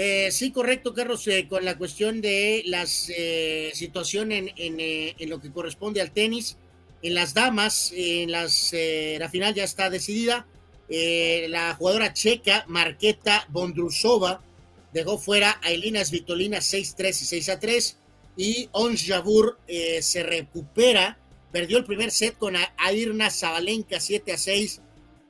Eh, 0.00 0.30
sí, 0.30 0.52
correcto, 0.52 0.94
Carlos, 0.94 1.26
eh, 1.26 1.48
con 1.48 1.64
la 1.64 1.76
cuestión 1.76 2.20
de 2.20 2.62
la 2.66 2.86
situación 2.86 4.30
en, 4.30 4.48
en, 4.56 4.78
eh, 4.78 5.16
en 5.18 5.28
lo 5.28 5.40
que 5.40 5.50
corresponde 5.50 6.00
al 6.00 6.12
tenis. 6.12 6.56
En 7.02 7.14
las 7.14 7.34
damas, 7.34 7.92
en 7.94 8.30
las, 8.32 8.72
eh, 8.72 9.16
la 9.18 9.28
final 9.28 9.54
ya 9.54 9.64
está 9.64 9.90
decidida. 9.90 10.46
Eh, 10.88 11.46
la 11.48 11.74
jugadora 11.74 12.12
checa, 12.12 12.64
Marqueta 12.66 13.46
Bondrusova, 13.50 14.42
dejó 14.92 15.18
fuera 15.18 15.60
a 15.62 15.70
Elina 15.70 16.04
Svitolina 16.04 16.58
6-3 16.58 17.22
y 17.22 17.40
6-3. 17.40 17.96
Y 18.36 18.68
Ons 18.72 19.04
Jabur 19.04 19.58
eh, 19.66 20.00
se 20.02 20.22
recupera, 20.22 21.18
perdió 21.52 21.78
el 21.78 21.84
primer 21.84 22.10
set 22.10 22.36
con 22.36 22.54
Airna 22.76 23.30
Zabalenka 23.30 23.96
7-6, 23.96 24.80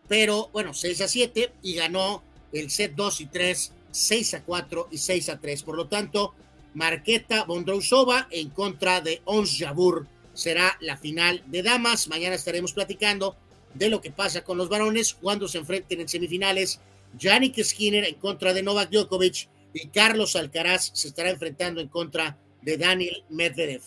pero 0.06 0.50
bueno, 0.52 0.72
6-7 0.72 1.52
y 1.62 1.74
ganó 1.74 2.22
el 2.52 2.70
set 2.70 2.94
2 2.94 3.20
y 3.22 3.26
3 3.26 3.72
6 3.90 4.34
a 4.34 4.44
4 4.44 4.88
y 4.90 4.98
6 4.98 5.28
a 5.30 5.40
3. 5.40 5.62
Por 5.62 5.76
lo 5.76 5.88
tanto, 5.88 6.34
Marqueta 6.74 7.44
Bondrousova 7.44 8.28
en 8.30 8.50
contra 8.50 9.00
de 9.00 9.22
Ons 9.24 9.56
Jabur 9.58 10.06
será 10.38 10.78
la 10.80 10.96
final 10.96 11.42
de 11.46 11.64
damas. 11.64 12.06
Mañana 12.06 12.36
estaremos 12.36 12.72
platicando 12.72 13.36
de 13.74 13.88
lo 13.88 14.00
que 14.00 14.12
pasa 14.12 14.44
con 14.44 14.56
los 14.56 14.68
varones 14.68 15.14
cuando 15.14 15.48
se 15.48 15.58
enfrenten 15.58 16.00
en 16.00 16.08
semifinales. 16.08 16.80
Yannick 17.18 17.60
Skinner 17.60 18.04
en 18.04 18.14
contra 18.14 18.54
de 18.54 18.62
Novak 18.62 18.90
Djokovic 18.90 19.48
y 19.72 19.88
Carlos 19.88 20.36
Alcaraz 20.36 20.90
se 20.94 21.08
estará 21.08 21.30
enfrentando 21.30 21.80
en 21.80 21.88
contra 21.88 22.36
de 22.62 22.76
Daniel 22.76 23.24
Medvedev. 23.30 23.82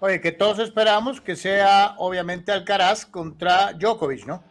Oye, 0.00 0.22
que 0.22 0.32
todos 0.32 0.58
esperamos 0.58 1.20
que 1.20 1.36
sea 1.36 1.96
obviamente 1.98 2.50
Alcaraz 2.50 3.04
contra 3.04 3.74
Djokovic, 3.74 4.24
¿no? 4.24 4.42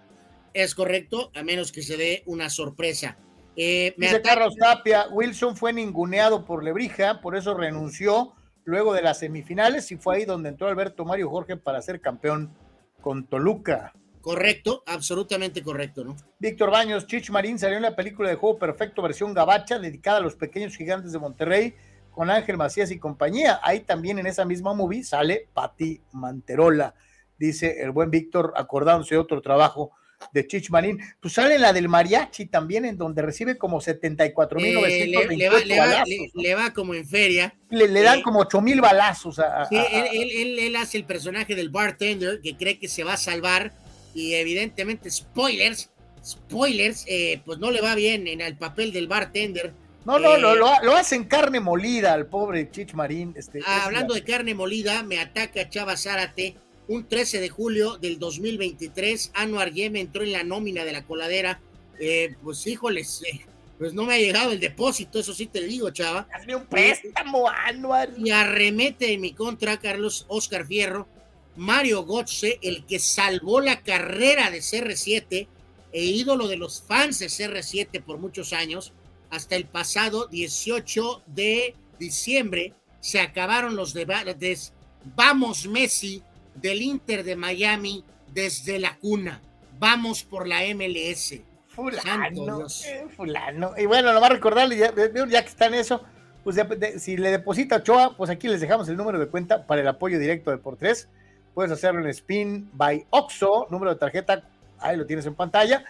Es 0.54 0.76
correcto, 0.76 1.32
a 1.34 1.42
menos 1.44 1.72
que 1.72 1.82
se 1.82 1.98
dé 1.98 2.22
una 2.28 2.50
sorpresa. 2.52 3.18
Eh, 3.56 3.96
me 3.98 4.06
Dice 4.06 4.22
Carlos 4.22 4.56
Tapia, 4.56 5.08
Wilson 5.10 5.58
fue 5.58 5.74
ninguneado 5.74 6.46
por 6.46 6.64
Lebrija, 6.64 7.22
por 7.22 7.36
eso 7.36 7.56
renunció 7.56 8.34
luego 8.64 8.94
de 8.94 9.02
las 9.02 9.20
semifinales 9.20 9.92
y 9.92 9.98
fue 9.98 10.18
ahí 10.18 10.26
donde 10.26 10.50
entró 10.50 10.68
Alberto 10.68 11.06
Mario 11.06 11.30
Jorge 11.30 11.58
para 11.58 11.82
ser 11.82 12.02
campeón 12.02 12.54
con 13.02 13.26
Toluca. 13.26 13.94
Correcto, 14.22 14.84
absolutamente 14.86 15.64
correcto, 15.64 16.04
¿no? 16.04 16.16
Víctor 16.38 16.70
Baños, 16.70 17.08
Chich 17.08 17.32
Marín 17.32 17.58
salió 17.58 17.78
en 17.78 17.84
la 17.84 17.96
película 17.96 18.30
de 18.30 18.36
Juego 18.36 18.60
Perfecto 18.60 19.02
versión 19.02 19.34
gabacha 19.34 19.80
dedicada 19.80 20.18
a 20.18 20.22
los 20.22 20.36
pequeños 20.36 20.76
gigantes 20.76 21.12
de 21.12 21.20
Monterrey 21.20 21.74
con 22.12 22.30
Ángel 22.30 22.58
Macías 22.58 22.92
y 22.92 23.00
compañía. 23.00 23.60
Ahí 23.64 23.80
también 23.80 24.20
en 24.20 24.28
esa 24.28 24.46
misma 24.46 24.76
movie 24.76 25.04
sale 25.04 25.50
Patti 25.54 26.02
Manterola, 26.12 26.94
dice 27.40 27.82
el 27.82 27.92
buen 27.92 28.12
Víctor, 28.12 28.54
acordándose 28.56 29.16
de 29.16 29.22
otro 29.22 29.42
trabajo 29.42 29.92
de 30.34 30.48
Chich 30.48 30.70
Marín. 30.70 31.00
Pues 31.20 31.34
sale 31.34 31.58
la 31.60 31.74
del 31.74 31.90
mariachi 31.90 32.46
también, 32.48 32.86
en 32.86 32.98
donde 32.98 33.22
recibe 33.22 33.58
como 33.58 33.82
74.928 33.82 34.60
Eh, 34.60 35.08
le, 35.08 35.28
le 35.28 35.36
le 35.38 35.50
va- 35.80 36.04
le- 36.06 36.74
como 36.74 36.94
en 36.94 37.08
feria. 37.08 37.54
Le, 37.70 37.88
dan 38.02 38.20
Eh, 38.20 38.22
como 38.24 38.40
8.000 38.42 38.82
balazos 38.82 39.40
a, 39.40 39.64
a- 39.64 39.66
Sí, 39.70 39.76
a- 39.78 39.84
él, 39.84 40.06
él- 40.14 40.32
él- 40.32 40.60
él 40.60 40.76
hace 40.76 40.98
el 40.98 41.06
personaje 41.06 41.56
del 41.56 41.70
bartender 41.70 42.40
que 42.42 42.56
cree 42.56 42.80
que 42.80 42.88
se 42.88 43.04
va 43.04 43.14
a 43.14 43.18
salvar 43.18 43.72
y 44.14 44.34
evidentemente 44.34 45.10
spoilers, 45.10 45.90
spoilers, 46.26 47.06
eh, 47.08 47.42
pues 47.46 47.60
no 47.60 47.72
le 47.72 47.82
va 47.82 47.96
bien 47.96 48.28
en 48.28 48.42
el 48.42 48.56
papel 48.58 48.92
del 48.94 49.08
bartender. 49.08 49.74
No, 50.06 50.18
no, 50.20 50.36
Eh, 50.36 50.40
lo, 50.40 50.56
lo, 50.56 50.72
lo 50.84 50.96
hacen 50.96 51.26
carne 51.26 51.60
molida 51.60 52.14
al 52.14 52.26
pobre 52.26 52.70
Chich 52.72 52.94
Marín. 52.94 53.34
Este, 53.38 53.60
es 53.60 53.66
hablando 53.68 54.14
la- 54.16 54.20
de 54.20 54.26
carne 54.26 54.54
molida, 54.56 55.04
me 55.04 55.20
ataca 55.20 55.70
Chava 55.70 55.96
Zárate. 55.96 56.56
Un 56.92 57.08
13 57.08 57.40
de 57.40 57.48
julio 57.48 57.98
del 58.00 58.20
2023, 58.20 59.32
Anuar 59.36 59.72
Yeme 59.72 60.02
entró 60.02 60.24
en 60.24 60.34
la 60.34 60.44
nómina 60.44 60.84
de 60.84 60.92
la 60.92 61.06
coladera. 61.06 61.62
Eh, 62.02 62.36
pues 62.44 62.68
híjoles, 62.68 63.24
eh, 63.32 63.46
pues 63.78 63.94
no 63.94 64.04
me 64.04 64.16
ha 64.16 64.18
llegado 64.18 64.52
el 64.52 64.60
depósito, 64.60 65.18
eso 65.18 65.34
sí 65.34 65.46
te 65.46 65.62
digo, 65.62 65.90
Chava. 65.92 66.28
Hazme 66.34 66.58
un 66.58 66.66
préstamo, 66.66 67.48
Anuar. 67.48 68.10
Y 68.18 68.32
arremete 68.32 69.14
en 69.14 69.22
mi 69.22 69.32
contra 69.32 69.80
Carlos 69.80 70.26
Oscar 70.28 70.68
Fierro, 70.68 71.08
Mario 71.56 72.04
Gotze, 72.04 72.60
el 72.62 72.86
que 72.86 73.00
salvó 73.00 73.62
la 73.62 73.84
carrera 73.84 74.52
de 74.52 74.60
CR7 74.60 75.48
e 75.94 76.04
ídolo 76.04 76.50
de 76.50 76.58
los 76.58 76.84
fans 76.86 77.20
de 77.20 77.28
CR7 77.28 78.04
por 78.04 78.18
muchos 78.18 78.52
años, 78.52 78.92
hasta 79.30 79.56
el 79.56 79.64
pasado 79.64 80.28
18 80.28 81.24
de 81.28 81.74
diciembre 81.98 82.74
se 83.00 83.22
acabaron 83.22 83.78
los 83.78 83.94
debates. 83.94 84.74
Vamos 85.16 85.68
Messi 85.68 86.22
del 86.56 86.82
Inter 86.82 87.24
de 87.24 87.36
Miami 87.36 88.04
desde 88.34 88.80
la 88.80 88.98
cuna. 88.98 89.42
Vamos 89.80 90.24
por 90.24 90.48
la 90.48 90.62
MLS. 90.76 91.42
Fulano, 91.68 92.66
eh, 92.86 93.06
fulano. 93.16 93.74
Y 93.78 93.86
bueno, 93.86 94.12
nomás 94.14 94.30
recordarle, 94.32 94.78
ya, 94.78 94.94
ya 94.94 95.42
que 95.42 95.48
está 95.50 95.68
en 95.68 95.76
eso, 95.76 96.04
pues 96.44 96.56
de- 96.58 96.64
de- 96.66 97.00
si 97.00 97.16
le 97.18 97.32
deposita 97.32 97.76
a 97.76 97.78
Ochoa, 97.80 98.16
pues 98.18 98.30
aquí 98.30 98.48
les 98.48 98.60
dejamos 98.62 98.90
el 98.90 98.98
número 98.98 99.20
de 99.20 99.28
cuenta 99.28 99.66
para 99.66 99.82
el 99.82 99.88
apoyo 99.88 100.20
directo 100.20 100.52
de 100.52 100.58
por 100.58 100.76
tres. 100.78 101.08
Puedes 101.54 101.72
hacerlo 101.72 102.02
en 102.02 102.08
Spin 102.08 102.70
by 102.74 103.06
Oxo, 103.10 103.68
número 103.70 103.94
de 103.94 104.00
tarjeta, 104.00 104.44
ahí 104.80 104.98
lo 104.98 105.06
tienes 105.06 105.26
en 105.26 105.36
pantalla. 105.36 105.84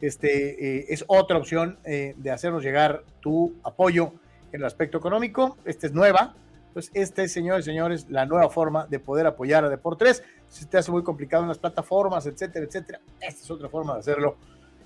Este 0.00 0.78
eh, 0.78 0.86
es 0.88 1.04
otra 1.06 1.38
opción 1.38 1.78
eh, 1.84 2.14
de 2.16 2.30
hacernos 2.30 2.62
llegar 2.62 3.02
tu 3.20 3.54
apoyo 3.62 4.12
en 4.52 4.60
el 4.60 4.66
aspecto 4.66 4.98
económico. 4.98 5.56
Esta 5.64 5.86
es 5.86 5.92
nueva. 5.92 6.34
Pues 6.76 6.90
esta 6.92 7.22
es, 7.22 7.32
señores 7.32 7.64
y 7.64 7.70
señores, 7.70 8.04
la 8.10 8.26
nueva 8.26 8.50
forma 8.50 8.86
de 8.86 8.98
poder 8.98 9.26
apoyar 9.26 9.64
a 9.64 9.70
Deportes. 9.70 10.22
Si 10.46 10.66
te 10.66 10.76
hace 10.76 10.92
muy 10.92 11.02
complicado 11.02 11.42
en 11.42 11.48
las 11.48 11.56
plataformas, 11.56 12.26
etcétera, 12.26 12.66
etcétera, 12.66 13.00
esta 13.18 13.42
es 13.42 13.50
otra 13.50 13.70
forma 13.70 13.94
de 13.94 14.00
hacerlo. 14.00 14.36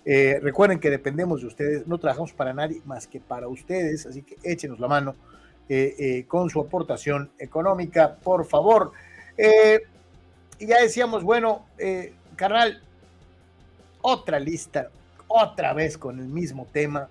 Eh, 0.05 0.39
recuerden 0.41 0.79
que 0.79 0.89
dependemos 0.89 1.41
de 1.41 1.49
ustedes, 1.49 1.89
no 1.89 1.99
trabajamos 1.99 2.33
para 2.33 2.55
nadie 2.55 2.81
más 2.85 3.09
que 3.09 3.19
para 3.19 3.49
ustedes, 3.49 4.07
así 4.07 4.23
que 4.23 4.37
échenos 4.45 4.79
la 4.79 4.87
mano 4.87 5.17
eh, 5.69 5.97
eh, 5.99 6.25
con 6.29 6.49
su 6.49 6.61
aportación 6.61 7.33
económica, 7.41 8.15
por 8.23 8.45
favor. 8.47 8.93
Y 10.61 10.67
ya 10.67 10.81
decíamos, 10.81 11.25
bueno, 11.25 11.67
carnal, 12.37 12.85
otra 14.01 14.39
lista, 14.39 14.91
otra 15.27 15.73
vez 15.73 15.99
con 15.99 16.21
el 16.21 16.29
mismo 16.29 16.69
tema 16.71 17.09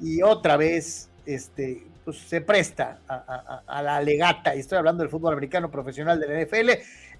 y 0.00 0.20
otra 0.22 0.56
vez 0.56 1.08
este, 1.26 1.86
pues, 2.10 2.22
se 2.22 2.40
presta 2.40 2.98
a, 3.06 3.82
la 3.82 4.00
legata, 4.02 4.56
y 4.56 4.58
estoy 4.58 4.78
hablando 4.78 5.04
del 5.04 5.10
fútbol 5.10 5.32
americano 5.32 5.70
profesional 5.70 6.18
de 6.18 6.26
la 6.26 6.44
NFL, 6.44 6.70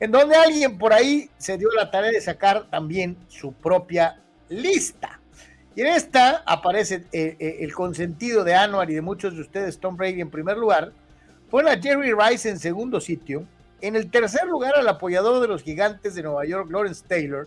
en 0.01 0.11
donde 0.11 0.35
alguien 0.35 0.77
por 0.79 0.93
ahí 0.93 1.31
se 1.39 1.57
dio 1.57 1.69
la 1.77 1.93
tarea 1.93 2.11
de 2.11 2.21
sacar 2.21 2.69
también 2.71 3.17
su 3.29 3.53
propia 3.53 4.21
lista. 4.49 5.21
Y 5.77 5.83
en 5.83 5.87
esta 5.87 6.43
aparece 6.45 7.05
eh, 7.12 7.37
eh, 7.39 7.59
el 7.61 7.73
consentido 7.73 8.43
de 8.43 8.57
Anuar 8.57 8.91
y 8.91 8.95
de 8.95 9.01
muchos 9.01 9.37
de 9.37 9.43
ustedes, 9.43 9.79
Tom 9.79 9.97
Brady 9.97 10.21
en 10.23 10.31
primer 10.31 10.57
lugar, 10.57 10.91
pone 11.51 11.71
a 11.71 11.81
Jerry 11.81 12.12
Rice 12.12 12.49
en 12.49 12.59
segundo 12.59 13.01
sitio, 13.01 13.45
en 13.81 13.95
el 13.95 14.11
tercer 14.11 14.45
lugar 14.49 14.75
al 14.77 14.89
apoyador 14.89 15.41
de 15.41 15.47
los 15.47 15.62
gigantes 15.62 16.17
de 16.17 16.25
Nueva 16.25 16.45
York, 16.47 16.69
Lawrence 16.69 17.05
Taylor, 17.07 17.47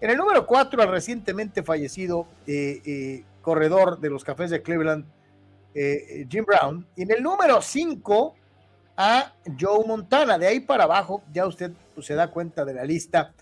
En 0.00 0.08
el 0.08 0.16
número 0.16 0.46
4, 0.46 0.80
al 0.80 0.88
recientemente 0.88 1.64
fallecido 1.64 2.28
eh, 2.46 3.24
corredor 3.42 3.98
de 3.98 4.08
los 4.08 4.22
Cafés 4.22 4.50
de 4.50 4.62
Cleveland, 4.62 5.04
eh, 5.74 6.26
Jim 6.28 6.44
Brown. 6.44 6.86
Y 6.96 7.02
en 7.02 7.12
el 7.12 7.22
número 7.22 7.60
5, 7.60 8.34
a 9.02 9.32
Joe 9.58 9.86
Montana. 9.86 10.36
De 10.36 10.46
ahí 10.46 10.60
para 10.60 10.84
abajo, 10.84 11.22
ya 11.32 11.46
usted 11.46 11.72
pues, 11.94 12.06
se 12.06 12.14
da 12.14 12.30
cuenta 12.30 12.66
de 12.66 12.74
la 12.74 12.84
lista. 12.84 13.32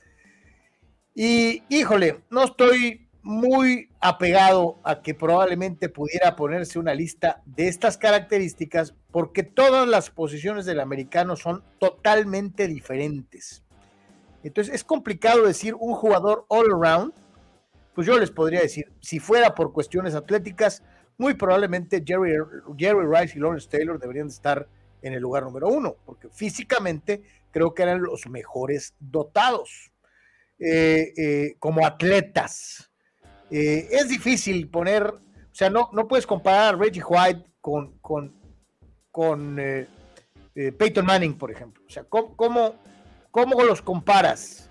Y 1.14 1.64
híjole, 1.68 2.20
no 2.30 2.44
estoy 2.44 3.08
muy 3.22 3.90
apegado 4.00 4.78
a 4.84 5.02
que 5.02 5.14
probablemente 5.14 5.88
pudiera 5.88 6.36
ponerse 6.36 6.78
una 6.78 6.94
lista 6.94 7.42
de 7.44 7.66
estas 7.66 7.98
características 7.98 8.94
porque 9.10 9.42
todas 9.42 9.88
las 9.88 10.10
posiciones 10.10 10.64
del 10.64 10.78
americano 10.78 11.34
son 11.34 11.64
totalmente 11.80 12.68
diferentes. 12.68 13.64
Entonces 14.44 14.72
es 14.72 14.84
complicado 14.84 15.44
decir 15.44 15.74
un 15.74 15.94
jugador 15.94 16.46
all 16.48 16.72
around. 16.72 17.12
Pues 17.96 18.06
yo 18.06 18.16
les 18.16 18.30
podría 18.30 18.60
decir, 18.60 18.92
si 19.00 19.18
fuera 19.18 19.56
por 19.56 19.72
cuestiones 19.72 20.14
atléticas, 20.14 20.84
muy 21.18 21.34
probablemente 21.34 22.02
Jerry, 22.06 22.36
Jerry 22.76 23.06
Rice 23.06 23.36
y 23.36 23.40
Lawrence 23.40 23.68
Taylor 23.68 23.98
deberían 23.98 24.28
estar 24.28 24.66
en 25.02 25.12
el 25.12 25.20
lugar 25.20 25.42
número 25.42 25.68
uno, 25.68 25.96
porque 26.06 26.28
físicamente 26.30 27.22
creo 27.50 27.74
que 27.74 27.82
eran 27.82 28.02
los 28.02 28.26
mejores 28.28 28.94
dotados 28.98 29.90
eh, 30.58 31.12
eh, 31.16 31.56
como 31.58 31.84
atletas. 31.84 32.90
Eh, 33.50 33.88
es 33.90 34.08
difícil 34.08 34.68
poner, 34.68 35.06
o 35.06 35.54
sea, 35.54 35.70
no, 35.70 35.90
no 35.92 36.06
puedes 36.06 36.26
comparar 36.26 36.74
a 36.74 36.78
Reggie 36.78 37.02
White 37.02 37.44
con, 37.60 37.98
con, 37.98 38.36
Peyton 40.54 41.04
Manning, 41.04 41.36
por 41.36 41.50
ejemplo. 41.50 41.82
O 41.86 41.90
sea, 41.90 42.04
¿cómo, 42.04 42.36
cómo, 43.30 43.62
los 43.64 43.82
comparas? 43.82 44.64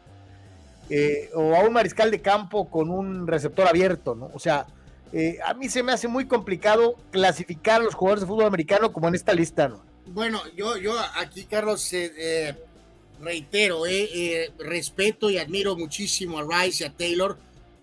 o 1.33 1.53
a 1.53 1.59
un 1.65 1.73
mariscal 1.73 2.09
de 2.09 2.21
campo 2.21 2.69
con 2.69 2.89
un 2.89 3.27
receptor 3.27 3.67
abierto, 3.67 4.15
¿no? 4.15 4.31
O 4.33 4.39
sea, 4.39 4.65
a 5.45 5.53
mí 5.53 5.69
se 5.69 5.83
me 5.83 5.91
hace 5.91 6.07
muy 6.07 6.27
complicado 6.27 6.95
clasificar 7.11 7.81
a 7.81 7.83
los 7.85 7.95
jugadores 7.95 8.21
de 8.21 8.27
fútbol 8.27 8.45
americano 8.45 8.91
como 8.91 9.07
en 9.07 9.15
esta 9.15 9.33
lista, 9.33 9.67
¿no? 9.67 9.83
Bueno, 10.07 10.41
yo, 10.55 10.77
yo 10.77 10.93
aquí, 11.15 11.43
Carlos, 11.45 11.91
reitero, 13.19 13.83
respeto 14.59 15.29
y 15.29 15.37
admiro 15.37 15.75
muchísimo 15.75 16.39
a 16.39 16.63
Rice 16.63 16.83
y 16.83 16.87
a 16.87 16.93
Taylor 16.93 17.37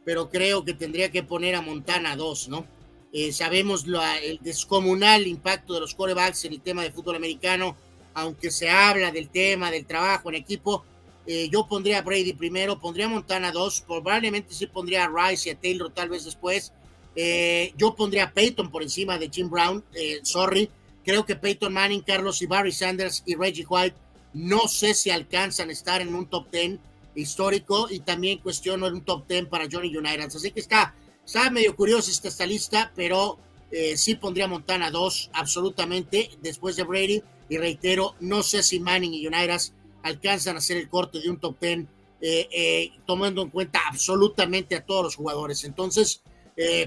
pero 0.04 0.28
creo 0.28 0.64
que 0.64 0.74
tendría 0.74 1.10
que 1.10 1.22
poner 1.22 1.54
a 1.54 1.62
Montana 1.62 2.14
2, 2.16 2.48
¿no? 2.48 2.66
Eh, 3.12 3.32
sabemos 3.32 3.84
el 4.22 4.38
descomunal 4.42 5.26
impacto 5.26 5.74
de 5.74 5.80
los 5.80 5.94
corebacks 5.94 6.44
en 6.44 6.54
el 6.54 6.60
tema 6.60 6.82
de 6.82 6.90
fútbol 6.90 7.16
americano, 7.16 7.76
aunque 8.12 8.50
se 8.50 8.68
habla 8.68 9.10
del 9.12 9.28
tema 9.28 9.70
del 9.70 9.86
trabajo 9.86 10.28
en 10.28 10.34
equipo. 10.34 10.84
Eh, 11.26 11.48
yo 11.50 11.66
pondría 11.66 11.98
a 11.98 12.02
Brady 12.02 12.34
primero, 12.34 12.78
pondría 12.78 13.06
a 13.06 13.08
Montana 13.08 13.50
2, 13.50 13.84
probablemente 13.86 14.52
sí 14.52 14.66
pondría 14.66 15.04
a 15.04 15.30
Rice 15.30 15.48
y 15.48 15.52
a 15.52 15.58
Taylor 15.58 15.90
tal 15.92 16.10
vez 16.10 16.24
después. 16.24 16.72
Eh, 17.16 17.72
yo 17.76 17.94
pondría 17.94 18.24
a 18.24 18.32
Peyton 18.32 18.70
por 18.70 18.82
encima 18.82 19.18
de 19.18 19.28
Jim 19.28 19.48
Brown, 19.48 19.84
sorry. 20.22 20.70
Creo 21.04 21.26
que 21.26 21.36
Peyton 21.36 21.72
Manning, 21.72 22.00
Carlos 22.00 22.40
y 22.42 22.46
Barry 22.46 22.72
Sanders 22.72 23.22
y 23.26 23.34
Reggie 23.34 23.66
White 23.68 23.96
no 24.34 24.66
sé 24.66 24.94
si 24.94 25.10
alcanzan 25.10 25.70
a 25.70 25.72
estar 25.72 26.02
en 26.02 26.14
un 26.14 26.26
top 26.26 26.50
10 26.50 26.78
histórico 27.14 27.86
y 27.88 28.00
también 28.00 28.38
cuestiono 28.38 28.86
en 28.88 28.94
un 28.94 29.04
top 29.04 29.26
10 29.28 29.46
para 29.46 29.68
Johnny 29.70 29.96
United. 29.96 30.24
Así 30.24 30.50
que 30.50 30.60
está, 30.60 30.94
está 31.24 31.50
medio 31.50 31.74
curioso 31.76 32.10
esta, 32.10 32.44
lista, 32.44 32.92
pero 32.96 33.38
eh, 33.70 33.96
sí 33.96 34.16
pondría 34.16 34.48
Montana 34.48 34.90
2 34.90 35.30
absolutamente 35.32 36.30
después 36.42 36.74
de 36.76 36.82
Brady. 36.82 37.22
Y 37.48 37.58
reitero, 37.58 38.16
no 38.20 38.42
sé 38.42 38.62
si 38.62 38.80
Manning 38.80 39.14
y 39.14 39.26
United 39.26 39.60
alcanzan 40.02 40.56
a 40.56 40.58
hacer 40.58 40.78
el 40.78 40.88
corte 40.88 41.20
de 41.20 41.30
un 41.30 41.38
top 41.38 41.56
10, 41.60 41.80
eh, 42.20 42.48
eh, 42.50 42.92
tomando 43.06 43.42
en 43.42 43.50
cuenta 43.50 43.80
absolutamente 43.88 44.74
a 44.74 44.84
todos 44.84 45.04
los 45.04 45.16
jugadores. 45.16 45.62
Entonces, 45.62 46.22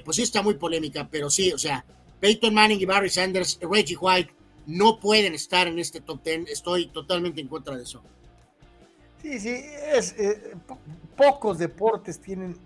pues 0.04 0.16
sí 0.16 0.24
está 0.24 0.42
muy 0.42 0.56
polémica, 0.56 1.08
pero 1.10 1.30
sí, 1.30 1.52
o 1.52 1.58
sea, 1.58 1.86
Peyton 2.20 2.54
Manning 2.54 2.80
y 2.80 2.86
Barry 2.86 3.10
Sanders, 3.10 3.60
Reggie 3.62 3.98
White 3.98 4.34
no 4.66 5.00
pueden 5.00 5.34
estar 5.34 5.68
en 5.68 5.80
este 5.80 6.02
top 6.02 6.24
10. 6.24 6.50
Estoy 6.50 6.88
totalmente 6.88 7.42
en 7.42 7.48
contra 7.48 7.76
de 7.76 7.84
eso. 7.84 8.04
Sí, 9.22 9.40
sí, 9.40 9.50
es, 9.94 10.14
eh, 10.20 10.56
pocos 11.16 11.58
deportes 11.58 12.20
tienen 12.20 12.58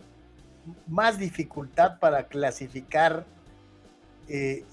más 0.88 1.18
dificultad 1.18 2.00
para 2.00 2.28
clasificar 2.28 3.26
eh, 4.28 4.66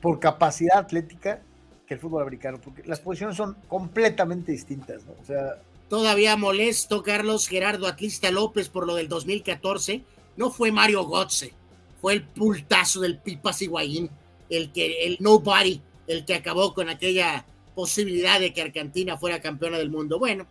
por 0.00 0.18
capacidad 0.18 0.78
atlética 0.78 1.42
que 1.86 1.94
el 1.94 2.00
fútbol 2.00 2.22
americano, 2.22 2.60
porque 2.62 2.82
las 2.84 3.00
posiciones 3.00 3.36
son 3.36 3.56
completamente 3.68 4.52
distintas, 4.52 5.04
¿no? 5.04 5.12
O 5.20 5.24
sea. 5.24 5.60
Todavía 5.88 6.36
molesto, 6.36 7.02
Carlos 7.02 7.48
Gerardo 7.48 7.86
Atlista 7.88 8.30
López, 8.30 8.68
por 8.68 8.86
lo 8.86 8.94
del 8.94 9.08
2014. 9.08 10.04
No 10.36 10.50
fue 10.50 10.70
Mario 10.70 11.04
Gotze, 11.04 11.52
fue 12.00 12.14
el 12.14 12.22
pultazo 12.22 13.00
del 13.00 13.18
Pipas 13.18 13.60
Higuaín, 13.62 14.10
el 14.48 14.72
que, 14.72 15.06
el 15.06 15.16
nobody, 15.20 15.80
el 16.06 16.24
que 16.24 16.34
acabó 16.34 16.74
con 16.74 16.88
aquella 16.88 17.44
posibilidad 17.74 18.40
de 18.40 18.52
que 18.52 18.62
Argentina 18.62 19.16
fuera 19.16 19.40
campeona 19.40 19.78
del 19.78 19.90
mundo. 19.90 20.18
Bueno, 20.18 20.46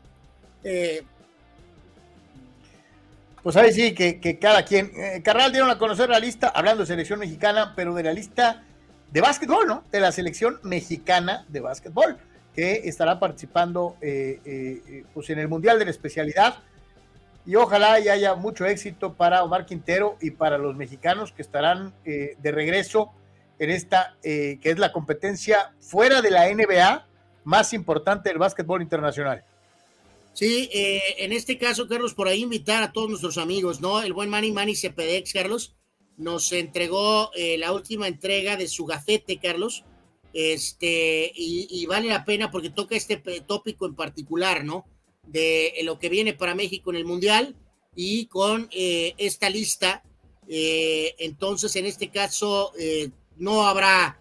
eh, 0.64 1.04
pues 3.44 3.56
ahí 3.56 3.74
sí, 3.74 3.94
que, 3.94 4.40
cada 4.40 4.64
quien. 4.64 4.92
Eh, 4.96 5.22
Carral 5.24 5.52
dieron 5.52 5.70
a 5.70 5.78
conocer 5.78 6.10
la 6.10 6.20
lista, 6.20 6.50
hablando 6.50 6.84
de 6.84 6.88
selección 6.88 7.20
mexicana, 7.20 7.74
pero 7.76 7.94
de 7.94 8.04
la 8.04 8.14
lista 8.14 8.64
de 9.12 9.22
básquetbol, 9.22 9.68
¿no? 9.68 9.84
De 9.92 10.00
la 10.00 10.12
selección 10.12 10.60
mexicana 10.64 11.46
de 11.48 11.62
básquetbol, 11.62 12.18
que 12.54 12.82
estará 12.86 13.20
participando 13.20 13.96
eh, 14.02 15.04
pues 15.14 15.30
en 15.30 15.40
el 15.40 15.48
Mundial 15.48 15.80
de 15.80 15.86
la 15.86 15.92
Especialidad. 15.92 16.60
Y 17.46 17.56
ojalá 17.56 17.94
haya 17.94 18.36
mucho 18.36 18.66
éxito 18.66 19.14
para 19.14 19.44
Omar 19.44 19.66
Quintero 19.66 20.18
y 20.22 20.32
para 20.32 20.58
los 20.58 20.76
mexicanos 20.76 21.32
que 21.32 21.42
estarán 21.42 21.94
de 22.04 22.52
regreso 22.52 23.12
en 23.58 23.72
esta, 23.72 24.18
que 24.22 24.60
es 24.62 24.78
la 24.78 24.92
competencia 24.92 25.74
fuera 25.80 26.22
de 26.22 26.32
la 26.32 26.54
NBA 26.54 27.08
más 27.44 27.74
importante 27.74 28.30
del 28.30 28.38
básquetbol 28.38 28.82
internacional. 28.82 29.44
Sí, 30.34 30.70
eh, 30.72 31.02
en 31.18 31.34
este 31.34 31.58
caso, 31.58 31.88
Carlos, 31.88 32.14
por 32.14 32.28
ahí 32.28 32.42
invitar 32.42 32.84
a 32.84 32.92
todos 32.94 33.10
nuestros 33.10 33.38
amigos, 33.38 33.82
¿no? 33.82 34.02
El 34.02 34.14
buen 34.14 34.30
Manny 34.30 34.52
Manny 34.52 34.76
Cepedex, 34.76 35.34
Carlos, 35.34 35.76
nos 36.18 36.52
entregó 36.54 37.32
eh, 37.36 37.58
la 37.58 37.74
última 37.74 38.08
entrega 38.08 38.56
de 38.56 38.68
su 38.68 38.86
gafete, 38.86 39.38
Carlos. 39.38 39.84
Este, 40.32 41.32
y, 41.36 41.86
vale 41.88 42.08
la 42.08 42.24
pena 42.24 42.52
porque 42.52 42.70
toca 42.70 42.96
este 42.96 43.18
tópico 43.48 43.88
en 43.88 43.96
particular, 43.96 44.64
¿no? 44.64 44.86
De 45.32 45.74
lo 45.84 46.00
que 46.00 46.10
viene 46.10 46.34
para 46.34 46.56
México 46.56 46.90
en 46.90 46.98
el 46.98 47.06
Mundial 47.06 47.56
y 47.96 48.26
con 48.28 48.68
eh, 48.72 49.14
esta 49.18 49.50
lista. 49.50 50.04
entonces, 50.48 51.76
en 51.76 51.86
este 51.86 52.10
caso, 52.10 52.72
no 53.38 53.68
habrá 53.68 54.20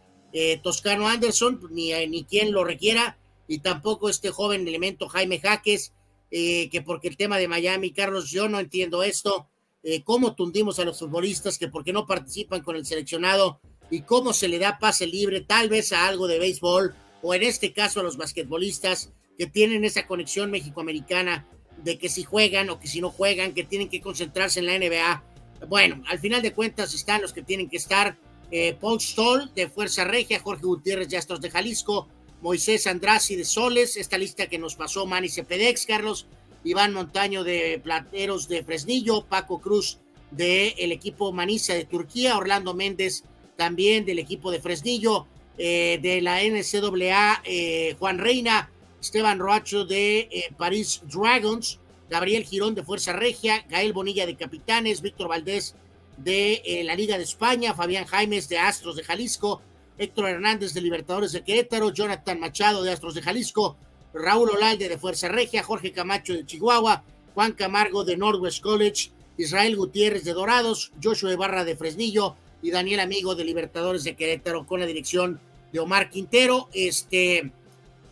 Toscano 0.62 1.09
Anderson, 1.09 1.60
ni, 1.70 1.93
ni 2.06 2.24
quien 2.24 2.52
lo 2.52 2.64
requiera, 2.64 3.18
y 3.47 3.60
tampoco 3.60 4.10
este 4.10 4.30
joven 4.30 4.68
elemento 4.68 5.09
Jaime 5.09 5.40
Jaques 5.40 5.93
eh, 6.30 6.68
que 6.70 6.82
porque 6.82 7.09
el 7.09 7.16
tema 7.16 7.39
de 7.39 7.48
Miami, 7.48 7.93
Carlos, 7.93 8.30
yo 8.30 8.48
no 8.48 8.60
entiendo 8.60 9.02
esto, 9.02 9.48
eh, 9.82 10.02
cómo 10.02 10.35
tundimos 10.35 10.78
a 10.78 10.85
los 10.85 10.98
futbolistas, 10.98 11.59
que 11.59 11.68
porque 11.68 11.93
no 11.93 12.06
participan 12.06 12.62
con 12.62 12.76
el 12.76 12.85
seleccionado 12.85 13.60
y 13.90 14.02
cómo 14.02 14.35
se 14.35 14.48
le 14.48 14.59
da 14.59 14.78
pase 14.78 15.06
libre 15.06 15.40
tal 15.40 15.70
vez 15.70 15.93
a 15.93 16.06
algo 16.06 16.26
de 16.26 16.39
béisbol 16.39 16.94
o 17.22 17.35
en 17.35 17.43
este 17.43 17.72
caso 17.72 18.01
a 18.01 18.02
los 18.02 18.18
basquetbolistas 18.18 19.10
que 19.39 19.47
tienen 19.47 19.85
esa 19.85 20.06
conexión 20.06 20.51
mexicoamericana 20.51 21.47
de 21.82 21.97
que 21.97 22.09
si 22.09 22.24
juegan 22.24 22.69
o 22.70 22.81
que 22.81 22.89
si 22.89 23.01
no 23.01 23.10
juegan, 23.10 23.55
que 23.55 23.62
tienen 23.62 23.89
que 23.89 24.01
concentrarse 24.01 24.59
en 24.60 24.66
la 24.66 24.77
NBA. 24.77 25.24
Bueno, 25.69 26.02
al 26.09 26.19
final 26.19 26.43
de 26.43 26.52
cuentas 26.52 26.93
están 26.93 27.23
los 27.23 27.32
que 27.32 27.43
tienen 27.43 27.69
que 27.69 27.77
estar. 27.77 28.19
Eh, 28.51 28.77
Paul 28.81 29.01
Stoll 29.01 29.52
de 29.55 29.69
Fuerza 29.69 30.05
Regia, 30.05 30.40
Jorge 30.40 30.66
Gutiérrez 30.66 31.09
de 31.09 31.20
de 31.40 31.51
Jalisco, 31.51 32.09
Moisés 32.40 32.86
Andrasi 32.86 33.36
de 33.36 33.44
Soles, 33.44 33.97
esta 33.97 34.19
lista 34.19 34.48
que 34.48 34.59
nos 34.59 34.74
pasó 34.74 35.06
Manny 35.06 35.28
Cepedex, 35.28 35.86
Carlos, 35.86 36.27
Iván 36.65 36.93
Montaño 36.93 37.44
de 37.44 37.81
Plateros 37.82 38.48
de 38.48 38.65
Fresnillo, 38.65 39.24
Paco 39.24 39.60
Cruz 39.60 39.98
del 40.31 40.74
el 40.78 40.93
equipo 40.93 41.32
Manisa 41.32 41.74
de 41.74 41.85
Turquía, 41.85 42.36
Orlando 42.36 42.74
Méndez 42.74 43.24
también 43.56 44.05
del 44.05 44.19
equipo 44.19 44.51
de 44.51 44.60
Fresnillo, 44.60 45.27
eh, 45.59 45.98
de 46.01 46.20
la 46.20 46.43
NCAA, 46.43 47.43
eh, 47.44 47.97
Juan 47.98 48.19
Reina, 48.19 48.70
Esteban 49.00 49.38
Roacho 49.38 49.84
de 49.84 50.20
eh, 50.20 50.52
París 50.56 51.02
Dragons, 51.04 51.78
Gabriel 52.10 52.44
Girón 52.44 52.74
de 52.74 52.82
Fuerza 52.82 53.12
Regia, 53.12 53.64
Gael 53.68 53.92
Bonilla 53.92 54.26
de 54.26 54.36
Capitanes, 54.36 55.02
Víctor 55.02 55.28
Valdés 55.28 55.74
de 56.16 56.82
la 56.84 56.94
Liga 56.94 57.16
de 57.16 57.24
España, 57.24 57.74
Fabián 57.74 58.06
Jaimes 58.06 58.48
de 58.48 58.58
Astros 58.58 58.96
de 58.96 59.04
Jalisco, 59.04 59.62
Héctor 59.98 60.28
Hernández 60.28 60.74
de 60.74 60.80
Libertadores 60.80 61.32
de 61.32 61.42
Querétaro, 61.42 61.92
Jonathan 61.92 62.40
Machado 62.40 62.82
de 62.82 62.92
Astros 62.92 63.14
de 63.14 63.22
Jalisco, 63.22 63.76
Raúl 64.14 64.50
Olalde 64.50 64.88
de 64.88 64.98
Fuerza 64.98 65.28
Regia, 65.28 65.62
Jorge 65.62 65.92
Camacho 65.92 66.32
de 66.32 66.46
Chihuahua, 66.46 67.04
Juan 67.34 67.52
Camargo 67.52 68.04
de 68.04 68.16
Northwest 68.16 68.62
College, 68.62 69.10
Israel 69.36 69.76
Gutiérrez 69.76 70.24
de 70.24 70.32
Dorados, 70.32 70.92
Joshua 71.02 71.36
Barra 71.36 71.64
de 71.64 71.76
Fresnillo 71.76 72.36
y 72.62 72.70
Daniel 72.70 73.00
Amigo 73.00 73.34
de 73.34 73.44
Libertadores 73.44 74.04
de 74.04 74.16
Querétaro 74.16 74.66
con 74.66 74.80
la 74.80 74.86
dirección 74.86 75.40
de 75.72 75.78
Omar 75.78 76.10
Quintero. 76.10 76.68
Este, 76.72 77.52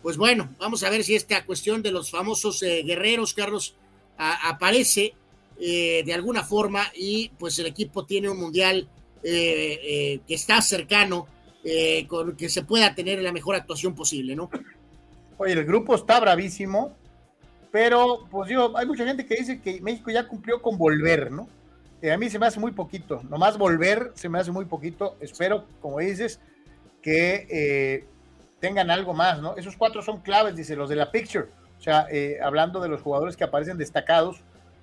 pues 0.07 0.15
bueno, 0.15 0.55
vamos 0.57 0.83
a 0.83 0.89
ver 0.89 1.03
si 1.03 1.17
esta 1.17 1.43
cuestión 1.43 1.81
de 1.83 1.91
los 1.91 2.09
famosos 2.09 2.63
eh, 2.63 2.81
guerreros, 2.85 3.33
Carlos, 3.33 3.75
aparece. 4.17 5.15
eh, 5.59 6.01
de 6.05 6.13
alguna 6.13 6.43
forma 6.43 6.85
y 6.95 7.29
pues 7.37 7.59
el 7.59 7.65
equipo 7.65 8.05
tiene 8.05 8.29
un 8.29 8.39
mundial 8.39 8.87
eh, 9.21 10.21
que 10.25 10.33
está 10.33 10.61
cercano, 10.61 11.27
con 12.07 12.37
que 12.37 12.47
se 12.47 12.63
pueda 12.63 12.95
tener 12.95 13.21
la 13.21 13.33
mejor 13.33 13.55
actuación 13.57 13.95
posible, 13.95 14.33
¿no? 14.33 14.49
Oye, 15.39 15.51
el 15.51 15.65
grupo 15.65 15.93
está 15.93 16.21
bravísimo, 16.21 16.95
pero 17.69 18.29
pues 18.31 18.49
yo, 18.49 18.77
hay 18.77 18.85
mucha 18.85 19.05
gente 19.05 19.25
que 19.25 19.35
dice 19.35 19.59
que 19.59 19.81
México 19.81 20.09
ya 20.09 20.25
cumplió 20.25 20.61
con 20.61 20.77
volver, 20.77 21.33
¿no? 21.33 21.49
a 22.09 22.17
mí 22.17 22.29
se 22.29 22.39
me 22.39 22.45
hace 22.45 22.61
muy 22.61 22.71
poquito, 22.71 23.23
nomás 23.29 23.57
volver 23.57 24.13
se 24.15 24.29
me 24.29 24.39
hace 24.39 24.53
muy 24.53 24.63
poquito, 24.63 25.17
espero, 25.19 25.65
como 25.81 25.99
dices, 25.99 26.39
que 27.01 28.07
tengan 28.59 28.89
algo 28.91 29.13
más, 29.13 29.41
¿no? 29.41 29.55
Esos 29.57 29.75
cuatro 29.77 30.01
son 30.01 30.21
claves, 30.21 30.55
dice, 30.55 30.75
los 30.75 30.89
de 30.89 30.95
la 30.95 31.11
picture, 31.11 31.45
o 31.79 31.81
sea, 31.81 32.07
hablando 32.43 32.79
de 32.79 32.89
los 32.89 33.01
jugadores 33.01 33.37
que 33.37 33.43
aparecen 33.43 33.77
destacados, 33.77 34.37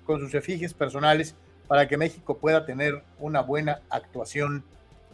con 0.05 0.19
sus 0.19 0.33
efigies 0.35 0.73
personales 0.73 1.35
para 1.67 1.87
que 1.87 1.97
México 1.97 2.37
pueda 2.37 2.65
tener 2.65 3.01
una 3.19 3.41
buena 3.41 3.81
actuación 3.89 4.63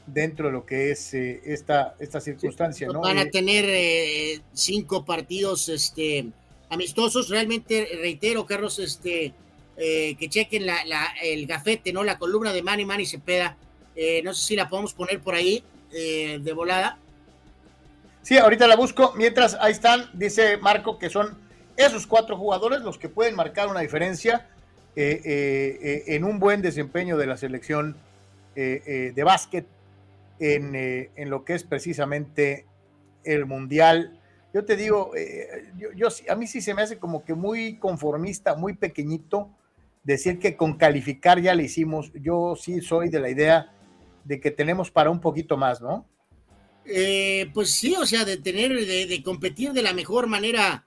dentro 0.05 0.47
de 0.47 0.51
lo 0.51 0.65
que 0.65 0.91
es 0.91 1.13
eh, 1.13 1.41
esta, 1.45 1.95
esta 1.99 2.19
circunstancia. 2.19 2.87
¿no? 2.87 2.99
Van 2.99 3.17
a 3.17 3.21
Eh, 3.21 3.29
tener 3.31 3.65
eh, 3.69 4.41
cinco 4.53 5.05
partidos 5.05 5.69
este, 5.69 6.25
amistosos. 6.69 7.29
Realmente, 7.29 7.87
reitero, 8.01 8.45
Carlos, 8.45 8.79
este, 8.79 9.33
eh, 9.77 10.15
que 10.19 10.27
chequen 10.27 10.65
la, 10.65 10.83
la- 10.85 11.13
el 11.23 11.47
gafete, 11.47 11.93
¿no? 11.93 12.03
La 12.03 12.17
columna 12.17 12.51
de 12.51 12.61
Manny 12.61 12.83
Manny 12.83 13.05
Cepeda. 13.05 13.55
Eh, 13.95 14.21
no 14.23 14.33
sé 14.33 14.43
si 14.45 14.55
la 14.57 14.67
podemos 14.67 14.93
poner 14.93 15.21
por 15.21 15.35
ahí 15.35 15.63
eh, 15.93 16.39
de 16.41 16.53
volada. 16.53 16.97
Sí, 18.23 18.37
ahorita 18.37 18.67
la 18.67 18.75
busco. 18.75 19.13
Mientras 19.15 19.55
ahí 19.59 19.71
están, 19.71 20.09
dice 20.13 20.57
Marco 20.57 20.99
que 20.99 21.09
son 21.09 21.37
esos 21.75 22.05
cuatro 22.05 22.37
jugadores 22.37 22.81
los 22.81 22.97
que 22.97 23.09
pueden 23.09 23.35
marcar 23.35 23.67
una 23.67 23.79
diferencia 23.79 24.47
eh, 24.95 25.21
eh, 25.23 25.79
eh, 25.81 26.03
en 26.15 26.23
un 26.23 26.39
buen 26.39 26.61
desempeño 26.61 27.17
de 27.17 27.25
la 27.25 27.37
selección 27.37 27.95
de 28.53 29.23
básquet 29.23 29.65
en, 30.39 31.29
lo 31.29 31.45
que 31.45 31.53
es 31.53 31.63
precisamente 31.63 32.65
el 33.23 33.45
mundial. 33.45 34.19
Yo 34.53 34.65
te 34.65 34.75
digo, 34.75 35.13
yo, 35.77 35.93
yo 35.93 36.09
a 36.29 36.35
mí 36.35 36.47
sí 36.47 36.61
se 36.61 36.73
me 36.73 36.81
hace 36.81 36.99
como 36.99 37.23
que 37.23 37.33
muy 37.33 37.77
conformista, 37.77 38.55
muy 38.55 38.73
pequeñito 38.73 39.49
decir 40.03 40.37
que 40.37 40.57
con 40.57 40.77
calificar 40.77 41.39
ya 41.39 41.55
le 41.55 41.63
hicimos. 41.63 42.11
Yo 42.13 42.55
sí 42.57 42.81
soy 42.81 43.07
de 43.07 43.21
la 43.21 43.29
idea 43.29 43.71
de 44.25 44.41
que 44.41 44.51
tenemos 44.51 44.91
para 44.91 45.09
un 45.09 45.21
poquito 45.21 45.55
más, 45.55 45.81
¿no? 45.81 46.05
Eh, 46.85 47.49
pues 47.53 47.71
sí, 47.71 47.95
o 47.95 48.05
sea, 48.05 48.25
de 48.25 48.37
tener, 48.37 48.73
de, 48.73 49.05
de 49.05 49.23
competir 49.23 49.71
de 49.71 49.83
la 49.83 49.93
mejor 49.93 50.27
manera 50.27 50.85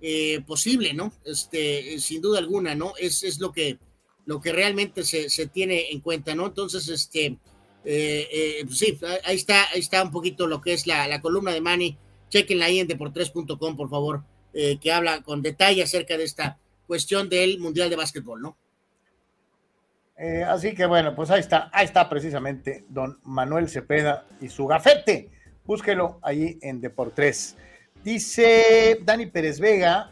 eh, 0.00 0.42
posible, 0.46 0.92
¿no? 0.92 1.12
Este, 1.24 1.94
eh, 1.94 2.00
sin 2.00 2.20
duda 2.20 2.38
alguna, 2.38 2.74
¿no? 2.74 2.92
Es, 2.98 3.22
es 3.22 3.40
lo 3.40 3.52
que, 3.52 3.78
lo 4.26 4.40
que 4.40 4.52
realmente 4.52 5.04
se, 5.04 5.30
se 5.30 5.46
tiene 5.46 5.90
en 5.90 6.00
cuenta, 6.00 6.34
¿no? 6.34 6.46
Entonces, 6.46 6.88
este, 6.88 7.38
eh, 7.84 8.28
eh, 8.30 8.64
pues 8.66 8.78
sí, 8.78 8.98
ahí 9.24 9.36
está, 9.36 9.70
ahí 9.72 9.80
está 9.80 10.02
un 10.02 10.10
poquito 10.10 10.46
lo 10.46 10.60
que 10.60 10.74
es 10.74 10.86
la, 10.86 11.08
la 11.08 11.20
columna 11.20 11.52
de 11.52 11.60
Manny. 11.60 11.96
Chequenla 12.28 12.66
ahí 12.66 12.80
en 12.80 12.88
deportres.com, 12.88 13.76
por 13.76 13.88
favor, 13.88 14.24
que 14.52 14.92
habla 14.92 15.22
con 15.22 15.42
detalle 15.42 15.82
acerca 15.82 16.16
de 16.16 16.24
esta 16.24 16.58
cuestión 16.86 17.28
del 17.28 17.58
Mundial 17.60 17.88
de 17.88 17.96
Básquetbol, 17.96 18.40
¿no? 18.42 18.56
Así 20.48 20.74
que 20.74 20.86
bueno, 20.86 21.14
pues 21.14 21.30
ahí 21.30 21.40
está, 21.40 21.70
ahí 21.72 21.84
está 21.84 22.08
precisamente 22.08 22.84
don 22.88 23.20
Manuel 23.22 23.68
Cepeda 23.68 24.26
y 24.40 24.48
su 24.48 24.66
gafete. 24.66 25.35
Búsquelo 25.66 26.18
ahí 26.22 26.58
en 26.62 26.80
Deportes. 26.80 27.56
Dice 28.04 29.00
Dani 29.02 29.26
Pérez 29.26 29.58
Vega, 29.58 30.10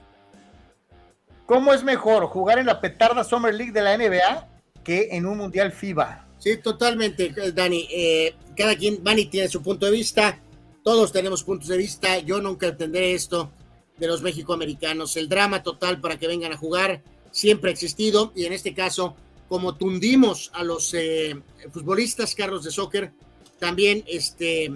¿cómo 1.47 1.73
es 1.73 1.85
mejor 1.85 2.27
jugar 2.27 2.59
en 2.59 2.67
la 2.67 2.81
petarda 2.81 3.23
Summer 3.23 3.55
League 3.55 3.73
de 3.73 3.83
la 3.83 3.97
NBA 3.97 4.49
que 4.83 5.09
en 5.13 5.27
un 5.27 5.39
Mundial 5.39 5.73
FIBA? 5.73 6.27
Sí, 6.39 6.57
totalmente, 6.59 7.33
Dani. 7.53 7.89
Eh, 7.91 8.35
cada 8.57 8.77
quien, 8.77 9.03
Dani 9.03 9.27
tiene 9.27 9.49
su 9.49 9.63
punto 9.63 9.87
de 9.87 9.93
vista, 9.93 10.39
todos 10.83 11.13
tenemos 11.13 11.45
puntos 11.45 11.69
de 11.69 11.79
vista. 11.79 12.19
Yo 12.19 12.41
nunca 12.41 12.67
entenderé 12.67 13.15
esto 13.15 13.51
de 13.97 14.07
los 14.07 14.23
mexicoamericanos. 14.23 15.17
El 15.17 15.29
drama 15.29 15.63
total 15.63 16.01
para 16.01 16.19
que 16.19 16.27
vengan 16.27 16.53
a 16.53 16.57
jugar 16.57 17.03
siempre 17.31 17.71
ha 17.71 17.73
existido 17.73 18.33
y 18.35 18.45
en 18.45 18.53
este 18.53 18.75
caso, 18.75 19.17
como 19.49 19.77
tundimos 19.77 20.51
a 20.53 20.63
los 20.63 20.93
eh, 20.95 21.35
futbolistas, 21.73 22.35
Carlos 22.35 22.65
de 22.65 22.71
soccer, 22.71 23.13
también 23.59 24.05
este, 24.07 24.71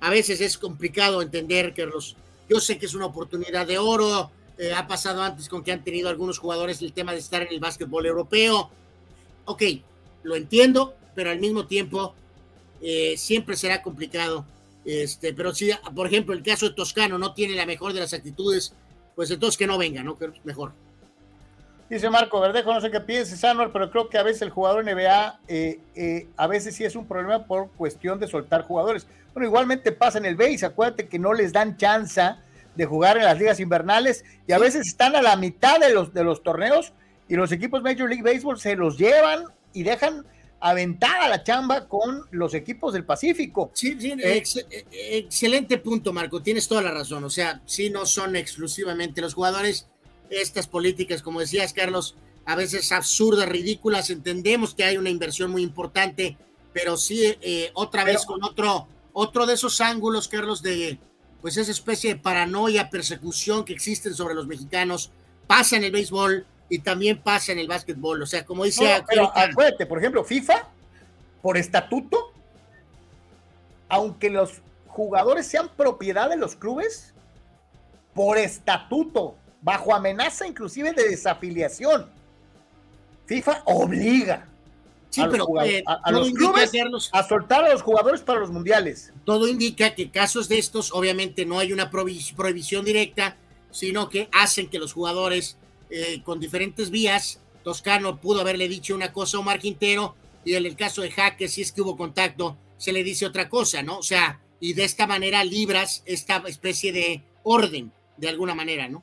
a 0.00 0.10
veces 0.10 0.40
es 0.40 0.58
complicado 0.58 1.22
entender, 1.22 1.74
Carlos. 1.74 2.16
Yo 2.48 2.60
sé 2.60 2.78
que 2.78 2.86
es 2.86 2.94
una 2.94 3.06
oportunidad 3.06 3.66
de 3.66 3.78
oro. 3.78 4.30
eh, 4.58 4.72
ha 4.74 4.86
pasado 4.86 5.22
antes 5.22 5.48
con 5.48 5.62
que 5.62 5.70
han 5.70 5.84
tenido 5.84 6.08
algunos 6.08 6.38
jugadores 6.38 6.82
el 6.82 6.92
tema 6.92 7.12
de 7.12 7.18
estar 7.18 7.42
en 7.42 7.48
el 7.52 7.60
básquetbol 7.60 8.06
europeo. 8.06 8.70
Ok, 9.44 9.62
lo 10.24 10.34
entiendo, 10.36 10.94
pero 11.14 11.30
al 11.30 11.38
mismo 11.38 11.66
tiempo 11.66 12.14
eh, 12.82 13.14
siempre 13.16 13.56
será 13.56 13.82
complicado. 13.82 14.44
Este, 14.84 15.32
pero 15.34 15.54
si, 15.54 15.70
por 15.94 16.06
ejemplo, 16.06 16.34
el 16.34 16.42
caso 16.42 16.68
de 16.68 16.74
Toscano 16.74 17.18
no 17.18 17.34
tiene 17.34 17.54
la 17.54 17.66
mejor 17.66 17.92
de 17.92 18.00
las 18.00 18.14
actitudes, 18.14 18.72
pues 19.14 19.30
entonces 19.30 19.58
que 19.58 19.66
no 19.66 19.78
venga, 19.78 20.02
¿no? 20.02 20.16
Que 20.16 20.30
mejor. 20.44 20.72
Dice 21.90 22.10
Marco 22.10 22.38
Verdejo, 22.40 22.72
no 22.74 22.80
sé 22.82 22.90
qué 22.90 23.00
pienses, 23.00 23.42
Anuar, 23.44 23.72
pero 23.72 23.90
creo 23.90 24.08
que 24.10 24.18
a 24.18 24.22
veces 24.22 24.42
el 24.42 24.50
jugador 24.50 24.84
NBA, 24.84 25.40
eh, 25.48 25.80
eh, 25.94 26.28
a 26.36 26.46
veces 26.46 26.74
sí 26.76 26.84
es 26.84 26.94
un 26.96 27.06
problema 27.06 27.46
por 27.46 27.70
cuestión 27.72 28.20
de 28.20 28.26
soltar 28.28 28.64
jugadores. 28.64 29.06
Bueno, 29.32 29.46
igualmente 29.48 29.92
pasa 29.92 30.18
en 30.18 30.26
el 30.26 30.36
base, 30.36 30.66
acuérdate 30.66 31.08
que 31.08 31.18
no 31.18 31.32
les 31.32 31.52
dan 31.52 31.76
chance 31.78 32.20
de 32.74 32.84
jugar 32.84 33.16
en 33.16 33.24
las 33.24 33.38
ligas 33.38 33.58
invernales 33.58 34.22
y 34.46 34.52
a 34.52 34.58
veces 34.58 34.86
están 34.86 35.16
a 35.16 35.22
la 35.22 35.36
mitad 35.36 35.80
de 35.80 35.94
los, 35.94 36.12
de 36.12 36.24
los 36.24 36.42
torneos 36.42 36.92
y 37.26 37.36
los 37.36 37.52
equipos 37.52 37.82
Major 37.82 38.08
League 38.08 38.22
Baseball 38.22 38.58
se 38.58 38.76
los 38.76 38.98
llevan 38.98 39.44
y 39.72 39.82
dejan 39.82 40.26
aventada 40.60 41.28
la 41.28 41.42
chamba 41.42 41.88
con 41.88 42.22
los 42.32 42.52
equipos 42.52 42.92
del 42.92 43.04
Pacífico. 43.04 43.70
Sí, 43.74 43.96
sí, 43.98 44.12
Eh, 44.12 44.36
ex- 44.36 44.56
eh, 44.56 44.84
excelente 44.90 45.78
punto, 45.78 46.12
Marco. 46.12 46.42
Tienes 46.42 46.66
toda 46.66 46.82
la 46.82 46.90
razón. 46.90 47.22
O 47.24 47.30
sea, 47.30 47.60
sí 47.64 47.90
no 47.90 48.04
son 48.06 48.34
exclusivamente 48.36 49.20
los 49.20 49.34
jugadores. 49.34 49.88
Estas 50.30 50.66
políticas, 50.66 51.22
como 51.22 51.40
decías, 51.40 51.72
Carlos, 51.72 52.16
a 52.44 52.54
veces 52.54 52.92
absurdas, 52.92 53.48
ridículas. 53.48 54.10
Entendemos 54.10 54.74
que 54.74 54.84
hay 54.84 54.96
una 54.96 55.10
inversión 55.10 55.50
muy 55.50 55.62
importante, 55.62 56.36
pero 56.72 56.96
sí, 56.96 57.36
eh, 57.40 57.70
otra 57.74 58.04
vez 58.04 58.24
con 58.24 58.42
otro, 58.42 58.88
otro 59.12 59.46
de 59.46 59.54
esos 59.54 59.80
ángulos, 59.80 60.28
Carlos, 60.28 60.62
de 60.62 60.98
pues 61.40 61.56
esa 61.56 61.70
especie 61.70 62.14
de 62.14 62.20
paranoia, 62.20 62.90
persecución 62.90 63.64
que 63.64 63.72
existen 63.72 64.14
sobre 64.14 64.34
los 64.34 64.46
mexicanos, 64.46 65.12
pasa 65.46 65.76
en 65.76 65.84
el 65.84 65.92
béisbol 65.92 66.46
y 66.68 66.80
también 66.80 67.22
pasa 67.22 67.52
en 67.52 67.58
el 67.58 67.68
básquetbol. 67.68 68.22
O 68.22 68.26
sea, 68.26 68.44
como 68.44 68.64
dice 68.64 68.84
No, 68.84 69.04
pero 69.08 69.32
acuérdate, 69.36 69.86
por 69.86 69.98
ejemplo, 69.98 70.24
FIFA, 70.24 70.68
por 71.40 71.56
estatuto, 71.56 72.32
aunque 73.88 74.30
los 74.30 74.60
jugadores 74.86 75.46
sean 75.46 75.68
propiedad 75.76 76.28
de 76.28 76.36
los 76.36 76.56
clubes, 76.56 77.14
por 78.14 78.36
estatuto, 78.36 79.36
bajo 79.62 79.94
amenaza 79.94 80.46
inclusive 80.46 80.92
de 80.92 81.08
desafiliación, 81.10 82.06
FIFA 83.26 83.62
obliga 83.66 84.48
Sí, 85.10 85.20
a 85.22 85.24
los, 85.24 85.32
pero, 85.32 85.44
jugadores- 85.46 85.80
eh, 85.80 85.84
a- 85.86 86.00
a 86.04 86.12
los 86.12 86.30
clubes 86.32 86.70
Carlos- 86.70 87.10
a 87.12 87.26
soltar 87.26 87.64
a 87.64 87.72
los 87.72 87.82
jugadores 87.82 88.20
para 88.20 88.40
los 88.40 88.50
mundiales. 88.50 89.12
todo 89.24 89.48
indica 89.48 89.94
que 89.94 90.10
casos 90.10 90.48
de 90.48 90.58
estos, 90.58 90.92
obviamente 90.92 91.44
no 91.46 91.58
hay 91.58 91.72
una 91.72 91.90
prohibición 91.90 92.84
directa, 92.84 93.36
sino 93.70 94.08
que 94.08 94.28
hacen 94.32 94.68
que 94.68 94.78
los 94.78 94.92
jugadores 94.92 95.56
eh, 95.90 96.20
con 96.22 96.38
diferentes 96.38 96.90
vías, 96.90 97.40
Toscano 97.64 98.18
pudo 98.20 98.42
haberle 98.42 98.68
dicho 98.68 98.94
una 98.94 99.10
cosa 99.12 99.38
a 99.38 99.40
Omar 99.40 99.58
Quintero, 99.58 100.14
y 100.44 100.54
en 100.54 100.66
el 100.66 100.76
caso 100.76 101.00
de 101.00 101.10
Jaque, 101.10 101.48
si 101.48 101.62
es 101.62 101.72
que 101.72 101.80
hubo 101.80 101.96
contacto, 101.96 102.56
se 102.76 102.92
le 102.92 103.02
dice 103.02 103.24
otra 103.24 103.48
cosa, 103.48 103.82
¿no? 103.82 103.98
O 103.98 104.02
sea, 104.02 104.38
y 104.60 104.74
de 104.74 104.84
esta 104.84 105.06
manera 105.06 105.42
libras 105.44 106.02
esta 106.04 106.42
especie 106.46 106.92
de 106.92 107.22
orden, 107.42 107.90
de 108.18 108.28
alguna 108.28 108.54
manera, 108.54 108.88
¿no? 108.88 109.02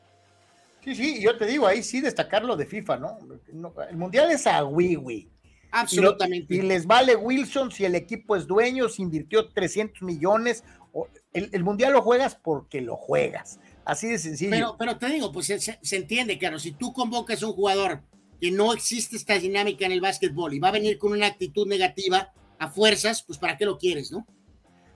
Sí, 0.85 0.95
sí, 0.95 1.21
yo 1.21 1.35
te 1.37 1.45
digo, 1.45 1.67
ahí 1.67 1.83
sí 1.83 1.99
destacar 1.99 2.45
lo 2.45 2.55
de 2.55 2.65
FIFA, 2.65 2.97
¿no? 2.97 3.17
No, 3.51 3.73
El 3.89 3.97
mundial 3.97 4.31
es 4.31 4.45
a 4.47 4.63
Wiwi. 4.63 5.29
Absolutamente. 5.71 6.53
Y, 6.53 6.57
lo- 6.59 6.63
y 6.63 6.67
les 6.67 6.85
vale 6.85 7.15
Wilson 7.15 7.71
si 7.71 7.83
el 7.85 7.95
equipo 7.95 8.35
es 8.37 8.47
dueño, 8.47 8.87
si 8.87 9.01
invirtió 9.01 9.49
300 9.49 10.01
millones. 10.03 10.63
o- 10.93 11.09
el, 11.33 11.49
el 11.51 11.63
mundial 11.65 11.91
lo 11.91 12.01
juegas 12.01 12.35
porque 12.35 12.79
lo 12.79 12.95
juegas. 12.95 13.59
Así 13.83 14.07
de 14.07 14.17
sencillo. 14.17 14.51
Pero, 14.51 14.75
pero 14.79 14.97
te 14.97 15.07
digo, 15.09 15.31
pues 15.33 15.47
se, 15.47 15.59
se- 15.59 15.77
entiende, 15.97 16.37
claro, 16.37 16.57
si 16.59 16.71
tú 16.71 16.93
convocas 16.93 17.43
a 17.43 17.47
un 17.47 17.53
jugador 17.53 18.01
que 18.39 18.51
no 18.51 18.71
existe 18.73 19.17
esta 19.17 19.37
dinámica 19.37 19.85
en 19.85 19.91
el 19.91 19.99
básquetbol 19.99 20.53
y 20.53 20.59
va 20.59 20.69
a 20.69 20.71
venir 20.71 20.97
con 20.97 21.11
una 21.11 21.27
actitud 21.27 21.67
negativa 21.67 22.31
a 22.59 22.69
fuerzas, 22.69 23.23
pues 23.23 23.37
¿para 23.37 23.57
qué 23.57 23.65
lo 23.65 23.77
quieres, 23.77 24.11
no? 24.13 24.25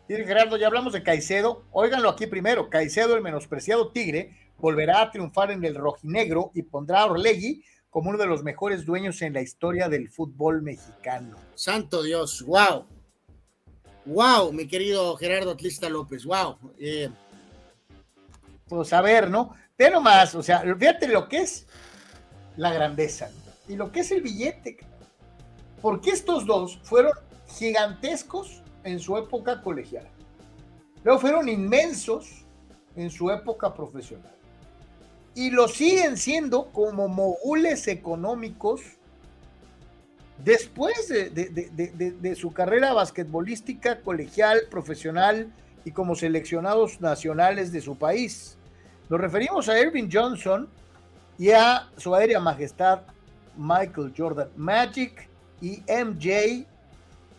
Dice 0.08 0.24
Gerardo, 0.24 0.56
ya 0.56 0.68
hablamos 0.68 0.94
de 0.94 1.04
Caicedo. 1.04 1.66
Óiganlo 1.72 2.10
aquí 2.10 2.26
primero. 2.28 2.70
Caicedo, 2.70 3.16
el 3.18 3.22
menospreciado 3.22 3.92
Tigre, 3.92 4.36
volverá 4.60 5.02
a 5.02 5.12
triunfar 5.12 5.52
en 5.52 5.64
el 5.64 5.76
rojinegro 5.76 6.52
y 6.54 6.64
pondrá 6.64 7.02
a 7.02 7.06
Orlegui 7.08 7.64
como 7.90 8.10
uno 8.10 8.20
de 8.20 8.28
los 8.28 8.44
mejores 8.44 8.86
dueños 8.86 9.22
en 9.22 9.34
la 9.34 9.42
historia 9.42 9.90
del 9.90 10.10
fútbol 10.10 10.62
mexicano. 10.62 11.38
Santo 11.56 12.04
Dios, 12.04 12.44
wow. 12.46 12.86
Wow, 14.06 14.54
mi 14.54 14.68
querido 14.68 15.16
Gerardo 15.18 15.52
Atlista 15.52 15.90
López, 15.90 16.26
wow. 16.26 16.58
Eh, 16.78 17.10
Pues 18.68 18.94
a 18.94 19.02
ver, 19.02 19.30
¿no? 19.30 19.56
Ve 19.78 19.90
nomás, 19.90 20.36
o 20.36 20.44
sea, 20.44 20.62
fíjate 20.62 21.08
lo 21.08 21.28
que 21.28 21.38
es 21.38 21.68
la 22.58 22.72
grandeza. 22.72 23.30
¿no? 23.30 23.50
y 23.70 23.76
lo 23.76 23.92
que 23.92 24.02
es 24.02 24.12
el 24.12 24.22
billete. 24.22 24.78
Porque 25.82 26.10
estos 26.10 26.46
dos 26.46 26.80
fueron 26.84 27.14
gigantescos 27.48 28.62
en 28.84 29.00
su 29.00 29.16
época 29.16 29.62
colegial. 29.62 30.10
Luego 31.04 31.22
fueron 31.22 31.48
inmensos 31.48 32.46
en 32.96 33.10
su 33.10 33.30
época 33.30 33.74
profesional. 33.74 34.36
Y 35.36 35.52
lo 35.52 35.68
siguen 35.68 36.18
siendo 36.18 36.72
como 36.72 37.08
mogules 37.08 37.88
económicos 37.88 38.82
después 40.44 41.10
de, 41.10 42.36
su 42.36 42.52
carrera 42.52 42.94
basquetbolística, 42.94 44.02
colegial, 44.02 44.62
profesional 44.70 45.52
y 45.86 45.92
como 45.92 46.16
seleccionados 46.16 47.02
nacionales 47.02 47.72
de 47.72 47.82
su 47.82 47.98
país. 47.98 48.58
Nos 49.10 49.20
referimos 49.20 49.70
a 49.70 49.80
Irving 49.80 50.10
Johnson 50.12 50.70
y 51.38 51.52
a 51.52 51.90
su 51.98 52.14
aérea 52.14 52.40
majestad 52.40 53.02
Michael 53.58 54.14
Jordan 54.16 54.50
Magic 54.56 55.30
y 55.62 55.82
MJ 55.88 56.66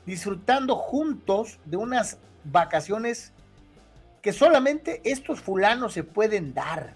disfrutando 0.04 0.76
juntos 0.76 1.58
de 1.64 1.76
unas 1.76 2.18
vacaciones 2.44 3.32
que 4.22 4.32
solamente 4.32 5.00
estos 5.04 5.40
fulanos 5.40 5.94
se 5.94 6.04
pueden 6.04 6.52
dar. 6.52 6.94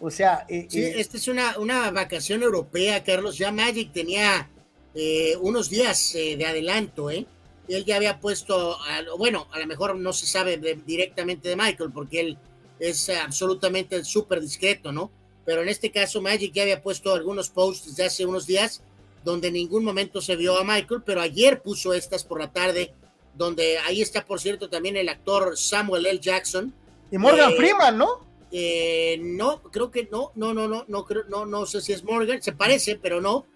O 0.00 0.10
sea, 0.10 0.44
eh, 0.48 0.68
eh, 0.72 0.94
esta 0.96 1.16
es 1.16 1.28
una, 1.28 1.58
una 1.58 1.90
vacación 1.90 2.42
europea, 2.42 3.02
Carlos. 3.04 3.38
Ya 3.38 3.52
Magic 3.52 3.92
tenía 3.92 4.50
eh, 4.94 5.36
unos 5.40 5.70
días 5.70 6.12
de 6.12 6.44
adelanto, 6.46 7.10
¿eh? 7.10 7.26
Él 7.66 7.84
ya 7.86 7.96
había 7.96 8.20
puesto, 8.20 8.76
bueno, 9.16 9.48
a 9.50 9.58
lo 9.58 9.66
mejor 9.66 9.96
no 9.96 10.12
se 10.12 10.26
sabe 10.26 10.58
directamente 10.84 11.48
de 11.48 11.56
Michael 11.56 11.92
porque 11.94 12.20
él 12.20 12.38
es 12.78 13.08
absolutamente 13.08 14.04
súper 14.04 14.42
discreto, 14.42 14.92
¿no? 14.92 15.10
Pero 15.46 15.62
en 15.62 15.70
este 15.70 15.90
caso 15.90 16.20
Magic 16.20 16.52
ya 16.52 16.62
había 16.62 16.82
puesto 16.82 17.14
algunos 17.14 17.48
posts 17.48 17.86
desde 17.86 18.04
hace 18.04 18.26
unos 18.26 18.46
días 18.46 18.82
donde 19.24 19.48
en 19.48 19.54
ningún 19.54 19.84
momento 19.84 20.20
se 20.20 20.36
vio 20.36 20.58
a 20.58 20.64
Michael, 20.64 21.02
pero 21.04 21.20
ayer 21.20 21.62
puso 21.62 21.94
estas 21.94 22.22
por 22.24 22.38
la 22.38 22.52
tarde, 22.52 22.94
donde 23.34 23.78
ahí 23.78 24.02
está, 24.02 24.24
por 24.24 24.40
cierto, 24.40 24.68
también 24.68 24.96
el 24.96 25.08
actor 25.08 25.56
Samuel 25.56 26.06
L. 26.06 26.20
Jackson. 26.20 26.72
Y 27.10 27.16
Morgan 27.18 27.54
Freeman, 27.54 27.96
¿no? 27.96 28.26
Eh, 28.56 29.18
no, 29.20 29.60
creo 29.62 29.90
que 29.90 30.08
no, 30.12 30.30
no, 30.36 30.54
no, 30.54 30.68
no, 30.68 30.84
no, 30.86 31.04
creo, 31.04 31.24
no, 31.28 31.44
no 31.44 31.66
sé 31.66 31.80
si 31.80 31.92
es 31.92 32.04
Morgan, 32.04 32.40
se 32.40 32.52
parece, 32.52 32.96
pero 32.96 33.20
no. 33.20 33.46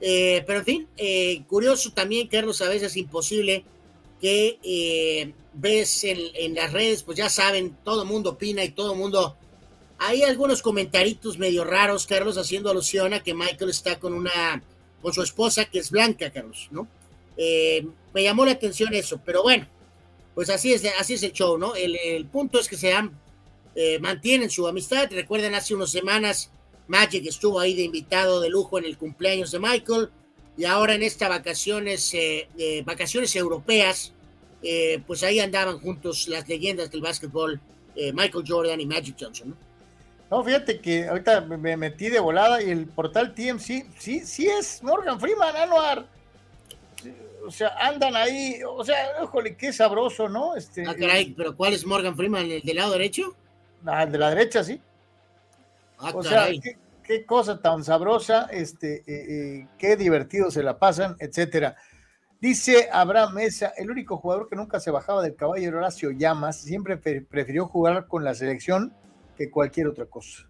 Eh, 0.00 0.42
pero 0.46 0.60
en 0.60 0.64
fin, 0.64 0.88
curioso 1.46 1.92
también, 1.92 2.28
Carlos, 2.28 2.62
a 2.62 2.68
veces 2.68 2.96
imposible 2.96 3.64
que 4.20 5.34
ves 5.52 6.04
en, 6.04 6.18
en, 6.34 6.54
las 6.54 6.72
redes, 6.72 7.02
pues 7.02 7.18
ya 7.18 7.28
saben, 7.28 7.76
todo 7.84 8.02
el 8.02 8.08
mundo 8.08 8.30
opina 8.30 8.64
y 8.64 8.70
todo 8.70 8.92
el 8.92 8.98
mundo... 8.98 9.36
Hay 9.98 10.22
algunos 10.22 10.60
comentaritos 10.60 11.38
medio 11.38 11.64
raros, 11.64 12.06
Carlos, 12.06 12.36
haciendo 12.36 12.70
alusión 12.70 13.14
a 13.14 13.22
que 13.22 13.34
Michael 13.34 13.70
está 13.70 13.98
con 13.98 14.12
una 14.12 14.62
con 15.06 15.12
su 15.12 15.22
esposa, 15.22 15.66
que 15.66 15.78
es 15.78 15.92
blanca, 15.92 16.30
Carlos, 16.30 16.68
¿no? 16.72 16.88
Eh, 17.36 17.86
me 18.12 18.22
llamó 18.22 18.44
la 18.44 18.50
atención 18.50 18.92
eso, 18.94 19.20
pero 19.24 19.42
bueno, 19.42 19.66
pues 20.34 20.50
así 20.50 20.72
es, 20.72 20.84
así 20.98 21.14
es 21.14 21.22
el 21.22 21.32
show, 21.32 21.58
¿no? 21.58 21.74
El, 21.74 22.26
punto 22.26 22.58
es 22.58 22.68
que 22.68 22.76
se 22.76 22.92
han, 22.92 23.16
eh, 23.76 23.98
mantienen 24.00 24.50
su 24.50 24.66
amistad. 24.66 25.08
Recuerden, 25.10 25.54
hace 25.54 25.74
unas 25.74 25.90
semanas 25.90 26.50
Magic 26.88 27.24
estuvo 27.26 27.60
ahí 27.60 27.74
de 27.74 27.82
invitado 27.82 28.40
de 28.40 28.50
lujo 28.50 28.78
en 28.78 28.86
el 28.86 28.98
cumpleaños 28.98 29.52
de 29.52 29.60
Michael 29.60 30.08
y 30.56 30.64
ahora 30.64 30.94
en 30.94 31.02
estas 31.02 31.28
vacaciones, 31.28 32.12
eh, 32.14 32.82
vacaciones 32.84 33.36
europeas, 33.36 34.12
pues 35.06 35.22
ahí 35.22 35.38
andaban 35.38 35.78
juntos 35.78 36.26
las 36.26 36.48
leyendas 36.48 36.90
del 36.90 37.00
básquetbol, 37.00 37.60
Michael 37.94 38.44
Jordan 38.44 38.80
y 38.80 38.86
Magic 38.86 39.14
Johnson, 39.20 39.50
¿no? 39.50 39.66
No, 40.30 40.42
fíjate 40.42 40.80
que 40.80 41.06
ahorita 41.06 41.42
me 41.42 41.76
metí 41.76 42.08
de 42.08 42.18
volada 42.18 42.60
y 42.60 42.70
el 42.70 42.86
portal 42.86 43.32
TMC, 43.32 43.86
sí, 43.96 44.20
sí 44.24 44.48
es 44.48 44.82
Morgan 44.82 45.20
Freeman, 45.20 45.54
Anuar. 45.54 46.06
O 47.46 47.50
sea, 47.52 47.76
andan 47.78 48.16
ahí, 48.16 48.60
o 48.68 48.84
sea, 48.84 48.96
híjole, 49.22 49.56
qué 49.56 49.72
sabroso, 49.72 50.28
¿no? 50.28 50.56
Este, 50.56 50.84
ah, 50.84 50.96
caray, 50.98 51.32
pero 51.36 51.54
¿cuál 51.54 51.74
es 51.74 51.86
Morgan 51.86 52.16
Freeman? 52.16 52.50
¿El 52.50 52.62
del 52.62 52.76
lado 52.76 52.92
derecho? 52.92 53.36
Ah, 53.84 54.06
de 54.06 54.18
la 54.18 54.30
derecha, 54.30 54.64
sí. 54.64 54.80
Ah, 55.98 56.12
o 56.14 56.22
sea, 56.22 56.48
qué, 57.02 57.24
cosa 57.24 57.60
tan 57.60 57.84
sabrosa, 57.84 58.48
este, 58.50 58.98
eh, 58.98 59.04
eh, 59.06 59.68
qué 59.78 59.96
divertido 59.96 60.50
se 60.50 60.62
la 60.62 60.78
pasan, 60.78 61.16
etcétera. 61.18 61.76
Dice 62.40 62.88
Abraham 62.92 63.34
Mesa, 63.34 63.72
el 63.76 63.90
único 63.90 64.18
jugador 64.18 64.48
que 64.48 64.56
nunca 64.56 64.78
se 64.78 64.90
bajaba 64.90 65.22
del 65.22 65.36
caballo 65.36 65.68
era 65.68 65.78
Horacio 65.78 66.10
Llamas, 66.10 66.60
siempre 66.60 66.96
prefirió 66.96 67.66
jugar 67.66 68.06
con 68.08 68.24
la 68.24 68.34
selección 68.34 68.92
que 69.36 69.50
cualquier 69.50 69.86
otra 69.88 70.06
cosa. 70.06 70.48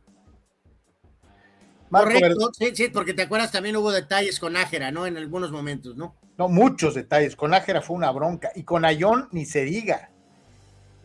Correcto, 1.90 2.50
sí, 2.52 2.74
sí, 2.74 2.88
porque 2.88 3.14
te 3.14 3.22
acuerdas 3.22 3.52
también 3.52 3.76
hubo 3.76 3.92
detalles 3.92 4.40
con 4.40 4.56
Ágera, 4.56 4.90
¿no? 4.90 5.06
En 5.06 5.16
algunos 5.16 5.52
momentos, 5.52 5.96
¿no? 5.96 6.16
No, 6.36 6.48
muchos 6.48 6.94
detalles. 6.94 7.36
Con 7.36 7.54
Ágera 7.54 7.80
fue 7.80 7.96
una 7.96 8.10
bronca. 8.10 8.50
Y 8.54 8.64
con 8.64 8.84
Ayón 8.84 9.28
ni 9.32 9.46
se 9.46 9.64
diga. 9.64 10.10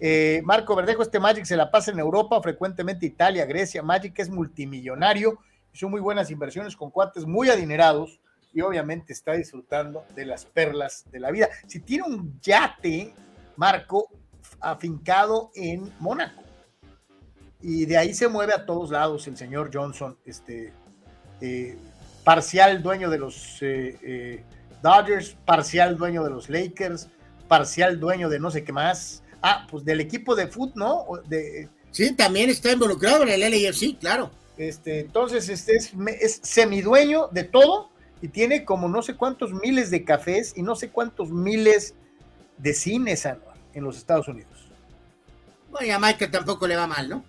Eh, 0.03 0.41
Marco 0.43 0.75
Verdejo, 0.75 1.03
este 1.03 1.19
Magic 1.19 1.45
se 1.45 1.55
la 1.55 1.69
pasa 1.69 1.91
en 1.91 1.99
Europa, 1.99 2.41
frecuentemente 2.41 3.05
Italia, 3.05 3.45
Grecia. 3.45 3.83
Magic 3.83 4.17
es 4.17 4.29
multimillonario, 4.29 5.37
hizo 5.71 5.87
muy 5.89 6.01
buenas 6.01 6.31
inversiones 6.31 6.75
con 6.75 6.89
cuates 6.89 7.25
muy 7.25 7.49
adinerados 7.49 8.19
y 8.51 8.61
obviamente 8.61 9.13
está 9.13 9.33
disfrutando 9.33 10.03
de 10.15 10.25
las 10.25 10.45
perlas 10.45 11.05
de 11.11 11.19
la 11.19 11.29
vida. 11.29 11.49
Si 11.67 11.81
tiene 11.81 12.03
un 12.07 12.39
yate, 12.41 13.13
Marco, 13.55 14.09
afincado 14.59 15.51
en 15.53 15.93
Mónaco 15.99 16.41
y 17.61 17.85
de 17.85 17.97
ahí 17.97 18.13
se 18.13 18.27
mueve 18.27 18.53
a 18.53 18.65
todos 18.65 18.89
lados 18.89 19.27
el 19.27 19.37
señor 19.37 19.69
Johnson, 19.71 20.17
este, 20.25 20.73
eh, 21.41 21.77
parcial 22.23 22.81
dueño 22.81 23.09
de 23.09 23.19
los 23.19 23.61
eh, 23.61 23.97
eh, 24.01 24.43
Dodgers, 24.81 25.37
parcial 25.45 25.95
dueño 25.95 26.23
de 26.23 26.31
los 26.31 26.49
Lakers, 26.49 27.09
parcial 27.47 27.99
dueño 27.99 28.29
de 28.29 28.39
no 28.39 28.49
sé 28.49 28.63
qué 28.63 28.73
más. 28.73 29.23
Ah, 29.41 29.65
pues 29.69 29.83
del 29.83 30.01
equipo 30.01 30.35
de 30.35 30.47
fútbol, 30.47 30.73
¿no? 30.75 31.05
De, 31.27 31.67
sí, 31.91 32.13
también 32.13 32.49
está 32.49 32.71
involucrado 32.71 33.23
en 33.23 33.29
el 33.29 33.39
LAFC, 33.41 33.97
claro. 33.99 34.31
Este, 34.57 34.99
entonces, 34.99 35.49
este 35.49 35.75
es, 35.75 35.91
es 36.19 36.39
semidueño 36.43 37.27
de 37.31 37.43
todo 37.43 37.89
y 38.21 38.27
tiene 38.27 38.63
como 38.63 38.87
no 38.87 39.01
sé 39.01 39.15
cuántos 39.15 39.51
miles 39.53 39.89
de 39.89 40.03
cafés 40.03 40.53
y 40.55 40.61
no 40.61 40.75
sé 40.75 40.89
cuántos 40.89 41.31
miles 41.31 41.95
de 42.57 42.73
cines 42.73 43.27
en 43.73 43.83
los 43.83 43.97
Estados 43.97 44.27
Unidos. 44.27 44.69
Bueno, 45.71 45.95
a 45.95 45.99
Michael 45.99 46.29
tampoco 46.29 46.67
le 46.67 46.75
va 46.75 46.85
mal, 46.85 47.09
¿no? 47.09 47.23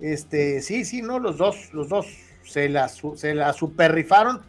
Este, 0.00 0.60
sí, 0.62 0.84
sí, 0.84 1.02
no, 1.02 1.18
los 1.18 1.36
dos, 1.36 1.72
los 1.72 1.88
dos 1.88 2.06
se 2.44 2.68
la, 2.68 2.88
se 2.88 3.34
la 3.34 3.52
superrifaron. 3.52 4.42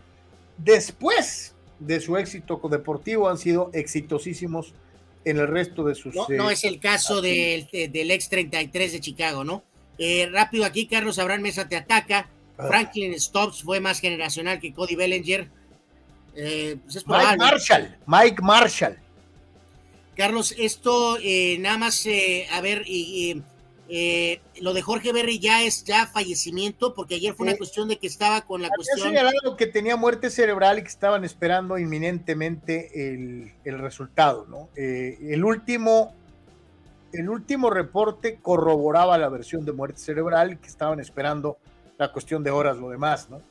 Después 0.58 1.54
de 1.80 2.00
su 2.00 2.18
éxito 2.18 2.60
deportivo 2.70 3.30
han 3.30 3.38
sido 3.38 3.70
exitosísimos 3.74 4.74
en 5.30 5.38
el 5.38 5.48
resto 5.48 5.84
de 5.84 5.96
sus... 5.96 6.16
No, 6.16 6.28
no 6.30 6.50
es 6.50 6.64
el 6.64 6.80
caso 6.80 7.22
del, 7.22 7.68
del 7.72 8.12
ex 8.12 8.30
33 8.30 8.94
de 8.94 9.00
Chicago, 9.02 9.44
¿no? 9.44 9.64
Eh, 9.98 10.30
rápido 10.32 10.64
aquí, 10.64 10.88
Carlos 10.88 11.20
Abraham 11.20 11.42
Mesa 11.42 11.68
te 11.68 11.76
ataca. 11.76 12.30
Ah. 12.58 12.68
Franklin 12.68 13.20
Stops 13.20 13.64
fue 13.64 13.80
más 13.80 14.00
generacional 14.00 14.60
que 14.60 14.74
Cody 14.74 14.96
Bellinger. 14.96 15.50
Eh, 16.36 16.78
pues 16.84 17.06
Mike 17.08 17.38
Marshall, 17.38 17.98
Mike 18.06 18.42
Marshall. 18.42 18.98
Carlos, 20.16 20.56
esto 20.58 21.18
eh, 21.22 21.58
nada 21.60 21.78
más, 21.78 22.08
a 22.52 22.62
ver, 22.62 22.84
y 22.86 23.42
eh, 23.90 24.42
lo 24.60 24.74
de 24.74 24.82
Jorge 24.82 25.14
Berry 25.14 25.40
ya 25.40 25.64
es 25.64 25.84
ya 25.86 26.08
fallecimiento, 26.08 26.94
porque 26.94 27.16
ayer 27.16 27.34
fue 27.34 27.48
una 27.48 27.58
cuestión 27.58 27.88
de 27.88 27.98
que 27.98 28.08
estaba 28.08 28.42
con 28.42 28.62
la 28.62 28.70
cuestión. 28.70 29.00
señalado 29.00 29.56
que 29.56 29.68
tenía 29.68 29.96
muerte 29.96 30.30
cerebral 30.30 30.80
y 30.80 30.82
que 30.82 30.90
estaban 30.90 31.24
esperando 31.24 31.78
inminentemente 31.78 33.14
el, 33.14 33.54
resultado, 33.64 34.46
¿no? 34.48 34.70
Eh, 34.76 35.18
el 35.22 35.44
último. 35.44 36.14
El 37.14 37.30
último 37.30 37.70
reporte 37.70 38.38
corroboraba 38.42 39.18
la 39.18 39.30
versión 39.30 39.64
de 39.64 39.72
muerte 39.72 39.98
cerebral 39.98 40.60
que 40.60 40.68
estaban 40.68 41.00
esperando 41.00 41.58
la 41.98 42.12
cuestión 42.12 42.44
de 42.44 42.52
horas, 42.52 42.76
lo 42.78 42.90
demás, 42.90 43.30
¿no? 43.30 43.42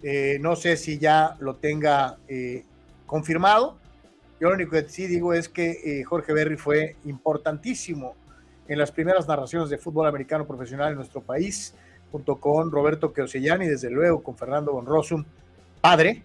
Eh, 0.00 0.38
no 0.40 0.54
sé 0.54 0.76
si 0.76 0.96
ya 0.98 1.36
lo 1.40 1.56
tenga 1.56 2.18
confirmado. 3.06 3.78
Yo 4.40 4.48
lo 4.48 4.54
único 4.54 4.70
que 4.70 4.88
sí 4.88 5.08
digo 5.08 5.34
es 5.34 5.48
que 5.48 6.04
Jorge 6.06 6.32
Berry 6.32 6.56
fue 6.56 6.94
importantísimo 7.04 8.14
en 8.70 8.78
las 8.78 8.92
primeras 8.92 9.26
narraciones 9.26 9.68
de 9.68 9.78
fútbol 9.78 10.06
americano 10.06 10.46
profesional 10.46 10.90
en 10.90 10.94
nuestro 10.94 11.20
país, 11.20 11.74
junto 12.12 12.36
con 12.36 12.70
Roberto 12.70 13.12
Queosellani 13.12 13.66
desde 13.66 13.90
luego 13.90 14.22
con 14.22 14.36
Fernando 14.36 14.72
Bonrosum, 14.72 15.24
padre, 15.80 16.22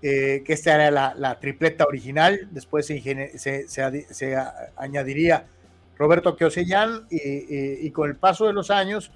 eh, 0.00 0.42
que 0.46 0.54
esta 0.54 0.74
era 0.74 1.14
la, 1.14 1.38
tripleta 1.40 1.84
original, 1.84 2.48
después 2.52 2.86
se, 2.86 4.36
añadiría 4.76 5.44
Roberto 5.98 6.36
Queosellán 6.36 7.06
y, 7.10 7.90
con 7.90 8.08
el 8.08 8.16
paso 8.16 8.46
de 8.46 8.54
los 8.54 8.70
años, 8.70 9.12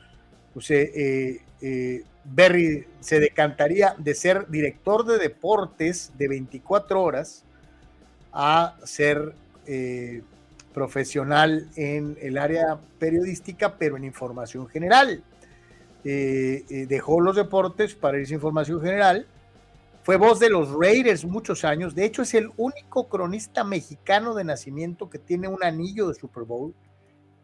pues, 0.52 0.70
eh, 0.70 1.40
eh, 1.62 2.04
Berry 2.22 2.86
se 3.00 3.18
decantaría 3.18 3.94
de 3.96 4.14
ser 4.14 4.46
director 4.46 5.06
de 5.06 5.16
deportes 5.16 6.12
de 6.18 6.28
24 6.28 7.02
horas 7.02 7.46
a 8.30 8.76
ser 8.84 9.32
profesional 10.78 11.68
en 11.74 12.16
el 12.20 12.38
área 12.38 12.78
periodística, 13.00 13.76
pero 13.76 13.96
en 13.96 14.04
información 14.04 14.68
general. 14.68 15.24
Eh, 16.04 16.64
eh, 16.70 16.86
dejó 16.86 17.20
los 17.20 17.34
deportes 17.34 17.96
para 17.96 18.20
irse 18.20 18.34
a 18.34 18.36
información 18.36 18.80
general, 18.80 19.26
fue 20.04 20.16
voz 20.16 20.38
de 20.38 20.48
los 20.48 20.70
Raiders 20.70 21.24
muchos 21.24 21.64
años. 21.64 21.96
De 21.96 22.04
hecho, 22.04 22.22
es 22.22 22.32
el 22.34 22.52
único 22.56 23.08
cronista 23.08 23.64
mexicano 23.64 24.34
de 24.34 24.44
nacimiento 24.44 25.10
que 25.10 25.18
tiene 25.18 25.48
un 25.48 25.64
anillo 25.64 26.06
de 26.06 26.14
Super 26.14 26.44
Bowl, 26.44 26.72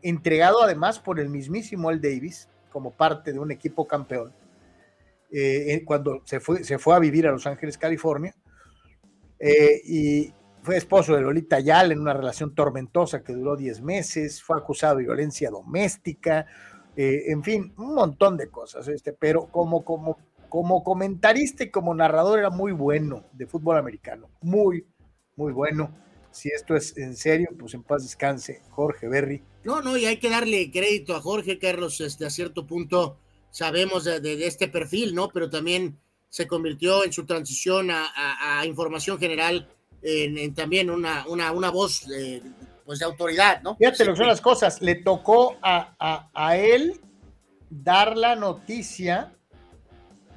entregado 0.00 0.62
además 0.62 1.00
por 1.00 1.18
el 1.18 1.28
mismísimo 1.28 1.88
Al 1.88 2.00
Davis 2.00 2.48
como 2.70 2.92
parte 2.92 3.32
de 3.32 3.40
un 3.40 3.50
equipo 3.50 3.88
campeón. 3.88 4.32
eh, 5.32 5.82
cuando 5.84 6.22
se 6.24 6.38
fue, 6.38 6.62
se 6.62 6.78
fue 6.78 6.94
a 6.94 7.00
vivir 7.00 7.26
a 7.26 7.32
Los 7.32 7.48
Ángeles, 7.48 7.76
California, 7.76 8.32
eh, 9.40 9.80
y 9.84 10.32
fue 10.64 10.78
esposo 10.78 11.14
de 11.14 11.20
Lolita 11.20 11.56
Ayala 11.56 11.92
en 11.92 12.00
una 12.00 12.14
relación 12.14 12.54
tormentosa 12.54 13.22
que 13.22 13.34
duró 13.34 13.54
10 13.54 13.82
meses, 13.82 14.42
fue 14.42 14.56
acusado 14.56 14.96
de 14.96 15.04
violencia 15.04 15.50
doméstica, 15.50 16.46
eh, 16.96 17.24
en 17.26 17.42
fin, 17.42 17.74
un 17.76 17.94
montón 17.94 18.38
de 18.38 18.48
cosas, 18.48 18.88
este, 18.88 19.12
pero 19.12 19.46
como, 19.50 19.84
como, 19.84 20.16
como 20.48 20.82
comentarista 20.82 21.64
y 21.64 21.70
como 21.70 21.94
narrador 21.94 22.38
era 22.38 22.48
muy 22.48 22.72
bueno 22.72 23.24
de 23.32 23.46
fútbol 23.46 23.76
americano, 23.76 24.30
muy, 24.40 24.86
muy 25.36 25.52
bueno. 25.52 25.94
Si 26.30 26.48
esto 26.48 26.74
es 26.74 26.96
en 26.96 27.14
serio, 27.14 27.50
pues 27.58 27.74
en 27.74 27.82
paz 27.82 28.02
descanse, 28.02 28.62
Jorge 28.70 29.06
Berry. 29.06 29.42
No, 29.64 29.82
no, 29.82 29.98
y 29.98 30.06
hay 30.06 30.16
que 30.16 30.30
darle 30.30 30.70
crédito 30.70 31.14
a 31.14 31.20
Jorge 31.20 31.58
Carlos, 31.58 32.00
este, 32.00 32.24
a 32.24 32.30
cierto 32.30 32.66
punto 32.66 33.18
sabemos 33.50 34.04
de, 34.04 34.46
este 34.46 34.66
perfil, 34.66 35.14
¿no? 35.14 35.28
Pero 35.28 35.50
también 35.50 36.00
se 36.30 36.48
convirtió 36.48 37.04
en 37.04 37.12
su 37.12 37.26
transición 37.26 37.88
a 37.90 38.64
información 38.66 39.18
general 39.18 39.68
en, 40.04 40.38
en 40.38 40.54
también 40.54 40.90
una, 40.90 41.26
una, 41.26 41.50
una 41.52 41.70
voz 41.70 42.06
de, 42.06 42.42
pues 42.84 42.98
de 43.00 43.06
autoridad, 43.06 43.62
¿no? 43.62 43.74
Fíjate 43.76 44.04
lo 44.04 44.12
que 44.12 44.18
son 44.18 44.26
las 44.28 44.40
cosas. 44.40 44.80
Le 44.82 44.96
tocó 44.96 45.56
a, 45.62 45.94
a- 45.98 46.30
a 46.34 46.56
él 46.56 47.00
dar 47.70 48.16
la 48.16 48.36
noticia 48.36 49.32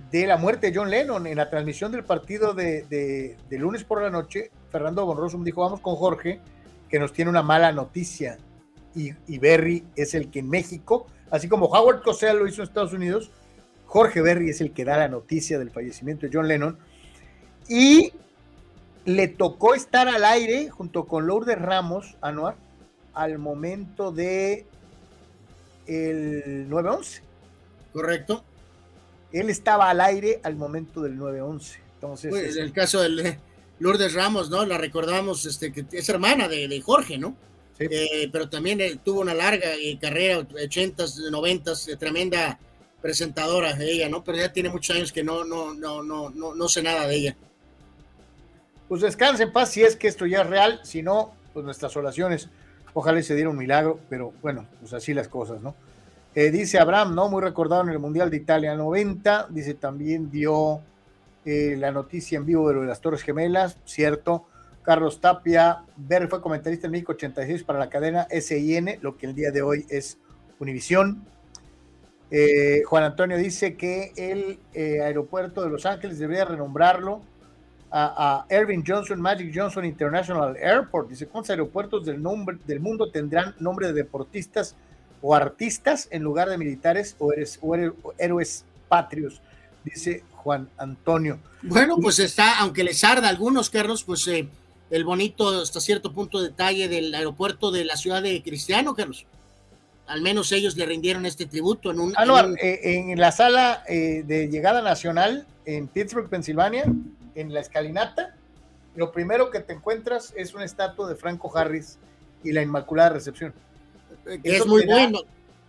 de 0.09 0.25
la 0.25 0.37
muerte 0.37 0.71
de 0.71 0.77
John 0.77 0.89
Lennon 0.89 1.27
en 1.27 1.35
la 1.35 1.49
transmisión 1.49 1.91
del 1.91 2.03
partido 2.05 2.53
de, 2.53 2.83
de- 2.83 3.37
de 3.49 3.57
lunes 3.59 3.83
por 3.83 4.01
la 4.01 4.09
noche. 4.09 4.51
Fernando 4.71 5.05
Bonrosum 5.05 5.43
dijo: 5.43 5.61
Vamos 5.61 5.81
con 5.81 5.95
Jorge, 5.95 6.39
que 6.89 6.97
nos 6.99 7.11
tiene 7.13 7.29
una 7.29 7.43
mala 7.43 7.71
noticia. 7.71 8.37
Y, 8.95 9.11
y 9.27 9.37
Berry 9.37 9.83
es 9.95 10.15
el 10.15 10.31
que 10.31 10.39
en 10.39 10.49
México, 10.49 11.07
así 11.29 11.47
como 11.47 11.67
Howard 11.67 12.01
Cosell 12.01 12.37
lo 12.37 12.47
hizo 12.47 12.61
en 12.61 12.67
Estados 12.69 12.93
Unidos, 12.93 13.29
Jorge 13.85 14.21
Berry 14.21 14.49
es 14.49 14.61
el 14.61 14.71
que 14.71 14.85
da 14.85 14.97
la 14.97 15.07
noticia 15.07 15.59
del 15.59 15.69
fallecimiento 15.71 16.25
de 16.25 16.31
John 16.33 16.47
Lennon. 16.47 16.79
Y 17.69 18.11
le 19.07 19.29
tocó 19.29 19.73
estar 19.73 20.09
al 20.09 20.25
aire 20.25 20.69
junto 20.69 21.05
con 21.05 21.27
Lourdes 21.27 21.57
Ramos, 21.57 22.17
Anuar, 22.19 22.57
al 23.13 23.39
momento 23.39 24.11
de 24.11 24.65
el 25.87 26.67
9-11. 26.69 27.21
Correcto. 27.93 28.43
Él 29.31 29.49
estaba 29.49 29.89
al 29.89 30.01
aire 30.01 30.41
al 30.43 30.57
momento 30.57 31.01
del 31.01 31.17
9-11. 31.17 31.77
Entonces, 31.93 32.29
Pues, 32.29 32.49
este, 32.49 32.61
el 32.61 32.73
caso 32.73 32.99
de 32.99 33.39
Lourdes 33.79 34.13
Ramos, 34.13 34.49
¿no? 34.49 34.65
La 34.65 34.77
recordamos, 34.77 35.45
este, 35.45 35.71
que 35.71 35.85
es 35.89 36.09
hermana 36.09 36.49
de, 36.49 36.67
de 36.67 36.81
Jorge, 36.81 37.17
¿no? 37.17 37.37
Eh, 37.79 38.27
pero 38.29 38.49
también 38.49 38.81
eh, 38.81 38.99
tuvo 39.01 39.21
una 39.21 39.33
larga 39.33 39.73
eh, 39.75 39.97
carrera, 40.01 40.39
80s, 40.41 41.31
90s, 41.31 41.93
eh, 41.93 41.95
tremenda 41.95 42.59
presentadora 43.01 43.71
ella, 43.79 44.09
¿no? 44.09 44.21
Pero 44.25 44.39
ya 44.39 44.51
tiene 44.51 44.69
muchos 44.69 44.97
años 44.97 45.13
que 45.13 45.23
no, 45.23 45.45
no, 45.45 45.73
no, 45.73 46.03
no, 46.03 46.29
no, 46.29 46.53
no 46.53 46.67
sé 46.67 46.83
nada 46.83 47.07
de 47.07 47.15
ella. 47.15 47.37
Pues 48.87 49.01
descanse 49.01 49.43
en 49.43 49.51
paz 49.51 49.69
si 49.69 49.83
es 49.83 49.95
que 49.95 50.07
esto 50.07 50.25
ya 50.25 50.41
es 50.41 50.47
real. 50.47 50.79
Si 50.83 51.01
no, 51.01 51.33
pues 51.53 51.65
nuestras 51.65 51.95
oraciones. 51.97 52.49
Ojalá 52.93 53.21
se 53.21 53.35
diera 53.35 53.49
un 53.49 53.57
milagro, 53.57 53.99
pero 54.09 54.33
bueno, 54.41 54.65
pues 54.79 54.93
así 54.93 55.13
las 55.13 55.27
cosas, 55.27 55.61
¿no? 55.61 55.75
Eh, 56.33 56.51
dice 56.51 56.79
Abraham, 56.79 57.15
¿no? 57.15 57.29
Muy 57.29 57.41
recordado 57.41 57.83
en 57.83 57.89
el 57.89 57.99
Mundial 57.99 58.29
de 58.29 58.37
Italia 58.37 58.75
90. 58.75 59.47
Dice 59.49 59.73
también 59.73 60.31
dio 60.31 60.81
eh, 61.45 61.75
la 61.77 61.91
noticia 61.91 62.37
en 62.37 62.45
vivo 62.45 62.67
de 62.67 62.75
lo 62.75 62.81
de 62.81 62.87
las 62.87 63.01
Torres 63.01 63.23
Gemelas, 63.23 63.77
cierto. 63.85 64.45
Carlos 64.83 65.19
Tapia, 65.19 65.83
Berry 65.97 66.27
fue 66.27 66.41
comentarista 66.41 66.87
en 66.87 66.91
México 66.91 67.11
86 67.11 67.63
para 67.63 67.77
la 67.77 67.89
cadena 67.89 68.25
SIN, 68.29 68.99
lo 69.01 69.17
que 69.17 69.25
el 69.25 69.35
día 69.35 69.51
de 69.51 69.61
hoy 69.61 69.85
es 69.89 70.17
Univisión. 70.59 71.25
Eh, 72.31 72.83
Juan 72.85 73.03
Antonio 73.03 73.37
dice 73.37 73.75
que 73.75 74.13
el 74.15 74.59
aeropuerto 74.75 75.61
de 75.63 75.69
Los 75.69 75.85
Ángeles 75.85 76.19
debería 76.19 76.45
renombrarlo 76.45 77.21
a, 77.99 78.45
a 78.49 78.55
Irving 78.55 78.83
Johnson 78.85 79.19
Magic 79.19 79.51
Johnson 79.53 79.85
International 79.85 80.55
Airport. 80.55 81.09
Dice, 81.09 81.27
¿cuántos 81.27 81.49
aeropuertos 81.49 82.05
del, 82.05 82.21
nombre, 82.21 82.57
del 82.67 82.79
mundo 82.79 83.09
tendrán 83.09 83.55
nombre 83.59 83.87
de 83.87 83.93
deportistas 83.93 84.75
o 85.21 85.33
artistas 85.33 86.07
en 86.11 86.21
lugar 86.21 86.47
de 86.49 86.57
militares 86.57 87.15
o, 87.19 87.33
eres, 87.33 87.57
o 87.61 87.73
héroes, 87.75 87.93
o 88.03 88.13
héroes 88.17 88.65
patrios? 88.87 89.41
Dice 89.83 90.23
Juan 90.33 90.69
Antonio. 90.77 91.39
Bueno, 91.63 91.97
pues 92.01 92.19
está, 92.19 92.59
aunque 92.59 92.83
les 92.83 93.03
arda 93.03 93.27
a 93.27 93.29
algunos, 93.29 93.69
Carlos, 93.69 94.03
pues 94.03 94.27
eh, 94.27 94.47
el 94.91 95.03
bonito 95.03 95.61
hasta 95.61 95.79
cierto 95.79 96.13
punto 96.13 96.41
detalle 96.41 96.87
del 96.87 97.13
aeropuerto 97.15 97.71
de 97.71 97.83
la 97.85 97.95
ciudad 97.95 98.21
de 98.21 98.43
Cristiano, 98.43 98.93
Carlos. 98.93 99.25
Al 100.05 100.21
menos 100.21 100.51
ellos 100.51 100.77
le 100.77 100.85
rindieron 100.85 101.25
este 101.25 101.45
tributo 101.47 101.91
en 101.91 101.99
un... 101.99 102.13
Anuar, 102.15 102.45
en 102.45 102.51
un- 102.51 102.57
eh, 102.59 103.11
en 103.11 103.19
la 103.19 103.31
sala 103.31 103.83
eh, 103.89 104.23
de 104.25 104.47
llegada 104.47 104.81
nacional 104.81 105.45
en 105.65 105.87
Pittsburgh, 105.87 106.29
Pensilvania, 106.29 106.85
en 107.39 107.53
la 107.53 107.59
escalinata, 107.61 108.35
lo 108.95 109.11
primero 109.11 109.51
que 109.51 109.59
te 109.59 109.73
encuentras 109.73 110.33
es 110.35 110.53
una 110.53 110.65
estatua 110.65 111.07
de 111.07 111.15
Franco 111.15 111.55
Harris 111.55 111.97
y 112.43 112.51
la 112.51 112.61
Inmaculada 112.61 113.09
Recepción. 113.09 113.53
es 114.25 114.39
Eso 114.43 114.65
muy 114.67 114.81
te 114.81 114.87
da- 114.87 114.93
bueno. 114.95 115.19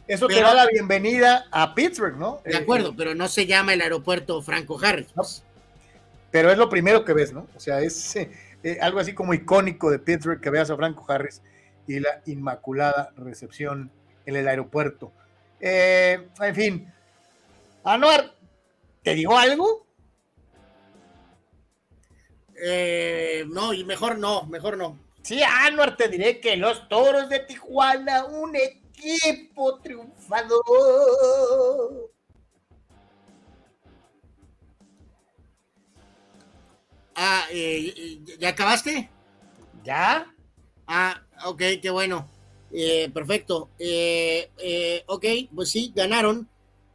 Eso 0.06 0.26
te 0.26 0.34
Pero- 0.36 0.46
da 0.48 0.54
la 0.54 0.66
bienvenida 0.66 1.44
a 1.50 1.74
Pittsburgh, 1.74 2.16
¿no? 2.16 2.40
De 2.44 2.56
acuerdo, 2.56 2.90
eh, 2.90 2.94
pero 2.96 3.14
no 3.14 3.28
se 3.28 3.44
llama 3.46 3.74
el 3.74 3.82
aeropuerto 3.82 4.40
Franco 4.40 4.78
Harris. 4.82 5.08
pero 6.30 6.50
es 6.50 6.56
lo 6.58 6.68
primero 6.70 7.04
que 7.04 7.12
ves, 7.12 7.32
¿no? 7.32 7.46
O 7.54 7.60
sea, 7.60 7.80
es 7.80 8.16
eh, 8.62 8.78
algo 8.80 9.00
así 9.00 9.12
como 9.14 9.34
icónico 9.34 9.90
de 9.90 9.98
Pittsburgh 9.98 10.40
que 10.40 10.48
veas 10.50 10.70
a 10.70 10.76
Franco 10.76 11.04
Harris 11.10 11.42
y 11.86 12.00
la 12.00 12.22
Inmaculada 12.26 13.12
Recepción 13.16 13.90
en 14.26 14.36
el 14.36 14.48
aeropuerto. 14.48 15.12
Eh, 15.60 16.26
en 16.40 16.54
fin, 16.54 16.92
Anuar, 17.84 18.34
¿te 19.02 19.14
digo 19.14 19.36
algo? 19.36 19.86
Eh, 22.60 23.44
no, 23.48 23.72
y 23.72 23.84
mejor 23.84 24.18
no, 24.18 24.44
mejor 24.46 24.76
no. 24.76 24.98
Sí, 25.22 25.40
Anuar, 25.42 25.96
te 25.96 26.08
diré 26.08 26.40
que 26.40 26.56
los 26.56 26.88
toros 26.88 27.28
de 27.28 27.40
Tijuana, 27.40 28.24
un 28.24 28.56
equipo 28.56 29.78
triunfador. 29.80 30.62
Ah, 37.14 37.46
eh, 37.50 38.20
¿ya 38.38 38.50
acabaste? 38.50 39.10
¿Ya? 39.84 40.32
Ah, 40.86 41.22
ok, 41.44 41.62
qué 41.82 41.90
bueno. 41.90 42.28
Eh, 42.72 43.10
perfecto. 43.12 43.70
Eh, 43.78 45.02
ok, 45.06 45.24
pues 45.54 45.70
sí, 45.70 45.92
ganaron. 45.94 46.48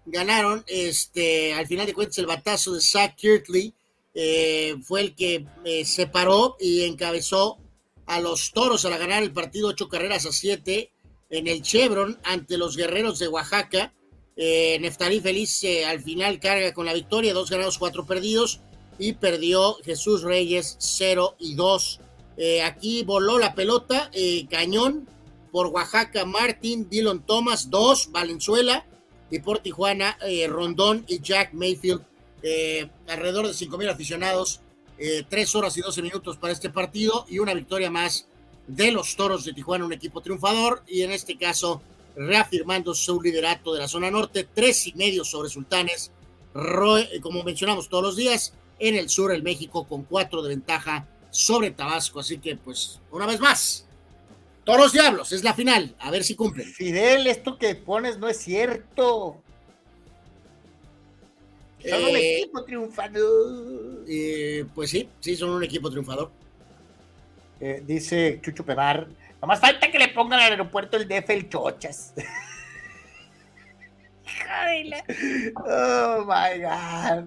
Ganaron. 0.06 0.64
Este, 0.67 1.53
al 1.53 1.67
final 1.67 1.85
de 1.85 1.93
cuentas, 1.93 2.17
el 2.17 2.25
batazo 2.25 2.74
de 2.74 2.82
Zach 2.82 3.16
Kirtley 3.16 3.74
eh, 4.14 4.75
fue 4.83 5.01
el 5.01 5.16
que 5.16 5.45
eh, 5.66 5.85
separó 5.85 6.56
y 6.59 6.83
encabezó 6.83 7.59
a 8.06 8.19
los 8.19 8.51
toros 8.51 8.85
a 8.85 8.98
ganar 8.98 9.24
el 9.24 9.32
partido 9.32 9.69
ocho 9.69 9.90
carreras 9.90 10.25
a 10.25 10.32
siete 10.32 10.92
en 11.30 11.48
el 11.48 11.61
Chevron 11.61 12.19
ante 12.24 12.58
los 12.58 12.77
guerreros 12.77 13.19
de 13.19 13.27
Oaxaca. 13.27 13.93
Eh, 14.35 14.77
Neftalí 14.80 15.19
Feliz 15.19 15.64
eh, 15.64 15.85
al 15.85 16.01
final 16.01 16.40
carga 16.40 16.74
con 16.74 16.85
la 16.85 16.93
victoria, 16.93 17.33
dos 17.33 17.50
ganados, 17.50 17.77
cuatro 17.77 18.06
perdidos, 18.06 18.61
y 19.00 19.14
perdió 19.14 19.75
Jesús 19.83 20.22
Reyes 20.22 20.75
0 20.80 21.35
y 21.40 21.56
2. 21.56 22.00
Eh, 22.38 22.61
aquí 22.61 23.03
voló 23.03 23.40
la 23.40 23.56
pelota, 23.56 24.11
cañón 24.50 25.08
por 25.51 25.67
Oaxaca, 25.67 26.25
Martín, 26.25 26.90
Dylan 26.90 27.25
Thomas, 27.25 27.69
2, 27.69 28.11
Valenzuela, 28.11 28.85
y 29.30 29.40
por 29.40 29.59
Tijuana, 29.59 30.17
Rondón 30.48 31.06
y 31.08 31.19
Jack 31.19 31.53
Mayfield. 31.53 32.03
Eh, 32.43 32.89
alrededor 33.07 33.47
de 33.47 33.53
5 33.53 33.77
mil 33.77 33.89
aficionados, 33.89 34.59
eh, 34.97 35.23
3 35.27 35.55
horas 35.55 35.77
y 35.77 35.81
12 35.81 36.01
minutos 36.01 36.38
para 36.38 36.51
este 36.51 36.69
partido 36.69 37.25
y 37.30 37.39
una 37.39 37.53
victoria 37.53 37.89
más 37.89 38.27
de 38.67 38.91
los 38.91 39.15
Toros 39.15 39.45
de 39.45 39.53
Tijuana, 39.53 39.85
un 39.85 39.93
equipo 39.93 40.22
triunfador, 40.22 40.83
y 40.88 41.01
en 41.01 41.11
este 41.11 41.38
caso 41.38 41.81
reafirmando 42.15 42.93
su 42.93 43.22
liderato 43.22 43.73
de 43.73 43.80
la 43.80 43.88
zona 43.88 44.11
norte, 44.11 44.47
tres 44.53 44.88
y 44.88 44.93
medio 44.93 45.23
sobre 45.23 45.49
Sultanes, 45.49 46.11
eh, 46.55 47.19
como 47.22 47.43
mencionamos 47.43 47.89
todos 47.89 48.03
los 48.03 48.15
días, 48.15 48.53
en 48.80 48.95
el 48.95 49.09
sur 49.09 49.31
el 49.31 49.41
México 49.41 49.88
con 49.88 50.03
cuatro 50.03 50.41
de 50.41 50.49
ventaja 50.49 51.07
sobre 51.31 51.72
Tabasco, 51.72 52.19
así 52.19 52.38
que 52.38 52.55
pues 52.55 52.99
una 53.11 53.25
vez 53.25 53.39
más, 53.39 53.88
Toros 54.63 54.93
Diablos, 54.93 55.31
es 55.31 55.43
la 55.43 55.53
final, 55.53 55.95
a 55.99 56.11
ver 56.11 56.23
si 56.23 56.35
cumplen. 56.35 56.67
Fidel, 56.67 57.27
esto 57.27 57.57
que 57.57 57.75
pones 57.75 58.17
no 58.17 58.30
es 58.30 58.38
cierto. 58.38 59.42
Son 61.89 62.03
un 62.03 62.15
Eh, 62.15 62.37
equipo 62.41 62.63
triunfador. 62.63 64.03
eh, 64.07 64.65
pues 64.73 64.89
sí, 64.89 65.09
sí, 65.19 65.35
son 65.35 65.49
un 65.51 65.63
equipo 65.63 65.89
triunfador. 65.89 66.31
Eh, 67.59 67.81
dice 67.85 68.39
Chucho 68.41 68.65
Pebar, 68.65 69.07
nomás 69.41 69.59
falta 69.59 69.89
que 69.91 69.97
le 69.99 70.09
pongan 70.09 70.39
al 70.39 70.51
aeropuerto 70.51 70.97
el 70.97 71.07
DF 71.07 71.29
el 71.29 71.49
Chochas. 71.49 72.13
Oh 75.55 76.25
my 76.25 76.61
God. 76.61 77.25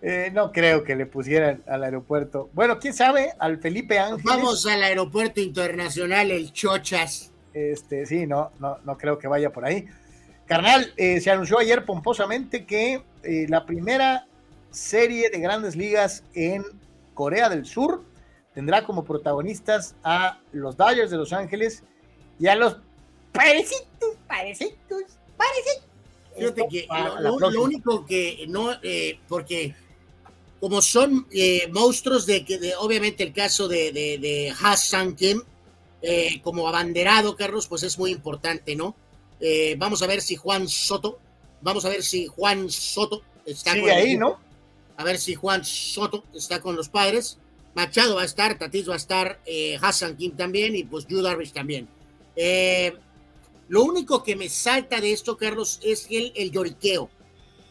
Eh, 0.00 0.30
no 0.32 0.52
creo 0.52 0.84
que 0.84 0.94
le 0.94 1.06
pusieran 1.06 1.62
al 1.66 1.82
aeropuerto. 1.82 2.48
Bueno, 2.52 2.78
quién 2.78 2.94
sabe, 2.94 3.32
al 3.38 3.58
Felipe 3.58 3.98
Ángeles. 3.98 4.24
Vamos 4.24 4.64
al 4.66 4.82
aeropuerto 4.82 5.40
internacional, 5.40 6.30
el 6.30 6.52
Chochas. 6.52 7.32
Este, 7.52 8.06
sí, 8.06 8.26
no, 8.26 8.52
no, 8.60 8.78
no 8.84 8.96
creo 8.96 9.18
que 9.18 9.26
vaya 9.26 9.50
por 9.50 9.64
ahí. 9.64 9.86
Carnal, 10.48 10.92
eh, 10.96 11.20
se 11.20 11.30
anunció 11.30 11.58
ayer 11.58 11.84
pomposamente 11.84 12.64
que 12.64 13.02
eh, 13.22 13.46
la 13.48 13.66
primera 13.66 14.26
serie 14.70 15.30
de 15.30 15.38
grandes 15.38 15.76
ligas 15.76 16.24
en 16.34 16.64
Corea 17.14 17.48
del 17.48 17.66
Sur 17.66 18.02
tendrá 18.54 18.84
como 18.84 19.04
protagonistas 19.04 19.94
a 20.02 20.40
los 20.52 20.76
Dodgers 20.76 21.10
de 21.10 21.16
Los 21.16 21.32
Ángeles 21.32 21.84
y 22.40 22.48
a 22.48 22.56
los 22.56 22.78
parecitos, 23.32 24.16
parecitos, 24.26 25.02
parecitos. 25.36 25.84
Fíjate 26.36 26.66
que 26.70 26.86
lo, 27.20 27.38
lo, 27.38 27.62
único 27.62 28.06
que 28.06 28.46
no, 28.48 28.72
eh, 28.82 29.18
porque 29.28 29.74
como 30.60 30.82
son 30.82 31.26
eh, 31.30 31.68
monstruos 31.72 32.26
de 32.26 32.44
que, 32.44 32.58
de, 32.58 32.74
obviamente 32.76 33.22
el 33.22 33.32
caso 33.32 33.68
de, 33.68 33.92
de, 33.92 34.18
de 34.18 34.54
Hassan 34.60 35.14
Kim, 35.14 35.42
eh, 36.02 36.40
como 36.42 36.68
abanderado, 36.68 37.36
Carlos, 37.36 37.66
pues 37.66 37.82
es 37.82 37.98
muy 37.98 38.12
importante, 38.12 38.76
¿no? 38.76 38.94
Eh, 39.40 39.76
vamos 39.78 40.02
a 40.02 40.06
ver 40.06 40.20
si 40.20 40.36
Juan 40.36 40.68
Soto, 40.68 41.18
vamos 41.60 41.84
a 41.84 41.90
ver 41.90 42.02
si 42.02 42.26
Juan 42.26 42.70
Soto 42.70 43.22
está 43.44 43.72
Sigue 43.72 43.92
ahí, 43.92 44.16
¿no? 44.16 44.38
A 44.96 45.04
ver 45.04 45.18
si 45.18 45.34
Juan 45.34 45.64
Soto 45.64 46.24
está 46.34 46.60
con 46.60 46.76
los 46.76 46.88
padres. 46.88 47.38
Machado 47.74 48.16
va 48.16 48.22
a 48.22 48.24
estar, 48.24 48.58
Tatis 48.58 48.88
va 48.88 48.94
a 48.94 48.96
estar, 48.96 49.40
eh, 49.46 49.78
Hassan 49.80 50.16
Kim 50.16 50.36
también 50.36 50.74
y 50.74 50.82
pues 50.82 51.06
Yu 51.06 51.22
Darvish 51.22 51.52
también. 51.52 51.88
Eh, 52.34 52.92
lo 53.68 53.84
único 53.84 54.24
que 54.24 54.34
me 54.34 54.48
salta 54.48 55.00
de 55.00 55.12
esto, 55.12 55.36
Carlos, 55.36 55.78
es 55.84 56.08
el, 56.10 56.32
el 56.34 56.50
lloriqueo. 56.50 57.08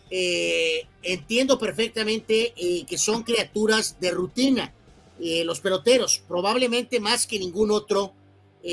Eh, 0.10 0.88
entiendo 1.04 1.60
perfectamente 1.60 2.54
que 2.88 2.98
son 2.98 3.24
criaturas 3.24 4.00
de 4.00 4.12
rutina, 4.12 4.74
los 5.20 5.60
peloteros, 5.60 6.24
probablemente 6.28 7.02
más 7.02 7.28
que 7.28 7.40
ningún 7.40 7.72
otro. 7.72 8.14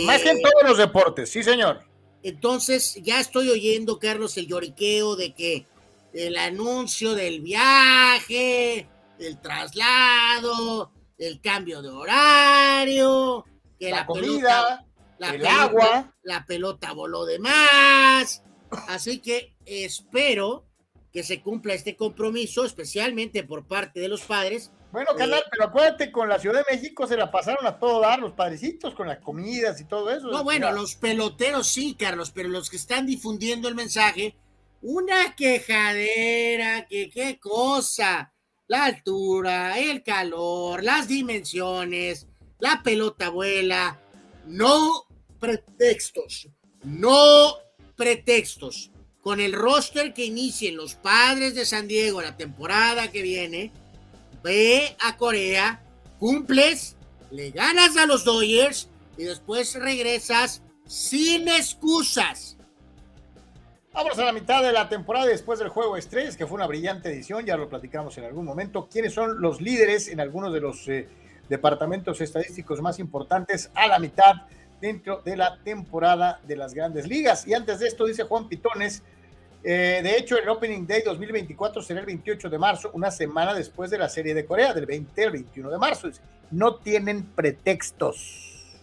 Más 0.05 0.23
que 0.23 0.31
en 0.31 0.42
todos 0.42 0.62
los 0.64 0.78
deportes, 0.78 1.31
sí, 1.31 1.42
señor. 1.42 1.82
Entonces, 2.25 2.99
ya 3.03 3.20
estoy 3.20 3.51
oyendo, 3.51 3.99
Carlos, 4.01 4.36
el 4.39 4.49
lloriqueo 4.49 5.15
de 5.15 5.35
que 5.35 5.67
el 6.15 6.36
anuncio 6.39 7.15
del 7.15 7.41
viaje, 7.43 8.89
el 9.19 9.41
traslado, 9.41 10.91
el 11.19 11.41
cambio 11.41 11.83
de 11.83 11.91
horario, 11.91 13.44
que 13.78 13.91
La 13.91 13.99
la, 13.99 14.07
comida, 14.07 14.25
pelota, 14.31 14.86
la 15.19 15.27
el 15.28 15.33
pelota- 15.36 15.62
agua. 15.62 16.15
la 16.23 16.47
pelota 16.47 16.93
voló 16.93 17.27
de 17.27 17.39
más. 17.39 18.43
Así 18.89 19.19
que 19.19 19.55
espero 19.67 20.65
que 21.12 21.23
se 21.23 21.43
cumpla 21.43 21.75
este 21.75 21.94
compromiso, 21.94 22.65
especialmente 22.65 23.44
por 23.44 23.67
parte 23.67 24.01
de 24.01 24.09
los 24.09 24.23
padres. 24.23 24.73
Bueno, 24.94 25.16
carnal, 25.16 25.42
pero 25.50 25.64
acuérdate, 25.64 26.12
con 26.12 26.28
la 26.28 26.39
Ciudad 26.39 26.64
de 26.64 26.76
México 26.76 27.08
se 27.08 27.16
la 27.16 27.28
pasaron 27.28 27.66
a 27.66 27.81
todo 27.81 28.00
dar 28.00 28.20
los 28.20 28.31
padrecitos 28.31 28.94
con 28.94 29.08
las 29.08 29.18
comidas 29.18 29.81
y 29.81 29.86
todo 29.86 30.08
eso. 30.08 30.28
No, 30.28 30.44
bueno, 30.44 30.70
los 30.70 30.94
peloteros 30.94 31.66
sí, 31.66 31.97
Carlos, 31.98 32.31
pero 32.31 32.48
los 32.48 32.70
que 32.70 32.76
están 32.76 33.05
difundiendo 33.05 33.66
el 33.66 33.74
mensaje, 33.74 34.36
una 34.82 35.34
quejadera, 35.34 36.86
que 36.86 37.10
qué 37.10 37.40
cosa, 37.40 38.32
la 38.68 38.84
altura, 38.84 39.81
el 39.81 40.05
calor, 40.05 40.84
las 40.84 41.08
dimensiones, 41.08 42.28
la 42.60 42.81
pelota 42.84 43.31
vuela, 43.31 44.00
no 44.47 45.08
pretextos, 45.40 46.50
no 46.84 47.56
pretextos. 47.97 48.92
Con 49.20 49.40
el 49.40 49.55
roster 49.55 50.14
que 50.14 50.26
inicien 50.26 50.76
los 50.76 50.94
padres 50.94 51.56
de 51.56 51.64
San 51.64 51.89
Diego 51.89 52.23
la 52.23 52.36
temporada 52.36 53.10
que 53.10 53.23
viene, 53.23 53.73
ve 54.44 54.94
a 55.00 55.16
Corea, 55.16 55.81
cumples, 56.20 56.97
le 57.31 57.50
ganas 57.50 57.97
a 57.97 58.05
los 58.05 58.24
Dodgers 58.24 58.90
y 59.16 59.24
después 59.24 59.74
regresas 59.74 60.62
sin 60.86 61.48
excusas. 61.48 62.58
Vámonos 63.94 64.18
a 64.18 64.24
la 64.24 64.32
mitad 64.32 64.62
de 64.62 64.73
la 64.73 64.89
temporada 64.89 65.26
después 65.26 65.58
del 65.60 65.68
juego 65.68 65.97
estrellas, 65.97 66.36
que 66.36 66.47
fue 66.47 66.56
una 66.56 66.66
brillante 66.66 67.08
edición, 67.08 67.47
ya 67.47 67.56
lo 67.56 67.70
platicamos 67.70 68.18
en 68.18 68.24
algún 68.24 68.44
momento. 68.44 68.89
¿Quiénes 68.92 69.14
son 69.14 69.40
los 69.40 69.62
líderes 69.62 70.08
en 70.08 70.20
algunos 70.20 70.52
de 70.52 70.60
los 70.60 70.86
eh, 70.89 71.08
departamentos 71.48 72.20
estadísticos 72.20 72.82
más 72.82 72.98
importantes 72.98 73.70
a 73.74 73.86
la 73.86 73.98
mitad 73.98 74.34
dentro 74.81 75.23
de 75.23 75.36
la 75.36 75.58
temporada 75.62 76.40
de 76.47 76.56
las 76.56 76.74
grandes 76.74 77.06
ligas? 77.06 77.47
Y 77.47 77.55
antes 77.55 77.78
de 77.78 77.86
esto, 77.86 78.05
dice 78.05 78.24
Juan 78.24 78.48
Pitones, 78.48 79.02
eh, 79.67 80.01
de 80.02 80.18
hecho, 80.18 80.36
el 80.36 80.47
Opening 80.47 80.86
Day 80.86 81.01
2024 81.02 81.81
será 81.81 82.01
el 82.01 82.07
28 82.07 82.51
de 82.51 82.59
marzo, 82.59 82.91
una 82.93 83.10
semana 83.10 83.55
después 83.55 83.91
de 83.91 83.97
la 83.97 84.10
Serie 84.10 84.34
de 84.34 84.44
Corea, 84.44 84.75
del 84.75 84.84
20 84.84 85.25
al 85.25 85.31
21 85.31 85.70
de 85.70 85.78
marzo. 85.78 86.10
No 86.51 86.76
tienen 86.76 87.25
pretextos. 87.25 88.76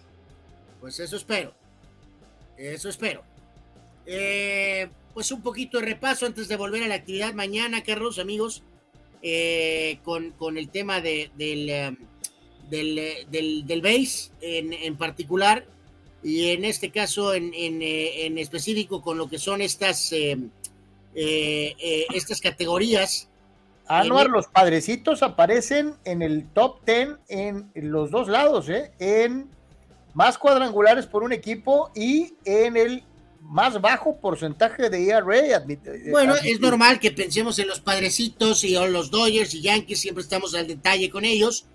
Pues 0.80 1.00
eso 1.00 1.16
espero. 1.16 1.53
Eso 2.58 2.90
espero. 2.90 3.22
Eh, 4.08 4.90
pues 5.14 5.32
un 5.32 5.43
poquito 5.43 5.80
de 5.80 5.85
repaso 5.85 6.26
antes 6.26 6.48
de 6.48 6.56
volver 6.56 6.82
a 6.84 6.88
la 6.88 6.95
actividad 6.95 7.34
mañana, 7.35 7.84
Carlos, 7.84 8.18
amigos, 8.18 8.64
eh, 9.22 10.00
con, 10.03 10.32
con 10.32 10.58
el 10.58 10.69
tema 10.69 11.00
de, 11.00 11.30
del, 11.38 11.69
eh, 11.69 11.95
del, 12.72 13.27
del, 13.30 13.68
del 13.68 13.82
base 13.84 14.32
en, 14.42 14.74
en 14.74 14.98
particular 14.98 15.68
y 16.24 16.50
en 16.50 16.66
este 16.66 16.90
caso 16.90 17.35
en, 17.35 17.53
en, 17.53 17.82
en 17.84 18.40
específico 18.40 19.03
con 19.03 19.19
lo 19.19 19.30
que 19.30 19.38
son 19.38 19.61
estas, 19.61 20.11
eh, 21.15 21.75
eh, 21.75 21.75
eh, 21.80 22.06
estas 22.14 22.41
categorías. 22.41 23.27
Anuar, 23.88 24.30
los 24.30 24.48
padrecitos 24.48 25.22
aparecen 25.22 25.95
en 26.06 26.22
el 26.22 26.48
top 26.53 26.85
10 26.85 27.09
en 27.27 27.69
los 27.75 28.09
dos 28.11 28.30
lados, 28.30 28.69
¿eh? 28.69 28.91
en 28.99 29.49
más 30.14 30.38
cuadrangulares 30.38 31.07
por 31.07 31.23
un 31.23 31.33
equipo 31.33 31.91
y 31.93 32.33
en 32.45 32.77
el 32.77 33.03
más 33.41 33.81
bajo 33.81 34.17
porcentaje 34.17 34.90
de 34.90 35.09
ERA. 35.09 35.57
eh, 35.57 36.09
Bueno, 36.09 36.35
es 36.35 36.59
normal 36.59 36.99
que 36.99 37.11
pensemos 37.11 37.59
en 37.59 37.67
los 37.67 37.81
padrecitos 37.81 38.64
y 38.64 38.75
en 38.75 38.93
los 38.93 39.09
Dodgers 39.11 39.53
y 39.56 39.61
Yankees, 39.61 39.99
siempre 39.99 40.23
estamos 40.23 40.53
al 40.53 40.67
detalle 40.67 41.09
con 41.09 41.25
ellos. 41.25 41.65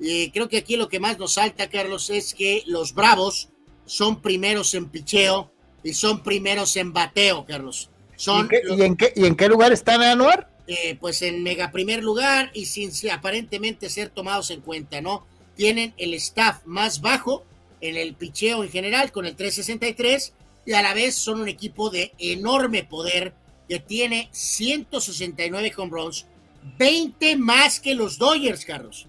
Y 0.00 0.30
creo 0.30 0.48
que 0.48 0.58
aquí 0.58 0.76
lo 0.76 0.88
que 0.88 1.00
más 1.00 1.18
nos 1.18 1.34
salta, 1.34 1.70
Carlos, 1.70 2.10
es 2.10 2.34
que 2.34 2.64
los 2.66 2.92
Bravos 2.92 3.50
son 3.86 4.20
primeros 4.20 4.74
en 4.74 4.90
picheo 4.90 5.52
y 5.84 5.94
son 5.94 6.22
primeros 6.22 6.76
en 6.76 6.92
bateo, 6.92 7.44
Carlos. 7.46 7.88
Son 8.22 8.46
¿Y, 8.46 8.48
qué- 8.48 8.62
y 8.76 8.82
en 8.82 8.96
qué, 8.96 9.12
¿Y 9.16 9.26
en 9.26 9.34
qué 9.34 9.48
lugar 9.48 9.72
están 9.72 10.00
Anuar? 10.00 10.48
eh, 10.68 10.96
pues 11.00 11.22
en 11.22 11.42
mega 11.42 11.72
primer 11.72 12.04
lugar 12.04 12.52
y 12.54 12.66
sin 12.66 12.92
aparentemente 13.10 13.90
ser 13.90 14.10
tomados 14.10 14.52
en 14.52 14.60
cuenta, 14.60 15.00
¿no? 15.00 15.26
Tienen 15.56 15.92
el 15.98 16.14
staff 16.14 16.60
más 16.66 17.00
bajo 17.00 17.44
en 17.80 17.96
el 17.96 18.14
picheo 18.14 18.62
en 18.62 18.70
general 18.70 19.10
con 19.10 19.26
el 19.26 19.34
363 19.34 20.34
y 20.64 20.72
a 20.74 20.82
la 20.82 20.94
vez 20.94 21.16
son 21.16 21.40
un 21.40 21.48
equipo 21.48 21.90
de 21.90 22.12
enorme 22.18 22.84
poder 22.84 23.34
que 23.68 23.80
tiene 23.80 24.28
169 24.30 25.72
home 25.76 25.90
runs, 25.90 26.26
20 26.78 27.36
más 27.38 27.80
que 27.80 27.96
los 27.96 28.18
Dodgers, 28.18 28.64
Carlos. 28.64 29.08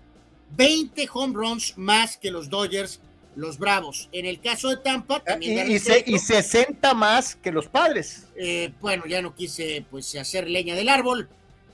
20 0.58 1.08
home 1.14 1.34
runs 1.36 1.78
más 1.78 2.18
que 2.18 2.32
los 2.32 2.50
Dodgers, 2.50 3.00
los 3.36 3.58
Bravos. 3.58 4.10
En 4.12 4.26
el 4.26 4.40
caso 4.40 4.70
de 4.70 4.78
Tampa, 4.78 5.18
Y, 5.18 5.26
también 5.26 5.72
y 5.72 5.80
se- 5.80 6.00
y 6.00 6.04
crédito. 6.04 6.24
60 6.26 6.94
más 6.94 7.36
que 7.36 7.52
los 7.52 7.68
padres. 7.68 8.28
Eh, 8.36 8.72
bueno, 8.82 9.06
ya 9.08 9.22
no 9.22 9.34
quise 9.36 9.86
pues 9.90 10.16
hacer 10.16 10.50
leña 10.50 10.76
del 10.76 10.90
árbol. 10.90 11.30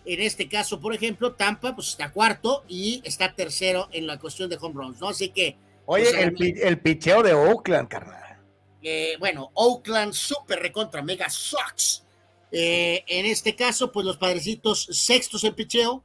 En 0.06 0.22
este 0.22 0.48
caso, 0.48 0.80
por 0.80 0.94
ejemplo, 0.96 1.34
Tampa 1.34 1.76
pues 1.76 1.90
está 1.90 2.12
cuarto 2.12 2.64
y 2.68 3.02
está 3.04 3.34
tercero 3.36 3.90
en 3.92 4.08
la 4.08 4.18
cuestión 4.18 4.50
de 4.50 4.58
home 4.60 4.74
runs, 4.76 5.00
¿no? 5.00 5.10
Así 5.10 5.30
que, 5.30 5.58
Oye, 5.86 6.06
pues, 6.06 6.16
el, 6.16 6.34
pi- 6.34 6.56
el 6.62 6.80
picheo 6.80 7.22
de 7.22 7.34
Oakland, 7.34 7.88
carnal. 7.90 8.38
eh, 8.82 9.16
bueno, 9.20 9.52
Oakland 9.54 10.14
super 10.14 10.60
recontra 10.60 11.02
Mega 11.02 11.30
Sox. 11.30 12.04
Eh, 12.52 13.04
en 13.08 13.26
este 13.28 13.56
caso, 13.56 13.92
pues 13.92 14.06
los 14.06 14.18
padrecitos 14.18 14.88
sextos 14.92 15.44
en 15.44 15.54
picheo 15.54 16.04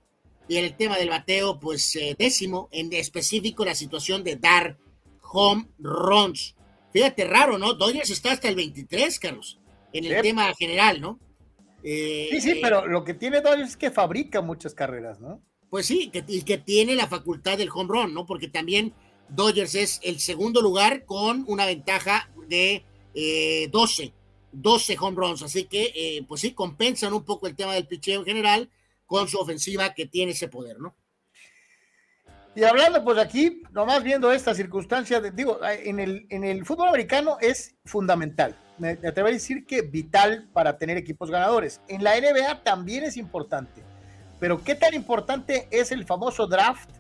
y 0.48 0.56
en 0.58 0.64
el 0.64 0.76
tema 0.76 0.98
del 0.98 1.08
bateo, 1.08 1.58
pues 1.58 1.96
décimo, 2.18 2.68
en 2.72 2.92
específico 2.92 3.64
la 3.64 3.74
situación 3.74 4.22
de 4.24 4.36
dar 4.36 4.76
home 5.34 5.68
runs. 5.78 6.54
Fíjate, 6.92 7.24
raro, 7.24 7.58
¿no? 7.58 7.74
Dodgers 7.74 8.10
está 8.10 8.32
hasta 8.32 8.48
el 8.48 8.54
23, 8.54 9.18
Carlos, 9.18 9.58
en 9.92 10.04
el 10.04 10.16
Sí. 10.16 10.22
tema 10.22 10.54
general, 10.54 11.00
¿no? 11.00 11.18
Eh, 11.82 12.28
Sí, 12.30 12.40
sí, 12.40 12.50
eh, 12.52 12.58
pero 12.62 12.86
lo 12.86 13.04
que 13.04 13.14
tiene 13.14 13.40
Dodgers 13.40 13.70
es 13.70 13.76
que 13.76 13.90
fabrica 13.90 14.40
muchas 14.40 14.74
carreras, 14.74 15.20
¿no? 15.20 15.42
Pues 15.70 15.86
sí, 15.86 16.08
que, 16.10 16.24
y 16.28 16.42
que 16.42 16.58
tiene 16.58 16.94
la 16.94 17.08
facultad 17.08 17.58
del 17.58 17.70
home 17.74 17.88
run, 17.92 18.14
¿no? 18.14 18.26
Porque 18.26 18.48
también 18.48 18.94
Dodgers 19.28 19.74
es 19.74 20.00
el 20.04 20.20
segundo 20.20 20.62
lugar 20.62 21.04
con 21.04 21.44
una 21.48 21.66
ventaja 21.66 22.30
de 22.48 22.84
eh, 23.14 23.68
12, 23.72 24.12
12 24.52 24.96
home 25.00 25.16
runs. 25.16 25.42
Así 25.42 25.64
que, 25.64 25.92
eh, 25.94 26.24
pues 26.28 26.42
sí, 26.42 26.52
compensan 26.52 27.12
un 27.12 27.24
poco 27.24 27.46
el 27.48 27.56
tema 27.56 27.74
del 27.74 27.86
picheo 27.88 28.20
en 28.20 28.26
general 28.26 28.70
con 29.06 29.28
su 29.28 29.38
ofensiva 29.38 29.94
que 29.94 30.06
tiene 30.06 30.32
ese 30.32 30.48
poder, 30.48 30.78
¿no? 30.80 30.94
Y 32.56 32.62
hablando, 32.62 33.02
pues 33.02 33.18
aquí, 33.18 33.62
nomás 33.72 34.02
viendo 34.04 34.30
esta 34.30 34.54
circunstancia, 34.54 35.20
digo, 35.20 35.58
en 35.64 35.98
el, 35.98 36.26
en 36.30 36.44
el 36.44 36.64
fútbol 36.64 36.88
americano 36.88 37.36
es 37.40 37.74
fundamental. 37.84 38.54
Me, 38.78 38.96
me 38.96 39.08
a 39.08 39.12
decir 39.24 39.66
que 39.66 39.82
vital 39.82 40.48
para 40.52 40.78
tener 40.78 40.96
equipos 40.96 41.30
ganadores. 41.30 41.80
En 41.88 42.04
la 42.04 42.18
NBA 42.18 42.62
también 42.62 43.04
es 43.04 43.16
importante. 43.16 43.82
pero 44.38 44.62
¿qué 44.62 44.74
tan 44.74 44.94
importante 44.94 45.66
es 45.70 45.90
el 45.90 46.04
famoso 46.04 46.46
draft 46.46 46.90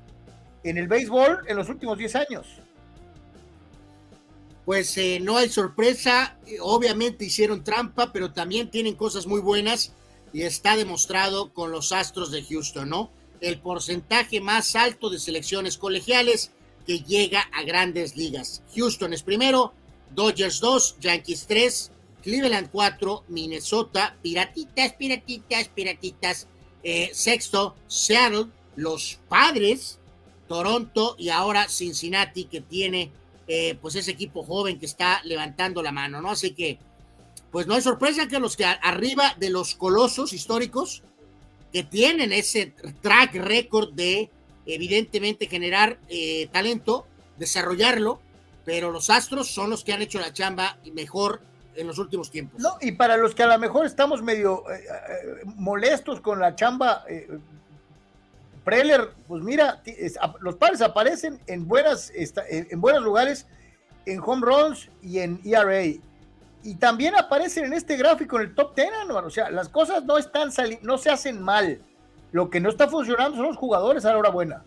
en 0.64 0.78
el 0.78 0.88
béisbol 0.88 1.44
en 1.46 1.56
los 1.56 1.68
últimos 1.68 1.98
10 1.98 2.16
años? 2.16 2.46
Pues 4.64 4.96
eh, 4.96 5.20
no 5.20 5.36
hay 5.36 5.48
sorpresa, 5.50 6.38
obviamente 6.60 7.26
hicieron 7.26 7.62
trampa, 7.62 8.12
pero 8.12 8.32
también 8.32 8.70
tienen 8.70 8.94
cosas 8.94 9.26
muy 9.26 9.40
buenas 9.40 9.92
y 10.32 10.42
está 10.42 10.74
demostrado 10.76 11.52
con 11.52 11.70
los 11.70 11.92
Astros 11.92 12.30
de 12.32 12.42
Houston, 12.42 12.88
¿no? 12.88 13.10
El 13.44 13.58
porcentaje 13.58 14.40
más 14.40 14.74
alto 14.74 15.10
de 15.10 15.18
selecciones 15.18 15.76
colegiales 15.76 16.50
que 16.86 17.00
llega 17.00 17.42
a 17.52 17.62
grandes 17.62 18.16
ligas. 18.16 18.62
Houston 18.74 19.12
es 19.12 19.22
primero, 19.22 19.74
Dodgers 20.14 20.60
2, 20.60 20.96
Yankees 21.00 21.46
3, 21.46 21.92
Cleveland 22.22 22.70
4, 22.72 23.24
Minnesota, 23.28 24.16
Piratitas, 24.22 24.94
Piratitas, 24.94 25.68
Piratitas, 25.68 26.48
eh, 26.82 27.10
sexto, 27.12 27.76
Seattle, 27.86 28.46
los 28.76 29.18
Padres, 29.28 29.98
Toronto 30.48 31.14
y 31.18 31.28
ahora 31.28 31.68
Cincinnati 31.68 32.44
que 32.44 32.62
tiene 32.62 33.12
eh, 33.46 33.76
pues 33.78 33.94
ese 33.94 34.12
equipo 34.12 34.42
joven 34.42 34.78
que 34.78 34.86
está 34.86 35.20
levantando 35.24 35.82
la 35.82 35.92
mano, 35.92 36.22
¿no? 36.22 36.30
Así 36.30 36.52
que, 36.52 36.78
pues 37.52 37.66
no 37.66 37.74
hay 37.74 37.82
sorpresa 37.82 38.26
que 38.26 38.38
los 38.38 38.56
que 38.56 38.64
arriba 38.64 39.36
de 39.38 39.50
los 39.50 39.74
colosos 39.74 40.32
históricos 40.32 41.02
que 41.74 41.82
tienen 41.82 42.32
ese 42.32 42.72
track 43.02 43.34
record 43.34 43.94
de 43.94 44.30
evidentemente 44.64 45.48
generar 45.48 45.98
eh, 46.08 46.48
talento, 46.52 47.04
desarrollarlo, 47.36 48.20
pero 48.64 48.92
los 48.92 49.10
Astros 49.10 49.50
son 49.50 49.70
los 49.70 49.82
que 49.82 49.92
han 49.92 50.00
hecho 50.00 50.20
la 50.20 50.32
chamba 50.32 50.78
mejor 50.94 51.40
en 51.74 51.88
los 51.88 51.98
últimos 51.98 52.30
tiempos. 52.30 52.60
No, 52.60 52.76
y 52.80 52.92
para 52.92 53.16
los 53.16 53.34
que 53.34 53.42
a 53.42 53.48
lo 53.48 53.58
mejor 53.58 53.86
estamos 53.86 54.22
medio 54.22 54.62
eh, 54.70 55.42
molestos 55.56 56.20
con 56.20 56.38
la 56.38 56.54
chamba 56.54 57.04
Preller, 58.64 59.10
pues 59.26 59.42
mira, 59.42 59.82
los 60.42 60.54
padres 60.54 60.80
aparecen 60.80 61.40
en, 61.48 61.66
buenas, 61.66 62.12
en 62.14 62.80
buenos 62.80 63.02
lugares, 63.02 63.48
en 64.06 64.20
home 64.24 64.46
runs 64.46 64.88
y 65.02 65.18
en 65.18 65.40
ERA. 65.44 65.82
Y 66.64 66.76
también 66.76 67.14
aparecen 67.14 67.66
en 67.66 67.74
este 67.74 67.96
gráfico 67.96 68.36
en 68.36 68.48
el 68.48 68.54
top 68.54 68.74
10, 68.74 68.88
O 69.10 69.30
sea, 69.30 69.50
las 69.50 69.68
cosas 69.68 70.04
no 70.04 70.18
están 70.18 70.50
saliendo, 70.50 70.86
no 70.86 70.98
se 70.98 71.10
hacen 71.10 71.40
mal. 71.40 71.80
Lo 72.32 72.50
que 72.50 72.58
no 72.58 72.70
está 72.70 72.88
funcionando 72.88 73.36
son 73.36 73.46
los 73.46 73.56
jugadores 73.56 74.04
a 74.04 74.12
la 74.12 74.18
hora 74.18 74.30
buena. 74.30 74.64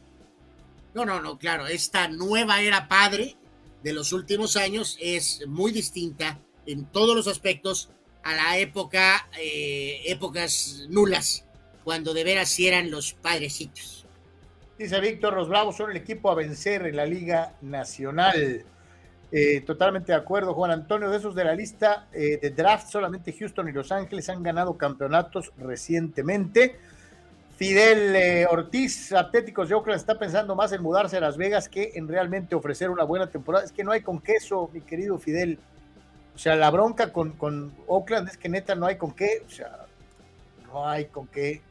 No, 0.93 1.06
no, 1.06 1.19
no, 1.22 1.38
claro. 1.38 1.67
Esta 1.67 2.08
nueva 2.08 2.61
era 2.61 2.88
padre 2.88 3.35
de 3.84 3.93
los 3.93 4.14
últimos 4.14 4.56
años 4.58 4.98
es 5.01 5.45
muy 5.48 5.72
distinta 5.72 6.40
en 6.66 6.85
todos 6.85 7.16
los 7.16 7.27
aspectos 7.27 7.90
a 8.24 8.35
la 8.35 8.58
época, 8.58 9.27
eh, 9.42 10.01
épocas 10.06 10.85
nulas 10.90 11.45
cuando 11.84 12.14
de 12.14 12.26
veras 12.26 12.50
sí 12.50 12.67
eran 12.67 12.92
los 12.92 13.14
padrecitos. 13.14 14.06
Dice 14.77 15.00
Víctor, 15.00 15.34
los 15.34 15.48
Bravos 15.48 15.77
son 15.77 15.90
el 15.92 15.98
equipo 15.98 16.30
a 16.30 16.35
vencer 16.35 16.85
en 16.85 16.98
la 16.98 17.06
Liga 17.06 17.56
Nacional. 17.61 18.66
Eh, 19.32 19.62
totalmente 19.62 20.12
de 20.12 20.18
acuerdo, 20.18 20.54
Juan 20.54 20.72
Antonio. 20.72 21.10
De 21.10 21.18
esos 21.18 21.36
de 21.36 21.44
la 21.44 21.54
lista 21.54 22.08
eh, 22.14 22.40
de 22.42 22.50
draft, 22.52 22.90
solamente 22.90 23.34
Houston 23.34 23.68
y 23.68 23.72
Los 23.72 23.92
Ángeles 23.92 24.30
han 24.30 24.44
ganado 24.44 24.78
campeonatos 24.78 25.52
recientemente. 25.58 26.78
Fidel 27.58 28.16
eh, 28.16 28.48
Ortiz, 28.50 29.12
Atléticos 29.14 29.68
de 29.68 29.76
Oakland, 29.76 30.00
está 30.00 30.18
pensando 30.20 30.56
más 30.56 30.72
en 30.72 30.82
mudarse 30.82 31.18
a 31.18 31.22
Las 31.22 31.38
Vegas 31.38 31.68
que 31.68 31.92
en 31.96 32.08
realmente 32.08 32.56
ofrecer 32.56 32.90
una 32.90 33.04
buena 33.04 33.28
temporada. 33.28 33.66
Es 33.66 33.72
que 33.72 33.84
no 33.84 33.92
hay 33.92 34.02
con 34.02 34.20
queso, 34.20 34.70
mi 34.74 34.82
querido 34.82 35.18
Fidel. 35.18 35.60
O 36.36 36.38
sea, 36.38 36.56
la 36.56 36.70
bronca 36.70 37.12
con, 37.12 37.32
con 37.32 37.74
Oakland 37.88 38.30
es 38.30 38.38
que 38.38 38.48
neta 38.48 38.76
no 38.76 38.86
hay 38.86 38.96
con 38.98 39.12
qué. 39.12 39.44
O 39.46 39.50
sea, 39.50 39.88
no 40.68 40.88
hay 40.88 41.06
con 41.06 41.28
qué 41.28 41.62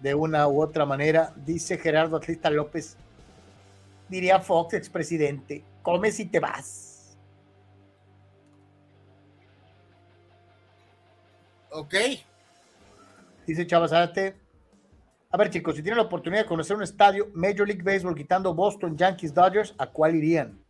de 0.00 0.14
una 0.14 0.46
u 0.46 0.62
otra 0.62 0.86
manera, 0.86 1.32
dice 1.44 1.78
Gerardo 1.78 2.16
Atlista 2.16 2.50
López. 2.50 2.96
Diría 4.08 4.40
Fox, 4.40 4.74
expresidente, 4.74 5.64
comes 5.88 6.20
y 6.20 6.26
te 6.26 6.38
vas. 6.38 7.16
Ok. 11.70 11.94
Dice 13.46 13.66
Chavazate. 13.66 14.36
A 15.30 15.36
ver, 15.38 15.48
chicos, 15.48 15.76
si 15.76 15.82
tienen 15.82 15.96
la 15.96 16.04
oportunidad 16.04 16.42
de 16.42 16.48
conocer 16.48 16.76
un 16.76 16.82
estadio 16.82 17.30
Major 17.32 17.66
League 17.66 17.82
Baseball 17.82 18.14
quitando 18.14 18.52
Boston, 18.52 18.98
Yankees, 18.98 19.32
Dodgers, 19.32 19.74
¿a 19.78 19.86
cuál 19.86 20.16
irían? 20.16 20.62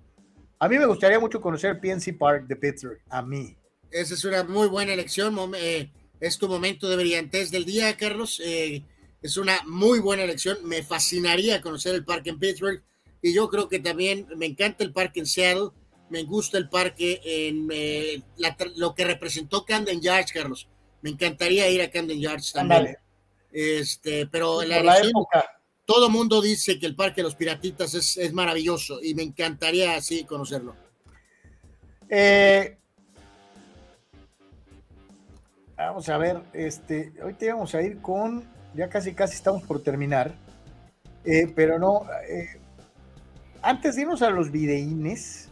A 0.61 0.69
mí 0.69 0.79
me 0.79 0.87
gustaría 0.87 1.19
mucho 1.19 1.41
conocer 1.41 1.81
PNC 1.81 2.17
Park 2.17 2.47
de 2.47 2.55
Pittsburgh. 2.55 3.01
A 3.09 3.21
mí. 3.21 3.57
Esa 3.91 4.15
es 4.15 4.25
una 4.25 4.45
muy 4.45 4.69
buena 4.69 4.93
elección. 4.93 5.37
Eh, 5.57 5.91
es 6.21 6.39
tu 6.39 6.49
momento 6.49 6.89
de 6.89 6.97
brillantez 6.97 7.51
del 7.51 7.65
día, 7.65 7.97
Carlos. 7.97 8.41
Eh, 8.45 8.85
es 9.21 9.37
una 9.37 9.63
muy 9.67 9.99
buena 9.99 10.23
elección. 10.23 10.59
Me 10.63 10.85
fascinaría 10.85 11.61
conocer 11.61 11.97
el 11.97 12.05
parque 12.05 12.31
en 12.31 12.39
Pittsburgh. 12.39 12.85
Y 13.23 13.35
yo 13.35 13.49
creo 13.49 13.69
que 13.69 13.81
también 13.81 14.27
me 14.37 14.47
encanta 14.47 14.85
el 14.85 14.93
parque 14.93 15.21
en 15.21 15.27
Seattle. 15.27 15.71
Me 16.11 16.23
gusta 16.23 16.57
el 16.59 16.69
parque 16.69 17.21
en 17.25 17.69
eh, 17.73 18.23
lo 18.77 18.95
que 18.95 19.05
representó 19.05 19.65
Camden 19.65 20.01
Yards, 20.01 20.33
Carlos. 20.33 20.69
Me 21.03 21.11
encantaría 21.11 21.69
ir 21.69 21.83
a 21.83 21.91
Camden 21.91 22.21
Yards 22.21 22.53
también. 22.53 22.97
Este, 23.53 24.27
pero 24.27 24.63
en 24.63 24.69
la, 24.69 24.99
época. 24.99 25.45
todo 25.85 26.11
mundo 26.11 26.41
dice 26.41 26.79
que 26.79 26.87
el 26.87 26.95
Parque 26.95 27.17
de 27.17 27.25
los 27.25 27.35
Piratitas 27.35 27.95
es, 27.95 28.33
maravilloso 28.33 29.03
y 29.03 29.15
me 29.15 29.23
encantaría 29.23 29.97
así 29.97 30.25
conocerlo. 30.25 30.77
Eh, 32.11 32.77
vamos 35.77 36.09
a 36.09 36.19
ver, 36.19 36.41
este, 36.53 37.13
te 37.39 37.53
vamos 37.53 37.75
a 37.75 37.83
ir 37.83 38.01
con 38.01 38.45
ya 38.75 38.89
casi 38.89 39.15
casi 39.15 39.35
estamos 39.35 39.63
por 39.63 39.83
terminar, 39.83 40.35
eh, 41.25 41.53
pero 41.55 41.79
no, 41.79 42.07
eh, 42.29 42.61
antes 43.63 43.97
de 43.97 44.03
irnos 44.03 44.23
a 44.23 44.31
los 44.31 44.51
videínes, 44.51 45.51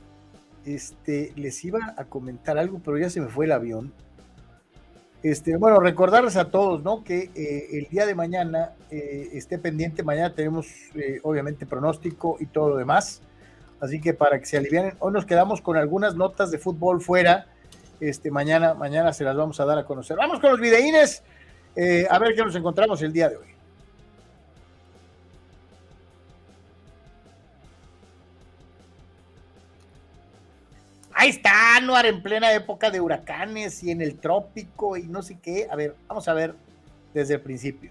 este, 0.65 1.33
les 1.37 1.65
iba 1.65 1.95
a 1.97 2.05
comentar 2.05 2.59
algo, 2.59 2.81
pero 2.85 2.99
ya 2.99 3.11
se 3.11 3.21
me 3.21 3.29
fue 3.29 3.47
el 3.47 3.53
avión. 3.53 3.93
Este, 5.23 5.57
bueno, 5.57 5.81
recordarles 5.81 6.37
a 6.37 6.51
todos, 6.51 6.83
¿no? 6.83 7.03
Que 7.03 7.31
eh, 7.35 7.79
el 7.79 7.89
día 7.89 8.07
de 8.07 8.15
mañana 8.15 8.73
esté 8.91 9.59
pendiente, 9.59 10.03
mañana 10.03 10.35
tenemos 10.35 10.67
obviamente 11.23 11.67
pronóstico 11.67 12.37
y 12.39 12.47
todo 12.47 12.71
lo 12.71 12.77
demás, 12.77 13.23
así 13.81 14.01
que 14.01 14.15
para 14.15 14.39
que 14.39 14.47
se 14.47 14.57
alivianen, 14.57 14.95
hoy 15.01 15.13
nos 15.13 15.27
quedamos 15.27 15.61
con 15.61 15.77
algunas 15.77 16.15
notas 16.15 16.51
de 16.51 16.59
fútbol 16.59 17.01
fuera, 17.01 17.47
este, 18.01 18.31
mañana, 18.31 18.75
mañana 18.75 19.13
se 19.13 19.25
las 19.25 19.37
vamos 19.37 19.59
a 19.61 19.65
dar 19.65 19.79
a 19.79 19.85
conocer. 19.85 20.17
Vamos 20.17 20.41
con 20.41 20.51
los 20.51 20.61
videínes. 20.61 21.23
Eh, 21.75 22.07
a 22.11 22.19
ver 22.19 22.35
qué 22.35 22.43
nos 22.43 22.55
encontramos 22.55 23.03
el 23.03 23.13
día 23.13 23.29
de 23.29 23.37
hoy. 23.37 23.56
Ahí 31.27 31.31
está 31.31 31.75
Anuar 31.75 32.07
en 32.07 32.23
plena 32.23 32.53
época 32.53 32.89
de 32.89 33.01
huracanes 33.01 33.83
y 33.83 33.91
en 33.91 34.01
el 34.01 34.17
trópico 34.17 34.97
y 34.97 35.09
no 35.09 35.25
sé 35.25 35.37
qué. 35.43 35.67
A 35.69 35.75
ver, 35.75 35.97
vamos 36.07 36.29
a 36.29 36.35
ver 36.35 36.55
desde 37.13 37.35
el 37.35 37.41
principio. 37.41 37.91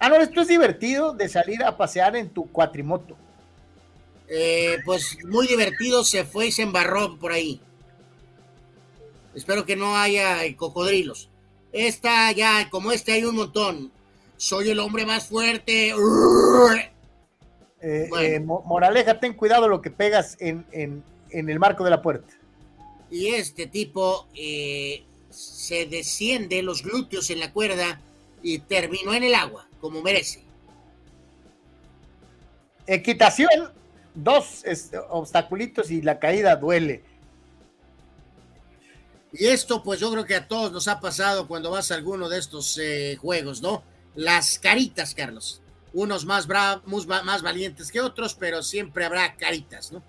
Anuar, 0.00 0.22
esto 0.22 0.40
es 0.40 0.48
divertido 0.48 1.12
de 1.12 1.28
salir 1.28 1.62
a 1.62 1.76
pasear 1.76 2.16
en 2.16 2.30
tu 2.30 2.50
cuatrimoto. 2.50 3.16
Eh, 4.26 4.78
pues 4.84 5.18
muy 5.24 5.46
divertido, 5.46 6.02
se 6.02 6.24
fue 6.24 6.48
y 6.48 6.50
se 6.50 6.62
embarró 6.62 7.16
por 7.16 7.30
ahí. 7.30 7.60
Espero 9.32 9.64
que 9.64 9.76
no 9.76 9.96
haya 9.96 10.38
cocodrilos. 10.56 11.30
Esta 11.70 12.32
ya, 12.32 12.70
como 12.70 12.90
este 12.90 13.12
hay 13.12 13.24
un 13.24 13.36
montón. 13.36 13.92
Soy 14.36 14.68
el 14.68 14.80
hombre 14.80 15.06
más 15.06 15.28
fuerte. 15.28 15.94
Eh, 17.80 18.10
eh, 18.20 18.40
moraleja, 18.40 19.20
ten 19.20 19.34
cuidado 19.34 19.68
lo 19.68 19.80
que 19.80 19.92
pegas 19.92 20.36
en, 20.40 21.04
el 21.32 21.58
marco 21.58 21.84
de 21.84 21.90
la 21.90 22.02
puerta. 22.02 22.34
Y 23.10 23.28
este 23.28 23.66
tipo 23.66 24.26
eh, 24.34 25.04
se 25.30 25.86
desciende 25.86 26.62
los 26.62 26.82
glúteos 26.82 27.30
en 27.30 27.40
la 27.40 27.52
cuerda 27.52 28.00
y 28.42 28.58
terminó 28.60 29.12
en 29.14 29.24
el 29.24 29.34
agua, 29.34 29.68
como 29.80 30.02
merece. 30.02 30.42
Equitación, 32.86 33.72
dos 34.14 34.64
obstaculitos 35.10 35.90
y 35.90 36.02
la 36.02 36.18
caída 36.18 36.56
duele. 36.56 37.02
Y 39.32 39.46
esto, 39.46 39.82
pues 39.82 40.00
yo 40.00 40.10
creo 40.12 40.26
que 40.26 40.34
a 40.34 40.46
todos 40.46 40.72
nos 40.72 40.88
ha 40.88 41.00
pasado 41.00 41.48
cuando 41.48 41.70
vas 41.70 41.90
a 41.90 41.94
alguno 41.94 42.28
de 42.28 42.38
estos 42.38 42.78
eh, 42.78 43.16
juegos, 43.16 43.62
¿no? 43.62 43.82
Las 44.14 44.58
caritas, 44.58 45.14
Carlos. 45.14 45.62
Unos 45.94 46.26
más, 46.26 46.46
bravos, 46.46 47.06
más 47.06 47.42
valientes 47.42 47.90
que 47.90 48.00
otros, 48.00 48.34
pero 48.34 48.62
siempre 48.62 49.04
habrá 49.04 49.34
caritas, 49.36 49.92
¿no? 49.92 50.02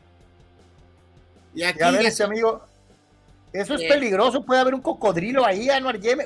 Y 1.55 1.63
aquí. 1.63 1.81
a 1.83 1.91
ver, 1.91 2.05
ese 2.05 2.23
amigo, 2.23 2.63
eso 3.51 3.75
es 3.75 3.81
eh, 3.81 3.87
peligroso. 3.87 4.43
Puede 4.43 4.61
haber 4.61 4.73
un 4.73 4.81
cocodrilo 4.81 5.45
ahí, 5.45 5.69
Anuar 5.69 5.99
Yeme. 5.99 6.25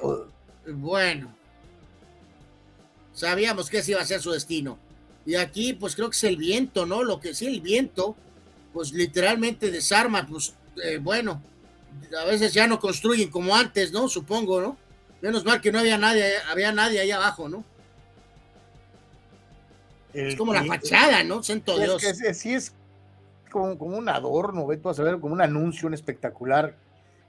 Bueno, 0.68 1.34
sabíamos 3.14 3.70
que 3.70 3.80
ese 3.80 3.92
iba 3.92 4.02
a 4.02 4.06
ser 4.06 4.22
su 4.22 4.32
destino. 4.32 4.78
Y 5.26 5.36
aquí, 5.36 5.74
pues 5.74 5.96
creo 5.96 6.10
que 6.10 6.16
es 6.16 6.24
el 6.24 6.38
viento, 6.38 6.86
¿no? 6.86 7.04
Lo 7.04 7.20
que 7.20 7.34
sí, 7.34 7.48
el 7.48 7.62
viento, 7.62 8.16
pues 8.74 8.94
literalmente 8.94 9.72
desarma, 9.72 10.26
pues 10.26 10.54
eh, 10.84 11.00
bueno 11.02 11.42
a 12.20 12.26
veces 12.26 12.54
ya 12.54 12.68
no 12.68 12.80
construyen 12.80 13.30
como 13.30 13.56
antes, 13.56 13.92
¿no? 13.92 14.08
Supongo, 14.08 14.62
¿no? 14.62 14.78
Menos 15.22 15.44
mal 15.46 15.62
que 15.62 15.72
no 15.72 15.80
había 15.80 15.98
nadie, 15.98 16.34
había 16.50 16.72
nadie 16.72 17.00
ahí 17.00 17.12
abajo, 17.12 17.50
¿no? 17.50 17.64
es 20.14 20.36
como 20.36 20.52
la 20.52 20.64
fachada, 20.64 21.24
¿no? 21.24 21.44
Santo 21.44 21.78
Dios. 21.78 22.04
Es 22.04 22.22
que 22.22 22.34
sí 22.34 22.54
es 22.54 22.74
como, 23.50 23.74
un 23.98 24.10
adorno, 24.10 24.66
Beto, 24.68 24.90
a 24.90 24.94
saber, 24.94 25.20
como 25.20 25.34
un 25.34 25.42
anuncio, 25.42 25.88
un 25.88 25.94
espectacular. 25.94 26.76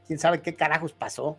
Quién 0.07 0.19
sabe 0.19 0.41
qué 0.43 0.55
carajos 0.55 0.93
pasó. 0.93 1.39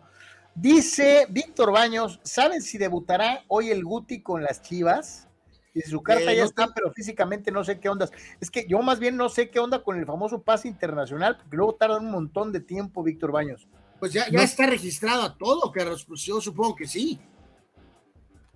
Dice 0.54 1.26
Víctor 1.30 1.72
Baños, 1.72 2.20
¿saben 2.22 2.60
si 2.62 2.76
debutará 2.78 3.44
hoy 3.48 3.70
el 3.70 3.84
Guti 3.84 4.20
con 4.22 4.42
las 4.42 4.62
Chivas? 4.62 5.26
Y 5.72 5.82
su 5.82 6.02
carta 6.02 6.32
Eh, 6.32 6.36
ya 6.36 6.42
no 6.42 6.48
está, 6.48 6.62
está- 6.64 6.74
pero 6.74 6.92
físicamente 6.92 7.52
no 7.52 7.62
sé 7.62 7.78
qué 7.78 7.88
ondas. 7.88 8.10
Es 8.40 8.50
que 8.50 8.66
yo 8.68 8.82
más 8.82 8.98
bien 8.98 9.16
no 9.16 9.28
sé 9.28 9.50
qué 9.50 9.60
onda 9.60 9.82
con 9.84 9.96
el 9.98 10.04
famoso 10.06 10.42
pase 10.42 10.66
internacional, 10.66 11.36
porque 11.36 11.56
luego 11.56 11.74
tarda 11.76 11.98
un 11.98 12.10
montón 12.10 12.50
de 12.52 12.60
tiempo, 12.60 13.02
Víctor 13.04 13.30
Baños. 13.30 13.68
Pues 14.00 14.12
ya, 14.12 14.26
ya 14.26 14.38
No- 14.38 14.42
está 14.42 14.66
registrado 14.66 15.22
a 15.22 15.36
todo, 15.38 15.70
Carlos. 15.70 16.04
Pues 16.04 16.22
yo 16.22 16.40
supongo 16.40 16.74
que 16.74 16.88
sí. 16.88 17.20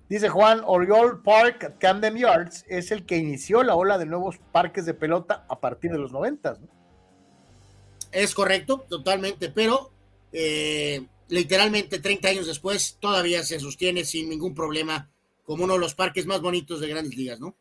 Dice 0.08 0.28
Juan, 0.28 0.60
Oriol 0.64 1.22
Park 1.22 1.64
at 1.64 1.72
Camden 1.78 2.16
Yards 2.16 2.64
es 2.68 2.90
el 2.90 3.06
que 3.06 3.16
inició 3.16 3.62
la 3.62 3.74
ola 3.74 3.96
de 3.96 4.06
nuevos 4.06 4.38
parques 4.52 4.84
de 4.84 4.94
pelota 4.94 5.46
a 5.48 5.60
partir 5.60 5.90
de 5.92 5.98
los 5.98 6.12
noventas. 6.12 6.60
¿no? 6.60 6.68
Es 8.12 8.34
correcto, 8.34 8.84
totalmente, 8.88 9.48
pero 9.48 9.90
eh, 10.32 11.06
literalmente 11.28 11.98
30 11.98 12.28
años 12.28 12.46
después 12.46 12.98
todavía 13.00 13.42
se 13.42 13.58
sostiene 13.58 14.04
sin 14.04 14.28
ningún 14.28 14.54
problema 14.54 15.10
como 15.44 15.64
uno 15.64 15.74
de 15.74 15.80
los 15.80 15.94
parques 15.94 16.26
más 16.26 16.40
bonitos 16.40 16.80
de 16.80 16.88
grandes 16.88 17.16
ligas, 17.16 17.40
¿no? 17.40 17.56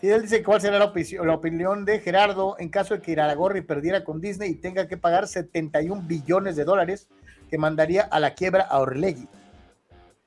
Fidel 0.00 0.22
dice 0.22 0.44
cuál 0.44 0.60
será 0.60 0.78
la 0.78 1.34
opinión 1.34 1.84
de 1.84 1.98
Gerardo 1.98 2.54
en 2.60 2.68
caso 2.68 2.94
de 2.94 3.02
que 3.02 3.10
Iraragorri 3.12 3.62
perdiera 3.62 4.04
con 4.04 4.20
Disney 4.20 4.50
y 4.50 4.54
tenga 4.54 4.86
que 4.86 4.96
pagar 4.96 5.26
71 5.26 6.04
billones 6.06 6.54
de 6.54 6.64
dólares 6.64 7.08
que 7.50 7.58
mandaría 7.58 8.02
a 8.02 8.20
la 8.20 8.34
quiebra 8.34 8.62
a 8.62 8.78
Orlegui. 8.78 9.26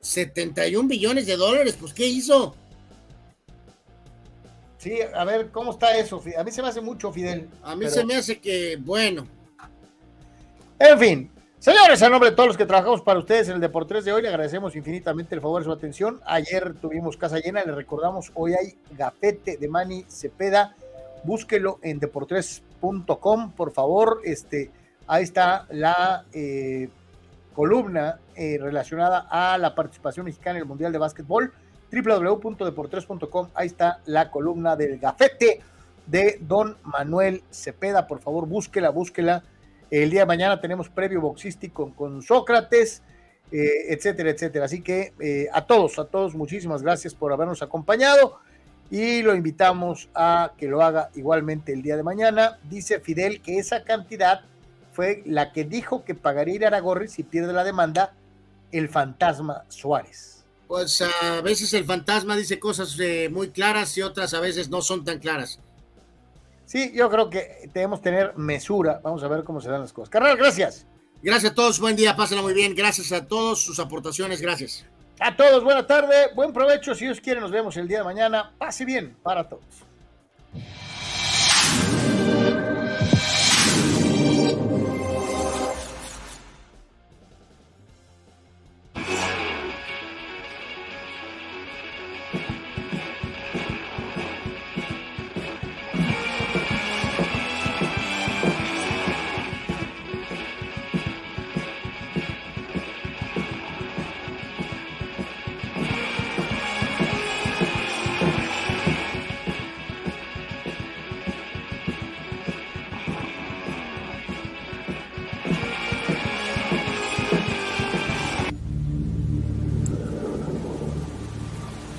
71 0.01 0.87
billones 0.87 1.25
de 1.27 1.37
dólares, 1.37 1.77
pues 1.79 1.93
¿qué 1.93 2.07
hizo? 2.07 2.55
Sí, 4.77 4.97
a 5.13 5.23
ver, 5.25 5.51
¿cómo 5.51 5.71
está 5.71 5.95
eso? 5.95 6.21
A 6.37 6.43
mí 6.43 6.51
se 6.51 6.61
me 6.61 6.67
hace 6.69 6.81
mucho, 6.81 7.11
Fidel. 7.11 7.47
A 7.61 7.75
mí 7.75 7.81
pero- 7.81 7.91
se 7.91 8.03
me 8.05 8.15
hace 8.15 8.39
que, 8.39 8.77
bueno, 8.77 9.27
En 10.79 10.97
fin, 10.97 11.31
señores, 11.59 12.01
a 12.01 12.09
nombre 12.09 12.31
de 12.31 12.35
todos 12.35 12.47
los 12.47 12.57
que 12.57 12.65
trabajamos 12.65 13.03
para 13.03 13.19
ustedes 13.19 13.47
en 13.49 13.53
el 13.55 13.61
Deportes 13.61 14.03
de 14.03 14.11
hoy, 14.11 14.23
le 14.23 14.29
agradecemos 14.29 14.75
infinitamente 14.75 15.35
el 15.35 15.41
favor 15.41 15.61
de 15.61 15.65
su 15.65 15.71
atención. 15.71 16.19
Ayer 16.25 16.73
tuvimos 16.73 17.17
casa 17.17 17.37
llena, 17.37 17.63
le 17.63 17.71
recordamos, 17.75 18.31
hoy 18.33 18.55
hay 18.55 18.79
gafete 18.97 19.57
de 19.57 19.67
Manny 19.67 20.05
Cepeda. 20.09 20.75
Búsquelo 21.23 21.77
en 21.83 21.99
deportes.com, 21.99 23.51
por 23.51 23.71
favor. 23.71 24.21
Este, 24.23 24.71
ahí 25.05 25.23
está 25.23 25.67
la 25.69 26.25
eh, 26.33 26.89
columna 27.53 28.19
eh, 28.41 28.57
relacionada 28.59 29.27
a 29.29 29.55
la 29.59 29.75
participación 29.75 30.25
mexicana 30.25 30.57
en 30.57 30.63
el 30.63 30.67
Mundial 30.67 30.91
de 30.91 30.97
Básquetbol. 30.97 31.53
www.deportes.com, 31.91 33.49
ahí 33.53 33.67
está 33.67 33.99
la 34.05 34.31
columna 34.31 34.75
del 34.75 34.97
gafete 34.97 35.61
de 36.07 36.39
Don 36.41 36.75
Manuel 36.81 37.43
Cepeda. 37.51 38.07
Por 38.07 38.19
favor, 38.19 38.47
búsquela, 38.47 38.89
búsquela. 38.89 39.43
El 39.91 40.09
día 40.09 40.21
de 40.21 40.25
mañana 40.25 40.59
tenemos 40.59 40.89
previo 40.89 41.21
boxístico 41.21 41.93
con 41.93 42.23
Sócrates, 42.23 43.03
eh, 43.51 43.93
etcétera, 43.93 44.31
etcétera. 44.31 44.65
Así 44.65 44.81
que 44.81 45.13
eh, 45.19 45.47
a 45.53 45.67
todos, 45.67 45.99
a 45.99 46.05
todos, 46.05 46.33
muchísimas 46.33 46.81
gracias 46.81 47.13
por 47.13 47.31
habernos 47.31 47.61
acompañado 47.61 48.39
y 48.89 49.21
lo 49.21 49.35
invitamos 49.35 50.09
a 50.15 50.53
que 50.57 50.67
lo 50.67 50.81
haga 50.81 51.11
igualmente 51.13 51.73
el 51.73 51.83
día 51.83 51.95
de 51.95 52.01
mañana. 52.01 52.57
Dice 52.63 53.01
Fidel 53.01 53.39
que 53.43 53.59
esa 53.59 53.83
cantidad 53.83 54.41
fue 54.93 55.21
la 55.27 55.51
que 55.51 55.63
dijo 55.63 56.03
que 56.03 56.15
pagaría 56.15 56.55
Iraragorri 56.55 57.07
si 57.07 57.21
pierde 57.21 57.53
la 57.53 57.63
demanda 57.63 58.15
el 58.71 58.89
fantasma 58.89 59.63
Suárez. 59.69 60.45
pues 60.67 61.01
a 61.01 61.41
veces 61.41 61.73
el 61.73 61.85
fantasma 61.85 62.35
dice 62.35 62.59
cosas 62.59 62.97
eh, 62.99 63.29
muy 63.29 63.49
claras 63.49 63.97
y 63.97 64.01
otras 64.01 64.33
a 64.33 64.39
veces 64.39 64.69
no 64.69 64.81
son 64.81 65.03
tan 65.03 65.19
claras. 65.19 65.59
Sí, 66.65 66.93
yo 66.95 67.09
creo 67.09 67.29
que 67.29 67.69
debemos 67.73 68.01
tener 68.01 68.37
mesura. 68.37 69.01
Vamos 69.03 69.21
a 69.23 69.27
ver 69.27 69.43
cómo 69.43 69.59
se 69.59 69.69
dan 69.69 69.81
las 69.81 69.91
cosas. 69.91 70.09
Carnal, 70.09 70.37
gracias. 70.37 70.85
Gracias 71.21 71.51
a 71.51 71.55
todos, 71.55 71.79
buen 71.81 71.97
día, 71.97 72.15
pásenla 72.15 72.41
muy 72.41 72.53
bien. 72.53 72.73
Gracias 72.73 73.11
a 73.11 73.27
todos 73.27 73.61
sus 73.61 73.77
aportaciones, 73.79 74.41
gracias. 74.41 74.85
A 75.19 75.35
todos, 75.35 75.63
buena 75.63 75.85
tarde, 75.85 76.29
buen 76.33 76.53
provecho. 76.53 76.95
Si 76.95 77.05
Dios 77.05 77.19
quiere, 77.19 77.41
nos 77.41 77.51
vemos 77.51 77.75
el 77.77 77.87
día 77.87 77.99
de 77.99 78.03
mañana. 78.05 78.53
Pase 78.57 78.85
bien 78.85 79.17
para 79.21 79.47
todos. 79.47 79.63